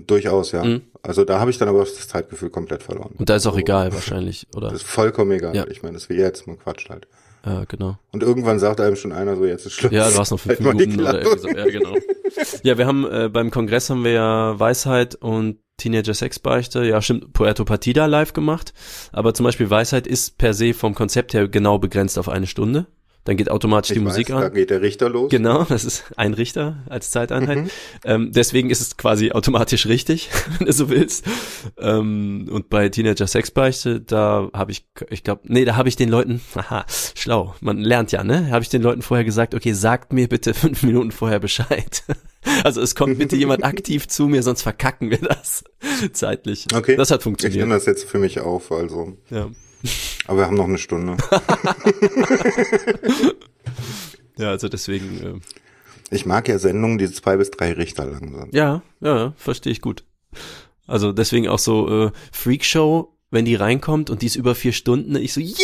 durchaus, 0.06 0.52
ja. 0.52 0.64
Mhm. 0.64 0.82
Also 1.02 1.24
da 1.24 1.40
habe 1.40 1.52
ich 1.52 1.58
dann 1.58 1.68
aber 1.70 1.80
das 1.80 2.08
Zeitgefühl 2.08 2.50
komplett 2.50 2.84
verloren. 2.84 3.16
Und 3.18 3.30
da 3.30 3.36
ist 3.36 3.46
auch 3.46 3.52
Also, 3.52 3.60
egal 3.60 3.94
wahrscheinlich, 3.94 4.48
oder? 4.56 4.70
Das 4.70 4.82
ist 4.82 4.88
vollkommen 4.88 5.32
egal. 5.32 5.56
Ja. 5.56 5.66
Ich 5.68 5.84
meine, 5.84 5.94
das 5.94 6.04
ist 6.04 6.10
wie 6.10 6.16
jetzt, 6.16 6.48
man 6.48 6.60
quatscht 6.60 6.90
halt. 6.90 7.08
Ja, 7.46 7.64
genau. 7.66 7.98
Und 8.12 8.24
irgendwann 8.24 8.60
sagt 8.60 8.82
einem 8.82 8.96
schon 8.96 9.14
einer 9.14 9.36
so, 9.38 9.46
jetzt 9.46 9.66
ist 9.66 9.74
Schluss. 9.74 9.92
Ja, 9.92 10.10
du 10.10 10.18
hast 10.18 10.32
noch 10.32 10.40
fünf 10.40 10.60
Halt 10.60 10.76
Minuten 10.78 11.00
oder 11.00 11.22
irgendwie 11.22 11.40
so. 11.40 11.48
Ja, 11.50 11.66
genau. 11.66 11.96
Ja, 12.64 12.78
wir 12.78 12.86
haben 12.86 13.10
äh, 13.10 13.30
beim 13.30 13.52
Kongress 13.52 13.90
haben 13.90 14.04
wir 14.04 14.12
ja 14.12 14.60
Weisheit 14.60 15.16
und 15.16 15.58
Teenager 15.78 16.14
Sexbeichte, 16.14 16.84
ja 16.84 17.02
stimmt, 17.02 17.34
Puerto 17.34 17.64
Partida 17.64 18.06
live 18.06 18.34
gemacht. 18.34 18.74
Aber 19.12 19.34
zum 19.34 19.44
Beispiel 19.46 19.70
Weisheit 19.70 20.08
ist 20.08 20.38
per 20.38 20.54
se 20.54 20.74
vom 20.74 20.94
Konzept 20.94 21.34
her 21.34 21.48
genau 21.48 21.78
begrenzt 21.78 22.18
auf 22.20 22.30
eine 22.30 22.48
Stunde. 22.48 22.88
Dann 23.28 23.36
geht 23.36 23.52
automatisch 23.52 23.92
Ich 23.92 23.98
die 23.98 24.06
weiß, 24.06 24.14
Musik 24.14 24.28
Da 24.28 24.38
an. 24.40 24.54
geht 24.54 24.70
der 24.70 24.82
Richter 24.82 25.10
los. 25.10 25.30
Genau, 25.30 25.66
das 25.66 25.84
ist 25.84 26.06
ein 26.16 26.34
Richter 26.34 26.78
als 26.88 27.12
Zeiteinheit. 27.12 27.58
Mhm. 27.58 27.70
Ähm, 28.06 28.32
deswegen 28.32 28.70
ist 28.70 28.80
es 28.80 28.96
quasi 28.96 29.32
automatisch 29.34 29.86
richtig, 29.86 30.30
wenn 30.58 30.68
du 30.68 30.72
so 30.72 30.90
willst. 30.90 31.26
Ähm, 31.78 32.48
und 32.50 32.70
bei 32.70 32.88
Teenager 32.88 33.28
Sexbeichte, 33.28 34.00
da 34.00 34.50
habe 34.54 34.72
ich, 34.72 34.86
ich 35.10 35.26
glaube, 35.26 35.42
nee, 35.44 35.66
da 35.66 35.76
habe 35.76 35.90
ich 35.90 35.98
den 35.98 36.08
Leuten, 36.08 36.40
haha, 36.56 36.86
schlau, 37.16 37.54
man 37.60 37.80
lernt 37.80 38.14
ja, 38.14 38.24
ne? 38.24 38.50
Habe 38.50 38.64
ich 38.64 38.70
den 38.70 38.82
Leuten 38.82 39.02
vorher 39.02 39.26
gesagt, 39.26 39.54
okay, 39.54 39.74
sagt 39.74 40.14
mir 40.14 40.30
bitte 40.30 40.54
fünf 40.54 40.84
Minuten 40.84 41.12
vorher 41.12 41.40
Bescheid. 41.40 42.04
Also 42.64 42.80
es 42.80 42.96
kommt 42.96 43.18
bitte 43.20 43.36
jemand 43.36 43.66
aktiv 43.66 44.08
zu 44.08 44.30
mir, 44.30 44.42
sonst 44.42 44.62
verkacken 44.62 45.10
wir 45.10 45.18
das 45.18 45.66
zeitlich. 46.14 46.66
Okay. 46.74 46.96
Das 46.96 47.12
hat 47.12 47.20
Ich 47.20 47.26
nehme 47.26 47.36
funktioniert. 47.38 47.72
das 47.72 47.86
jetzt 47.88 48.06
für 48.10 48.20
mich 48.20 48.40
auf, 48.40 48.72
also. 48.72 49.18
Ja. 49.30 49.50
Aber 50.26 50.40
wir 50.40 50.46
haben 50.46 50.58
noch 50.58 50.66
eine 50.66 50.78
Stunde. 50.78 51.16
ja, 54.38 54.50
also 54.50 54.70
deswegen, 54.70 55.22
äh, 55.22 56.16
Ich 56.16 56.26
mag 56.26 56.48
ja 56.48 56.60
Sendungen, 56.60 56.98
die 56.98 57.12
zwei 57.12 57.38
bis 57.38 57.52
drei 57.52 57.74
Richter 57.74 58.06
lang 58.06 58.34
sind. 58.36 58.54
Ja, 58.54 58.82
ja, 59.02 59.34
verstehe 59.38 59.72
ich 59.72 59.82
gut. 59.82 60.04
Also 60.88 61.12
deswegen 61.12 61.48
auch 61.48 61.60
so 61.60 62.08
äh, 62.08 62.12
Freakshow, 62.32 63.14
wenn 63.30 63.46
die 63.46 63.56
reinkommt 63.56 64.10
und 64.10 64.22
die 64.22 64.26
ist 64.28 64.36
über 64.36 64.56
vier 64.56 64.72
Stunden, 64.72 65.16
ich 65.16 65.34
so, 65.34 65.42
yay! 65.42 65.56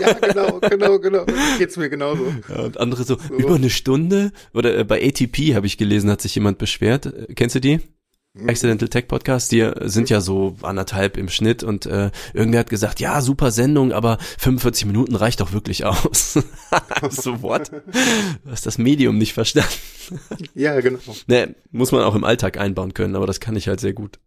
Ja, 0.00 0.12
genau, 0.12 0.60
genau, 0.60 0.98
genau. 0.98 1.24
Geht's 1.58 1.76
mir 1.76 1.88
genauso. 1.88 2.32
Ja, 2.48 2.60
und 2.60 2.78
andere 2.78 3.04
so, 3.04 3.16
über 3.36 3.54
eine 3.54 3.70
Stunde? 3.70 4.32
Oder 4.52 4.76
äh, 4.78 4.84
bei 4.84 5.02
ATP 5.04 5.54
habe 5.54 5.66
ich 5.66 5.78
gelesen, 5.78 6.10
hat 6.10 6.20
sich 6.20 6.34
jemand 6.34 6.58
beschwert. 6.58 7.06
Äh, 7.06 7.34
kennst 7.34 7.54
du 7.56 7.60
die? 7.60 7.80
Accidental 8.46 8.88
Tech 8.88 9.08
Podcast, 9.08 9.50
die 9.50 9.68
sind 9.80 10.08
ja 10.08 10.20
so 10.20 10.56
anderthalb 10.62 11.16
im 11.16 11.28
Schnitt 11.28 11.64
und 11.64 11.86
äh, 11.86 12.12
irgendwer 12.32 12.60
hat 12.60 12.70
gesagt, 12.70 13.00
ja, 13.00 13.20
super 13.22 13.50
Sendung, 13.50 13.92
aber 13.92 14.18
45 14.38 14.86
Minuten 14.86 15.16
reicht 15.16 15.40
doch 15.40 15.52
wirklich 15.52 15.84
aus. 15.84 16.34
so, 17.10 17.42
what? 17.42 17.72
Du 17.72 18.50
hast 18.50 18.66
das 18.66 18.78
Medium 18.78 19.18
nicht 19.18 19.32
verstanden. 19.32 19.70
Ja, 20.54 20.80
genau. 20.80 20.98
Ne, 21.26 21.56
muss 21.72 21.90
man 21.90 22.02
auch 22.02 22.14
im 22.14 22.22
Alltag 22.22 22.56
einbauen 22.58 22.94
können, 22.94 23.16
aber 23.16 23.26
das 23.26 23.40
kann 23.40 23.56
ich 23.56 23.66
halt 23.66 23.80
sehr 23.80 23.94
gut. 23.94 24.20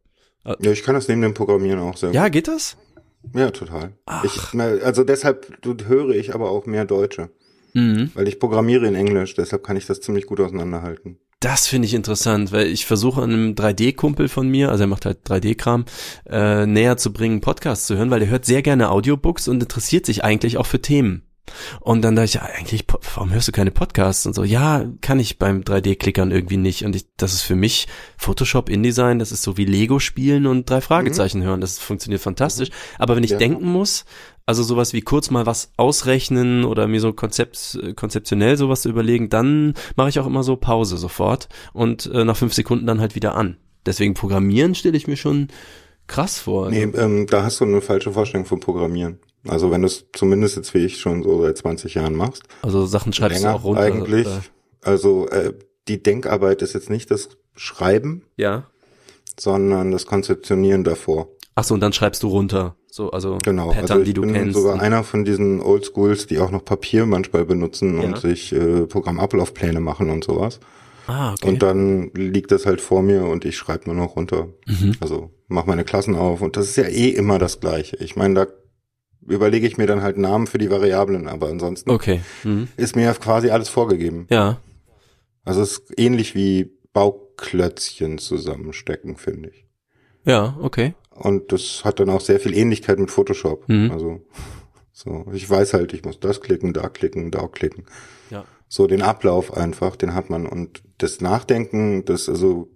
Ja, 0.59 0.71
ich 0.71 0.83
kann 0.83 0.95
das 0.95 1.07
neben 1.07 1.21
dem 1.21 1.33
Programmieren 1.33 1.79
auch 1.79 1.95
sehr 1.95 2.11
Ja, 2.11 2.27
geht 2.27 2.49
das? 2.49 2.75
gut. 3.21 3.35
Ja, 3.39 3.51
total. 3.51 3.93
Ich, 4.23 4.53
na, 4.53 4.65
also 4.65 5.05
deshalb 5.05 5.47
höre 5.63 6.09
ich 6.09 6.35
aber 6.35 6.51
auch 6.51 6.65
mehr 6.65 6.83
Deutsche. 6.83 7.29
Mhm. 7.73 8.11
Weil 8.13 8.27
ich 8.27 8.39
programmiere 8.39 8.85
in 8.85 8.95
Englisch, 8.95 9.33
deshalb 9.33 9.63
kann 9.63 9.77
ich 9.77 9.85
das 9.85 10.01
ziemlich 10.01 10.25
gut 10.25 10.41
auseinanderhalten. 10.41 11.19
Das 11.43 11.67
finde 11.67 11.87
ich 11.87 11.93
interessant, 11.93 12.51
weil 12.53 12.67
ich 12.67 12.85
versuche 12.85 13.21
einem 13.21 13.53
3D-Kumpel 13.53 14.29
von 14.29 14.47
mir, 14.47 14.69
also 14.69 14.85
er 14.85 14.87
macht 14.87 15.05
halt 15.05 15.19
3D-Kram, 15.27 15.83
äh, 16.29 16.65
näher 16.65 16.95
zu 16.95 17.11
bringen, 17.11 17.41
Podcasts 17.41 17.85
zu 17.85 17.97
hören, 17.97 18.11
weil 18.11 18.21
er 18.21 18.29
hört 18.29 18.45
sehr 18.45 18.61
gerne 18.61 18.89
Audiobooks 18.89 19.49
und 19.49 19.61
interessiert 19.61 20.05
sich 20.05 20.23
eigentlich 20.23 20.57
auch 20.57 20.65
für 20.65 20.81
Themen. 20.81 21.23
Und 21.81 22.01
dann 22.03 22.15
dachte 22.15 22.25
ich, 22.25 22.33
ja, 22.35 22.43
eigentlich, 22.43 22.87
po- 22.87 22.99
warum 23.15 23.33
hörst 23.33 23.49
du 23.49 23.51
keine 23.51 23.71
Podcasts? 23.71 24.25
Und 24.25 24.33
so, 24.33 24.45
ja, 24.45 24.85
kann 25.01 25.19
ich 25.19 25.37
beim 25.37 25.59
3D-Klickern 25.63 26.31
irgendwie 26.31 26.55
nicht. 26.55 26.85
Und 26.85 26.95
ich, 26.95 27.07
das 27.17 27.33
ist 27.33 27.41
für 27.41 27.55
mich 27.55 27.87
Photoshop, 28.15 28.69
InDesign, 28.69 29.19
das 29.19 29.33
ist 29.33 29.43
so 29.43 29.57
wie 29.57 29.65
Lego 29.65 29.99
spielen 29.99 30.47
und 30.47 30.69
drei 30.69 30.79
Fragezeichen 30.79 31.43
hören. 31.43 31.59
Das 31.59 31.77
funktioniert 31.79 32.21
fantastisch. 32.21 32.69
Aber 32.97 33.17
wenn 33.17 33.25
ich 33.25 33.31
Ja. 33.31 33.37
denken 33.37 33.65
muss, 33.67 34.05
also 34.45 34.63
sowas 34.63 34.93
wie 34.93 35.01
kurz 35.01 35.29
mal 35.31 35.45
was 35.45 35.71
ausrechnen 35.77 36.65
oder 36.65 36.87
mir 36.87 36.99
so 36.99 37.13
konzept, 37.13 37.79
konzeptionell 37.95 38.57
sowas 38.57 38.81
zu 38.81 38.89
überlegen, 38.89 39.29
dann 39.29 39.73
mache 39.95 40.09
ich 40.09 40.19
auch 40.19 40.27
immer 40.27 40.43
so 40.43 40.55
Pause 40.57 40.97
sofort 40.97 41.47
und 41.73 42.05
äh, 42.07 42.25
nach 42.25 42.35
fünf 42.37 42.53
Sekunden 42.53 42.85
dann 42.85 42.99
halt 42.99 43.15
wieder 43.15 43.35
an. 43.35 43.57
Deswegen 43.85 44.13
Programmieren 44.13 44.75
stelle 44.75 44.97
ich 44.97 45.07
mir 45.07 45.17
schon 45.17 45.47
krass 46.07 46.39
vor. 46.39 46.69
Nee, 46.69 46.83
ähm, 46.83 47.27
da 47.27 47.43
hast 47.43 47.59
du 47.61 47.65
eine 47.65 47.81
falsche 47.81 48.11
Vorstellung 48.11 48.45
vom 48.45 48.59
Programmieren. 48.59 49.19
Also 49.47 49.71
wenn 49.71 49.81
du 49.81 49.87
es 49.87 50.05
zumindest 50.13 50.55
jetzt 50.55 50.73
wie 50.73 50.85
ich 50.85 50.99
schon 50.99 51.21
so 51.23 51.41
seit 51.41 51.57
20 51.57 51.93
Jahren 51.95 52.15
machst, 52.15 52.43
Also 52.61 52.85
Sachen 52.85 53.11
schreibst 53.13 53.39
länger 53.41 53.53
du 53.53 53.59
auch 53.59 53.63
runter. 53.65 53.81
eigentlich. 53.81 54.25
Oder? 54.27 54.41
Also 54.81 55.27
äh, 55.29 55.53
die 55.87 56.01
Denkarbeit 56.03 56.61
ist 56.61 56.73
jetzt 56.73 56.89
nicht 56.89 57.11
das 57.11 57.29
Schreiben, 57.55 58.23
Ja. 58.37 58.67
sondern 59.39 59.91
das 59.91 60.05
Konzeptionieren 60.05 60.83
davor. 60.83 61.27
Ach 61.55 61.63
so, 61.63 61.73
und 61.73 61.79
dann 61.81 61.93
schreibst 61.93 62.23
du 62.23 62.27
runter. 62.29 62.75
So, 62.95 63.09
also 63.09 63.39
Genau. 63.43 63.69
Pattern, 63.69 63.81
also 63.89 63.99
ich 64.01 64.05
die 64.09 64.13
du 64.13 64.21
bin 64.21 64.33
kennst. 64.33 64.53
sogar 64.55 64.79
einer 64.79 65.03
von 65.03 65.25
diesen 65.25 65.61
Oldschools, 65.63 66.27
die 66.27 66.37
auch 66.37 66.51
noch 66.51 66.63
Papier 66.63 67.07
manchmal 67.07 67.43
benutzen 67.43 67.99
Ja. 67.99 68.03
und 68.07 68.19
sich 68.19 68.53
äh, 68.53 68.85
Programmablaufpläne 68.85 69.79
machen 69.79 70.11
und 70.11 70.23
sowas. 70.23 70.59
ah, 71.07 71.33
okay. 71.33 71.47
Und 71.49 71.63
dann 71.63 72.11
liegt 72.13 72.51
das 72.51 72.67
halt 72.67 72.81
vor 72.81 73.01
mir 73.01 73.25
und 73.25 73.45
ich 73.45 73.57
schreibe 73.57 73.85
nur 73.85 73.95
noch 73.95 74.15
runter. 74.15 74.49
Mhm. 74.67 74.93
Also 74.99 75.31
mach 75.47 75.65
meine 75.65 75.83
Klassen 75.85 76.13
auf 76.15 76.41
und 76.43 76.55
das 76.55 76.67
ist 76.67 76.75
ja 76.75 76.83
eh 76.83 77.09
immer 77.09 77.39
das 77.39 77.59
Gleiche. 77.59 77.95
Ich 77.97 78.15
meine, 78.15 78.35
da 78.35 78.47
überlege 79.27 79.65
ich 79.65 79.77
mir 79.79 79.87
dann 79.87 80.03
halt 80.03 80.19
Namen 80.19 80.45
für 80.45 80.59
die 80.59 80.69
Variablen, 80.69 81.27
aber 81.27 81.47
ansonsten 81.47 81.89
Okay. 81.89 82.21
Mhm. 82.43 82.67
ist 82.77 82.95
mir 82.95 83.11
quasi 83.15 83.49
alles 83.49 83.69
vorgegeben. 83.69 84.27
Ja. 84.29 84.59
Also 85.43 85.61
es 85.63 85.79
ist 85.79 85.93
ähnlich 85.97 86.35
wie 86.35 86.69
Bauklötzchen 86.93 88.19
zusammenstecken, 88.19 89.15
finde 89.17 89.49
ich. 89.49 89.65
Ja, 90.25 90.55
okay. 90.61 90.93
Und 91.15 91.51
das 91.51 91.83
hat 91.83 91.99
dann 91.99 92.09
auch 92.09 92.21
sehr 92.21 92.39
viel 92.39 92.55
Ähnlichkeit 92.55 92.99
mit 92.99 93.11
Photoshop. 93.11 93.67
Mhm. 93.69 93.91
Also 93.91 94.21
so, 94.91 95.25
ich 95.33 95.49
weiß 95.49 95.73
halt, 95.73 95.93
ich 95.93 96.03
muss 96.03 96.19
das 96.19 96.41
klicken, 96.41 96.73
da 96.73 96.89
klicken, 96.89 97.31
da 97.31 97.47
klicken. 97.47 97.85
Ja. 98.29 98.45
So 98.67 98.87
den 98.87 99.01
Ablauf 99.01 99.55
einfach, 99.55 99.95
den 99.95 100.13
hat 100.13 100.29
man 100.29 100.47
und 100.47 100.81
das 100.97 101.21
Nachdenken, 101.21 102.05
das 102.05 102.27
also 102.27 102.69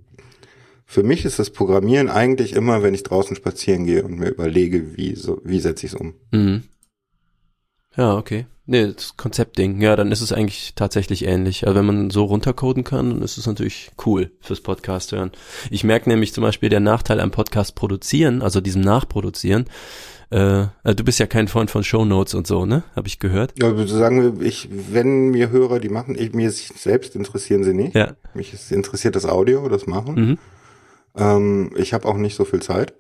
für 0.86 1.04
mich 1.04 1.26
ist 1.26 1.40
das 1.40 1.50
Programmieren 1.50 2.10
eigentlich 2.10 2.54
immer, 2.54 2.82
wenn 2.82 2.94
ich 2.94 3.04
draußen 3.04 3.36
spazieren 3.36 3.86
gehe 3.86 4.04
und 4.04 4.20
mir 4.20 4.30
überlege, 4.30 4.96
wie 4.96 5.16
so 5.16 5.42
wie 5.44 5.60
setze 5.60 5.86
ich 5.86 5.94
es 5.94 6.00
um. 6.00 6.14
Mhm. 6.32 6.64
Ja, 7.98 8.16
okay. 8.16 8.46
Nee, 8.70 8.92
das 8.94 9.16
Konzeptding. 9.16 9.82
Ja, 9.82 9.96
dann 9.96 10.12
ist 10.12 10.20
es 10.22 10.34
eigentlich 10.34 10.74
tatsächlich 10.76 11.26
ähnlich. 11.26 11.66
Also 11.66 11.80
wenn 11.80 11.86
man 11.86 12.10
so 12.10 12.26
runtercoden 12.26 12.84
kann, 12.84 13.12
dann 13.12 13.22
ist 13.22 13.38
es 13.38 13.48
natürlich 13.48 13.92
cool 14.06 14.32
fürs 14.42 14.60
Podcast 14.60 15.14
hören. 15.14 15.32
Ich 15.72 15.86
merke 15.86 16.10
nämlich 16.10 16.34
zum 16.34 16.44
Beispiel 16.44 16.70
der 16.70 16.82
Nachteil 16.82 17.22
am 17.22 17.32
Podcast 17.32 17.76
produzieren, 17.76 18.42
also 18.42 18.60
diesem 18.60 18.82
Nachproduzieren. 18.82 19.66
Äh, 20.30 20.64
äh, 20.84 20.96
du 20.96 21.06
bist 21.06 21.20
ja 21.20 21.26
kein 21.28 21.48
Freund 21.48 21.72
von 21.72 21.86
Shownotes 21.86 22.34
und 22.34 22.46
so, 22.46 22.66
ne? 22.66 22.84
Habe 22.94 23.08
ich 23.08 23.20
gehört. 23.20 23.54
Ja, 23.58 23.72
also 23.72 23.98
sagen 23.98 24.22
wir, 24.22 24.46
ich, 24.46 24.68
wenn 24.92 25.30
mir 25.30 25.50
Hörer 25.50 25.80
die 25.80 25.90
machen, 25.90 26.16
ich, 26.20 26.34
mir 26.34 26.52
selbst 26.52 27.16
interessieren 27.16 27.64
sie 27.64 27.74
nicht. 27.74 27.96
Ja. 27.96 28.16
Mich 28.34 28.54
interessiert 28.70 29.16
das 29.16 29.26
Audio, 29.26 29.70
das 29.70 29.88
Machen. 29.88 30.16
Mhm. 30.16 30.38
Ähm, 31.16 31.72
ich 31.78 31.94
habe 31.94 32.06
auch 32.06 32.18
nicht 32.18 32.36
so 32.36 32.44
viel 32.44 32.62
Zeit. 32.62 32.94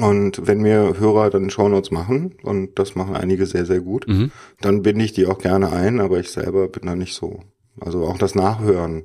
Und 0.00 0.46
wenn 0.46 0.60
mir 0.60 0.98
Hörer 0.98 1.30
dann 1.30 1.50
Shownotes 1.50 1.90
machen, 1.90 2.34
und 2.42 2.78
das 2.78 2.94
machen 2.94 3.16
einige 3.16 3.46
sehr, 3.46 3.66
sehr 3.66 3.80
gut, 3.80 4.06
Mhm. 4.06 4.30
dann 4.60 4.82
binde 4.82 5.04
ich 5.04 5.12
die 5.12 5.26
auch 5.26 5.38
gerne 5.38 5.72
ein, 5.72 6.00
aber 6.00 6.18
ich 6.20 6.30
selber 6.30 6.68
bin 6.68 6.86
da 6.86 6.94
nicht 6.94 7.14
so. 7.14 7.40
Also 7.80 8.06
auch 8.06 8.18
das 8.18 8.34
Nachhören 8.34 9.04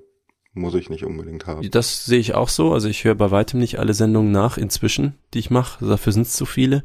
muss 0.53 0.75
ich 0.75 0.89
nicht 0.89 1.05
unbedingt 1.05 1.47
haben. 1.47 1.69
Das 1.71 2.05
sehe 2.05 2.19
ich 2.19 2.33
auch 2.35 2.49
so. 2.49 2.73
Also 2.73 2.87
ich 2.87 3.03
höre 3.03 3.15
bei 3.15 3.31
weitem 3.31 3.59
nicht 3.59 3.79
alle 3.79 3.93
Sendungen 3.93 4.31
nach 4.31 4.57
inzwischen, 4.57 5.15
die 5.33 5.39
ich 5.39 5.49
mache. 5.49 5.85
Dafür 5.85 6.11
sind 6.13 6.23
es 6.23 6.33
zu 6.33 6.45
viele. 6.45 6.83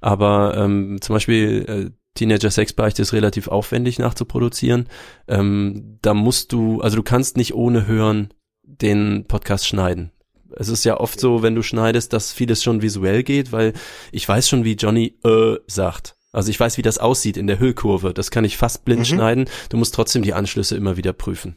Aber 0.00 0.56
ähm, 0.56 0.98
zum 1.00 1.14
Beispiel 1.16 1.64
äh, 1.68 1.90
Teenager 2.14 2.50
Sexbeichte 2.50 3.02
ist 3.02 3.12
relativ 3.12 3.48
aufwendig 3.48 3.98
nachzuproduzieren. 3.98 4.86
Ähm, 5.28 5.98
da 6.02 6.14
musst 6.14 6.52
du, 6.52 6.80
also 6.80 6.96
du 6.96 7.02
kannst 7.02 7.36
nicht 7.36 7.54
ohne 7.54 7.86
Hören 7.86 8.32
den 8.62 9.26
Podcast 9.28 9.66
schneiden. 9.66 10.12
Es 10.54 10.68
ist 10.68 10.84
ja 10.84 10.98
oft 11.00 11.18
so, 11.20 11.42
wenn 11.42 11.54
du 11.54 11.62
schneidest, 11.62 12.12
dass 12.12 12.32
vieles 12.32 12.62
schon 12.62 12.82
visuell 12.82 13.22
geht, 13.22 13.52
weil 13.52 13.72
ich 14.12 14.28
weiß 14.28 14.48
schon, 14.48 14.64
wie 14.64 14.74
Johnny 14.74 15.16
äh 15.24 15.56
sagt. 15.66 16.14
Also 16.32 16.50
ich 16.50 16.60
weiß, 16.60 16.76
wie 16.76 16.82
das 16.82 16.98
aussieht 16.98 17.36
in 17.38 17.46
der 17.46 17.58
Hüllkurve. 17.58 18.12
Das 18.12 18.30
kann 18.30 18.44
ich 18.44 18.56
fast 18.56 18.84
blind 18.84 19.00
Mhm. 19.00 19.04
schneiden. 19.06 19.44
Du 19.70 19.76
musst 19.78 19.94
trotzdem 19.94 20.22
die 20.22 20.34
Anschlüsse 20.34 20.76
immer 20.76 20.96
wieder 20.96 21.12
prüfen. 21.14 21.56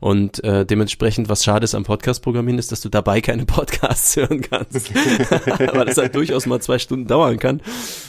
Und 0.00 0.42
äh, 0.44 0.64
dementsprechend, 0.64 1.28
was 1.28 1.44
schade 1.44 1.64
ist 1.64 1.74
am 1.74 1.82
Podcast-Programmieren, 1.84 2.58
ist, 2.58 2.70
dass 2.72 2.80
du 2.80 2.88
dabei 2.88 3.20
keine 3.20 3.44
Podcasts 3.46 4.14
hören 4.16 4.40
kannst. 4.40 4.94
Weil 4.94 5.84
das 5.86 5.98
halt 5.98 6.14
durchaus 6.14 6.46
mal 6.46 6.60
zwei 6.60 6.78
Stunden 6.78 7.06
dauern 7.08 7.38
kann. 7.38 7.60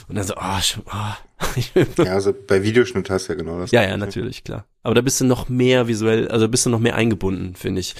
Und 0.08 0.14
dann 0.16 0.24
so, 0.24 0.34
oh, 0.36 0.82
oh. 0.86 1.46
ich 1.56 1.74
will 1.74 1.86
Ja, 1.98 2.14
also 2.14 2.32
bei 2.46 2.62
Videoschnitt 2.62 3.10
hast 3.10 3.28
du 3.28 3.32
ja 3.32 3.38
genau 3.38 3.58
das. 3.58 3.70
ja, 3.72 3.82
ja, 3.82 3.96
natürlich, 3.96 4.44
klar. 4.44 4.64
Aber 4.82 4.94
da 4.94 5.00
bist 5.02 5.20
du 5.20 5.24
noch 5.24 5.48
mehr 5.48 5.88
visuell, 5.88 6.28
also 6.28 6.48
bist 6.48 6.64
du 6.64 6.70
noch 6.70 6.80
mehr 6.80 6.94
eingebunden, 6.94 7.54
finde 7.54 7.80
ich. 7.80 7.94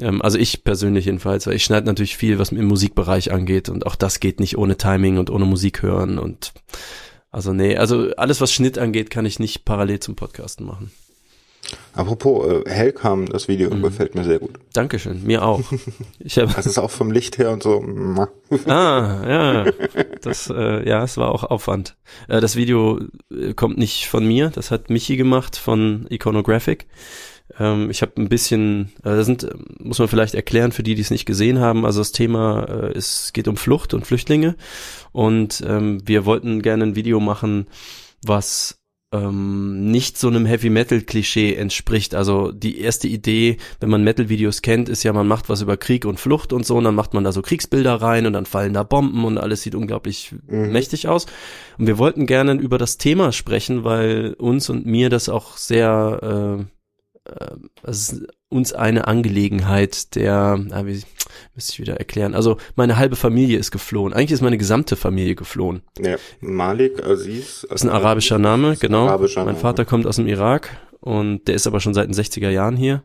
Ähm, 0.00 0.20
also 0.22 0.38
ich 0.38 0.64
persönlich 0.64 1.06
jedenfalls, 1.06 1.46
weil 1.46 1.54
ich 1.56 1.64
schneide 1.64 1.86
natürlich 1.86 2.16
viel, 2.16 2.38
was 2.38 2.50
im 2.52 2.66
Musikbereich 2.66 3.32
angeht 3.32 3.68
und 3.68 3.86
auch 3.86 3.96
das 3.96 4.20
geht 4.20 4.40
nicht 4.40 4.58
ohne 4.58 4.76
Timing 4.76 5.18
und 5.18 5.30
ohne 5.30 5.44
Musik 5.44 5.82
hören 5.82 6.18
und 6.18 6.52
also 7.30 7.52
nee, 7.52 7.76
also 7.76 8.10
alles, 8.16 8.40
was 8.40 8.52
Schnitt 8.52 8.78
angeht, 8.78 9.10
kann 9.10 9.26
ich 9.26 9.38
nicht 9.38 9.64
parallel 9.64 10.00
zum 10.00 10.16
Podcasten 10.16 10.64
machen. 10.66 10.90
Apropos 11.94 12.46
äh, 12.64 12.70
Hellcam, 12.70 13.26
das 13.26 13.48
Video 13.48 13.74
Mhm. 13.74 13.82
gefällt 13.82 14.14
mir 14.14 14.22
sehr 14.22 14.38
gut. 14.38 14.52
Dankeschön, 14.72 15.24
mir 15.24 15.44
auch. 15.44 15.60
Ich 16.20 16.38
habe 16.38 16.52
Das 16.54 16.64
ist 16.66 16.78
auch 16.78 16.90
vom 16.92 17.10
Licht 17.10 17.38
her 17.38 17.50
und 17.50 17.62
so. 17.62 17.84
Ah, 18.66 19.22
ja. 19.28 19.64
Das, 20.22 20.48
äh, 20.48 20.88
ja, 20.88 21.02
es 21.02 21.16
war 21.16 21.30
auch 21.30 21.42
Aufwand. 21.44 21.96
Äh, 22.28 22.40
das 22.40 22.54
Video 22.54 23.00
äh, 23.32 23.52
kommt 23.54 23.78
nicht 23.78 24.06
von 24.06 24.24
mir, 24.26 24.50
das 24.50 24.70
hat 24.70 24.90
Michi 24.90 25.16
gemacht 25.16 25.56
von 25.56 26.06
Iconographic. 26.08 26.86
Ähm, 27.58 27.90
ich 27.90 28.02
habe 28.02 28.12
ein 28.16 28.28
bisschen, 28.28 28.92
da 29.02 29.22
sind, 29.24 29.48
muss 29.78 29.98
man 29.98 30.08
vielleicht 30.08 30.34
erklären 30.34 30.72
für 30.72 30.82
die, 30.82 30.94
die 30.94 31.02
es 31.02 31.10
nicht 31.10 31.26
gesehen 31.26 31.60
haben. 31.60 31.84
Also 31.86 32.00
das 32.00 32.12
Thema, 32.12 32.64
äh, 32.64 32.92
es 32.96 33.32
geht 33.32 33.48
um 33.48 33.56
Flucht 33.56 33.94
und 33.94 34.06
Flüchtlinge 34.06 34.56
und 35.12 35.62
ähm, 35.66 36.00
wir 36.04 36.24
wollten 36.24 36.62
gerne 36.62 36.84
ein 36.84 36.96
Video 36.96 37.20
machen, 37.20 37.66
was 38.24 38.78
ähm, 39.12 39.90
nicht 39.92 40.18
so 40.18 40.26
einem 40.26 40.46
Heavy 40.46 40.68
Metal 40.68 41.00
Klischee 41.00 41.54
entspricht. 41.54 42.14
Also 42.14 42.50
die 42.50 42.80
erste 42.80 43.06
Idee, 43.06 43.56
wenn 43.78 43.88
man 43.88 44.02
Metal 44.02 44.28
Videos 44.28 44.62
kennt, 44.62 44.88
ist 44.88 45.04
ja, 45.04 45.12
man 45.12 45.28
macht 45.28 45.48
was 45.48 45.62
über 45.62 45.76
Krieg 45.76 46.04
und 46.04 46.18
Flucht 46.18 46.52
und 46.52 46.66
so, 46.66 46.76
und 46.76 46.84
dann 46.84 46.96
macht 46.96 47.14
man 47.14 47.22
da 47.22 47.30
so 47.30 47.40
Kriegsbilder 47.40 47.94
rein 47.94 48.26
und 48.26 48.32
dann 48.32 48.46
fallen 48.46 48.74
da 48.74 48.82
Bomben 48.82 49.24
und 49.24 49.38
alles 49.38 49.62
sieht 49.62 49.76
unglaublich 49.76 50.34
Mhm. 50.48 50.72
mächtig 50.72 51.06
aus. 51.06 51.26
Und 51.78 51.86
wir 51.86 51.98
wollten 51.98 52.26
gerne 52.26 52.54
über 52.54 52.78
das 52.78 52.98
Thema 52.98 53.30
sprechen, 53.30 53.84
weil 53.84 54.34
uns 54.38 54.68
und 54.70 54.86
mir 54.86 55.08
das 55.08 55.28
auch 55.28 55.56
sehr 55.56 56.58
äh, 56.60 56.64
es 57.82 58.12
ist 58.12 58.26
uns 58.48 58.72
eine 58.72 59.06
Angelegenheit 59.06 60.14
der, 60.14 60.60
ah, 60.70 60.86
wie 60.86 61.02
müsste 61.54 61.72
ich 61.72 61.80
wieder 61.80 61.96
erklären. 61.96 62.34
Also 62.34 62.58
meine 62.76 62.96
halbe 62.96 63.16
Familie 63.16 63.58
ist 63.58 63.70
geflohen. 63.70 64.12
Eigentlich 64.12 64.32
ist 64.32 64.40
meine 64.40 64.58
gesamte 64.58 64.96
Familie 64.96 65.34
geflohen. 65.34 65.82
Ja, 65.98 66.16
Malik 66.40 67.04
Aziz. 67.04 67.66
Das 67.68 67.82
ist 67.82 67.88
ein 67.88 67.94
arabischer 67.94 68.38
Name, 68.38 68.76
genau. 68.76 69.06
arabischer 69.06 69.40
mein 69.40 69.54
Name. 69.54 69.58
Vater 69.58 69.84
kommt 69.84 70.06
aus 70.06 70.16
dem 70.16 70.28
Irak 70.28 70.76
und 71.00 71.48
der 71.48 71.54
ist 71.54 71.66
aber 71.66 71.80
schon 71.80 71.94
seit 71.94 72.06
den 72.08 72.14
60er 72.14 72.50
Jahren 72.50 72.76
hier. 72.76 73.02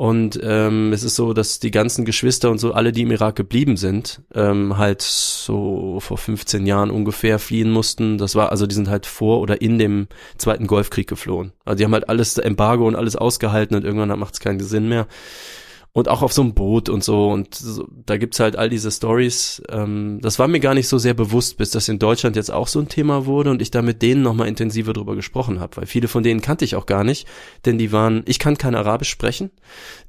Und 0.00 0.40
ähm, 0.42 0.94
es 0.94 1.02
ist 1.02 1.14
so, 1.14 1.34
dass 1.34 1.60
die 1.60 1.70
ganzen 1.70 2.06
Geschwister 2.06 2.50
und 2.50 2.56
so, 2.56 2.72
alle, 2.72 2.90
die 2.90 3.02
im 3.02 3.10
Irak 3.10 3.36
geblieben 3.36 3.76
sind, 3.76 4.22
ähm, 4.34 4.78
halt 4.78 5.02
so 5.02 6.00
vor 6.00 6.16
15 6.16 6.64
Jahren 6.64 6.90
ungefähr 6.90 7.38
fliehen 7.38 7.70
mussten. 7.70 8.16
Das 8.16 8.34
war, 8.34 8.50
also 8.50 8.66
die 8.66 8.74
sind 8.74 8.88
halt 8.88 9.04
vor 9.04 9.40
oder 9.42 9.60
in 9.60 9.78
dem 9.78 10.08
Zweiten 10.38 10.66
Golfkrieg 10.66 11.06
geflohen. 11.06 11.52
Also 11.66 11.76
die 11.76 11.84
haben 11.84 11.92
halt 11.92 12.08
alles 12.08 12.38
Embargo 12.38 12.88
und 12.88 12.96
alles 12.96 13.14
ausgehalten 13.14 13.76
und 13.76 13.84
irgendwann 13.84 14.18
macht 14.18 14.32
es 14.32 14.40
keinen 14.40 14.60
Sinn 14.60 14.88
mehr. 14.88 15.06
Und 15.92 16.08
auch 16.08 16.22
auf 16.22 16.32
so 16.32 16.42
einem 16.42 16.54
Boot 16.54 16.88
und 16.88 17.02
so. 17.02 17.30
Und 17.30 17.54
so, 17.54 17.88
da 18.06 18.16
gibt's 18.16 18.38
halt 18.38 18.54
all 18.54 18.68
diese 18.68 18.90
Stories. 18.90 19.60
Ähm, 19.68 20.20
das 20.22 20.38
war 20.38 20.46
mir 20.46 20.60
gar 20.60 20.74
nicht 20.74 20.86
so 20.88 20.98
sehr 20.98 21.14
bewusst, 21.14 21.56
bis 21.56 21.70
das 21.70 21.88
in 21.88 21.98
Deutschland 21.98 22.36
jetzt 22.36 22.52
auch 22.52 22.68
so 22.68 22.78
ein 22.78 22.88
Thema 22.88 23.26
wurde 23.26 23.50
und 23.50 23.60
ich 23.60 23.72
da 23.72 23.82
mit 23.82 24.00
denen 24.00 24.22
nochmal 24.22 24.46
intensiver 24.46 24.92
drüber 24.92 25.16
gesprochen 25.16 25.58
habe. 25.58 25.78
Weil 25.78 25.86
viele 25.86 26.06
von 26.06 26.22
denen 26.22 26.40
kannte 26.40 26.64
ich 26.64 26.76
auch 26.76 26.86
gar 26.86 27.02
nicht, 27.02 27.26
denn 27.64 27.76
die 27.76 27.90
waren, 27.90 28.22
ich 28.26 28.38
kann 28.38 28.56
kein 28.56 28.76
Arabisch 28.76 29.10
sprechen. 29.10 29.50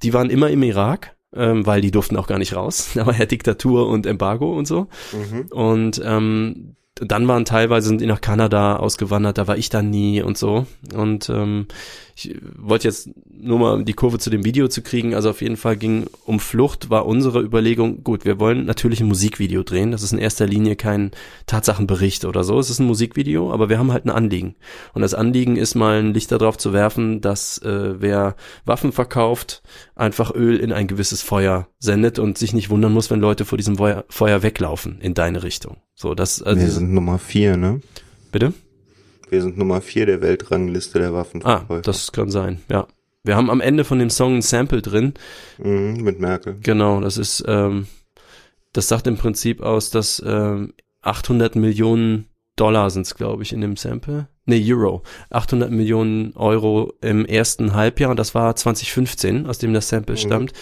Die 0.04 0.14
waren 0.14 0.30
immer 0.30 0.52
im 0.52 0.62
Irak, 0.62 1.16
ähm, 1.36 1.66
weil 1.66 1.82
die 1.82 1.92
durften 1.92 2.18
auch 2.18 2.28
gar 2.28 2.38
nicht 2.38 2.56
raus. 2.56 2.92
Da 2.96 3.08
war 3.08 3.18
ja 3.18 3.26
Diktatur 3.26 3.88
und 3.88 4.06
Embargo 4.06 4.56
und 4.56 4.68
so. 4.68 4.88
Mhm. 5.14 5.48
Und 5.50 6.02
ähm, 6.06 6.76
dann 6.96 7.28
waren 7.28 7.46
teilweise 7.46 7.88
sind 7.88 8.02
die 8.02 8.06
nach 8.06 8.22
Kanada 8.22 8.76
ausgewandert, 8.76 9.38
da 9.38 9.48
war 9.48 9.58
ich 9.58 9.70
dann 9.70 9.90
nie 9.90 10.22
und 10.22 10.38
so. 10.38 10.68
Und 10.94 11.30
ähm, 11.30 11.68
ich 12.16 12.36
wollte 12.58 12.88
jetzt 12.88 13.10
nur 13.30 13.60
mal 13.60 13.84
die 13.84 13.94
Kurve 13.94 14.20
zu 14.20 14.30
dem 14.30 14.46
Video 14.46 14.68
zu 14.68 14.82
kriegen. 14.82 15.14
Also 15.16 15.30
auf 15.30 15.42
jeden 15.42 15.58
Fall 15.58 15.78
ging 15.78 16.08
um 16.26 16.40
Flucht, 16.40 16.90
war 16.90 17.06
unsere 17.06 17.42
Überlegung, 17.42 18.04
gut, 18.04 18.26
wir 18.26 18.40
wollen 18.40 18.66
natürlich 18.66 19.02
ein 19.02 19.08
Musikvideo 19.08 19.64
drehen. 19.64 19.92
Das 19.92 20.04
ist 20.04 20.14
in 20.14 20.20
erster 20.20 20.46
Linie 20.46 20.76
kein 20.76 21.12
Tatsachenbericht 21.48 22.26
oder 22.26 22.44
so. 22.44 22.60
Es 22.60 22.70
ist 22.70 22.80
ein 22.80 22.88
Musikvideo, 22.88 23.52
aber 23.52 23.70
wir 23.70 23.80
haben 23.80 23.92
halt 23.92 24.06
ein 24.06 24.10
Anliegen. 24.10 24.56
Und 24.94 25.02
das 25.02 25.14
Anliegen 25.14 25.58
ist 25.58 25.76
mal 25.76 26.00
ein 26.00 26.14
Licht 26.14 26.32
darauf 26.32 26.58
zu 26.58 26.74
werfen, 26.74 27.22
dass 27.22 27.58
äh, 27.60 28.02
wer 28.02 28.36
Waffen 28.66 28.92
verkauft, 28.92 29.64
einfach 29.96 30.34
Öl 30.34 30.58
in 30.58 30.72
ein 30.72 30.88
gewisses 30.88 31.22
Feuer 31.22 31.68
sendet 31.80 32.20
und 32.20 32.38
sich 32.38 32.54
nicht 32.54 32.70
wundern 32.70 32.94
muss, 32.94 33.10
wenn 33.10 33.20
Leute 33.20 33.46
vor 33.46 33.58
diesem 33.58 33.78
Feuer, 33.78 34.06
Feuer 34.10 34.44
weglaufen 34.44 35.00
in 35.02 35.14
deine 35.14 35.44
Richtung. 35.44 35.78
So, 35.96 36.16
das, 36.16 36.42
also, 36.42 36.60
Wir 36.60 36.70
sind 36.70 36.94
Nummer 36.94 37.20
vier, 37.20 37.58
ne? 37.58 37.82
bitte? 38.32 38.54
Wir 39.32 39.42
sind 39.42 39.58
Nummer 39.58 39.80
vier 39.82 40.06
der 40.06 40.22
Weltrangliste 40.22 41.00
der 41.00 41.10
Ah, 41.10 41.14
Waffenverkäufer. 41.14 41.82
das 41.82 42.12
kann 42.12 42.30
sein, 42.30 42.62
ja. 42.70 42.86
Wir 43.24 43.36
haben 43.36 43.50
am 43.50 43.62
Ende 43.62 43.84
von 43.86 43.98
dem 44.00 44.10
Song 44.10 44.36
ein 44.38 44.42
Sample 44.42 44.82
drin. 44.82 45.14
Mhm, 45.58 46.02
mit 46.04 46.20
Merkel. 46.20 46.58
Genau, 46.62 47.00
das 47.00 47.18
ist, 47.18 47.44
ähm, 47.48 47.88
das 48.74 48.88
sagt 48.88 49.08
im 49.08 49.16
Prinzip 49.18 49.62
aus, 49.62 49.90
dass 49.90 50.22
ähm, 50.26 50.74
800 51.02 51.56
Millionen 51.56 52.26
Dollar 52.58 52.90
sind 52.90 53.04
es, 53.04 53.16
glaube 53.16 53.44
ich, 53.44 53.54
in 53.54 53.62
dem 53.62 53.78
Sample. 53.78 54.28
Nee, 54.46 54.62
Euro. 54.74 55.04
800 55.30 55.72
Millionen 55.72 56.34
Euro 56.36 56.94
im 57.02 57.26
ersten 57.26 57.74
Halbjahr, 57.74 58.12
und 58.12 58.18
das 58.18 58.36
war 58.36 58.56
2015, 58.56 59.46
aus 59.46 59.60
dem 59.60 59.74
das 59.74 59.88
Sample 59.88 60.16
Mhm. 60.16 60.20
stammt, 60.20 60.54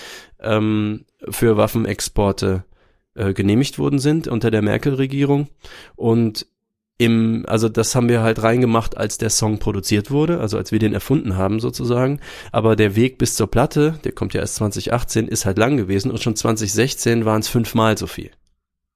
ähm, 0.42 1.06
für 1.30 1.58
Waffenexporte 1.58 2.66
äh, 3.16 3.34
genehmigt 3.34 3.80
worden 3.80 3.98
sind 4.00 4.28
unter 4.28 4.52
der 4.52 4.62
Merkel-Regierung. 4.62 5.48
Und 5.96 6.46
im, 7.00 7.46
also 7.48 7.70
das 7.70 7.96
haben 7.96 8.10
wir 8.10 8.22
halt 8.22 8.44
reingemacht, 8.44 8.98
als 8.98 9.18
der 9.18 9.30
Song 9.30 9.58
produziert 9.58 10.12
wurde, 10.12 10.42
also 10.42 10.58
als 10.58 10.74
wir 10.74 10.80
den 10.80 10.94
erfunden 10.94 11.38
haben 11.38 11.62
sozusagen. 11.62 12.20
Aber 12.52 12.76
der 12.76 12.98
Weg 12.98 13.18
bis 13.18 13.36
zur 13.36 13.48
Platte, 13.48 13.98
der 14.04 14.12
kommt 14.12 14.34
ja 14.34 14.42
erst 14.42 14.56
2018, 14.56 15.30
ist 15.30 15.46
halt 15.46 15.58
lang 15.58 15.78
gewesen 15.78 16.12
und 16.12 16.22
schon 16.22 16.36
2016 16.36 17.24
waren 17.24 17.40
es 17.40 17.48
fünfmal 17.48 17.98
so 17.98 18.06
viel. 18.06 18.32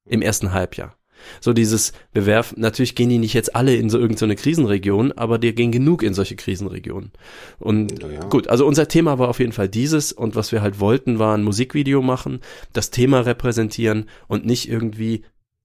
Im 0.05 0.21
ersten 0.21 0.51
Halbjahr. 0.51 0.97
So 1.39 1.53
dieses, 1.53 1.93
wir 2.11 2.25
werfen, 2.25 2.59
natürlich 2.59 2.95
gehen 2.95 3.09
die 3.09 3.19
nicht 3.19 3.33
jetzt 3.33 3.55
alle 3.55 3.73
in 3.73 3.89
so 3.89 3.97
irgendeine 3.97 4.35
Krisenregion, 4.35 5.13
aber 5.13 5.37
die 5.37 5.55
gehen 5.55 5.71
genug 5.71 6.03
in 6.03 6.13
solche 6.13 6.35
Krisenregionen. 6.35 7.13
Und 7.59 8.01
Ja, 8.01 8.09
ja. 8.09 8.19
gut, 8.25 8.49
also 8.49 8.67
unser 8.67 8.89
Thema 8.89 9.17
war 9.17 9.29
auf 9.29 9.39
jeden 9.39 9.53
Fall 9.53 9.69
dieses 9.69 10.11
und 10.11 10.35
was 10.35 10.51
wir 10.51 10.61
halt 10.61 10.81
wollten, 10.81 11.19
war 11.19 11.37
ein 11.37 11.43
Musikvideo 11.43 12.01
machen, 12.01 12.41
das 12.73 12.89
Thema 12.89 13.21
repräsentieren 13.21 14.09
und 14.27 14.45
nicht 14.45 14.67
irgendwie 14.67 15.23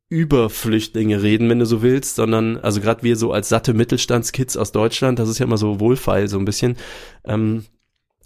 über 0.08 0.48
Flüchtlinge 0.48 1.22
reden, 1.22 1.48
wenn 1.50 1.58
du 1.58 1.66
so 1.66 1.82
willst, 1.82 2.16
sondern, 2.16 2.56
also 2.58 2.80
gerade 2.80 3.02
wir 3.02 3.16
so 3.16 3.32
als 3.32 3.48
satte 3.48 3.74
Mittelstandskids 3.74 4.56
aus 4.56 4.72
Deutschland, 4.72 5.18
das 5.18 5.28
ist 5.28 5.38
ja 5.38 5.46
immer 5.46 5.58
so 5.58 5.80
wohlfeil 5.80 6.28
so 6.28 6.38
ein 6.38 6.46
bisschen, 6.46 6.76
ähm, 7.24 7.64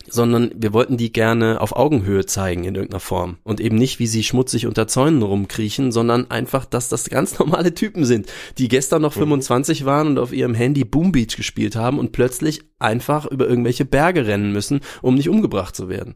sondern 0.09 0.51
wir 0.57 0.73
wollten 0.73 0.97
die 0.97 1.13
gerne 1.13 1.61
auf 1.61 1.77
Augenhöhe 1.77 2.27
zeigen 2.27 2.65
in 2.65 2.75
irgendeiner 2.75 3.01
Form 3.01 3.39
und 3.45 3.61
eben 3.61 3.77
nicht, 3.77 3.99
wie 3.99 4.07
sie 4.07 4.23
schmutzig 4.23 4.67
unter 4.67 4.89
Zäunen 4.89 5.23
rumkriechen, 5.23 5.93
sondern 5.93 6.31
einfach, 6.31 6.65
dass 6.65 6.89
das 6.89 7.09
ganz 7.09 7.39
normale 7.39 7.75
Typen 7.75 8.05
sind, 8.05 8.27
die 8.59 8.69
gestern 8.69 9.03
noch 9.03 9.13
25 9.13 9.85
waren 9.85 10.09
und 10.09 10.19
auf 10.19 10.33
ihrem 10.33 10.55
Handy 10.55 10.85
Boom 10.85 11.13
Beach 11.13 11.37
gespielt 11.37 11.77
haben 11.77 11.99
und 11.99 12.13
plötzlich 12.13 12.63
einfach 12.79 13.27
über 13.27 13.49
irgendwelche 13.49 13.85
Berge 13.85 14.27
rennen 14.27 14.53
müssen, 14.53 14.81
um 15.03 15.15
nicht 15.15 15.29
umgebracht 15.29 15.77
zu 15.77 15.89
werden. 15.89 16.15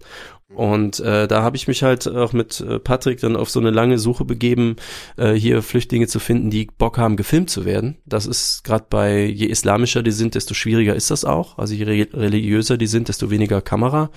Und 0.55 1.01
äh, 1.01 1.27
da 1.27 1.43
habe 1.43 1.57
ich 1.57 1.67
mich 1.67 1.83
halt 1.83 2.07
auch 2.07 2.33
mit 2.33 2.61
äh, 2.61 2.79
Patrick 2.79 3.21
dann 3.21 3.35
auf 3.35 3.51
so 3.51 3.59
eine 3.59 3.71
lange 3.71 3.99
Suche 3.99 4.25
begeben, 4.25 4.77
äh, 5.17 5.33
hier 5.33 5.61
Flüchtlinge 5.61 6.07
zu 6.07 6.21
finden, 6.21 6.51
die 6.51 6.67
Bock 6.79 6.99
haben, 6.99 7.17
gefilmt 7.17 7.51
zu 7.51 7.65
werden. 7.65 7.97
Das 8.07 8.27
ist 8.27 8.63
gerade 8.63 8.87
bei, 8.89 9.25
je 9.25 9.47
islamischer 9.47 10.05
die 10.05 10.13
sind, 10.13 10.37
desto 10.37 10.55
schwieriger 10.55 10.95
ist 10.95 11.11
das 11.11 11.25
auch. 11.25 11.59
Also 11.59 11.75
je 11.75 11.85
re 11.85 12.07
religiöser 12.13 12.77
die 12.79 12.87
sind, 12.87 13.09
desto 13.09 13.31
weniger 13.31 13.61
Kamera, 13.61 14.11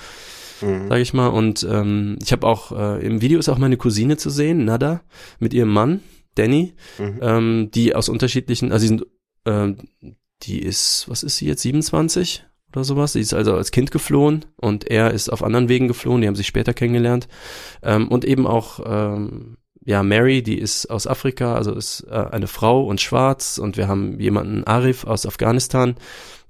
Mhm. 0.61 0.89
sage 0.89 1.01
ich 1.01 1.13
mal. 1.13 1.27
Und 1.27 1.65
ähm, 1.69 2.19
ich 2.21 2.31
habe 2.31 2.45
auch, 2.45 2.71
äh, 2.73 3.05
im 3.05 3.21
Video 3.21 3.39
ist 3.39 3.49
auch 3.49 3.57
meine 3.57 3.77
Cousine 3.77 4.17
zu 4.17 4.29
sehen, 4.29 4.65
Nada, 4.65 5.01
mit 5.39 5.53
ihrem 5.53 5.69
Mann, 5.69 6.01
Danny, 6.35 6.73
Mhm. 6.99 7.19
ähm, 7.21 7.71
die 7.73 7.95
aus 7.95 8.07
unterschiedlichen, 8.07 8.71
also 8.71 8.83
die 8.83 8.87
sind, 8.87 9.05
ähm, 9.45 9.77
die 10.43 10.59
ist, 10.61 11.05
was 11.07 11.23
ist 11.23 11.37
sie 11.37 11.47
jetzt, 11.47 11.61
27? 11.63 12.43
Oder 12.73 12.83
sowas. 12.83 13.13
Sie 13.13 13.21
ist 13.21 13.33
also 13.33 13.55
als 13.55 13.71
Kind 13.71 13.91
geflohen 13.91 14.45
und 14.57 14.89
er 14.89 15.11
ist 15.11 15.29
auf 15.29 15.43
anderen 15.43 15.69
Wegen 15.69 15.87
geflohen, 15.87 16.21
die 16.21 16.27
haben 16.27 16.35
sich 16.35 16.47
später 16.47 16.73
kennengelernt. 16.73 17.27
Ähm, 17.83 18.07
und 18.07 18.25
eben 18.25 18.47
auch 18.47 18.79
ähm, 18.85 19.57
ja, 19.89 20.03
Mary, 20.03 20.43
die 20.43 20.59
ist 20.59 20.87
aus 20.87 21.07
Afrika, 21.07 21.55
also 21.55 21.73
ist 21.73 22.05
äh, 22.11 22.13
eine 22.13 22.45
Frau 22.47 22.85
und 22.85 23.01
schwarz 23.01 23.57
und 23.57 23.75
wir 23.75 23.87
haben 23.87 24.19
jemanden, 24.19 24.63
Arif 24.65 25.05
aus 25.05 25.25
Afghanistan, 25.25 25.95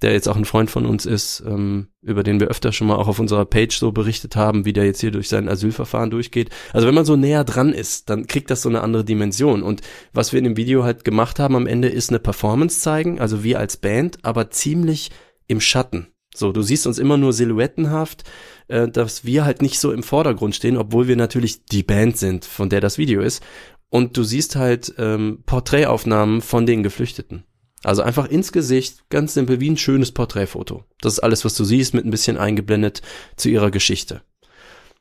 der 0.01 0.11
jetzt 0.11 0.27
auch 0.27 0.35
ein 0.35 0.43
Freund 0.43 0.69
von 0.69 0.85
uns 0.85 1.05
ist, 1.05 1.43
ähm, 1.47 1.87
über 2.01 2.23
den 2.23 2.41
wir 2.41 2.47
öfter 2.47 2.73
schon 2.73 2.87
mal 2.87 2.95
auch 2.95 3.07
auf 3.07 3.19
unserer 3.19 3.45
Page 3.45 3.77
so 3.77 3.93
berichtet 3.93 4.35
haben, 4.35 4.65
wie 4.65 4.73
der 4.73 4.85
jetzt 4.85 4.99
hier 4.99 5.11
durch 5.11 5.29
sein 5.29 5.47
Asylverfahren 5.47 6.09
durchgeht. 6.09 6.49
Also 6.73 6.85
wenn 6.87 6.95
man 6.95 7.05
so 7.05 7.15
näher 7.15 7.43
dran 7.45 7.71
ist, 7.71 8.09
dann 8.09 8.27
kriegt 8.27 8.49
das 8.49 8.61
so 8.61 8.67
eine 8.67 8.81
andere 8.81 9.05
Dimension. 9.05 9.61
Und 9.63 9.81
was 10.11 10.33
wir 10.33 10.39
in 10.39 10.45
dem 10.45 10.57
Video 10.57 10.83
halt 10.83 11.05
gemacht 11.05 11.39
haben 11.39 11.55
am 11.55 11.67
Ende 11.67 11.87
ist 11.87 12.09
eine 12.09 12.19
Performance 12.19 12.81
zeigen, 12.81 13.21
also 13.21 13.43
wir 13.43 13.59
als 13.59 13.77
Band, 13.77 14.17
aber 14.23 14.49
ziemlich 14.49 15.11
im 15.49 15.59
Schatten. 15.59 16.07
So, 16.33 16.53
du 16.53 16.61
siehst 16.61 16.87
uns 16.87 16.99
immer 16.99 17.17
nur 17.17 17.33
silhouettenhaft, 17.33 18.23
äh, 18.69 18.87
dass 18.87 19.25
wir 19.25 19.43
halt 19.43 19.61
nicht 19.61 19.79
so 19.79 19.91
im 19.91 20.03
Vordergrund 20.03 20.55
stehen, 20.55 20.77
obwohl 20.77 21.07
wir 21.07 21.17
natürlich 21.17 21.65
die 21.65 21.83
Band 21.83 22.17
sind, 22.17 22.45
von 22.45 22.69
der 22.69 22.79
das 22.79 22.97
Video 22.97 23.21
ist. 23.21 23.43
Und 23.89 24.15
du 24.15 24.23
siehst 24.23 24.55
halt 24.55 24.93
ähm, 24.97 25.43
Porträtaufnahmen 25.45 26.41
von 26.41 26.65
den 26.65 26.83
Geflüchteten. 26.83 27.43
Also 27.83 28.01
einfach 28.03 28.27
ins 28.27 28.51
Gesicht, 28.51 29.09
ganz 29.09 29.33
simpel, 29.33 29.59
wie 29.59 29.69
ein 29.69 29.77
schönes 29.77 30.11
Porträtfoto. 30.11 30.83
Das 31.01 31.13
ist 31.13 31.19
alles, 31.19 31.45
was 31.45 31.55
du 31.55 31.63
siehst, 31.63 31.93
mit 31.93 32.05
ein 32.05 32.11
bisschen 32.11 32.37
eingeblendet 32.37 33.01
zu 33.35 33.49
ihrer 33.49 33.71
Geschichte. 33.71 34.21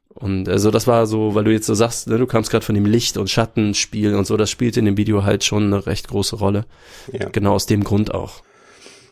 Und 0.08 0.48
also 0.48 0.70
das 0.70 0.86
war 0.86 1.06
so, 1.06 1.34
weil 1.34 1.44
du 1.44 1.52
jetzt 1.52 1.66
so 1.66 1.74
sagst, 1.74 2.08
ne, 2.08 2.18
du 2.18 2.26
kamst 2.26 2.50
gerade 2.50 2.64
von 2.64 2.74
dem 2.74 2.86
Licht- 2.86 3.18
und 3.18 3.30
Schattenspiel 3.30 4.14
und 4.14 4.26
so, 4.26 4.36
das 4.36 4.50
spielt 4.50 4.76
in 4.76 4.84
dem 4.84 4.96
Video 4.96 5.22
halt 5.24 5.44
schon 5.44 5.64
eine 5.64 5.86
recht 5.86 6.08
große 6.08 6.36
Rolle. 6.36 6.64
Ja. 7.12 7.28
Genau 7.28 7.54
aus 7.54 7.66
dem 7.66 7.84
Grund 7.84 8.14
auch. 8.14 8.42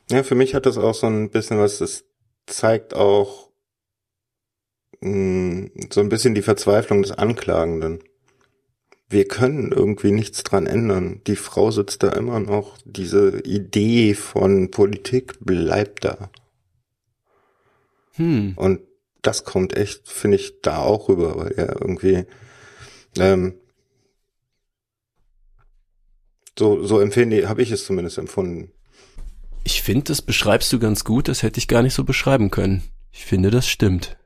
Ja, 0.08 0.22
für 0.22 0.34
mich 0.34 0.54
hat 0.54 0.66
das 0.66 0.78
auch 0.78 0.94
so 0.94 1.06
ein 1.06 1.30
bisschen 1.30 1.58
was, 1.58 1.80
es 1.80 2.04
zeigt 2.46 2.94
auch 2.94 3.50
mh, 5.00 5.70
so 5.92 6.00
ein 6.00 6.08
bisschen 6.08 6.34
die 6.34 6.42
Verzweiflung 6.42 7.02
des 7.02 7.12
Anklagenden. 7.12 8.00
Wir 9.08 9.26
können 9.28 9.70
irgendwie 9.72 10.10
nichts 10.10 10.42
dran 10.42 10.66
ändern. 10.66 11.20
Die 11.26 11.36
Frau 11.36 11.70
sitzt 11.70 12.02
da 12.02 12.10
immer 12.10 12.40
noch. 12.40 12.76
Diese 12.84 13.40
Idee 13.44 14.14
von 14.14 14.70
Politik 14.70 15.38
bleibt 15.40 16.04
da. 16.04 16.30
Hm. 18.14 18.54
Und 18.56 18.80
das 19.22 19.44
kommt 19.44 19.76
echt, 19.76 20.08
finde 20.08 20.36
ich, 20.36 20.60
da 20.60 20.78
auch 20.78 21.08
rüber, 21.08 21.36
weil 21.36 21.52
er 21.52 21.80
irgendwie 21.80 22.24
ähm, 23.18 23.54
so 26.58 26.84
so 26.84 27.00
empfinde, 27.00 27.48
habe 27.48 27.62
ich 27.62 27.70
es 27.70 27.84
zumindest 27.84 28.18
empfunden. 28.18 28.72
Ich 29.66 29.82
finde, 29.82 30.04
das 30.04 30.22
beschreibst 30.22 30.72
du 30.72 30.78
ganz 30.78 31.02
gut, 31.02 31.26
das 31.26 31.42
hätte 31.42 31.58
ich 31.58 31.66
gar 31.66 31.82
nicht 31.82 31.94
so 31.94 32.04
beschreiben 32.04 32.52
können. 32.52 32.84
Ich 33.10 33.26
finde, 33.26 33.50
das 33.50 33.66
stimmt. 33.66 34.16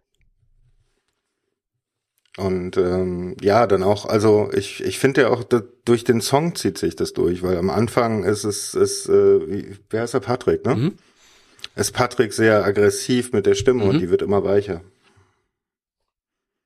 Und 2.36 2.76
ähm, 2.76 3.38
ja, 3.40 3.66
dann 3.66 3.82
auch, 3.82 4.04
also 4.04 4.50
ich, 4.52 4.84
ich 4.84 4.98
finde 4.98 5.22
ja 5.22 5.28
auch, 5.30 5.42
da, 5.42 5.62
durch 5.86 6.04
den 6.04 6.20
Song 6.20 6.56
zieht 6.56 6.76
sich 6.76 6.94
das 6.94 7.14
durch, 7.14 7.42
weil 7.42 7.56
am 7.56 7.70
Anfang 7.70 8.24
ist 8.24 8.44
es, 8.44 8.74
ist, 8.74 9.08
äh, 9.08 9.50
wie, 9.50 9.76
wer 9.88 10.04
ist 10.04 10.12
der 10.12 10.20
Patrick, 10.20 10.66
ne? 10.66 10.74
Mhm. 10.76 10.92
Ist 11.74 11.92
Patrick 11.92 12.34
sehr 12.34 12.62
aggressiv 12.62 13.32
mit 13.32 13.46
der 13.46 13.54
Stimme 13.54 13.84
Mhm. 13.84 13.88
und 13.90 14.00
die 14.00 14.10
wird 14.10 14.20
immer 14.20 14.44
weicher. 14.44 14.82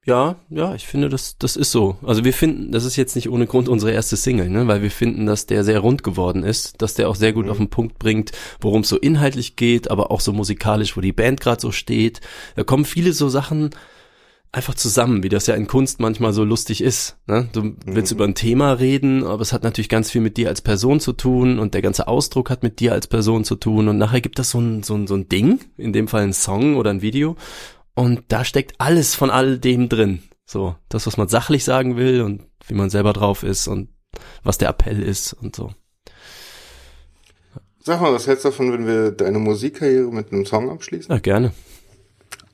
Ja, 0.06 0.36
ja, 0.51 0.74
ich 0.74 0.86
finde, 0.86 1.09
das, 1.09 1.39
das 1.39 1.56
ist 1.56 1.70
so. 1.72 1.97
Also 2.02 2.24
wir 2.24 2.35
finden, 2.35 2.72
das 2.72 2.85
ist 2.85 2.97
jetzt 2.97 3.14
nicht 3.16 3.31
ohne 3.31 3.47
Grund 3.47 3.70
unsere 3.70 3.90
erste 3.93 4.16
Single, 4.16 4.51
ne? 4.51 4.66
weil 4.66 4.82
wir 4.82 4.90
finden, 4.90 5.24
dass 5.24 5.47
der 5.47 5.64
sehr 5.64 5.81
rund 5.81 6.02
geworden 6.02 6.43
ist, 6.43 6.82
dass 6.82 6.93
der 6.94 7.09
auch 7.09 7.16
sehr 7.16 7.32
gut 7.32 7.47
Mhm. 7.47 7.51
auf 7.51 7.56
den 7.56 7.70
Punkt 7.70 7.98
bringt, 7.98 8.32
worum 8.60 8.82
es 8.82 8.89
so 8.90 8.98
inhaltlich 8.98 9.56
geht, 9.56 9.90
aber 9.90 10.10
auch 10.10 10.20
so 10.20 10.32
musikalisch, 10.35 10.97
wo 10.97 11.01
die 11.01 11.12
Band 11.14 11.40
gerade 11.40 11.60
so 11.60 11.72
steht. 11.72 12.20
Da 12.55 12.64
kommen 12.64 12.85
viele 12.85 13.14
so 13.14 13.31
Sachen 13.31 13.70
einfach 14.52 14.74
zusammen, 14.74 15.24
wie 15.24 15.28
das 15.31 15.48
ja 15.48 15.55
in 15.56 15.66
Kunst 15.66 15.98
manchmal 16.01 16.32
so 16.32 16.44
lustig 16.44 16.81
ist. 16.81 17.16
Ne? 17.26 17.48
Du 17.52 17.74
willst 17.86 18.12
Mhm. 18.12 18.16
über 18.16 18.24
ein 18.26 18.35
Thema 18.36 18.72
reden, 18.74 19.24
aber 19.24 19.40
es 19.40 19.52
hat 19.52 19.64
natürlich 19.64 19.89
ganz 19.89 20.10
viel 20.12 20.20
mit 20.20 20.36
dir 20.36 20.48
als 20.48 20.60
Person 20.60 21.01
zu 21.01 21.12
tun 21.12 21.59
und 21.59 21.74
der 21.74 21.82
ganze 21.82 22.06
Ausdruck 22.06 22.51
hat 22.51 22.62
mit 22.62 22.78
dir 22.78 22.93
als 22.93 23.06
Person 23.09 23.43
zu 23.43 23.56
tun 23.56 23.89
und 23.89 23.98
nachher 23.98 24.20
gibt 24.20 24.39
das 24.39 24.51
so 24.51 24.60
ein, 24.60 24.82
so 24.85 24.94
ein, 24.94 25.06
so 25.09 25.14
ein 25.16 25.28
Ding, 25.28 25.59
in 25.76 25.93
dem 25.93 26.06
Fall 26.09 26.22
ein 26.22 26.32
Song 26.35 26.76
oder 26.76 26.90
ein 26.90 27.02
Video 27.02 27.36
und 27.95 28.23
da 28.29 28.45
steckt 28.45 28.81
alles 28.81 29.15
von 29.15 29.31
all 29.31 29.59
dem 29.59 29.89
drin. 29.89 30.23
So, 30.47 30.77
das, 30.89 31.07
was 31.07 31.16
man 31.16 31.29
sachlich 31.29 31.65
sagen 31.65 31.97
will 31.97 32.21
und 32.23 32.43
wie 32.66 32.75
man 32.75 32.91
selber 32.91 33.12
drauf 33.12 33.43
ist 33.43 33.66
und 33.69 33.89
was 34.43 34.59
der 34.59 34.69
Appell 34.69 35.03
ist 35.03 35.33
und 35.33 35.57
so. 35.57 35.73
Sag 37.83 38.01
mal, 38.01 38.12
was 38.12 38.27
hältst 38.27 38.45
du 38.45 38.49
davon, 38.51 38.73
wenn 38.73 38.87
wir 38.87 39.11
deine 39.11 39.39
Musikkarriere 39.39 40.11
mit 40.11 40.33
einem 40.33 40.47
Song 40.47 40.71
abschließen 40.71 41.12
Ja, 41.12 41.19
gerne. 41.19 41.53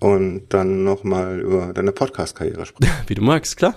und 0.01 0.49
dann 0.49 0.83
nochmal 0.85 1.41
über 1.41 1.73
deine 1.73 1.93
Podcast-Karriere 1.93 2.67
sprechen? 2.67 2.93
Wie 3.07 3.15
du 3.15 3.23
magst, 3.23 3.57
klar. 3.57 3.75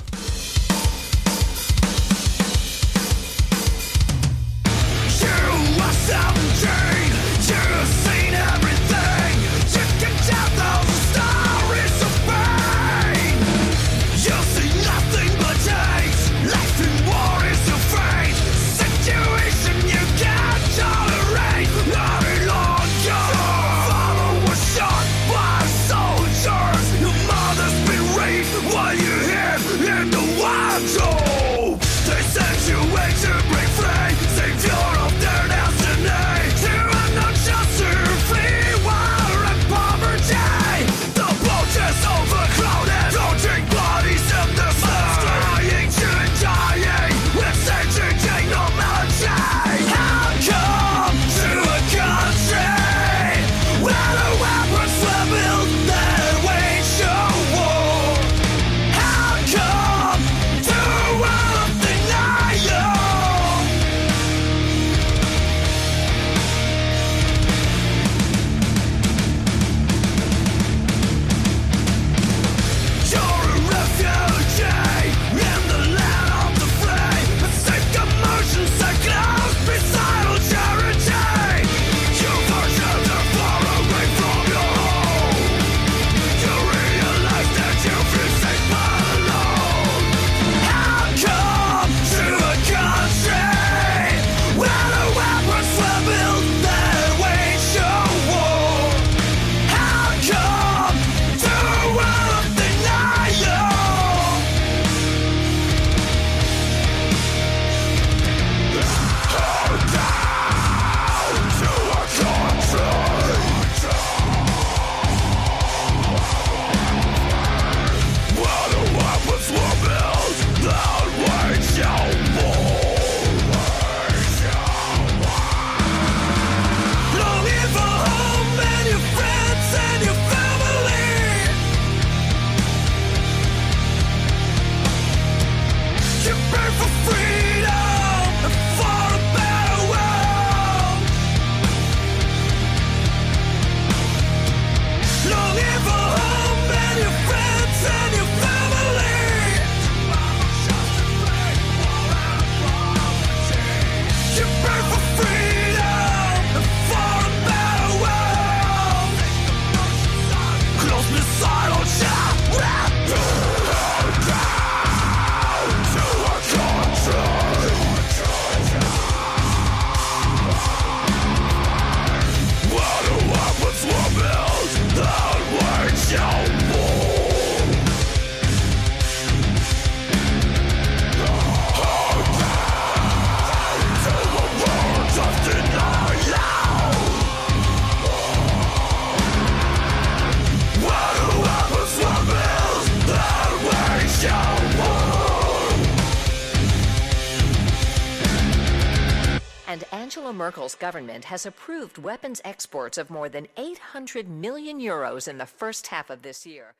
Merkel's 200.44 200.76
government 200.78 201.32
has 201.32 201.46
approved 201.46 201.98
weapons 202.04 202.42
exports 202.44 202.98
of 202.98 203.10
more 203.10 203.30
than 203.30 203.48
800 203.56 204.28
million 204.28 204.78
euros 204.82 205.28
in 205.28 205.38
the 205.38 205.46
first 205.46 205.88
half 205.88 206.10
of 206.10 206.22
this 206.22 206.46
year. 206.46 206.74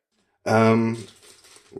Ähm, 0.44 0.98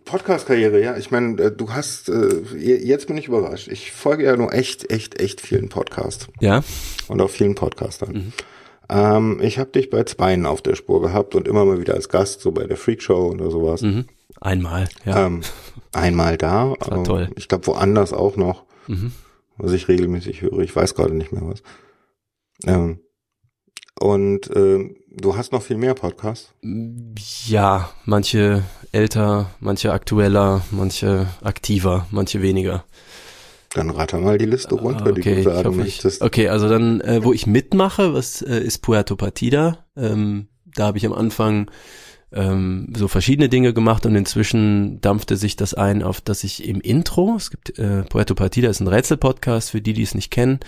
Podcast-Karriere, 0.07 0.81
ja. 0.83 0.97
Ich 0.97 1.11
meine, 1.11 1.41
äh, 1.43 1.53
du 1.53 1.71
hast, 1.75 2.09
äh, 2.09 2.41
jetzt 2.57 3.07
bin 3.07 3.19
ich 3.19 3.29
überrascht. 3.29 3.69
Ich 3.69 3.93
folge 3.93 4.25
ja 4.25 4.35
nur 4.37 4.55
echt, 4.55 4.91
echt, 4.91 5.21
echt 5.21 5.43
vielen 5.43 5.69
Podcasts. 5.69 6.29
Ja. 6.41 6.65
Und 7.09 7.21
auch 7.21 7.29
vielen 7.29 7.55
Podcastern. 7.55 8.33
Ähm, 8.89 9.41
ich 9.43 9.59
habe 9.59 9.71
dich 9.71 9.91
bei 9.91 10.05
Zweien 10.05 10.47
auf 10.47 10.63
der 10.63 10.77
Spur 10.77 11.03
gehabt 11.03 11.35
und 11.35 11.47
immer 11.47 11.67
mal 11.67 11.81
wieder 11.81 11.93
als 11.95 12.09
Gast, 12.09 12.41
so 12.41 12.51
bei 12.53 12.65
der 12.67 12.79
Freak 12.79 13.03
Show 13.03 13.31
oder 13.31 13.51
sowas. 13.51 13.83
Mhm. 13.83 14.07
Einmal, 14.41 14.89
ja. 15.05 15.27
Ähm, 15.27 15.43
einmal 15.93 16.39
da. 16.39 16.71
war 16.71 16.77
aber 16.81 17.05
toll. 17.05 17.29
Ich 17.37 17.49
glaube 17.49 17.67
woanders 17.67 18.15
auch 18.15 18.37
noch, 18.37 18.65
Mhm. 18.87 19.13
Was 19.57 19.73
ich 19.73 19.89
regelmäßig 19.89 20.43
höre. 20.43 20.59
Ich 20.61 20.75
weiß 20.75 20.95
gerade 20.95 21.15
nicht 21.15 21.33
mehr 21.33 21.43
was. 21.47 21.63
Ähm, 22.67 23.01
und 24.01 24.51
ähm, 24.55 24.97
du 25.11 25.37
hast 25.37 25.53
noch 25.53 25.63
viel 25.63 25.77
mehr 25.77 25.95
Podcasts. 25.95 26.53
Ja, 27.47 27.91
manche 28.05 28.65
älter, 28.93 29.51
manche 29.61 29.93
aktueller, 29.93 30.63
manche 30.71 31.29
aktiver, 31.43 32.07
manche 32.11 32.43
weniger. 32.43 32.85
Dann 33.75 33.91
ratter 33.91 34.19
mal 34.21 34.39
die 34.39 34.47
Liste 34.47 34.75
runter, 34.75 35.13
die 35.13 35.21
Ah, 35.21 35.23
okay, 35.23 35.35
du 35.35 35.39
ich 35.41 35.45
sagen 35.45 35.69
hoffe, 35.69 35.79
möchtest. 35.79 36.23
okay, 36.23 36.49
also 36.49 36.69
dann, 36.69 37.01
äh, 37.01 37.25
wo 37.25 37.33
ich 37.33 37.47
mitmache, 37.47 38.15
was 38.15 38.43
äh, 38.43 38.59
ist 38.61 38.79
Puerto 38.79 39.17
Partida. 39.17 39.85
Ähm, 39.97 40.49
da 40.65 40.87
habe 40.87 40.99
ich 40.99 41.07
am 41.07 41.13
Anfang 41.13 41.71
ähm, 42.35 42.89
so 42.97 43.09
verschiedene 43.09 43.49
Dinge 43.49 43.73
gemacht 43.73 44.07
und 44.07 44.17
inzwischen 44.17 45.01
dampfte 45.01 45.37
sich 45.37 45.57
das 45.57 45.75
ein, 45.75 46.03
auf 46.03 46.21
dass 46.21 46.45
ich 46.45 46.67
im 46.67 46.81
Intro, 46.81 47.35
es 47.37 47.51
gibt 47.51 47.79
äh, 47.79 48.03
Puerto 48.03 48.35
Partida 48.35 48.69
ist 48.69 48.81
ein 48.81 48.89
Rätselpodcast 48.89 49.71
für 49.71 49.81
die, 49.81 49.93
die 49.93 50.03
es 50.03 50.15
nicht 50.15 50.31
kennen, 50.31 50.61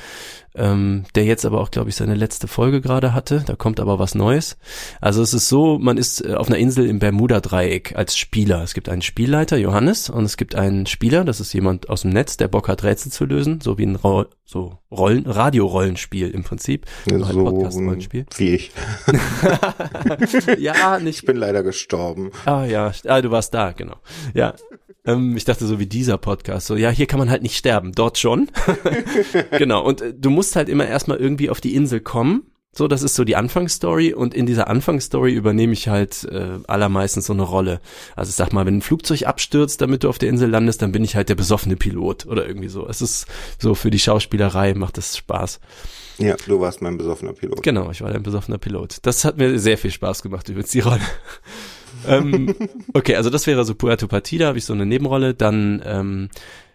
ähm, 0.56 1.04
der 1.14 1.24
jetzt 1.24 1.44
aber 1.44 1.60
auch, 1.60 1.70
glaube 1.70 1.90
ich, 1.90 1.96
seine 1.96 2.14
letzte 2.14 2.48
Folge 2.48 2.80
gerade 2.80 3.14
hatte. 3.14 3.42
Da 3.46 3.56
kommt 3.56 3.80
aber 3.80 3.98
was 3.98 4.14
Neues. 4.14 4.56
Also 5.00 5.22
es 5.22 5.34
ist 5.34 5.48
so, 5.48 5.78
man 5.78 5.98
ist 5.98 6.24
äh, 6.24 6.34
auf 6.34 6.48
einer 6.48 6.58
Insel 6.58 6.86
im 6.86 6.98
Bermuda-Dreieck 6.98 7.94
als 7.96 8.16
Spieler. 8.16 8.62
Es 8.62 8.74
gibt 8.74 8.88
einen 8.88 9.02
Spielleiter, 9.02 9.56
Johannes, 9.56 10.10
und 10.10 10.24
es 10.24 10.36
gibt 10.36 10.54
einen 10.54 10.86
Spieler, 10.86 11.24
das 11.24 11.40
ist 11.40 11.52
jemand 11.52 11.88
aus 11.88 12.02
dem 12.02 12.10
Netz, 12.10 12.36
der 12.36 12.48
Bock 12.48 12.68
hat, 12.68 12.84
Rätsel 12.84 13.12
zu 13.12 13.24
lösen, 13.24 13.60
so 13.60 13.78
wie 13.78 13.84
ein 13.86 13.96
Ro 13.96 14.26
so 14.48 14.78
Rollen, 14.92 15.26
Radio-Rollenspiel 15.26 16.30
im 16.30 16.44
Prinzip. 16.44 16.86
Halt 17.10 17.24
so 17.26 17.44
Podcast-Rollenspiel. 17.44 18.26
wie 18.36 18.54
ich. 18.54 18.70
ja, 20.58 21.00
nicht 21.00 21.18
Ich 21.18 21.26
bin 21.26 21.36
leider 21.36 21.64
gestorben. 21.64 22.30
Ah 22.44 22.64
ja, 22.64 22.92
ah, 23.06 23.20
du 23.20 23.30
warst 23.32 23.52
da, 23.54 23.72
genau. 23.72 23.96
Ja. 24.34 24.54
Ähm, 25.06 25.36
ich 25.36 25.44
dachte 25.44 25.66
so 25.66 25.78
wie 25.78 25.86
dieser 25.86 26.18
Podcast, 26.18 26.66
so 26.66 26.76
ja, 26.76 26.90
hier 26.90 27.06
kann 27.06 27.18
man 27.18 27.30
halt 27.30 27.42
nicht 27.42 27.56
sterben, 27.56 27.92
dort 27.92 28.18
schon. 28.18 28.50
genau, 29.58 29.84
und 29.84 30.00
äh, 30.00 30.12
du 30.12 30.30
musst 30.30 30.56
halt 30.56 30.68
immer 30.68 30.86
erstmal 30.86 31.18
irgendwie 31.18 31.48
auf 31.48 31.60
die 31.60 31.74
Insel 31.74 32.00
kommen. 32.00 32.50
So, 32.76 32.88
das 32.88 33.02
ist 33.02 33.14
so 33.14 33.24
die 33.24 33.36
Anfangsstory 33.36 34.12
und 34.12 34.34
in 34.34 34.44
dieser 34.44 34.68
Anfangsstory 34.68 35.32
übernehme 35.32 35.72
ich 35.72 35.88
halt 35.88 36.24
äh, 36.24 36.58
allermeistens 36.66 37.24
so 37.24 37.32
eine 37.32 37.44
Rolle. 37.44 37.80
Also 38.16 38.28
ich 38.28 38.34
sag 38.34 38.52
mal, 38.52 38.66
wenn 38.66 38.76
ein 38.76 38.82
Flugzeug 38.82 39.22
abstürzt, 39.22 39.80
damit 39.80 40.04
du 40.04 40.10
auf 40.10 40.18
der 40.18 40.28
Insel 40.28 40.50
landest, 40.50 40.82
dann 40.82 40.92
bin 40.92 41.02
ich 41.02 41.16
halt 41.16 41.30
der 41.30 41.36
besoffene 41.36 41.76
Pilot 41.76 42.26
oder 42.26 42.46
irgendwie 42.46 42.68
so. 42.68 42.86
Es 42.86 43.00
ist 43.00 43.28
so 43.58 43.74
für 43.74 43.90
die 43.90 43.98
Schauspielerei 43.98 44.74
macht 44.74 44.98
das 44.98 45.16
Spaß. 45.16 45.58
Ja, 46.18 46.36
du 46.46 46.60
warst 46.60 46.82
mein 46.82 46.98
besoffener 46.98 47.32
Pilot. 47.32 47.62
Genau, 47.62 47.90
ich 47.90 48.02
war 48.02 48.10
ein 48.10 48.22
besoffener 48.22 48.58
Pilot. 48.58 48.98
Das 49.02 49.24
hat 49.24 49.38
mir 49.38 49.58
sehr 49.58 49.78
viel 49.78 49.90
Spaß 49.90 50.22
gemacht, 50.22 50.46
übrigens 50.50 50.70
die 50.70 50.80
Rolle. 50.80 51.00
Ähm, 52.08 52.54
okay, 52.94 53.16
also 53.16 53.30
das 53.30 53.46
wäre 53.46 53.64
so 53.64 53.74
Puerto 53.74 54.06
Partida, 54.08 54.46
habe 54.46 54.58
ich 54.58 54.64
so 54.64 54.72
eine 54.72 54.86
Nebenrolle. 54.86 55.34
Dann, 55.34 55.82
ähm, 55.84 56.28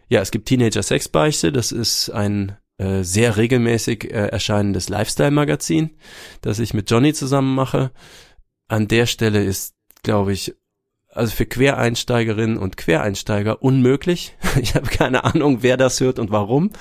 ja, 0.10 0.22
es 0.22 0.32
gibt 0.32 0.48
Teenager 0.48 0.84
Sexbeichte, 0.84 1.52
das 1.52 1.72
ist 1.72 2.10
ein 2.10 2.58
äh, 2.78 3.03
sehr 3.03 3.38
regelmäßig 3.38 4.06
äh, 4.06 4.28
erscheinendes 4.28 4.90
Lifestyle-Magazin, 4.90 5.91
das 6.41 6.60
ich 6.60 6.74
mit 6.74 6.90
Johnny 6.90 7.14
zusammen 7.14 7.53
mache. 7.53 7.91
An 8.68 8.88
der 8.88 9.06
Stelle 9.06 9.44
ist, 9.44 9.76
glaube 10.03 10.34
ich, 10.34 10.56
also 11.10 11.32
für 11.36 11.45
Quereinsteigerinnen 11.45 12.58
und 12.58 12.78
Quereinsteiger 12.78 13.62
unmöglich. 13.62 14.36
Ich 14.62 14.76
habe 14.76 14.88
keine 14.88 15.24
Ahnung, 15.24 15.60
wer 15.62 15.78
das 15.78 16.02
hört 16.02 16.20
und 16.20 16.32
warum. 16.32 16.72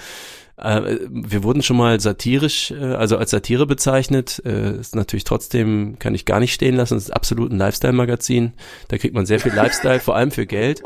Äh, 0.61 0.99
wir 1.09 1.43
wurden 1.43 1.63
schon 1.63 1.77
mal 1.77 2.01
satirisch, 2.01 2.71
äh, 2.71 2.95
also 2.95 3.17
als 3.17 3.31
Satire 3.31 3.67
bezeichnet. 3.67 4.43
Äh, 4.45 4.79
ist 4.79 4.95
natürlich 4.95 5.25
trotzdem, 5.25 5.99
kann 5.99 6.15
ich 6.15 6.27
gar 6.27 6.41
nicht 6.41 6.53
stehen 6.53 6.77
lassen. 6.77 6.97
Es 6.97 7.05
ist 7.05 7.11
absolut 7.11 7.51
ein 7.51 7.59
Lifestyle-Magazin. 7.59 8.53
Da 8.89 8.99
kriegt 8.99 9.15
man 9.15 9.27
sehr 9.27 9.41
viel 9.41 9.53
Lifestyle, 9.53 10.01
vor 10.01 10.17
allem 10.17 10.31
für 10.31 10.47
Geld. 10.47 10.83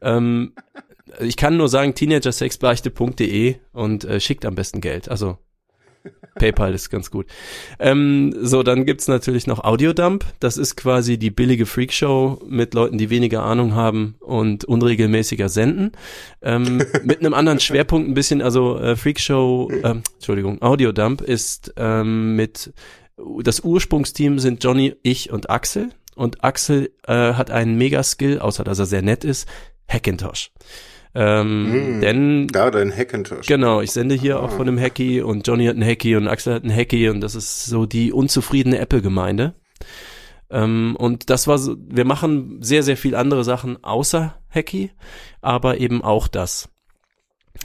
Ähm, 0.00 0.52
ich 1.20 1.36
kann 1.36 1.56
nur 1.56 1.68
sagen, 1.68 1.94
teenagersexbeichte.de 1.94 3.56
und 3.72 4.04
äh, 4.04 4.20
schickt 4.20 4.44
am 4.44 4.54
besten 4.54 4.80
Geld. 4.80 5.08
Also 5.08 5.38
PayPal 6.38 6.74
ist 6.74 6.90
ganz 6.90 7.10
gut. 7.10 7.26
Ähm, 7.78 8.34
so, 8.40 8.62
dann 8.62 8.86
gibt's 8.86 9.08
natürlich 9.08 9.46
noch 9.46 9.64
Audiodump. 9.64 10.24
Das 10.40 10.56
ist 10.56 10.76
quasi 10.76 11.18
die 11.18 11.30
billige 11.30 11.66
Freakshow 11.66 12.40
mit 12.46 12.74
Leuten, 12.74 12.98
die 12.98 13.10
weniger 13.10 13.42
Ahnung 13.42 13.74
haben 13.74 14.16
und 14.20 14.64
unregelmäßiger 14.64 15.48
senden. 15.48 15.92
Ähm, 16.42 16.78
mit 17.04 17.20
einem 17.20 17.34
anderen 17.34 17.60
Schwerpunkt 17.60 18.08
ein 18.08 18.14
bisschen, 18.14 18.42
also 18.42 18.78
äh, 18.78 18.96
Freakshow, 18.96 19.70
ähm, 19.82 20.02
Entschuldigung, 20.14 20.62
Audiodump 20.62 21.20
ist 21.20 21.74
ähm, 21.76 22.36
mit, 22.36 22.72
das 23.42 23.60
Ursprungsteam 23.60 24.38
sind 24.38 24.62
Johnny, 24.62 24.94
ich 25.02 25.32
und 25.32 25.50
Axel. 25.50 25.90
Und 26.14 26.42
Axel 26.42 26.90
äh, 27.06 27.34
hat 27.34 27.50
einen 27.50 27.76
Mega-Skill, 27.76 28.40
außer 28.40 28.64
dass 28.64 28.80
er 28.80 28.86
sehr 28.86 29.02
nett 29.02 29.22
ist, 29.24 29.48
Hackintosh. 29.88 30.50
Ähm, 31.14 31.96
Mm, 31.96 32.00
denn 32.00 32.46
Da 32.48 32.70
dein 32.70 32.94
Hackintosh. 32.94 33.46
Genau, 33.46 33.80
ich 33.80 33.90
sende 33.92 34.14
hier 34.14 34.36
Ah. 34.36 34.40
auch 34.40 34.50
von 34.50 34.68
einem 34.68 34.78
Hacky 34.78 35.22
und 35.22 35.46
Johnny 35.46 35.66
hat 35.66 35.74
einen 35.76 35.88
Hacky 35.88 36.16
und 36.16 36.28
Axel 36.28 36.54
hat 36.54 36.62
einen 36.64 36.74
Hacky 36.74 37.08
und 37.08 37.20
das 37.20 37.34
ist 37.34 37.64
so 37.66 37.86
die 37.86 38.12
unzufriedene 38.12 38.78
Apple-Gemeinde. 38.78 39.54
Ähm, 40.50 40.96
und 40.98 41.30
das 41.30 41.46
war 41.46 41.58
so, 41.58 41.76
wir 41.78 42.04
machen 42.04 42.58
sehr, 42.62 42.82
sehr 42.82 42.96
viel 42.96 43.14
andere 43.14 43.44
Sachen 43.44 43.82
außer 43.84 44.34
Hacky, 44.50 44.90
aber 45.40 45.78
eben 45.78 46.02
auch 46.02 46.28
das. 46.28 46.68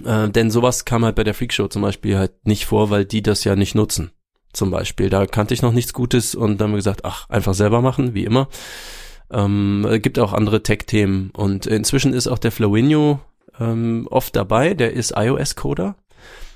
Äh, 0.03 0.29
denn 0.29 0.49
sowas 0.51 0.85
kam 0.85 1.05
halt 1.05 1.15
bei 1.15 1.23
der 1.23 1.33
Freakshow 1.33 1.67
zum 1.67 1.81
Beispiel 1.81 2.17
halt 2.17 2.45
nicht 2.45 2.65
vor, 2.65 2.89
weil 2.89 3.05
die 3.05 3.21
das 3.21 3.43
ja 3.43 3.55
nicht 3.55 3.75
nutzen. 3.75 4.11
Zum 4.51 4.69
Beispiel, 4.71 5.09
da 5.09 5.25
kannte 5.25 5.53
ich 5.53 5.61
noch 5.61 5.71
nichts 5.73 5.93
Gutes 5.93 6.35
und 6.35 6.59
dann 6.59 6.67
haben 6.67 6.73
wir 6.73 6.77
gesagt, 6.77 7.05
ach, 7.05 7.29
einfach 7.29 7.53
selber 7.53 7.81
machen, 7.81 8.13
wie 8.13 8.23
immer. 8.23 8.49
Ähm, 9.31 9.85
äh, 9.89 9.99
gibt 9.99 10.19
auch 10.19 10.33
andere 10.33 10.61
Tech-Themen 10.61 11.31
und 11.31 11.65
inzwischen 11.65 12.13
ist 12.13 12.27
auch 12.27 12.37
der 12.37 12.51
Flowinho 12.51 13.19
ähm, 13.59 14.07
oft 14.09 14.35
dabei, 14.35 14.73
der 14.73 14.93
ist 14.93 15.13
iOS-Coder. 15.15 15.95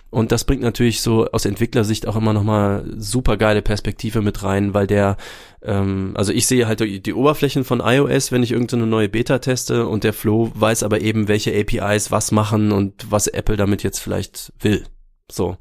Und 0.10 0.32
das 0.32 0.46
bringt 0.46 0.62
natürlich 0.62 1.02
so 1.02 1.30
aus 1.32 1.46
Entwicklersicht 1.46 2.08
auch 2.08 2.16
immer 2.16 2.32
nochmal 2.32 2.86
super 2.98 3.36
geile 3.36 3.62
Perspektive 3.62 4.22
mit 4.22 4.42
rein, 4.42 4.74
weil 4.74 4.88
der, 4.88 5.18
ähm, 5.62 6.14
also 6.16 6.32
ich 6.32 6.48
sehe 6.48 6.66
halt 6.66 6.80
die, 6.80 7.14
Oberflächen 7.14 7.66
von 7.66 7.82
iOS, 7.82 8.32
wenn 8.32 8.42
ich 8.42 8.54
irgendeine 8.54 8.88
neue 8.88 9.10
Beta 9.10 9.40
teste 9.40 9.86
und 9.86 10.06
der 10.06 10.14
Flo 10.14 10.50
weiß 10.54 10.84
aber 10.84 11.02
eben, 11.02 11.28
welche 11.28 11.54
APIs 11.54 12.10
was 12.10 12.32
machen 12.32 12.72
und 12.72 13.12
was 13.12 13.28
Apple 13.28 13.58
damit 13.58 13.84
jetzt 13.84 14.00
vielleicht 14.00 14.54
will. 14.62 14.86
So. 15.30 15.58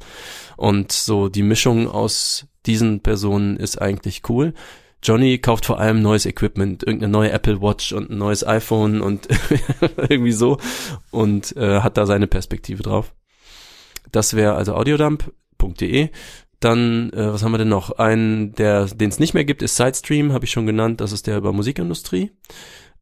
Und 0.57 0.93
so 0.93 1.29
die 1.29 1.43
Mischung 1.43 1.89
aus 1.89 2.47
diesen 2.67 3.01
Personen 3.01 3.57
ist 3.57 3.81
eigentlich 3.83 4.23
cool. 4.29 4.55
Johnny 5.07 5.39
kauft 5.39 5.67
vor 5.67 5.79
allem 5.79 6.03
neues 6.03 6.27
Equipment, 6.27 6.83
irgendeine 6.83 7.13
neue 7.13 7.31
Apple 7.31 7.63
Watch 7.63 7.93
und 7.93 8.11
ein 8.11 8.19
neues 8.19 8.45
iPhone 8.45 9.01
und 9.01 9.29
irgendwie 10.09 10.33
so 10.33 10.59
und 11.13 11.57
äh, 11.57 11.81
hat 11.81 11.97
da 11.97 12.07
seine 12.07 12.27
Perspektive 12.27 12.83
drauf. 12.83 13.15
Das 14.11 14.35
wäre 14.35 14.55
also 14.55 14.75
audiodump.de. 14.75 16.11
Dann, 16.59 17.11
äh, 17.13 17.33
was 17.33 17.43
haben 17.45 17.53
wir 17.53 17.59
denn 17.59 17.69
noch? 17.69 17.93
Einen, 17.99 18.53
der, 18.55 18.87
den 18.87 19.11
es 19.11 19.21
nicht 19.21 19.35
mehr 19.35 19.45
gibt, 19.45 19.63
ist 19.63 19.77
Sidestream, 19.77 20.33
habe 20.33 20.45
ich 20.45 20.51
schon 20.51 20.67
genannt. 20.67 21.01
Das 21.01 21.13
ist 21.13 21.27
der 21.27 21.37
über 21.37 21.53
Musikindustrie. 21.53 22.33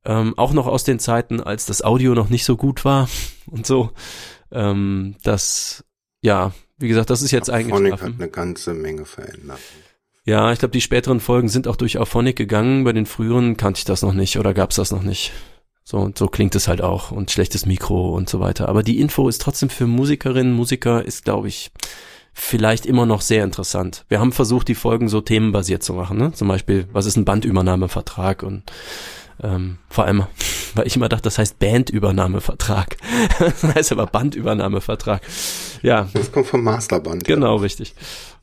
Ähm, 0.05 0.36
auch 0.36 0.52
noch 0.52 0.66
aus 0.66 0.85
den 0.85 0.98
Zeiten, 0.98 1.40
als 1.40 1.64
das 1.64 1.82
Audio 1.82 2.14
noch 2.14 2.28
nicht 2.28 2.44
so 2.44 2.56
gut 2.56 2.85
war 2.85 3.09
und 3.47 3.66
so. 3.66 3.93
Ähm, 4.51 5.16
das, 5.22 5.85
ja, 6.20 6.52
wie 6.76 6.89
gesagt, 6.89 7.09
das 7.09 7.22
ist 7.22 7.31
jetzt 7.31 7.48
Phonic 7.48 7.93
hat 7.93 8.02
eine 8.02 8.28
ganze 8.28 8.74
Menge 8.74 9.06
verändert. 9.06 9.60
Ja, 10.24 10.52
ich 10.52 10.59
glaube, 10.59 10.72
die 10.72 10.80
späteren 10.80 11.20
Folgen 11.20 11.48
sind 11.48 11.68
auch 11.68 11.76
durch 11.76 11.98
Auphonic 11.98 12.36
gegangen. 12.36 12.84
Bei 12.84 12.92
den 12.92 13.06
früheren 13.06 13.56
kannte 13.56 13.78
ich 13.78 13.84
das 13.84 14.02
noch 14.02 14.14
nicht 14.14 14.38
oder 14.38 14.55
gab's 14.55 14.76
das 14.76 14.90
noch 14.90 15.02
nicht. 15.02 15.32
So 15.84 15.98
und 15.98 16.16
so 16.16 16.28
klingt 16.28 16.55
es 16.55 16.66
halt 16.66 16.80
auch 16.80 17.10
und 17.10 17.30
schlechtes 17.30 17.66
Mikro 17.66 18.14
und 18.14 18.28
so 18.28 18.40
weiter. 18.40 18.70
Aber 18.70 18.82
die 18.82 19.01
Info 19.01 19.28
ist 19.28 19.42
trotzdem 19.42 19.68
für 19.68 19.86
Musikerinnen, 19.86 20.55
Musiker 20.55 21.05
ist, 21.05 21.24
glaube 21.24 21.48
ich, 21.48 21.72
vielleicht 22.32 22.86
immer 22.86 23.05
noch 23.05 23.20
sehr 23.20 23.44
interessant. 23.44 24.06
Wir 24.09 24.18
haben 24.18 24.32
versucht, 24.32 24.68
die 24.68 24.74
Folgen 24.74 25.09
so 25.09 25.20
themenbasiert 25.20 25.82
zu 25.82 25.92
machen. 25.92 26.16
Ne? 26.16 26.32
Zum 26.32 26.48
Beispiel, 26.48 26.88
was 26.92 27.05
ist 27.05 27.16
ein 27.16 27.26
Bandübernahmevertrag 27.26 28.42
und 28.42 28.62
ähm, 29.42 29.78
vor 29.90 30.05
allem, 30.05 30.24
weil 30.74 30.86
ich 30.86 30.96
immer 30.96 31.10
dachte, 31.10 31.24
das 31.24 31.36
heißt 31.36 31.59
Bandübernahmevertrag. 31.59 32.96
das 33.38 33.62
heißt 33.62 33.92
aber 33.92 34.06
Bandübernahmevertrag. 34.06 35.20
Ja, 35.82 36.09
Das 36.14 36.32
kommt 36.32 36.46
vom 36.46 36.64
Masterband. 36.64 37.24
Genau, 37.24 37.56
richtig. 37.56 37.94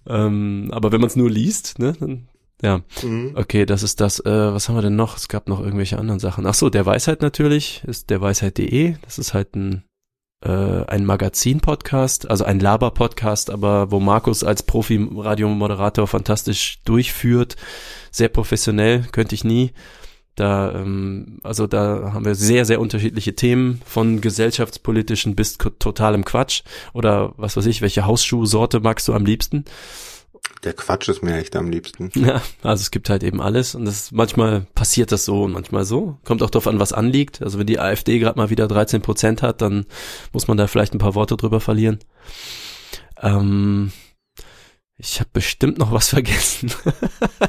Ähm, 0.08 0.70
aber 0.72 0.92
wenn 0.92 1.02
man 1.02 1.10
es 1.10 1.16
nur 1.16 1.30
liest, 1.30 1.80
ne, 1.80 1.94
dann, 2.00 2.28
ja, 2.62 2.82
Mhm. 3.04 3.32
okay, 3.36 3.66
das 3.66 3.84
ist 3.84 4.02
das. 4.02 4.20
Äh, 4.20 4.54
was 4.54 4.68
haben 4.70 4.76
wir 4.76 4.82
denn 4.82 4.96
noch? 4.96 5.18
Es 5.18 5.28
gab 5.28 5.48
noch 5.48 5.60
irgendwelche 5.60 5.98
anderen 5.98 6.20
Sachen. 6.20 6.46
Ach 6.46 6.54
so, 6.54 6.70
der 6.70 6.86
Weisheit 6.86 7.22
natürlich 7.22 7.84
ist 7.88 8.10
der 8.10 8.22
Weisheit.de. 8.22 8.96
Das 9.04 9.18
ist 9.20 9.34
halt 9.34 9.56
ein 9.56 9.84
äh, 10.44 10.86
ein 10.88 11.06
Magazin-Podcast, 11.06 12.28
also 12.28 12.46
ein 12.46 12.60
Laber-Podcast, 12.60 13.52
aber 13.52 13.92
wo 13.92 14.00
Markus 14.00 14.44
als 14.44 14.64
Profi-Radiomoderator 14.64 16.08
fantastisch 16.08 16.80
durchführt, 16.84 17.58
sehr 18.10 18.28
professionell, 18.30 19.04
könnte 19.12 19.36
ich 19.36 19.44
nie. 19.44 19.72
Da, 20.36 20.74
ähm, 20.74 21.40
also 21.44 21.68
da 21.68 22.12
haben 22.14 22.26
wir 22.26 22.36
sehr, 22.36 22.66
sehr 22.66 22.80
unterschiedliche 22.80 23.36
Themen, 23.36 23.82
von 23.86 24.22
gesellschaftspolitischen 24.22 25.36
bis 25.36 25.58
totalem 25.58 26.26
Quatsch. 26.26 26.64
Oder 26.94 27.34
was 27.38 27.58
weiß 27.58 27.66
ich, 27.66 27.82
welche 27.82 28.06
Hausschuhsorte 28.06 28.80
magst 28.80 29.08
du 29.08 29.14
am 29.14 29.26
liebsten? 29.26 29.66
Der 30.64 30.74
Quatsch 30.74 31.10
ist 31.10 31.24
mir 31.24 31.38
echt 31.38 31.56
am 31.56 31.70
liebsten. 31.70 32.12
Ja, 32.16 32.42
also 32.62 32.82
es 32.82 32.92
gibt 32.92 33.10
halt 33.10 33.24
eben 33.24 33.42
alles 33.42 33.74
und 33.76 33.86
das 33.86 34.12
manchmal 34.12 34.62
passiert 34.76 35.12
das 35.12 35.26
so 35.26 35.44
und 35.44 35.54
manchmal 35.54 35.86
so. 35.86 36.18
Kommt 36.24 36.44
auch 36.44 36.50
darauf 36.50 36.68
an, 36.68 36.80
was 36.80 36.94
anliegt. 36.94 37.42
Also 37.42 37.58
wenn 37.58 37.68
die 37.68 37.80
AfD 37.80 38.20
gerade 38.20 38.38
mal 38.38 38.50
wieder 38.50 38.68
13 38.68 39.02
Prozent 39.02 39.42
hat, 39.42 39.62
dann 39.62 39.86
muss 40.34 40.48
man 40.48 40.58
da 40.58 40.68
vielleicht 40.68 40.94
ein 40.94 41.00
paar 41.00 41.16
Worte 41.16 41.36
drüber 41.36 41.60
verlieren. 41.60 42.00
Ähm, 43.22 43.92
ich 45.04 45.20
habe 45.20 45.30
bestimmt 45.34 45.78
noch 45.78 45.92
was 45.92 46.10
vergessen. 46.16 46.72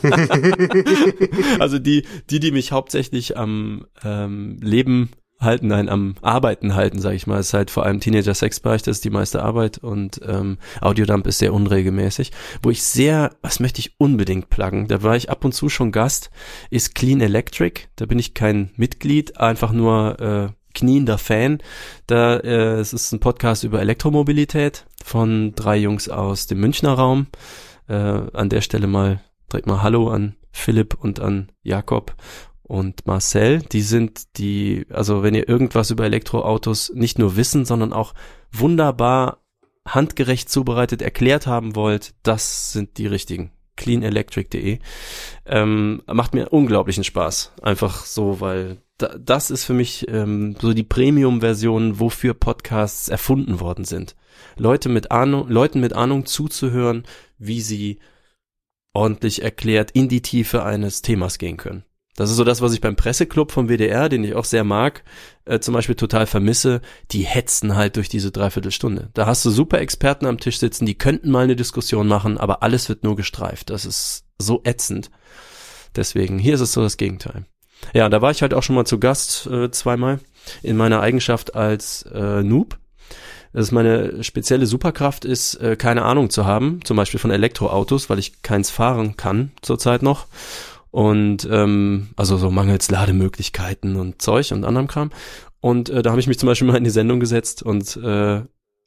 also 1.59 1.79
die, 1.79 2.05
die, 2.31 2.41
die 2.41 2.51
mich 2.51 2.73
hauptsächlich 2.73 3.37
am 3.37 3.87
ähm, 4.05 4.59
Leben 4.61 5.11
halten, 5.41 5.67
nein, 5.67 5.89
am 5.89 6.15
Arbeiten 6.23 6.75
halten, 6.75 7.01
sage 7.01 7.17
ich 7.17 7.27
mal, 7.27 7.41
ist 7.41 7.53
halt 7.53 7.71
vor 7.71 7.85
allem 7.85 7.99
Teenager-Sex-Bereich, 7.99 8.83
das 8.83 8.99
ist 8.99 9.05
die 9.05 9.11
meiste 9.11 9.43
Arbeit 9.43 9.79
und 9.79 10.21
ähm, 10.25 10.59
Audiodump 10.81 11.27
ist 11.27 11.39
sehr 11.39 11.53
unregelmäßig. 11.53 12.31
Wo 12.63 12.71
ich 12.71 12.83
sehr, 12.85 13.35
was 13.43 13.59
möchte 13.59 13.81
ich 13.81 13.99
unbedingt 13.99 14.51
pluggen, 14.51 14.87
da 14.87 15.03
war 15.03 15.17
ich 15.17 15.31
ab 15.31 15.45
und 15.45 15.53
zu 15.53 15.69
schon 15.69 15.91
Gast, 15.91 16.31
ist 16.71 16.95
Clean 16.95 17.21
Electric, 17.21 17.89
da 17.97 18.07
bin 18.07 18.21
ich 18.21 18.35
kein 18.35 18.71
Mitglied, 18.77 19.39
einfach 19.39 19.73
nur 19.73 20.21
äh, 20.21 20.62
kniender 20.75 21.19
Fan. 21.19 21.59
Da 22.07 22.37
äh, 22.37 22.81
es 22.81 22.93
ist 22.93 23.13
ein 23.13 23.21
Podcast 23.21 23.65
über 23.65 23.81
Elektromobilität 23.81 24.87
von 25.05 25.55
drei 25.55 25.77
Jungs 25.77 26.09
aus 26.09 26.47
dem 26.47 26.61
Münchner 26.61 26.95
Raum. 26.95 27.27
Äh, 27.89 27.95
an 27.95 28.49
der 28.49 28.61
Stelle 28.61 28.87
mal 28.87 29.21
direkt 29.53 29.67
mal 29.67 29.83
Hallo 29.83 30.09
an 30.09 30.37
Philipp 30.53 30.95
und 30.95 31.21
an 31.21 31.51
Jakob 31.63 32.15
und 32.63 33.07
Marcel, 33.07 33.61
die 33.61 33.83
sind 33.83 34.39
die, 34.39 34.87
also 34.89 35.23
wenn 35.23 35.35
ihr 35.35 35.49
irgendwas 35.49 35.91
über 35.91 36.05
Elektroautos 36.05 36.93
nicht 36.95 37.19
nur 37.19 37.37
wissen, 37.37 37.65
sondern 37.65 37.93
auch 37.93 38.15
wunderbar 38.51 39.43
handgerecht 39.87 40.49
zubereitet 40.49 41.03
erklärt 41.03 41.47
haben 41.47 41.75
wollt, 41.75 42.15
das 42.23 42.73
sind 42.73 42.97
die 42.99 43.07
richtigen. 43.07 43.53
cleanelectric.de 43.77 44.79
ähm, 45.47 46.03
macht 46.07 46.35
mir 46.35 46.53
unglaublichen 46.53 47.05
Spaß. 47.05 47.53
Einfach 47.63 48.05
so, 48.05 48.41
weil 48.41 48.81
das 49.21 49.51
ist 49.51 49.65
für 49.65 49.75
mich 49.75 50.07
ähm, 50.09 50.57
so 50.61 50.73
die 50.73 50.83
Premium-Version, 50.83 52.01
wofür 52.01 52.35
Podcasts 52.35 53.09
erfunden 53.09 53.61
worden 53.61 53.85
sind. 53.85 54.17
Leute 54.57 54.89
mit 54.89 55.11
Ahnung, 55.11 55.49
Leuten 55.49 55.81
mit 55.81 55.93
Ahnung 55.93 56.27
zuzuhören, 56.27 57.05
wie 57.39 57.61
sie 57.61 57.99
ordentlich 58.93 59.43
erklärt 59.43 59.91
in 59.93 60.09
die 60.09 60.23
Tiefe 60.23 60.65
eines 60.65 61.03
Themas 61.03 61.39
gehen 61.39 61.57
können. 61.57 61.85
Das 62.17 62.31
ist 62.31 62.37
so 62.37 62.45
das, 62.45 62.61
was 62.61 62.75
ich 62.75 62.83
beim 62.83 62.95
Presseclub 62.95 63.53
vom 63.53 63.69
WDR, 63.69 64.11
den 64.11 64.23
ich 64.23 64.35
auch 64.35 64.45
sehr 64.45 64.65
mag, 64.65 65.03
äh, 65.47 65.61
zum 65.61 65.73
Beispiel 65.73 65.95
total 65.95 66.27
vermisse. 66.27 66.83
Die 67.11 67.23
hetzen 67.23 67.75
halt 67.75 67.97
durch 67.97 68.11
diese 68.11 68.31
Dreiviertelstunde. 68.31 69.11
Da 69.15 69.25
hast 69.27 69.45
du 69.47 69.51
super 69.51 69.81
Experten 69.81 70.27
am 70.27 70.39
Tisch 70.39 70.59
sitzen, 70.59 70.85
die 70.85 70.99
könnten 70.99 71.31
mal 71.31 71.45
eine 71.45 71.57
Diskussion 71.57 72.07
machen, 72.07 72.37
aber 72.37 72.63
alles 72.63 72.91
wird 72.91 73.03
nur 73.03 73.17
gestreift. 73.17 73.71
Das 73.71 73.87
ist 73.87 74.27
so 74.39 74.61
ätzend. 74.65 75.11
Deswegen, 75.97 76.39
hier 76.39 76.55
ist 76.55 76.61
es 76.61 76.73
so 76.73 76.83
das 76.83 76.99
Gegenteil. 76.99 77.47
Ja, 77.93 78.09
da 78.09 78.23
war 78.23 78.31
ich 78.31 78.43
halt 78.43 78.55
auch 78.55 78.63
schon 78.63 78.77
mal 78.77 78.85
zu 78.85 78.99
Gast 78.99 79.47
äh, 79.47 79.71
zweimal 79.71 80.21
in 80.63 80.77
meiner 80.77 81.01
Eigenschaft 81.01 81.55
als 81.55 82.03
äh, 82.13 82.43
Noob. 82.43 82.79
Das 83.53 83.67
ist 83.67 83.73
meine 83.73 84.25
spezielle 84.25 84.67
Superkraft 84.67 85.25
ist, 85.25 85.57
äh, 85.57 85.77
keine 85.77 86.03
Ahnung 86.03 86.31
zu 86.31 86.47
haben, 86.47 86.81
zum 86.85 86.97
Beispiel 86.97 87.21
von 87.21 87.31
Elektroautos, 87.31 88.09
weil 88.09 88.19
ich 88.19 88.43
keins 88.43 88.71
fahren 88.71 89.17
kann 89.17 89.53
zurzeit 89.61 90.03
noch 90.03 90.27
und 90.93 91.49
ähm, 91.51 92.11
also 92.17 92.37
so 92.37 92.51
mangels 92.51 92.91
Lademöglichkeiten 92.91 93.97
und 93.97 94.23
Zeug 94.23 94.53
und 94.53 94.65
anderem 94.65 94.87
Kram. 94.87 95.11
Und 95.61 95.91
äh, 95.91 96.03
da 96.03 96.11
habe 96.11 96.21
ich 96.21 96.27
mich 96.27 96.39
zum 96.39 96.47
Beispiel 96.47 96.69
mal 96.69 96.77
in 96.77 96.85
die 96.85 96.91
Sendung 96.91 97.19
gesetzt 97.19 97.63
und 97.63 97.97
äh, 97.97 98.43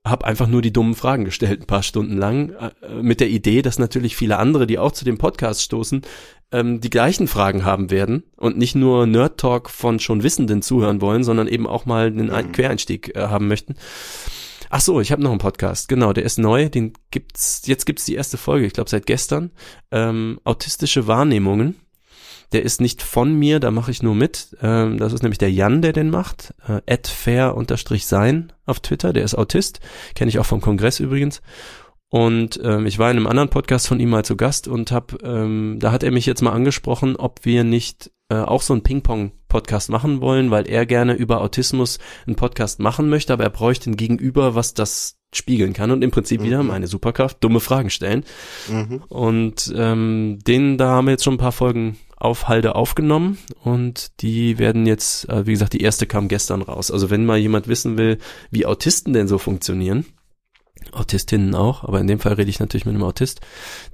habe 0.05 0.26
einfach 0.26 0.47
nur 0.47 0.61
die 0.61 0.72
dummen 0.72 0.93
Fragen 0.93 1.26
gestellt, 1.26 1.61
ein 1.61 1.67
paar 1.67 1.81
Stunden 1.81 2.15
lang, 2.15 2.51
äh, 2.51 3.01
mit 3.01 3.19
der 3.19 3.30
Idee, 3.30 3.63
dass 3.63 3.80
natürlich 3.80 4.15
viele 4.15 4.38
andere, 4.38 4.67
die 4.67 4.77
auch 4.77 4.91
zu 4.91 5.03
dem 5.03 5.17
Podcast 5.17 5.63
stoßen, 5.63 6.03
ähm, 6.51 6.81
die 6.81 6.89
gleichen 6.89 7.27
Fragen 7.27 7.65
haben 7.65 7.91
werden 7.91 8.23
und 8.38 8.57
nicht 8.57 8.76
nur 8.76 9.07
Nerd 9.07 9.39
Talk 9.39 9.69
von 9.69 9.99
schon 9.99 10.23
Wissenden 10.23 10.61
zuhören 10.61 11.01
wollen, 11.01 11.23
sondern 11.23 11.47
eben 11.47 11.67
auch 11.67 11.85
mal 11.85 12.07
einen 12.07 12.27
mhm. 12.27 12.51
Quereinstieg 12.51 13.15
äh, 13.15 13.27
haben 13.27 13.47
möchten. 13.47 13.76
Ach 14.69 14.81
so, 14.81 14.99
ich 14.99 15.11
habe 15.11 15.22
noch 15.22 15.30
einen 15.30 15.39
Podcast. 15.39 15.88
Genau, 15.88 16.11
der 16.11 16.23
ist 16.23 16.39
neu. 16.39 16.69
Den 16.69 16.93
gibt's. 17.11 17.61
Jetzt 17.65 17.85
gibt's 17.85 18.05
die 18.05 18.15
erste 18.15 18.38
Folge. 18.38 18.65
Ich 18.65 18.73
glaube 18.73 18.89
seit 18.89 19.05
gestern. 19.05 19.51
Ähm, 19.91 20.39
autistische 20.43 21.07
Wahrnehmungen 21.07 21.76
der 22.51 22.63
ist 22.63 22.80
nicht 22.80 23.01
von 23.01 23.34
mir, 23.34 23.59
da 23.59 23.72
mache 23.72 23.91
ich 23.91 24.03
nur 24.03 24.15
mit. 24.15 24.55
Ähm, 24.61 24.97
das 24.97 25.13
ist 25.13 25.23
nämlich 25.23 25.38
der 25.39 25.51
Jan, 25.51 25.81
der 25.81 25.93
den 25.93 26.09
macht. 26.09 26.53
Äh, 26.67 26.97
fair-sein 27.03 28.53
auf 28.65 28.80
Twitter, 28.80 29.13
der 29.13 29.23
ist 29.23 29.35
Autist. 29.35 29.80
Kenne 30.15 30.30
ich 30.30 30.39
auch 30.39 30.45
vom 30.45 30.61
Kongress 30.61 30.99
übrigens. 30.99 31.41
Und 32.10 32.60
ähm, 32.64 32.86
ich 32.86 32.99
war 32.99 33.11
in 33.11 33.18
einem 33.18 33.27
anderen 33.27 33.49
Podcast 33.49 33.88
von 33.88 33.99
ihm 33.99 34.10
mal 34.10 34.23
zu 34.23 34.38
Gast 34.38 34.68
und 34.68 34.91
hab, 34.91 35.22
ähm, 35.23 35.77
da 35.80 35.91
hat 35.91 36.03
er 36.03 36.11
mich 36.11 36.26
jetzt 36.26 36.41
mal 36.41 36.52
angesprochen, 36.52 37.15
ob 37.15 37.44
wir 37.44 37.64
nicht 37.64 38.11
äh, 38.30 38.36
auch 38.36 38.61
so 38.61 38.73
einen 38.73 38.84
Ping-Pong-Podcast 38.84 39.90
machen 39.90 40.22
wollen, 40.22 40.52
weil 40.52 40.68
er 40.68 40.86
gerne 40.86 41.14
über 41.14 41.41
Autismus 41.41 41.99
einen 42.26 42.36
Podcast 42.36 42.80
machen 42.80 43.10
möchte, 43.10 43.34
aber 43.34 43.44
er 43.44 43.49
bräuchte 43.49 43.90
ein 43.90 43.98
Gegenüber, 43.98 44.56
was 44.56 44.73
das 44.73 45.18
spiegeln 45.34 45.73
kann 45.73 45.91
und 45.91 46.03
im 46.03 46.11
Prinzip 46.11 46.41
mhm. 46.41 46.45
wieder 46.45 46.64
meine 46.64 46.88
Superkraft, 46.88 47.44
dumme 47.44 47.60
Fragen 47.60 47.90
stellen. 47.90 48.23
Mhm. 48.69 49.03
Und 49.10 49.73
ähm, 49.76 50.40
den, 50.48 50.77
da 50.77 50.90
haben 50.91 51.06
wir 51.06 51.11
jetzt 51.11 51.23
schon 51.23 51.36
ein 51.36 51.40
paar 51.40 51.52
Folgen 51.52 51.98
auf 52.15 52.48
Halde 52.48 52.76
aufgenommen 52.76 53.38
und 53.61 54.22
die 54.22 54.57
werden 54.57 54.86
jetzt, 54.86 55.27
äh, 55.27 55.45
wie 55.45 55.52
gesagt, 55.52 55.73
die 55.73 55.82
erste 55.82 56.07
kam 56.07 56.30
gestern 56.30 56.61
raus. 56.61 56.90
Also 56.90 57.10
wenn 57.10 57.26
mal 57.26 57.38
jemand 57.38 57.68
wissen 57.68 57.98
will, 57.98 58.19
wie 58.52 58.65
Autisten 58.65 59.11
denn 59.11 59.27
so 59.27 59.38
funktionieren, 59.38 60.06
Autistinnen 60.94 61.56
auch, 61.56 61.84
aber 61.84 61.99
in 61.99 62.07
dem 62.07 62.20
Fall 62.20 62.34
rede 62.34 62.49
ich 62.49 62.60
natürlich 62.60 62.86
mit 62.86 62.95
einem 62.95 63.03
Autist, 63.03 63.41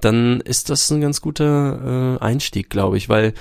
dann 0.00 0.40
ist 0.40 0.70
das 0.70 0.90
ein 0.90 1.00
ganz 1.00 1.20
guter 1.20 2.18
äh, 2.20 2.24
Einstieg, 2.24 2.70
glaube 2.70 2.96
ich, 2.96 3.08
weil 3.08 3.34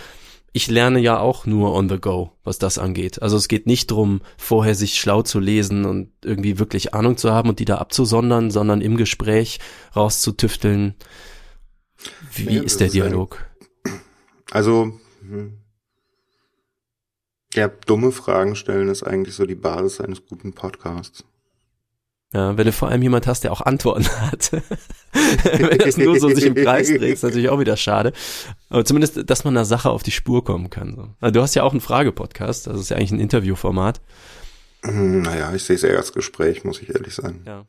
ich 0.54 0.68
lerne 0.68 1.00
ja 1.00 1.18
auch 1.18 1.46
nur 1.46 1.74
on 1.74 1.88
the 1.88 1.98
go, 1.98 2.32
was 2.44 2.58
das 2.58 2.78
angeht. 2.78 3.22
Also 3.22 3.38
es 3.38 3.48
geht 3.48 3.68
nicht 3.68 3.90
drum, 3.90 4.22
vorher 4.38 4.76
sich 4.76 5.00
schlau 5.00 5.22
zu 5.22 5.40
lesen 5.40 5.86
und 5.86 6.12
irgendwie 6.24 6.60
wirklich 6.60 6.94
Ahnung 6.94 7.16
zu 7.16 7.32
haben 7.32 7.50
und 7.50 7.60
die 7.60 7.66
da 7.66 7.78
abzusondern, 7.78 8.52
sondern 8.52 8.82
im 8.82 8.98
Gespräch 8.98 9.60
rauszutüfteln. 9.96 10.96
Wie 12.34 12.56
ja, 12.56 12.64
ist 12.64 12.82
der 12.82 12.90
Dialog? 12.90 13.46
Also, 14.50 15.00
hm. 15.22 15.60
ja, 17.54 17.70
dumme 17.70 18.12
Fragen 18.12 18.56
stellen 18.56 18.90
ist 18.90 19.04
eigentlich 19.04 19.36
so 19.36 19.46
die 19.46 19.56
Basis 19.56 20.02
eines 20.02 20.26
guten 20.26 20.52
Podcasts. 20.52 21.24
Ja, 22.34 22.58
wenn 22.58 22.66
du 22.66 22.72
vor 22.72 22.88
allem 22.88 23.02
jemand 23.02 23.28
hast, 23.28 23.44
der 23.44 23.52
auch 23.52 23.60
Antworten 23.62 24.08
hat. 24.22 24.52
wenn 24.52 25.78
das 25.78 25.98
nur 25.98 26.18
so 26.18 26.30
sich 26.30 26.46
im 26.46 26.56
Kreis 26.56 26.88
dreht, 26.88 27.02
ist 27.02 27.24
natürlich 27.24 27.50
auch 27.50 27.60
wieder 27.60 27.76
schade. 27.76 28.14
Aber 28.70 28.86
zumindest, 28.86 29.30
dass 29.30 29.44
man 29.44 29.56
einer 29.56 29.66
Sache 29.66 29.90
auf 29.90 30.02
die 30.02 30.12
Spur 30.12 30.44
kommen 30.46 30.70
kann. 30.70 30.96
So. 30.96 31.10
Also 31.20 31.34
du 31.34 31.42
hast 31.42 31.56
ja 31.56 31.64
auch 31.64 31.72
einen 31.72 31.82
Frage-Podcast, 31.82 32.68
das 32.68 32.80
ist 32.80 32.90
ja 32.90 32.96
eigentlich 32.96 33.12
ein 33.12 33.20
Interviewformat. 33.20 34.00
Hm, 34.84 35.24
naja, 35.24 35.54
ich 35.54 35.64
sehe 35.64 35.76
es 35.76 35.84
eher 35.84 35.98
als 35.98 36.14
Gespräch, 36.14 36.64
muss 36.64 36.82
ich 36.82 36.94
ehrlich 36.96 37.14
sein. 37.14 37.42
Ja. 37.46 37.66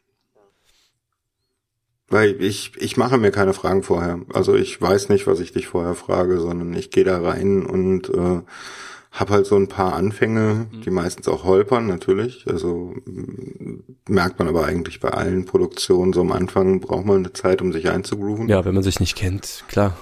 Weil 2.09 2.41
ich, 2.41 2.73
ich 2.77 2.97
mache 2.97 3.19
mir 3.19 3.33
keine 3.33 3.55
Fragen 3.55 3.83
vorher. 3.83 4.21
Also 4.33 4.55
ich 4.55 4.81
weiß 4.81 5.09
nicht, 5.09 5.27
was 5.27 5.41
ich 5.41 5.53
dich 5.53 5.67
vorher 5.67 5.95
frage, 5.95 6.39
sondern 6.39 6.73
ich 6.75 6.91
gehe 6.91 7.05
da 7.05 7.21
rein 7.21 7.67
und 7.67 8.11
äh, 8.11 8.43
habe 9.13 9.35
halt 9.35 9.47
so 9.47 9.57
ein 9.57 9.69
paar 9.69 9.93
Anfänge, 9.93 10.67
die 10.85 10.89
mhm. 10.89 10.97
meistens 10.97 11.29
auch 11.29 11.45
holpern, 11.45 11.87
natürlich. 11.87 12.47
Also 12.49 12.95
merkt 14.09 14.39
man 14.39 14.49
aber 14.49 14.65
eigentlich 14.65 15.01
bei 15.01 15.11
allen 15.11 15.45
Produktionen 15.45 16.15
so 16.15 16.23
am 16.23 16.33
Anfang 16.33 16.81
braucht 16.81 17.05
man 17.05 17.19
eine 17.19 17.33
Zeit, 17.35 17.61
um 17.61 17.73
sich 17.73 17.91
einzugrooven. 17.91 18.49
Ja, 18.49 18.65
wenn 18.65 18.75
man 18.75 18.83
sich 18.83 19.01
nicht 19.01 19.15
kennt, 19.15 19.65
klar. 19.69 19.97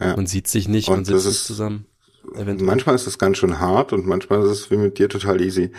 Ja. 0.00 0.16
Man 0.16 0.26
sieht 0.26 0.48
sich 0.48 0.66
nicht, 0.66 0.88
und 0.88 0.96
man 0.96 1.04
sitzt 1.04 1.26
nicht 1.26 1.44
zusammen. 1.44 1.86
Eventuell. 2.34 2.66
Manchmal 2.66 2.96
ist 2.96 3.06
es 3.06 3.18
ganz 3.18 3.38
schön 3.38 3.60
hart 3.60 3.92
und 3.92 4.06
manchmal 4.06 4.42
ist 4.42 4.50
es 4.50 4.70
wie 4.70 4.76
mit 4.76 4.98
dir 4.98 5.08
total 5.08 5.40
easy. 5.40 5.70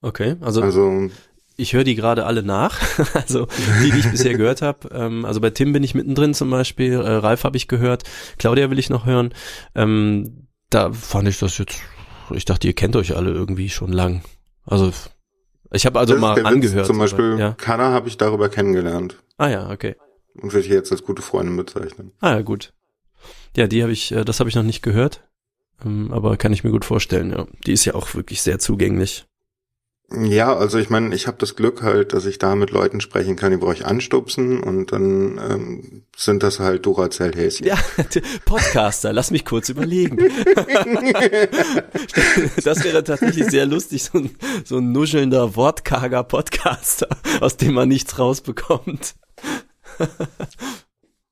Okay, 0.00 0.36
also, 0.40 0.62
also 0.62 1.10
ich 1.56 1.74
höre 1.74 1.84
die 1.84 1.94
gerade 1.94 2.24
alle 2.24 2.42
nach, 2.42 2.80
also 3.14 3.46
die, 3.82 3.90
die 3.90 3.98
ich 3.98 4.10
bisher 4.10 4.34
gehört 4.34 4.62
habe. 4.62 4.88
Ähm, 4.92 5.26
also 5.26 5.40
bei 5.40 5.50
Tim 5.50 5.74
bin 5.74 5.84
ich 5.84 5.94
mittendrin 5.94 6.32
zum 6.32 6.48
Beispiel, 6.48 6.94
äh, 6.94 7.10
Ralf 7.16 7.44
habe 7.44 7.58
ich 7.58 7.68
gehört, 7.68 8.04
Claudia 8.38 8.70
will 8.70 8.78
ich 8.78 8.88
noch 8.88 9.04
hören. 9.04 9.34
Ähm, 9.74 10.46
da 10.70 10.92
fand 10.92 11.28
ich 11.28 11.38
das 11.38 11.58
jetzt, 11.58 11.80
ich 12.30 12.44
dachte, 12.44 12.66
ihr 12.66 12.74
kennt 12.74 12.96
euch 12.96 13.16
alle 13.16 13.30
irgendwie 13.30 13.68
schon 13.68 13.92
lang. 13.92 14.22
Also 14.64 14.92
ich 15.72 15.86
habe 15.86 15.98
also 15.98 16.16
mal 16.16 16.44
angehört. 16.44 16.86
Zum 16.86 16.98
Beispiel 16.98 17.36
ja. 17.38 17.52
Kana 17.52 17.90
habe 17.90 18.08
ich 18.08 18.16
darüber 18.16 18.48
kennengelernt. 18.48 19.16
Ah 19.36 19.48
ja, 19.48 19.70
okay. 19.70 19.96
Und 20.34 20.52
würde 20.52 20.66
ich 20.66 20.72
jetzt 20.72 20.92
als 20.92 21.02
gute 21.02 21.22
Freundin 21.22 21.56
bezeichnen. 21.56 22.12
Ah 22.20 22.30
ja, 22.30 22.42
gut. 22.42 22.72
Ja, 23.56 23.66
die 23.66 23.82
habe 23.82 23.92
ich, 23.92 24.12
äh, 24.12 24.24
das 24.24 24.40
habe 24.40 24.48
ich 24.48 24.56
noch 24.56 24.62
nicht 24.62 24.82
gehört, 24.82 25.28
ähm, 25.84 26.12
aber 26.12 26.36
kann 26.36 26.52
ich 26.52 26.64
mir 26.64 26.70
gut 26.70 26.84
vorstellen. 26.84 27.30
Ja, 27.30 27.46
die 27.66 27.72
ist 27.72 27.84
ja 27.84 27.94
auch 27.94 28.14
wirklich 28.14 28.42
sehr 28.42 28.58
zugänglich. 28.58 29.26
Ja, 30.12 30.56
also 30.56 30.78
ich 30.78 30.90
meine, 30.90 31.14
ich 31.14 31.28
habe 31.28 31.36
das 31.38 31.54
Glück 31.54 31.82
halt, 31.82 32.12
dass 32.12 32.24
ich 32.24 32.38
da 32.38 32.56
mit 32.56 32.72
Leuten 32.72 33.00
sprechen 33.00 33.36
kann, 33.36 33.52
die 33.52 33.58
brauche 33.58 33.74
ich 33.74 33.86
anstupsen 33.86 34.60
und 34.60 34.90
dann 34.90 35.38
ähm, 35.38 36.02
sind 36.16 36.42
das 36.42 36.58
halt 36.58 36.84
Duracell-Häschen. 36.84 37.64
Ja, 37.64 37.78
Podcaster, 38.44 39.12
lass 39.12 39.30
mich 39.30 39.44
kurz 39.44 39.68
überlegen. 39.68 40.16
das 42.64 42.82
wäre 42.82 43.04
tatsächlich 43.04 43.46
sehr 43.46 43.66
lustig, 43.66 44.02
so 44.02 44.18
ein, 44.18 44.30
so 44.64 44.78
ein 44.78 44.90
nuschelnder, 44.90 45.54
wortkarger 45.54 46.24
Podcaster, 46.24 47.08
aus 47.40 47.56
dem 47.56 47.74
man 47.74 47.88
nichts 47.88 48.18
rausbekommt. 48.18 49.14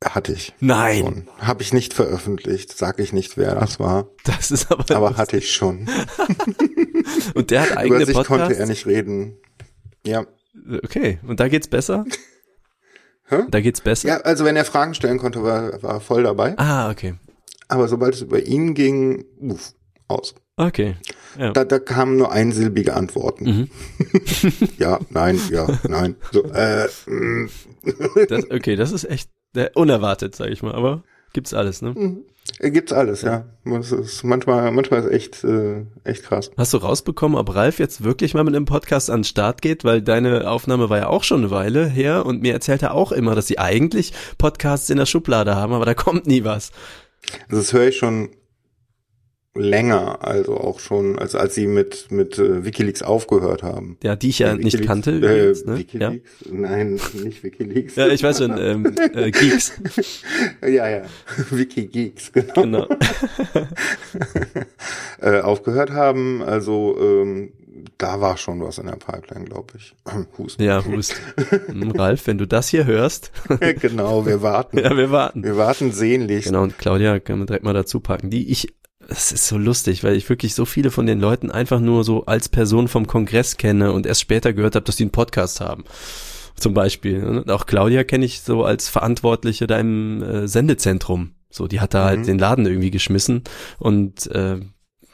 Hatte 0.04 0.32
ich. 0.32 0.54
Nein. 0.60 1.02
Schon. 1.02 1.28
Habe 1.38 1.62
ich 1.62 1.72
nicht 1.72 1.92
veröffentlicht, 1.92 2.76
sag 2.76 3.00
ich 3.00 3.12
nicht, 3.12 3.36
wer 3.36 3.56
das 3.56 3.80
war. 3.80 4.08
Das 4.24 4.52
ist 4.52 4.70
aber. 4.70 4.94
Aber 4.94 5.16
hatte 5.16 5.38
ich 5.38 5.50
schon. 5.52 5.88
Und 7.34 7.50
der 7.50 7.62
hat 7.62 7.76
eigene 7.76 7.96
Über 7.96 8.06
sich 8.06 8.14
Podcasts? 8.14 8.28
konnte 8.28 8.56
er 8.56 8.66
nicht 8.66 8.86
reden. 8.86 9.38
Ja. 10.06 10.24
Okay, 10.84 11.18
und 11.22 11.40
da 11.40 11.48
geht's 11.48 11.68
besser? 11.68 12.04
Hä? 13.28 13.42
Da 13.50 13.60
geht's 13.60 13.80
besser? 13.80 14.08
Ja, 14.08 14.16
also 14.18 14.44
wenn 14.44 14.56
er 14.56 14.64
Fragen 14.64 14.94
stellen 14.94 15.18
konnte, 15.18 15.42
war, 15.42 15.82
war 15.82 15.94
er 15.94 16.00
voll 16.00 16.22
dabei. 16.24 16.58
Ah, 16.58 16.90
okay. 16.90 17.14
Aber 17.68 17.88
sobald 17.88 18.14
es 18.14 18.22
über 18.22 18.44
ihn 18.44 18.74
ging, 18.74 19.24
uff, 19.38 19.74
aus. 20.08 20.34
Okay. 20.56 20.96
Ja. 21.38 21.52
Da, 21.52 21.64
da 21.64 21.78
kamen 21.78 22.16
nur 22.16 22.32
einsilbige 22.32 22.94
Antworten. 22.94 23.44
Mhm. 23.44 23.70
ja, 24.78 24.98
nein, 25.10 25.38
ja, 25.50 25.68
nein. 25.86 26.16
So, 26.32 26.44
äh, 26.44 26.88
mm. 27.06 27.48
Das, 28.28 28.50
okay, 28.50 28.74
das 28.74 28.92
ist 28.92 29.04
echt 29.04 29.30
unerwartet, 29.74 30.34
sag 30.36 30.50
ich 30.50 30.62
mal, 30.62 30.74
aber 30.74 31.02
gibt's 31.32 31.54
alles, 31.54 31.82
ne? 31.82 32.22
Äh, 32.58 32.70
Gibt's 32.70 32.92
alles, 32.92 33.22
ja. 33.22 33.44
Es 33.64 33.92
ist 33.92 34.24
manchmal, 34.24 34.70
manchmal 34.72 35.00
ist 35.00 35.10
echt, 35.10 35.44
äh, 35.44 35.84
echt 36.04 36.24
krass. 36.24 36.50
Hast 36.56 36.72
du 36.72 36.78
rausbekommen, 36.78 37.38
ob 37.38 37.54
Ralf 37.54 37.78
jetzt 37.78 38.02
wirklich 38.04 38.34
mal 38.34 38.44
mit 38.44 38.56
einem 38.56 38.64
Podcast 38.64 39.10
an 39.10 39.20
den 39.20 39.24
Start 39.24 39.62
geht? 39.62 39.84
Weil 39.84 40.02
deine 40.02 40.50
Aufnahme 40.50 40.90
war 40.90 40.98
ja 40.98 41.06
auch 41.08 41.24
schon 41.24 41.40
eine 41.40 41.50
Weile 41.50 41.86
her 41.86 42.26
und 42.26 42.42
mir 42.42 42.52
erzählt 42.52 42.82
er 42.82 42.94
auch 42.94 43.12
immer, 43.12 43.34
dass 43.34 43.46
sie 43.46 43.58
eigentlich 43.58 44.12
Podcasts 44.38 44.90
in 44.90 44.98
der 44.98 45.06
Schublade 45.06 45.56
haben, 45.56 45.72
aber 45.72 45.84
da 45.84 45.94
kommt 45.94 46.26
nie 46.26 46.44
was. 46.44 46.72
Also 47.48 47.62
das 47.62 47.72
höre 47.72 47.88
ich 47.88 47.96
schon 47.96 48.30
länger, 49.54 50.24
also 50.24 50.56
auch 50.56 50.78
schon, 50.78 51.18
als 51.18 51.34
als 51.34 51.54
sie 51.54 51.66
mit 51.66 52.10
mit 52.10 52.38
äh, 52.38 52.64
WikiLeaks 52.64 53.02
aufgehört 53.02 53.62
haben. 53.62 53.96
Ja, 54.02 54.14
die 54.16 54.28
ich 54.28 54.38
ja 54.38 54.54
nicht 54.54 54.66
WikiLeaks, 54.66 54.86
kannte 54.86 55.10
Äh, 55.10 55.16
übrigens, 55.16 55.64
ne? 55.64 55.72
Ja. 55.72 55.78
WikiLeaks? 55.78 56.30
Nein, 56.50 57.00
nicht 57.24 57.42
WikiLeaks. 57.42 57.96
ja, 57.96 58.08
ich 58.08 58.22
weiß 58.22 58.38
schon, 58.38 58.56
ähm, 58.58 58.94
äh, 59.14 59.30
Geeks, 59.30 59.72
ja, 60.62 60.88
ja. 60.88 61.02
Wikigeeks, 61.50 62.32
genau. 62.32 62.52
genau. 62.54 62.86
äh, 65.20 65.40
aufgehört 65.40 65.90
haben. 65.90 66.42
Also 66.42 66.96
ähm, 67.00 67.52
da 67.96 68.20
war 68.20 68.36
schon 68.36 68.60
was 68.60 68.78
in 68.78 68.86
der 68.86 68.96
Pipeline, 68.96 69.44
glaube 69.44 69.74
ich. 69.76 69.94
Husten. 70.38 70.62
Ja, 70.62 70.84
Hust. 70.84 71.14
Hm, 71.66 71.90
Ralf, 71.92 72.26
wenn 72.26 72.38
du 72.38 72.46
das 72.46 72.68
hier 72.68 72.86
hörst, 72.86 73.32
genau, 73.80 74.26
wir 74.26 74.42
warten. 74.42 74.78
ja, 74.78 74.96
wir 74.96 75.10
warten. 75.10 75.42
Wir 75.42 75.56
warten 75.56 75.92
sehnlich. 75.92 76.44
Genau, 76.44 76.62
und 76.62 76.78
Claudia 76.78 77.18
können 77.18 77.40
wir 77.40 77.46
direkt 77.46 77.64
mal 77.64 77.74
dazu 77.74 78.00
packen. 78.00 78.30
Die 78.30 78.50
ich, 78.50 78.68
es 79.08 79.32
ist 79.32 79.46
so 79.48 79.58
lustig, 79.58 80.04
weil 80.04 80.14
ich 80.16 80.28
wirklich 80.28 80.54
so 80.54 80.64
viele 80.64 80.90
von 80.90 81.06
den 81.06 81.18
Leuten 81.18 81.50
einfach 81.50 81.80
nur 81.80 82.04
so 82.04 82.26
als 82.26 82.48
Person 82.48 82.88
vom 82.88 83.06
Kongress 83.06 83.56
kenne 83.56 83.92
und 83.92 84.06
erst 84.06 84.20
später 84.20 84.52
gehört 84.52 84.74
habe, 84.74 84.84
dass 84.84 84.96
die 84.96 85.04
einen 85.04 85.10
Podcast 85.12 85.60
haben. 85.60 85.84
Zum 86.56 86.74
Beispiel. 86.74 87.24
Und 87.24 87.50
auch 87.50 87.66
Claudia 87.66 88.04
kenne 88.04 88.24
ich 88.26 88.40
so 88.42 88.64
als 88.64 88.88
Verantwortliche 88.88 89.66
da 89.66 89.78
im 89.78 90.22
äh, 90.22 90.46
Sendezentrum. 90.48 91.32
So, 91.50 91.66
die 91.66 91.80
hat 91.80 91.94
da 91.94 92.04
halt 92.04 92.20
Mhm. 92.20 92.24
den 92.26 92.38
Laden 92.38 92.66
irgendwie 92.66 92.90
geschmissen 92.90 93.42
und 93.78 94.26
äh, 94.32 94.60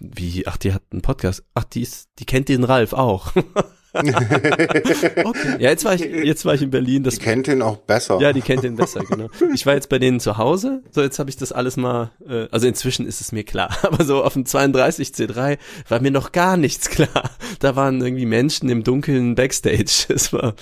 wie, 0.01 0.47
ach, 0.47 0.57
die 0.57 0.73
hat 0.73 0.83
einen 0.91 1.03
Podcast. 1.03 1.45
Ach, 1.55 1.65
die 1.65 1.83
ist, 1.83 2.09
die 2.19 2.25
kennt 2.27 2.49
den 2.49 2.65
Ralf 2.65 2.93
auch. 2.93 3.33
okay. 3.95 5.57
Ja, 5.59 5.71
jetzt 5.71 5.85
war 5.85 5.95
ich, 5.95 6.01
jetzt 6.01 6.45
war 6.45 6.55
ich 6.55 6.63
in 6.63 6.71
Berlin. 6.71 7.05
Das 7.05 7.15
Die 7.15 7.21
kennt 7.21 7.49
ihn 7.49 7.63
auch 7.63 7.77
besser. 7.77 8.19
ja, 8.21 8.33
die 8.33 8.41
kennt 8.41 8.65
den 8.65 8.77
besser, 8.77 9.01
genau. 9.05 9.29
Ich 9.55 9.67
war 9.67 9.75
jetzt 9.75 9.89
bei 9.89 9.99
denen 9.99 10.21
zu 10.21 10.37
Hause, 10.37 10.83
so 10.91 11.03
jetzt 11.03 11.19
habe 11.19 11.31
ich 11.31 11.37
das 11.37 11.53
alles 11.53 11.77
mal, 11.77 12.11
äh, 12.29 12.49
also 12.51 12.67
inzwischen 12.67 13.07
ist 13.07 13.21
es 13.21 13.33
mir 13.33 13.45
klar, 13.45 13.77
aber 13.83 14.05
so 14.05 14.23
auf 14.25 14.33
dem 14.35 14.47
32 14.47 15.09
C3 15.11 15.59
war 15.89 16.01
mir 16.01 16.11
noch 16.11 16.33
gar 16.33 16.57
nichts 16.57 16.91
klar. 16.91 17.31
Da 17.61 17.77
waren 17.77 18.01
irgendwie 18.01 18.27
Menschen 18.27 18.69
im 18.69 18.83
dunklen 18.85 19.35
Backstage. 19.35 20.07
Es 20.15 20.33
war, 20.33 20.55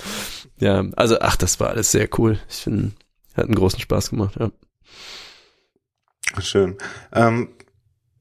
ja, 0.59 0.85
also 0.95 1.17
ach, 1.19 1.35
das 1.35 1.59
war 1.59 1.69
alles 1.69 1.91
sehr 1.91 2.07
cool. 2.17 2.39
Ich 2.49 2.57
finde, 2.57 2.91
hat 3.35 3.45
einen 3.45 3.55
großen 3.55 3.79
Spaß 3.79 4.11
gemacht, 4.11 4.35
ja. 4.39 4.51
Schön. 6.39 6.77
Ähm, 7.11 7.49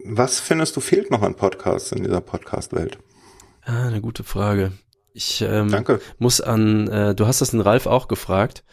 was 0.04 0.40
findest 0.40 0.76
du 0.76 0.80
fehlt 0.80 1.10
noch 1.10 1.22
an 1.22 1.34
Podcasts 1.36 1.92
in 1.92 2.02
dieser 2.02 2.20
Podcast-Welt? 2.20 2.98
Ah, 3.64 3.86
eine 3.86 4.00
gute 4.00 4.24
Frage. 4.24 4.72
Ich 5.14 5.42
ähm, 5.42 5.70
Danke. 5.70 6.00
muss 6.18 6.40
an, 6.40 6.88
äh, 6.88 7.14
du 7.14 7.26
hast 7.26 7.40
das 7.40 7.50
den 7.50 7.60
Ralf 7.60 7.86
auch 7.86 8.08
gefragt 8.08 8.64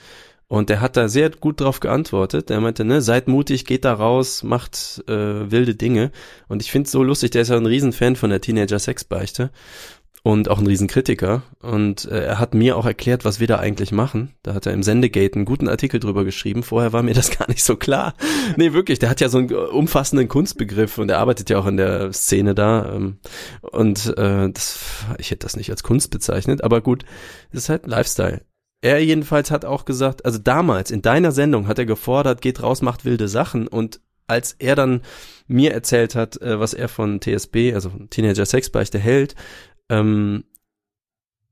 und 0.47 0.69
der 0.69 0.81
hat 0.81 0.97
da 0.97 1.07
sehr 1.09 1.29
gut 1.29 1.61
drauf 1.61 1.79
geantwortet. 1.79 2.49
Der 2.49 2.59
meinte, 2.59 2.83
ne, 2.83 3.01
seid 3.01 3.27
mutig, 3.27 3.65
geht 3.65 3.85
da 3.85 3.93
raus, 3.93 4.41
macht 4.41 5.03
äh, 5.07 5.51
wilde 5.51 5.75
Dinge. 5.75 6.11
Und 6.47 6.61
ich 6.63 6.71
find's 6.71 6.91
so 6.91 7.03
lustig, 7.03 7.31
der 7.31 7.43
ist 7.43 7.49
ja 7.49 7.57
ein 7.57 7.65
Riesenfan 7.67 8.15
von 8.15 8.31
der 8.31 8.41
Teenager-Sexbeichte 8.41 9.51
und 10.31 10.49
auch 10.49 10.59
ein 10.59 10.67
Riesenkritiker. 10.67 11.41
Und 11.61 12.05
äh, 12.05 12.23
er 12.25 12.39
hat 12.39 12.53
mir 12.53 12.77
auch 12.77 12.85
erklärt, 12.85 13.25
was 13.25 13.39
wir 13.39 13.47
da 13.47 13.57
eigentlich 13.57 13.91
machen. 13.91 14.33
Da 14.43 14.53
hat 14.53 14.65
er 14.65 14.73
im 14.73 14.83
Sendegate 14.83 15.35
einen 15.35 15.45
guten 15.45 15.67
Artikel 15.67 15.99
drüber 15.99 16.23
geschrieben. 16.23 16.61
Vorher 16.63 16.93
war 16.93 17.03
mir 17.03 17.13
das 17.15 17.35
gar 17.37 17.49
nicht 17.49 17.63
so 17.63 17.75
klar. 17.75 18.13
Nee, 18.55 18.73
wirklich, 18.73 18.99
der 18.99 19.09
hat 19.09 19.21
ja 19.21 19.29
so 19.29 19.39
einen 19.39 19.51
umfassenden 19.51 20.27
Kunstbegriff 20.27 20.97
und 20.97 21.09
er 21.09 21.19
arbeitet 21.19 21.49
ja 21.49 21.59
auch 21.59 21.65
in 21.65 21.77
der 21.77 22.13
Szene 22.13 22.53
da. 22.53 22.93
Ähm, 22.93 23.17
und 23.61 24.17
äh, 24.17 24.49
das, 24.51 24.79
ich 25.17 25.31
hätte 25.31 25.45
das 25.45 25.55
nicht 25.57 25.71
als 25.71 25.83
Kunst 25.83 26.11
bezeichnet, 26.11 26.63
aber 26.63 26.81
gut, 26.81 27.05
das 27.51 27.63
ist 27.63 27.69
halt 27.69 27.87
Lifestyle. 27.87 28.41
Er 28.81 29.03
jedenfalls 29.03 29.51
hat 29.51 29.65
auch 29.65 29.83
gesagt, 29.83 30.25
also 30.25 30.37
damals 30.37 30.91
in 30.91 31.01
deiner 31.01 31.31
Sendung 31.31 31.67
hat 31.67 31.79
er 31.79 31.85
gefordert, 31.85 32.41
geht 32.41 32.63
raus, 32.63 32.81
macht 32.81 33.03
wilde 33.03 33.27
Sachen 33.27 33.67
und 33.67 33.99
als 34.27 34.55
er 34.59 34.75
dann 34.75 35.01
mir 35.47 35.73
erzählt 35.73 36.13
hat, 36.13 36.39
äh, 36.41 36.59
was 36.59 36.75
er 36.75 36.87
von 36.87 37.19
TSB, 37.19 37.73
also 37.73 37.91
Teenager 38.11 38.45
Sexbeichte 38.45 38.99
hält, 38.99 39.35
ähm, 39.89 40.43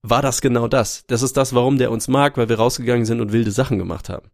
war 0.03 0.21
das 0.21 0.41
genau 0.41 0.67
das. 0.67 1.05
Das 1.07 1.21
ist 1.21 1.37
das, 1.37 1.53
warum 1.53 1.77
der 1.77 1.91
uns 1.91 2.07
mag, 2.07 2.37
weil 2.37 2.49
wir 2.49 2.57
rausgegangen 2.57 3.05
sind 3.05 3.21
und 3.21 3.31
wilde 3.31 3.51
Sachen 3.51 3.77
gemacht 3.77 4.09
haben. 4.09 4.29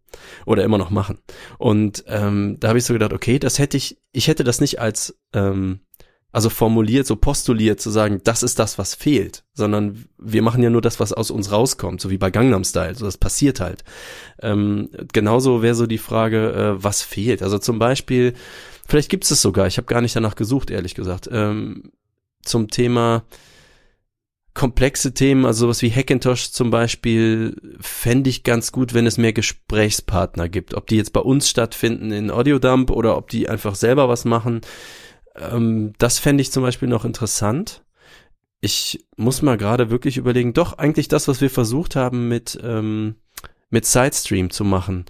Oder 0.46 0.64
immer 0.64 0.78
noch 0.78 0.90
machen. 0.90 1.20
Und 1.58 2.04
ähm, 2.08 2.58
da 2.60 2.70
habe 2.70 2.80
ich 2.80 2.86
so 2.86 2.94
gedacht, 2.94 3.14
okay, 3.14 3.40
das 3.40 3.60
hätte 3.60 3.78
ich, 3.78 3.98
ich 4.12 4.28
hätte 4.28 4.44
das 4.44 4.62
nicht 4.62 4.80
als, 4.80 5.18
ähm, 5.34 5.80
also 6.32 6.50
formuliert, 6.50 7.08
so 7.08 7.16
postuliert 7.16 7.80
zu 7.80 7.92
sagen, 7.92 8.22
das 8.24 8.44
ist 8.44 8.60
das, 8.60 8.78
was 8.78 8.96
fehlt, 8.96 9.44
sondern 9.54 10.06
wir 10.18 10.42
machen 10.42 10.64
ja 10.64 10.70
nur 10.70 10.82
das, 10.82 11.00
was 11.00 11.14
aus 11.14 11.32
uns 11.32 11.52
rauskommt, 11.52 12.02
so 12.02 12.10
wie 12.10 12.18
bei 12.18 12.32
Gangnam 12.32 12.64
Style, 12.64 12.96
so 12.96 13.06
das 13.06 13.18
passiert 13.18 13.60
halt. 13.60 13.84
Ähm, 14.42 14.90
genauso 15.14 15.62
wäre 15.62 15.76
so 15.76 15.86
die 15.86 16.00
Frage, 16.00 16.52
äh, 16.54 16.84
was 16.84 17.04
fehlt. 17.04 17.44
Also 17.44 17.60
zum 17.60 17.78
Beispiel, 17.80 18.34
vielleicht 18.88 19.10
gibt 19.10 19.26
es 19.26 19.32
es 19.32 19.42
sogar, 19.42 19.68
ich 19.68 19.78
habe 19.78 19.86
gar 19.86 20.02
nicht 20.02 20.16
danach 20.16 20.36
gesucht, 20.36 20.72
ehrlich 20.72 20.96
gesagt, 20.96 21.30
ähm, 21.32 21.92
zum 22.44 22.68
Thema 22.68 23.24
komplexe 24.54 25.14
Themen, 25.14 25.46
also 25.46 25.66
sowas 25.66 25.82
wie 25.82 25.92
Hackintosh 25.92 26.52
zum 26.52 26.70
Beispiel, 26.70 27.56
fände 27.80 28.30
ich 28.30 28.44
ganz 28.44 28.72
gut, 28.72 28.94
wenn 28.94 29.08
es 29.08 29.18
mehr 29.18 29.34
Gesprächspartner 29.34 30.48
gibt. 30.48 30.76
Ob 30.76 30.88
die 30.88 30.98
jetzt 30.98 31.14
bei 31.14 31.22
uns 31.22 31.50
stattfinden 31.50 32.12
in 32.12 32.30
Audiodump 32.30 32.92
oder 32.92 33.18
ob 33.18 33.30
die 33.30 33.50
einfach 33.50 33.76
selber 33.76 34.10
was 34.10 34.26
machen. 34.26 34.62
Ähm, 35.36 35.94
das 35.98 36.20
fände 36.20 36.42
ich 36.42 36.52
zum 36.52 36.64
Beispiel 36.64 36.88
noch 36.88 37.06
interessant. 37.06 37.84
Ich 38.62 39.06
muss 39.18 39.42
mal 39.42 39.58
gerade 39.58 39.90
wirklich 39.90 40.18
überlegen, 40.18 40.54
doch 40.54 40.78
eigentlich 40.78 41.08
das, 41.08 41.28
was 41.28 41.42
wir 41.42 41.50
versucht 41.50 41.96
haben 41.96 42.28
mit, 42.28 42.58
ähm, 42.64 43.16
mit 43.70 43.86
Sidestream 43.86 44.52
zu 44.52 44.64
machen. 44.64 45.06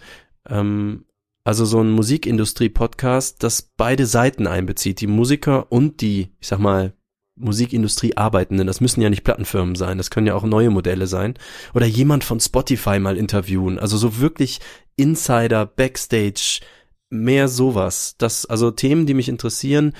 Ähm, 0.50 1.06
also 1.44 1.66
so 1.66 1.82
ein 1.82 1.92
Musikindustrie-Podcast, 1.92 3.44
das 3.44 3.62
beide 3.62 4.06
Seiten 4.06 4.48
einbezieht, 4.48 5.02
die 5.02 5.08
Musiker 5.08 5.72
und 5.72 6.00
die, 6.00 6.34
ich 6.40 6.48
sag 6.48 6.60
mal, 6.60 6.94
Musikindustrie 7.36 8.16
Arbeitenden. 8.16 8.68
Das 8.68 8.82
müssen 8.82 9.02
ja 9.02 9.10
nicht 9.10 9.24
Plattenfirmen 9.24 9.76
sein, 9.76 9.98
das 9.98 10.10
können 10.10 10.28
ja 10.28 10.36
auch 10.36 10.44
neue 10.44 10.70
Modelle 10.70 11.08
sein. 11.08 11.36
Oder 11.74 11.86
jemand 11.86 12.24
von 12.24 12.40
Spotify 12.40 13.00
mal 13.00 13.18
interviewen. 13.18 13.80
Also 13.80 13.98
so 13.98 14.20
wirklich 14.20 14.60
Insider, 14.96 15.66
Backstage, 15.66 16.62
mehr 17.10 17.48
sowas. 17.48 18.16
Das, 18.18 18.46
also 18.46 18.72
Themen, 18.72 19.06
die 19.06 19.14
mich 19.14 19.30
interessieren, 19.30 19.94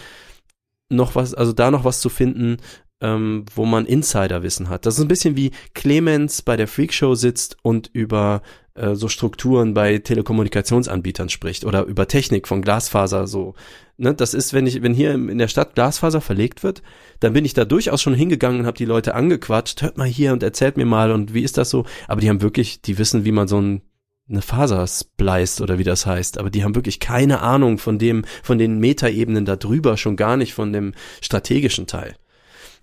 noch 0.90 1.16
was, 1.16 1.34
also 1.34 1.54
da 1.54 1.72
noch 1.72 1.86
was 1.86 2.02
zu 2.02 2.10
finden, 2.10 2.58
ähm, 3.02 3.46
wo 3.54 3.66
man 3.66 3.86
Insiderwissen 3.86 4.70
hat. 4.70 4.86
Das 4.86 4.96
ist 4.96 5.02
ein 5.02 5.08
bisschen 5.08 5.36
wie 5.36 5.52
Clemens 5.74 6.42
bei 6.42 6.56
der 6.56 6.68
Freakshow 6.68 7.16
sitzt 7.16 7.58
und 7.62 7.90
über 7.94 8.42
äh, 8.76 8.96
so 8.96 9.08
Strukturen 9.08 9.74
bei 9.74 10.00
Telekommunikationsanbietern 10.00 11.30
spricht 11.30 11.66
oder 11.66 11.84
über 11.86 12.08
Technik 12.08 12.48
von 12.48 12.62
Glasfaser 12.62 13.28
so. 13.28 13.56
Ne, 13.98 14.14
das 14.14 14.34
ist, 14.34 14.54
wenn 14.54 14.66
ich, 14.66 14.82
wenn 14.82 14.94
hier 14.94 15.14
in 15.14 15.38
der 15.38 15.48
Stadt 15.48 15.76
Glasfaser 15.76 16.22
verlegt 16.22 16.64
wird, 16.64 16.82
dann 17.20 17.34
bin 17.34 17.46
ich 17.46 17.54
da 17.54 17.66
durchaus 17.66 18.02
schon 18.02 18.16
hingegangen 18.16 18.62
und 18.62 18.66
habe 18.66 18.78
die 18.78 18.86
Leute 18.86 19.14
angequatscht, 19.14 19.82
hört 19.84 19.98
mal 19.98 20.08
hier 20.08 20.34
und 20.34 20.42
erzählt 20.42 20.78
mir 20.78 20.86
mal 20.86 21.12
und 21.12 21.34
wie 21.34 21.44
ist 21.44 21.58
das 21.58 21.70
so? 21.70 21.86
Aber 22.08 22.22
die 22.22 22.30
haben 22.30 22.42
wirklich, 22.42 22.82
die 22.82 22.98
wissen, 22.98 23.26
wie 23.26 23.32
man 23.32 23.48
so 23.48 23.62
ein 23.62 23.82
eine 24.30 24.42
Faser 24.42 24.88
spliced 24.88 25.60
oder 25.62 25.78
wie 25.78 25.84
das 25.84 26.06
heißt, 26.06 26.38
aber 26.38 26.50
die 26.50 26.64
haben 26.64 26.76
wirklich 26.76 27.02
keine 27.02 27.42
Ahnung 27.42 27.78
von 27.78 28.00
dem, 28.00 28.24
von 28.42 28.58
den 28.58 28.80
Metaebenen 28.80 29.44
da 29.44 29.58
drüber, 29.58 29.98
schon 29.98 30.16
gar 30.16 30.38
nicht 30.38 30.54
von 30.54 30.72
dem 30.72 30.94
strategischen 31.22 31.88
Teil. 31.88 32.16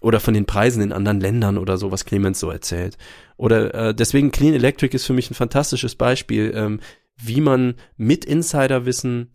Oder 0.00 0.20
von 0.20 0.34
den 0.34 0.46
Preisen 0.46 0.82
in 0.82 0.92
anderen 0.92 1.20
Ländern 1.20 1.58
oder 1.58 1.76
so, 1.76 1.92
was 1.92 2.04
Clemens 2.04 2.40
so 2.40 2.50
erzählt. 2.50 2.96
Oder 3.36 3.74
äh, 3.74 3.94
deswegen 3.94 4.30
Clean 4.30 4.54
Electric 4.54 4.94
ist 4.94 5.06
für 5.06 5.12
mich 5.12 5.30
ein 5.30 5.34
fantastisches 5.34 5.94
Beispiel, 5.94 6.52
ähm, 6.54 6.80
wie 7.16 7.40
man 7.40 7.74
mit 7.96 8.24
Insiderwissen, 8.24 9.30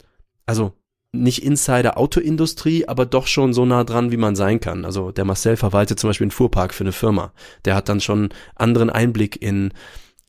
also 0.45 0.73
nicht 1.11 1.43
Insider 1.43 1.97
Autoindustrie, 1.97 2.87
aber 2.87 3.05
doch 3.05 3.27
schon 3.27 3.53
so 3.53 3.65
nah 3.65 3.83
dran, 3.83 4.11
wie 4.11 4.17
man 4.17 4.35
sein 4.35 4.59
kann. 4.59 4.85
Also 4.85 5.11
der 5.11 5.25
Marcel 5.25 5.55
verwaltet 5.55 5.99
zum 5.99 6.09
Beispiel 6.09 6.25
einen 6.25 6.31
Fuhrpark 6.31 6.73
für 6.73 6.83
eine 6.83 6.91
Firma. 6.91 7.33
Der 7.63 7.75
hat 7.75 7.89
dann 7.89 8.01
schon 8.01 8.29
anderen 8.55 8.89
Einblick 8.89 9.41
in 9.41 9.71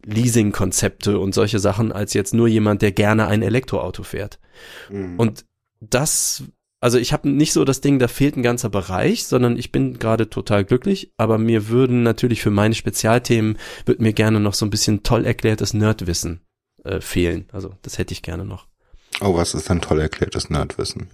Leasing-Konzepte 0.05 1.19
und 1.19 1.35
solche 1.35 1.59
Sachen 1.59 1.91
als 1.93 2.15
jetzt 2.15 2.35
nur 2.35 2.47
jemand, 2.47 2.83
der 2.83 2.93
gerne 2.93 3.27
ein 3.27 3.43
Elektroauto 3.43 4.05
fährt. 4.05 4.39
Mhm. 4.89 5.19
Und 5.19 5.45
das, 5.81 6.45
also 6.87 6.99
ich 6.99 7.13
habe 7.13 7.29
nicht 7.29 7.53
so 7.53 7.65
das 7.65 7.81
Ding, 7.81 7.99
da 7.99 8.07
fehlt 8.07 8.37
ein 8.37 8.45
ganzer 8.45 8.69
Bereich, 8.69 9.27
sondern 9.27 9.57
ich 9.57 9.73
bin 9.73 9.99
gerade 9.99 10.31
total 10.31 10.65
glücklich, 10.65 11.13
aber 11.17 11.37
mir 11.37 11.67
würden 11.67 12.05
natürlich 12.05 12.41
für 12.43 12.53
meine 12.53 12.77
Spezialthemen, 12.77 13.59
wird 13.87 13.99
mir 13.99 14.13
gerne 14.13 14.39
noch 14.39 14.55
so 14.55 14.65
ein 14.65 14.71
bisschen 14.71 15.03
toll 15.03 15.27
erklärtes 15.27 15.75
Nerdwissen 15.75 16.43
äh, 16.85 17.01
fehlen. 17.01 17.49
Also 17.51 17.75
das 17.83 17.99
hätte 17.99 18.13
ich 18.13 18.23
gerne 18.23 18.45
noch. 18.45 18.69
Oh, 19.21 19.35
was 19.35 19.55
ist 19.55 19.69
ein 19.69 19.81
toll 19.81 19.99
erklärtes 19.99 20.49
Nerdwissen? 20.49 21.09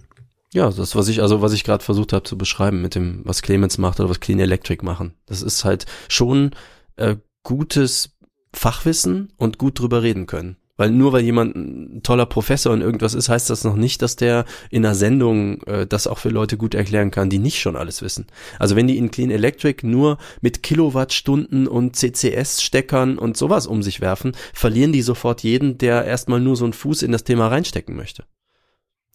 Ja, 0.53 0.69
das, 0.69 0.95
was 0.95 1.07
ich, 1.07 1.23
also 1.23 1.41
was 1.41 1.53
ich 1.53 1.63
gerade 1.63 1.83
versucht 1.83 2.13
habe 2.13 2.21
zu 2.21 2.37
beschreiben 2.37 2.83
mit 2.83 2.93
dem, 2.93 3.21
was 3.23 3.41
Clemens 3.41 3.79
macht 3.79 3.99
oder 3.99 4.11
was 4.11 4.19
Clean 4.19 4.39
Electric 4.39 4.85
machen. 4.85 5.15
Das 5.25 5.41
ist 5.41 5.65
halt 5.65 5.87
schon 6.07 6.51
äh, 6.97 7.15
gutes 7.41 8.15
Fachwissen 8.53 9.33
und 9.37 9.57
gut 9.57 9.79
drüber 9.79 10.03
reden 10.03 10.27
können. 10.27 10.57
Weil 10.75 10.89
nur 10.89 11.13
weil 11.13 11.21
jemand 11.21 11.55
ein 11.55 12.01
toller 12.01 12.25
Professor 12.25 12.73
in 12.73 12.81
irgendwas 12.81 13.13
ist, 13.13 13.29
heißt 13.29 13.49
das 13.49 13.63
noch 13.63 13.75
nicht, 13.75 14.01
dass 14.01 14.15
der 14.15 14.45
in 14.71 14.83
einer 14.83 14.95
Sendung 14.95 15.61
äh, 15.63 15.85
das 15.85 16.07
auch 16.07 16.17
für 16.17 16.29
Leute 16.29 16.57
gut 16.57 16.73
erklären 16.73 17.11
kann, 17.11 17.29
die 17.29 17.37
nicht 17.37 17.59
schon 17.59 17.75
alles 17.75 18.01
wissen. 18.01 18.25
Also 18.57 18.75
wenn 18.75 18.87
die 18.87 18.97
in 18.97 19.11
Clean 19.11 19.29
Electric 19.29 19.85
nur 19.85 20.17
mit 20.41 20.63
Kilowattstunden 20.63 21.67
und 21.67 21.95
CCS-Steckern 21.95 23.19
und 23.19 23.37
sowas 23.37 23.67
um 23.67 23.83
sich 23.83 24.01
werfen, 24.01 24.31
verlieren 24.53 24.93
die 24.93 25.03
sofort 25.03 25.43
jeden, 25.43 25.77
der 25.77 26.05
erstmal 26.05 26.39
nur 26.39 26.55
so 26.55 26.63
einen 26.63 26.73
Fuß 26.73 27.03
in 27.03 27.11
das 27.11 27.23
Thema 27.23 27.49
reinstecken 27.49 27.95
möchte. 27.95 28.25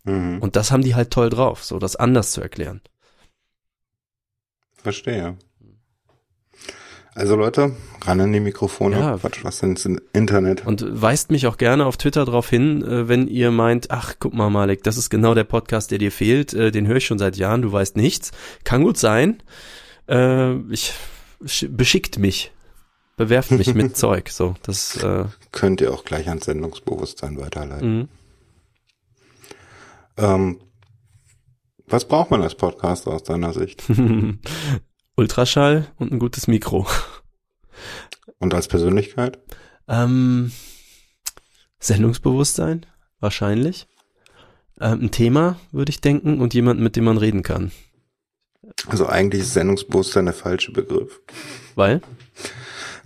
Mhm. 0.05 0.39
Und 0.41 0.55
das 0.55 0.71
haben 0.71 0.83
die 0.85 0.95
halt 0.95 1.11
toll 1.11 1.29
drauf, 1.29 1.65
so 1.65 1.81
das 1.81 1.97
anders 1.97 2.31
zu 2.31 2.41
erklären. 2.41 2.83
Verstehe. 4.77 5.37
Also 7.19 7.35
Leute, 7.35 7.73
ran 8.05 8.21
an 8.21 8.33
die 8.33 8.39
Mikrofone, 8.39 8.97
Ja. 8.99 9.17
Quatsch, 9.19 9.43
was 9.43 9.61
ins 9.63 9.85
Internet. 10.13 10.65
Und 10.65 10.85
weist 11.03 11.33
mich 11.33 11.49
auch 11.49 11.57
gerne 11.57 11.85
auf 11.87 11.97
Twitter 11.97 12.25
darauf 12.25 12.49
hin, 12.49 12.83
äh, 12.83 13.09
wenn 13.09 13.27
ihr 13.27 13.51
meint, 13.51 13.91
ach, 13.91 14.15
guck 14.21 14.35
mal, 14.35 14.51
Malik, 14.51 14.85
das 14.85 14.97
ist 14.97 15.11
genau 15.11 15.35
der 15.35 15.43
Podcast, 15.45 15.91
der 15.91 15.99
dir 15.99 16.13
fehlt, 16.13 16.55
äh, 16.55 16.71
den 16.71 16.87
höre 16.87 16.97
ich 16.99 17.07
schon 17.07 17.19
seit 17.19 17.37
Jahren, 17.37 17.63
du 17.63 17.73
weißt 17.73 17.97
nichts. 17.97 18.31
Kann 18.63 18.85
gut 18.85 18.99
sein. 18.99 19.43
Äh, 20.09 20.59
ich 20.73 20.93
sch- 21.45 21.69
beschickt 21.69 22.19
mich. 22.21 22.53
Bewerft 23.17 23.51
mich 23.51 23.75
mit 23.75 23.97
Zeug. 23.97 24.29
So, 24.31 24.55
das 24.63 25.03
äh, 25.03 25.25
Könnt 25.51 25.81
ihr 25.81 25.93
auch 25.93 26.05
gleich 26.05 26.29
ans 26.29 26.45
Sendungsbewusstsein 26.45 27.37
weiterleiten. 27.37 27.99
mhm. 27.99 28.09
Ähm, 30.19 30.61
was 31.89 32.05
braucht 32.07 32.31
man 32.31 32.43
als 32.43 32.55
Podcaster 32.55 33.11
aus 33.13 33.25
deiner 33.25 33.53
Sicht? 33.53 33.83
Ultraschall 35.19 35.89
und 35.97 36.13
ein 36.13 36.21
gutes 36.21 36.47
Mikro. 36.47 36.87
Und 38.39 38.55
als 38.55 38.69
Persönlichkeit? 38.69 39.39
Ähm, 39.89 40.53
Sendungsbewusstsein, 41.81 42.87
wahrscheinlich. 43.19 43.89
Ähm, 44.81 45.03
ein 45.03 45.11
Thema, 45.11 45.59
würde 45.73 45.91
ich 45.91 46.01
denken, 46.01 46.41
und 46.41 46.55
jemand, 46.55 46.79
mit 46.81 46.95
dem 46.95 47.03
man 47.05 47.19
reden 47.19 47.43
kann. 47.43 47.73
Also 48.87 49.07
eigentlich 49.07 49.43
ist 49.43 49.55
Sendungsbewusstsein 49.55 50.27
der 50.27 50.35
falsche 50.35 50.71
Begriff. 50.71 51.21
Weil? 51.75 52.01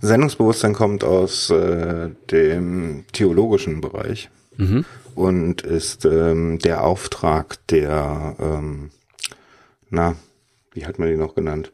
Sendungsbewusstsein 0.01 0.73
kommt 0.73 1.03
aus 1.03 1.49
äh, 1.49 2.11
dem 2.29 3.05
theologischen 3.11 3.81
Bereich 3.81 4.29
Mhm. 4.57 4.85
und 5.15 5.63
ist 5.63 6.05
ähm, 6.05 6.59
der 6.59 6.83
Auftrag 6.83 7.65
der, 7.69 8.35
ähm, 8.39 8.91
na, 9.89 10.15
wie 10.73 10.85
hat 10.85 10.99
man 10.99 11.07
die 11.09 11.15
noch 11.17 11.33
genannt? 11.33 11.71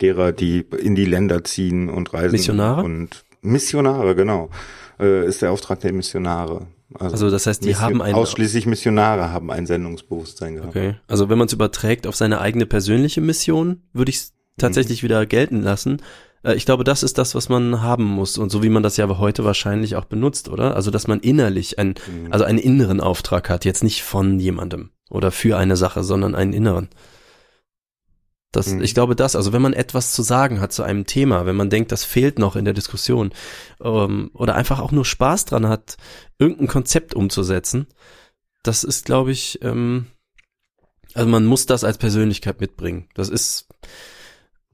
Derer, 0.00 0.32
die 0.32 0.64
in 0.82 0.94
die 0.94 1.04
Länder 1.04 1.44
ziehen 1.44 1.88
und 1.88 2.12
reisen. 2.14 2.32
Missionare? 2.32 2.82
Und 2.82 3.24
Missionare, 3.42 4.14
genau. 4.14 4.50
Äh, 4.98 5.26
ist 5.26 5.42
der 5.42 5.52
Auftrag 5.52 5.80
der 5.80 5.92
Missionare. 5.92 6.66
Also 6.98 7.30
das 7.30 7.46
heißt, 7.46 7.64
die 7.64 7.76
haben 7.76 8.02
ein- 8.02 8.14
Ausschließlich 8.14 8.66
Missionare 8.66 9.30
haben 9.30 9.50
ein 9.50 9.66
Sendungsbewusstsein 9.66 10.56
gehabt. 10.56 10.70
Okay. 10.76 10.96
Also 11.06 11.28
wenn 11.28 11.38
man 11.38 11.46
es 11.46 11.52
überträgt 11.52 12.06
auf 12.06 12.16
seine 12.16 12.40
eigene 12.40 12.66
persönliche 12.66 13.20
Mission, 13.20 13.82
würde 13.92 14.10
ich 14.10 14.16
es 14.16 14.32
tatsächlich 14.58 15.02
wieder 15.02 15.24
gelten 15.24 15.62
lassen. 15.62 16.02
Äh, 16.42 16.54
Ich 16.54 16.66
glaube, 16.66 16.82
das 16.84 17.02
ist 17.02 17.16
das, 17.16 17.34
was 17.34 17.48
man 17.48 17.80
haben 17.80 18.04
muss 18.04 18.38
und 18.38 18.50
so 18.50 18.62
wie 18.62 18.68
man 18.70 18.82
das 18.82 18.96
ja 18.96 19.06
heute 19.18 19.44
wahrscheinlich 19.44 19.94
auch 19.96 20.04
benutzt, 20.06 20.48
oder? 20.48 20.74
Also 20.74 20.90
dass 20.90 21.06
man 21.06 21.20
innerlich 21.20 21.78
ein, 21.78 21.94
also 22.30 22.44
einen 22.44 22.58
inneren 22.58 23.00
Auftrag 23.00 23.48
hat, 23.48 23.64
jetzt 23.64 23.84
nicht 23.84 24.02
von 24.02 24.40
jemandem 24.40 24.90
oder 25.10 25.30
für 25.30 25.56
eine 25.56 25.76
Sache, 25.76 26.02
sondern 26.02 26.34
einen 26.34 26.52
inneren. 26.52 26.88
Das, 28.52 28.68
Mhm. 28.68 28.82
ich 28.82 28.94
glaube 28.94 29.14
das, 29.14 29.36
also 29.36 29.52
wenn 29.52 29.62
man 29.62 29.72
etwas 29.72 30.12
zu 30.12 30.22
sagen 30.22 30.60
hat 30.60 30.72
zu 30.72 30.82
einem 30.82 31.06
Thema, 31.06 31.46
wenn 31.46 31.56
man 31.56 31.70
denkt, 31.70 31.92
das 31.92 32.04
fehlt 32.04 32.38
noch 32.38 32.56
in 32.56 32.64
der 32.64 32.74
Diskussion, 32.74 33.30
ähm, 33.80 34.30
oder 34.34 34.54
einfach 34.56 34.80
auch 34.80 34.92
nur 34.92 35.04
Spaß 35.04 35.44
dran 35.44 35.68
hat, 35.68 35.96
irgendein 36.38 36.66
Konzept 36.66 37.14
umzusetzen, 37.14 37.86
das 38.62 38.82
ist, 38.84 39.04
glaube 39.04 39.30
ich, 39.30 39.60
ähm, 39.62 40.06
also 41.14 41.28
man 41.28 41.46
muss 41.46 41.66
das 41.66 41.84
als 41.84 41.98
Persönlichkeit 41.98 42.60
mitbringen. 42.60 43.08
Das 43.14 43.28
ist, 43.28 43.68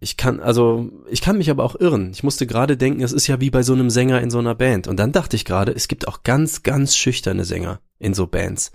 ich 0.01 0.16
kann, 0.16 0.40
also 0.40 0.90
ich 1.09 1.23
kann 1.23 1.39
mich 1.39 1.51
aber 1.51 1.65
auch 1.65 1.77
irren. 1.78 2.11
Ich 2.12 2.23
musste 2.23 2.47
gerade 2.47 2.77
denken, 2.77 3.03
es 3.03 3.12
ist 3.12 3.27
ja 3.27 3.40
wie 3.40 3.51
bei 3.51 3.62
so 3.62 3.73
einem 3.73 3.90
Sänger 3.90 4.20
in 4.20 4.31
so 4.31 4.39
einer 4.39 4.55
Band. 4.55 4.89
Und 4.89 4.98
dann 4.98 5.12
dachte 5.12 5.36
ich 5.36 5.44
gerade, 5.44 5.73
es 5.73 5.89
gibt 5.89 6.09
auch 6.09 6.23
ganz, 6.23 6.62
ganz 6.62 6.97
schüchterne 6.97 7.44
Sänger 7.44 7.81
in 7.98 8.12
so 8.12 8.27
Bands. 8.27 8.73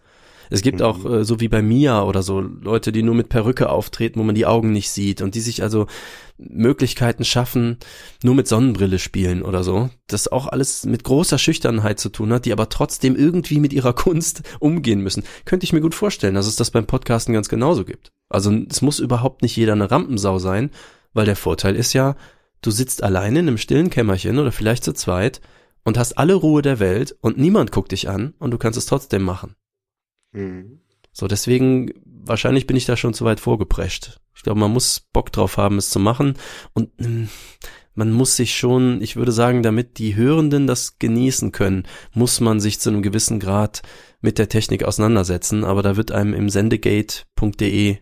Es 0.51 0.61
gibt 0.61 0.81
auch, 0.81 1.05
äh, 1.05 1.23
so 1.23 1.39
wie 1.39 1.47
bei 1.47 1.61
Mia 1.61 2.03
oder 2.03 2.23
so, 2.23 2.41
Leute, 2.41 2.91
die 2.91 3.03
nur 3.03 3.15
mit 3.15 3.29
Perücke 3.29 3.69
auftreten, 3.69 4.19
wo 4.19 4.23
man 4.23 4.35
die 4.35 4.45
Augen 4.45 4.73
nicht 4.73 4.89
sieht 4.89 5.21
und 5.21 5.33
die 5.33 5.39
sich 5.39 5.63
also 5.63 5.87
Möglichkeiten 6.37 7.23
schaffen, 7.23 7.77
nur 8.21 8.35
mit 8.35 8.49
Sonnenbrille 8.49 8.99
spielen 8.99 9.43
oder 9.43 9.63
so. 9.63 9.89
Das 10.07 10.27
auch 10.27 10.47
alles 10.47 10.85
mit 10.85 11.05
großer 11.05 11.37
Schüchternheit 11.37 12.01
zu 12.01 12.09
tun 12.09 12.33
hat, 12.33 12.43
die 12.43 12.51
aber 12.51 12.67
trotzdem 12.67 13.15
irgendwie 13.15 13.61
mit 13.61 13.71
ihrer 13.71 13.93
Kunst 14.01 14.43
umgehen 14.59 14.99
müssen. 14.99 15.23
Könnte 15.45 15.63
ich 15.63 15.71
mir 15.71 15.79
gut 15.79 15.95
vorstellen, 15.95 16.35
dass 16.35 16.47
es 16.47 16.57
das 16.57 16.69
beim 16.69 16.85
Podcasten 16.85 17.33
ganz 17.33 17.47
genauso 17.47 17.85
gibt. 17.85 18.11
Also 18.27 18.51
es 18.69 18.81
muss 18.81 18.99
überhaupt 18.99 19.43
nicht 19.43 19.55
jeder 19.55 19.73
eine 19.73 19.89
Rampensau 19.89 20.37
sein, 20.37 20.69
weil 21.13 21.25
der 21.25 21.37
Vorteil 21.37 21.77
ist 21.77 21.93
ja, 21.93 22.17
du 22.61 22.71
sitzt 22.71 23.03
alleine 23.03 23.39
in 23.39 23.47
einem 23.47 23.57
stillen 23.57 23.89
Kämmerchen 23.89 24.37
oder 24.37 24.51
vielleicht 24.51 24.83
zu 24.83 24.91
zweit 24.91 25.39
und 25.85 25.97
hast 25.97 26.17
alle 26.17 26.33
Ruhe 26.33 26.61
der 26.61 26.79
Welt 26.79 27.15
und 27.21 27.37
niemand 27.37 27.71
guckt 27.71 27.93
dich 27.93 28.09
an 28.09 28.33
und 28.37 28.51
du 28.51 28.57
kannst 28.57 28.77
es 28.77 28.85
trotzdem 28.85 29.23
machen. 29.23 29.55
Mhm. 30.31 30.79
So, 31.13 31.27
deswegen, 31.27 31.91
wahrscheinlich 32.05 32.67
bin 32.67 32.77
ich 32.77 32.85
da 32.85 32.95
schon 32.95 33.13
zu 33.13 33.25
weit 33.25 33.39
vorgeprescht. 33.39 34.19
Ich 34.33 34.43
glaube, 34.43 34.59
man 34.59 34.71
muss 34.71 35.01
Bock 35.11 35.31
drauf 35.31 35.57
haben, 35.57 35.77
es 35.77 35.89
zu 35.89 35.99
machen. 35.99 36.35
Und 36.73 36.89
mm, 36.99 37.25
man 37.93 38.11
muss 38.11 38.37
sich 38.37 38.55
schon, 38.55 39.01
ich 39.01 39.17
würde 39.17 39.33
sagen, 39.33 39.61
damit 39.61 39.97
die 39.97 40.15
Hörenden 40.15 40.67
das 40.67 40.97
genießen 40.99 41.51
können, 41.51 41.83
muss 42.13 42.39
man 42.39 42.59
sich 42.59 42.79
zu 42.79 42.89
einem 42.89 43.01
gewissen 43.01 43.39
Grad 43.39 43.81
mit 44.21 44.37
der 44.37 44.47
Technik 44.47 44.83
auseinandersetzen. 44.83 45.65
Aber 45.65 45.81
da 45.81 45.97
wird 45.97 46.11
einem 46.11 46.33
im 46.33 46.49
sendegate.de 46.49 47.97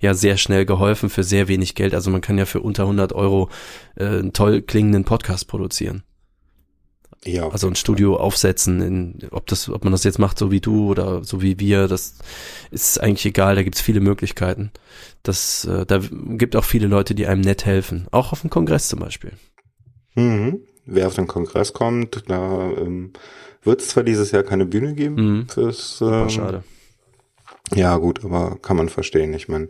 ja 0.00 0.14
sehr 0.14 0.36
schnell 0.36 0.66
geholfen 0.66 1.10
für 1.10 1.22
sehr 1.22 1.48
wenig 1.48 1.74
Geld. 1.74 1.94
Also 1.94 2.10
man 2.10 2.20
kann 2.20 2.38
ja 2.38 2.46
für 2.46 2.60
unter 2.60 2.84
100 2.84 3.12
Euro 3.12 3.50
äh, 3.96 4.06
einen 4.06 4.32
toll 4.32 4.62
klingenden 4.62 5.04
Podcast 5.04 5.48
produzieren. 5.48 6.02
Ja, 7.24 7.48
Also 7.48 7.66
ein 7.68 7.74
Studio 7.74 8.16
aufsetzen, 8.16 8.80
in, 8.82 9.18
ob 9.30 9.46
das, 9.46 9.68
ob 9.70 9.84
man 9.84 9.92
das 9.92 10.04
jetzt 10.04 10.18
macht, 10.18 10.38
so 10.38 10.50
wie 10.50 10.60
du 10.60 10.90
oder 10.90 11.24
so 11.24 11.40
wie 11.40 11.58
wir, 11.58 11.88
das 11.88 12.16
ist 12.70 13.00
eigentlich 13.00 13.24
egal. 13.26 13.54
Da 13.56 13.62
gibt's 13.62 13.80
viele 13.80 14.00
Möglichkeiten. 14.00 14.70
Das, 15.22 15.64
äh, 15.64 15.86
da 15.86 16.00
gibt 16.10 16.54
auch 16.54 16.64
viele 16.64 16.86
Leute, 16.86 17.14
die 17.14 17.26
einem 17.26 17.40
nett 17.40 17.64
helfen. 17.64 18.06
Auch 18.10 18.32
auf 18.32 18.42
dem 18.42 18.50
Kongress 18.50 18.88
zum 18.88 18.98
Beispiel. 19.00 19.32
Mhm. 20.14 20.60
Wer 20.86 21.06
auf 21.06 21.14
den 21.14 21.26
Kongress 21.26 21.72
kommt, 21.72 22.24
da 22.28 22.70
ähm, 22.76 23.14
wird 23.62 23.80
es 23.80 23.88
zwar 23.88 24.02
dieses 24.02 24.30
Jahr 24.30 24.42
keine 24.42 24.66
Bühne 24.66 24.94
geben 24.94 25.14
Mhm. 25.38 25.48
fürs 25.48 26.00
ähm, 26.02 26.28
schade. 26.28 26.62
Ja, 27.74 27.96
gut, 27.96 28.22
aber 28.22 28.58
kann 28.60 28.76
man 28.76 28.90
verstehen. 28.90 29.32
Ich 29.32 29.48
meine, 29.48 29.68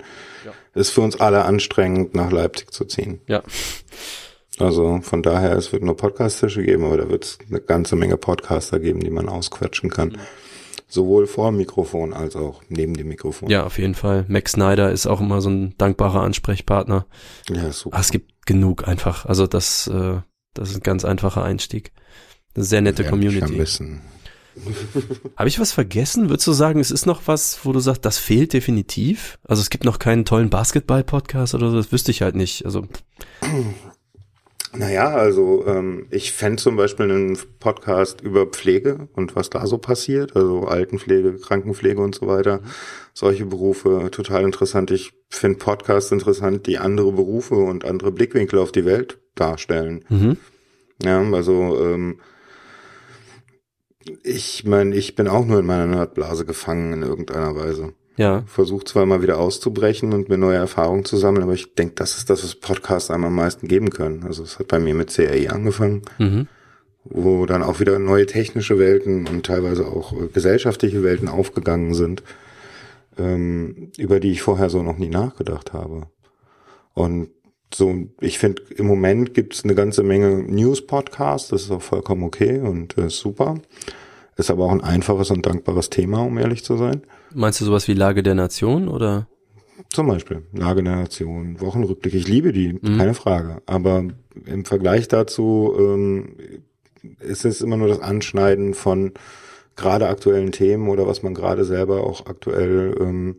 ist 0.75 0.91
für 0.91 1.03
uns 1.03 1.21
alle 1.21 1.45
anstrengend, 1.45 2.17
nach 2.17 2.33
Leipzig 2.33 2.73
zu 2.73 2.85
ziehen. 2.85 3.21
Ja. 3.29 3.45
Also 4.59 5.01
von 5.03 5.23
daher, 5.23 5.53
es 5.57 5.73
wird 5.73 5.83
nur 5.83 5.97
Podcast-Tische 5.97 6.63
geben, 6.63 6.85
aber 6.85 6.97
da 6.97 7.09
wird 7.09 7.25
es 7.25 7.39
eine 7.49 7.61
ganze 7.61 7.97
Menge 7.97 8.17
Podcaster 8.17 8.79
geben, 8.79 9.01
die 9.01 9.11
man 9.11 9.29
ausquetschen 9.29 9.91
kann. 9.91 10.17
Sowohl 10.87 11.27
vor 11.27 11.51
dem 11.51 11.57
Mikrofon 11.57 12.13
als 12.13 12.37
auch 12.37 12.63
neben 12.69 12.95
dem 12.95 13.09
Mikrofon. 13.09 13.51
Ja, 13.51 13.65
auf 13.65 13.79
jeden 13.79 13.95
Fall. 13.95 14.25
Max 14.29 14.53
Snyder 14.53 14.93
ist 14.93 15.07
auch 15.07 15.21
immer 15.21 15.41
so 15.41 15.51
ein 15.51 15.75
dankbarer 15.77 16.23
Ansprechpartner. 16.23 17.07
ja 17.51 17.73
super. 17.73 17.97
Ah, 17.97 18.01
es 18.01 18.13
gibt 18.13 18.47
genug 18.47 18.87
einfach. 18.87 19.27
Also 19.27 19.47
das, 19.47 19.89
äh, 19.89 20.21
das 20.53 20.71
ist 20.71 20.77
ein 20.77 20.83
ganz 20.83 21.05
einfacher 21.05 21.43
Einstieg. 21.43 21.93
Eine 22.55 22.65
sehr 22.65 22.81
nette 22.81 23.03
mich 23.03 23.11
Community. 23.11 23.65
Habe 25.37 25.49
ich 25.49 25.59
was 25.59 25.73
vergessen? 25.73 26.29
Würdest 26.29 26.47
du 26.47 26.53
sagen, 26.53 26.79
es 26.79 26.93
ist 26.93 27.07
noch 27.07 27.23
was, 27.27 27.65
wo 27.65 27.73
du 27.73 27.81
sagst, 27.81 28.05
das 28.05 28.19
fehlt 28.19 28.53
definitiv? 28.53 29.39
Also 29.43 29.61
es 29.63 29.71
gibt 29.71 29.85
noch 29.85 29.99
keinen 29.99 30.25
tollen 30.25 30.51
Basketball-Podcast 30.51 31.55
oder 31.55 31.71
so, 31.71 31.77
das 31.77 31.91
wüsste 31.91 32.13
ich 32.13 32.23
halt 32.23 32.37
nicht. 32.37 32.65
Also 32.65 32.87
Naja, 34.77 35.09
also 35.09 35.65
ähm, 35.67 36.07
ich 36.11 36.33
fände 36.33 36.61
zum 36.61 36.77
Beispiel 36.77 37.11
einen 37.11 37.39
Podcast 37.61 38.21
über 38.21 38.47
Pflege 38.47 39.09
und 39.15 39.37
was 39.37 39.51
da 39.51 39.67
so 39.67 39.79
passiert, 39.79 40.35
also 40.35 40.67
Altenpflege, 40.67 41.39
Krankenpflege 41.39 42.01
und 42.01 42.15
so 42.15 42.27
weiter. 42.27 42.61
Solche 43.13 43.47
Berufe 43.47 44.09
total 44.11 44.43
interessant. 44.43 44.91
Ich 44.91 45.13
finde 45.29 45.59
Podcasts 45.59 46.11
interessant, 46.11 46.67
die 46.67 46.79
andere 46.79 47.13
Berufe 47.13 47.55
und 47.55 47.85
andere 47.85 48.11
Blickwinkel 48.11 48.59
auf 48.59 48.73
die 48.73 48.85
Welt 48.85 49.19
darstellen. 49.35 50.05
mhm. 50.09 50.37
Ja, 51.03 51.21
also 51.33 51.85
ähm, 51.85 52.21
ich 54.23 54.65
meine, 54.65 54.95
ich 54.95 55.15
bin 55.15 55.29
auch 55.29 55.45
nur 55.45 55.59
in 55.59 55.67
meiner 55.67 55.87
Nerdblase 55.87 56.45
gefangen 56.45 56.93
in 56.93 57.03
irgendeiner 57.03 57.57
Weise. 57.57 57.95
Ja, 58.17 58.45
Versuche 58.47 58.85
zwar 58.85 59.07
mal 59.07 59.23
wieder 59.23 59.39
auszubrechen 59.39 60.13
und 60.13 60.29
mir 60.29 60.39
neue 60.39 60.57
Erfahrungen 60.57 61.05
zu 61.05 61.17
sammeln, 61.17 61.43
aber 61.43 61.55
ich 61.55 61.75
denke, 61.75 61.95
das 61.97 62.17
ist 62.17 62.31
das, 62.31 62.45
was 62.45 62.55
Podcasts 62.55 63.11
einem 63.11 63.25
am 63.25 63.35
meisten 63.35 63.67
geben 63.67 63.91
können. 63.91 64.25
Also 64.25 64.45
es 64.45 64.59
hat 64.59 64.69
bei 64.69 64.79
mir 64.79 64.95
mit 64.95 65.11
CRI 65.11 65.49
angefangen, 65.49 66.03
mhm. 66.19 66.47
wo 67.05 67.45
dann 67.47 67.63
auch 67.63 67.81
wieder 67.81 67.99
neue 67.99 68.27
technische 68.27 68.79
Welten 68.79 69.27
und 69.27 69.45
teilweise 69.47 69.87
auch 69.87 70.13
äh, 70.13 70.29
gesellschaftliche 70.29 71.03
Welten 71.03 71.29
aufgegangen 71.29 71.95
sind, 71.95 72.23
ähm, 73.19 73.91
über 73.99 74.21
die 74.21 74.31
ich 74.31 74.43
vorher 74.43 74.71
so 74.71 74.83
noch 74.83 74.99
nie 74.99 75.09
nachgedacht 75.09 75.73
habe. 75.73 76.07
Und 76.93 77.31
so, 77.75 77.93
ich 78.21 78.39
finde, 78.39 78.63
im 78.77 78.87
Moment 78.87 79.35
gibt 79.35 79.55
es 79.55 79.65
eine 79.65 79.75
ganze 79.75 80.05
Menge 80.05 80.45
News-Podcasts, 80.45 81.49
das 81.49 81.63
ist 81.63 81.71
auch 81.73 81.83
vollkommen 81.83 82.23
okay 82.23 82.61
und 82.61 82.97
äh, 82.97 83.11
super. 83.11 83.57
Ist 84.37 84.51
aber 84.51 84.65
auch 84.65 84.73
ein 84.73 84.83
einfaches 84.83 85.31
und 85.31 85.47
dankbares 85.47 85.91
Thema, 85.91 86.23
um 86.25 86.39
ehrlich 86.39 86.65
zu 86.65 86.77
sein. 86.77 87.03
Meinst 87.35 87.61
du 87.61 87.65
sowas 87.65 87.89
wie 87.89 87.95
Lage 87.95 88.23
der 88.23 88.35
Nation 88.35 88.89
oder? 88.89 89.29
Zum 89.91 90.07
Beispiel 90.07 90.43
Lage 90.53 90.83
der 90.83 90.97
Nation, 90.97 91.61
Wochenrückblick. 91.61 92.15
Ich 92.15 92.29
liebe 92.29 92.53
die, 92.53 92.75
Mhm. 92.81 92.99
keine 92.99 93.15
Frage. 93.15 93.61
Aber 93.67 94.05
im 94.47 94.65
Vergleich 94.65 95.09
dazu 95.09 95.75
ähm, 95.79 96.37
ist 97.21 97.45
es 97.45 97.61
immer 97.61 97.77
nur 97.77 97.89
das 97.89 98.01
Anschneiden 98.01 98.75
von 98.75 99.13
gerade 99.77 100.09
aktuellen 100.09 100.53
Themen 100.53 100.89
oder 100.89 101.07
was 101.07 101.23
man 101.23 101.35
gerade 101.35 101.65
selber 101.65 102.05
auch 102.05 102.27
aktuell 102.27 102.97
ähm, 103.01 103.37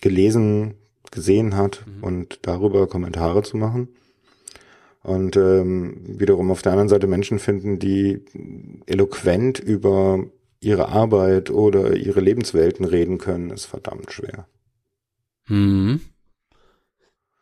gelesen, 0.00 0.74
gesehen 1.12 1.56
hat 1.56 1.84
und 2.00 2.40
darüber 2.42 2.88
Kommentare 2.88 3.42
zu 3.42 3.56
machen. 3.56 3.88
Und 5.04 5.36
ähm, 5.36 5.96
wiederum 6.06 6.50
auf 6.50 6.62
der 6.62 6.72
anderen 6.72 6.88
Seite 6.88 7.06
Menschen 7.06 7.38
finden, 7.38 7.78
die 7.78 8.20
eloquent 8.86 9.58
über 9.58 10.24
ihre 10.62 10.88
Arbeit 10.88 11.50
oder 11.50 11.96
ihre 11.96 12.20
Lebenswelten 12.20 12.84
reden 12.84 13.18
können, 13.18 13.50
ist 13.50 13.66
verdammt 13.66 14.12
schwer. 14.12 14.46
Mhm. 15.48 16.00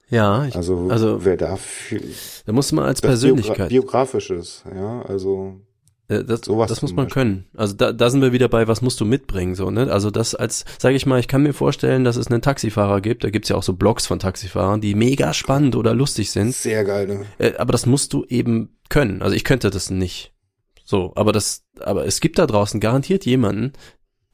Ja, 0.08 0.44
ich, 0.47 0.57
Also, 0.57 0.89
also 0.90 1.24
wer 1.24 1.36
dafür 1.36 2.00
da 2.47 2.52
muss 2.52 2.73
man 2.73 2.84
als 2.84 3.00
Persönlichkeit. 3.00 3.68
Biogra 3.68 3.68
biografisches, 3.68 4.65
ja, 4.74 5.02
also 5.02 5.60
Äh, 6.08 6.24
Das, 6.24 6.40
Sowas 6.40 6.68
das 6.68 6.82
muss 6.82 6.92
man 6.92 7.07
Beispiel. 7.07 7.23
können. 7.23 7.47
Also 7.57 7.74
da, 7.76 7.92
da 7.92 8.10
sind 8.10 8.20
wir 8.20 8.32
wieder 8.32 8.49
bei, 8.49 8.66
was 8.66 8.82
musst 8.82 9.00
du 9.00 9.05
mitbringen, 9.05 9.55
so, 9.55 9.70
ne? 9.70 9.92
Also 9.92 10.10
das 10.10 10.34
als, 10.34 10.65
sage 10.81 10.97
ich 10.97 11.07
mal, 11.07 11.20
ich 11.20 11.28
kann 11.28 11.44
mir 11.44 11.52
vorstellen, 11.52 12.02
dass 12.02 12.16
es 12.16 12.26
einen 12.26 12.42
Taxifahrer 12.42 13.00
gibt, 13.00 13.23
da 13.23 13.31
gibt's 13.31 13.50
ja 13.50 13.55
auch 13.57 13.62
so 13.62 13.74
Blogs 13.74 14.07
von 14.08 14.18
Taxifahrern, 14.18 14.81
die 14.81 14.97
mega 14.97 15.32
spannend 15.32 15.76
oder 15.76 15.94
lustig 15.94 16.32
sind, 16.32 16.52
sehr 16.52 16.82
geil. 16.84 17.07
Ne? 17.07 17.26
äh, 17.39 17.55
aber 17.58 17.70
das 17.70 17.86
musst 17.86 18.12
du 18.12 18.24
eben 18.24 18.76
können. 18.89 19.23
Also 19.23 19.36
ich 19.36 19.44
könnte 19.44 19.70
das 19.70 19.90
nicht. 19.90 20.32
So, 20.91 21.12
aber 21.15 21.31
das, 21.31 21.62
aber 21.78 22.05
es 22.05 22.19
gibt 22.20 22.36
da 22.41 22.49
draußen 22.49 22.81
garantiert 22.81 23.25
jemanden, 23.25 23.75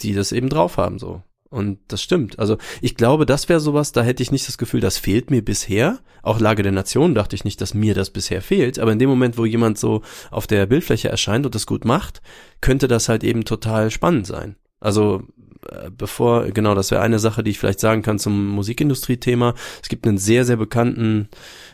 die 0.01 0.15
das 0.15 0.33
eben 0.33 0.49
drauf 0.49 0.78
haben, 0.78 0.99
so. 0.99 1.23
Und 1.51 1.81
das 1.89 2.01
stimmt. 2.01 2.39
Also 2.39 2.57
ich 2.81 2.94
glaube, 2.94 3.26
das 3.26 3.51
wäre 3.51 3.60
sowas, 3.60 3.93
da 3.93 4.02
hätte 4.02 4.23
ich 4.23 4.33
nicht 4.33 4.49
das 4.49 4.57
Gefühl, 4.57 4.81
das 4.81 4.97
fehlt 4.97 5.31
mir 5.31 5.44
bisher. 5.44 5.99
Auch 6.23 6.41
Lage 6.41 6.62
der 6.62 6.73
Nation 6.73 7.15
dachte 7.15 7.36
ich 7.36 7.44
nicht, 7.44 7.60
dass 7.60 7.75
mir 7.75 7.94
das 7.94 8.09
bisher 8.09 8.41
fehlt. 8.41 8.78
Aber 8.78 8.91
in 8.91 8.99
dem 8.99 9.10
Moment, 9.10 9.36
wo 9.36 9.44
jemand 9.44 9.76
so 9.76 10.01
auf 10.31 10.47
der 10.47 10.65
Bildfläche 10.65 11.10
erscheint 11.10 11.44
und 11.44 11.55
das 11.55 11.67
gut 11.67 11.85
macht, 11.85 12.23
könnte 12.62 12.89
das 12.89 13.10
halt 13.10 13.23
eben 13.23 13.44
total 13.44 13.91
spannend 13.91 14.26
sein. 14.26 14.57
Also 14.81 15.25
äh, 15.70 15.91
bevor, 15.91 16.47
genau, 16.52 16.75
das 16.75 16.91
wäre 16.91 17.02
eine 17.02 17.18
Sache, 17.18 17.43
die 17.43 17.51
ich 17.51 17.59
vielleicht 17.59 17.81
sagen 17.81 18.01
kann 18.01 18.18
zum 18.18 18.49
Musikindustrie-Thema. 18.49 19.55
Es 19.83 19.91
gibt 19.91 20.07
einen 20.07 20.18
sehr, 20.18 20.47
sehr 20.47 20.57
bekannten 20.57 21.28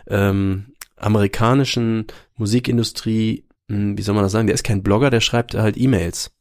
ähm, 0.08 0.72
amerikanischen 0.96 2.08
Musikindustrie, 2.36 3.44
wie 3.72 4.02
soll 4.02 4.14
man 4.14 4.24
das 4.24 4.32
sagen, 4.32 4.46
der 4.46 4.54
ist 4.54 4.64
kein 4.64 4.82
Blogger, 4.82 5.10
der 5.10 5.20
schreibt 5.20 5.54
halt 5.54 5.76
E-Mails. 5.76 6.32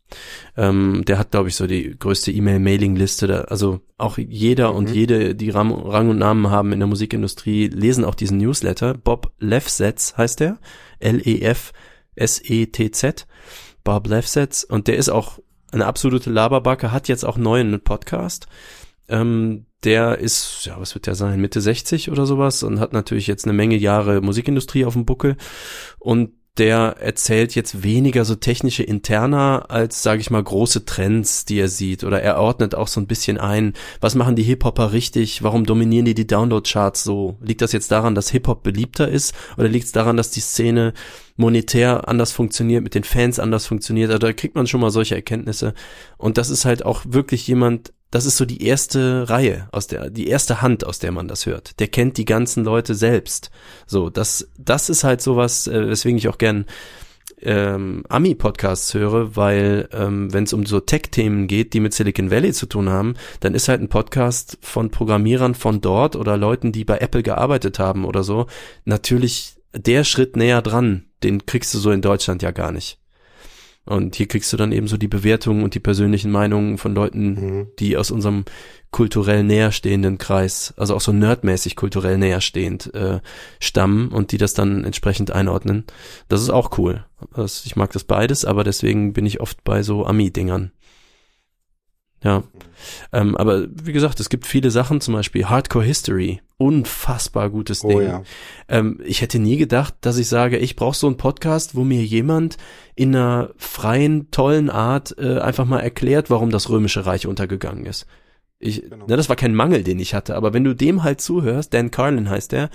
Ähm, 0.58 1.04
der 1.08 1.18
hat, 1.18 1.32
glaube 1.32 1.48
ich, 1.50 1.56
so 1.56 1.66
die 1.68 1.98
größte 1.98 2.32
E-Mail-Mailing-Liste. 2.32 3.50
Also 3.50 3.82
auch 3.98 4.18
jeder 4.18 4.74
und 4.76 4.90
jede, 4.90 5.36
die 5.36 5.50
Ram 5.50 5.72
Rang 5.72 6.10
und 6.10 6.18
Namen 6.18 6.50
haben 6.50 6.74
in 6.74 6.80
der 6.80 6.88
Musikindustrie, 6.88 7.68
lesen 7.68 8.04
auch 8.04 8.16
diesen 8.16 8.38
Newsletter. 8.38 8.94
Bob 8.96 9.32
Lefsetz 9.40 10.16
heißt 10.18 10.42
der. 10.42 10.60
L-E-F-S-E-T-Z. 11.00 11.68
Bob 13.84 14.08
Lefsetz. 14.08 14.64
Und 14.64 14.88
der 14.88 14.98
ist 14.98 15.10
auch 15.10 15.40
eine 15.72 15.86
absolute 15.86 16.30
Laberbacke, 16.30 16.92
hat 16.92 17.08
jetzt 17.08 17.24
auch 17.24 17.38
neu 17.38 17.62
einen 17.62 17.82
Podcast. 17.82 18.48
Ähm, 19.08 19.66
der 19.84 20.20
ist, 20.20 20.66
ja, 20.66 20.80
was 20.80 20.94
wird 20.94 21.08
der 21.08 21.16
sein, 21.16 21.42
Mitte 21.42 21.60
60 21.60 22.12
oder 22.12 22.26
sowas 22.28 22.62
und 22.62 22.80
hat 22.80 22.94
natürlich 22.94 23.26
jetzt 23.28 23.46
eine 23.46 23.54
Menge 23.54 23.78
Jahre 23.78 24.22
Musikindustrie 24.22 24.86
auf 24.86 24.94
dem 24.94 25.06
Buckel. 25.06 25.38
Und 25.98 26.34
der 26.58 26.98
erzählt 27.00 27.56
jetzt 27.56 27.84
weniger 27.84 28.26
so 28.26 28.36
technische 28.36 28.84
Interna 28.84 29.60
als, 29.60 30.04
sage 30.04 30.20
ich 30.20 30.30
mal, 30.30 30.44
große 30.44 30.86
Trends, 30.86 31.46
die 31.46 31.60
er 31.60 31.70
sieht. 31.70 32.04
Oder 32.04 32.22
er 32.22 32.40
ordnet 32.40 32.76
auch 32.76 32.90
so 32.90 33.00
ein 33.00 33.08
bisschen 33.08 33.38
ein, 33.38 33.74
was 34.02 34.16
machen 34.16 34.36
die 34.36 34.44
Hip-Hopper 34.44 34.92
richtig, 34.92 35.44
warum 35.44 35.66
dominieren 35.66 36.06
die 36.06 36.14
die 36.14 36.28
Download-Charts 36.28 37.04
so? 37.04 37.38
Liegt 37.42 37.62
das 37.62 37.72
jetzt 37.72 37.92
daran, 37.92 38.16
dass 38.16 38.32
Hip-Hop 38.32 38.64
beliebter 38.64 39.08
ist? 39.08 39.34
Oder 39.58 39.70
liegt 39.70 39.86
es 39.86 39.92
daran, 39.94 40.18
dass 40.18 40.32
die 40.32 40.42
Szene 40.42 40.94
monetär 41.38 42.10
anders 42.10 42.34
funktioniert, 42.34 42.84
mit 42.84 42.96
den 42.96 43.06
Fans 43.06 43.40
anders 43.40 43.66
funktioniert? 43.66 44.10
Also 44.10 44.20
da 44.20 44.34
kriegt 44.34 44.56
man 44.56 44.68
schon 44.68 44.82
mal 44.82 44.92
solche 44.92 45.16
Erkenntnisse. 45.16 45.74
Und 46.18 46.38
das 46.38 46.50
ist 46.50 46.66
halt 46.66 46.86
auch 46.86 47.04
wirklich 47.08 47.48
jemand, 47.48 47.94
das 48.12 48.26
ist 48.26 48.38
so 48.38 48.46
die 48.46 48.64
erste 48.64 49.30
Reihe, 49.30 49.68
aus 49.72 49.88
der, 49.88 50.10
die 50.10 50.28
erste 50.28 50.62
Hand, 50.62 50.86
aus 50.86 51.00
der 51.00 51.12
man 51.12 51.28
das 51.28 51.46
hört. 51.46 51.80
Der 51.80 51.88
kennt 51.88 52.18
die 52.18 52.26
ganzen 52.26 52.64
Leute 52.64 52.94
selbst. 52.94 53.52
So, 53.88 54.10
das, 54.10 54.50
das 54.58 54.90
ist 54.90 55.04
halt 55.04 55.22
sowas, 55.22 55.68
äh, 55.68 55.90
weswegen 55.90 56.18
ich 56.18 56.28
auch 56.28 56.38
gern 56.38 56.66
ähm, 57.42 58.04
Ami-Podcasts 58.10 58.94
höre, 58.94 59.36
weil 59.36 59.90
ähm, 59.94 60.32
wenn 60.34 60.44
es 60.44 60.54
um 60.54 60.66
so 60.66 60.80
Tech-Themen 60.80 61.48
geht, 61.48 61.74
die 61.74 61.80
mit 61.80 61.94
Silicon 61.94 62.30
Valley 62.30 62.54
zu 62.54 62.66
tun 62.66 62.90
haben, 62.90 63.16
dann 63.40 63.56
ist 63.56 63.68
halt 63.68 63.82
ein 63.82 63.90
Podcast 63.90 64.58
von 64.62 64.92
Programmierern 64.92 65.56
von 65.56 65.82
dort 65.82 66.16
oder 66.16 66.38
Leuten, 66.38 66.72
die 66.72 66.86
bei 66.86 66.98
Apple 66.98 67.24
gearbeitet 67.24 67.80
haben 67.80 68.06
oder 68.06 68.24
so, 68.24 68.48
natürlich 68.86 69.56
der 69.74 70.04
Schritt 70.04 70.36
näher 70.36 70.62
dran. 70.62 71.06
Den 71.24 71.46
kriegst 71.46 71.74
du 71.74 71.80
so 71.80 71.92
in 71.92 72.02
Deutschland 72.02 72.42
ja 72.42 72.52
gar 72.52 72.72
nicht. 72.72 73.01
Und 73.86 74.16
hier 74.16 74.28
kriegst 74.28 74.54
du 74.54 74.58
dann 74.58 74.72
eben 74.72 74.88
so 74.88 74.96
die 74.96 75.08
Bewertungen 75.08 75.64
und 75.64 75.74
die 75.74 75.80
persönlichen 75.80 76.32
Meinungen 76.32 76.78
von 76.78 76.94
Leuten, 76.94 77.68
die 77.80 77.98
aus 77.98 78.12
unserem 78.12 78.46
kulturell 78.92 79.44
näherstehenden 79.44 80.18
Kreis, 80.18 80.74
also 80.78 80.96
auch 80.96 81.02
so 81.02 81.12
nerdmäßig 81.14 81.76
kulturell 81.76 82.18
näherstehend 82.18 82.94
äh, 82.94 83.22
stammen 83.60 84.10
und 84.10 84.34
die 84.34 84.38
das 84.38 84.54
dann 84.54 84.84
entsprechend 84.84 85.32
einordnen. 85.32 85.86
Das 86.28 86.42
ist 86.42 86.50
auch 86.50 86.78
cool. 86.78 87.06
Das, 87.36 87.66
ich 87.66 87.76
mag 87.76 87.92
das 87.92 88.04
beides, 88.04 88.46
aber 88.46 88.64
deswegen 88.64 89.14
bin 89.14 89.26
ich 89.26 89.40
oft 89.40 89.64
bei 89.64 89.82
so 89.82 90.06
Ami-Dingern. 90.06 90.72
Ja. 92.24 92.44
Ähm, 93.12 93.36
aber 93.36 93.68
wie 93.72 93.94
gesagt, 93.94 94.20
es 94.20 94.30
gibt 94.30 94.46
viele 94.46 94.72
Sachen, 94.72 95.02
zum 95.02 95.14
Beispiel 95.14 95.46
Hardcore 95.46 95.86
History. 95.86 96.42
Unfassbar 96.58 97.50
gutes 97.50 97.82
Ding. 97.82 97.98
Oh 97.98 98.02
ja. 98.02 98.24
Ähm, 98.68 99.00
ich 99.04 99.22
hätte 99.22 99.40
nie 99.40 99.58
gedacht, 99.58 99.96
dass 100.02 100.18
ich 100.18 100.28
sage, 100.28 100.58
ich 100.58 100.76
brauche 100.76 100.96
so 100.96 101.08
einen 101.08 101.18
Podcast, 101.18 101.76
wo 101.76 101.84
mir 101.84 102.04
jemand 102.04 102.58
in 102.96 103.16
einer 103.16 103.50
freien, 103.58 104.30
tollen 104.30 104.70
Art 104.70 105.16
äh, 105.18 105.40
einfach 105.40 105.66
mal 105.66 105.80
erklärt, 105.80 106.30
warum 106.30 106.52
das 106.52 106.70
Römische 106.70 107.06
Reich 107.06 107.26
untergegangen 107.26 107.86
ist. 107.86 108.06
Ich, 108.62 108.84
Genau. 108.90 109.06
na, 109.08 109.16
das 109.18 109.28
war 109.30 109.36
kein 109.36 109.56
Mangel, 109.56 109.84
den 109.84 110.00
ich 110.00 110.14
hatte, 110.14 110.36
aber 110.36 110.54
wenn 110.54 110.64
du 110.64 110.74
dem 110.76 111.04
halt 111.04 111.20
zuhörst, 111.20 111.74
Dan 111.74 111.90
Carlin 111.92 112.30
heißt 112.30 112.52
der, 112.52 112.70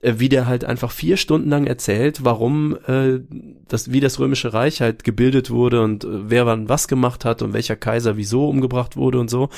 äh, 0.00 0.14
wie 0.18 0.28
der 0.28 0.46
halt 0.46 0.64
einfach 0.64 0.90
vier 0.90 1.16
Stunden 1.16 1.48
lang 1.48 1.66
erzählt, 1.66 2.24
warum 2.24 2.76
äh, 2.86 3.20
das, 3.68 3.92
wie 3.92 4.00
das 4.00 4.18
Römische 4.18 4.52
Reich 4.52 4.80
halt 4.80 5.04
gebildet 5.04 5.50
wurde 5.50 5.82
und 5.82 6.04
äh, 6.04 6.08
wer 6.30 6.44
wann 6.46 6.68
was 6.68 6.88
gemacht 6.88 7.24
hat 7.24 7.42
und 7.42 7.52
welcher 7.52 7.76
Kaiser 7.76 8.16
wieso 8.16 8.48
umgebracht 8.48 8.96
wurde 8.96 9.18
und 9.20 9.30
so, 9.30 9.48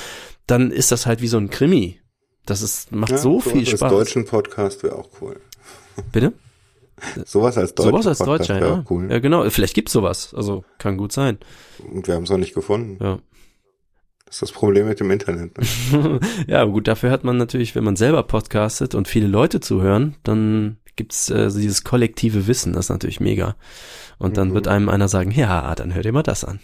dann 0.47 0.71
ist 0.71 0.93
das 0.93 1.07
halt 1.07 1.21
wie 1.23 1.29
so 1.29 1.39
ein 1.39 1.51
Krimi. 1.51 1.99
Das 2.47 2.63
ist, 2.63 2.93
macht 2.93 3.11
Ja, 3.13 3.19
so 3.19 3.41
viel 3.41 3.61
als 3.61 3.71
Spaß. 3.71 3.91
deutschen 3.93 4.25
Podcast 4.27 4.83
wäre 4.83 4.97
auch 4.97 5.09
cool. 5.21 5.41
Bitte? 6.13 6.33
Sowas 7.25 7.57
als 7.57 7.75
deutschen 7.75 7.91
Sowas 7.93 8.07
als 8.07 8.19
Podcast 8.19 8.51
Deutscher, 8.51 8.61
wäre 8.61 8.73
ja. 8.77 8.85
cool. 8.91 9.11
Ja, 9.11 9.19
genau. 9.21 9.49
Vielleicht 9.49 9.75
gibt's 9.75 9.93
sowas. 9.93 10.35
Also 10.35 10.65
kann 10.79 10.97
gut 10.99 11.13
sein. 11.13 11.39
Und 11.91 12.07
wir 12.07 12.15
haben 12.15 12.25
es 12.25 12.31
noch 12.31 12.37
nicht 12.39 12.55
gefunden. 12.55 13.03
Ja. 13.03 13.19
Das 14.31 14.37
ist 14.37 14.43
das 14.43 14.53
Problem 14.53 14.87
mit 14.87 15.01
dem 15.01 15.11
Internet. 15.11 15.59
Ne? 15.59 16.21
ja, 16.47 16.63
gut, 16.65 16.87
dafür 16.87 17.11
hat 17.11 17.25
man 17.25 17.37
natürlich, 17.37 17.75
wenn 17.75 17.83
man 17.83 17.97
selber 17.97 18.23
podcastet 18.23 18.95
und 18.95 19.09
viele 19.09 19.27
Leute 19.27 19.59
zuhören, 19.59 20.15
dann 20.23 20.77
gibt's 20.95 21.31
äh, 21.31 21.51
dieses 21.51 21.83
kollektive 21.83 22.47
Wissen, 22.47 22.73
das 22.75 22.85
ist 22.87 22.91
natürlich 22.91 23.19
mega. 23.19 23.57
Und 24.19 24.37
dann 24.37 24.51
Mhm. 24.51 24.55
wird 24.55 24.69
einem 24.69 24.89
einer 24.89 25.09
sagen, 25.09 25.33
ja, 25.33 25.75
dann 25.75 25.95
hört 25.95 26.05
ihr 26.07 26.13
mal 26.13 26.23
das 26.23 26.45
an. 26.45 26.61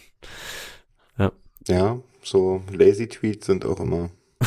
Ja, 1.68 1.98
so 2.22 2.62
Lazy 2.72 3.08
Tweets 3.08 3.46
sind 3.46 3.64
auch 3.66 3.80
immer. 3.80 4.10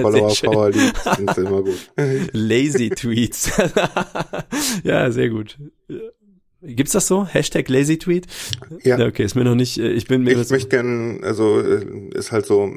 Follower. 0.00 0.32
Power 0.42 0.70
Leads 0.70 1.04
sind 1.16 1.36
immer 1.36 1.62
gut. 1.62 1.90
Lazy 2.32 2.88
Tweets. 2.88 3.50
ja, 4.82 5.10
sehr 5.10 5.28
gut. 5.28 5.58
Gibt's 6.60 6.92
das 6.92 7.06
so? 7.06 7.26
Hashtag 7.26 7.68
Lazy 7.68 7.98
Tweet? 7.98 8.26
Ja. 8.82 8.98
Okay, 8.98 9.24
ist 9.24 9.36
mir 9.36 9.44
noch 9.44 9.54
nicht, 9.54 9.78
äh, 9.78 9.90
ich 9.90 10.06
bin 10.06 10.24
mir 10.24 10.36
Ich 10.36 10.50
möchte 10.50 10.68
gern, 10.68 11.22
also 11.22 11.60
äh, 11.60 11.84
ist 12.14 12.32
halt 12.32 12.46
so, 12.46 12.72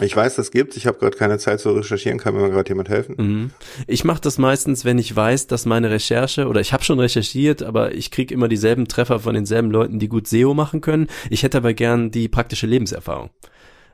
ich 0.00 0.14
weiß, 0.14 0.34
das 0.34 0.50
gibt's, 0.50 0.76
ich 0.76 0.86
habe 0.86 0.98
gerade 0.98 1.16
keine 1.16 1.38
Zeit 1.38 1.60
zu 1.60 1.70
recherchieren, 1.70 2.18
kann 2.18 2.34
mir 2.34 2.50
gerade 2.50 2.68
jemand 2.68 2.88
helfen? 2.88 3.14
Mhm. 3.16 3.50
Ich 3.86 4.04
mache 4.04 4.20
das 4.20 4.38
meistens, 4.38 4.84
wenn 4.84 4.98
ich 4.98 5.14
weiß, 5.14 5.46
dass 5.46 5.66
meine 5.66 5.90
Recherche 5.90 6.48
oder 6.48 6.60
ich 6.60 6.72
habe 6.72 6.82
schon 6.82 6.98
recherchiert, 6.98 7.62
aber 7.62 7.94
ich 7.94 8.10
krieg 8.10 8.32
immer 8.32 8.48
dieselben 8.48 8.88
Treffer 8.88 9.20
von 9.20 9.34
denselben 9.34 9.70
Leuten, 9.70 9.98
die 9.98 10.08
gut 10.08 10.26
SEO 10.26 10.52
machen 10.52 10.80
können. 10.80 11.06
Ich 11.30 11.42
hätte 11.44 11.58
aber 11.58 11.74
gern 11.74 12.10
die 12.10 12.28
praktische 12.28 12.66
Lebenserfahrung. 12.66 13.30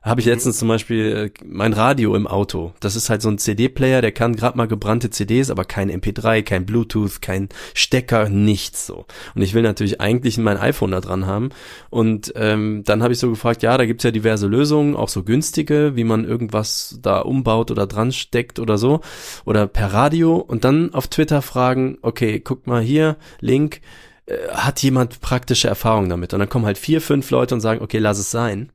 Habe 0.02 0.22
ich 0.22 0.26
letztens 0.26 0.58
zum 0.58 0.68
Beispiel 0.68 1.30
äh, 1.36 1.44
mein 1.44 1.74
Radio 1.74 2.14
im 2.14 2.26
Auto. 2.26 2.72
Das 2.80 2.96
ist 2.96 3.10
halt 3.10 3.20
so 3.20 3.28
ein 3.28 3.36
CD-Player, 3.36 4.00
der 4.00 4.12
kann 4.12 4.34
gerade 4.34 4.56
mal 4.56 4.66
gebrannte 4.66 5.10
CDs, 5.10 5.50
aber 5.50 5.66
kein 5.66 5.90
MP3, 5.90 6.42
kein 6.42 6.64
Bluetooth, 6.64 7.20
kein 7.20 7.50
Stecker, 7.74 8.30
nichts 8.30 8.86
so. 8.86 9.04
Und 9.34 9.42
ich 9.42 9.52
will 9.52 9.62
natürlich 9.62 10.00
eigentlich 10.00 10.38
mein 10.38 10.56
iPhone 10.56 10.92
da 10.92 11.02
dran 11.02 11.26
haben. 11.26 11.50
Und 11.90 12.32
ähm, 12.34 12.82
dann 12.86 13.02
habe 13.02 13.12
ich 13.12 13.18
so 13.18 13.28
gefragt, 13.28 13.62
ja, 13.62 13.76
da 13.76 13.84
gibt's 13.84 14.04
ja 14.04 14.10
diverse 14.10 14.46
Lösungen, 14.46 14.96
auch 14.96 15.10
so 15.10 15.22
günstige, 15.22 15.96
wie 15.96 16.04
man 16.04 16.24
irgendwas 16.24 16.98
da 17.02 17.20
umbaut 17.20 17.70
oder 17.70 17.86
dran 17.86 18.10
steckt 18.12 18.58
oder 18.58 18.78
so. 18.78 19.02
Oder 19.44 19.66
per 19.66 19.92
Radio. 19.92 20.36
Und 20.36 20.64
dann 20.64 20.94
auf 20.94 21.08
Twitter 21.08 21.42
fragen, 21.42 21.98
okay, 22.00 22.40
guck 22.40 22.66
mal 22.66 22.80
hier, 22.80 23.18
Link, 23.40 23.82
äh, 24.24 24.34
hat 24.52 24.82
jemand 24.82 25.20
praktische 25.20 25.68
Erfahrung 25.68 26.08
damit? 26.08 26.32
Und 26.32 26.40
dann 26.40 26.48
kommen 26.48 26.64
halt 26.64 26.78
vier, 26.78 27.02
fünf 27.02 27.30
Leute 27.30 27.54
und 27.54 27.60
sagen, 27.60 27.82
okay, 27.82 27.98
lass 27.98 28.18
es 28.18 28.30
sein 28.30 28.72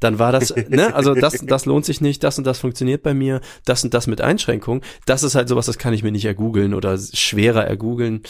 dann 0.00 0.18
war 0.18 0.32
das, 0.32 0.54
ne, 0.68 0.94
also 0.94 1.14
das, 1.14 1.44
das 1.44 1.66
lohnt 1.66 1.84
sich 1.84 2.00
nicht, 2.00 2.22
das 2.24 2.38
und 2.38 2.46
das 2.46 2.58
funktioniert 2.58 3.02
bei 3.02 3.14
mir, 3.14 3.40
das 3.64 3.84
und 3.84 3.94
das 3.94 4.06
mit 4.06 4.20
Einschränkung. 4.20 4.82
Das 5.06 5.22
ist 5.22 5.34
halt 5.34 5.48
sowas, 5.48 5.66
das 5.66 5.78
kann 5.78 5.94
ich 5.94 6.02
mir 6.02 6.12
nicht 6.12 6.24
ergoogeln 6.24 6.74
oder 6.74 6.96
schwerer 6.98 7.64
ergoogeln. 7.64 8.22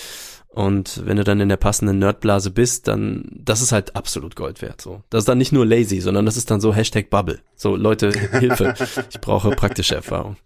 Und 0.49 1.03
wenn 1.05 1.19
du 1.19 1.25
dann 1.25 1.41
in 1.41 1.49
der 1.49 1.57
passenden 1.57 1.99
Nerdblase 1.99 2.51
bist, 2.51 2.89
dann, 2.89 3.29
das 3.31 3.61
ist 3.61 3.71
halt 3.71 3.95
absolut 3.95 4.35
Gold 4.35 4.63
wert, 4.63 4.81
so. 4.81 5.03
Das 5.11 5.21
ist 5.21 5.29
dann 5.29 5.39
nicht 5.39 5.53
nur 5.53 5.67
lazy, 5.67 6.01
sondern 6.01 6.27
das 6.27 6.37
ist 6.37 6.51
dann 6.51 6.61
so 6.61 6.75
Hashtag 6.75 7.11
Bubble. 7.11 7.41
So, 7.55 7.77
Leute, 7.77 8.11
Hilfe. 8.41 8.75
Ich 9.11 9.21
brauche 9.21 9.51
praktische 9.51 9.95
Erfahrung. 9.95 10.37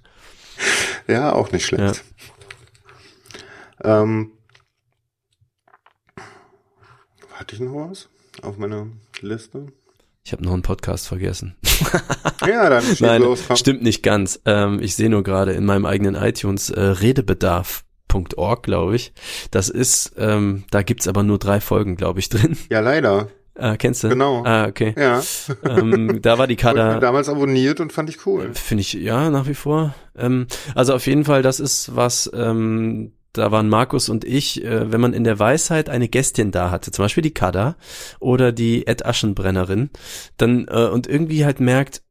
Ja, 1.07 1.33
auch 1.33 1.51
nicht 1.53 1.65
schlecht. 1.65 2.05
Ähm, 3.83 4.33
hatte 7.33 7.55
ich 7.55 7.61
noch 7.61 7.91
was 7.91 8.09
auf 8.43 8.59
meiner 8.59 8.89
Liste? 9.21 9.73
Ich 10.25 10.33
habe 10.33 10.45
noch 10.45 10.53
einen 10.53 10.63
Podcast 10.63 11.09
vergessen. 11.09 11.57
Ja, 12.47 12.69
dann 12.69 12.83
Nein, 12.99 13.23
los, 13.23 13.45
stimmt 13.55 13.83
nicht 13.85 14.03
ganz. 14.03 14.41
Ähm, 14.47 14.81
ich 14.83 14.97
sehe 14.97 15.09
nur 15.09 15.23
gerade 15.23 15.53
in 15.53 15.65
meinem 15.65 15.87
eigenen 15.87 16.17
iTunes 16.17 16.71
äh, 16.71 16.81
Redebedarf.org, 16.81 18.65
glaube 18.65 18.97
ich. 18.97 19.13
Das 19.53 19.69
ist, 19.69 20.15
ähm, 20.19 20.65
da 20.73 20.83
gibt's 20.83 21.07
aber 21.07 21.23
nur 21.23 21.39
drei 21.39 21.61
Folgen, 21.61 21.95
glaube 21.95 22.19
ich, 22.19 22.29
drin. 22.31 22.57
Ja, 22.69 22.81
leider. 22.81 23.29
Äh, 23.55 23.77
kennst 23.77 24.03
du? 24.03 24.09
Genau. 24.09 24.43
Ah, 24.45 24.67
okay. 24.67 24.93
Ja. 24.99 25.23
Ähm, 25.65 26.21
da 26.21 26.37
war 26.37 26.49
die 26.49 26.57
Kader, 26.57 26.99
damals 26.99 27.29
abonniert 27.29 27.79
und 27.79 27.93
fand 27.93 28.11
ich 28.11 28.27
cool. 28.27 28.51
finde 28.55 28.81
ich, 28.81 28.93
ja, 28.95 29.31
nach 29.31 29.47
wie 29.47 29.55
vor. 29.55 29.95
Ähm, 30.17 30.49
also 30.75 30.95
auf 30.95 31.07
jeden 31.07 31.25
Fall, 31.25 31.43
das 31.43 31.61
ist 31.61 31.95
was, 31.95 32.29
ähm, 32.35 33.13
da 33.33 33.51
waren 33.51 33.69
Markus 33.69 34.09
und 34.09 34.25
ich, 34.25 34.63
äh, 34.65 34.93
wenn 34.93 35.01
man 35.01 35.15
in 35.15 35.25
der 35.25 35.39
Weisheit 35.39 35.89
eine 35.89 36.09
Gästin 36.09 36.51
da 36.51 36.71
hatte, 36.71 36.91
zum 36.91 37.05
Beispiel 37.05 37.23
die 37.23 37.35
Kada 37.35 37.77
oder 38.21 38.53
die 38.53 38.87
Ed 38.87 39.07
Aschenbrennerin, 39.07 39.91
dann 40.37 40.67
äh, 40.69 40.89
und 40.89 41.07
irgendwie 41.07 41.45
halt 41.45 41.61
merkt, 41.61 42.03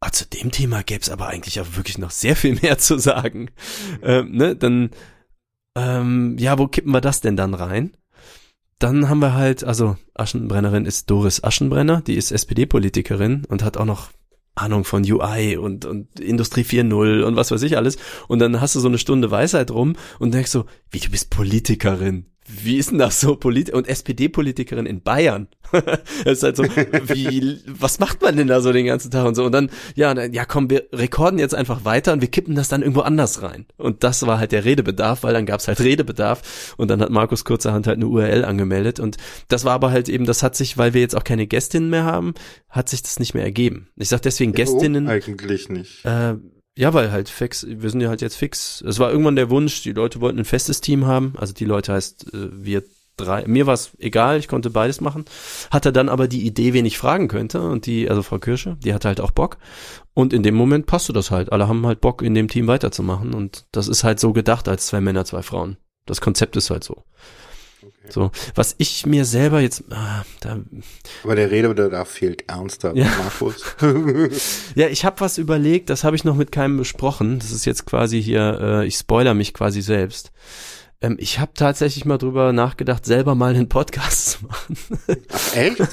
ah, 0.00 0.10
zu 0.10 0.26
dem 0.26 0.50
Thema 0.50 0.82
gäbe 0.82 1.00
es 1.00 1.10
aber 1.10 1.28
eigentlich 1.28 1.60
auch 1.60 1.76
wirklich 1.76 1.98
noch 1.98 2.10
sehr 2.10 2.36
viel 2.36 2.54
mehr 2.62 2.78
zu 2.78 2.98
sagen. 2.98 3.50
Ähm, 4.02 4.32
ne, 4.32 4.56
dann, 4.56 4.90
ähm, 5.76 6.36
ja, 6.38 6.58
wo 6.58 6.68
kippen 6.68 6.92
wir 6.92 7.00
das 7.00 7.20
denn 7.20 7.36
dann 7.36 7.54
rein? 7.54 7.96
Dann 8.78 9.08
haben 9.08 9.20
wir 9.20 9.32
halt, 9.32 9.64
also 9.64 9.96
Aschenbrennerin 10.14 10.84
ist 10.84 11.08
Doris 11.10 11.42
Aschenbrenner, 11.42 12.02
die 12.02 12.16
ist 12.16 12.30
SPD-Politikerin 12.30 13.46
und 13.46 13.62
hat 13.62 13.78
auch 13.78 13.86
noch 13.86 14.10
Ahnung 14.56 14.84
von 14.84 15.04
UI 15.04 15.56
und, 15.56 15.84
und 15.84 16.18
Industrie 16.18 16.62
4.0 16.62 17.22
und 17.22 17.36
was 17.36 17.50
weiß 17.50 17.62
ich 17.62 17.76
alles. 17.76 17.98
Und 18.26 18.40
dann 18.40 18.60
hast 18.60 18.74
du 18.74 18.80
so 18.80 18.88
eine 18.88 18.98
Stunde 18.98 19.30
Weisheit 19.30 19.70
rum 19.70 19.94
und 20.18 20.34
denkst 20.34 20.50
so, 20.50 20.64
wie 20.90 20.98
du 20.98 21.10
bist 21.10 21.30
Politikerin. 21.30 22.26
Wie 22.48 22.76
ist 22.76 22.90
denn 22.90 22.98
das 22.98 23.20
so? 23.20 23.36
Polit 23.36 23.70
und 23.70 23.88
SPD-Politikerin 23.88 24.86
in 24.86 25.02
Bayern. 25.02 25.48
das 25.72 26.38
ist 26.38 26.42
halt 26.42 26.56
so, 26.56 26.64
wie, 26.64 27.60
was 27.66 27.98
macht 27.98 28.22
man 28.22 28.36
denn 28.36 28.46
da 28.46 28.60
so 28.60 28.72
den 28.72 28.86
ganzen 28.86 29.10
Tag 29.10 29.26
und 29.26 29.34
so? 29.34 29.44
Und 29.44 29.52
dann, 29.52 29.70
ja, 29.94 30.14
dann, 30.14 30.32
ja 30.32 30.44
komm, 30.44 30.70
wir 30.70 30.84
rekorden 30.92 31.38
jetzt 31.38 31.54
einfach 31.54 31.84
weiter 31.84 32.12
und 32.12 32.20
wir 32.20 32.28
kippen 32.28 32.54
das 32.54 32.68
dann 32.68 32.82
irgendwo 32.82 33.00
anders 33.00 33.42
rein. 33.42 33.66
Und 33.76 34.04
das 34.04 34.26
war 34.26 34.38
halt 34.38 34.52
der 34.52 34.64
Redebedarf, 34.64 35.22
weil 35.24 35.34
dann 35.34 35.46
gab's 35.46 35.66
halt 35.66 35.80
Redebedarf 35.80 36.74
und 36.76 36.88
dann 36.88 37.00
hat 37.00 37.10
Markus 37.10 37.44
kurzerhand 37.44 37.86
halt 37.86 37.96
eine 37.96 38.06
URL 38.06 38.44
angemeldet 38.44 39.00
und 39.00 39.16
das 39.48 39.64
war 39.64 39.72
aber 39.72 39.90
halt 39.90 40.08
eben, 40.08 40.24
das 40.24 40.42
hat 40.42 40.54
sich, 40.54 40.78
weil 40.78 40.94
wir 40.94 41.00
jetzt 41.00 41.16
auch 41.16 41.24
keine 41.24 41.46
Gästinnen 41.46 41.90
mehr 41.90 42.04
haben, 42.04 42.34
hat 42.68 42.88
sich 42.88 43.02
das 43.02 43.18
nicht 43.18 43.34
mehr 43.34 43.44
ergeben. 43.44 43.88
Ich 43.96 44.08
sag 44.08 44.22
deswegen 44.22 44.52
Gästinnen. 44.52 45.06
Warum 45.06 45.16
Eigentlich 45.16 45.68
nicht. 45.68 46.04
Äh, 46.04 46.34
ja, 46.76 46.92
weil 46.92 47.10
halt 47.10 47.28
fix, 47.28 47.66
wir 47.68 47.90
sind 47.90 48.00
ja 48.00 48.08
halt 48.08 48.20
jetzt 48.20 48.36
fix. 48.36 48.82
Es 48.86 48.98
war 48.98 49.10
irgendwann 49.10 49.36
der 49.36 49.50
Wunsch, 49.50 49.82
die 49.82 49.92
Leute 49.92 50.20
wollten 50.20 50.38
ein 50.38 50.44
festes 50.44 50.80
Team 50.80 51.06
haben. 51.06 51.34
Also 51.36 51.54
die 51.54 51.64
Leute 51.64 51.94
heißt, 51.94 52.34
äh, 52.34 52.48
wir 52.52 52.82
drei. 53.16 53.46
Mir 53.46 53.66
war 53.66 53.74
es 53.74 53.92
egal, 53.98 54.38
ich 54.38 54.48
konnte 54.48 54.70
beides 54.70 55.00
machen. 55.00 55.24
Hatte 55.70 55.92
dann 55.92 56.08
aber 56.08 56.28
die 56.28 56.46
Idee, 56.46 56.74
wen 56.74 56.84
ich 56.84 56.98
fragen 56.98 57.28
könnte. 57.28 57.62
Und 57.62 57.86
die, 57.86 58.08
also 58.08 58.22
Frau 58.22 58.38
Kirsche, 58.38 58.76
die 58.84 58.92
hatte 58.92 59.08
halt 59.08 59.20
auch 59.20 59.30
Bock. 59.30 59.56
Und 60.14 60.32
in 60.32 60.42
dem 60.42 60.54
Moment 60.54 60.86
passte 60.86 61.12
das 61.12 61.30
halt. 61.30 61.50
Alle 61.50 61.66
haben 61.66 61.86
halt 61.86 62.00
Bock, 62.00 62.22
in 62.22 62.34
dem 62.34 62.48
Team 62.48 62.66
weiterzumachen. 62.66 63.34
Und 63.34 63.66
das 63.72 63.88
ist 63.88 64.04
halt 64.04 64.20
so 64.20 64.32
gedacht 64.32 64.68
als 64.68 64.86
zwei 64.86 65.00
Männer, 65.00 65.24
zwei 65.24 65.42
Frauen. 65.42 65.78
Das 66.04 66.20
Konzept 66.20 66.56
ist 66.56 66.70
halt 66.70 66.84
so. 66.84 67.04
So, 68.08 68.30
was 68.54 68.74
ich 68.78 69.06
mir 69.06 69.24
selber 69.24 69.60
jetzt, 69.60 69.84
ah, 69.90 70.24
da, 70.40 70.58
Aber 71.24 71.36
der 71.36 71.50
Redebedarf 71.50 72.08
fehlt 72.08 72.48
ernster, 72.48 72.94
Ja. 72.94 73.06
Markus. 73.18 73.62
Ja, 74.74 74.88
ich 74.88 75.04
habe 75.04 75.20
was 75.20 75.38
überlegt, 75.38 75.90
das 75.90 76.04
habe 76.04 76.16
ich 76.16 76.24
noch 76.24 76.36
mit 76.36 76.52
keinem 76.52 76.76
besprochen. 76.76 77.38
Das 77.38 77.50
ist 77.50 77.64
jetzt 77.64 77.86
quasi 77.86 78.22
hier, 78.22 78.58
äh, 78.60 78.86
ich 78.86 78.96
spoiler 78.96 79.34
mich 79.34 79.54
quasi 79.54 79.80
selbst. 79.82 80.32
Ähm, 81.00 81.16
ich 81.20 81.38
habe 81.38 81.52
tatsächlich 81.54 82.04
mal 82.04 82.18
drüber 82.18 82.52
nachgedacht, 82.52 83.04
selber 83.04 83.34
mal 83.34 83.54
einen 83.54 83.68
Podcast 83.68 84.30
zu 84.30 84.46
machen. 84.46 84.76
Echt? 85.54 85.80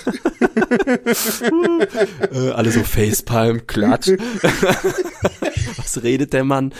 äh, 2.32 2.50
alle 2.52 2.72
so 2.72 2.84
Facepalm, 2.84 3.68
Klatsch. 3.68 4.10
was 5.78 6.04
redet 6.04 6.34
der 6.34 6.44
Mann? 6.46 6.74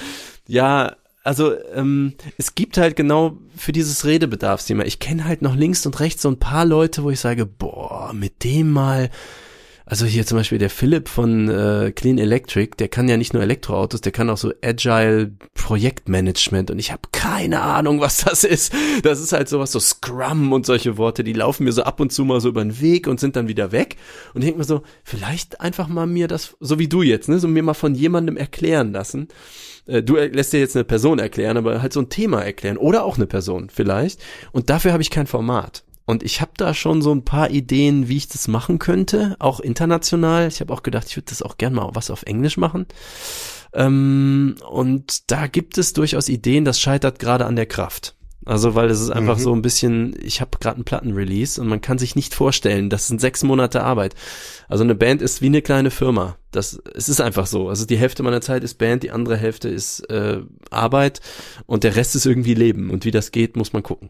Ja, 0.48 0.96
also 1.24 1.56
ähm, 1.74 2.14
es 2.38 2.54
gibt 2.56 2.78
halt 2.78 2.96
genau 2.96 3.38
für 3.56 3.72
dieses 3.72 4.06
Redebedarfsthema. 4.06 4.84
Ich 4.84 5.00
kenne 5.00 5.26
halt 5.26 5.42
noch 5.42 5.56
links 5.56 5.86
und 5.86 6.00
rechts 6.00 6.22
so 6.22 6.30
ein 6.30 6.40
paar 6.40 6.66
Leute, 6.66 7.04
wo 7.04 7.10
ich 7.10 7.20
sage, 7.20 7.46
boah, 7.46 8.12
mit 8.14 8.44
dem 8.44 8.72
mal. 8.72 9.10
Also 9.86 10.06
hier 10.06 10.26
zum 10.26 10.38
Beispiel 10.38 10.60
der 10.60 10.70
Philipp 10.70 11.10
von 11.10 11.50
äh, 11.50 11.92
Clean 11.94 12.18
Electric, 12.18 12.78
der 12.80 12.88
kann 12.88 13.10
ja 13.10 13.18
nicht 13.18 13.34
nur 13.34 13.44
Elektroautos, 13.44 14.00
der 14.00 14.14
kann 14.14 14.30
auch 14.30 14.38
so 14.38 14.54
Agile 14.64 15.34
Projektmanagement 15.56 16.72
und 16.72 16.80
ich 16.80 16.92
habe 16.92 17.02
keine 17.12 17.62
Ahnung, 17.62 18.00
was 18.00 18.18
das 18.24 18.46
ist. 18.46 18.74
Das 19.04 19.20
ist 19.20 19.34
halt 19.34 19.50
sowas, 19.50 19.74
so 19.74 19.80
Scrum 19.80 20.54
und 20.54 20.66
solche 20.66 20.98
Worte, 20.98 21.24
die 21.24 21.34
laufen 21.34 21.66
mir 21.66 21.74
so 21.74 21.84
ab 21.84 22.00
und 22.00 22.14
zu 22.14 22.24
mal 22.24 22.40
so 22.40 22.50
über 22.50 22.64
den 22.64 22.80
Weg 22.80 23.08
und 23.08 23.20
sind 23.20 23.36
dann 23.36 23.50
wieder 23.50 23.72
weg. 23.74 23.98
Und 24.34 24.42
ich 24.42 24.48
denk 24.48 24.58
mir 24.58 24.64
so, 24.64 24.84
vielleicht 25.04 25.60
einfach 25.60 25.90
mal 25.90 26.08
mir 26.08 26.28
das, 26.28 26.56
so 26.62 26.80
wie 26.80 26.88
du 26.88 27.02
jetzt, 27.02 27.28
ne, 27.28 27.40
so 27.40 27.48
mir 27.50 27.64
mal 27.64 27.74
von 27.74 27.94
jemandem 27.94 28.38
erklären 28.38 28.94
lassen. 28.94 29.28
Äh, 29.86 30.02
Du 30.02 30.16
lässt 30.16 30.54
dir 30.54 30.60
jetzt 30.60 30.76
eine 30.76 30.86
Person 30.86 31.20
erklären, 31.20 31.58
aber 31.58 31.82
halt 31.82 31.94
so 31.94 32.00
ein 32.00 32.10
Thema 32.10 32.42
erklären 32.42 32.78
oder 32.78 33.04
auch 33.04 33.18
eine 33.18 33.28
Person 33.28 33.70
vielleicht. 33.70 34.22
Und 34.54 34.70
dafür 34.70 34.94
habe 34.94 35.04
ich 35.04 35.10
kein 35.10 35.28
Format. 35.28 35.84
Und 36.06 36.22
ich 36.24 36.42
habe 36.42 36.52
da 36.58 36.74
schon 36.74 37.02
so 37.02 37.14
ein 37.14 37.24
paar 37.24 37.50
Ideen, 37.50 38.10
wie 38.10 38.18
ich 38.18 38.28
das 38.28 38.48
machen 38.48 38.78
könnte, 38.80 39.36
auch 39.40 39.60
international. 39.62 40.48
Ich 40.48 40.60
habe 40.60 40.74
auch 40.74 40.84
gedacht, 40.84 41.08
ich 41.08 41.16
würde 41.16 41.30
das 41.30 41.42
auch 41.42 41.58
gern 41.58 41.74
mal 41.74 41.90
was 41.94 42.12
auf 42.12 42.24
Englisch 42.24 42.58
machen. 42.58 42.88
Ähm, 43.74 44.56
und 44.70 45.32
da 45.32 45.48
gibt 45.48 45.78
es 45.78 45.94
durchaus 45.94 46.30
Ideen, 46.30 46.66
das 46.66 46.80
scheitert 46.80 47.20
gerade 47.20 47.46
an 47.46 47.56
der 47.56 47.66
Kraft. 47.66 48.16
Also 48.46 48.76
weil 48.76 48.90
es 48.90 49.00
ist 49.00 49.10
einfach 49.10 49.38
Mhm. 49.38 49.42
so 49.42 49.56
ein 49.56 49.62
bisschen, 49.62 50.16
ich 50.22 50.42
habe 50.42 50.58
gerade 50.60 50.76
einen 50.76 50.84
Plattenrelease 50.84 51.62
und 51.62 51.68
man 51.70 51.80
kann 51.80 51.98
sich 51.98 52.18
nicht 52.18 52.36
vorstellen, 52.36 52.90
das 52.90 53.08
sind 53.08 53.22
sechs 53.22 53.42
Monate 53.44 53.82
Arbeit. 53.84 54.16
Also 54.68 54.84
eine 54.84 54.96
Band 54.96 55.22
ist 55.22 55.42
wie 55.42 55.46
eine 55.46 55.62
kleine 55.62 55.92
Firma. 55.92 56.36
Das, 56.52 56.78
es 56.94 57.08
ist 57.08 57.22
einfach 57.22 57.48
so. 57.48 57.70
Also 57.70 57.86
die 57.86 57.98
Hälfte 57.98 58.22
meiner 58.22 58.42
Zeit 58.42 58.66
ist 58.66 58.78
Band, 58.78 59.04
die 59.04 59.12
andere 59.12 59.38
Hälfte 59.38 59.70
ist 59.70 60.02
äh, 60.10 60.42
Arbeit 60.72 61.22
und 61.68 61.86
der 61.86 61.96
Rest 61.96 62.18
ist 62.18 62.26
irgendwie 62.26 62.54
Leben. 62.54 62.90
Und 62.90 63.06
wie 63.06 63.12
das 63.12 63.32
geht, 63.32 63.56
muss 63.56 63.72
man 63.72 63.82
gucken. 63.82 64.10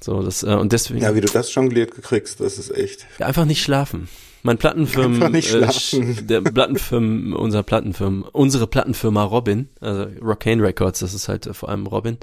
So, 0.00 0.22
das, 0.22 0.42
äh, 0.42 0.54
und 0.54 0.72
deswegen 0.72 1.00
Ja, 1.02 1.14
wie 1.14 1.20
du 1.20 1.28
das 1.28 1.54
jongliert 1.54 1.94
gekriegst, 1.94 2.40
das 2.40 2.58
ist 2.58 2.70
echt. 2.70 3.06
ja, 3.18 3.26
einfach 3.26 3.44
nicht 3.44 3.62
schlafen. 3.62 4.08
Mein 4.42 4.58
Plattenfirmen, 4.58 5.34
äh, 5.34 6.22
der 6.22 6.40
Plattenfirmen, 6.40 7.32
unser 7.32 7.64
Plattenfirmen, 7.64 8.22
unsere 8.22 8.68
Plattenfirma 8.68 9.24
Robin, 9.24 9.68
also 9.80 10.06
Rockane 10.22 10.62
Records, 10.62 11.00
das 11.00 11.14
ist 11.14 11.26
halt 11.26 11.46
äh, 11.48 11.54
vor 11.54 11.68
allem 11.68 11.88
Robin, 11.88 12.16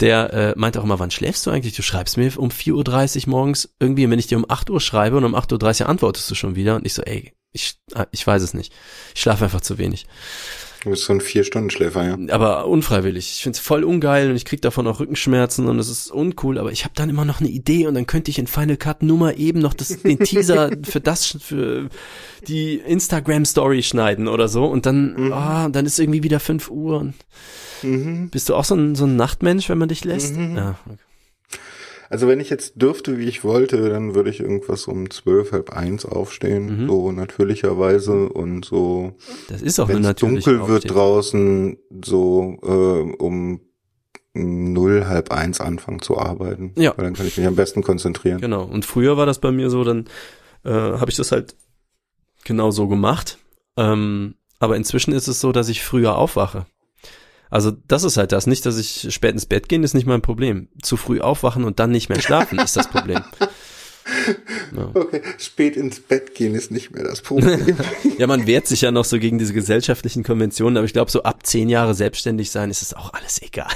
der 0.00 0.32
äh, 0.32 0.54
meint 0.56 0.76
auch 0.76 0.82
immer, 0.82 0.98
wann 0.98 1.12
schläfst 1.12 1.46
du 1.46 1.50
eigentlich? 1.50 1.74
Du 1.76 1.82
schreibst 1.82 2.16
mir 2.16 2.36
um 2.38 2.48
4.30 2.48 3.26
Uhr 3.26 3.30
morgens 3.30 3.68
irgendwie, 3.78 4.04
und 4.04 4.10
wenn 4.10 4.18
ich 4.18 4.26
dir 4.26 4.38
um 4.38 4.46
8 4.48 4.68
Uhr 4.70 4.80
schreibe 4.80 5.16
und 5.18 5.24
um 5.24 5.36
8.30 5.36 5.82
Uhr 5.82 5.88
antwortest 5.88 6.28
du 6.28 6.34
schon 6.34 6.56
wieder 6.56 6.74
und 6.74 6.86
ich 6.86 6.94
so, 6.94 7.02
ey, 7.02 7.32
Ich, 7.52 7.74
ah, 7.94 8.06
ich 8.10 8.26
weiß 8.26 8.42
es 8.42 8.54
nicht. 8.54 8.72
Ich 9.14 9.20
schlafe 9.20 9.44
einfach 9.44 9.60
zu 9.60 9.76
wenig. 9.78 10.06
Du 10.82 10.90
bist 10.90 11.04
so 11.04 11.12
ein 11.12 11.20
Vier-Stunden-Schläfer, 11.20 12.04
ja. 12.04 12.34
Aber 12.34 12.66
unfreiwillig. 12.66 13.32
Ich 13.36 13.42
find's 13.42 13.58
voll 13.58 13.84
ungeil 13.84 14.30
und 14.30 14.36
ich 14.36 14.44
krieg 14.46 14.62
davon 14.62 14.86
auch 14.86 14.98
Rückenschmerzen 15.00 15.68
und 15.68 15.78
es 15.78 15.90
ist 15.90 16.10
uncool, 16.10 16.58
aber 16.58 16.72
ich 16.72 16.84
habe 16.84 16.94
dann 16.96 17.10
immer 17.10 17.24
noch 17.26 17.40
eine 17.40 17.50
Idee 17.50 17.86
und 17.86 17.94
dann 17.94 18.06
könnte 18.06 18.30
ich 18.30 18.38
in 18.38 18.46
Final 18.46 18.76
Cut 18.78 19.02
nur 19.02 19.18
mal 19.18 19.38
eben 19.38 19.58
noch 19.60 19.74
das, 19.74 20.00
den 20.02 20.18
Teaser 20.18 20.70
für 20.82 21.00
das, 21.00 21.36
für 21.40 21.90
die 22.48 22.76
Instagram-Story 22.76 23.82
schneiden 23.82 24.26
oder 24.26 24.48
so 24.48 24.64
und 24.64 24.86
dann, 24.86 25.32
ah, 25.32 25.68
dann 25.68 25.84
ist 25.84 25.98
irgendwie 25.98 26.22
wieder 26.22 26.40
5 26.40 26.70
Uhr. 26.70 27.00
Und 27.00 27.14
Bist 28.30 28.48
du 28.48 28.54
auch 28.54 28.64
so 28.64 28.74
ein, 28.74 28.94
so 28.94 29.04
ein 29.04 29.16
Nachtmensch, 29.16 29.68
wenn 29.68 29.78
man 29.78 29.88
dich 29.90 30.04
lässt? 30.04 30.34
Ja, 30.36 30.76
okay. 30.86 30.96
Also 32.10 32.26
wenn 32.26 32.40
ich 32.40 32.50
jetzt 32.50 32.82
dürfte, 32.82 33.18
wie 33.18 33.26
ich 33.26 33.44
wollte, 33.44 33.88
dann 33.88 34.16
würde 34.16 34.30
ich 34.30 34.40
irgendwas 34.40 34.86
um 34.88 35.10
zwölf, 35.10 35.52
halb 35.52 35.70
eins 35.70 36.04
aufstehen, 36.04 36.86
so 36.88 37.12
natürlicherweise 37.12 38.28
und 38.28 38.64
so, 38.64 39.16
Das 39.48 39.62
ist 39.62 39.78
auch 39.78 39.88
wenn 39.88 40.04
es 40.04 40.16
dunkel 40.16 40.66
wird 40.66 40.90
draußen, 40.90 41.78
so 42.04 42.58
äh, 42.62 43.14
um 43.22 43.60
null, 44.34 45.06
halb 45.06 45.30
eins 45.30 45.60
anfangen 45.60 46.02
zu 46.02 46.18
arbeiten. 46.18 46.72
Ja. 46.76 46.94
Weil 46.96 47.04
dann 47.04 47.14
kann 47.14 47.26
ich 47.26 47.36
mich 47.38 47.46
am 47.46 47.56
besten 47.56 47.82
konzentrieren. 47.82 48.40
Genau. 48.40 48.64
Und 48.64 48.84
früher 48.84 49.16
war 49.16 49.26
das 49.26 49.38
bei 49.38 49.52
mir 49.52 49.70
so, 49.70 49.84
dann 49.84 50.06
äh, 50.64 50.70
habe 50.70 51.10
ich 51.10 51.16
das 51.16 51.30
halt 51.30 51.54
genau 52.44 52.72
so 52.72 52.88
gemacht. 52.88 53.38
Ähm, 53.76 54.34
aber 54.58 54.76
inzwischen 54.76 55.12
ist 55.12 55.28
es 55.28 55.40
so, 55.40 55.52
dass 55.52 55.68
ich 55.68 55.82
früher 55.82 56.16
aufwache. 56.16 56.66
Also 57.50 57.72
das 57.88 58.04
ist 58.04 58.16
halt 58.16 58.32
das. 58.32 58.46
Nicht, 58.46 58.64
dass 58.64 58.78
ich 58.78 59.12
spät 59.12 59.32
ins 59.32 59.46
Bett 59.46 59.68
gehen, 59.68 59.82
ist 59.82 59.94
nicht 59.94 60.06
mein 60.06 60.22
Problem. 60.22 60.68
Zu 60.82 60.96
früh 60.96 61.20
aufwachen 61.20 61.64
und 61.64 61.80
dann 61.80 61.90
nicht 61.90 62.08
mehr 62.08 62.20
schlafen 62.20 62.58
ist 62.58 62.76
das 62.76 62.88
Problem. 62.88 63.22
Okay, 64.94 65.20
spät 65.38 65.76
ins 65.76 66.00
Bett 66.00 66.34
gehen 66.34 66.54
ist 66.54 66.70
nicht 66.70 66.90
mehr 66.90 67.04
das 67.04 67.20
Problem. 67.20 67.76
Ja, 68.18 68.26
man 68.26 68.46
wehrt 68.46 68.66
sich 68.66 68.80
ja 68.80 68.90
noch 68.90 69.04
so 69.04 69.18
gegen 69.18 69.38
diese 69.38 69.52
gesellschaftlichen 69.52 70.22
Konventionen, 70.22 70.76
aber 70.76 70.84
ich 70.84 70.92
glaube, 70.92 71.10
so 71.10 71.22
ab 71.22 71.46
zehn 71.46 71.68
Jahre 71.68 71.94
selbstständig 71.94 72.50
sein, 72.50 72.70
ist 72.70 72.82
es 72.82 72.94
auch 72.94 73.12
alles 73.12 73.40
egal. 73.42 73.70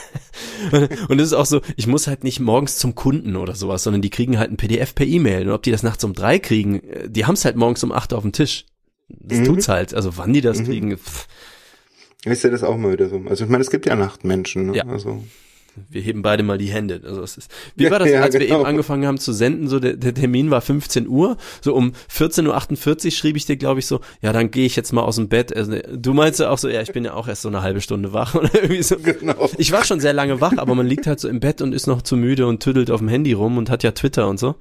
Und 1.09 1.21
es 1.21 1.29
ist 1.29 1.33
auch 1.35 1.47
so, 1.47 1.61
ich 1.77 1.87
muss 1.87 2.07
halt 2.07 2.25
nicht 2.25 2.41
morgens 2.41 2.79
zum 2.79 2.95
Kunden 2.95 3.37
oder 3.37 3.55
sowas, 3.55 3.83
sondern 3.83 4.03
die 4.03 4.11
kriegen 4.11 4.39
halt 4.39 4.51
ein 4.51 4.57
PDF 4.57 4.95
per 4.95 5.07
E-Mail. 5.07 5.47
Und 5.49 5.55
ob 5.55 5.63
die 5.63 5.71
das 5.71 5.83
nachts 5.83 6.05
um 6.05 6.15
drei 6.15 6.39
kriegen, 6.39 6.81
äh, 6.83 7.09
die 7.09 7.27
haben 7.27 7.35
es 7.35 7.45
halt 7.45 7.57
morgens 7.57 7.85
um 7.85 7.93
acht 7.93 8.13
auf 8.13 8.23
dem 8.23 8.33
Tisch. 8.33 8.67
Das 9.09 9.43
tut's 9.43 9.69
halt. 9.69 9.95
Also 9.95 10.17
wann 10.17 10.33
die 10.33 10.41
das 10.41 10.65
kriegen, 10.65 10.97
pff, 10.97 11.27
Ich 12.25 12.39
sehe 12.39 12.51
das 12.51 12.63
auch 12.63 12.77
mal 12.77 12.93
wieder 12.93 13.09
so. 13.09 13.21
Also 13.29 13.45
ich 13.45 13.51
meine, 13.51 13.63
es 13.63 13.71
gibt 13.71 13.87
ja 13.87 13.97
Nachtmenschen. 13.97 14.67
Ne? 14.67 14.77
Ja. 14.77 14.87
Also 14.87 15.23
wir 15.91 16.01
heben 16.01 16.23
beide 16.23 16.43
mal 16.43 16.59
die 16.59 16.69
Hände. 16.69 17.01
Also 17.05 17.23
es 17.23 17.37
ist, 17.37 17.51
wie 17.75 17.91
war 17.91 17.99
das, 17.99 18.09
Ja, 18.11 18.21
als 18.21 18.35
wir 18.35 18.41
genau. 18.41 18.61
eben 18.61 18.67
angefangen 18.67 19.07
haben 19.07 19.19
zu 19.19 19.33
senden, 19.33 19.69
so 19.69 19.81
der, 19.81 19.97
der 19.97 20.15
Termin 20.15 20.51
war 20.51 20.61
15 20.61 21.09
Uhr, 21.09 21.37
so 21.61 21.75
um 21.75 21.93
14.48 22.13 23.07
Uhr 23.07 23.11
schrieb 23.11 23.37
ich 23.37 23.47
dir, 23.47 23.57
glaube 23.57 23.81
ich, 23.81 23.87
so, 23.87 24.01
ja, 24.23 24.33
dann 24.33 24.51
gehe 24.51 24.67
ich 24.67 24.77
jetzt 24.77 24.93
mal 24.93 25.03
aus 25.03 25.17
dem 25.17 25.29
Bett. 25.29 25.55
Also, 25.55 25.77
du 25.93 26.15
meinst 26.15 26.41
ja 26.41 26.51
auch 26.51 26.59
so, 26.59 26.69
ja, 26.69 26.81
ich 26.83 26.93
bin 26.93 27.05
ja 27.05 27.15
auch 27.15 27.29
erst 27.29 27.43
so 27.43 27.49
eine 27.49 27.63
halbe 27.63 27.81
Stunde 27.81 28.13
wach 28.13 28.35
oder 28.35 28.55
irgendwie 28.55 28.83
so. 28.83 28.97
Genau. 28.97 29.51
Ich 29.59 29.73
war 29.73 29.85
schon 29.85 30.01
sehr 30.01 30.13
lange 30.13 30.41
wach, 30.41 30.57
aber 30.57 30.75
man 30.75 30.87
liegt 30.87 31.07
halt 31.07 31.21
so 31.21 31.29
im 31.29 31.41
Bett 31.41 31.61
und 31.61 31.73
ist 31.73 31.87
noch 31.87 32.03
zu 32.03 32.17
müde 32.17 32.47
und 32.47 32.63
tüdelt 32.63 32.91
auf 32.91 33.01
dem 33.01 33.09
Handy 33.09 33.33
rum 33.33 33.59
und 33.59 33.71
hat 33.71 33.83
ja 33.83 33.93
Twitter 33.93 34.29
und 34.29 34.39
so. 34.39 34.55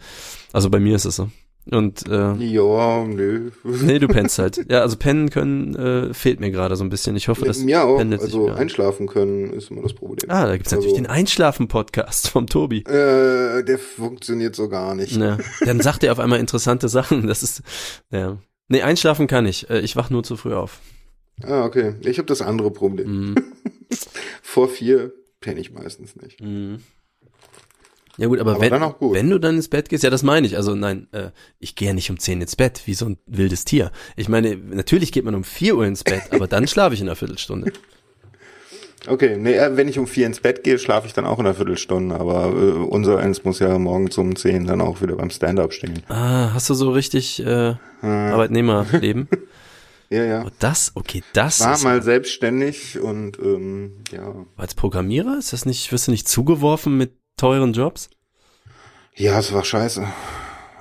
Also 0.52 0.70
bei 0.70 0.80
mir 0.80 0.96
ist 0.96 1.06
es 1.06 1.16
so. 1.16 1.30
Und 1.72 2.08
äh, 2.10 2.34
ja, 2.36 3.04
nö. 3.06 3.52
nee, 3.64 4.00
du 4.00 4.08
pennst 4.08 4.38
halt. 4.38 4.70
Ja, 4.70 4.82
also 4.82 4.98
pennen 4.98 5.30
können 5.30 5.76
äh, 5.76 6.14
fehlt 6.14 6.40
mir 6.42 6.52
gerade 6.52 6.76
so 6.76 6.84
ein 6.84 6.90
bisschen. 6.90 7.16
Ich 7.16 7.30
hoffe, 7.30 7.46
das 7.46 7.60
Mir 7.60 7.84
auch. 7.84 8.00
Also 8.00 8.50
einschlafen 8.50 9.08
können 9.08 9.54
ist 9.54 9.72
immer 9.72 9.82
das 9.82 9.94
Problem. 9.94 10.30
Ah, 10.30 10.46
da 10.46 10.58
gibt's 10.58 10.74
also, 10.74 10.82
natürlich 10.82 11.02
den 11.02 11.10
Einschlafen-Podcast 11.10 12.30
vom 12.30 12.48
Tobi. 12.48 12.80
Äh, 12.80 13.64
der 13.64 13.80
funktioniert 13.80 14.56
so 14.56 14.68
gar 14.68 14.94
nicht. 14.94 15.16
Ja. 15.16 15.38
Dann 15.66 15.80
sagt 15.80 16.04
er 16.04 16.12
auf 16.12 16.20
einmal 16.20 16.40
interessante 16.40 16.90
Sachen. 16.90 17.28
Das 17.28 17.44
ist, 17.44 17.62
ja. 18.12 18.38
Nee, 18.68 18.82
einschlafen 18.82 19.28
kann 19.28 19.46
ich. 19.46 19.70
Äh, 19.70 19.80
Ich 19.80 19.96
wach 19.96 20.10
nur 20.10 20.24
zu 20.24 20.36
früh 20.36 20.54
auf. 20.54 20.80
Ah, 21.44 21.64
okay. 21.64 21.96
Ich 22.02 22.18
habe 22.18 22.28
das 22.28 22.42
andere 22.42 22.72
Problem. 22.72 23.30
Mhm. 23.30 23.36
Vor 24.42 24.68
vier 24.68 25.14
penne 25.40 25.60
ich 25.60 25.72
meistens 25.72 26.16
nicht. 26.16 26.42
Ja 28.18 28.28
gut, 28.28 28.40
aber, 28.40 28.52
Aber 28.52 28.62
wenn, 28.62 28.82
gut. 29.00 29.16
wenn 29.16 29.30
du 29.30 29.40
dann 29.40 29.56
ins 29.56 29.70
Bett 29.70 29.90
gehst, 29.90 30.04
ja, 30.04 30.10
das 30.10 30.22
meine 30.22 30.46
ich. 30.46 30.56
Also 30.56 30.76
nein, 30.76 31.08
äh, 31.14 31.32
ich 31.60 31.76
gehe 31.76 31.88
ja 31.88 31.94
nicht 31.94 32.12
um 32.12 32.20
10 32.20 32.42
ins 32.42 32.56
Bett, 32.56 32.84
wie 32.86 32.94
so 32.94 33.06
ein 33.06 33.18
wildes 33.26 33.66
Tier. 33.66 33.92
Ich 34.16 34.30
meine, 34.30 34.56
natürlich 34.56 35.12
geht 35.12 35.26
man 35.26 35.34
um 35.34 35.44
4 35.44 35.76
Uhr 35.76 35.86
ins 35.86 36.04
Bett, 36.04 36.24
aber 36.32 36.48
dann 36.48 36.68
schlafe 36.68 36.94
ich 36.94 37.02
in 37.02 37.08
einer 37.08 37.16
Viertelstunde. 37.16 37.74
Okay, 39.08 39.36
nee, 39.38 39.56
äh, 39.56 39.76
wenn 39.76 39.90
ich 39.90 40.00
um 40.00 40.08
vier 40.08 40.26
ins 40.26 40.40
Bett 40.40 40.64
gehe, 40.64 40.80
schlafe 40.80 41.08
ich 41.08 41.14
dann 41.14 41.26
auch 41.26 41.40
in 41.40 41.46
einer 41.46 41.56
Viertelstunde, 41.56 42.16
aber 42.16 42.46
äh, 42.46 42.72
unser 42.72 43.18
eins 43.18 43.44
muss 43.44 43.60
ja 43.60 43.78
morgens 43.78 44.18
um 44.18 44.36
zehn 44.36 44.66
dann 44.66 44.80
auch 44.80 45.02
wieder 45.02 45.18
beim 45.18 45.30
Stand-up 45.30 45.74
stehen. 45.74 46.04
Ah, 46.08 46.54
hast 46.54 46.70
du 46.70 46.74
so 46.74 46.92
richtig 46.92 47.46
äh, 47.46 47.76
Arbeitnehmerleben? 48.02 49.28
Ja, 50.10 50.26
ja. 50.26 50.44
Oh, 50.46 50.52
das, 50.60 50.92
okay, 50.94 51.24
das 51.34 51.60
War 51.62 51.80
mal 51.80 52.04
selbstständig 52.04 53.00
und 53.00 53.40
ähm, 53.40 54.04
ja. 54.12 54.46
als 54.58 54.76
Programmierer 54.76 55.40
ist 55.40 55.54
das 55.54 55.66
nicht, 55.66 55.92
wirst 55.92 56.06
du 56.08 56.12
nicht 56.12 56.28
zugeworfen 56.28 57.00
mit 57.00 57.14
teuren 57.38 57.74
Jobs? 57.74 58.10
Ja, 59.16 59.40
es 59.40 59.54
war 59.54 59.64
scheiße. 59.64 60.06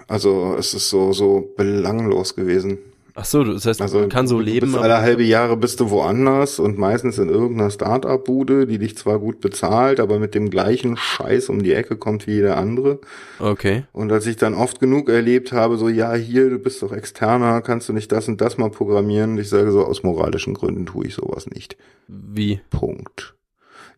Also 0.08 0.56
es 0.58 0.74
ist 0.74 0.90
so 0.90 1.12
so 1.12 1.52
belanglos 1.56 2.34
gewesen. 2.34 2.78
Ach 3.14 3.26
so, 3.26 3.44
das 3.44 3.66
heißt, 3.66 3.82
Also 3.82 4.00
man 4.00 4.08
kann 4.08 4.26
so 4.26 4.40
leben. 4.40 4.74
Alle 4.74 4.98
halbe 5.02 5.22
Jahre 5.22 5.56
bist 5.56 5.80
du 5.80 5.90
woanders 5.90 6.58
und 6.58 6.78
meistens 6.78 7.18
in 7.18 7.28
irgendeiner 7.28 7.70
Start-up-Bude, 7.70 8.66
die 8.66 8.78
dich 8.78 8.96
zwar 8.96 9.18
gut 9.18 9.40
bezahlt, 9.40 10.00
aber 10.00 10.18
mit 10.18 10.34
dem 10.34 10.48
gleichen 10.48 10.96
Scheiß 10.96 11.50
um 11.50 11.62
die 11.62 11.74
Ecke 11.74 11.96
kommt 11.96 12.26
wie 12.26 12.32
jeder 12.32 12.56
andere. 12.56 13.00
Okay. 13.38 13.84
Und 13.92 14.10
als 14.12 14.26
ich 14.26 14.36
dann 14.36 14.54
oft 14.54 14.80
genug 14.80 15.10
erlebt 15.10 15.52
habe, 15.52 15.76
so 15.76 15.90
ja 15.90 16.14
hier, 16.14 16.48
du 16.48 16.58
bist 16.58 16.82
doch 16.82 16.92
externer, 16.92 17.60
kannst 17.60 17.88
du 17.88 17.92
nicht 17.92 18.10
das 18.12 18.28
und 18.28 18.40
das 18.40 18.56
mal 18.56 18.70
programmieren? 18.70 19.32
Und 19.32 19.38
ich 19.38 19.50
sage 19.50 19.72
so 19.72 19.84
aus 19.84 20.02
moralischen 20.02 20.54
Gründen 20.54 20.86
tue 20.86 21.06
ich 21.06 21.14
sowas 21.14 21.46
nicht. 21.46 21.76
Wie? 22.08 22.60
Punkt. 22.70 23.34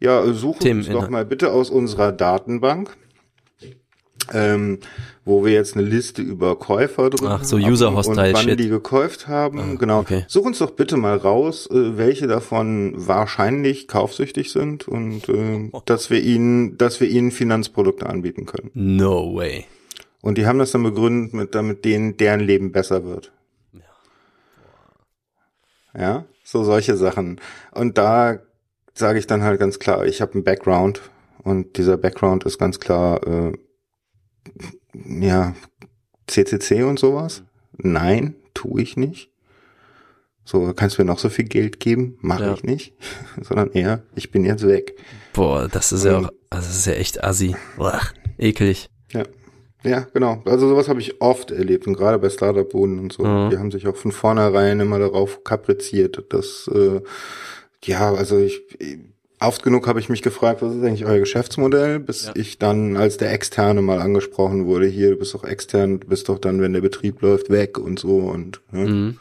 Ja, 0.05 0.23
äh, 0.23 0.34
suche 0.34 0.58
Themen- 0.58 0.81
uns 0.81 0.89
doch 0.91 1.08
mal 1.08 1.24
bitte 1.24 1.50
aus 1.50 1.70
unserer 1.70 2.12
Datenbank. 2.12 2.97
Ähm, 4.33 4.78
wo 5.26 5.44
wir 5.44 5.52
jetzt 5.52 5.76
eine 5.76 5.86
Liste 5.86 6.23
über 6.23 6.58
Käufer 6.58 7.10
drin 7.10 7.28
Ach, 7.28 7.44
so 7.44 7.58
haben 7.58 7.70
User-Hostile 7.70 8.28
und 8.28 8.33
wann 8.34 8.42
Shit. 8.49 8.58
die 8.60 8.68
gekauft 8.68 9.28
haben. 9.28 9.58
Ah, 9.60 9.74
genau. 9.78 10.00
okay. 10.00 10.24
Such 10.28 10.47
uns 10.47 10.58
doch 10.58 10.70
bitte 10.70 10.97
mal 10.97 11.16
raus, 11.18 11.68
äh, 11.70 11.99
welche 11.99 12.26
davon 12.26 12.94
wahrscheinlich 12.97 13.86
kaufsüchtig 13.86 14.50
sind 14.50 14.89
und 14.89 15.28
äh, 15.28 15.70
dass 15.84 16.08
wir 16.08 16.23
ihnen, 16.23 16.78
dass 16.78 17.00
wir 17.00 17.08
ihnen 17.08 17.33
Finanzprodukte 17.33 18.07
anbieten 18.07 18.47
können. 18.47 18.70
No 18.73 19.34
way. 19.34 19.66
Und 20.23 20.39
die 20.39 20.47
haben 20.47 20.58
das 20.58 20.70
dann 20.70 20.84
begründet, 20.84 21.34
mit, 21.34 21.55
damit 21.55 21.84
denen 21.84 22.16
deren 22.16 22.41
Leben 22.41 22.73
besser 22.73 23.05
wird. 23.05 23.31
Ja, 25.97 26.24
so 26.44 26.65
solche 26.65 26.97
Sachen. 26.97 27.41
Und 27.73 27.99
da 27.99 28.39
sage 28.94 29.18
ich 29.18 29.26
dann 29.26 29.42
halt 29.42 29.58
ganz 29.60 29.78
klar, 29.78 30.06
ich 30.06 30.20
habe 30.20 30.34
einen 30.34 30.44
Background 30.44 31.02
und 31.42 31.76
dieser 31.76 31.97
Background 31.97 32.44
ist 32.44 32.58
ganz 32.58 32.78
klar, 32.81 33.26
äh, 33.26 33.52
ja, 35.20 35.55
CCC 36.26 36.84
und 36.84 36.98
sowas. 36.98 37.42
Nein, 37.76 38.36
tue 38.55 38.82
ich 38.82 38.97
nicht. 38.97 39.31
So, 40.44 40.73
kannst 40.74 40.98
du 40.98 41.02
mir 41.02 41.06
noch 41.06 41.18
so 41.18 41.31
viel 41.31 41.47
Geld 41.47 41.81
geben? 41.81 42.18
Mache 42.20 42.44
Ja. 42.44 42.55
ich 42.55 42.62
nicht. 42.64 42.94
Sondern 43.40 43.73
eher, 43.73 44.02
ich 44.14 44.31
bin 44.31 44.44
jetzt 44.44 44.66
weg. 44.66 44.94
Boah, 45.32 45.68
das 45.68 45.90
ist 45.92 46.05
ja 46.05 46.18
Ähm. 46.18 46.26
auch, 46.26 46.31
also 46.50 46.68
das 46.68 46.76
ist 46.78 46.86
ja 46.86 46.92
echt 46.92 47.24
assi. 47.24 47.56
Boah, 47.76 48.00
eklig. 48.39 48.89
Ja. 49.12 49.23
Ja, 49.82 50.06
genau. 50.14 50.40
Also 50.47 50.66
sowas 50.68 50.89
habe 50.89 51.00
ich 51.00 51.20
oft 51.20 51.50
erlebt 51.50 51.86
und 51.86 51.94
gerade 51.94 52.18
bei 52.18 52.31
Startup-Buden 52.31 52.98
und 52.98 53.12
so. 53.12 53.23
Mhm. 53.23 53.50
Die 53.50 53.58
haben 53.58 53.70
sich 53.70 53.86
auch 53.86 53.97
von 53.97 54.12
vornherein 54.12 54.81
immer 54.81 54.98
darauf 54.98 55.44
kapriziert, 55.44 56.24
dass 56.32 56.70
äh, 56.74 57.02
ja, 57.87 58.13
also 58.15 58.39
ich 58.39 58.63
oft 59.41 59.63
genug 59.63 59.87
habe 59.87 60.01
ich 60.01 60.09
mich 60.09 60.23
gefragt, 60.23 60.63
was 60.63 60.75
ist 60.75 60.83
eigentlich 60.83 61.05
euer 61.05 61.19
Geschäftsmodell, 61.19 61.99
bis 62.01 62.27
Ja. 62.27 62.33
ich 62.35 62.59
dann 62.59 62.97
als 62.97 63.17
der 63.19 63.33
Externe 63.33 63.83
mal 63.83 64.01
angesprochen 64.01 64.67
wurde, 64.67 64.87
hier, 64.87 65.11
du 65.11 65.17
bist 65.17 65.35
doch 65.35 65.45
extern, 65.45 66.01
du 66.01 66.07
bist 66.07 66.29
doch 66.29 66.39
dann, 66.39 66.61
wenn 66.63 66.73
der 66.73 66.81
Betrieb 66.81 67.21
läuft, 67.21 67.51
weg 67.51 67.79
und 67.79 67.99
so 67.99 68.19
und 68.19 68.61
ne? 68.71 68.87
Mhm. 68.87 69.21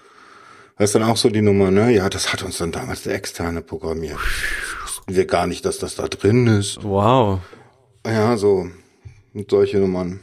Das 0.77 0.89
ist 0.89 0.95
dann 0.95 1.03
auch 1.03 1.17
so 1.17 1.29
die 1.29 1.41
Nummer, 1.41 1.69
ne? 1.71 1.91
Ja, 1.91 2.09
das 2.09 2.33
hat 2.33 2.41
uns 2.41 2.57
dann 2.57 2.71
damals 2.71 3.03
der 3.03 3.13
Externe 3.15 3.61
programmiert. 3.61 4.17
Wussten 4.83 5.15
wir 5.15 5.25
gar 5.25 5.45
nicht, 5.45 5.65
dass 5.65 5.77
das 5.77 5.95
da 5.95 6.07
drin 6.07 6.47
ist. 6.47 6.79
Wow. 6.83 7.41
Ja, 8.05 8.35
so 8.37 8.67
und 9.33 9.49
solche 9.51 9.77
Nummern. 9.79 10.19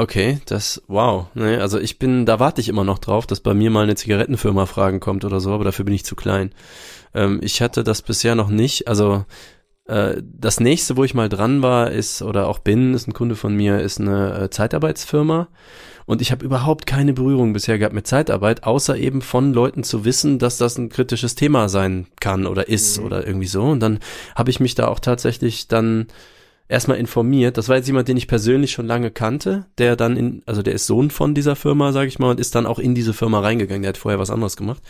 Okay, 0.00 0.38
das, 0.46 0.80
wow. 0.86 1.26
Nee, 1.34 1.56
also 1.56 1.80
ich 1.80 1.98
bin, 1.98 2.24
da 2.24 2.38
warte 2.38 2.60
ich 2.60 2.68
immer 2.68 2.84
noch 2.84 3.00
drauf, 3.00 3.26
dass 3.26 3.40
bei 3.40 3.52
mir 3.52 3.70
mal 3.70 3.82
eine 3.82 3.96
Zigarettenfirma 3.96 4.66
fragen 4.66 5.00
kommt 5.00 5.24
oder 5.24 5.40
so, 5.40 5.52
aber 5.52 5.64
dafür 5.64 5.84
bin 5.84 5.94
ich 5.94 6.04
zu 6.04 6.14
klein. 6.14 6.52
Ähm, 7.14 7.40
ich 7.42 7.60
hatte 7.60 7.82
das 7.82 8.02
bisher 8.02 8.36
noch 8.36 8.48
nicht, 8.48 8.86
also 8.86 9.24
äh, 9.86 10.22
das 10.22 10.60
nächste, 10.60 10.96
wo 10.96 11.02
ich 11.02 11.14
mal 11.14 11.28
dran 11.28 11.62
war, 11.62 11.90
ist, 11.90 12.22
oder 12.22 12.46
auch 12.46 12.60
bin, 12.60 12.94
ist 12.94 13.08
ein 13.08 13.12
Kunde 13.12 13.34
von 13.34 13.56
mir, 13.56 13.80
ist 13.80 14.00
eine 14.00 14.42
äh, 14.42 14.50
Zeitarbeitsfirma. 14.50 15.48
Und 16.06 16.22
ich 16.22 16.30
habe 16.30 16.44
überhaupt 16.44 16.86
keine 16.86 17.12
Berührung 17.12 17.52
bisher 17.52 17.76
gehabt 17.78 17.94
mit 17.94 18.06
Zeitarbeit, 18.06 18.62
außer 18.62 18.96
eben 18.96 19.20
von 19.20 19.52
Leuten 19.52 19.82
zu 19.82 20.04
wissen, 20.04 20.38
dass 20.38 20.58
das 20.58 20.78
ein 20.78 20.90
kritisches 20.90 21.34
Thema 21.34 21.68
sein 21.68 22.06
kann 22.20 22.46
oder 22.46 22.68
ist 22.68 23.00
oder 23.00 23.26
irgendwie 23.26 23.48
so. 23.48 23.64
Und 23.64 23.80
dann 23.80 23.98
habe 24.36 24.50
ich 24.50 24.60
mich 24.60 24.76
da 24.76 24.86
auch 24.86 25.00
tatsächlich 25.00 25.66
dann 25.68 26.06
erstmal 26.68 26.98
informiert. 26.98 27.56
Das 27.56 27.68
war 27.68 27.76
jetzt 27.76 27.86
jemand, 27.86 28.08
den 28.08 28.16
ich 28.16 28.28
persönlich 28.28 28.72
schon 28.72 28.86
lange 28.86 29.10
kannte, 29.10 29.66
der 29.78 29.96
dann 29.96 30.16
in, 30.16 30.42
also 30.46 30.62
der 30.62 30.74
ist 30.74 30.86
Sohn 30.86 31.10
von 31.10 31.34
dieser 31.34 31.56
Firma, 31.56 31.92
sage 31.92 32.08
ich 32.08 32.18
mal, 32.18 32.30
und 32.30 32.40
ist 32.40 32.54
dann 32.54 32.66
auch 32.66 32.78
in 32.78 32.94
diese 32.94 33.14
Firma 33.14 33.40
reingegangen. 33.40 33.82
Der 33.82 33.90
hat 33.90 33.98
vorher 33.98 34.18
was 34.18 34.30
anderes 34.30 34.56
gemacht 34.56 34.82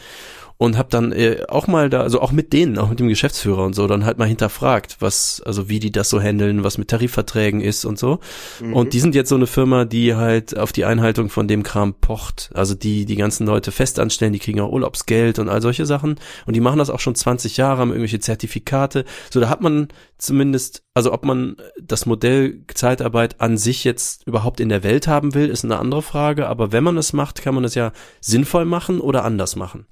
und 0.58 0.76
habe 0.76 0.88
dann 0.90 1.12
äh, 1.12 1.44
auch 1.48 1.68
mal 1.68 1.88
da, 1.88 2.00
also 2.00 2.20
auch 2.20 2.32
mit 2.32 2.52
denen, 2.52 2.78
auch 2.78 2.88
mit 2.90 2.98
dem 2.98 3.06
Geschäftsführer 3.08 3.64
und 3.64 3.74
so, 3.74 3.86
dann 3.86 4.04
halt 4.04 4.18
mal 4.18 4.26
hinterfragt, 4.26 4.96
was, 4.98 5.40
also 5.46 5.68
wie 5.68 5.78
die 5.78 5.92
das 5.92 6.10
so 6.10 6.20
handeln, 6.20 6.64
was 6.64 6.78
mit 6.78 6.88
Tarifverträgen 6.88 7.60
ist 7.60 7.84
und 7.84 7.96
so. 7.96 8.18
Mhm. 8.60 8.72
Und 8.74 8.92
die 8.92 8.98
sind 8.98 9.14
jetzt 9.14 9.28
so 9.28 9.36
eine 9.36 9.46
Firma, 9.46 9.84
die 9.84 10.16
halt 10.16 10.58
auf 10.58 10.72
die 10.72 10.84
Einhaltung 10.84 11.30
von 11.30 11.46
dem 11.46 11.62
Kram 11.62 11.94
pocht. 11.94 12.50
Also 12.54 12.74
die 12.74 13.06
die 13.06 13.14
ganzen 13.14 13.46
Leute 13.46 13.70
fest 13.70 14.00
anstellen, 14.00 14.32
die 14.32 14.40
kriegen 14.40 14.60
auch 14.60 14.72
Urlaubsgeld 14.72 15.38
und 15.38 15.48
all 15.48 15.62
solche 15.62 15.86
Sachen. 15.86 16.16
Und 16.44 16.56
die 16.56 16.60
machen 16.60 16.80
das 16.80 16.90
auch 16.90 17.00
schon 17.00 17.14
20 17.14 17.56
Jahre, 17.56 17.78
haben 17.78 17.90
irgendwelche 17.90 18.20
Zertifikate. 18.20 19.04
So, 19.30 19.38
da 19.38 19.48
hat 19.48 19.60
man 19.60 19.88
zumindest, 20.18 20.82
also 20.92 21.12
ob 21.12 21.24
man 21.24 21.56
das 21.80 22.04
Modell 22.04 22.64
Zeitarbeit 22.74 23.40
an 23.40 23.58
sich 23.58 23.84
jetzt 23.84 24.26
überhaupt 24.26 24.58
in 24.58 24.68
der 24.68 24.82
Welt 24.82 25.06
haben 25.06 25.34
will, 25.34 25.48
ist 25.48 25.64
eine 25.64 25.78
andere 25.78 26.02
Frage. 26.02 26.48
Aber 26.48 26.72
wenn 26.72 26.82
man 26.82 26.96
es 26.96 27.12
macht, 27.12 27.42
kann 27.42 27.54
man 27.54 27.62
es 27.62 27.76
ja 27.76 27.92
sinnvoll 28.20 28.64
machen 28.64 28.98
oder 28.98 29.24
anders 29.24 29.54
machen. 29.54 29.86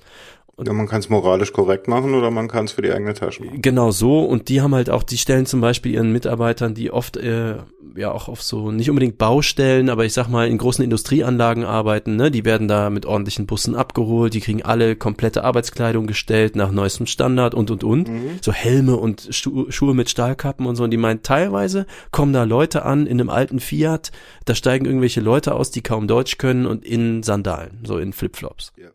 Ja, 0.64 0.72
man 0.72 0.88
kann 0.88 1.00
es 1.00 1.10
moralisch 1.10 1.52
korrekt 1.52 1.86
machen 1.86 2.14
oder 2.14 2.30
man 2.30 2.48
kann 2.48 2.64
es 2.64 2.72
für 2.72 2.80
die 2.80 2.90
eigene 2.90 3.12
Tasche 3.12 3.44
machen. 3.44 3.60
Genau 3.60 3.90
so. 3.90 4.24
Und 4.24 4.48
die 4.48 4.62
haben 4.62 4.74
halt 4.74 4.88
auch, 4.88 5.02
die 5.02 5.18
stellen 5.18 5.44
zum 5.44 5.60
Beispiel 5.60 5.92
ihren 5.92 6.12
Mitarbeitern, 6.12 6.72
die 6.72 6.90
oft 6.90 7.18
äh, 7.18 7.56
ja 7.94 8.10
auch 8.10 8.28
auf 8.28 8.42
so 8.42 8.70
nicht 8.70 8.88
unbedingt 8.88 9.18
Baustellen, 9.18 9.90
aber 9.90 10.06
ich 10.06 10.14
sag 10.14 10.28
mal 10.28 10.48
in 10.48 10.56
großen 10.56 10.82
Industrieanlagen 10.82 11.64
arbeiten, 11.64 12.16
ne, 12.16 12.30
die 12.30 12.46
werden 12.46 12.68
da 12.68 12.88
mit 12.88 13.04
ordentlichen 13.04 13.46
Bussen 13.46 13.74
abgeholt, 13.74 14.32
die 14.32 14.40
kriegen 14.40 14.62
alle 14.62 14.96
komplette 14.96 15.44
Arbeitskleidung 15.44 16.06
gestellt 16.06 16.56
nach 16.56 16.70
neuestem 16.70 17.06
Standard 17.06 17.54
und 17.54 17.70
und 17.70 17.84
und. 17.84 18.08
So 18.40 18.52
Helme 18.52 18.96
und 18.96 19.28
Schu 19.30 19.70
Schuhe 19.70 19.94
mit 19.94 20.08
Stahlkappen 20.08 20.66
und 20.66 20.76
so. 20.76 20.84
Und 20.84 20.90
die 20.90 20.96
meinen, 20.96 21.22
teilweise 21.22 21.86
kommen 22.12 22.32
da 22.32 22.44
Leute 22.44 22.84
an 22.84 23.06
in 23.06 23.20
einem 23.20 23.30
alten 23.30 23.60
Fiat, 23.60 24.10
da 24.46 24.54
steigen 24.54 24.86
irgendwelche 24.86 25.20
Leute 25.20 25.54
aus, 25.54 25.70
die 25.70 25.82
kaum 25.82 26.08
Deutsch 26.08 26.38
können 26.38 26.64
und 26.64 26.84
in 26.84 27.22
Sandalen, 27.22 27.80
so 27.84 27.98
in 27.98 28.14
Flipflops. 28.14 28.72
Ja. 28.76 28.88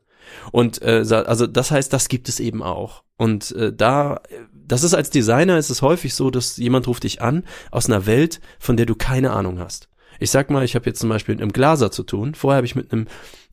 Und 0.51 0.81
äh, 0.81 1.03
also 1.09 1.47
das 1.47 1.71
heißt, 1.71 1.91
das 1.91 2.07
gibt 2.07 2.29
es 2.29 2.39
eben 2.39 2.63
auch. 2.63 3.03
Und 3.17 3.51
äh, 3.51 3.73
da, 3.73 4.21
das 4.53 4.83
ist 4.83 4.93
als 4.93 5.09
Designer 5.09 5.57
ist 5.57 5.69
es 5.69 5.81
häufig 5.81 6.15
so, 6.15 6.31
dass 6.31 6.57
jemand 6.57 6.87
ruft 6.87 7.03
dich 7.03 7.21
an 7.21 7.43
aus 7.69 7.87
einer 7.87 8.05
Welt, 8.05 8.41
von 8.59 8.77
der 8.77 8.85
du 8.85 8.95
keine 8.95 9.31
Ahnung 9.31 9.59
hast. 9.59 9.89
Ich 10.19 10.31
sag 10.31 10.49
mal, 10.49 10.63
ich 10.63 10.75
habe 10.75 10.85
jetzt 10.85 10.99
zum 10.99 11.09
Beispiel 11.09 11.35
mit 11.35 11.41
einem 11.41 11.53
Glaser 11.53 11.91
zu 11.91 12.03
tun. 12.03 12.35
Vorher 12.35 12.57
habe 12.57 12.67
ich 12.67 12.75
mit 12.75 12.91
einem 12.91 13.07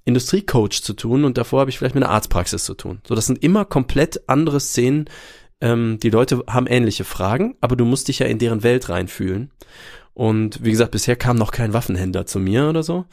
Industriecoach 0.05 0.83
zu 0.83 0.95
tun 0.95 1.25
und 1.25 1.39
davor 1.39 1.61
habe 1.61 1.71
ich 1.71 1.79
vielleicht 1.79 1.95
mit 1.95 2.05
einer 2.05 2.13
Arztpraxis 2.13 2.65
zu 2.65 2.75
tun. 2.75 3.01
So, 3.07 3.15
das 3.15 3.27
sind 3.27 3.43
immer 3.43 3.65
komplett 3.65 4.29
andere 4.29 4.61
Szenen. 4.61 5.05
Ähm, 5.61 5.99
die 6.03 6.11
Leute 6.11 6.43
haben 6.47 6.67
ähnliche 6.67 7.05
Fragen, 7.05 7.57
aber 7.61 7.77
du 7.77 7.85
musst 7.85 8.09
dich 8.09 8.21
ja 8.21 8.27
in 8.27 8.39
deren 8.39 8.63
Welt 8.63 8.89
reinfühlen. 8.89 9.51
Und 10.15 10.65
wie 10.65 10.71
gesagt, 10.71 10.93
bisher 10.93 11.17
kam 11.17 11.37
noch 11.37 11.53
kein 11.53 11.73
Waffenhändler 11.73 12.27
zu 12.27 12.41
mir 12.41 12.69
oder 12.69 12.83
so. 12.83 13.05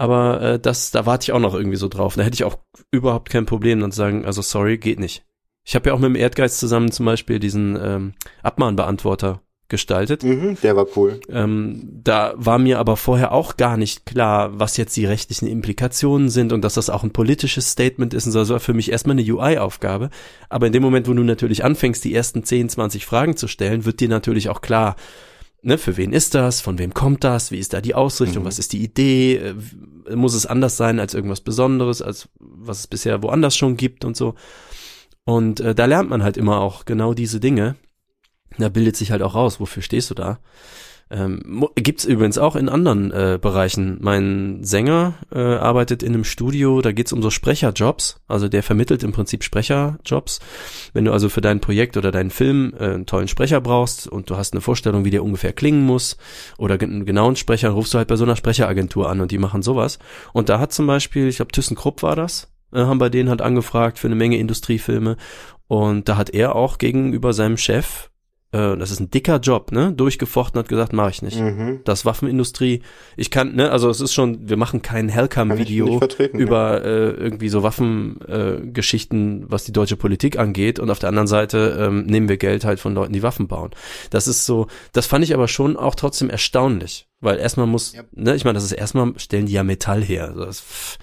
Aber 0.00 0.40
äh, 0.40 0.58
das, 0.58 0.92
da 0.92 1.04
warte 1.04 1.24
ich 1.24 1.32
auch 1.32 1.40
noch 1.40 1.52
irgendwie 1.52 1.76
so 1.76 1.86
drauf. 1.86 2.14
Da 2.16 2.22
hätte 2.22 2.34
ich 2.34 2.44
auch 2.44 2.56
überhaupt 2.90 3.28
kein 3.28 3.44
Problem, 3.44 3.80
dann 3.80 3.92
zu 3.92 3.98
sagen, 3.98 4.24
also 4.24 4.40
sorry, 4.40 4.78
geht 4.78 4.98
nicht. 4.98 5.26
Ich 5.62 5.74
habe 5.74 5.90
ja 5.90 5.94
auch 5.94 5.98
mit 5.98 6.08
dem 6.08 6.16
Erdgeist 6.16 6.58
zusammen 6.58 6.90
zum 6.90 7.04
Beispiel 7.04 7.38
diesen 7.38 7.78
ähm, 7.78 8.14
Abmahnbeantworter 8.42 9.42
gestaltet. 9.68 10.22
Mhm, 10.22 10.56
der 10.62 10.74
war 10.74 10.86
cool. 10.96 11.20
Ähm, 11.28 12.00
da 12.02 12.32
war 12.36 12.58
mir 12.58 12.78
aber 12.78 12.96
vorher 12.96 13.32
auch 13.32 13.58
gar 13.58 13.76
nicht 13.76 14.06
klar, 14.06 14.58
was 14.58 14.78
jetzt 14.78 14.96
die 14.96 15.04
rechtlichen 15.04 15.46
Implikationen 15.46 16.30
sind 16.30 16.54
und 16.54 16.62
dass 16.62 16.74
das 16.74 16.88
auch 16.88 17.02
ein 17.02 17.12
politisches 17.12 17.70
Statement 17.70 18.14
ist 18.14 18.24
und 18.24 18.32
so. 18.32 18.38
Das 18.38 18.48
war 18.48 18.60
für 18.60 18.72
mich 18.72 18.90
erstmal 18.90 19.18
eine 19.18 19.30
UI-Aufgabe. 19.30 20.08
Aber 20.48 20.66
in 20.66 20.72
dem 20.72 20.82
Moment, 20.82 21.08
wo 21.08 21.12
du 21.12 21.24
natürlich 21.24 21.62
anfängst, 21.62 22.02
die 22.06 22.14
ersten 22.14 22.42
10, 22.42 22.70
20 22.70 23.04
Fragen 23.04 23.36
zu 23.36 23.48
stellen, 23.48 23.84
wird 23.84 24.00
dir 24.00 24.08
natürlich 24.08 24.48
auch 24.48 24.62
klar, 24.62 24.96
ne, 25.62 25.78
für 25.78 25.96
wen 25.96 26.12
ist 26.12 26.34
das, 26.34 26.60
von 26.60 26.78
wem 26.78 26.94
kommt 26.94 27.24
das, 27.24 27.50
wie 27.50 27.58
ist 27.58 27.72
da 27.72 27.80
die 27.80 27.94
Ausrichtung, 27.94 28.44
was 28.44 28.58
ist 28.58 28.72
die 28.72 28.82
Idee, 28.82 29.36
äh, 29.36 30.16
muss 30.16 30.34
es 30.34 30.46
anders 30.46 30.76
sein 30.76 30.98
als 30.98 31.14
irgendwas 31.14 31.40
Besonderes, 31.40 32.02
als 32.02 32.28
was 32.38 32.80
es 32.80 32.86
bisher 32.86 33.22
woanders 33.22 33.56
schon 33.56 33.76
gibt 33.76 34.04
und 34.04 34.16
so. 34.16 34.34
Und 35.24 35.60
äh, 35.60 35.74
da 35.74 35.84
lernt 35.84 36.10
man 36.10 36.22
halt 36.22 36.36
immer 36.36 36.60
auch 36.60 36.84
genau 36.84 37.14
diese 37.14 37.40
Dinge. 37.40 37.76
Da 38.58 38.68
bildet 38.68 38.96
sich 38.96 39.12
halt 39.12 39.22
auch 39.22 39.34
raus, 39.34 39.60
wofür 39.60 39.82
stehst 39.82 40.10
du 40.10 40.14
da. 40.14 40.40
Ähm, 41.12 41.66
gibt's 41.74 42.04
übrigens 42.04 42.38
auch 42.38 42.54
in 42.54 42.68
anderen 42.68 43.10
äh, 43.10 43.38
Bereichen. 43.40 43.98
Mein 44.00 44.62
Sänger 44.62 45.14
äh, 45.32 45.40
arbeitet 45.40 46.04
in 46.04 46.14
einem 46.14 46.22
Studio, 46.22 46.80
da 46.82 46.92
geht's 46.92 47.12
um 47.12 47.20
so 47.20 47.30
Sprecherjobs. 47.30 48.20
Also 48.28 48.48
der 48.48 48.62
vermittelt 48.62 49.02
im 49.02 49.10
Prinzip 49.10 49.42
Sprecherjobs. 49.42 50.38
Wenn 50.92 51.04
du 51.04 51.12
also 51.12 51.28
für 51.28 51.40
dein 51.40 51.60
Projekt 51.60 51.96
oder 51.96 52.12
deinen 52.12 52.30
Film 52.30 52.72
äh, 52.78 52.84
einen 52.84 53.06
tollen 53.06 53.26
Sprecher 53.26 53.60
brauchst 53.60 54.06
und 54.06 54.30
du 54.30 54.36
hast 54.36 54.52
eine 54.52 54.60
Vorstellung, 54.60 55.04
wie 55.04 55.10
der 55.10 55.24
ungefähr 55.24 55.52
klingen 55.52 55.84
muss 55.84 56.16
oder 56.58 56.80
einen 56.80 57.04
genauen 57.04 57.34
Sprecher, 57.34 57.70
rufst 57.70 57.92
du 57.92 57.98
halt 57.98 58.08
bei 58.08 58.16
so 58.16 58.24
einer 58.24 58.36
Sprecheragentur 58.36 59.10
an 59.10 59.20
und 59.20 59.32
die 59.32 59.38
machen 59.38 59.62
sowas. 59.62 59.98
Und 60.32 60.48
da 60.48 60.60
hat 60.60 60.72
zum 60.72 60.86
Beispiel, 60.86 61.26
ich 61.26 61.36
glaube 61.36 61.50
ThyssenKrupp 61.50 62.04
war 62.04 62.14
das, 62.14 62.52
äh, 62.72 62.78
haben 62.78 62.98
bei 62.98 63.08
denen 63.08 63.30
halt 63.30 63.42
angefragt 63.42 63.98
für 63.98 64.06
eine 64.06 64.16
Menge 64.16 64.38
Industriefilme. 64.38 65.16
Und 65.66 66.08
da 66.08 66.16
hat 66.16 66.30
er 66.30 66.54
auch 66.54 66.78
gegenüber 66.78 67.32
seinem 67.32 67.56
Chef 67.56 68.10
äh, 68.52 68.76
das 68.76 68.90
ist 68.90 69.00
ein 69.00 69.10
dicker 69.10 69.38
Job, 69.38 69.72
ne, 69.72 69.92
durchgefochten 69.92 70.58
hat 70.58 70.68
gesagt, 70.68 70.92
mache 70.92 71.10
ich 71.10 71.22
nicht. 71.22 71.40
Mhm. 71.40 71.80
Das 71.84 72.04
Waffenindustrie, 72.04 72.82
ich 73.16 73.30
kann, 73.30 73.54
ne, 73.54 73.70
also 73.70 73.88
es 73.90 74.00
ist 74.00 74.12
schon, 74.12 74.48
wir 74.48 74.56
machen 74.56 74.82
kein 74.82 75.08
Hellcam-Video 75.08 75.98
vertreten, 75.98 76.38
ja. 76.38 76.46
über 76.46 76.84
äh, 76.84 77.10
irgendwie 77.10 77.48
so 77.48 77.62
Waffengeschichten, 77.62 79.42
äh, 79.42 79.46
was 79.48 79.64
die 79.64 79.72
deutsche 79.72 79.96
Politik 79.96 80.38
angeht 80.38 80.78
und 80.78 80.90
auf 80.90 80.98
der 80.98 81.08
anderen 81.08 81.28
Seite 81.28 81.78
ähm, 81.80 82.06
nehmen 82.06 82.28
wir 82.28 82.36
Geld 82.36 82.64
halt 82.64 82.80
von 82.80 82.94
Leuten, 82.94 83.12
die 83.12 83.22
Waffen 83.22 83.48
bauen. 83.48 83.70
Das 84.10 84.26
ist 84.26 84.46
so, 84.46 84.66
das 84.92 85.06
fand 85.06 85.24
ich 85.24 85.34
aber 85.34 85.48
schon 85.48 85.76
auch 85.76 85.94
trotzdem 85.94 86.30
erstaunlich, 86.30 87.08
weil 87.20 87.38
erstmal 87.38 87.66
muss, 87.66 87.94
Ja. 87.94 88.02
ne, 88.12 88.34
ich 88.34 88.44
meine, 88.44 88.54
das 88.54 88.64
ist 88.64 88.72
erstmal, 88.72 89.12
stellen 89.16 89.46
die 89.46 89.52
ja 89.52 89.64
Metall 89.64 90.02
her, 90.02 90.28
also 90.28 90.44
das, 90.44 90.60
pff, 90.60 90.98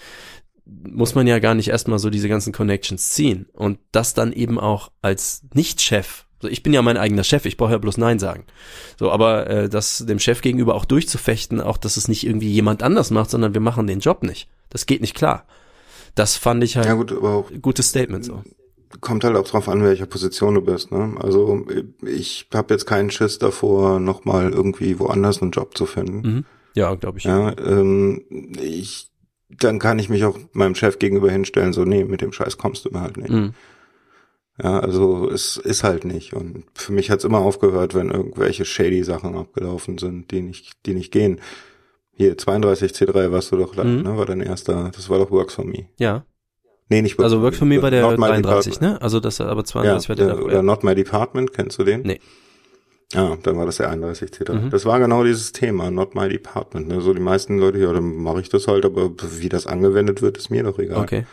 muss 0.66 1.16
man 1.16 1.28
ja 1.28 1.40
gar 1.40 1.56
nicht 1.56 1.70
erstmal 1.70 1.98
so 1.98 2.10
diese 2.10 2.28
ganzen 2.28 2.52
Connections 2.52 3.12
ziehen 3.12 3.48
und 3.54 3.80
das 3.94 4.14
dann 4.14 4.34
eben 4.34 4.60
auch 4.60 4.92
als 5.02 5.44
Nicht-Chef 5.54 6.26
so, 6.42 6.48
ich 6.48 6.62
bin 6.62 6.74
ja 6.74 6.82
mein 6.82 6.98
eigener 6.98 7.24
Chef, 7.24 7.46
ich 7.46 7.58
brauche 7.58 7.72
ja 7.72 7.78
bloß 7.78 7.98
Nein 7.98 8.20
sagen. 8.20 8.46
So, 9.00 9.12
aber 9.12 9.48
äh, 9.50 9.70
das 9.70 10.06
dem 10.06 10.20
Chef 10.20 10.42
gegenüber 10.42 10.76
auch 10.76 10.86
durchzufechten, 10.86 11.62
auch 11.62 11.78
dass 11.78 11.98
es 11.98 12.08
nicht 12.08 12.26
irgendwie 12.26 12.52
jemand 12.52 12.84
anders 12.84 13.10
macht, 13.12 13.32
sondern 13.32 13.54
wir 13.54 13.62
machen 13.62 13.88
den 13.88 14.00
Job 14.00 14.24
nicht. 14.24 14.48
Das 14.70 14.86
geht 14.86 15.02
nicht 15.02 15.16
klar. 15.16 15.46
Das 16.16 16.36
fand 16.36 16.64
ich 16.64 16.78
halt 16.78 16.86
Ja 16.86 16.94
gut, 16.94 17.12
aber 17.12 17.30
auch 17.32 17.52
gutes 17.62 17.90
Statement 17.90 18.26
so. 18.26 18.44
kommt 19.02 19.24
halt 19.24 19.36
auch 19.36 19.48
drauf 19.48 19.68
an, 19.70 19.84
welcher 19.84 20.06
Position 20.06 20.56
du 20.56 20.62
bist. 20.62 20.92
Ne? 20.92 21.16
Also 21.20 21.66
ich 22.06 22.48
habe 22.54 22.74
jetzt 22.74 22.86
keinen 22.86 23.10
Schiss 23.10 23.40
davor, 23.40 24.00
nochmal 24.00 24.52
irgendwie 24.52 25.00
woanders 25.00 25.42
einen 25.42 25.52
Job 25.52 25.78
zu 25.78 25.86
finden. 25.86 26.28
Mhm. 26.28 26.46
Ja, 26.76 26.94
glaube 26.94 27.18
ich. 27.18 27.24
Ja, 27.24 27.58
ähm, 27.58 28.24
ich, 28.62 29.10
dann 29.50 29.80
kann 29.80 29.98
ich 29.98 30.10
mich 30.10 30.24
auch 30.26 30.38
meinem 30.54 30.76
Chef 30.76 31.00
gegenüber 31.00 31.32
hinstellen, 31.32 31.74
so, 31.74 31.86
nee, 31.86 32.04
mit 32.04 32.22
dem 32.22 32.32
Scheiß 32.32 32.58
kommst 32.58 32.86
du 32.86 32.92
mir 32.92 33.02
halt 33.02 33.18
nicht. 33.18 33.32
Mhm. 33.32 33.54
Ja, 34.62 34.80
also 34.80 35.30
es 35.30 35.58
ist 35.58 35.84
halt 35.84 36.04
nicht. 36.06 36.34
Und 36.34 36.64
für 36.74 36.92
mich 36.92 37.12
hat's 37.12 37.24
immer 37.24 37.40
aufgehört, 37.40 37.94
wenn 37.94 38.10
irgendwelche 38.10 38.66
shady 38.66 39.04
Sachen 39.04 39.36
abgelaufen 39.36 39.98
sind, 40.00 40.32
die 40.32 40.42
nicht, 40.42 40.86
die 40.86 40.94
nicht 40.96 41.12
gehen. 41.12 41.40
Hier, 42.14 42.36
32 42.38 42.92
C3 42.94 43.32
warst 43.32 43.52
du 43.52 43.58
doch, 43.58 43.76
Mhm. 43.76 44.02
ne, 44.02 44.18
war 44.18 44.26
dein 44.26 44.42
erster, 44.42 44.90
das 44.96 45.10
war 45.10 45.20
doch 45.20 45.30
Works 45.30 45.54
for 45.54 45.66
Me. 45.66 45.86
Ja. 46.00 46.26
Nee, 46.90 47.02
nicht 47.04 47.20
Also 47.20 47.42
Work 47.42 47.54
for 47.56 47.68
Me 47.68 47.82
war 47.82 47.92
der 47.92 48.02
Not 48.02 48.18
My 48.18 48.28
33, 48.28 48.74
Department. 48.76 48.82
ne? 48.82 49.02
Also 49.02 49.20
das 49.20 49.40
aber 49.42 49.60
Ja, 49.60 49.66
32 49.66 50.10
war 50.10 50.16
der, 50.16 50.26
der, 50.36 50.44
oder 50.44 50.54
ja. 50.56 50.62
Not 50.64 50.84
My 50.84 50.96
Department, 50.96 51.54
kennst 51.54 51.78
du 51.78 51.84
den? 51.84 52.02
Nee. 52.02 52.20
Ja, 53.14 53.38
dann 53.44 53.58
war 53.58 53.66
das 53.68 53.78
der 53.78 53.90
31 53.92 54.32
C3. 54.32 54.54
Mhm. 54.54 54.70
Das 54.72 54.86
war 54.86 55.00
genau 55.00 55.24
dieses 55.24 55.52
Thema, 55.52 55.92
Not 55.92 56.16
My 56.16 56.28
Department. 56.28 56.88
Ne? 56.88 57.00
So 57.02 57.14
die 57.14 57.22
meisten 57.22 57.60
Leute, 57.60 57.78
ja, 57.78 57.94
dann 57.94 58.16
mache 58.18 58.42
ich 58.42 58.50
das 58.50 58.68
halt, 58.68 58.86
aber 58.86 59.12
wie 59.40 59.50
das 59.50 59.68
angewendet 59.68 60.22
wird, 60.22 60.38
ist 60.38 60.50
mir 60.50 60.64
doch 60.64 60.80
egal. 60.80 61.04
Okay. 61.04 61.26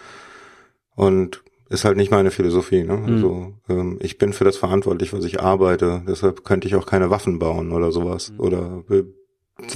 Und 0.94 1.42
ist 1.68 1.84
halt 1.84 1.96
nicht 1.96 2.10
meine 2.10 2.30
Philosophie. 2.30 2.84
Ne? 2.84 2.96
Mhm. 2.96 3.04
Also 3.06 3.52
ähm, 3.68 3.98
ich 4.00 4.18
bin 4.18 4.32
für 4.32 4.44
das 4.44 4.56
verantwortlich, 4.56 5.12
was 5.12 5.24
ich 5.24 5.40
arbeite. 5.40 6.02
Deshalb 6.06 6.44
könnte 6.44 6.68
ich 6.68 6.74
auch 6.76 6.86
keine 6.86 7.10
Waffen 7.10 7.38
bauen 7.38 7.72
oder 7.72 7.90
sowas. 7.92 8.30
Mhm. 8.32 8.40
Oder 8.40 8.84
äh, 8.90 9.02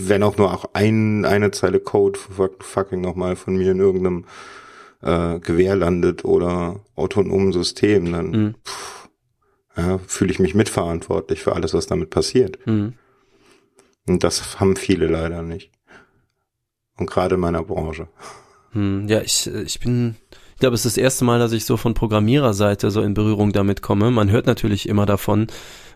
wenn 0.00 0.22
auch 0.22 0.36
nur 0.36 0.52
auch 0.52 0.66
ein, 0.74 1.24
eine 1.24 1.50
Zeile 1.50 1.80
Code 1.80 2.18
fuck- 2.18 2.62
fucking 2.64 3.00
nochmal 3.00 3.36
von 3.36 3.56
mir 3.56 3.72
in 3.72 3.78
irgendeinem 3.80 4.24
äh, 5.00 5.38
Gewehr 5.40 5.76
landet 5.76 6.24
oder 6.24 6.80
autonomen 6.96 7.52
System, 7.52 8.12
dann 8.12 8.30
Mhm. 8.30 8.54
pff, 8.66 9.08
ja, 9.76 9.98
fühle 10.06 10.32
ich 10.32 10.40
mich 10.40 10.54
mitverantwortlich 10.56 11.40
für 11.42 11.54
alles, 11.54 11.72
was 11.74 11.86
damit 11.86 12.10
passiert. 12.10 12.58
Mhm. 12.66 12.94
Und 14.08 14.24
das 14.24 14.58
haben 14.58 14.74
viele 14.74 15.06
leider 15.06 15.42
nicht. 15.42 15.70
Und 16.98 17.08
gerade 17.08 17.36
in 17.36 17.40
meiner 17.40 17.62
Branche. 17.62 18.08
Hm, 18.72 19.06
ja, 19.06 19.20
ich, 19.20 19.46
äh, 19.46 19.62
ich 19.62 19.78
bin, 19.78 20.16
ich 20.58 20.60
glaube, 20.60 20.74
es 20.74 20.84
ist 20.84 20.96
das 20.96 21.00
erste 21.00 21.24
Mal, 21.24 21.38
dass 21.38 21.52
ich 21.52 21.64
so 21.64 21.76
von 21.76 21.94
Programmiererseite 21.94 22.90
so 22.90 23.00
in 23.00 23.14
Berührung 23.14 23.52
damit 23.52 23.80
komme. 23.80 24.10
Man 24.10 24.28
hört 24.28 24.48
natürlich 24.48 24.88
immer 24.88 25.06
davon, 25.06 25.46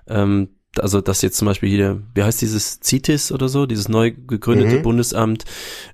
ähm, 0.06 0.50
also 0.78 1.00
dass 1.00 1.20
jetzt 1.20 1.36
zum 1.36 1.46
Beispiel 1.46 1.68
hier, 1.68 2.00
wie 2.14 2.22
heißt 2.22 2.40
dieses 2.40 2.78
CITES 2.80 3.32
oder 3.32 3.48
so, 3.48 3.66
dieses 3.66 3.88
neu 3.88 4.12
gegründete 4.12 4.76
Mhm. 4.76 4.82
Bundesamt, 4.82 5.46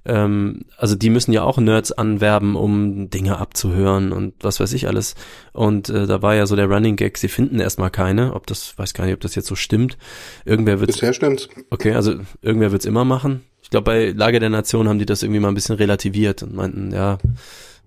ähm, 0.04 0.66
also 0.76 0.96
die 0.96 1.08
müssen 1.08 1.32
ja 1.32 1.44
auch 1.44 1.56
Nerds 1.56 1.92
anwerben, 1.92 2.56
um 2.56 3.08
Dinge 3.08 3.38
abzuhören 3.38 4.12
und 4.12 4.34
was 4.42 4.60
weiß 4.60 4.74
ich 4.74 4.86
alles. 4.86 5.14
Und 5.54 5.88
äh, 5.88 6.06
da 6.06 6.20
war 6.20 6.34
ja 6.34 6.44
so 6.44 6.54
der 6.54 6.66
Running 6.70 6.96
Gag, 6.96 7.16
sie 7.16 7.28
finden 7.28 7.60
erstmal 7.60 7.90
keine, 7.90 8.34
ob 8.34 8.46
das, 8.46 8.76
weiß 8.76 8.92
gar 8.92 9.06
nicht, 9.06 9.14
ob 9.14 9.20
das 9.20 9.34
jetzt 9.34 9.48
so 9.48 9.54
stimmt. 9.54 9.96
Irgendwer 10.44 10.78
wird 10.78 10.92
Bisher 10.92 11.14
stimmt's. 11.14 11.48
Okay, 11.70 11.94
also 11.94 12.16
irgendwer 12.42 12.70
wird's 12.70 12.84
immer 12.84 13.06
machen. 13.06 13.44
Ich 13.62 13.70
glaube, 13.70 13.84
bei 13.84 14.10
Lage 14.10 14.40
der 14.40 14.50
Nation 14.50 14.88
haben 14.88 14.98
die 14.98 15.06
das 15.06 15.22
irgendwie 15.22 15.40
mal 15.40 15.48
ein 15.48 15.54
bisschen 15.54 15.76
relativiert 15.76 16.42
und 16.42 16.54
meinten, 16.54 16.92
ja, 16.92 17.16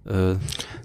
äh, 0.06 0.36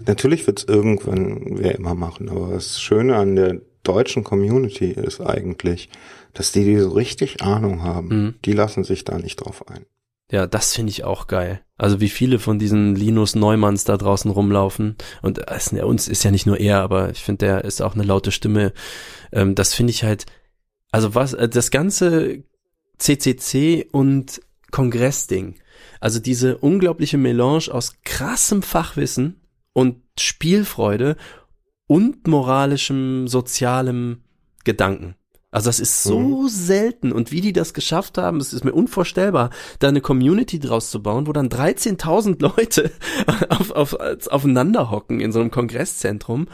Natürlich 0.05 0.45
wird's 0.47 0.63
irgendwann 0.63 1.57
wer 1.59 1.75
immer 1.75 1.95
machen, 1.95 2.29
aber 2.29 2.49
das 2.53 2.79
Schöne 2.81 3.15
an 3.15 3.35
der 3.35 3.61
deutschen 3.83 4.23
Community 4.23 4.91
ist 4.91 5.21
eigentlich, 5.21 5.89
dass 6.33 6.51
die, 6.51 6.65
die 6.65 6.77
so 6.77 6.89
richtig 6.89 7.41
Ahnung 7.41 7.83
haben, 7.83 8.07
Mhm. 8.09 8.35
die 8.45 8.51
lassen 8.53 8.83
sich 8.83 9.03
da 9.05 9.17
nicht 9.17 9.37
drauf 9.37 9.67
ein. 9.69 9.85
ja, 10.29 10.45
das 10.45 10.75
finde 10.75 10.89
ich 10.91 11.03
auch 11.05 11.27
geil. 11.27 11.61
Also 11.77 12.01
wie 12.01 12.09
viele 12.09 12.37
von 12.39 12.59
diesen 12.59 12.95
Linus 12.95 13.35
Neumanns 13.35 13.83
da 13.85 13.95
draußen 13.97 14.29
rumlaufen 14.31 14.95
und 15.21 15.39
es, 15.47 15.71
uns 15.71 16.07
ist 16.07 16.23
ja 16.23 16.31
nicht 16.31 16.45
nur 16.45 16.59
er, 16.59 16.81
aber 16.81 17.11
ich 17.11 17.19
finde, 17.23 17.45
der 17.45 17.63
ist 17.63 17.81
auch 17.81 17.93
eine 17.95 18.03
laute 18.03 18.31
Stimme. 18.31 18.73
Ähm, 19.31 19.55
das 19.55 19.73
finde 19.73 19.91
ich 19.91 20.03
halt, 20.03 20.25
also 20.91 21.15
was, 21.15 21.33
äh, 21.33 21.47
das 21.47 21.71
ganze 21.71 22.43
CCC 22.97 23.87
und 23.91 24.41
Kongressding, 24.71 25.55
also 25.99 26.19
diese 26.19 26.57
unglaubliche 26.57 27.17
Melange 27.17 27.69
aus 27.71 27.95
krassem 28.03 28.61
Fachwissen 28.61 29.41
und 29.73 29.97
Spielfreude 30.19 31.17
und 31.87 32.27
moralischem, 32.27 33.27
sozialem 33.27 34.23
Gedanken. 34.63 35.15
Also 35.49 35.69
das 35.69 35.79
ist 35.79 36.03
so 36.03 36.47
selten 36.49 37.13
und 37.13 37.31
wie 37.31 37.39
die 37.39 37.53
das 37.53 37.73
geschafft 37.73 38.17
haben, 38.17 38.39
es 38.39 38.51
ist 38.51 38.65
mir 38.65 38.73
unvorstellbar, 38.73 39.49
da 39.79 39.87
eine 39.87 40.01
Community 40.01 40.59
draus 40.59 40.91
zu 40.91 41.01
bauen, 41.01 41.25
wo 41.25 41.31
dann 41.31 41.49
13.000 41.49 42.41
Leute 42.41 42.91
auf, 43.49 43.71
auf, 43.71 43.95
aufeinander 44.27 44.91
hocken 44.91 45.21
in 45.21 45.31
so 45.31 45.39
einem 45.39 45.49
Kongresszentrum. 45.49 46.47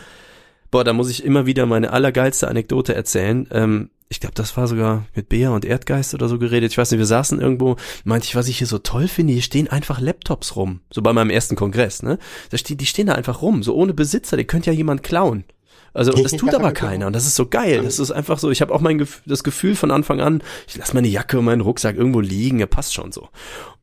Boah, 0.69 0.83
da 0.83 0.93
muss 0.93 1.09
ich 1.09 1.23
immer 1.23 1.45
wieder 1.45 1.65
meine 1.65 1.91
allergeilste 1.91 2.47
Anekdote 2.47 2.93
erzählen. 2.93 3.47
Ähm, 3.51 3.89
ich 4.13 4.19
glaube, 4.19 4.35
das 4.35 4.55
war 4.55 4.67
sogar 4.67 5.05
mit 5.15 5.27
Bea 5.27 5.49
und 5.49 5.65
Erdgeist 5.65 6.13
oder 6.13 6.29
so 6.29 6.37
geredet. 6.37 6.71
Ich 6.71 6.77
weiß 6.77 6.91
nicht, 6.91 6.99
wir 6.99 7.07
saßen 7.07 7.41
irgendwo, 7.41 7.77
meinte 8.03 8.27
ich, 8.27 8.35
was 8.35 8.47
ich 8.47 8.59
hier 8.59 8.67
so 8.67 8.77
toll 8.77 9.07
finde, 9.07 9.33
hier 9.33 9.41
stehen 9.41 9.67
einfach 9.67 9.99
Laptops 9.99 10.55
rum. 10.55 10.81
So 10.91 11.01
bei 11.01 11.13
meinem 11.13 11.31
ersten 11.31 11.55
Kongress, 11.55 12.03
ne? 12.03 12.19
Da 12.51 12.59
stehen, 12.59 12.77
die 12.77 12.85
stehen 12.85 13.07
da 13.07 13.15
einfach 13.15 13.41
rum, 13.41 13.63
so 13.63 13.73
ohne 13.73 13.95
Besitzer, 13.95 14.37
die 14.37 14.45
könnte 14.45 14.69
ja 14.69 14.77
jemand 14.77 15.01
klauen. 15.01 15.45
Also 15.93 16.11
das 16.11 16.31
tut 16.31 16.55
aber 16.55 16.71
keiner 16.71 17.07
und 17.07 17.13
das 17.13 17.27
ist 17.27 17.35
so 17.35 17.45
geil. 17.45 17.81
Das 17.83 17.99
ist 17.99 18.11
einfach 18.11 18.39
so, 18.39 18.49
ich 18.49 18.61
habe 18.61 18.73
auch 18.73 18.81
mein 18.81 18.97
Gef 18.97 19.21
das 19.25 19.43
Gefühl 19.43 19.75
von 19.75 19.91
Anfang 19.91 20.21
an, 20.21 20.41
ich 20.67 20.75
lasse 20.75 20.93
meine 20.95 21.07
Jacke 21.07 21.37
und 21.37 21.45
meinen 21.45 21.61
Rucksack 21.61 21.95
irgendwo 21.95 22.19
liegen, 22.19 22.59
er 22.59 22.67
passt 22.67 22.93
schon 22.93 23.11
so. 23.11 23.29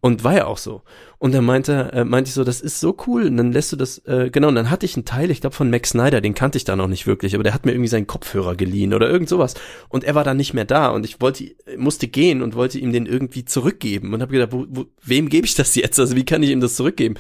Und 0.01 0.25
war 0.25 0.35
ja 0.35 0.47
auch 0.47 0.59
so. 0.59 0.83
Und 1.19 1.35
dann 1.35 1.45
meinte, 1.45 1.91
äh, 1.93 2.05
meinte 2.05 2.29
ich 2.29 2.35
so, 2.35 2.43
das 2.43 2.63
ist 2.63 2.81
so 2.81 2.97
cool. 3.07 3.27
Und 3.27 3.37
dann 3.37 3.53
lässt 3.53 3.71
du 3.71 3.77
das, 3.77 3.99
äh, 4.07 4.31
genau, 4.33 4.49
und 4.49 4.55
dann 4.55 4.71
hatte 4.71 4.87
ich 4.87 4.97
einen 4.97 5.05
Teil, 5.05 5.31
ich 5.31 5.43
glaube 5.43 5.55
von 5.55 5.69
Max 5.69 5.91
Snyder, 5.91 6.23
den 6.23 6.35
kannte 6.35 6.57
ich 6.57 6.65
da 6.65 6.75
noch 6.75 6.89
nicht 6.89 7.07
wirklich, 7.07 7.35
aber 7.35 7.45
der 7.45 7.53
hat 7.53 7.67
mir 7.67 7.73
irgendwie 7.73 7.89
seinen 7.89 8.07
Kopfhörer 8.07 8.57
geliehen 8.57 8.95
oder 8.95 9.11
irgend 9.11 9.29
sowas. 9.29 9.55
Und 9.91 10.03
er 10.03 10.15
war 10.15 10.25
dann 10.25 10.39
nicht 10.39 10.55
mehr 10.55 10.65
da 10.65 10.89
und 10.89 11.05
ich 11.05 11.21
wollte, 11.21 11.55
musste 11.77 12.09
gehen 12.09 12.41
und 12.41 12.55
wollte 12.55 12.79
ihm 12.79 12.93
den 12.93 13.05
irgendwie 13.05 13.45
zurückgeben 13.45 14.15
und 14.15 14.23
habe 14.23 14.33
gedacht, 14.33 14.53
wo, 14.53 14.65
wo, 14.71 14.87
wem 15.03 15.29
gebe 15.29 15.47
ich 15.47 15.55
das 15.55 15.75
jetzt? 15.75 16.01
Also 16.01 16.17
wie 16.17 16.25
kann 16.25 16.43
ich 16.43 16.51
ihm 16.51 16.61
das 16.61 16.77
zurückgeben? 16.77 17.17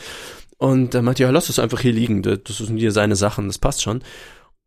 Und 0.56 0.94
dann 0.94 1.04
meinte 1.04 1.22
ich, 1.22 1.26
ja, 1.26 1.30
lass 1.30 1.50
es 1.50 1.58
einfach 1.58 1.80
hier 1.80 1.92
liegen, 1.92 2.22
das 2.22 2.40
sind 2.56 2.78
hier 2.78 2.92
seine 2.92 3.16
Sachen, 3.16 3.46
das 3.46 3.58
passt 3.58 3.82
schon. 3.82 4.02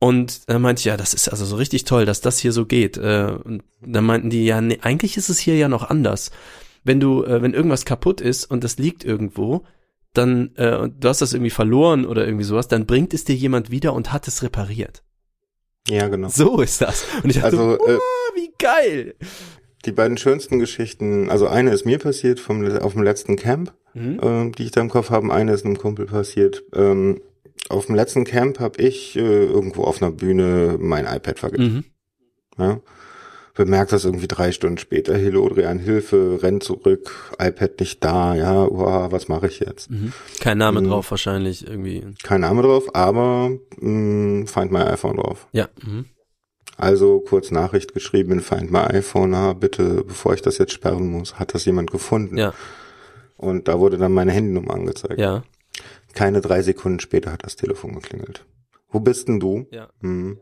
Und 0.03 0.49
dann 0.49 0.61
meinte 0.61 0.81
ich, 0.81 0.85
ja, 0.85 0.97
das 0.97 1.13
ist 1.13 1.29
also 1.29 1.45
so 1.45 1.55
richtig 1.55 1.85
toll, 1.85 2.05
dass 2.05 2.19
das 2.19 2.37
hier 2.37 2.51
so 2.51 2.65
geht. 2.65 2.97
Äh, 2.97 3.37
Und 3.43 3.63
dann 3.79 4.03
meinten 4.03 4.29
die, 4.29 4.45
ja, 4.45 4.59
nee, 4.59 4.79
eigentlich 4.81 5.15
ist 5.15 5.29
es 5.29 5.39
hier 5.39 5.55
ja 5.55 5.69
noch 5.69 5.89
anders. 5.89 6.29
Wenn 6.83 6.99
du, 6.99 7.23
äh, 7.23 7.41
wenn 7.41 7.53
irgendwas 7.53 7.85
kaputt 7.85 8.19
ist 8.19 8.43
und 8.45 8.65
das 8.65 8.77
liegt 8.77 9.05
irgendwo, 9.05 9.63
dann, 10.13 10.51
äh, 10.57 10.75
und 10.75 11.01
du 11.03 11.07
hast 11.07 11.21
das 11.21 11.31
irgendwie 11.33 11.51
verloren 11.51 12.05
oder 12.05 12.25
irgendwie 12.25 12.43
sowas, 12.43 12.67
dann 12.67 12.85
bringt 12.85 13.13
es 13.13 13.23
dir 13.23 13.35
jemand 13.35 13.71
wieder 13.71 13.93
und 13.93 14.11
hat 14.11 14.27
es 14.27 14.43
repariert. 14.43 15.03
Ja, 15.87 16.09
genau. 16.09 16.27
So 16.27 16.59
ist 16.61 16.81
das. 16.81 17.05
Und 17.23 17.29
ich 17.29 17.37
dachte, 17.41 17.57
Also, 17.57 17.77
so, 17.77 17.87
äh, 17.87 17.97
wie 18.35 18.51
geil. 18.59 19.15
Die 19.85 19.91
beiden 19.93 20.17
schönsten 20.17 20.59
Geschichten, 20.59 21.29
also 21.29 21.47
eine 21.47 21.71
ist 21.71 21.85
mir 21.85 21.97
passiert 21.99 22.41
vom, 22.41 22.65
auf 22.77 22.91
dem 22.93 23.03
letzten 23.03 23.37
Camp, 23.37 23.73
Mhm. 23.93 24.19
ähm, 24.21 24.51
die 24.51 24.63
ich 24.63 24.71
da 24.71 24.81
im 24.81 24.89
Kopf 24.89 25.11
habe. 25.11 25.31
Eine 25.31 25.53
ist 25.53 25.65
einem 25.65 25.77
Kumpel 25.77 26.07
passiert. 26.07 26.63
Ähm, 26.73 27.21
auf 27.69 27.85
dem 27.87 27.95
letzten 27.95 28.23
Camp 28.25 28.59
habe 28.59 28.81
ich 28.81 29.15
äh, 29.15 29.19
irgendwo 29.45 29.83
auf 29.83 30.01
einer 30.01 30.11
Bühne 30.11 30.77
mein 30.79 31.05
iPad 31.05 31.39
vergessen. 31.39 31.85
Mhm. 32.57 32.63
Ja? 32.63 32.79
Bemerkt 33.55 33.91
das 33.91 34.03
irgendwie 34.03 34.27
drei 34.27 34.51
Stunden 34.51 34.79
später. 34.79 35.15
Helodrian, 35.15 35.77
Hilfe, 35.77 36.39
renn 36.41 36.59
zurück, 36.59 37.31
iPad 37.39 37.79
nicht 37.79 38.03
da. 38.03 38.33
Ja, 38.35 38.65
uah, 38.65 39.11
was 39.11 39.27
mache 39.27 39.45
ich 39.47 39.59
jetzt? 39.59 39.91
Mhm. 39.91 40.11
Kein 40.39 40.57
Name 40.57 40.81
Mhm. 40.81 40.87
drauf 40.87 41.11
wahrscheinlich 41.11 41.67
irgendwie. 41.67 42.03
Kein 42.23 42.41
Name 42.41 42.63
drauf, 42.63 42.95
aber 42.95 43.51
mh, 43.79 44.47
Find 44.47 44.71
My 44.71 44.79
iPhone 44.81 45.17
drauf. 45.17 45.47
Ja. 45.51 45.67
Mhm. 45.85 46.05
Also 46.77 47.19
kurz 47.19 47.51
Nachricht 47.51 47.93
geschrieben 47.93 48.31
in 48.31 48.39
Find 48.41 48.71
My 48.71 48.79
iPhone, 48.79 49.35
ah, 49.35 49.53
bitte, 49.53 50.03
bevor 50.03 50.33
ich 50.33 50.41
das 50.41 50.57
jetzt 50.57 50.73
sperren 50.73 51.07
muss, 51.11 51.35
hat 51.37 51.53
das 51.53 51.65
jemand 51.65 51.91
gefunden? 51.91 52.37
Ja. 52.37 52.53
Und 53.37 53.67
da 53.67 53.79
wurde 53.79 53.97
dann 53.99 54.13
meine 54.13 54.31
Handynummer 54.31 54.73
angezeigt. 54.73 55.19
Ja. 55.19 55.43
Keine 56.13 56.41
drei 56.41 56.61
Sekunden 56.61 56.99
später 56.99 57.31
hat 57.31 57.43
das 57.45 57.55
Telefon 57.55 57.93
geklingelt. 57.95 58.45
Wo 58.89 58.99
bist 58.99 59.27
denn 59.27 59.39
du? 59.39 59.67
Ja. 59.71 59.89
Hm. 60.01 60.37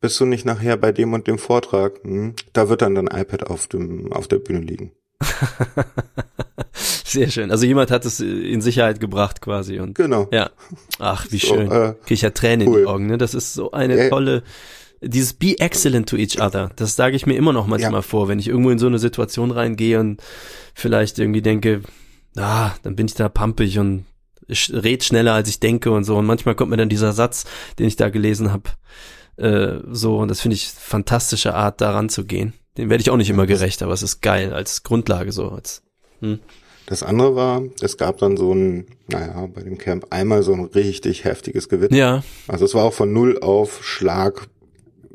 Bist 0.00 0.18
du 0.18 0.24
nicht 0.24 0.44
nachher 0.44 0.76
bei 0.76 0.92
dem 0.92 1.12
und 1.12 1.26
dem 1.26 1.38
Vortrag? 1.38 2.00
Hm. 2.02 2.34
Da 2.52 2.68
wird 2.68 2.82
dann 2.82 2.94
dein 2.94 3.06
iPad 3.06 3.46
auf 3.48 3.66
dem 3.68 4.12
auf 4.12 4.28
der 4.28 4.38
Bühne 4.38 4.60
liegen. 4.60 4.92
Sehr 7.04 7.28
schön. 7.30 7.50
Also 7.50 7.66
jemand 7.66 7.90
hat 7.90 8.04
es 8.04 8.20
in 8.20 8.60
Sicherheit 8.60 9.00
gebracht 9.00 9.40
quasi 9.40 9.80
und 9.80 9.94
Genau. 9.96 10.28
ja. 10.32 10.50
Ach, 10.98 11.26
wie 11.30 11.38
So, 11.38 11.48
schön. 11.54 11.70
äh, 11.70 11.94
Krieg 12.04 12.10
ich 12.12 12.22
ja 12.22 12.30
Tränen 12.30 12.66
in 12.66 12.72
cool. 12.72 12.80
die 12.82 12.86
Augen, 12.86 13.06
ne? 13.06 13.18
Das 13.18 13.34
ist 13.34 13.52
so 13.52 13.72
eine 13.72 13.96
Ja. 14.04 14.08
tolle 14.08 14.42
dieses 15.02 15.32
be 15.32 15.58
excellent 15.58 16.08
to 16.08 16.16
each 16.16 16.40
other. 16.40 16.70
Das 16.76 16.94
sage 16.94 17.16
ich 17.16 17.26
mir 17.26 17.34
immer 17.34 17.52
noch 17.54 17.66
manchmal 17.66 17.92
Ja. 17.94 18.02
vor, 18.02 18.28
wenn 18.28 18.38
ich 18.38 18.48
irgendwo 18.48 18.70
in 18.70 18.78
so 18.78 18.86
eine 18.86 18.98
Situation 18.98 19.50
reingehe 19.50 19.98
und 19.98 20.22
vielleicht 20.74 21.18
irgendwie 21.18 21.40
denke, 21.42 21.80
ah, 22.36 22.72
dann 22.82 22.96
bin 22.96 23.06
ich 23.06 23.14
da 23.14 23.28
pampig 23.30 23.78
und 23.78 24.04
ich 24.50 24.72
red 24.72 25.04
schneller 25.04 25.34
als 25.34 25.48
ich 25.48 25.60
denke 25.60 25.90
und 25.90 26.04
so 26.04 26.16
und 26.16 26.26
manchmal 26.26 26.54
kommt 26.54 26.70
mir 26.70 26.76
dann 26.76 26.88
dieser 26.88 27.12
Satz, 27.12 27.44
den 27.78 27.86
ich 27.86 27.96
da 27.96 28.08
gelesen 28.08 28.52
habe, 28.52 28.70
äh, 29.36 29.80
so 29.90 30.18
und 30.18 30.28
das 30.28 30.40
finde 30.40 30.56
ich 30.56 30.68
fantastische 30.68 31.54
Art 31.54 31.80
daran 31.80 32.08
zu 32.08 32.24
gehen. 32.24 32.52
Den 32.76 32.88
werde 32.90 33.02
ich 33.02 33.10
auch 33.10 33.16
nicht 33.16 33.30
immer 33.30 33.46
gerecht, 33.46 33.82
aber 33.82 33.92
es 33.92 34.02
ist 34.02 34.20
geil 34.20 34.52
als 34.52 34.82
Grundlage 34.82 35.32
so 35.32 35.48
als 35.48 35.82
Das 36.86 37.02
andere 37.02 37.34
war, 37.36 37.62
es 37.80 37.96
gab 37.96 38.18
dann 38.18 38.36
so 38.36 38.52
ein, 38.52 38.86
naja, 39.08 39.46
bei 39.54 39.62
dem 39.62 39.78
Camp 39.78 40.06
einmal 40.10 40.42
so 40.42 40.52
ein 40.52 40.64
richtig 40.64 41.24
heftiges 41.24 41.68
Gewitter. 41.68 41.94
ja, 41.94 42.22
Also 42.48 42.64
es 42.64 42.74
war 42.74 42.84
auch 42.84 42.92
von 42.92 43.12
null 43.12 43.38
auf 43.40 43.84
Schlag 43.84 44.48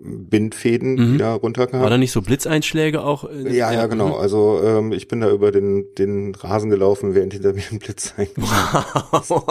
Bindfäden, 0.06 0.93
Mhm. 0.95 1.11
die 1.14 1.17
da 1.17 1.34
runterkamen. 1.34 1.82
war 1.84 1.90
da 1.90 1.98
nicht 1.98 2.11
so 2.11 2.22
Blitzeinschläge 2.22 3.03
auch? 3.03 3.30
äh, 3.30 3.56
Ja, 3.56 3.72
ja, 3.74 3.88
genau. 3.88 4.09
mhm. 4.09 4.14
Also 4.16 4.61
ähm, 4.64 4.92
ich 4.92 5.08
bin 5.08 5.22
da 5.22 5.32
über 5.32 5.51
den, 5.51 5.85
den 5.98 6.35
Rasen 6.35 6.69
gelaufen, 6.69 7.16
während 7.16 7.34
hinter 7.34 7.53
mir 7.53 7.64
ein 7.72 7.80
Blitz 7.80 8.14
eingeschlagen 8.17 9.43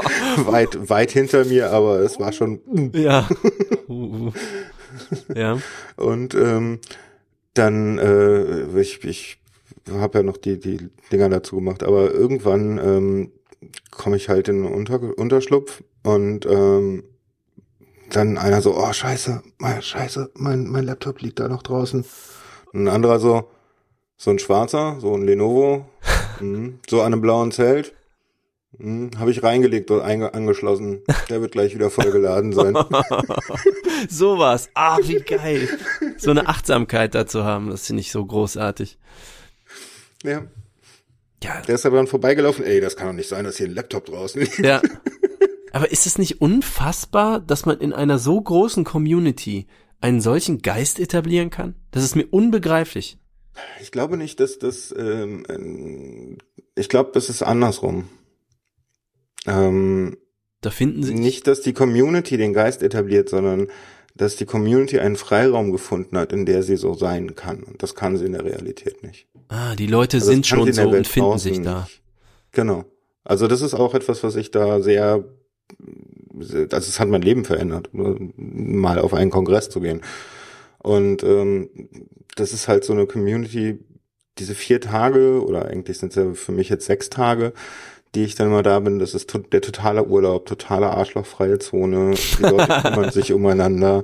weit, 0.47 0.89
weit 0.89 1.10
hinter 1.10 1.44
mir, 1.44 1.70
aber 1.73 1.99
es 2.00 2.18
war 2.20 2.33
schon. 2.33 2.60
Ja. 2.94 3.28
Ja. 5.34 5.58
Und 5.97 6.34
ähm, 6.34 6.78
dann, 7.55 7.99
äh, 7.99 8.81
ich, 8.81 9.02
ich 9.05 9.39
habe 9.91 10.18
ja 10.18 10.23
noch 10.23 10.36
die, 10.36 10.58
die 10.58 10.78
Dinger 11.12 11.28
dazu 11.28 11.57
gemacht, 11.57 11.83
aber 11.83 12.12
irgendwann 12.12 12.78
ähm, 12.78 13.33
komme 13.91 14.16
ich 14.16 14.28
halt 14.28 14.49
in 14.49 14.62
den 14.62 14.73
Unter 14.73 15.00
Unterschlupf 15.18 15.83
und 16.05 16.47
ähm, 16.47 17.02
dann 18.10 18.39
einer 18.39 18.60
so, 18.62 18.76
oh 18.76 18.92
scheiße, 18.92 19.42
mein, 19.58 19.83
scheiße, 19.83 20.31
mein, 20.34 20.66
mein 20.66 20.84
Laptop 20.84 21.20
liegt 21.20 21.41
da 21.41 21.49
noch 21.49 21.62
draußen. 21.62 22.05
Und 22.73 22.84
ein 22.84 22.89
anderer 22.89 23.18
so, 23.18 23.50
so 24.16 24.31
ein 24.31 24.39
schwarzer, 24.39 24.97
so 25.00 25.15
ein 25.15 25.23
Lenovo, 25.23 25.86
mhm, 26.41 26.78
so 26.89 27.00
an 27.00 27.12
einem 27.12 27.20
blauen 27.20 27.52
Zelt. 27.52 27.94
Mhm, 28.78 29.12
Habe 29.18 29.31
ich 29.31 29.42
reingelegt 29.42 29.91
und 29.91 30.00
angeschlossen. 30.00 31.02
Der 31.28 31.41
wird 31.41 31.52
gleich 31.52 31.74
wieder 31.74 31.91
vollgeladen 31.91 32.52
sein. 32.52 32.74
Sowas. 34.08 34.68
Ah, 34.74 34.99
wie 35.02 35.20
geil. 35.20 35.68
So 36.18 36.33
eine 36.33 36.49
Achtsamkeit 36.49 37.15
dazu 37.15 37.44
haben, 37.44 37.70
das 37.70 37.86
finde 37.86 38.00
ich 38.00 38.10
so 38.10 38.24
großartig. 38.24 38.99
ja. 40.24 40.42
Ja. 41.42 41.60
Der 41.60 41.74
ist 41.74 41.84
aber 41.84 41.99
dann 41.99 42.07
vorbeigelaufen. 42.07 42.65
Ey, 42.65 42.81
das 42.81 42.97
kann 42.97 43.08
doch 43.08 43.12
nicht 43.12 43.28
sein, 43.28 43.44
dass 43.44 43.58
hier 43.58 43.66
ein 43.66 43.74
Laptop 43.74 44.07
draußen 44.07 44.41
liegt. 44.41 44.58
Ja. 44.60 44.81
Aber 45.75 45.91
ist 45.91 46.07
es 46.07 46.19
nicht 46.19 46.41
unfassbar, 46.41 47.41
dass 47.41 47.67
man 47.67 47.78
in 47.81 47.93
einer 47.93 48.19
so 48.19 48.41
großen 48.41 48.85
Community 48.85 49.67
einen 50.01 50.20
solchen 50.20 50.62
Geist 50.62 51.01
etablieren 51.01 51.51
kann? 51.51 51.75
Das 51.91 52.05
ist 52.05 52.15
mir 52.15 52.27
unbegreiflich. 52.31 53.19
Ich 53.83 53.91
glaube 53.91 54.17
nicht, 54.17 54.41
dass 54.41 54.59
das, 54.59 54.94
ähm, 54.97 56.39
ich 56.77 56.89
glaube, 56.89 57.11
das 57.12 57.28
ist 57.28 57.43
andersrum. 57.43 58.09
Ähm, 59.47 60.17
Da 60.61 60.70
finden 60.70 61.03
sie 61.03 61.15
nicht, 61.15 61.47
dass 61.47 61.61
die 61.61 61.73
Community 61.73 62.36
den 62.36 62.53
Geist 62.53 62.83
etabliert, 62.83 63.28
sondern 63.28 63.69
dass 64.17 64.36
die 64.36 64.47
Community 64.47 65.01
einen 65.01 65.17
Freiraum 65.17 65.73
gefunden 65.73 66.17
hat, 66.17 66.33
in 66.33 66.47
der 66.47 66.62
sie 66.62 66.77
so 66.77 66.94
sein 66.94 67.35
kann. 67.35 67.62
Und 67.65 67.83
das 67.83 67.94
kann 67.94 68.17
sie 68.17 68.27
in 68.27 68.33
der 68.33 68.44
Realität 68.44 69.03
nicht. 69.03 69.27
Ah, 69.49 69.75
die 69.75 69.89
Leute 69.89 70.19
Also 70.19 70.31
sind 70.31 70.47
schon 70.47 70.73
so 70.73 70.83
Welt 70.83 70.94
und 70.99 71.07
finden 71.09 71.39
sich 71.39 71.61
da. 71.62 71.81
nicht. 71.81 72.01
Genau. 72.53 72.85
Also 73.25 73.49
das 73.49 73.61
ist 73.61 73.75
auch 73.75 73.94
etwas, 73.94 74.23
was 74.23 74.36
ich 74.36 74.51
da 74.53 74.81
sehr, 74.81 75.25
also 76.39 76.76
es 76.76 77.01
hat 77.01 77.09
mein 77.09 77.23
Leben 77.23 77.44
verändert, 77.44 77.91
mal 77.93 78.99
auf 78.99 79.15
einen 79.15 79.31
Kongress 79.31 79.70
zu 79.70 79.81
gehen. 79.81 80.02
Und 80.78 81.23
ähm, 81.23 81.70
das 82.36 82.52
ist 82.52 82.68
halt 82.68 82.84
so 82.84 82.93
eine 82.93 83.07
Community, 83.07 83.78
diese 84.39 84.55
vier 84.55 84.81
Tage, 84.81 85.43
oder 85.44 85.67
eigentlich 85.67 85.99
sind 85.99 86.10
es 86.10 86.17
ja 86.17 86.33
für 86.34 86.52
mich 86.52 86.68
jetzt 86.68 86.86
sechs 86.86 87.09
Tage, 87.09 87.52
die 88.15 88.25
ich 88.25 88.34
dann 88.34 88.51
mal 88.51 88.62
da 88.62 88.81
bin, 88.81 88.99
das 88.99 89.15
ist 89.15 89.31
to 89.31 89.39
der 89.39 89.60
totale 89.60 90.05
Urlaub, 90.05 90.47
totale 90.47 90.91
arschlochfreie 90.91 91.59
Zone, 91.59 92.15
die 92.39 92.43
Leute 92.43 92.67
kümmern 92.83 93.10
sich 93.10 93.33
umeinander. 93.33 94.02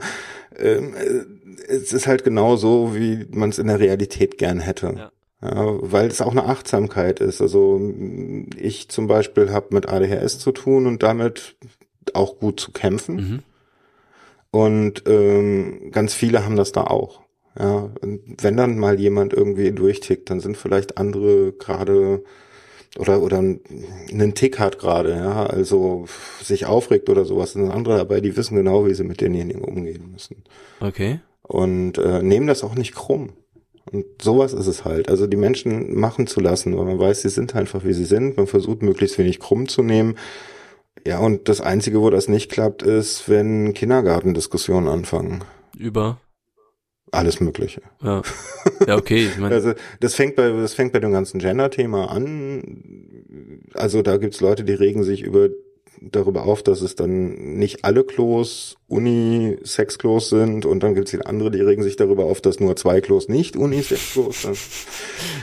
Ähm, 0.56 0.94
äh, 0.94 1.24
es 1.68 1.92
ist 1.92 2.06
halt 2.06 2.24
genau 2.24 2.56
so, 2.56 2.94
wie 2.94 3.26
man 3.30 3.50
es 3.50 3.58
in 3.58 3.68
der 3.68 3.78
Realität 3.78 4.38
gern 4.38 4.58
hätte. 4.58 4.94
Ja. 4.96 5.12
Ja, 5.42 5.76
weil 5.80 6.08
es 6.08 6.20
auch 6.20 6.32
eine 6.32 6.44
Achtsamkeit 6.44 7.20
ist. 7.20 7.40
Also 7.40 7.80
ich 8.56 8.88
zum 8.90 9.06
Beispiel 9.06 9.50
habe 9.52 9.68
mit 9.74 9.88
ADHS 9.88 10.38
zu 10.38 10.52
tun 10.52 10.86
und 10.86 11.02
damit 11.02 11.56
auch 12.12 12.38
gut 12.38 12.60
zu 12.60 12.72
kämpfen. 12.72 13.16
Mhm. 13.16 13.42
Und 14.50 15.04
ähm, 15.06 15.90
ganz 15.92 16.12
viele 16.12 16.44
haben 16.44 16.56
das 16.56 16.72
da 16.72 16.84
auch. 16.84 17.20
Ja, 17.58 17.90
wenn 18.02 18.56
dann 18.56 18.78
mal 18.78 19.00
jemand 19.00 19.32
irgendwie 19.32 19.72
durchtickt, 19.72 20.30
dann 20.30 20.40
sind 20.40 20.56
vielleicht 20.56 20.98
andere 20.98 21.52
gerade 21.52 22.22
oder 22.98 23.22
oder 23.22 23.38
einen 23.38 24.34
Tick 24.34 24.58
hat 24.58 24.78
gerade, 24.78 25.10
ja, 25.10 25.46
also 25.46 26.06
sich 26.42 26.66
aufregt 26.66 27.08
oder 27.08 27.24
sowas, 27.24 27.52
sind 27.52 27.70
andere 27.70 27.96
dabei, 27.98 28.20
die 28.20 28.36
wissen 28.36 28.56
genau, 28.56 28.86
wie 28.86 28.94
sie 28.94 29.04
mit 29.04 29.20
denjenigen 29.20 29.62
umgehen 29.62 30.10
müssen 30.12 30.42
Okay. 30.80 31.20
und 31.42 31.98
äh, 31.98 32.22
nehmen 32.22 32.46
das 32.46 32.64
auch 32.64 32.74
nicht 32.74 32.94
krumm. 32.94 33.32
Und 33.92 34.06
sowas 34.22 34.52
ist 34.52 34.66
es 34.66 34.84
halt. 34.84 35.08
Also 35.08 35.26
die 35.26 35.36
Menschen 35.36 35.98
machen 35.98 36.26
zu 36.26 36.40
lassen, 36.40 36.76
weil 36.76 36.84
man 36.84 36.98
weiß, 36.98 37.22
sie 37.22 37.28
sind 37.28 37.56
einfach 37.56 37.84
wie 37.84 37.92
sie 37.92 38.04
sind. 38.04 38.36
Man 38.36 38.46
versucht 38.46 38.82
möglichst 38.82 39.18
wenig 39.18 39.40
krumm 39.40 39.68
zu 39.68 39.82
nehmen. 39.82 40.16
Ja, 41.06 41.18
und 41.18 41.48
das 41.48 41.60
Einzige, 41.60 42.00
wo 42.00 42.10
das 42.10 42.28
nicht 42.28 42.50
klappt, 42.50 42.82
ist, 42.82 43.28
wenn 43.28 43.74
Kindergartendiskussionen 43.74 44.88
anfangen. 44.88 45.44
Über. 45.76 46.20
Alles 47.12 47.40
Mögliche. 47.40 47.82
Ja, 48.02 48.22
ja 48.86 48.96
okay. 48.96 49.26
Ich 49.26 49.38
mein, 49.38 49.52
Also 49.52 49.72
das 49.98 50.14
fängt 50.14 50.36
bei 50.36 50.50
das 50.50 50.74
fängt 50.74 50.92
bei 50.92 51.00
dem 51.00 51.12
ganzen 51.12 51.40
Gender-Thema 51.40 52.10
an. 52.10 53.64
Also 53.74 54.02
da 54.02 54.16
gibt's 54.16 54.40
Leute, 54.40 54.62
die 54.64 54.74
regen 54.74 55.02
sich 55.02 55.22
über 55.22 55.48
darüber 56.00 56.44
auf, 56.44 56.62
dass 56.62 56.80
es 56.80 56.94
dann 56.94 57.56
nicht 57.58 57.84
alle 57.84 58.04
Klos 58.04 58.76
Uni-Sex-Klos 58.88 60.30
sind 60.30 60.64
und 60.66 60.82
dann 60.82 60.94
gibt's 60.94 61.12
wieder 61.12 61.26
andere, 61.26 61.50
die 61.50 61.60
regen 61.60 61.82
sich 61.82 61.96
darüber 61.96 62.24
auf, 62.24 62.40
dass 62.40 62.60
nur 62.60 62.76
zwei 62.76 63.00
Klos 63.00 63.28
nicht 63.28 63.56
Uni-Sex-Klos 63.56 64.42
sind. 64.42 64.58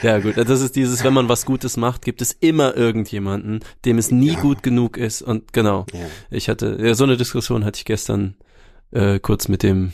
ja 0.02 0.20
gut, 0.20 0.38
das 0.38 0.62
ist 0.62 0.76
dieses, 0.76 1.04
wenn 1.04 1.14
man 1.14 1.30
was 1.30 1.46
Gutes 1.46 1.78
macht, 1.78 2.04
gibt 2.04 2.22
es 2.22 2.32
immer 2.32 2.76
irgendjemanden, 2.76 3.60
dem 3.86 3.98
es 3.98 4.12
nie 4.12 4.34
Ja. 4.34 4.42
gut 4.42 4.64
genug 4.64 4.98
ist. 4.98 5.22
Und 5.22 5.54
genau, 5.54 5.86
Ja. 5.94 6.00
ich 6.32 6.50
hatte, 6.50 6.78
ja, 6.82 6.94
so 6.96 7.04
eine 7.04 7.18
Diskussion 7.18 7.64
hatte 7.66 7.78
ich 7.78 7.86
gestern 7.86 8.36
äh, 8.92 9.20
kurz 9.20 9.48
mit 9.48 9.64
dem 9.64 9.92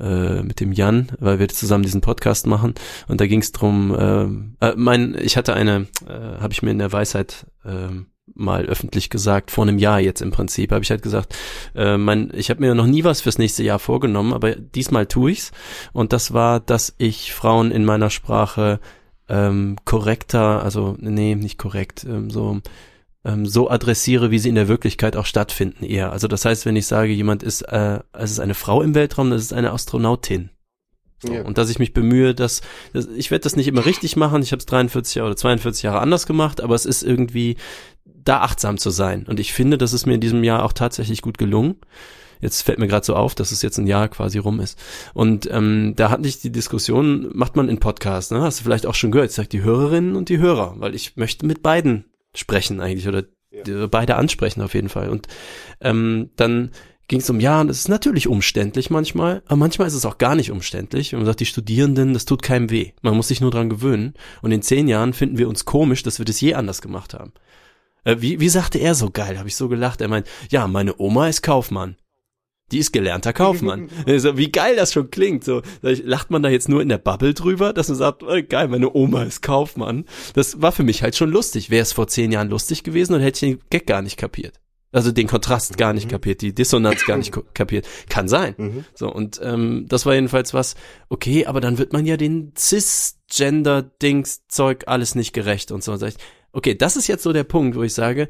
äh, 0.00 0.42
mit 0.42 0.58
dem 0.58 0.72
Jan, 0.72 1.12
weil 1.20 1.38
wir 1.38 1.48
zusammen 1.48 1.84
diesen 1.84 2.00
Podcast 2.00 2.48
machen 2.48 2.74
und 3.06 3.20
da 3.20 3.28
ging 3.28 3.40
es 3.40 3.52
drum, 3.52 3.96
ähm, 3.96 4.56
äh, 4.60 4.72
mein, 4.76 5.16
ich 5.22 5.36
hatte 5.36 5.54
eine, 5.54 5.86
äh, 6.08 6.10
habe 6.40 6.52
ich 6.52 6.64
mir 6.64 6.72
in 6.72 6.80
der 6.80 6.90
Weisheit 6.92 7.46
ähm, 7.64 8.06
mal 8.34 8.64
öffentlich 8.64 9.10
gesagt, 9.10 9.50
vor 9.50 9.64
einem 9.64 9.78
Jahr 9.78 10.00
jetzt 10.00 10.22
im 10.22 10.30
Prinzip, 10.30 10.72
habe 10.72 10.82
ich 10.82 10.90
halt 10.90 11.02
gesagt, 11.02 11.36
äh, 11.74 11.96
mein, 11.96 12.32
ich 12.34 12.50
habe 12.50 12.60
mir 12.60 12.74
noch 12.74 12.86
nie 12.86 13.04
was 13.04 13.20
fürs 13.20 13.38
nächste 13.38 13.62
Jahr 13.62 13.78
vorgenommen, 13.78 14.32
aber 14.32 14.54
diesmal 14.54 15.06
tue 15.06 15.32
ich's 15.32 15.52
und 15.92 16.12
das 16.12 16.32
war, 16.32 16.60
dass 16.60 16.94
ich 16.98 17.34
Frauen 17.34 17.70
in 17.70 17.84
meiner 17.84 18.10
Sprache 18.10 18.80
ähm, 19.28 19.76
korrekter, 19.84 20.62
also 20.62 20.96
nee, 20.98 21.34
nicht 21.34 21.58
korrekt, 21.58 22.04
ähm, 22.04 22.30
so 22.30 22.60
ähm, 23.24 23.46
so 23.46 23.70
adressiere, 23.70 24.30
wie 24.30 24.38
sie 24.38 24.50
in 24.50 24.54
der 24.54 24.68
Wirklichkeit 24.68 25.16
auch 25.16 25.26
stattfinden 25.26 25.84
eher. 25.84 26.12
Also 26.12 26.28
das 26.28 26.44
heißt, 26.44 26.66
wenn 26.66 26.76
ich 26.76 26.86
sage, 26.86 27.12
jemand 27.12 27.42
ist, 27.42 27.62
äh, 27.62 28.00
es 28.12 28.30
ist 28.30 28.40
eine 28.40 28.54
Frau 28.54 28.82
im 28.82 28.94
Weltraum, 28.94 29.30
das 29.30 29.42
ist 29.42 29.52
eine 29.52 29.72
Astronautin. 29.72 30.50
So, 31.20 31.32
Ja. 31.32 31.42
Und 31.42 31.56
dass 31.58 31.70
ich 31.70 31.78
mich 31.78 31.94
bemühe, 31.94 32.34
dass, 32.34 32.60
dass 32.92 33.06
ich 33.06 33.30
werde 33.30 33.44
das 33.44 33.56
nicht 33.56 33.68
immer 33.68 33.86
richtig 33.86 34.16
machen. 34.16 34.42
Ich 34.42 34.52
habe 34.52 34.60
es 34.60 34.66
43 34.66 35.16
Jahre 35.16 35.28
oder 35.28 35.36
42 35.36 35.82
Jahre 35.82 36.00
anders 36.00 36.26
gemacht, 36.26 36.60
aber 36.60 36.74
es 36.74 36.84
ist 36.84 37.02
irgendwie 37.02 37.56
da 38.24 38.40
achtsam 38.40 38.78
zu 38.78 38.90
sein. 38.90 39.26
Und 39.26 39.40
ich 39.40 39.52
finde, 39.52 39.78
das 39.78 39.92
ist 39.92 40.06
mir 40.06 40.14
in 40.14 40.20
diesem 40.20 40.44
Jahr 40.44 40.64
auch 40.64 40.72
tatsächlich 40.72 41.22
gut 41.22 41.38
gelungen. 41.38 41.76
Jetzt 42.40 42.62
fällt 42.62 42.78
mir 42.78 42.88
gerade 42.88 43.06
so 43.06 43.16
auf, 43.16 43.34
dass 43.34 43.52
es 43.52 43.62
jetzt 43.62 43.78
ein 43.78 43.86
Jahr 43.86 44.08
quasi 44.08 44.38
rum 44.38 44.60
ist. 44.60 44.78
Und 45.14 45.48
ähm, 45.50 45.94
da 45.96 46.10
hatte 46.10 46.28
ich 46.28 46.40
die 46.40 46.52
Diskussion, 46.52 47.30
macht 47.32 47.56
man 47.56 47.68
in 47.68 47.78
Podcasts, 47.78 48.30
ne? 48.30 48.42
Hast 48.42 48.60
du 48.60 48.64
vielleicht 48.64 48.86
auch 48.86 48.94
schon 48.94 49.12
gehört, 49.12 49.30
ich 49.30 49.36
sag 49.36 49.48
die 49.50 49.62
Hörerinnen 49.62 50.14
und 50.16 50.28
die 50.28 50.38
Hörer, 50.38 50.74
weil 50.78 50.94
ich 50.94 51.16
möchte 51.16 51.46
mit 51.46 51.62
beiden 51.62 52.04
sprechen 52.34 52.80
eigentlich 52.80 53.08
oder 53.08 53.22
die- 53.50 53.86
beide 53.88 54.16
ansprechen 54.16 54.60
auf 54.60 54.74
jeden 54.74 54.88
Fall. 54.88 55.08
Und 55.08 55.28
ähm, 55.80 56.30
dann 56.36 56.72
ging 57.06 57.20
es 57.20 57.30
um, 57.30 57.38
ja, 57.40 57.62
das 57.64 57.78
ist 57.78 57.88
natürlich 57.88 58.28
umständlich 58.28 58.90
manchmal, 58.90 59.42
aber 59.46 59.56
manchmal 59.56 59.86
ist 59.86 59.94
es 59.94 60.06
auch 60.06 60.18
gar 60.18 60.34
nicht 60.34 60.50
umständlich. 60.50 61.14
Und 61.14 61.20
man 61.20 61.26
sagt, 61.26 61.40
die 61.40 61.46
Studierenden, 61.46 62.14
das 62.14 62.24
tut 62.24 62.42
keinem 62.42 62.70
weh. 62.70 62.92
Man 63.02 63.16
muss 63.16 63.28
sich 63.28 63.40
nur 63.40 63.50
dran 63.52 63.70
gewöhnen. 63.70 64.14
Und 64.42 64.52
in 64.52 64.62
zehn 64.62 64.88
Jahren 64.88 65.12
finden 65.12 65.38
wir 65.38 65.48
uns 65.48 65.64
komisch, 65.64 66.02
dass 66.02 66.18
wir 66.18 66.24
das 66.24 66.40
je 66.40 66.54
anders 66.54 66.82
gemacht 66.82 67.14
haben. 67.14 67.32
Äh, 68.04 68.16
wie, 68.20 68.40
wie 68.40 68.48
sagte 68.48 68.78
er 68.78 68.94
so 68.94 69.10
geil? 69.10 69.38
Habe 69.38 69.48
ich 69.48 69.56
so 69.56 69.68
gelacht. 69.68 70.00
Er 70.00 70.08
meint, 70.08 70.26
ja, 70.50 70.66
meine 70.66 71.00
Oma 71.00 71.28
ist 71.28 71.42
Kaufmann. 71.42 71.96
Die 72.72 72.78
ist 72.78 72.92
gelernter 72.92 73.32
Kaufmann. 73.32 73.88
Also, 74.06 74.38
wie 74.38 74.50
geil 74.50 74.76
das 74.76 74.92
schon 74.92 75.10
klingt. 75.10 75.44
So, 75.44 75.62
sag 75.82 75.98
lacht 76.04 76.30
man 76.30 76.42
da 76.42 76.48
jetzt 76.48 76.68
nur 76.68 76.82
in 76.82 76.88
der 76.88 76.98
Bubble 76.98 77.34
drüber, 77.34 77.72
dass 77.72 77.88
man 77.88 77.98
sagt, 77.98 78.22
oh, 78.22 78.40
geil, 78.48 78.68
meine 78.68 78.94
Oma 78.94 79.24
ist 79.24 79.42
Kaufmann. 79.42 80.04
Das 80.34 80.62
war 80.62 80.72
für 80.72 80.82
mich 80.82 81.02
halt 81.02 81.16
schon 81.16 81.30
lustig. 81.30 81.70
Wäre 81.70 81.82
es 81.82 81.92
vor 81.92 82.08
zehn 82.08 82.32
Jahren 82.32 82.48
lustig 82.48 82.82
gewesen 82.82 83.14
und 83.14 83.20
hätte 83.20 83.46
ich 83.46 83.52
den 83.52 83.60
Gag 83.70 83.86
gar 83.86 84.02
nicht 84.02 84.16
kapiert. 84.16 84.60
Also 84.94 85.10
den 85.10 85.26
Kontrast 85.26 85.76
gar 85.76 85.92
nicht 85.92 86.08
kapiert, 86.08 86.40
die 86.40 86.54
Dissonanz 86.54 87.04
gar 87.04 87.16
nicht 87.16 87.34
kapiert. 87.54 87.88
Kann 88.08 88.28
sein. 88.28 88.54
Mhm. 88.56 88.84
So, 88.94 89.12
und 89.12 89.40
ähm, 89.42 89.86
das 89.88 90.06
war 90.06 90.14
jedenfalls 90.14 90.54
was, 90.54 90.76
okay, 91.08 91.46
aber 91.46 91.60
dann 91.60 91.78
wird 91.78 91.92
man 91.92 92.06
ja 92.06 92.16
den 92.16 92.52
Cisgender-Dings-Zeug 92.56 94.84
alles 94.86 95.16
nicht 95.16 95.32
gerecht 95.32 95.72
und 95.72 95.82
so. 95.82 95.96
Sag 95.96 96.10
ich, 96.10 96.18
okay, 96.54 96.74
das 96.74 96.96
ist 96.96 97.06
jetzt 97.06 97.22
so 97.22 97.32
der 97.32 97.44
Punkt, 97.44 97.76
wo 97.76 97.82
ich 97.82 97.94
sage, 97.94 98.28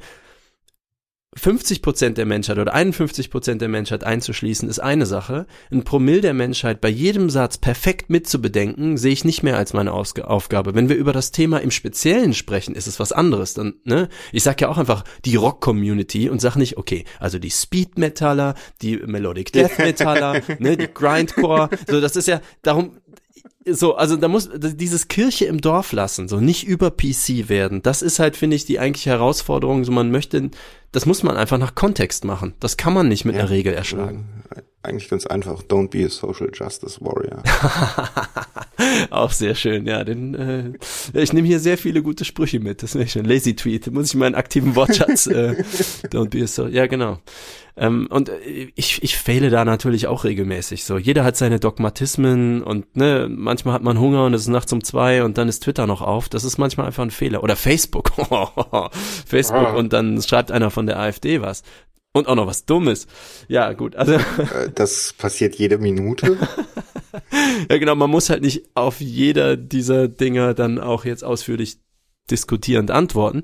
50 1.36 1.82
Prozent 1.82 2.18
der 2.18 2.26
Menschheit 2.26 2.58
oder 2.58 2.74
51 2.74 3.30
Prozent 3.30 3.60
der 3.60 3.68
Menschheit 3.68 4.04
einzuschließen, 4.04 4.68
ist 4.68 4.78
eine 4.78 5.04
Sache. 5.04 5.46
Ein 5.70 5.82
Promille 5.82 6.20
der 6.20 6.34
Menschheit 6.34 6.80
bei 6.80 6.88
jedem 6.88 7.28
Satz 7.28 7.58
perfekt 7.58 8.08
mitzubedenken, 8.08 8.96
sehe 8.96 9.12
ich 9.12 9.24
nicht 9.24 9.42
mehr 9.42 9.56
als 9.56 9.72
meine 9.72 9.92
Ausg 9.92 10.20
Aufgabe. 10.20 10.74
Wenn 10.74 10.88
wir 10.88 10.96
über 10.96 11.12
das 11.12 11.32
Thema 11.32 11.58
im 11.58 11.72
Speziellen 11.72 12.34
sprechen, 12.34 12.76
ist 12.76 12.86
es 12.86 13.00
was 13.00 13.12
anderes. 13.12 13.54
Dann, 13.54 13.74
ne? 13.84 14.08
Ich 14.30 14.44
sag 14.44 14.60
ja 14.60 14.68
auch 14.68 14.78
einfach 14.78 15.04
die 15.24 15.34
Rock-Community 15.34 16.28
und 16.28 16.40
sag 16.40 16.54
nicht, 16.56 16.76
okay, 16.76 17.04
also 17.18 17.38
die 17.38 17.50
Speed-Metaller, 17.50 18.54
die 18.80 18.98
Melodic 18.98 19.52
Death-Metaller, 19.52 20.40
ne, 20.60 20.76
die 20.76 20.88
Grindcore, 20.92 21.68
so, 21.88 22.00
das 22.00 22.14
ist 22.14 22.28
ja, 22.28 22.40
darum, 22.62 22.98
so, 23.70 23.94
also 23.94 24.16
da 24.16 24.28
muss 24.28 24.50
dieses 24.52 25.08
Kirche 25.08 25.46
im 25.46 25.60
Dorf 25.60 25.92
lassen, 25.92 26.28
so 26.28 26.40
nicht 26.40 26.66
über 26.66 26.90
PC 26.90 27.48
werden. 27.48 27.82
Das 27.82 28.02
ist 28.02 28.18
halt, 28.18 28.36
finde 28.36 28.56
ich, 28.56 28.66
die 28.66 28.78
eigentliche 28.78 29.10
Herausforderung. 29.10 29.84
So 29.84 29.92
man 29.92 30.10
möchte, 30.10 30.50
das 30.92 31.06
muss 31.06 31.22
man 31.22 31.36
einfach 31.36 31.58
nach 31.58 31.74
Kontext 31.74 32.24
machen. 32.24 32.54
Das 32.60 32.76
kann 32.76 32.92
man 32.92 33.08
nicht 33.08 33.24
mit 33.24 33.34
einer 33.34 33.50
Regel 33.50 33.72
erschlagen. 33.72 34.26
Eigentlich 34.84 35.08
ganz 35.08 35.26
einfach. 35.26 35.62
Don't 35.62 35.88
be 35.88 36.04
a 36.04 36.10
social 36.10 36.50
justice 36.52 37.00
warrior. 37.00 37.42
Auch 39.10 39.30
sehr 39.30 39.54
schön, 39.54 39.86
ja. 39.86 40.04
Den, 40.04 40.34
äh, 40.34 41.18
ich 41.18 41.32
nehme 41.32 41.46
hier 41.46 41.58
sehr 41.58 41.78
viele 41.78 42.02
gute 42.02 42.26
Sprüche 42.26 42.60
mit. 42.60 42.82
Das 42.82 42.94
wäre 42.94 43.08
schon 43.08 43.24
Lazy 43.24 43.56
Tweet. 43.56 43.90
Muss 43.90 44.08
ich 44.08 44.14
meinen 44.14 44.34
aktiven 44.34 44.76
Wortschatz. 44.76 45.26
Äh, 45.26 45.64
don't 46.12 46.28
be 46.28 46.42
a 46.44 46.46
so. 46.46 46.66
Ja, 46.66 46.86
genau. 46.86 47.18
Ähm, 47.78 48.08
und 48.10 48.28
äh, 48.28 48.68
ich, 48.74 49.02
ich 49.02 49.16
fehle 49.16 49.48
da 49.48 49.64
natürlich 49.64 50.06
auch 50.06 50.24
regelmäßig. 50.24 50.84
So, 50.84 50.98
jeder 50.98 51.24
hat 51.24 51.36
seine 51.38 51.58
Dogmatismen 51.60 52.62
und 52.62 52.94
ne, 52.94 53.26
manchmal 53.30 53.72
hat 53.74 53.82
man 53.82 53.98
Hunger 53.98 54.26
und 54.26 54.34
es 54.34 54.42
ist 54.42 54.48
nachts 54.48 54.72
um 54.72 54.84
zwei 54.84 55.24
und 55.24 55.38
dann 55.38 55.48
ist 55.48 55.62
Twitter 55.62 55.86
noch 55.86 56.02
auf. 56.02 56.28
Das 56.28 56.44
ist 56.44 56.58
manchmal 56.58 56.86
einfach 56.86 57.04
ein 57.04 57.10
Fehler. 57.10 57.42
Oder 57.42 57.56
Facebook. 57.56 58.12
Facebook 59.26 59.66
Ah. 59.68 59.72
und 59.74 59.94
dann 59.94 60.20
schreibt 60.20 60.52
einer 60.52 60.70
von 60.70 60.84
der 60.86 60.98
AfD 60.98 61.40
was. 61.40 61.62
Und 62.16 62.28
auch 62.28 62.36
noch 62.36 62.46
was 62.46 62.64
Dummes. 62.64 63.06
Ja, 63.48 63.72
gut. 63.72 63.96
Also 63.96 64.14
Äh, 64.14 64.70
das 64.74 65.12
passiert 65.12 65.56
jede 65.56 65.78
Minute. 65.78 66.38
Ja, 67.70 67.78
genau, 67.78 67.94
man 67.94 68.10
muss 68.10 68.28
halt 68.28 68.42
nicht 68.42 68.64
auf 68.74 69.00
jeder 69.00 69.56
dieser 69.56 70.08
Dinger 70.08 70.52
dann 70.52 70.80
auch 70.80 71.04
jetzt 71.04 71.22
ausführlich 71.22 71.78
diskutierend 72.28 72.90
antworten. 72.90 73.42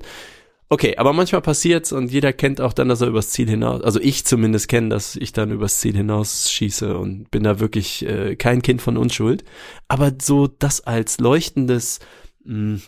Okay, 0.67 0.97
aber 0.97 1.13
manchmal 1.13 1.41
passiert's 1.41 1.93
und 1.93 2.11
jeder 2.11 2.33
kennt 2.33 2.59
auch 2.59 2.73
dann, 2.73 2.89
dass 2.89 2.99
er 2.99 3.07
übers 3.07 3.29
Ziel 3.29 3.49
hinaus, 3.49 3.81
also 3.81 3.99
ich 4.01 4.25
zumindest 4.25 4.67
kenne, 4.67 4.89
dass 4.89 5.15
ich 5.15 5.31
dann 5.31 5.51
übers 5.51 5.79
Ziel 5.79 5.95
hinaus 5.95 6.51
schieße 6.51 6.97
und 6.97 7.31
bin 7.31 7.43
da 7.43 7.61
wirklich 7.61 8.05
äh, 8.05 8.35
kein 8.35 8.61
Kind 8.61 8.81
von 8.81 8.97
Unschuld. 8.97 9.45
Aber 9.87 10.11
so 10.21 10.47
das 10.47 10.81
als 10.81 11.19
leuchtendes, 11.19 11.99
mh, 12.43 12.79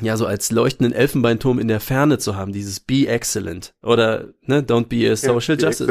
ja, 0.00 0.16
so 0.16 0.26
als 0.26 0.50
leuchtenden 0.50 0.92
Elfenbeinturm 0.92 1.58
in 1.58 1.68
der 1.68 1.80
Ferne 1.80 2.18
zu 2.18 2.36
haben, 2.36 2.52
dieses 2.52 2.80
Be 2.80 3.06
Excellent 3.06 3.74
oder 3.82 4.28
ne, 4.42 4.62
Don't 4.62 4.86
be 4.86 5.10
a 5.10 5.16
Social 5.16 5.56
die 5.56 5.64
Justice. 5.64 5.86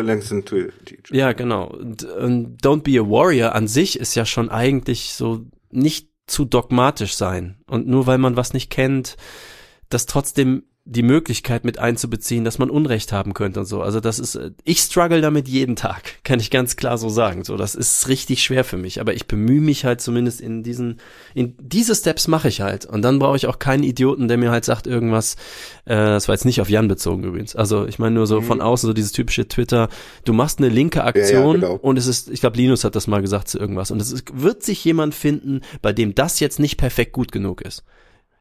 Ja, 1.11 1.33
genau. 1.33 1.67
Und, 1.67 2.03
und 2.03 2.61
Don't 2.61 2.83
be 2.83 2.99
a 2.99 3.03
Warrior 3.03 3.53
an 3.55 3.67
sich 3.67 3.99
ist 3.99 4.15
ja 4.15 4.25
schon 4.25 4.49
eigentlich 4.49 5.13
so 5.13 5.45
nicht 5.71 6.09
zu 6.27 6.45
dogmatisch 6.45 7.15
sein. 7.15 7.57
Und 7.67 7.87
nur 7.87 8.05
weil 8.07 8.17
man 8.17 8.35
was 8.35 8.53
nicht 8.53 8.69
kennt, 8.69 9.17
das 9.89 10.05
trotzdem 10.05 10.63
die 10.89 11.03
Möglichkeit 11.03 11.65
mit 11.65 11.79
einzubeziehen, 11.79 12.45
dass 12.45 12.59
man 12.59 12.69
Unrecht 12.69 13.11
haben 13.11 13.33
könnte 13.33 13.59
und 13.59 13.65
so. 13.65 13.81
Also 13.81 13.99
das 13.99 14.19
ist, 14.19 14.35
äh, 14.35 14.51
ich 14.63 14.79
struggle 14.79 15.19
damit 15.19 15.47
jeden 15.47 15.75
Tag, 15.75 16.01
kann 16.23 16.39
ich 16.39 16.49
ganz 16.49 16.77
klar 16.77 16.97
so 16.97 17.09
sagen. 17.09 17.43
So, 17.43 17.57
das 17.57 17.75
ist 17.75 18.07
richtig 18.07 18.41
schwer 18.41 18.63
für 18.63 18.77
mich. 18.77 19.01
Aber 19.01 19.13
ich 19.13 19.27
bemühe 19.27 19.59
mich 19.59 19.83
halt 19.83 19.99
zumindest 19.99 20.39
in 20.39 20.63
diesen, 20.63 20.99
in 21.33 21.55
diese 21.59 21.93
Steps 21.93 22.29
mache 22.29 22.47
ich 22.47 22.61
halt. 22.61 22.85
Und 22.85 23.01
dann 23.01 23.19
brauche 23.19 23.35
ich 23.35 23.47
auch 23.47 23.59
keinen 23.59 23.83
Idioten, 23.83 24.29
der 24.29 24.37
mir 24.37 24.49
halt 24.49 24.63
sagt 24.63 24.87
irgendwas, 24.87 25.35
äh, 25.83 25.95
das 25.95 26.29
war 26.29 26.35
jetzt 26.35 26.45
nicht 26.45 26.61
auf 26.61 26.69
Jan 26.69 26.87
bezogen 26.87 27.23
übrigens. 27.23 27.55
Also 27.55 27.85
ich 27.85 27.99
meine 27.99 28.15
nur 28.15 28.25
so 28.25 28.41
von 28.41 28.61
außen, 28.61 28.87
so 28.87 28.93
dieses 28.93 29.11
typische 29.11 29.47
Twitter, 29.47 29.89
du 30.23 30.31
machst 30.31 30.59
eine 30.59 30.69
linke 30.69 31.03
Aktion 31.03 31.55
genau. 31.55 31.75
und 31.75 31.97
es 31.97 32.07
ist, 32.07 32.29
ich 32.29 32.39
glaube, 32.39 32.57
Linus 32.57 32.85
hat 32.85 32.95
das 32.95 33.07
mal 33.07 33.21
gesagt 33.21 33.49
zu 33.49 33.59
irgendwas. 33.59 33.91
Und 33.91 34.01
es 34.01 34.11
ist, 34.11 34.23
wird 34.33 34.63
sich 34.63 34.85
jemand 34.85 35.13
finden, 35.13 35.61
bei 35.81 35.91
dem 35.91 36.15
das 36.15 36.39
jetzt 36.39 36.59
nicht 36.59 36.77
perfekt 36.77 37.11
gut 37.11 37.33
genug 37.33 37.61
ist. 37.61 37.83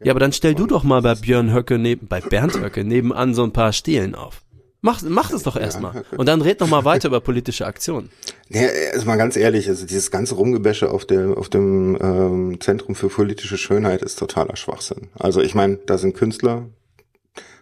Ja, 0.03 0.13
aber 0.13 0.21
dann 0.21 0.33
stell 0.33 0.55
du 0.55 0.67
doch 0.67 0.85
mal 0.85 1.03
bei 1.03 1.15
Björn 1.15 1.55
Höcke 1.55 1.79
neben, 1.79 2.07
bei 2.07 2.21
Bernd 2.21 2.61
Höcke 2.61 2.85
nebenan 2.85 3.35
so 3.35 3.43
ein 3.45 3.53
paar 3.53 3.73
Stelen 3.73 4.15
auf. 4.15 4.43
Mach, 4.83 5.03
mach 5.03 5.31
das 5.31 5.43
doch 5.43 5.57
erstmal. 5.57 6.05
Und 6.17 6.27
dann 6.27 6.43
red 6.43 6.61
noch 6.61 6.69
mal 6.69 6.85
weiter 6.85 7.09
über 7.09 7.21
politische 7.21 7.67
Aktionen. 7.67 8.11
Ja, 8.51 8.69
also 8.93 9.07
mal 9.07 9.17
ganz 9.17 9.37
ehrlich, 9.37 9.69
also 9.69 9.87
dieses 9.87 10.11
ganze 10.11 10.37
Rumgebäsche 10.37 10.91
auf 10.91 11.05
der 11.05 11.37
auf 11.37 11.49
dem 11.49 11.99
ähm, 12.01 12.61
Zentrum 12.61 12.95
für 12.95 13.09
politische 13.09 13.59
Schönheit 13.59 14.03
ist 14.03 14.19
totaler 14.19 14.55
Schwachsinn. 14.55 15.09
Also 15.19 15.41
ich 15.41 15.55
meine, 15.55 15.79
da 15.79 15.99
sind 15.99 16.15
Künstler. 16.15 16.69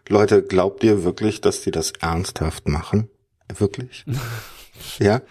Leute, 0.09 0.43
glaubt 0.43 0.85
ihr 0.85 1.03
wirklich, 1.05 1.41
dass 1.41 1.63
die 1.63 1.71
das 1.71 1.93
ernsthaft 2.01 2.69
machen? 2.69 3.09
Wirklich? 3.57 4.05
ja? 4.99 5.23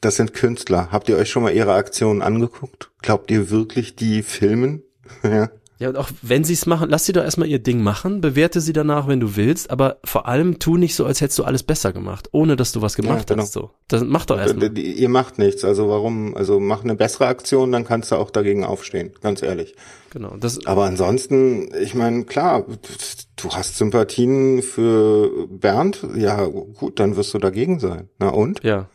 Das 0.00 0.16
sind 0.16 0.34
Künstler. 0.34 0.92
Habt 0.92 1.08
ihr 1.08 1.16
euch 1.16 1.30
schon 1.30 1.42
mal 1.42 1.52
ihre 1.52 1.74
Aktionen 1.74 2.22
angeguckt? 2.22 2.92
Glaubt 3.02 3.30
ihr 3.32 3.50
wirklich, 3.50 3.96
die 3.96 4.22
filmen? 4.22 4.82
ja. 5.24 5.50
Ja, 5.78 5.90
und 5.90 5.96
auch 5.96 6.08
wenn 6.22 6.42
sie 6.42 6.54
es 6.54 6.64
machen, 6.64 6.88
lass 6.88 7.04
sie 7.04 7.12
doch 7.12 7.22
erstmal 7.22 7.48
ihr 7.48 7.58
Ding 7.58 7.82
machen, 7.82 8.22
bewerte 8.22 8.60
sie 8.62 8.72
danach, 8.72 9.08
wenn 9.08 9.20
du 9.20 9.36
willst, 9.36 9.70
aber 9.70 9.98
vor 10.04 10.26
allem 10.26 10.58
tu 10.58 10.78
nicht 10.78 10.94
so, 10.94 11.04
als 11.04 11.20
hättest 11.20 11.38
du 11.38 11.44
alles 11.44 11.62
besser 11.62 11.92
gemacht, 11.92 12.30
ohne 12.32 12.56
dass 12.56 12.72
du 12.72 12.80
was 12.80 12.96
gemacht 12.96 13.28
genau. 13.28 13.42
hast. 13.42 13.52
So. 13.52 13.70
Das 13.88 14.02
mach 14.02 14.24
doch 14.24 14.38
erstmal. 14.38 14.76
Ihr 14.78 15.08
macht 15.10 15.38
nichts. 15.38 15.64
Also 15.64 15.88
warum? 15.90 16.34
Also 16.34 16.60
mach 16.60 16.82
eine 16.82 16.94
bessere 16.94 17.26
Aktion, 17.26 17.72
dann 17.72 17.84
kannst 17.84 18.10
du 18.10 18.16
auch 18.16 18.30
dagegen 18.30 18.64
aufstehen. 18.64 19.12
Ganz 19.20 19.42
ehrlich. 19.42 19.74
Genau. 20.10 20.36
Das, 20.40 20.64
Aber 20.64 20.84
ansonsten, 20.84 21.68
ich 21.78 21.94
meine, 21.94 22.24
klar, 22.24 22.64
du 23.36 23.50
hast 23.50 23.76
Sympathien 23.76 24.62
für 24.62 25.46
Bernd, 25.48 26.06
ja 26.16 26.46
gut, 26.46 26.98
dann 27.00 27.16
wirst 27.16 27.34
du 27.34 27.38
dagegen 27.38 27.80
sein. 27.80 28.08
Na 28.18 28.28
und? 28.28 28.62
ja. 28.64 28.88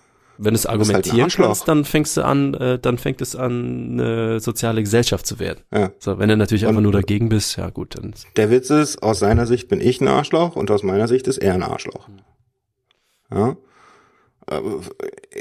Wenn 0.43 0.55
du 0.55 0.59
es 0.59 0.65
halt 0.65 0.79
argumentieren 0.79 1.21
Arschloch. 1.25 1.45
kannst, 1.45 1.67
dann 1.67 1.85
fängst 1.85 2.17
du 2.17 2.25
an, 2.25 2.53
äh, 2.55 2.79
dann 2.79 2.97
fängt 2.97 3.21
es 3.21 3.35
an, 3.35 3.99
eine 3.99 4.39
soziale 4.39 4.81
Gesellschaft 4.81 5.27
zu 5.27 5.37
werden. 5.39 5.59
Ja. 5.71 5.91
So, 5.99 6.17
wenn 6.17 6.29
du 6.29 6.35
natürlich 6.37 6.65
einfach 6.65 6.77
Und- 6.77 6.83
nur 6.83 6.91
dagegen 6.93 7.29
bist, 7.29 7.57
ja 7.57 7.69
gut, 7.69 7.95
dann 7.95 8.13
Der 8.37 8.49
Witz 8.49 8.71
ist, 8.71 9.03
aus 9.03 9.19
seiner 9.19 9.45
Sicht 9.45 9.67
bin 9.67 9.79
ich 9.79 10.01
ein 10.01 10.07
Arschloch 10.07 10.55
und 10.55 10.71
aus 10.71 10.81
meiner 10.81 11.07
Sicht 11.07 11.27
ist 11.27 11.37
er 11.37 11.53
ein 11.53 11.61
Arschloch. 11.61 12.07
Ja. 13.31 13.55
Aber 14.47 14.81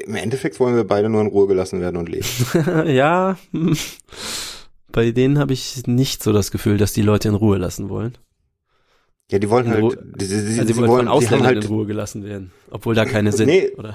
Im 0.05 0.15
Endeffekt 0.15 0.61
wollen 0.61 0.77
wir 0.77 0.85
beide 0.85 1.09
nur 1.09 1.23
in 1.23 1.29
Ruhe 1.29 1.47
gelassen 1.47 1.81
werden 1.81 1.97
und 1.97 2.09
leben. 2.09 2.27
ja, 2.87 3.37
hm. 3.53 3.77
bei 4.93 5.11
denen 5.13 5.39
habe 5.39 5.53
ich 5.55 5.87
nicht 5.87 6.23
so 6.23 6.33
das 6.33 6.51
Gefühl, 6.51 6.77
dass 6.77 6.93
die 6.93 7.03
Leute 7.03 7.29
in 7.29 7.35
Ruhe 7.35 7.57
lassen 7.57 7.89
wollen. 7.89 8.19
Ja, 9.31 9.39
die 9.39 9.49
wollen 9.49 9.67
In 9.67 9.73
halt, 9.73 9.99
die, 10.21 10.27
die, 10.27 10.29
die, 10.29 10.35
Also 10.35 10.65
die 10.65 10.73
sie 10.73 10.77
wollen 10.77 10.89
wollen, 10.91 11.01
die 11.07 11.09
haben 11.09 11.17
Ausländern 11.17 11.47
halt, 11.47 11.65
in 11.65 11.71
Ruhe 11.71 11.87
gelassen 11.87 12.25
werden, 12.25 12.53
obwohl 12.71 12.95
da 12.95 13.05
keine 13.07 13.33
sind. 13.37 13.47
Nee. 13.47 13.71
Oder? 13.77 13.95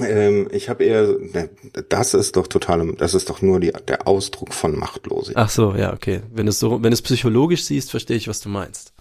Ähm, 0.00 0.48
ich 0.50 0.68
habe 0.68 0.84
eher, 0.84 1.06
ne, 1.18 1.50
das 1.88 2.14
ist 2.14 2.36
doch 2.36 2.46
total, 2.46 2.92
das 2.94 3.14
ist 3.14 3.30
doch 3.30 3.42
nur 3.42 3.60
die, 3.60 3.72
der 3.88 4.08
Ausdruck 4.08 4.52
von 4.52 4.76
Machtlosigkeit. 4.76 5.44
Ach 5.44 5.50
so, 5.50 5.74
ja, 5.74 5.92
okay. 5.92 6.22
Wenn 6.32 6.46
du 6.46 6.50
es 6.50 6.58
so, 6.58 6.82
wenn 6.82 6.90
du 6.90 6.94
es 6.94 7.02
psychologisch 7.02 7.64
siehst, 7.64 7.90
verstehe 7.90 8.16
ich, 8.16 8.28
was 8.28 8.40
du 8.40 8.48
meinst. 8.48 8.92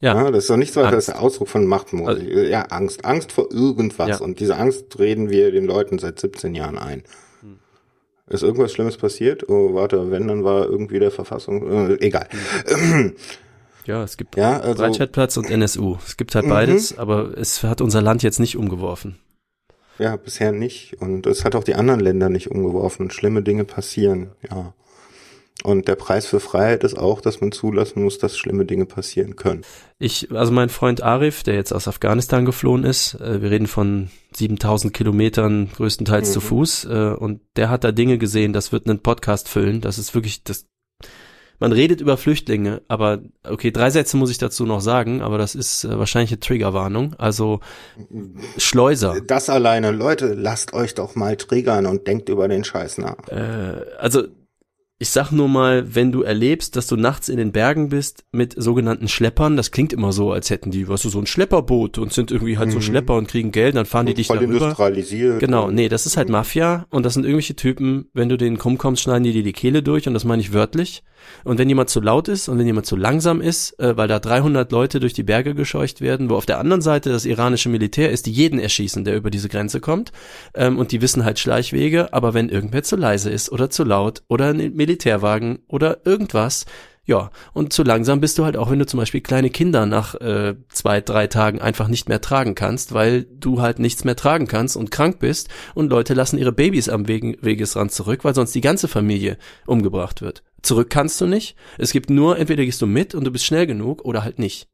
Ja, 0.00 0.16
Ja, 0.16 0.30
das 0.30 0.44
ist 0.44 0.50
doch 0.50 0.56
nichts 0.56 0.74
weiter, 0.74 0.90
das 0.90 1.08
ist 1.08 1.14
der 1.14 1.22
Ausdruck 1.22 1.48
von 1.48 1.64
Machtlosigkeit. 1.64 2.48
Ja, 2.48 2.62
Angst. 2.62 3.04
Angst 3.04 3.30
vor 3.30 3.52
irgendwas. 3.52 4.08
Ja. 4.08 4.18
Und 4.18 4.40
diese 4.40 4.56
Angst 4.56 4.98
reden 4.98 5.30
wir 5.30 5.52
den 5.52 5.64
Leuten 5.64 6.00
seit 6.00 6.18
17 6.18 6.56
Jahren 6.56 6.76
ein. 6.76 7.04
Hm. 7.40 7.58
Ist 8.26 8.42
irgendwas 8.42 8.72
Schlimmes 8.72 8.96
passiert? 8.96 9.48
Oh, 9.48 9.74
warte, 9.74 10.10
wenn, 10.10 10.26
dann 10.26 10.42
war 10.42 10.64
irgendwie 10.64 10.98
der 10.98 11.12
Verfassung, 11.12 11.90
äh, 11.90 11.94
egal. 12.00 12.28
ja, 13.84 14.02
es 14.02 14.16
gibt 14.16 14.36
Ja, 14.36 14.58
also, 14.58 14.82
Breitscheidplatz 14.82 15.36
und 15.36 15.48
NSU. 15.48 15.96
Es 16.04 16.16
gibt 16.16 16.34
halt 16.34 16.48
beides, 16.48 16.98
aber 16.98 17.38
es 17.38 17.62
hat 17.62 17.80
unser 17.80 18.02
Land 18.02 18.24
jetzt 18.24 18.40
nicht 18.40 18.56
umgeworfen. 18.56 19.18
Ja, 20.02 20.16
bisher 20.16 20.52
nicht. 20.52 21.00
Und 21.00 21.26
es 21.26 21.44
hat 21.44 21.54
auch 21.54 21.64
die 21.64 21.76
anderen 21.76 22.00
Länder 22.00 22.28
nicht 22.28 22.50
umgeworfen. 22.50 23.04
Und 23.04 23.12
schlimme 23.12 23.42
Dinge 23.42 23.64
passieren, 23.64 24.32
ja. 24.50 24.74
Und 25.62 25.86
der 25.86 25.94
Preis 25.94 26.26
für 26.26 26.40
Freiheit 26.40 26.82
ist 26.82 26.98
auch, 26.98 27.20
dass 27.20 27.40
man 27.40 27.52
zulassen 27.52 28.02
muss, 28.02 28.18
dass 28.18 28.36
schlimme 28.36 28.64
Dinge 28.64 28.84
passieren 28.84 29.36
können. 29.36 29.62
Ich, 30.00 30.32
also 30.32 30.50
mein 30.50 30.70
Freund 30.70 31.04
Arif, 31.04 31.44
der 31.44 31.54
jetzt 31.54 31.72
aus 31.72 31.86
Afghanistan 31.86 32.44
geflohen 32.44 32.82
ist, 32.82 33.14
äh, 33.20 33.42
wir 33.42 33.50
reden 33.50 33.68
von 33.68 34.10
7000 34.32 34.92
Kilometern 34.92 35.70
größtenteils 35.76 36.32
zu 36.32 36.40
Fuß, 36.40 36.86
äh, 36.86 37.14
und 37.16 37.42
der 37.54 37.70
hat 37.70 37.84
da 37.84 37.92
Dinge 37.92 38.18
gesehen, 38.18 38.52
das 38.52 38.72
wird 38.72 38.88
einen 38.88 39.00
Podcast 39.00 39.48
füllen, 39.48 39.80
das 39.80 39.98
ist 39.98 40.16
wirklich, 40.16 40.42
das, 40.42 40.66
man 41.62 41.72
redet 41.72 42.00
über 42.00 42.16
Flüchtlinge, 42.16 42.82
aber, 42.88 43.20
okay, 43.48 43.70
drei 43.70 43.88
Sätze 43.90 44.16
muss 44.16 44.30
ich 44.30 44.38
dazu 44.38 44.66
noch 44.66 44.80
sagen, 44.80 45.22
aber 45.22 45.38
das 45.38 45.54
ist 45.54 45.84
äh, 45.84 45.98
wahrscheinlich 45.98 46.32
eine 46.32 46.40
Triggerwarnung, 46.40 47.14
also 47.18 47.60
Schleuser, 48.58 49.16
Das 49.26 49.48
alleine, 49.48 49.90
Leute, 49.90 50.34
lasst 50.34 50.74
euch 50.74 50.94
doch 50.94 51.14
mal 51.14 51.36
triggern 51.36 51.86
und 51.86 52.06
denkt 52.06 52.28
über 52.28 52.48
den 52.48 52.64
Scheiß 52.64 52.98
nach. 52.98 53.28
äh, 53.28 53.82
also 53.98 54.24
ich 54.98 55.10
sag 55.10 55.32
nur 55.32 55.48
mal, 55.48 55.96
wenn 55.96 56.12
du 56.12 56.22
erlebst, 56.22 56.76
dass 56.76 56.86
du 56.86 56.94
nachts 56.94 57.28
in 57.28 57.36
den 57.36 57.50
Bergen 57.50 57.88
bist 57.88 58.22
mit 58.30 58.54
sogenannten 58.56 59.08
Schleppern, 59.08 59.56
das 59.56 59.72
klingt 59.72 59.92
immer 59.92 60.12
so, 60.12 60.30
als 60.30 60.48
hätten 60.48 60.70
die, 60.70 60.86
weißt 60.86 61.04
du, 61.04 61.08
so 61.08 61.18
ein 61.18 61.26
Schlepperboot 61.26 61.98
und 61.98 62.12
sind 62.12 62.30
irgendwie 62.30 62.56
halt 62.56 62.70
so 62.70 62.80
Schlepper 62.80 63.16
und 63.16 63.26
kriegen 63.26 63.50
Geld, 63.50 63.74
dann 63.74 63.84
fahren 63.84 64.06
die 64.06 64.14
dich 64.14 64.28
Voll 64.28 64.36
darüber. 64.38 64.52
industrialisiert. 64.66 65.40
Genau, 65.40 65.66
und- 65.66 65.74
nee, 65.74 65.88
das 65.88 66.06
ist 66.06 66.16
halt 66.16 66.28
Mafia 66.28 66.86
und 66.90 67.04
das 67.04 67.14
sind 67.14 67.24
irgendwelche 67.24 67.56
Typen, 67.56 68.10
wenn 68.14 68.28
du 68.28 68.36
denen 68.38 68.58
krumm 68.58 68.78
kommst, 68.78 69.02
schneiden 69.02 69.24
die 69.24 69.32
dir 69.32 69.42
die 69.42 69.52
Kehle 69.52 69.82
durch 69.82 70.06
und 70.06 70.14
das 70.14 70.24
meine 70.24 70.40
ich 70.40 70.52
wörtlich. 70.52 71.02
Und 71.44 71.58
wenn 71.58 71.68
jemand 71.68 71.90
zu 71.90 72.00
laut 72.00 72.28
ist 72.28 72.48
und 72.48 72.58
wenn 72.58 72.66
jemand 72.66 72.86
zu 72.86 72.96
langsam 72.96 73.40
ist, 73.40 73.78
äh, 73.80 73.96
weil 73.96 74.08
da 74.08 74.18
300 74.18 74.70
Leute 74.72 75.00
durch 75.00 75.12
die 75.12 75.22
Berge 75.22 75.54
gescheucht 75.54 76.00
werden, 76.00 76.30
wo 76.30 76.36
auf 76.36 76.46
der 76.46 76.58
anderen 76.58 76.82
Seite 76.82 77.10
das 77.10 77.24
iranische 77.24 77.68
Militär 77.68 78.10
ist, 78.10 78.26
die 78.26 78.32
jeden 78.32 78.58
erschießen, 78.58 79.04
der 79.04 79.16
über 79.16 79.30
diese 79.30 79.48
Grenze 79.48 79.80
kommt 79.80 80.12
ähm, 80.54 80.78
und 80.78 80.92
die 80.92 81.00
wissen 81.00 81.24
halt 81.24 81.38
Schleichwege, 81.38 82.12
aber 82.12 82.34
wenn 82.34 82.48
irgendwer 82.48 82.82
zu 82.82 82.96
leise 82.96 83.30
ist 83.30 83.50
oder 83.50 83.70
zu 83.70 83.84
laut 83.84 84.22
oder 84.28 84.48
ein 84.48 84.74
Militärwagen 84.74 85.60
oder 85.68 85.98
irgendwas, 86.04 86.66
ja, 87.04 87.30
und 87.52 87.72
zu 87.72 87.82
langsam 87.82 88.20
bist 88.20 88.38
du 88.38 88.44
halt 88.44 88.56
auch, 88.56 88.70
wenn 88.70 88.78
du 88.78 88.86
zum 88.86 88.98
Beispiel 89.00 89.22
kleine 89.22 89.50
Kinder 89.50 89.86
nach 89.86 90.14
äh, 90.14 90.54
zwei, 90.68 91.00
drei 91.00 91.26
Tagen 91.26 91.60
einfach 91.60 91.88
nicht 91.88 92.08
mehr 92.08 92.20
tragen 92.20 92.54
kannst, 92.54 92.94
weil 92.94 93.24
du 93.24 93.60
halt 93.60 93.80
nichts 93.80 94.04
mehr 94.04 94.14
tragen 94.14 94.46
kannst 94.46 94.76
und 94.76 94.92
krank 94.92 95.18
bist 95.18 95.48
und 95.74 95.90
Leute 95.90 96.14
lassen 96.14 96.38
ihre 96.38 96.52
Babys 96.52 96.88
am 96.88 97.08
Wegen, 97.08 97.36
Wegesrand 97.40 97.90
zurück, 97.90 98.24
weil 98.24 98.36
sonst 98.36 98.54
die 98.54 98.60
ganze 98.60 98.86
Familie 98.86 99.36
umgebracht 99.66 100.22
wird. 100.22 100.44
Zurück 100.62 100.90
kannst 100.90 101.20
du 101.20 101.26
nicht. 101.26 101.56
Es 101.78 101.92
gibt 101.92 102.08
nur, 102.08 102.38
entweder 102.38 102.64
gehst 102.64 102.80
du 102.80 102.86
mit 102.86 103.14
und 103.14 103.24
du 103.24 103.30
bist 103.30 103.44
schnell 103.44 103.66
genug 103.66 104.04
oder 104.04 104.22
halt 104.22 104.38
nicht. 104.38 104.68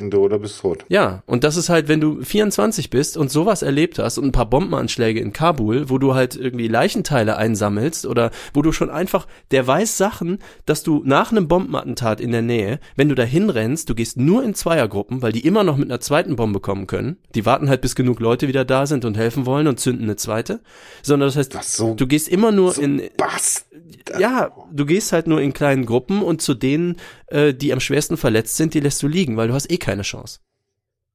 Und 0.00 0.10
du 0.10 0.18
oder 0.18 0.38
bist 0.38 0.60
tot. 0.60 0.84
Ja, 0.88 1.22
und 1.26 1.44
das 1.44 1.56
ist 1.56 1.68
halt, 1.68 1.86
wenn 1.88 2.00
du 2.00 2.22
24 2.22 2.88
bist 2.90 3.16
und 3.16 3.30
sowas 3.30 3.62
erlebt 3.62 3.98
hast 3.98 4.16
und 4.18 4.24
ein 4.26 4.32
paar 4.32 4.46
Bombenanschläge 4.48 5.20
in 5.20 5.32
Kabul, 5.32 5.90
wo 5.90 5.98
du 5.98 6.14
halt 6.14 6.34
irgendwie 6.34 6.66
Leichenteile 6.66 7.36
einsammelst 7.36 8.06
oder 8.06 8.30
wo 8.54 8.62
du 8.62 8.72
schon 8.72 8.88
einfach, 8.90 9.26
der 9.50 9.66
weiß 9.66 9.98
Sachen, 9.98 10.38
dass 10.64 10.82
du 10.82 11.02
nach 11.04 11.30
einem 11.30 11.46
Bombenattentat 11.46 12.20
in 12.20 12.32
der 12.32 12.42
Nähe, 12.42 12.80
wenn 12.96 13.10
du 13.10 13.14
da 13.14 13.22
hinrennst, 13.22 13.88
du 13.90 13.94
gehst 13.94 14.16
nur 14.16 14.42
in 14.42 14.54
Zweiergruppen, 14.54 15.20
weil 15.20 15.32
die 15.32 15.44
immer 15.46 15.62
noch 15.62 15.76
mit 15.76 15.90
einer 15.90 16.00
zweiten 16.00 16.36
Bombe 16.36 16.60
kommen 16.60 16.86
können. 16.86 17.18
Die 17.34 17.44
warten 17.44 17.68
halt, 17.68 17.82
bis 17.82 17.94
genug 17.94 18.18
Leute 18.20 18.48
wieder 18.48 18.64
da 18.64 18.86
sind 18.86 19.04
und 19.04 19.16
helfen 19.18 19.44
wollen 19.46 19.66
und 19.66 19.78
zünden 19.78 20.04
eine 20.04 20.16
zweite. 20.16 20.60
Sondern 21.02 21.28
das 21.28 21.36
heißt, 21.36 21.52
so- 21.76 21.94
du 21.94 22.06
gehst 22.06 22.28
immer 22.28 22.50
nur 22.50 22.78
in, 22.78 23.02
Bast. 23.18 23.66
ja, 24.18 24.50
du 24.72 24.86
gehst 24.86 25.12
halt 25.12 25.26
nur 25.26 25.40
in 25.40 25.52
kleinen 25.52 25.84
Gruppen 25.84 26.22
und 26.22 26.40
zu 26.40 26.54
denen, 26.54 26.96
äh, 27.32 27.54
die 27.54 27.72
am 27.72 27.80
schwersten 27.80 28.16
verletzt 28.16 28.56
sind, 28.56 28.74
die 28.74 28.80
lässt 28.80 29.02
du 29.02 29.08
liegen, 29.08 29.36
weil 29.36 29.48
du 29.48 29.54
hast 29.54 29.70
eh 29.70 29.78
keine 29.78 30.02
Chance. 30.02 30.40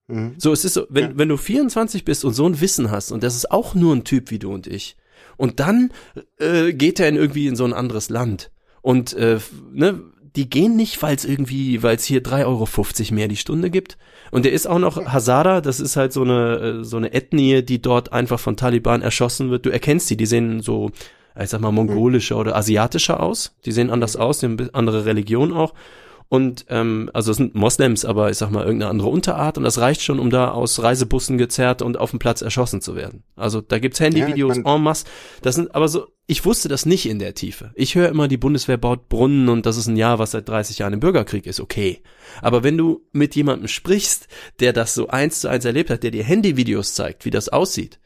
Mhm. 0.07 0.35
So, 0.37 0.51
es 0.53 0.65
ist 0.65 0.73
so, 0.73 0.85
wenn, 0.89 1.03
Ja. 1.03 1.11
wenn 1.15 1.29
du 1.29 1.37
24 1.37 2.05
bist 2.05 2.25
und 2.25 2.33
so 2.33 2.47
ein 2.47 2.59
Wissen 2.61 2.91
hast 2.91 3.11
und 3.11 3.23
das 3.23 3.35
ist 3.35 3.51
auch 3.51 3.75
nur 3.75 3.95
ein 3.95 4.03
Typ 4.03 4.31
wie 4.31 4.39
du 4.39 4.53
und 4.53 4.67
ich 4.67 4.95
und 5.37 5.59
dann 5.59 5.91
äh, 6.39 6.73
geht 6.73 6.99
er 6.99 7.09
in 7.09 7.15
irgendwie 7.15 7.47
in 7.47 7.55
so 7.55 7.65
ein 7.65 7.73
anderes 7.73 8.09
Land 8.09 8.51
und 8.81 9.13
äh, 9.13 9.39
ne, 9.71 10.01
die 10.35 10.49
gehen 10.49 10.75
nicht, 10.75 11.01
weil 11.01 11.15
es 11.15 11.25
irgendwie, 11.25 11.81
weil 11.81 11.95
es 11.95 12.05
hier 12.05 12.21
3,50 12.21 12.45
Euro 12.45 13.15
mehr 13.15 13.27
die 13.27 13.37
Stunde 13.37 13.71
gibt. 13.71 13.97
Und 14.29 14.45
der 14.45 14.51
ist 14.51 14.67
auch 14.67 14.77
noch 14.77 15.03
Hazara, 15.11 15.61
das 15.61 15.79
ist 15.79 15.95
halt 15.95 16.13
so 16.13 16.21
eine, 16.21 16.57
äh, 16.81 16.83
so 16.83 16.97
eine 16.97 17.11
Ethnie, 17.13 17.63
die 17.63 17.81
dort 17.81 18.13
einfach 18.13 18.39
von 18.39 18.55
Taliban 18.55 19.01
erschossen 19.01 19.49
wird. 19.49 19.65
Du 19.65 19.71
erkennst 19.71 20.09
die, 20.11 20.15
die 20.17 20.27
sehen 20.27 20.61
so, 20.61 20.91
ich 21.39 21.49
sag 21.49 21.61
mal, 21.61 21.71
mongolischer 21.71 22.37
oder 22.37 22.55
asiatischer 22.55 23.21
aus. 23.21 23.55
Die 23.65 23.71
sehen 23.71 23.89
anders 23.89 24.15
aus, 24.15 24.39
die 24.39 24.45
haben 24.45 24.59
eine 24.59 24.73
andere 24.75 25.05
Religion 25.05 25.53
auch. 25.53 25.73
Und 26.29 26.65
ähm, 26.69 27.09
also 27.13 27.31
es 27.31 27.37
sind 27.37 27.55
Moslems, 27.55 28.03
aber 28.03 28.29
ich 28.29 28.37
sag 28.37 28.51
mal 28.51 28.65
irgendeine 28.65 28.91
andere 28.91 29.07
Unterart 29.07 29.57
und 29.57 29.63
das 29.63 29.79
reicht 29.79 30.01
schon, 30.01 30.19
um 30.19 30.29
da 30.29 30.51
aus 30.51 30.81
Reisebussen 30.83 31.37
gezerrt 31.37 31.81
und 31.81 31.97
auf 31.97 32.09
dem 32.09 32.19
Platz 32.19 32.41
erschossen 32.41 32.81
zu 32.81 32.95
werden. 32.95 33.23
Also 33.37 33.61
da 33.61 33.79
gibt's 33.79 34.01
Handyvideos 34.01 34.57
Ja, 34.57 34.75
en 34.75 34.83
masse. 34.83 35.05
Das 35.41 35.55
sind 35.55 35.73
aber 35.73 35.87
so, 35.87 36.07
ich 36.25 36.43
wusste 36.43 36.67
das 36.67 36.85
nicht 36.85 37.07
in 37.07 37.19
der 37.19 37.33
Tiefe. 37.33 37.71
Ich 37.75 37.95
höre 37.95 38.09
immer, 38.09 38.27
die 38.27 38.35
Bundeswehr 38.35 38.75
baut 38.75 39.07
Brunnen 39.07 39.47
und 39.47 39.65
das 39.65 39.77
ist 39.77 39.87
ein 39.87 39.95
Jahr, 39.95 40.19
was 40.19 40.31
seit 40.31 40.49
30 40.49 40.79
Jahren 40.79 40.93
im 40.93 40.99
Bürgerkrieg 40.99 41.45
ist. 41.47 41.61
Okay. 41.61 42.01
Aber 42.41 42.61
wenn 42.61 42.77
du 42.77 43.05
mit 43.13 43.33
jemandem 43.35 43.69
sprichst, 43.69 44.27
der 44.59 44.73
das 44.73 44.93
so 44.93 45.07
eins 45.07 45.39
zu 45.39 45.47
eins 45.47 45.63
erlebt 45.63 45.89
hat, 45.89 46.03
der 46.03 46.11
dir 46.11 46.25
Handyvideos 46.25 46.93
zeigt, 46.93 47.23
wie 47.23 47.31
das 47.31 47.47
aussieht, 47.47 47.99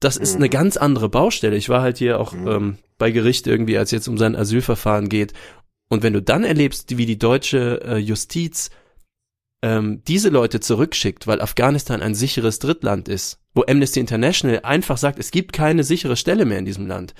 das 0.00 0.16
ist 0.16 0.36
eine 0.36 0.48
ganz 0.48 0.78
andere 0.78 1.10
Baustelle. 1.10 1.56
Ich 1.56 1.68
war 1.68 1.82
halt 1.82 1.98
hier 1.98 2.18
auch 2.18 2.32
ähm, 2.32 2.78
bei 2.96 3.10
Gericht 3.10 3.46
irgendwie, 3.46 3.76
als 3.76 3.90
jetzt 3.90 4.08
um 4.08 4.16
sein 4.16 4.34
Asylverfahren 4.34 5.10
geht. 5.10 5.34
Und 5.90 6.02
wenn 6.04 6.12
du 6.14 6.22
dann 6.22 6.44
erlebst, 6.44 6.96
wie 6.96 7.04
die 7.04 7.18
deutsche 7.18 7.82
äh, 7.84 7.96
Justiz 7.98 8.70
ähm, 9.60 10.02
diese 10.06 10.30
Leute 10.30 10.60
zurückschickt, 10.60 11.26
weil 11.26 11.42
Afghanistan 11.42 12.00
ein 12.00 12.14
sicheres 12.14 12.60
Drittland 12.60 13.08
ist, 13.08 13.40
wo 13.54 13.64
Amnesty 13.68 14.00
International 14.00 14.60
einfach 14.62 14.96
sagt, 14.96 15.18
es 15.18 15.32
gibt 15.32 15.52
keine 15.52 15.84
sichere 15.84 16.16
Stelle 16.16 16.44
mehr 16.44 16.60
in 16.60 16.64
diesem 16.64 16.86
Land. 16.86 17.14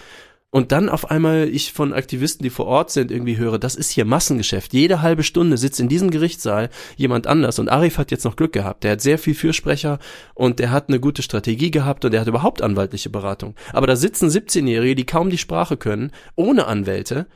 Und 0.53 0.73
dann 0.73 0.89
auf 0.89 1.11
einmal 1.11 1.49
ich 1.49 1.73
von 1.73 1.93
Aktivisten, 1.93 2.43
die 2.43 2.51
vor 2.51 2.67
Ort 2.67 2.91
sind, 2.91 3.11
irgendwie 3.11 3.37
höre, 3.37 3.59
das 3.59 3.77
ist 3.77 3.91
hier 3.91 4.05
Massengeschäft. 4.05 4.73
Jede 4.73 5.01
halbe 5.01 5.23
Stunde 5.23 5.57
sitzt 5.57 5.79
in 5.79 5.89
diesem 5.89 6.11
Gerichtssaal 6.11 6.71
jemand 6.97 7.29
anders. 7.29 7.61
Und 7.61 7.69
Arif 7.69 7.99
hat 7.99 8.11
jetzt 8.11 8.25
noch 8.25 8.35
Glück 8.35 8.53
gehabt. 8.53 8.83
Der 8.83 8.93
hat 8.93 9.01
sehr 9.01 9.19
viel 9.19 9.35
Fürsprecher 9.35 9.99
und 10.35 10.59
der 10.59 10.71
hat 10.73 10.89
eine 10.89 10.99
gute 10.99 11.23
Strategie 11.23 11.71
gehabt 11.71 12.05
und 12.05 12.13
der 12.13 12.21
hat 12.21 12.29
überhaupt 12.29 12.63
anwaltliche 12.63 13.11
Beratung. 13.11 13.55
Aber 13.73 13.87
da 13.87 13.95
sitzen 13.95 14.29
17-Jährige, 14.29 14.97
die 14.97 15.07
kaum 15.07 15.31
die 15.31 15.39
Sprache 15.39 15.77
können, 15.77 16.11
ohne 16.35 16.67
Anwälte 16.67 17.27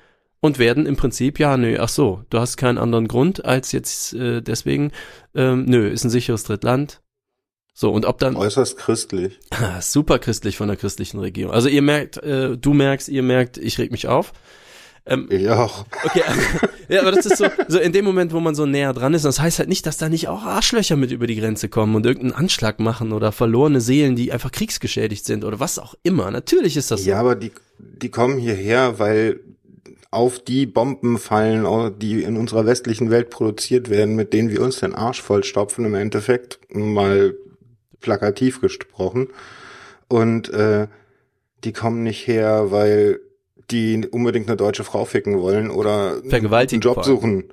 und 0.45 0.59
werden 0.59 0.85
im 0.85 0.97
Prinzip, 0.97 1.39
ja, 1.39 1.57
nö, 1.57 1.79
ach 1.81 1.89
so, 1.89 2.23
du 2.29 2.39
hast 2.39 2.59
keinen 2.59 2.77
anderen 2.77 3.09
Grund 3.09 3.47
als 3.47 3.73
jetzt 3.73 4.13
äh, 4.13 4.43
deswegen, 4.43 4.93
ähm, 5.35 5.65
nö, 5.65 5.89
ist 5.89 6.05
ein 6.05 6.11
sicheres 6.11 6.45
Drittland. 6.45 7.01
So, 7.73 7.91
und 7.91 8.05
ob 8.05 8.19
dann 8.19 8.37
Äußerst 8.37 8.77
christlich. 8.77 9.41
Super 9.81 10.19
christlich 10.19 10.59
von 10.59 10.69
der 10.69 10.77
christlichen 10.77 11.19
Regierung. 11.19 11.55
Also 11.55 11.71
ihr 11.71 11.81
merkt, 11.81 12.19
äh, 12.19 12.59
du 12.59 12.75
merkst, 12.75 13.09
ihr 13.09 13.23
merkt, 13.23 13.57
ich 13.57 13.79
reg 13.79 13.91
mich 13.91 14.07
auf. 14.07 14.35
Ähm, 15.07 15.29
Ich 15.31 15.49
auch. 15.49 15.87
okay, 16.05 16.21
ja, 16.91 17.01
aber 17.01 17.13
das 17.13 17.25
ist 17.25 17.39
so, 17.39 17.47
so 17.69 17.79
in 17.79 17.93
dem 17.93 18.05
Moment, 18.05 18.35
wo 18.35 18.41
man 18.41 18.55
so 18.55 18.67
näher 18.67 18.93
dran 18.93 19.15
ist, 19.15 19.25
das 19.25 19.41
heißt 19.41 19.61
halt 19.61 19.71
nicht, 19.71 19.87
dass 19.87 19.97
da 19.97 20.11
nicht 20.11 20.29
auch 20.29 20.45
Arschlöcher 20.45 20.97
mit 20.97 21.11
über 21.11 21.27
die 21.27 21.37
Grenze 21.37 21.71
kommen 21.71 21.95
und 21.95 22.05
irgendeinen 22.05 22.35
Anschlag 22.35 22.81
machen 22.81 23.13
oder 23.13 23.33
verlorene 23.33 23.81
Seelen, 23.81 24.15
die 24.15 24.31
einfach 24.31 24.53
kriegsgeschädigt 24.53 25.25
sind 25.25 25.43
oder 25.43 25.59
was 25.59 25.79
auch 25.79 25.95
immer. 26.03 26.31
Natürlich 26.31 26.77
ist 26.77 26.91
das 26.91 27.05
so. 27.05 27.09
Ja, 27.09 27.21
aber 27.21 27.35
die, 27.35 27.53
die 27.79 28.11
kommen 28.11 28.39
hierher, 28.39 28.99
weil 28.99 29.41
auf 30.15 30.39
die 30.39 30.67
Bomben 30.67 31.19
fallen, 31.19 31.99
die 31.99 32.23
in 32.23 32.37
unserer 32.37 32.67
westlichen 32.67 33.11
Welt 33.11 33.31
produziert 33.31 33.91
werden, 33.91 34.15
mit 34.15 34.33
denen 34.33 34.51
wir 34.51 34.63
uns 34.63 34.81
den 34.81 34.95
Arsch 34.95 35.21
vollstopfen, 35.21 35.85
im 35.85 35.95
Endeffekt 35.95 36.61
mal 36.69 37.35
plakativ 38.01 38.61
gesprochen. 38.61 39.29
Und 40.09 40.51
äh, 40.51 40.87
die 41.65 41.73
kommen 41.73 42.03
nicht 42.03 42.27
her, 42.27 42.71
weil 42.71 43.21
die 43.71 44.07
unbedingt 44.07 44.49
eine 44.49 44.57
deutsche 44.57 44.85
Frau 44.85 45.05
ficken 45.05 45.41
wollen 45.41 45.71
oder 45.71 46.21
einen 46.23 46.81
Job 46.81 47.05
suchen. 47.05 47.45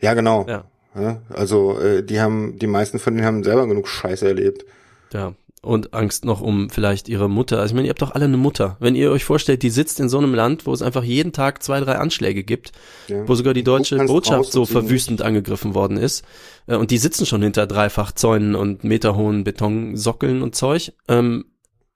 Ja, 0.00 0.14
genau. 0.14 0.46
Ja, 0.94 1.20
also 1.28 1.78
äh, 1.78 2.02
die 2.02 2.20
haben, 2.20 2.58
die 2.58 2.66
meisten 2.66 2.98
von 2.98 3.14
denen 3.14 3.26
haben 3.26 3.44
selber 3.44 3.66
genug 3.66 3.86
Scheiße 3.86 4.26
erlebt. 4.26 4.64
Ja. 5.12 5.34
Und 5.62 5.94
Angst 5.94 6.24
noch 6.24 6.40
um 6.42 6.70
vielleicht 6.70 7.08
ihre 7.08 7.28
Mutter. 7.28 7.58
Also 7.58 7.72
ich 7.72 7.74
meine, 7.74 7.86
ihr 7.88 7.90
habt 7.90 8.02
doch 8.02 8.14
alle 8.14 8.26
eine 8.26 8.36
Mutter. 8.36 8.76
Wenn 8.78 8.94
ihr 8.94 9.10
euch 9.10 9.24
vorstellt, 9.24 9.62
die 9.62 9.70
sitzt 9.70 9.98
in 9.98 10.08
so 10.08 10.18
einem 10.18 10.32
Land, 10.32 10.64
wo 10.66 10.72
es 10.72 10.80
einfach 10.82 11.02
jeden 11.02 11.32
Tag 11.32 11.60
zwei, 11.62 11.80
drei 11.80 11.96
Anschläge 11.96 12.44
gibt, 12.44 12.70
Ja. 13.08 13.26
wo 13.26 13.34
sogar 13.34 13.52
die 13.52 13.64
deutsche 13.64 13.96
Botschaft 14.04 14.52
so 14.52 14.64
verwüstend 14.64 15.22
angegriffen 15.22 15.74
worden 15.74 15.96
ist. 15.96 16.24
Äh, 16.68 16.76
Und 16.76 16.92
die 16.92 16.98
sitzen 16.98 17.26
schon 17.26 17.42
hinter 17.42 17.66
dreifach 17.66 18.12
Zäunen 18.12 18.54
und 18.54 18.84
meterhohen 18.84 19.42
Betonsockeln 19.42 20.42
und 20.42 20.54
Zeug. 20.54 20.92
Ähm, 21.08 21.46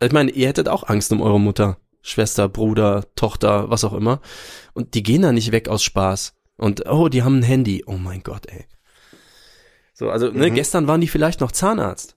ich 0.02 0.10
meine, 0.12 0.30
ihr 0.32 0.48
hättet 0.48 0.68
auch 0.68 0.88
Angst 0.88 1.12
um 1.12 1.20
eure 1.20 1.38
Mutter. 1.38 1.76
Schwester, 2.02 2.48
Bruder, 2.48 3.04
Tochter, 3.14 3.70
was 3.70 3.84
auch 3.84 3.92
immer. 3.92 4.20
Und 4.72 4.94
die 4.94 5.02
gehen 5.04 5.22
da 5.22 5.30
nicht 5.32 5.52
weg 5.52 5.68
aus 5.68 5.82
Spaß. 5.84 6.32
Und 6.56 6.88
oh, 6.90 7.08
die 7.08 7.22
haben 7.22 7.38
ein 7.40 7.42
Handy. 7.44 7.84
Oh 7.86 7.98
mein 7.98 8.22
Gott, 8.22 8.46
ey. 8.48 8.64
So, 9.92 10.10
also, 10.10 10.30
ne, 10.32 10.50
Mhm. 10.50 10.54
gestern 10.54 10.88
waren 10.88 11.00
die 11.02 11.08
vielleicht 11.08 11.40
noch 11.40 11.52
Zahnarzt. 11.52 12.16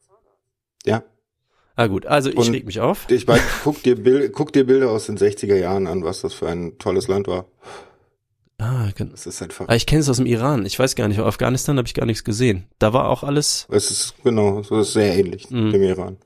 Ja. 0.85 1.03
Ah 1.75 1.87
gut, 1.87 2.05
also 2.05 2.29
ich 2.29 2.35
Und 2.35 2.51
reg 2.51 2.65
mich 2.65 2.79
auf. 2.79 3.09
Ich 3.09 3.27
weiß, 3.27 3.41
guck 3.63 3.81
dir, 3.83 3.95
Bil 3.95 4.29
guck 4.29 4.53
dir 4.53 4.65
Bilder 4.65 4.91
aus 4.91 5.07
den 5.07 5.17
60er 5.17 5.55
Jahren 5.55 5.87
an, 5.87 6.03
was 6.03 6.21
das 6.21 6.33
für 6.33 6.47
ein 6.47 6.77
tolles 6.77 7.07
Land 7.07 7.27
war. 7.27 7.45
Ah, 8.59 8.91
kann- 8.95 9.11
Es 9.13 9.25
ist 9.25 9.41
einfach, 9.41 9.67
ah, 9.67 9.75
ich 9.75 9.85
kenne 9.87 10.01
es 10.01 10.09
aus 10.09 10.17
dem 10.17 10.25
Iran. 10.27 10.65
Ich 10.65 10.77
weiß 10.77 10.95
gar 10.95 11.07
nicht, 11.07 11.19
auf 11.19 11.25
Afghanistan 11.27 11.77
habe 11.77 11.87
ich 11.87 11.93
gar 11.95 12.05
nichts 12.05 12.23
gesehen. 12.23 12.65
Da 12.79 12.93
war 12.93 13.09
auch 13.09 13.23
alles. 13.23 13.67
es 13.71 13.89
ist 13.91 14.13
genau, 14.23 14.61
so 14.63 14.79
ist 14.79 14.93
sehr 14.93 15.15
ähnlich 15.17 15.49
Mhm. 15.49 15.71
dem 15.71 15.81
Iran. 15.83 16.17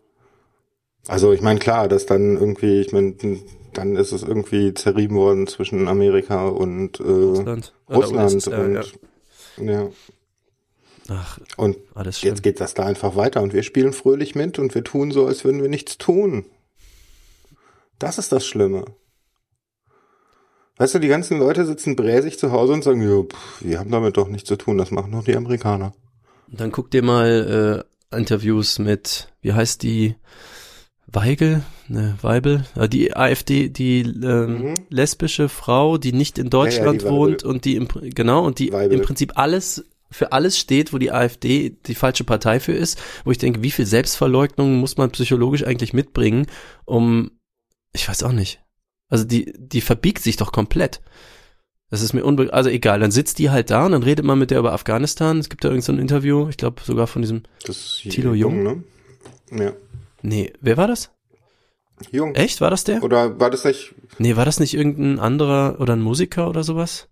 Also 1.08 1.32
ich 1.32 1.42
meine 1.42 1.59
klar, 1.59 1.88
dass 1.88 2.06
dann 2.06 2.35
irgendwie, 2.35 2.82
ich 2.82 2.92
meine, 2.92 3.16
dann 3.74 3.95
ist 3.95 4.11
es 4.11 4.24
irgendwie 4.24 4.74
zerrieben 4.74 5.16
worden 5.16 5.48
zwischen 5.48 5.88
Amerika 5.88 6.48
und 6.50 7.00
äh, 7.00 7.03
Russland. 7.03 7.74
Oder 7.88 7.98
Russland 7.98 8.45
ja. 8.45 8.59
und 9.58 9.67
ja. 9.69 9.90
Ach, 11.10 11.40
Und 11.56 11.77
alles 11.95 12.19
schlimm. 12.19 12.34
jetzt 12.34 12.44
geht 12.44 12.60
das 12.60 12.74
da 12.74 12.86
einfach 12.86 13.16
weiter 13.16 13.42
und 13.42 13.53
wir 13.53 13.64
spielen 13.64 13.94
fröhlich 13.94 14.36
mit 14.36 14.60
und 14.60 14.76
wir 14.76 14.84
tun 14.84 15.11
so, 15.11 15.26
als 15.26 15.44
würden 15.45 15.61
wir 15.61 15.69
nichts 15.69 15.98
tun. 15.98 16.45
Das 18.00 18.18
ist 18.18 18.32
das 18.32 18.45
Schlimme. 18.45 18.86
Weißt 20.77 20.94
du, 20.94 21.00
die 21.00 21.08
ganzen 21.08 21.40
Leute 21.40 21.66
sitzen 21.66 21.95
bräsig 21.95 22.38
zu 22.38 22.52
Hause 22.52 22.74
und 22.74 22.84
sagen, 22.84 23.02
ja, 23.02 23.24
pff, 23.24 23.61
wir 23.66 23.80
haben 23.80 23.90
damit 23.90 24.18
doch 24.18 24.27
nichts 24.27 24.48
zu 24.48 24.58
tun, 24.58 24.77
das 24.77 24.92
machen 24.92 25.11
doch 25.11 25.24
die 25.24 25.36
Amerikaner. 25.36 25.94
Dann 26.50 26.72
guck 26.72 26.92
dir 26.92 27.02
mal 27.03 27.86
äh, 28.11 28.16
Interviews 28.16 28.77
mit, 28.80 29.34
wie 29.42 29.53
heißt 29.53 29.82
die? 29.84 30.16
Weigel? 31.08 31.64
Ne, 31.88 32.18
Weibel? 32.22 32.66
Äh, 32.76 32.90
Die 32.90 33.16
AfD, 33.16 33.69
die 33.69 34.02
ähm, 34.02 34.61
Mhm. 34.72 34.74
lesbische 34.90 35.48
Frau, 35.50 35.98
die 35.98 36.11
nicht 36.11 36.38
in 36.38 36.50
Deutschland 36.50 37.02
die 37.02 37.06
Weibel. 37.06 37.18
wohnt 37.18 37.44
und 37.44 37.64
die 37.66 37.76
im, 37.77 37.88
genau 38.14 38.45
und 38.45 38.60
die 38.60 38.72
Weibel. 38.74 38.98
im 39.00 39.03
Prinzip 39.06 39.32
alles 39.38 39.86
für 40.10 40.32
alles 40.32 40.58
steht, 40.58 40.94
wo 40.94 40.98
die 40.98 41.11
AfD 41.11 41.77
die 41.86 41.95
falsche 41.95 42.24
Partei 42.24 42.60
für 42.60 42.74
ist, 42.74 43.00
wo 43.26 43.32
ich 43.32 43.38
denke, 43.38 43.64
wie 43.64 43.72
viel 43.72 43.86
Selbstverleugnung 43.86 44.77
muss 44.77 44.98
man 44.98 45.11
psychologisch 45.11 45.66
eigentlich 45.66 45.94
mitbringen, 45.94 46.48
um 46.86 47.32
ich 47.94 48.08
weiß 48.08 48.24
auch 48.24 48.32
nicht. 48.32 48.61
Also 49.10 49.26
die 49.26 49.53
die 49.58 49.82
verbiegt 49.82 50.22
sich 50.22 50.38
doch 50.38 50.52
komplett. 50.52 51.02
Das 51.90 52.02
ist 52.02 52.14
mir 52.14 52.26
unbe 52.26 52.53
also 52.53 52.69
egal, 52.69 53.00
dann 53.00 53.11
sitzt 53.11 53.40
die 53.40 53.50
halt 53.50 53.69
da 53.69 53.86
und 53.86 53.94
dann 53.94 54.03
redet 54.03 54.26
man 54.26 54.40
mit 54.40 54.52
der 54.52 54.60
über 54.60 54.74
Afghanistan. 54.74 55.40
Es 55.40 55.50
gibt 55.50 55.64
da 55.64 55.69
irgend 55.69 55.86
so 55.86 55.94
ein 55.94 56.00
Interview, 56.00 56.50
ich 56.50 56.58
glaube 56.58 56.82
sogar 56.84 57.08
von 57.08 57.22
diesem 57.22 57.44
ist 57.66 58.02
Thilo 58.02 58.34
Jung? 58.34 58.64
ne? 58.64 58.84
Ja. 59.52 59.74
Nee, 60.22 60.53
wer 60.60 60.77
war 60.77 60.88
das? 60.88 61.11
Jung. 62.11 62.36
Echt? 62.36 62.61
War 62.61 62.69
das 62.69 62.84
der? 62.84 63.03
Oder 63.03 63.40
war 63.40 63.50
das 63.50 63.64
nicht, 63.64 63.95
Nee, 64.19 64.36
war 64.36 64.45
das 64.45 64.60
nicht 64.60 64.74
irgendein 64.74 65.19
anderer 65.19 65.80
oder 65.80 65.94
ein 65.94 66.02
Musiker 66.02 66.50
oder 66.50 66.64
sowas? 66.64 67.10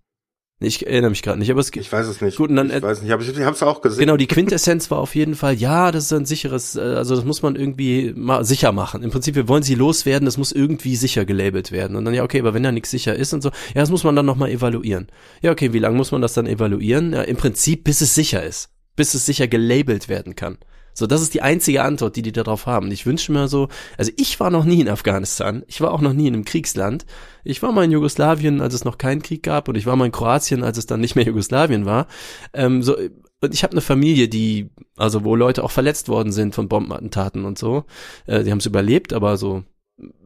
Ich 0.58 0.86
erinnere 0.86 1.10
mich 1.10 1.22
gerade 1.22 1.38
nicht, 1.38 1.50
aber 1.50 1.60
es 1.60 1.70
ich 1.74 1.92
weiß 1.92 2.06
es 2.06 2.22
nicht. 2.22 2.38
Gut, 2.38 2.48
und 2.48 2.56
dann- 2.56 2.70
ich 2.70 2.80
weiß 2.82 3.02
nicht, 3.02 3.12
aber 3.12 3.22
ich, 3.22 3.28
ich 3.28 3.40
habe 3.44 3.54
es 3.54 3.62
auch 3.62 3.82
gesehen. 3.82 4.00
Genau, 4.00 4.16
die 4.16 4.26
Quintessenz 4.26 4.90
war 4.90 4.98
auf 4.98 5.14
jeden 5.14 5.34
Fall, 5.34 5.54
ja, 5.54 5.92
das 5.92 6.04
ist 6.04 6.12
ein 6.14 6.24
sicheres, 6.24 6.76
äh, 6.76 6.80
also 6.80 7.14
das 7.14 7.26
muss 7.26 7.42
man 7.42 7.56
irgendwie 7.56 8.14
mal 8.16 8.42
sicher 8.42 8.72
machen. 8.72 9.02
Im 9.02 9.10
Prinzip, 9.10 9.34
wir 9.34 9.48
wollen 9.48 9.62
sie 9.62 9.74
loswerden, 9.74 10.24
das 10.24 10.38
muss 10.38 10.52
irgendwie 10.52 10.96
sicher 10.96 11.26
gelabelt 11.26 11.72
werden. 11.72 11.94
Und 11.94 12.06
dann, 12.06 12.14
ja, 12.14 12.22
okay, 12.24 12.40
aber 12.40 12.54
wenn 12.54 12.62
da 12.62 12.72
nichts 12.72 12.90
sicher 12.90 13.14
ist 13.14 13.34
und 13.34 13.42
so, 13.42 13.50
ja, 13.50 13.82
das 13.82 13.90
muss 13.90 14.02
man 14.02 14.16
dann 14.16 14.24
nochmal 14.24 14.48
evaluieren. 14.50 15.08
Ja, 15.42 15.52
okay, 15.52 15.74
wie 15.74 15.78
lange 15.78 15.96
muss 15.98 16.10
man 16.10 16.22
das 16.22 16.32
dann 16.32 16.46
evaluieren? 16.46 17.12
Ja, 17.12 17.20
im 17.22 17.36
Prinzip, 17.36 17.84
bis 17.84 18.00
es 18.00 18.14
sicher 18.14 18.42
ist. 18.42 18.70
Bis 18.96 19.12
es 19.12 19.26
sicher 19.26 19.48
gelabelt 19.48 20.08
werden 20.08 20.36
kann. 20.36 20.56
So, 20.98 21.06
das 21.06 21.20
ist 21.20 21.34
die 21.34 21.42
einzige 21.42 21.82
Antwort, 21.82 22.16
die 22.16 22.22
die 22.22 22.32
darauf 22.32 22.64
haben. 22.64 22.90
Ich 22.90 23.04
wünsche 23.04 23.30
mir 23.30 23.48
so, 23.48 23.68
also 23.98 24.10
ich 24.16 24.40
war 24.40 24.50
noch 24.50 24.64
nie 24.64 24.80
in 24.80 24.88
Afghanistan, 24.88 25.62
ich 25.66 25.82
war 25.82 25.92
auch 25.92 26.00
noch 26.00 26.14
nie 26.14 26.26
in 26.26 26.32
einem 26.32 26.46
Kriegsland. 26.46 27.04
Ich 27.44 27.62
war 27.62 27.70
mal 27.70 27.84
in 27.84 27.92
Jugoslawien, 27.92 28.62
als 28.62 28.72
es 28.72 28.86
noch 28.86 28.96
keinen 28.96 29.22
Krieg 29.22 29.42
gab, 29.42 29.68
und 29.68 29.76
ich 29.76 29.84
war 29.84 29.94
mal 29.94 30.06
in 30.06 30.12
Kroatien, 30.12 30.64
als 30.64 30.78
es 30.78 30.86
dann 30.86 31.00
nicht 31.00 31.14
mehr 31.14 31.26
Jugoslawien 31.26 31.84
war. 31.84 32.06
Ähm, 32.54 32.82
so, 32.82 32.96
und 32.96 33.52
ich 33.52 33.62
habe 33.62 33.72
eine 33.72 33.82
Familie, 33.82 34.28
die, 34.28 34.70
also 34.96 35.22
wo 35.22 35.36
Leute 35.36 35.62
auch 35.62 35.70
verletzt 35.70 36.08
worden 36.08 36.32
sind 36.32 36.54
von 36.54 36.68
Bombenattentaten 36.68 37.44
und 37.44 37.58
so. 37.58 37.84
Äh, 38.24 38.42
die 38.44 38.50
haben 38.50 38.58
es 38.58 38.66
überlebt, 38.66 39.12
aber 39.12 39.36
so, 39.36 39.64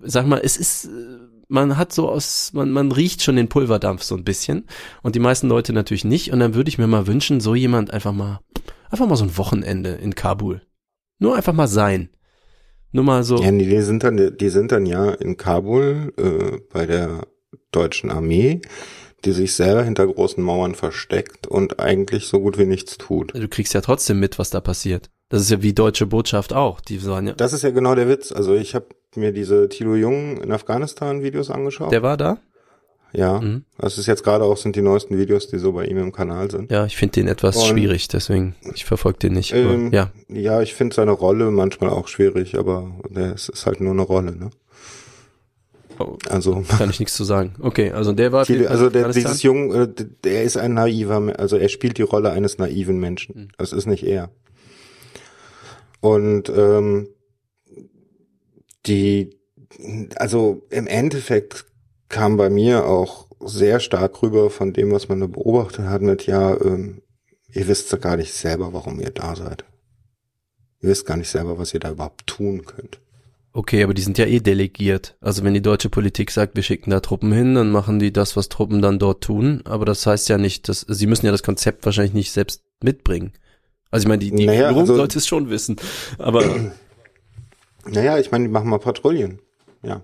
sag 0.02 0.28
mal, 0.28 0.40
es 0.42 0.56
ist, 0.56 0.84
äh, 0.84 1.18
man 1.48 1.76
hat 1.76 1.92
so 1.92 2.08
aus, 2.08 2.52
man, 2.52 2.70
man 2.70 2.92
riecht 2.92 3.22
schon 3.24 3.34
den 3.34 3.48
Pulverdampf 3.48 4.04
so 4.04 4.14
ein 4.14 4.22
bisschen 4.22 4.66
und 5.02 5.16
die 5.16 5.20
meisten 5.20 5.48
Leute 5.48 5.72
natürlich 5.72 6.04
nicht. 6.04 6.32
Und 6.32 6.38
dann 6.38 6.54
würde 6.54 6.68
ich 6.68 6.78
mir 6.78 6.86
mal 6.86 7.08
wünschen, 7.08 7.40
so 7.40 7.56
jemand 7.56 7.92
einfach 7.92 8.12
mal, 8.12 8.38
einfach 8.90 9.06
mal 9.06 9.16
so 9.16 9.24
ein 9.24 9.36
Wochenende 9.36 9.90
in 9.90 10.14
Kabul. 10.14 10.62
Nur 11.18 11.36
einfach 11.36 11.52
mal 11.52 11.68
sein. 11.68 12.10
Nur 12.92 13.04
mal 13.04 13.22
so. 13.22 13.36
Ja, 13.40 13.50
nee, 13.52 13.66
die 13.66 13.82
sind 13.82 14.02
dann, 14.02 14.36
die 14.36 14.48
sind 14.48 14.72
dann 14.72 14.86
ja 14.86 15.10
in 15.10 15.36
Kabul 15.36 16.12
äh, 16.16 16.58
bei 16.72 16.86
der 16.86 17.26
deutschen 17.70 18.10
Armee, 18.10 18.60
die 19.24 19.32
sich 19.32 19.54
selber 19.54 19.84
hinter 19.84 20.06
großen 20.06 20.42
Mauern 20.42 20.74
versteckt 20.74 21.46
und 21.46 21.78
eigentlich 21.78 22.26
so 22.26 22.40
gut 22.40 22.58
wie 22.58 22.66
nichts 22.66 22.98
tut. 22.98 23.34
Du 23.34 23.48
kriegst 23.48 23.74
ja 23.74 23.80
trotzdem 23.80 24.18
mit, 24.18 24.38
was 24.38 24.50
da 24.50 24.60
passiert. 24.60 25.10
Das 25.28 25.42
ist 25.42 25.50
ja 25.50 25.62
wie 25.62 25.72
deutsche 25.72 26.06
Botschaft 26.06 26.52
auch. 26.52 26.80
Die 26.80 26.98
sagen 26.98 27.28
ja, 27.28 27.32
Das 27.34 27.52
ist 27.52 27.62
ja 27.62 27.70
genau 27.70 27.94
der 27.94 28.08
Witz. 28.08 28.32
Also 28.32 28.54
ich 28.54 28.74
habe 28.74 28.86
mir 29.14 29.32
diese 29.32 29.68
Thilo 29.68 29.94
Jung 29.94 30.38
in 30.38 30.50
Afghanistan 30.50 31.22
Videos 31.22 31.50
angeschaut. 31.50 31.92
der 31.92 32.02
war 32.02 32.16
da? 32.16 32.38
Ja. 33.12 33.40
Mhm. 33.40 33.64
Das 33.78 33.98
ist 33.98 34.06
jetzt 34.06 34.22
gerade 34.24 34.44
auch 34.44 34.56
sind 34.56 34.76
die 34.76 34.82
neuesten 34.82 35.18
Videos, 35.18 35.48
die 35.48 35.58
so 35.58 35.72
bei 35.72 35.84
ihm 35.86 35.98
im 35.98 36.12
Kanal 36.12 36.50
sind. 36.50 36.70
Ja, 36.70 36.86
ich 36.86 36.96
finde 36.96 37.12
den 37.14 37.28
etwas 37.28 37.56
Und- 37.56 37.66
schwierig, 37.66 38.08
deswegen, 38.08 38.54
ich 38.74 38.84
verfolge 38.84 39.18
den 39.18 39.32
nicht. 39.34 39.52
aber, 39.52 39.72
Ähm, 39.72 39.92
ja, 39.92 40.10
Ja, 40.28 40.62
ich 40.62 40.74
finde 40.74 40.94
seine 40.94 41.10
Rolle 41.12 41.50
manchmal 41.50 41.90
auch 41.90 42.08
schwierig, 42.08 42.56
aber 42.56 42.90
es 43.14 43.48
ist 43.48 43.66
halt 43.66 43.80
nur 43.80 43.92
eine 43.92 44.02
Rolle, 44.02 44.32
ne? 44.36 44.50
Oh, 45.98 46.16
Also, 46.30 46.62
kann 46.78 46.88
ich 46.88 46.98
nichts 46.98 47.14
zu 47.14 47.24
sagen. 47.24 47.54
Okay, 47.60 47.90
also 47.92 48.12
der 48.14 48.32
war 48.32 48.46
viele, 48.46 48.70
also 48.70 48.88
der, 48.88 49.08
dieses 49.10 49.42
Jung, 49.42 49.74
äh, 49.74 49.88
der 50.24 50.44
ist 50.44 50.56
ein 50.56 50.72
naiver, 50.72 51.34
also 51.38 51.56
er 51.58 51.68
spielt 51.68 51.98
die 51.98 52.02
Rolle 52.02 52.30
eines 52.30 52.56
naiven 52.56 52.98
Menschen. 52.98 53.34
Mhm. 53.36 53.48
Das 53.58 53.72
ist 53.74 53.84
nicht 53.86 54.04
er. 54.04 54.30
Und 56.00 56.48
ähm, 56.48 57.08
die, 58.86 59.36
also 60.16 60.62
im 60.70 60.86
Endeffekt 60.86 61.66
kam 62.10 62.36
bei 62.36 62.50
mir 62.50 62.84
auch 62.84 63.26
sehr 63.40 63.80
stark 63.80 64.22
rüber 64.22 64.50
von 64.50 64.74
dem, 64.74 64.92
was 64.92 65.08
man 65.08 65.20
da 65.20 65.26
beobachtet 65.26 65.86
hat 65.86 66.02
mit, 66.02 66.26
ja, 66.26 66.60
ähm, 66.60 67.00
ihr 67.52 67.66
wisst 67.68 67.90
ja 67.90 67.96
gar 67.98 68.16
nicht 68.18 68.34
selber, 68.34 68.74
warum 68.74 69.00
ihr 69.00 69.10
da 69.10 69.34
seid. 69.34 69.64
Ihr 70.82 70.90
wisst 70.90 71.06
gar 71.06 71.16
nicht 71.16 71.30
selber, 71.30 71.58
was 71.58 71.72
ihr 71.72 71.80
da 71.80 71.90
überhaupt 71.90 72.26
tun 72.26 72.66
könnt. 72.66 73.00
Okay, 73.52 73.82
aber 73.82 73.94
die 73.94 74.02
sind 74.02 74.18
ja 74.18 74.26
eh 74.26 74.40
delegiert. 74.40 75.16
Also 75.20 75.42
wenn 75.42 75.54
die 75.54 75.62
deutsche 75.62 75.88
Politik 75.88 76.30
sagt, 76.30 76.54
wir 76.54 76.62
schicken 76.62 76.90
da 76.90 77.00
Truppen 77.00 77.32
hin, 77.32 77.54
dann 77.54 77.70
machen 77.72 77.98
die 77.98 78.12
das, 78.12 78.36
was 78.36 78.48
Truppen 78.48 78.80
dann 78.82 78.98
dort 79.00 79.24
tun. 79.24 79.62
Aber 79.64 79.84
das 79.86 80.06
heißt 80.06 80.28
ja 80.28 80.38
nicht, 80.38 80.68
dass 80.68 80.82
sie 80.88 81.06
müssen 81.08 81.26
ja 81.26 81.32
das 81.32 81.42
Konzept 81.42 81.84
wahrscheinlich 81.84 82.14
nicht 82.14 82.30
selbst 82.30 82.62
mitbringen. 82.82 83.32
Also 83.90 84.04
ich 84.04 84.08
meine, 84.08 84.20
die, 84.20 84.30
die 84.30 84.46
Naja, 84.46 84.68
Führung 84.68 84.82
also- 84.82 84.94
sollte 84.96 85.18
es 85.18 85.26
schon 85.26 85.50
wissen. 85.50 85.76
Aber 86.18 86.44
Naja, 87.86 88.18
ich 88.18 88.30
meine, 88.30 88.44
die 88.44 88.50
machen 88.50 88.68
mal 88.68 88.78
Patrouillen. 88.78 89.40
Ja. 89.82 90.02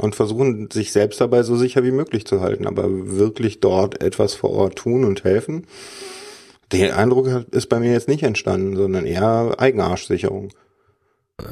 Und 0.00 0.14
versuchen, 0.14 0.70
sich 0.72 0.90
selbst 0.90 1.20
dabei 1.20 1.42
so 1.42 1.54
sicher 1.56 1.84
wie 1.84 1.90
möglich 1.92 2.26
zu 2.26 2.40
halten, 2.40 2.66
aber 2.66 2.84
wirklich 3.18 3.60
dort 3.60 4.02
etwas 4.02 4.34
vor 4.34 4.50
Ort 4.50 4.76
tun 4.76 5.04
und 5.04 5.22
helfen. 5.24 5.66
Der 6.72 6.96
Eindruck 6.96 7.28
hat- 7.28 7.48
ist 7.50 7.68
bei 7.68 7.78
mir 7.78 7.92
jetzt 7.92 8.08
nicht 8.08 8.22
entstanden, 8.22 8.74
sondern 8.76 9.04
eher 9.04 9.54
Eigenarschsicherung. 9.58 10.48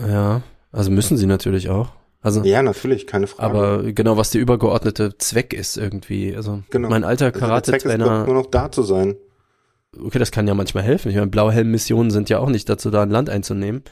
ja, 0.08 0.42
also 0.72 0.90
müssen 0.90 1.16
sie 1.18 1.26
natürlich 1.26 1.68
auch. 1.68 1.90
Also 2.22 2.42
Ja, 2.44 2.62
natürlich, 2.62 3.06
keine 3.06 3.26
Frage. 3.26 3.50
aber 3.58 3.82
genau, 3.92 4.16
was 4.16 4.30
der 4.30 4.40
übergeordnete 4.40 5.16
Zweck 5.18 5.52
ist 5.54 5.76
irgendwie. 5.76 6.34
Also 6.36 6.62
genau. 6.70 6.88
mein 6.90 7.04
alter 7.04 7.26
Also 7.26 7.38
Karate-Trainer, 7.40 8.24
nur 8.26 8.34
noch 8.34 8.46
da 8.46 8.70
zu 8.70 8.82
sein. 8.82 9.16
okay, 10.02 10.18
das 10.18 10.30
kann 10.30 10.46
ja 10.46 10.54
manchmal 10.54 10.82
helfen. 10.84 11.08
Ich 11.10 11.14
meine, 11.16 11.28
Blauhelm-Missionen 11.28 12.10
sind 12.10 12.28
ja 12.30 12.38
auch 12.38 12.48
nicht 12.50 12.68
dazu 12.68 12.90
da, 12.90 13.02
ein 13.02 13.10
Land 13.10 13.28
einzunehmen. 13.30 13.82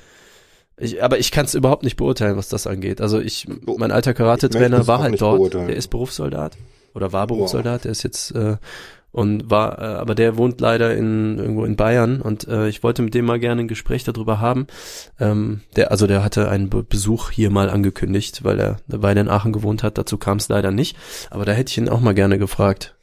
Ich, 0.81 1.02
aber 1.02 1.18
ich 1.18 1.31
kann 1.31 1.44
es 1.44 1.55
überhaupt 1.55 1.82
nicht 1.82 1.97
beurteilen, 1.97 2.36
was 2.36 2.48
das 2.48 2.66
angeht. 2.66 3.00
Also 3.00 3.20
ich, 3.20 3.47
mein 3.66 3.90
alter 3.90 4.15
Karate-Trainer 4.15 4.86
war 4.86 5.00
halt 5.00 5.20
dort. 5.20 5.39
beurteilen. 5.39 5.68
Der 5.68 5.76
ist 5.76 5.89
Berufssoldat 5.89 6.57
oder 6.94 7.12
war 7.12 7.26
Berufssoldat. 7.26 7.84
Der 7.84 7.92
ist 7.92 8.02
jetzt 8.02 8.32
äh, 8.32 8.57
und 9.10 9.50
war, 9.50 9.78
äh, 9.78 9.84
aber 9.84 10.15
der 10.15 10.36
wohnt 10.36 10.60
leider 10.60 10.94
in 10.94 11.39
irgendwo 11.39 11.65
in 11.65 11.76
Bayern 11.76 12.20
und 12.20 12.47
äh, 12.47 12.68
ich 12.68 12.82
wollte 12.82 13.02
mit 13.02 13.15
dem 13.15 13.24
mal 13.24 13.39
gerne 13.39 13.62
ein 13.62 13.68
Gespräch 13.68 14.05
darüber 14.05 14.40
haben. 14.40 14.66
Ähm, 15.18 15.62
der, 15.76 15.90
also 15.90 16.07
der 16.07 16.23
hatte 16.23 16.48
einen 16.48 16.68
Be 16.68 16.82
Besuch 16.82 17.31
hier 17.31 17.50
mal 17.50 17.70
angekündigt, 17.70 18.44
weil 18.44 18.60
er 18.60 18.76
eine 18.89 19.02
Weile 19.02 19.20
in 19.20 19.28
Aachen 19.28 19.52
gewohnt 19.52 19.82
hat. 19.82 19.98
Dazu 19.98 20.18
kam 20.18 20.36
es 20.36 20.48
leider 20.48 20.70
nicht. 20.70 20.97
Aber 21.31 21.44
da 21.44 21.52
hätte 21.52 21.70
ich 21.70 21.78
ihn 21.78 21.89
auch 21.89 22.00
mal 22.00 22.15
gerne 22.15 22.39
gefragt. 22.39 22.97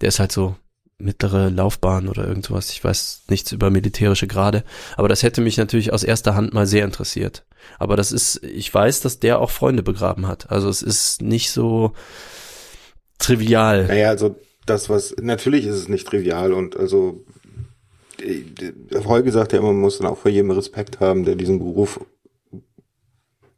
Der 0.00 0.08
ist 0.08 0.18
halt 0.18 0.32
so 0.32 0.56
mittlere 0.98 1.50
Laufbahn 1.50 2.08
oder 2.08 2.26
irgendwas. 2.26 2.70
Ich 2.70 2.82
weiß 2.82 3.24
nichts 3.28 3.52
über 3.52 3.70
militärische 3.70 4.26
Grade. 4.26 4.64
Aber 4.96 5.08
das 5.08 5.22
hätte 5.22 5.40
mich 5.40 5.56
natürlich 5.56 5.92
aus 5.92 6.04
erster 6.04 6.34
Hand 6.34 6.54
mal 6.54 6.66
sehr 6.66 6.84
interessiert. 6.84 7.44
Aber 7.78 7.96
das 7.96 8.12
ist, 8.12 8.42
ich 8.44 8.72
weiß, 8.72 9.00
dass 9.00 9.20
der 9.20 9.40
auch 9.40 9.50
Freunde 9.50 9.82
begraben 9.82 10.26
hat. 10.26 10.50
Also 10.50 10.68
es 10.68 10.82
ist 10.82 11.22
nicht 11.22 11.50
so 11.50 11.92
trivial. 13.18 13.86
Naja, 13.86 14.08
also 14.08 14.36
das, 14.66 14.88
was, 14.88 15.14
natürlich 15.20 15.66
ist 15.66 15.76
es 15.76 15.88
nicht 15.88 16.06
trivial 16.06 16.52
und 16.52 16.76
also 16.76 17.24
äh, 18.20 18.42
Holger 19.04 19.32
sagt 19.32 19.52
ja 19.52 19.58
immer, 19.58 19.72
man 19.72 19.80
muss 19.80 19.98
dann 19.98 20.06
auch 20.06 20.18
vor 20.18 20.30
jedem 20.30 20.50
Respekt 20.50 21.00
haben, 21.00 21.24
der 21.24 21.36
diesen 21.36 21.58
Beruf 21.58 22.00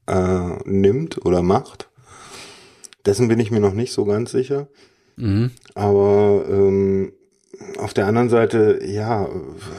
äh, 0.06 0.56
nimmt 0.64 1.24
oder 1.24 1.42
macht. 1.42 1.90
Dessen 3.04 3.28
bin 3.28 3.38
ich 3.38 3.50
mir 3.50 3.60
noch 3.60 3.74
nicht 3.74 3.92
so 3.92 4.04
ganz 4.04 4.32
sicher. 4.32 4.68
Mhm. 5.16 5.52
Aber 5.74 6.44
ähm, 6.48 7.12
auf 7.78 7.94
der 7.94 8.06
anderen 8.06 8.28
Seite, 8.28 8.80
ja, 8.84 9.28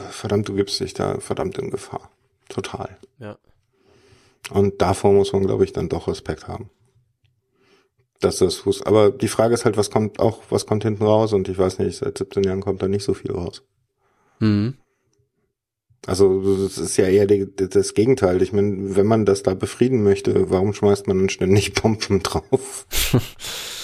verdammt, 0.09 0.47
du 0.49 0.55
gibst 0.55 0.79
dich 0.79 0.93
da 0.93 1.19
verdammt 1.19 1.57
in 1.57 1.69
Gefahr. 1.69 2.09
Total. 2.49 2.97
Ja. 3.19 3.37
Und 4.49 4.81
davor 4.81 5.13
muss 5.13 5.33
man, 5.33 5.45
glaube 5.45 5.63
ich, 5.63 5.73
dann 5.73 5.89
doch 5.89 6.07
Respekt 6.07 6.47
haben. 6.47 6.69
Dass 8.19 8.37
das 8.37 8.55
Fuß. 8.55 8.83
Aber 8.83 9.11
die 9.11 9.27
Frage 9.27 9.53
ist 9.53 9.65
halt, 9.65 9.77
was 9.77 9.91
kommt 9.91 10.19
auch, 10.19 10.41
was 10.49 10.65
kommt 10.65 10.83
hinten 10.83 11.03
raus? 11.03 11.33
Und 11.33 11.49
ich 11.49 11.57
weiß 11.57 11.79
nicht, 11.79 11.97
seit 11.97 12.17
17 12.17 12.43
Jahren 12.43 12.61
kommt 12.61 12.81
da 12.81 12.87
nicht 12.87 13.03
so 13.03 13.13
viel 13.13 13.31
raus. 13.31 13.63
Mhm. 14.39 14.75
Also 16.05 16.63
das 16.63 16.77
ist 16.77 16.95
ja 16.97 17.05
eher 17.05 17.27
die, 17.27 17.53
das 17.53 17.93
Gegenteil. 17.93 18.41
Ich 18.41 18.53
meine, 18.53 18.95
wenn 18.95 19.05
man 19.05 19.25
das 19.25 19.43
da 19.43 19.53
befrieden 19.53 20.03
möchte, 20.03 20.49
warum 20.49 20.73
schmeißt 20.73 21.07
man 21.07 21.19
dann 21.19 21.29
ständig 21.29 21.73
Bomben 21.81 22.23
drauf? 22.23 22.87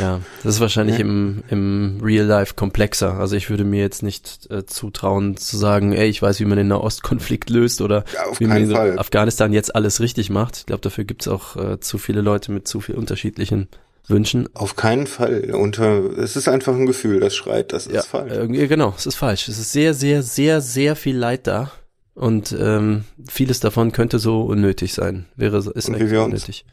Ja, 0.00 0.20
das 0.42 0.54
ist 0.56 0.60
wahrscheinlich 0.60 0.96
Ja. 0.98 1.02
im, 1.02 1.42
im 1.50 2.00
Real 2.02 2.26
Life 2.26 2.54
komplexer. 2.54 3.14
Also 3.18 3.36
ich 3.36 3.50
würde 3.50 3.64
mir 3.64 3.80
jetzt 3.80 4.02
nicht 4.02 4.48
äh, 4.50 4.64
zutrauen 4.66 5.36
zu 5.36 5.56
sagen, 5.56 5.92
ey, 5.92 6.08
ich 6.08 6.20
weiß, 6.22 6.40
wie 6.40 6.44
man 6.44 6.58
den 6.58 6.68
Nahostkonflikt 6.68 7.50
löst 7.50 7.80
oder 7.80 8.04
Ja, 8.14 8.38
wie 8.38 8.44
man 8.46 8.56
keinen 8.58 8.70
in 8.70 8.76
Fall. 8.76 8.98
Afghanistan 8.98 9.52
jetzt 9.52 9.74
alles 9.74 10.00
richtig 10.00 10.30
macht. 10.30 10.56
Ich 10.58 10.66
glaube, 10.66 10.82
dafür 10.82 11.04
gibt's 11.04 11.28
auch 11.28 11.56
äh, 11.56 11.80
zu 11.80 11.98
viele 11.98 12.20
Leute 12.20 12.52
mit 12.52 12.66
zu 12.68 12.80
viel 12.80 12.94
unterschiedlichen 12.96 13.68
Wünschen. 14.06 14.48
Auf 14.54 14.76
keinen 14.76 15.06
Fall. 15.06 15.50
Und 15.54 15.78
äh, 15.78 15.98
es 16.20 16.36
ist 16.36 16.46
einfach 16.48 16.74
ein 16.74 16.86
Gefühl, 16.86 17.20
das 17.20 17.34
schreit, 17.34 17.72
das 17.72 17.86
ist 17.86 18.06
falsch. 18.06 18.32
Irgendwie, 18.32 18.66
genau, 18.68 18.92
es 18.96 19.06
ist 19.06 19.14
falsch. 19.16 19.48
Es 19.48 19.58
ist 19.58 19.72
sehr, 19.72 19.94
sehr, 19.94 20.22
sehr, 20.22 20.60
sehr 20.60 20.94
viel 20.96 21.16
Leid 21.16 21.46
da. 21.46 21.70
Und 22.14 22.56
ähm, 22.58 23.04
vieles 23.28 23.58
davon 23.58 23.90
könnte 23.90 24.20
so 24.20 24.42
unnötig 24.42 24.94
sein. 24.94 25.26
Wäre 25.34 25.60
so- 25.62 25.72
ist 25.72 25.88
Und 25.88 25.94
wie 25.96 26.00
eigentlich 26.00 26.10
wir 26.12 26.22
uns- 26.22 26.26
unnötig. 26.32 26.64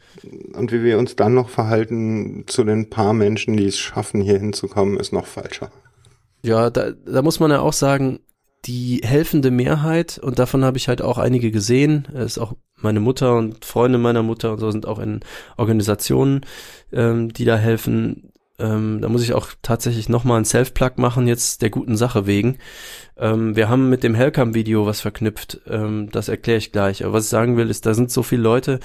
Und 0.54 0.70
wie 0.72 0.82
wir 0.84 0.98
uns 0.98 1.16
dann 1.16 1.34
noch 1.34 1.48
verhalten 1.48 2.44
zu 2.46 2.62
den 2.62 2.90
paar 2.90 3.12
Menschen, 3.12 3.56
die 3.56 3.66
es 3.66 3.78
schaffen, 3.78 4.20
hier 4.20 4.38
hinzukommen, 4.38 4.98
ist 5.00 5.12
noch 5.12 5.26
falscher. 5.26 5.72
Ja, 6.42 6.70
da, 6.70 6.92
da 6.92 7.22
muss 7.22 7.40
man 7.40 7.50
ja 7.50 7.60
auch 7.60 7.72
sagen, 7.72 8.20
die 8.66 9.00
helfende 9.04 9.50
Mehrheit, 9.50 10.18
und 10.22 10.38
davon 10.38 10.64
habe 10.64 10.76
ich 10.78 10.86
halt 10.86 11.02
auch 11.02 11.18
einige 11.18 11.50
gesehen, 11.50 12.04
ist 12.14 12.38
auch 12.38 12.54
meine 12.76 13.00
Mutter 13.00 13.36
und 13.36 13.64
Freunde 13.64 13.98
meiner 13.98 14.22
Mutter 14.22 14.52
und 14.52 14.60
so 14.60 14.70
sind 14.70 14.86
auch 14.86 15.00
in 15.00 15.20
Organisationen, 15.56 16.42
ähm, 16.92 17.32
die 17.32 17.44
da 17.44 17.56
helfen. 17.56 18.31
Ähm, 18.62 19.00
da 19.00 19.08
muss 19.08 19.24
ich 19.24 19.34
auch 19.34 19.48
tatsächlich 19.60 20.08
nochmal 20.08 20.38
ein 20.38 20.44
Self-Plug 20.44 20.92
machen, 20.96 21.26
jetzt 21.26 21.62
der 21.62 21.70
guten 21.70 21.96
Sache 21.96 22.26
wegen. 22.26 22.58
Ähm, 23.16 23.56
wir 23.56 23.68
haben 23.68 23.90
mit 23.90 24.04
dem 24.04 24.14
Hellcam-Video 24.14 24.86
was 24.86 25.00
verknüpft, 25.00 25.60
ähm, 25.66 26.10
das 26.12 26.28
erkläre 26.28 26.58
ich 26.58 26.70
gleich. 26.70 27.04
Aber 27.04 27.14
was 27.14 27.24
ich 27.24 27.30
sagen 27.30 27.56
will, 27.56 27.68
ist, 27.70 27.86
da 27.86 27.94
sind 27.94 28.12
so 28.12 28.22
viele 28.22 28.42
Leute, 28.42 28.78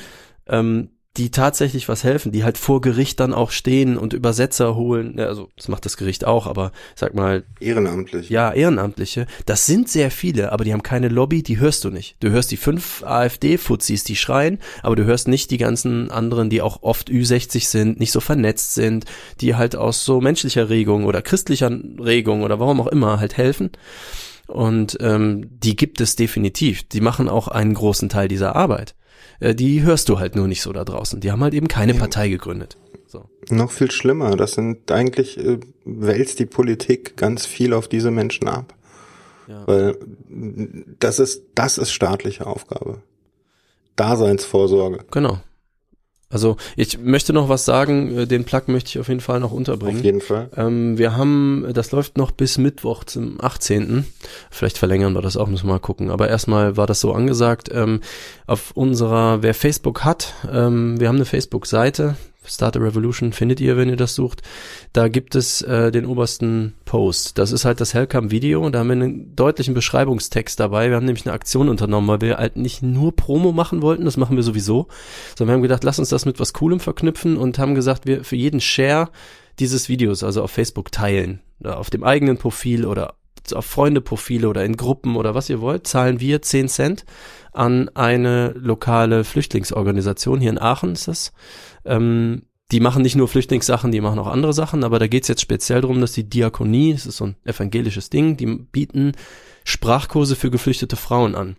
ähm, 0.47 0.89
die 1.17 1.31
tatsächlich 1.31 1.89
was 1.89 2.03
helfen, 2.03 2.31
die 2.31 2.43
halt 2.43 2.57
vor 2.57 2.81
Gericht 2.81 3.19
dann 3.19 3.33
auch 3.33 3.51
stehen 3.51 3.97
und 3.97 4.13
Übersetzer 4.13 4.75
holen. 4.75 5.15
Ja, 5.17 5.25
also 5.25 5.49
das 5.55 5.67
macht 5.67 5.85
das 5.85 5.97
Gericht 5.97 6.25
auch, 6.25 6.45
aber 6.45 6.71
sag 6.95 7.15
mal, 7.15 7.43
Ehrenamtlich. 7.59 8.29
ja, 8.29 8.51
Ehrenamtliche, 8.51 9.25
das 9.45 9.65
sind 9.65 9.89
sehr 9.89 10.11
viele, 10.11 10.51
aber 10.51 10.63
die 10.63 10.73
haben 10.73 10.83
keine 10.83 11.09
Lobby, 11.09 11.41
die 11.41 11.59
hörst 11.59 11.83
du 11.83 11.89
nicht. 11.89 12.17
Du 12.19 12.29
hörst 12.29 12.51
die 12.51 12.57
fünf 12.57 13.03
AfD-Fuzis, 13.03 14.03
die 14.03 14.15
schreien, 14.15 14.59
aber 14.83 14.95
du 14.95 15.05
hörst 15.05 15.27
nicht 15.27 15.49
die 15.49 15.57
ganzen 15.57 16.11
anderen, 16.11 16.49
die 16.49 16.61
auch 16.61 16.83
oft 16.83 17.09
Ü60 17.09 17.67
sind, 17.67 17.99
nicht 17.99 18.11
so 18.11 18.19
vernetzt 18.19 18.75
sind, 18.75 19.05
die 19.41 19.55
halt 19.55 19.75
aus 19.75 20.05
so 20.05 20.21
menschlicher 20.21 20.69
Regung 20.69 21.05
oder 21.05 21.21
christlicher 21.21 21.71
Regung 21.99 22.43
oder 22.43 22.59
warum 22.59 22.79
auch 22.79 22.87
immer 22.87 23.19
halt 23.19 23.37
helfen. 23.37 23.71
Und 24.47 24.97
ähm, 25.01 25.49
die 25.49 25.75
gibt 25.75 25.99
es 25.99 26.15
definitiv. 26.15 26.87
Die 26.87 27.01
machen 27.01 27.27
auch 27.27 27.49
einen 27.49 27.73
großen 27.73 28.07
Teil 28.07 28.29
dieser 28.29 28.55
Arbeit. 28.55 28.95
Äh, 29.39 29.55
die 29.55 29.83
hörst 29.83 30.09
du 30.09 30.19
halt 30.19 30.35
nur 30.35 30.47
nicht 30.47 30.61
so 30.61 30.73
da 30.73 30.83
draußen. 30.83 31.19
Die 31.19 31.31
haben 31.31 31.43
halt 31.43 31.53
eben 31.53 31.67
keine 31.67 31.93
Partei 31.93 32.29
gegründet. 32.29 32.77
So. 33.07 33.25
Noch 33.49 33.71
viel 33.71 33.91
schlimmer, 33.91 34.35
das 34.35 34.53
sind 34.53 34.91
eigentlich, 34.91 35.37
äh, 35.37 35.59
wälzt 35.85 36.39
die 36.39 36.45
Politik 36.45 37.15
ganz 37.15 37.45
viel 37.45 37.73
auf 37.73 37.87
diese 37.87 38.11
Menschen 38.11 38.47
ab. 38.47 38.73
Ja. 39.47 39.65
Weil 39.65 39.97
das 40.99 41.19
ist, 41.19 41.43
das 41.55 41.77
ist 41.77 41.91
staatliche 41.91 42.45
Aufgabe. 42.45 43.01
Daseinsvorsorge. 43.95 45.05
Genau. 45.09 45.39
Also 46.29 46.57
ich 46.75 46.99
möchte 46.99 47.31
noch 47.31 47.47
was 47.47 47.63
sagen, 47.63 48.17
äh, 48.17 48.27
den 48.27 48.43
Plug 48.43 48.63
möchte 48.67 48.89
ich 48.89 48.99
auf 48.99 49.07
jeden 49.07 49.21
Fall 49.21 49.39
noch 49.39 49.51
unterbringen. 49.51 49.99
Auf 49.99 50.05
jeden 50.05 50.21
Fall. 50.21 50.49
Ähm, 50.57 50.97
wir 50.97 51.15
haben, 51.15 51.65
das 51.73 51.91
läuft 51.91 52.17
noch 52.17 52.31
bis 52.31 52.57
Mittwoch 52.57 53.05
zum 53.05 53.39
18. 53.39 54.05
Vielleicht 54.51 54.77
verlängern 54.77 55.13
wir 55.13 55.21
das 55.21 55.37
auch, 55.37 55.47
müssen 55.47 55.67
wir 55.67 55.73
mal 55.73 55.79
gucken. 55.79 56.09
Aber 56.09 56.27
erstmal 56.27 56.75
war 56.75 56.85
das 56.85 56.99
so 56.99 57.13
angesagt. 57.13 57.69
Ähm, 57.73 58.01
auf 58.45 58.71
unserer, 58.71 59.41
wer 59.41 59.53
Facebook 59.53 60.03
hat, 60.03 60.33
ähm, 60.51 60.99
wir 60.99 61.07
haben 61.07 61.15
eine 61.15 61.25
Facebook-Seite, 61.25 62.17
Start 62.47 62.77
a 62.77 62.79
Revolution 62.79 63.33
findet 63.33 63.59
ihr, 63.59 63.77
wenn 63.77 63.89
ihr 63.89 63.95
das 63.95 64.15
sucht. 64.15 64.41
Da 64.93 65.07
gibt 65.07 65.35
es 65.35 65.61
äh, 65.61 65.91
den 65.91 66.05
obersten 66.05 66.75
Post. 66.85 67.37
Das 67.37 67.51
ist 67.51 67.65
halt 67.65 67.81
das 67.81 67.93
Hellcam-Video 67.93 68.67
da 68.69 68.79
haben 68.79 68.87
wir 68.87 68.93
einen 68.93 69.35
deutlichen 69.35 69.73
Beschreibungstext 69.73 70.59
dabei. 70.59 70.89
Wir 70.89 70.95
haben 70.95 71.05
nämlich 71.05 71.25
eine 71.25 71.33
Aktion 71.33 71.69
unternommen, 71.69 72.07
weil 72.07 72.21
wir 72.21 72.37
halt 72.37 72.57
nicht 72.57 72.81
nur 72.81 73.15
Promo 73.15 73.51
machen 73.51 73.81
wollten, 73.81 74.05
das 74.05 74.17
machen 74.17 74.35
wir 74.35 74.43
sowieso, 74.43 74.87
sondern 75.35 75.53
wir 75.53 75.57
haben 75.57 75.63
gedacht, 75.63 75.83
lass 75.83 75.99
uns 75.99 76.09
das 76.09 76.25
mit 76.25 76.39
was 76.39 76.53
Coolem 76.53 76.79
verknüpfen 76.79 77.37
und 77.37 77.59
haben 77.59 77.75
gesagt, 77.75 78.05
wir 78.05 78.23
für 78.23 78.35
jeden 78.35 78.61
Share 78.61 79.09
dieses 79.59 79.89
Videos, 79.89 80.23
also 80.23 80.43
auf 80.43 80.51
Facebook 80.51 80.91
teilen, 80.91 81.41
auf 81.63 81.89
dem 81.89 82.03
eigenen 82.03 82.37
Profil 82.37 82.85
oder 82.85 83.15
auf 83.53 83.65
Freundeprofile 83.65 84.49
oder 84.49 84.63
in 84.65 84.77
Gruppen 84.77 85.15
oder 85.15 85.35
was 85.35 85.49
ihr 85.49 85.61
wollt, 85.61 85.87
zahlen 85.87 86.19
wir 86.19 86.41
10 86.41 86.67
Cent 86.67 87.05
an 87.51 87.89
eine 87.95 88.51
lokale 88.51 89.23
Flüchtlingsorganisation, 89.23 90.39
hier 90.39 90.51
in 90.51 90.59
Aachen 90.59 90.93
ist 90.93 91.07
das. 91.07 91.33
Ähm, 91.85 92.43
die 92.71 92.81
machen 92.81 93.01
nicht 93.01 93.15
nur 93.15 93.27
Flüchtlingssachen, 93.27 93.91
die 93.91 94.01
machen 94.01 94.19
auch 94.19 94.27
andere 94.27 94.53
Sachen, 94.53 94.83
aber 94.83 94.99
da 94.99 95.07
geht's 95.07 95.29
jetzt 95.29 95.41
speziell 95.41 95.81
darum, 95.81 96.01
dass 96.01 96.11
die 96.11 96.29
Diakonie, 96.29 96.93
das 96.93 97.05
ist 97.05 97.17
so 97.17 97.25
ein 97.25 97.35
evangelisches 97.45 98.09
Ding, 98.09 98.35
die 98.35 98.45
bieten 98.45 99.13
Sprachkurse 99.63 100.35
für 100.35 100.51
geflüchtete 100.51 100.97
Frauen 100.97 101.35
an. 101.35 101.55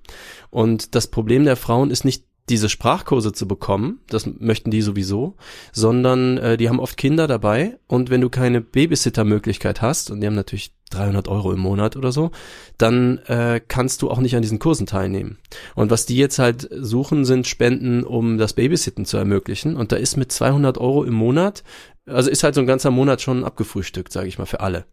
Und 0.50 0.94
das 0.94 1.06
Problem 1.06 1.44
der 1.44 1.56
Frauen 1.56 1.90
ist 1.90 2.04
nicht 2.04 2.24
diese 2.48 2.68
Sprachkurse 2.68 3.32
zu 3.32 3.46
bekommen, 3.46 4.00
das 4.08 4.26
möchten 4.26 4.70
die 4.70 4.82
sowieso, 4.82 5.36
sondern 5.72 6.38
äh, 6.38 6.56
die 6.56 6.68
haben 6.68 6.80
oft 6.80 6.96
Kinder 6.96 7.26
dabei 7.26 7.78
und 7.86 8.10
wenn 8.10 8.20
du 8.20 8.30
keine 8.30 8.60
Babysitter-Möglichkeit 8.60 9.82
hast, 9.82 10.10
und 10.10 10.20
die 10.20 10.26
haben 10.26 10.34
natürlich 10.34 10.72
300 10.90 11.28
Euro 11.28 11.52
im 11.52 11.60
Monat 11.60 11.96
oder 11.96 12.12
so, 12.12 12.30
dann 12.76 13.18
äh, 13.26 13.60
kannst 13.66 14.02
du 14.02 14.10
auch 14.10 14.18
nicht 14.18 14.36
an 14.36 14.42
diesen 14.42 14.58
Kursen 14.58 14.86
teilnehmen. 14.86 15.38
Und 15.74 15.90
was 15.90 16.06
die 16.06 16.16
jetzt 16.16 16.38
halt 16.38 16.68
suchen, 16.72 17.24
sind 17.24 17.46
Spenden, 17.46 18.04
um 18.04 18.38
das 18.38 18.52
Babysitten 18.52 19.04
zu 19.04 19.16
ermöglichen. 19.16 19.76
Und 19.76 19.92
da 19.92 19.96
ist 19.96 20.16
mit 20.16 20.32
200 20.32 20.78
Euro 20.78 21.04
im 21.04 21.14
Monat, 21.14 21.62
also 22.06 22.30
ist 22.30 22.42
halt 22.42 22.54
so 22.54 22.60
ein 22.60 22.66
ganzer 22.66 22.90
Monat 22.90 23.20
schon 23.20 23.44
abgefrühstückt, 23.44 24.12
sage 24.12 24.28
ich 24.28 24.38
mal, 24.38 24.46
für 24.46 24.60
alle. 24.60 24.86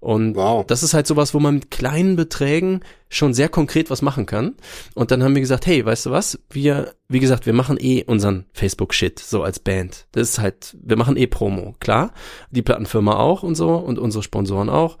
Und 0.00 0.36
Wow. 0.36 0.66
das 0.66 0.82
ist 0.82 0.94
halt 0.94 1.06
sowas, 1.06 1.34
wo 1.34 1.40
man 1.40 1.54
mit 1.54 1.70
kleinen 1.70 2.16
Beträgen 2.16 2.80
schon 3.08 3.34
sehr 3.34 3.48
konkret 3.48 3.90
was 3.90 4.02
machen 4.02 4.26
kann. 4.26 4.54
Und 4.94 5.10
dann 5.10 5.22
haben 5.22 5.34
wir 5.34 5.40
gesagt, 5.40 5.66
hey, 5.66 5.84
weißt 5.84 6.06
du 6.06 6.10
was? 6.10 6.38
Wir, 6.50 6.94
wie 7.08 7.20
gesagt, 7.20 7.46
wir 7.46 7.52
machen 7.52 7.78
eh 7.80 8.04
unseren 8.04 8.44
Facebook-Shit, 8.52 9.18
so 9.18 9.42
als 9.42 9.58
Band. 9.58 10.06
Das 10.12 10.30
ist 10.30 10.38
halt, 10.38 10.76
wir 10.82 10.96
machen 10.96 11.16
eh 11.16 11.26
Promo, 11.26 11.74
klar. 11.80 12.12
Die 12.50 12.62
Plattenfirma 12.62 13.16
auch 13.16 13.42
und 13.42 13.54
so 13.54 13.74
und 13.74 13.98
unsere 13.98 14.22
Sponsoren 14.22 14.68
auch. 14.68 14.98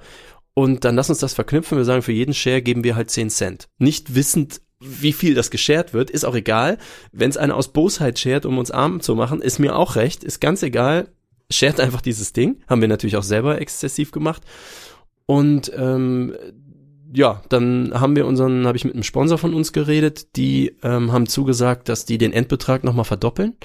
Und 0.58 0.86
dann 0.86 0.94
lass 0.96 1.10
uns 1.10 1.18
das 1.18 1.34
verknüpfen. 1.34 1.76
Wir 1.76 1.84
sagen, 1.84 2.00
für 2.00 2.12
jeden 2.12 2.32
Share 2.32 2.62
geben 2.62 2.82
wir 2.82 2.96
halt 2.96 3.10
10 3.10 3.28
Cent. 3.28 3.68
Nicht 3.76 4.14
wissend, 4.14 4.62
wie 4.80 5.12
viel 5.12 5.34
das 5.34 5.50
geshared 5.50 5.92
wird, 5.92 6.08
ist 6.08 6.24
auch 6.24 6.34
egal. 6.34 6.78
Wenn 7.12 7.28
es 7.28 7.36
einer 7.36 7.56
aus 7.56 7.74
Bosheit 7.74 8.18
shared, 8.18 8.46
um 8.46 8.56
uns 8.56 8.70
arm 8.70 9.02
zu 9.02 9.14
machen, 9.14 9.42
ist 9.42 9.58
mir 9.58 9.76
auch 9.76 9.96
recht, 9.96 10.24
ist 10.24 10.40
ganz 10.40 10.62
egal. 10.62 11.08
Shared 11.50 11.78
einfach 11.78 12.00
dieses 12.00 12.32
Ding. 12.32 12.62
Haben 12.68 12.80
wir 12.80 12.88
natürlich 12.88 13.18
auch 13.18 13.22
selber 13.22 13.60
exzessiv 13.60 14.12
gemacht. 14.12 14.44
Und 15.26 15.70
ähm, 15.76 16.34
ja, 17.12 17.42
dann 17.50 17.92
haben 17.94 18.16
wir 18.16 18.26
unseren, 18.26 18.66
habe 18.66 18.78
ich 18.78 18.84
mit 18.86 18.94
einem 18.94 19.02
Sponsor 19.02 19.36
von 19.36 19.52
uns 19.52 19.74
geredet, 19.74 20.36
die 20.36 20.74
ähm, 20.82 21.12
haben 21.12 21.26
zugesagt, 21.26 21.90
dass 21.90 22.06
die 22.06 22.16
den 22.16 22.32
Endbetrag 22.32 22.82
nochmal 22.82 23.04
verdoppeln. 23.04 23.56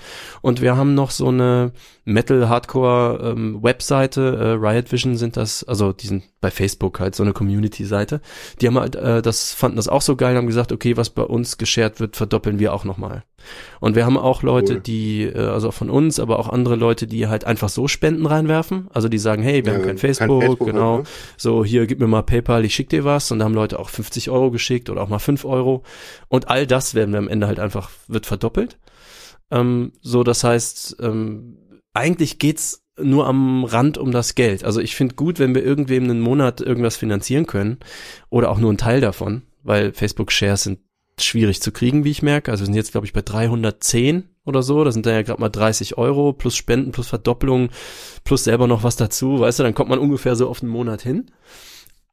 Und 0.41 0.61
wir 0.61 0.75
haben 0.75 0.93
noch 0.93 1.11
so 1.11 1.29
eine 1.29 1.71
Metal 2.03 2.49
Hardcore 2.49 3.31
ähm, 3.31 3.61
Webseite, 3.61 4.35
äh, 4.35 4.47
Riot 4.67 4.91
Vision 4.91 5.17
sind 5.17 5.37
das, 5.37 5.63
also 5.63 5.93
die 5.93 6.07
sind 6.07 6.23
bei 6.41 6.49
Facebook 6.49 6.99
halt 6.99 7.13
so 7.13 7.21
eine 7.21 7.31
Community-Seite. 7.31 8.21
Die 8.59 8.67
haben 8.67 8.79
halt, 8.79 8.95
äh, 8.95 9.21
das 9.21 9.53
fanden 9.53 9.75
das 9.77 9.87
auch 9.87 10.01
so 10.01 10.15
geil, 10.15 10.35
haben 10.35 10.47
gesagt, 10.47 10.71
okay, 10.71 10.97
was 10.97 11.11
bei 11.11 11.21
uns 11.21 11.59
geshared 11.59 11.99
wird, 11.99 12.15
verdoppeln 12.15 12.57
wir 12.57 12.73
auch 12.73 12.85
nochmal. 12.85 13.23
Und 13.79 13.95
wir 13.95 14.05
haben 14.05 14.17
auch 14.17 14.41
Leute, 14.41 14.73
Cool. 14.75 14.79
die, 14.81 15.23
äh, 15.23 15.37
also 15.37 15.69
von 15.69 15.91
uns, 15.91 16.19
aber 16.19 16.39
auch 16.39 16.49
andere 16.49 16.75
Leute, 16.75 17.05
die 17.05 17.27
halt 17.27 17.45
einfach 17.45 17.69
so 17.69 17.87
Spenden 17.87 18.25
reinwerfen. 18.25 18.87
Also 18.93 19.07
die 19.07 19.19
sagen, 19.19 19.43
hey, 19.43 19.63
wir 19.63 19.71
Ja, 19.73 19.77
haben 19.77 19.85
kein 19.85 19.89
kein 19.95 19.97
Facebook, 19.99 20.41
Facebook 20.41 20.67
halt, 20.67 20.75
genau. 20.75 20.97
ne? 20.99 21.03
So, 21.37 21.63
hier, 21.63 21.85
gib 21.85 21.99
mir 21.99 22.07
mal 22.07 22.23
PayPal, 22.23 22.65
ich 22.65 22.73
schick 22.73 22.89
dir 22.89 23.03
was. 23.05 23.31
Und 23.31 23.39
da 23.39 23.45
haben 23.45 23.53
Leute 23.53 23.77
auch 23.79 23.89
50 23.89 24.29
Euro 24.31 24.49
geschickt 24.49 24.89
oder 24.89 25.01
auch 25.03 25.09
mal 25.09 25.19
5 25.19 25.45
Euro. 25.45 25.83
Und 26.29 26.49
all 26.49 26.65
das 26.65 26.95
werden 26.95 27.11
wir 27.11 27.19
am 27.19 27.27
Ende 27.27 27.45
halt 27.47 27.59
einfach, 27.59 27.91
wird 28.07 28.25
verdoppelt. 28.25 28.79
Ähm, 29.51 29.91
so, 30.01 30.23
das 30.23 30.43
heißt, 30.43 30.97
ähm, 31.01 31.57
eigentlich 31.93 32.39
geht's 32.39 32.83
nur 32.99 33.27
am 33.27 33.63
Rand 33.63 33.97
um 33.97 34.11
das 34.11 34.35
Geld. 34.35 34.63
Also 34.63 34.79
ich 34.79 34.95
finde 34.95 35.15
gut, 35.15 35.39
wenn 35.39 35.55
wir 35.55 35.63
irgendwem 35.63 36.03
einen 36.03 36.21
Monat 36.21 36.61
irgendwas 36.61 36.97
finanzieren 36.97 37.45
können 37.45 37.79
oder 38.29 38.49
auch 38.49 38.59
nur 38.59 38.69
einen 38.69 38.77
Teil 38.77 39.01
davon, 39.01 39.43
weil 39.63 39.93
Facebook-Shares 39.93 40.63
sind 40.63 40.79
schwierig 41.19 41.61
zu 41.61 41.71
kriegen, 41.71 42.03
wie 42.03 42.11
ich 42.11 42.21
merke. 42.21 42.51
Also 42.51 42.61
wir 42.61 42.65
sind 42.65 42.75
jetzt, 42.75 42.91
glaube 42.91 43.05
ich, 43.05 43.13
bei 43.13 43.21
310 43.21 44.29
oder 44.45 44.63
so. 44.63 44.83
Das 44.83 44.93
sind 44.93 45.05
dann 45.05 45.13
ja 45.13 45.21
gerade 45.21 45.41
mal 45.41 45.49
30 45.49 45.97
Euro 45.97 46.33
plus 46.33 46.55
Spenden, 46.55 46.91
plus 46.91 47.07
Verdopplung, 47.07 47.69
plus 48.23 48.43
selber 48.43 48.67
noch 48.67 48.83
was 48.83 48.95
dazu. 48.95 49.39
Weißt 49.39 49.59
du, 49.59 49.63
dann 49.63 49.73
kommt 49.73 49.89
man 49.89 49.99
ungefähr 49.99 50.35
so 50.35 50.49
auf 50.49 50.61
einen 50.61 50.71
Monat 50.71 51.01
hin. 51.01 51.31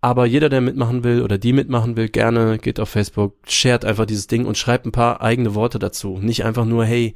Aber 0.00 0.26
jeder, 0.26 0.48
der 0.48 0.60
mitmachen 0.60 1.02
will 1.02 1.22
oder 1.22 1.38
die 1.38 1.52
mitmachen 1.52 1.96
will, 1.96 2.08
gerne 2.08 2.58
geht 2.58 2.78
auf 2.78 2.88
Facebook, 2.88 3.34
shared 3.48 3.84
einfach 3.84 4.06
dieses 4.06 4.28
Ding 4.28 4.46
und 4.46 4.56
schreibt 4.56 4.86
ein 4.86 4.92
paar 4.92 5.22
eigene 5.22 5.56
Worte 5.56 5.80
dazu. 5.80 6.18
Nicht 6.18 6.44
einfach 6.44 6.64
nur, 6.64 6.84
hey, 6.84 7.14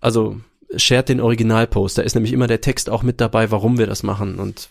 also 0.00 0.40
shared 0.76 1.08
den 1.08 1.20
Originalpost. 1.20 1.98
Da 1.98 2.02
ist 2.02 2.14
nämlich 2.14 2.32
immer 2.32 2.46
der 2.46 2.60
Text 2.60 2.90
auch 2.90 3.02
mit 3.02 3.20
dabei, 3.20 3.50
warum 3.50 3.78
wir 3.78 3.86
das 3.86 4.02
machen 4.02 4.38
und 4.38 4.68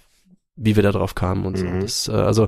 wie 0.55 0.75
wir 0.75 0.83
da 0.83 0.91
drauf 0.91 1.15
kamen 1.15 1.45
und 1.45 1.57
so. 1.57 1.65
Mhm. 1.65 1.81
Das, 1.81 2.07
äh, 2.07 2.11
also 2.11 2.47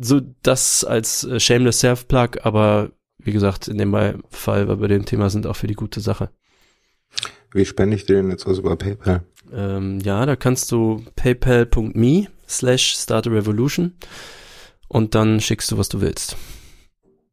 so 0.00 0.20
das 0.42 0.84
als 0.84 1.24
äh, 1.24 1.38
Shameless 1.38 1.80
Self-Plug, 1.80 2.44
aber 2.44 2.90
wie 3.18 3.32
gesagt, 3.32 3.68
in 3.68 3.78
dem 3.78 3.92
Fall, 3.92 4.22
weil 4.30 4.68
wir 4.68 4.76
bei 4.76 4.88
dem 4.88 5.04
Thema 5.04 5.30
sind, 5.30 5.46
auch 5.46 5.56
für 5.56 5.66
die 5.66 5.74
gute 5.74 6.00
Sache. 6.00 6.30
Wie 7.52 7.64
spende 7.64 7.96
ich 7.96 8.06
dir 8.06 8.16
denn 8.16 8.30
jetzt 8.30 8.46
was 8.46 8.58
über 8.58 8.76
PayPal? 8.76 9.22
Ähm, 9.52 10.00
ja, 10.00 10.24
da 10.24 10.36
kannst 10.36 10.72
du 10.72 11.04
paypal.me 11.16 12.28
slash 12.48 12.94
start 12.94 13.26
a 13.26 13.30
revolution 13.30 13.94
und 14.88 15.14
dann 15.14 15.40
schickst 15.40 15.70
du, 15.70 15.78
was 15.78 15.88
du 15.88 16.00
willst. 16.00 16.36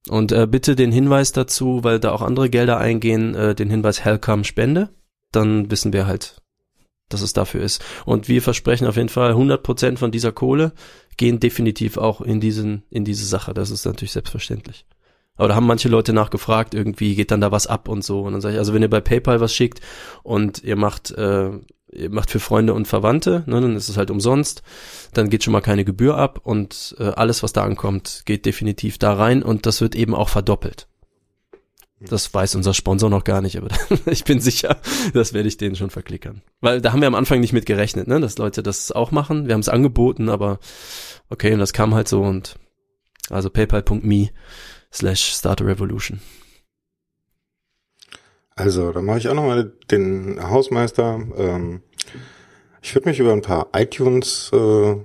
Und 0.10 0.32
äh, 0.32 0.48
bitte 0.48 0.76
den 0.76 0.92
Hinweis 0.92 1.32
dazu, 1.32 1.84
weil 1.84 2.00
da 2.00 2.12
auch 2.12 2.22
andere 2.22 2.50
Gelder 2.50 2.78
eingehen, 2.78 3.36
äh, 3.36 3.56
den 3.56 3.70
Hinweis 3.70 4.04
Hellcom 4.04 4.44
Spende. 4.44 4.90
Dann 5.32 5.70
wissen 5.70 5.94
wir 5.94 6.08
halt, 6.08 6.42
dass 7.10 7.22
es 7.22 7.34
dafür 7.34 7.62
ist. 7.62 7.84
Und 8.06 8.28
wir 8.28 8.42
versprechen 8.42 8.88
auf 8.88 8.96
jeden 8.96 9.10
Fall 9.10 9.34
100% 9.34 9.98
von 9.98 10.12
dieser 10.12 10.32
Kohle 10.32 10.74
gehen 11.18 11.40
definitiv 11.40 11.98
auch 11.98 12.22
in 12.22 12.40
diesen, 12.40 12.84
in 12.90 13.04
diese 13.04 13.26
Sache. 13.26 13.54
Das 13.54 13.72
ist 13.72 13.86
natürlich 13.86 14.14
selbstverständlich. 14.14 14.86
Aber 15.40 15.48
da 15.48 15.56
haben 15.56 15.68
manche 15.68 15.88
Leute 15.88 16.12
nachgefragt, 16.12 16.74
irgendwie 16.74 17.16
geht 17.16 17.32
dann 17.32 17.40
da 17.40 17.50
was 17.50 17.66
ab 17.66 17.88
und 17.88 18.04
so. 18.04 18.24
Und 18.24 18.34
dann 18.34 18.42
sage 18.42 18.56
ich, 18.56 18.60
also 18.60 18.74
wenn 18.74 18.82
ihr 18.82 18.90
bei 18.90 19.00
PayPal 19.00 19.40
was 19.40 19.54
schickt 19.54 19.80
und 20.22 20.62
ihr 20.66 20.76
macht, 20.76 21.12
äh, 21.12 21.52
ihr 21.94 22.10
macht 22.10 22.30
für 22.30 22.42
Freunde 22.42 22.74
und 22.74 22.90
Verwandte, 22.90 23.44
ne, 23.46 23.62
dann 23.62 23.78
ist 23.78 23.88
es 23.88 23.96
halt 23.96 24.12
umsonst, 24.12 24.64
dann 25.14 25.30
geht 25.30 25.46
schon 25.46 25.54
mal 25.54 25.62
keine 25.62 25.86
Gebühr 25.86 26.18
ab 26.18 26.42
und 26.44 26.94
äh, 27.00 27.04
alles, 27.04 27.42
was 27.42 27.54
da 27.54 27.64
ankommt, 27.64 28.24
geht 28.26 28.46
definitiv 28.46 28.98
da 28.98 29.14
rein 29.14 29.42
und 29.42 29.66
das 29.66 29.80
wird 29.80 29.96
eben 29.96 30.14
auch 30.14 30.28
verdoppelt. 30.28 30.89
Das 32.02 32.34
weiß 32.34 32.56
unser 32.56 32.74
Sponsor 32.74 33.10
noch 33.10 33.26
gar 33.26 33.42
nicht, 33.42 33.58
aber 33.58 33.68
ich 34.06 34.24
bin 34.24 34.40
sicher, 34.40 34.78
das 35.14 35.34
werde 35.34 35.50
ich 35.50 35.58
denen 35.58 35.76
schon 35.76 35.90
verklickern. 35.90 36.42
Weil 36.62 36.82
da 36.82 36.94
haben 36.94 37.02
wir 37.02 37.08
am 37.08 37.16
Anfang 37.16 37.42
nicht 37.42 37.52
mit 37.52 37.66
gerechnet, 37.66 38.08
ne, 38.08 38.22
dass 38.22 38.38
Leute 38.38 38.64
das 38.64 38.92
auch 38.92 39.12
machen. 39.12 39.48
Wir 39.48 39.54
haben 39.54 39.62
es 39.62 39.70
angeboten, 39.70 40.30
aber 40.30 40.60
okay, 41.30 41.54
und 41.54 41.60
das 41.60 41.74
kam 41.74 41.94
halt 41.94 42.08
so 42.08 42.22
und 42.22 42.58
also 43.30 43.50
paypal.me 43.50 44.30
slash 44.92 45.34
start 45.34 45.62
a 45.62 45.66
revolution. 45.66 46.22
Also, 48.56 48.92
da 48.92 49.02
mache 49.02 49.20
ich 49.20 49.30
auch 49.30 49.36
nochmal 49.36 49.72
den 49.90 50.40
Hausmeister. 50.42 51.22
Ähm, 51.38 51.82
ich 52.82 52.94
würde 52.96 53.10
mich 53.10 53.20
über 53.20 53.34
ein 53.34 53.42
paar 53.42 53.70
iTunes 53.74 54.52
äh, 54.54 54.96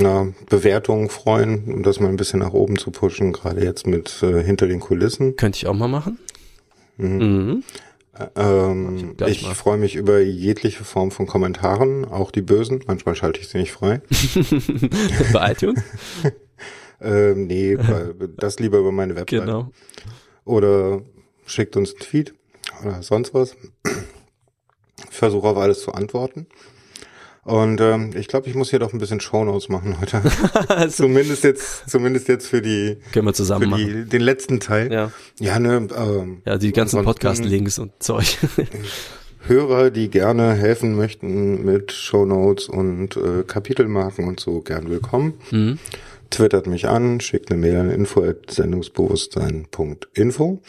na, 0.00 0.32
Bewertungen 0.48 1.08
freuen, 1.08 1.72
um 1.72 1.82
das 1.82 2.00
mal 2.00 2.08
ein 2.08 2.16
bisschen 2.16 2.40
nach 2.40 2.52
oben 2.52 2.78
zu 2.78 2.90
pushen, 2.90 3.32
gerade 3.32 3.62
jetzt 3.62 3.86
mit 3.86 4.22
äh, 4.22 4.42
hinter 4.42 4.66
den 4.66 4.80
Kulissen. 4.80 5.36
Könnte 5.36 5.56
ich 5.56 5.66
auch 5.66 5.74
mal 5.74 5.88
machen. 5.88 6.18
Mhm. 6.96 7.62
Ähm, 8.36 9.16
gleich 9.16 9.30
ich 9.30 9.42
mal. 9.42 9.54
freue 9.54 9.78
mich 9.78 9.94
über 9.96 10.20
jegliche 10.20 10.84
Form 10.84 11.10
von 11.10 11.26
Kommentaren, 11.26 12.04
auch 12.04 12.30
die 12.30 12.42
bösen. 12.42 12.82
Manchmal 12.86 13.14
schalte 13.14 13.40
ich 13.40 13.48
sie 13.48 13.58
nicht 13.58 13.72
frei. 13.72 14.02
Bei 15.32 15.52
iTunes? 15.52 15.80
ähm, 17.00 17.46
nee, 17.46 17.78
das 18.36 18.58
lieber 18.58 18.78
über 18.78 18.92
meine 18.92 19.14
Website. 19.16 19.40
genau. 19.40 19.70
Oder 20.44 21.02
schickt 21.46 21.76
uns 21.76 21.92
einen 21.92 22.00
Tweet 22.00 22.34
oder 22.82 23.02
sonst 23.02 23.32
was. 23.32 23.56
Ich 25.08 25.16
versuche 25.16 25.48
auf 25.48 25.56
alles 25.56 25.80
zu 25.80 25.92
antworten. 25.92 26.46
Und 27.42 27.80
ähm, 27.80 28.10
ich 28.14 28.28
glaube, 28.28 28.48
ich 28.48 28.54
muss 28.54 28.68
hier 28.70 28.78
doch 28.78 28.92
ein 28.92 28.98
bisschen 28.98 29.18
Shownotes 29.20 29.68
machen 29.70 29.98
heute. 30.00 30.20
also, 30.68 31.04
zumindest 31.04 31.42
jetzt, 31.44 31.88
zumindest 31.88 32.28
jetzt 32.28 32.46
für 32.46 32.60
die, 32.60 32.98
können 33.12 33.24
wir 33.26 33.32
für 33.32 33.38
zusammen 33.38 33.70
machen. 33.70 33.86
die, 33.86 34.04
den 34.04 34.20
letzten 34.20 34.60
Teil. 34.60 34.92
Ja. 34.92 35.10
Ja, 35.38 35.58
ne, 35.58 35.88
ähm, 35.96 36.42
ja, 36.44 36.58
die 36.58 36.72
ganzen 36.72 37.02
Podcast-Links 37.02 37.78
und 37.78 37.92
Zeug. 38.02 38.36
Hörer, 39.46 39.90
die 39.90 40.10
gerne 40.10 40.52
helfen 40.52 40.94
möchten 40.96 41.64
mit 41.64 41.92
Shownotes 41.92 42.68
und 42.68 43.16
äh, 43.16 43.42
Kapitelmarken 43.46 44.28
und 44.28 44.38
so, 44.38 44.60
gern 44.60 44.90
willkommen. 44.90 45.32
mhm. 45.50 45.78
Twittert 46.30 46.66
mich 46.68 46.86
an, 46.86 47.18
schickt 47.20 47.50
eine 47.50 47.60
Mail 47.60 47.76
an 47.76 47.90
info@sendungsbewusstsein.info 47.90 50.62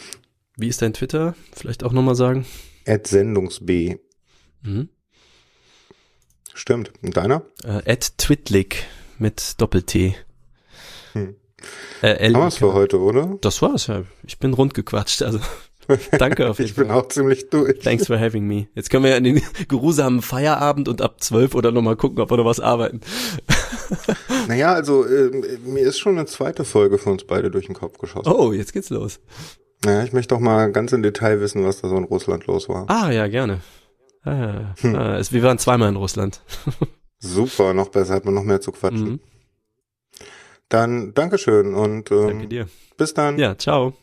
Wie 0.57 0.67
ist 0.67 0.81
dein 0.81 0.93
Twitter? 0.93 1.35
Vielleicht 1.53 1.83
auch 1.83 1.91
nochmal 1.91 2.15
sagen. 2.15 2.45
at 2.87 3.05
sendungsb. 3.05 3.99
Mhm. 4.63 4.89
Stimmt. 6.53 6.91
Und 7.01 7.15
deiner? 7.17 7.43
Äh, 7.63 7.81
Ed 7.85 8.17
Twitlick 8.17 8.85
mit 9.19 9.59
Doppel-T. 9.61 10.15
Hm. 11.13 11.35
Äh, 12.01 12.33
Haben 12.33 12.51
für 12.51 12.73
heute, 12.73 12.99
oder? 12.99 13.37
Das 13.41 13.61
war's, 13.61 13.87
ja. 13.87 14.03
Ich 14.25 14.39
bin 14.39 14.53
rund 14.53 14.73
gequatscht, 14.73 15.21
also 15.21 15.39
danke 16.17 16.49
auf 16.49 16.57
jeden 16.57 16.69
Ich 16.69 16.75
bin 16.75 16.87
Fall. 16.87 16.97
auch 16.97 17.07
ziemlich 17.09 17.49
durch. 17.49 17.79
Thanks 17.79 18.07
for 18.07 18.19
having 18.19 18.47
me. 18.47 18.67
Jetzt 18.73 18.89
können 18.89 19.03
wir 19.03 19.11
ja 19.11 19.17
in 19.17 19.23
den 19.25 19.41
geruhsamen 19.67 20.21
Feierabend 20.21 20.87
und 20.87 21.01
ab 21.01 21.21
zwölf 21.21 21.53
oder 21.53 21.71
nochmal 21.71 21.95
gucken, 21.97 22.19
ob 22.19 22.31
wir 22.31 22.37
noch 22.37 22.45
was 22.45 22.59
arbeiten. 22.59 23.01
Naja, 24.47 24.73
also 24.73 25.05
äh, 25.05 25.29
mir 25.65 25.81
ist 25.81 25.99
schon 25.99 26.17
eine 26.17 26.25
zweite 26.25 26.63
Folge 26.65 26.97
für 26.97 27.09
uns 27.11 27.25
beide 27.25 27.51
durch 27.51 27.67
den 27.67 27.75
Kopf 27.75 27.97
geschossen. 27.99 28.31
Oh, 28.31 28.51
jetzt 28.53 28.73
geht's 28.73 28.89
los. 28.89 29.19
Naja, 29.85 30.03
ich 30.03 30.13
möchte 30.13 30.33
doch 30.33 30.39
mal 30.41 30.71
ganz 30.71 30.93
im 30.93 31.03
Detail 31.03 31.41
wissen, 31.41 31.63
was 31.65 31.81
da 31.81 31.89
so 31.89 31.97
in 31.97 32.05
Russland 32.05 32.47
los 32.47 32.67
war. 32.69 32.85
Ah, 32.89 33.11
ja, 33.11 33.27
gerne. 33.27 33.59
Ah, 34.23 34.75
ah, 34.83 35.17
es, 35.17 35.31
wir 35.33 35.41
waren 35.43 35.57
zweimal 35.57 35.89
in 35.89 35.95
Russland. 35.95 36.41
Super, 37.19 37.73
noch 37.73 37.89
besser, 37.89 38.13
hat 38.15 38.25
man 38.25 38.33
noch 38.33 38.43
mehr 38.43 38.61
zu 38.61 38.71
quatschen. 38.71 39.09
Mhm. 39.13 39.19
Dann 40.69 41.13
Dankeschön 41.13 41.73
und 41.73 42.11
ähm, 42.11 42.27
Danke 42.27 42.47
dir. 42.47 42.67
bis 42.97 43.13
dann. 43.13 43.37
Ja, 43.37 43.57
ciao. 43.57 43.93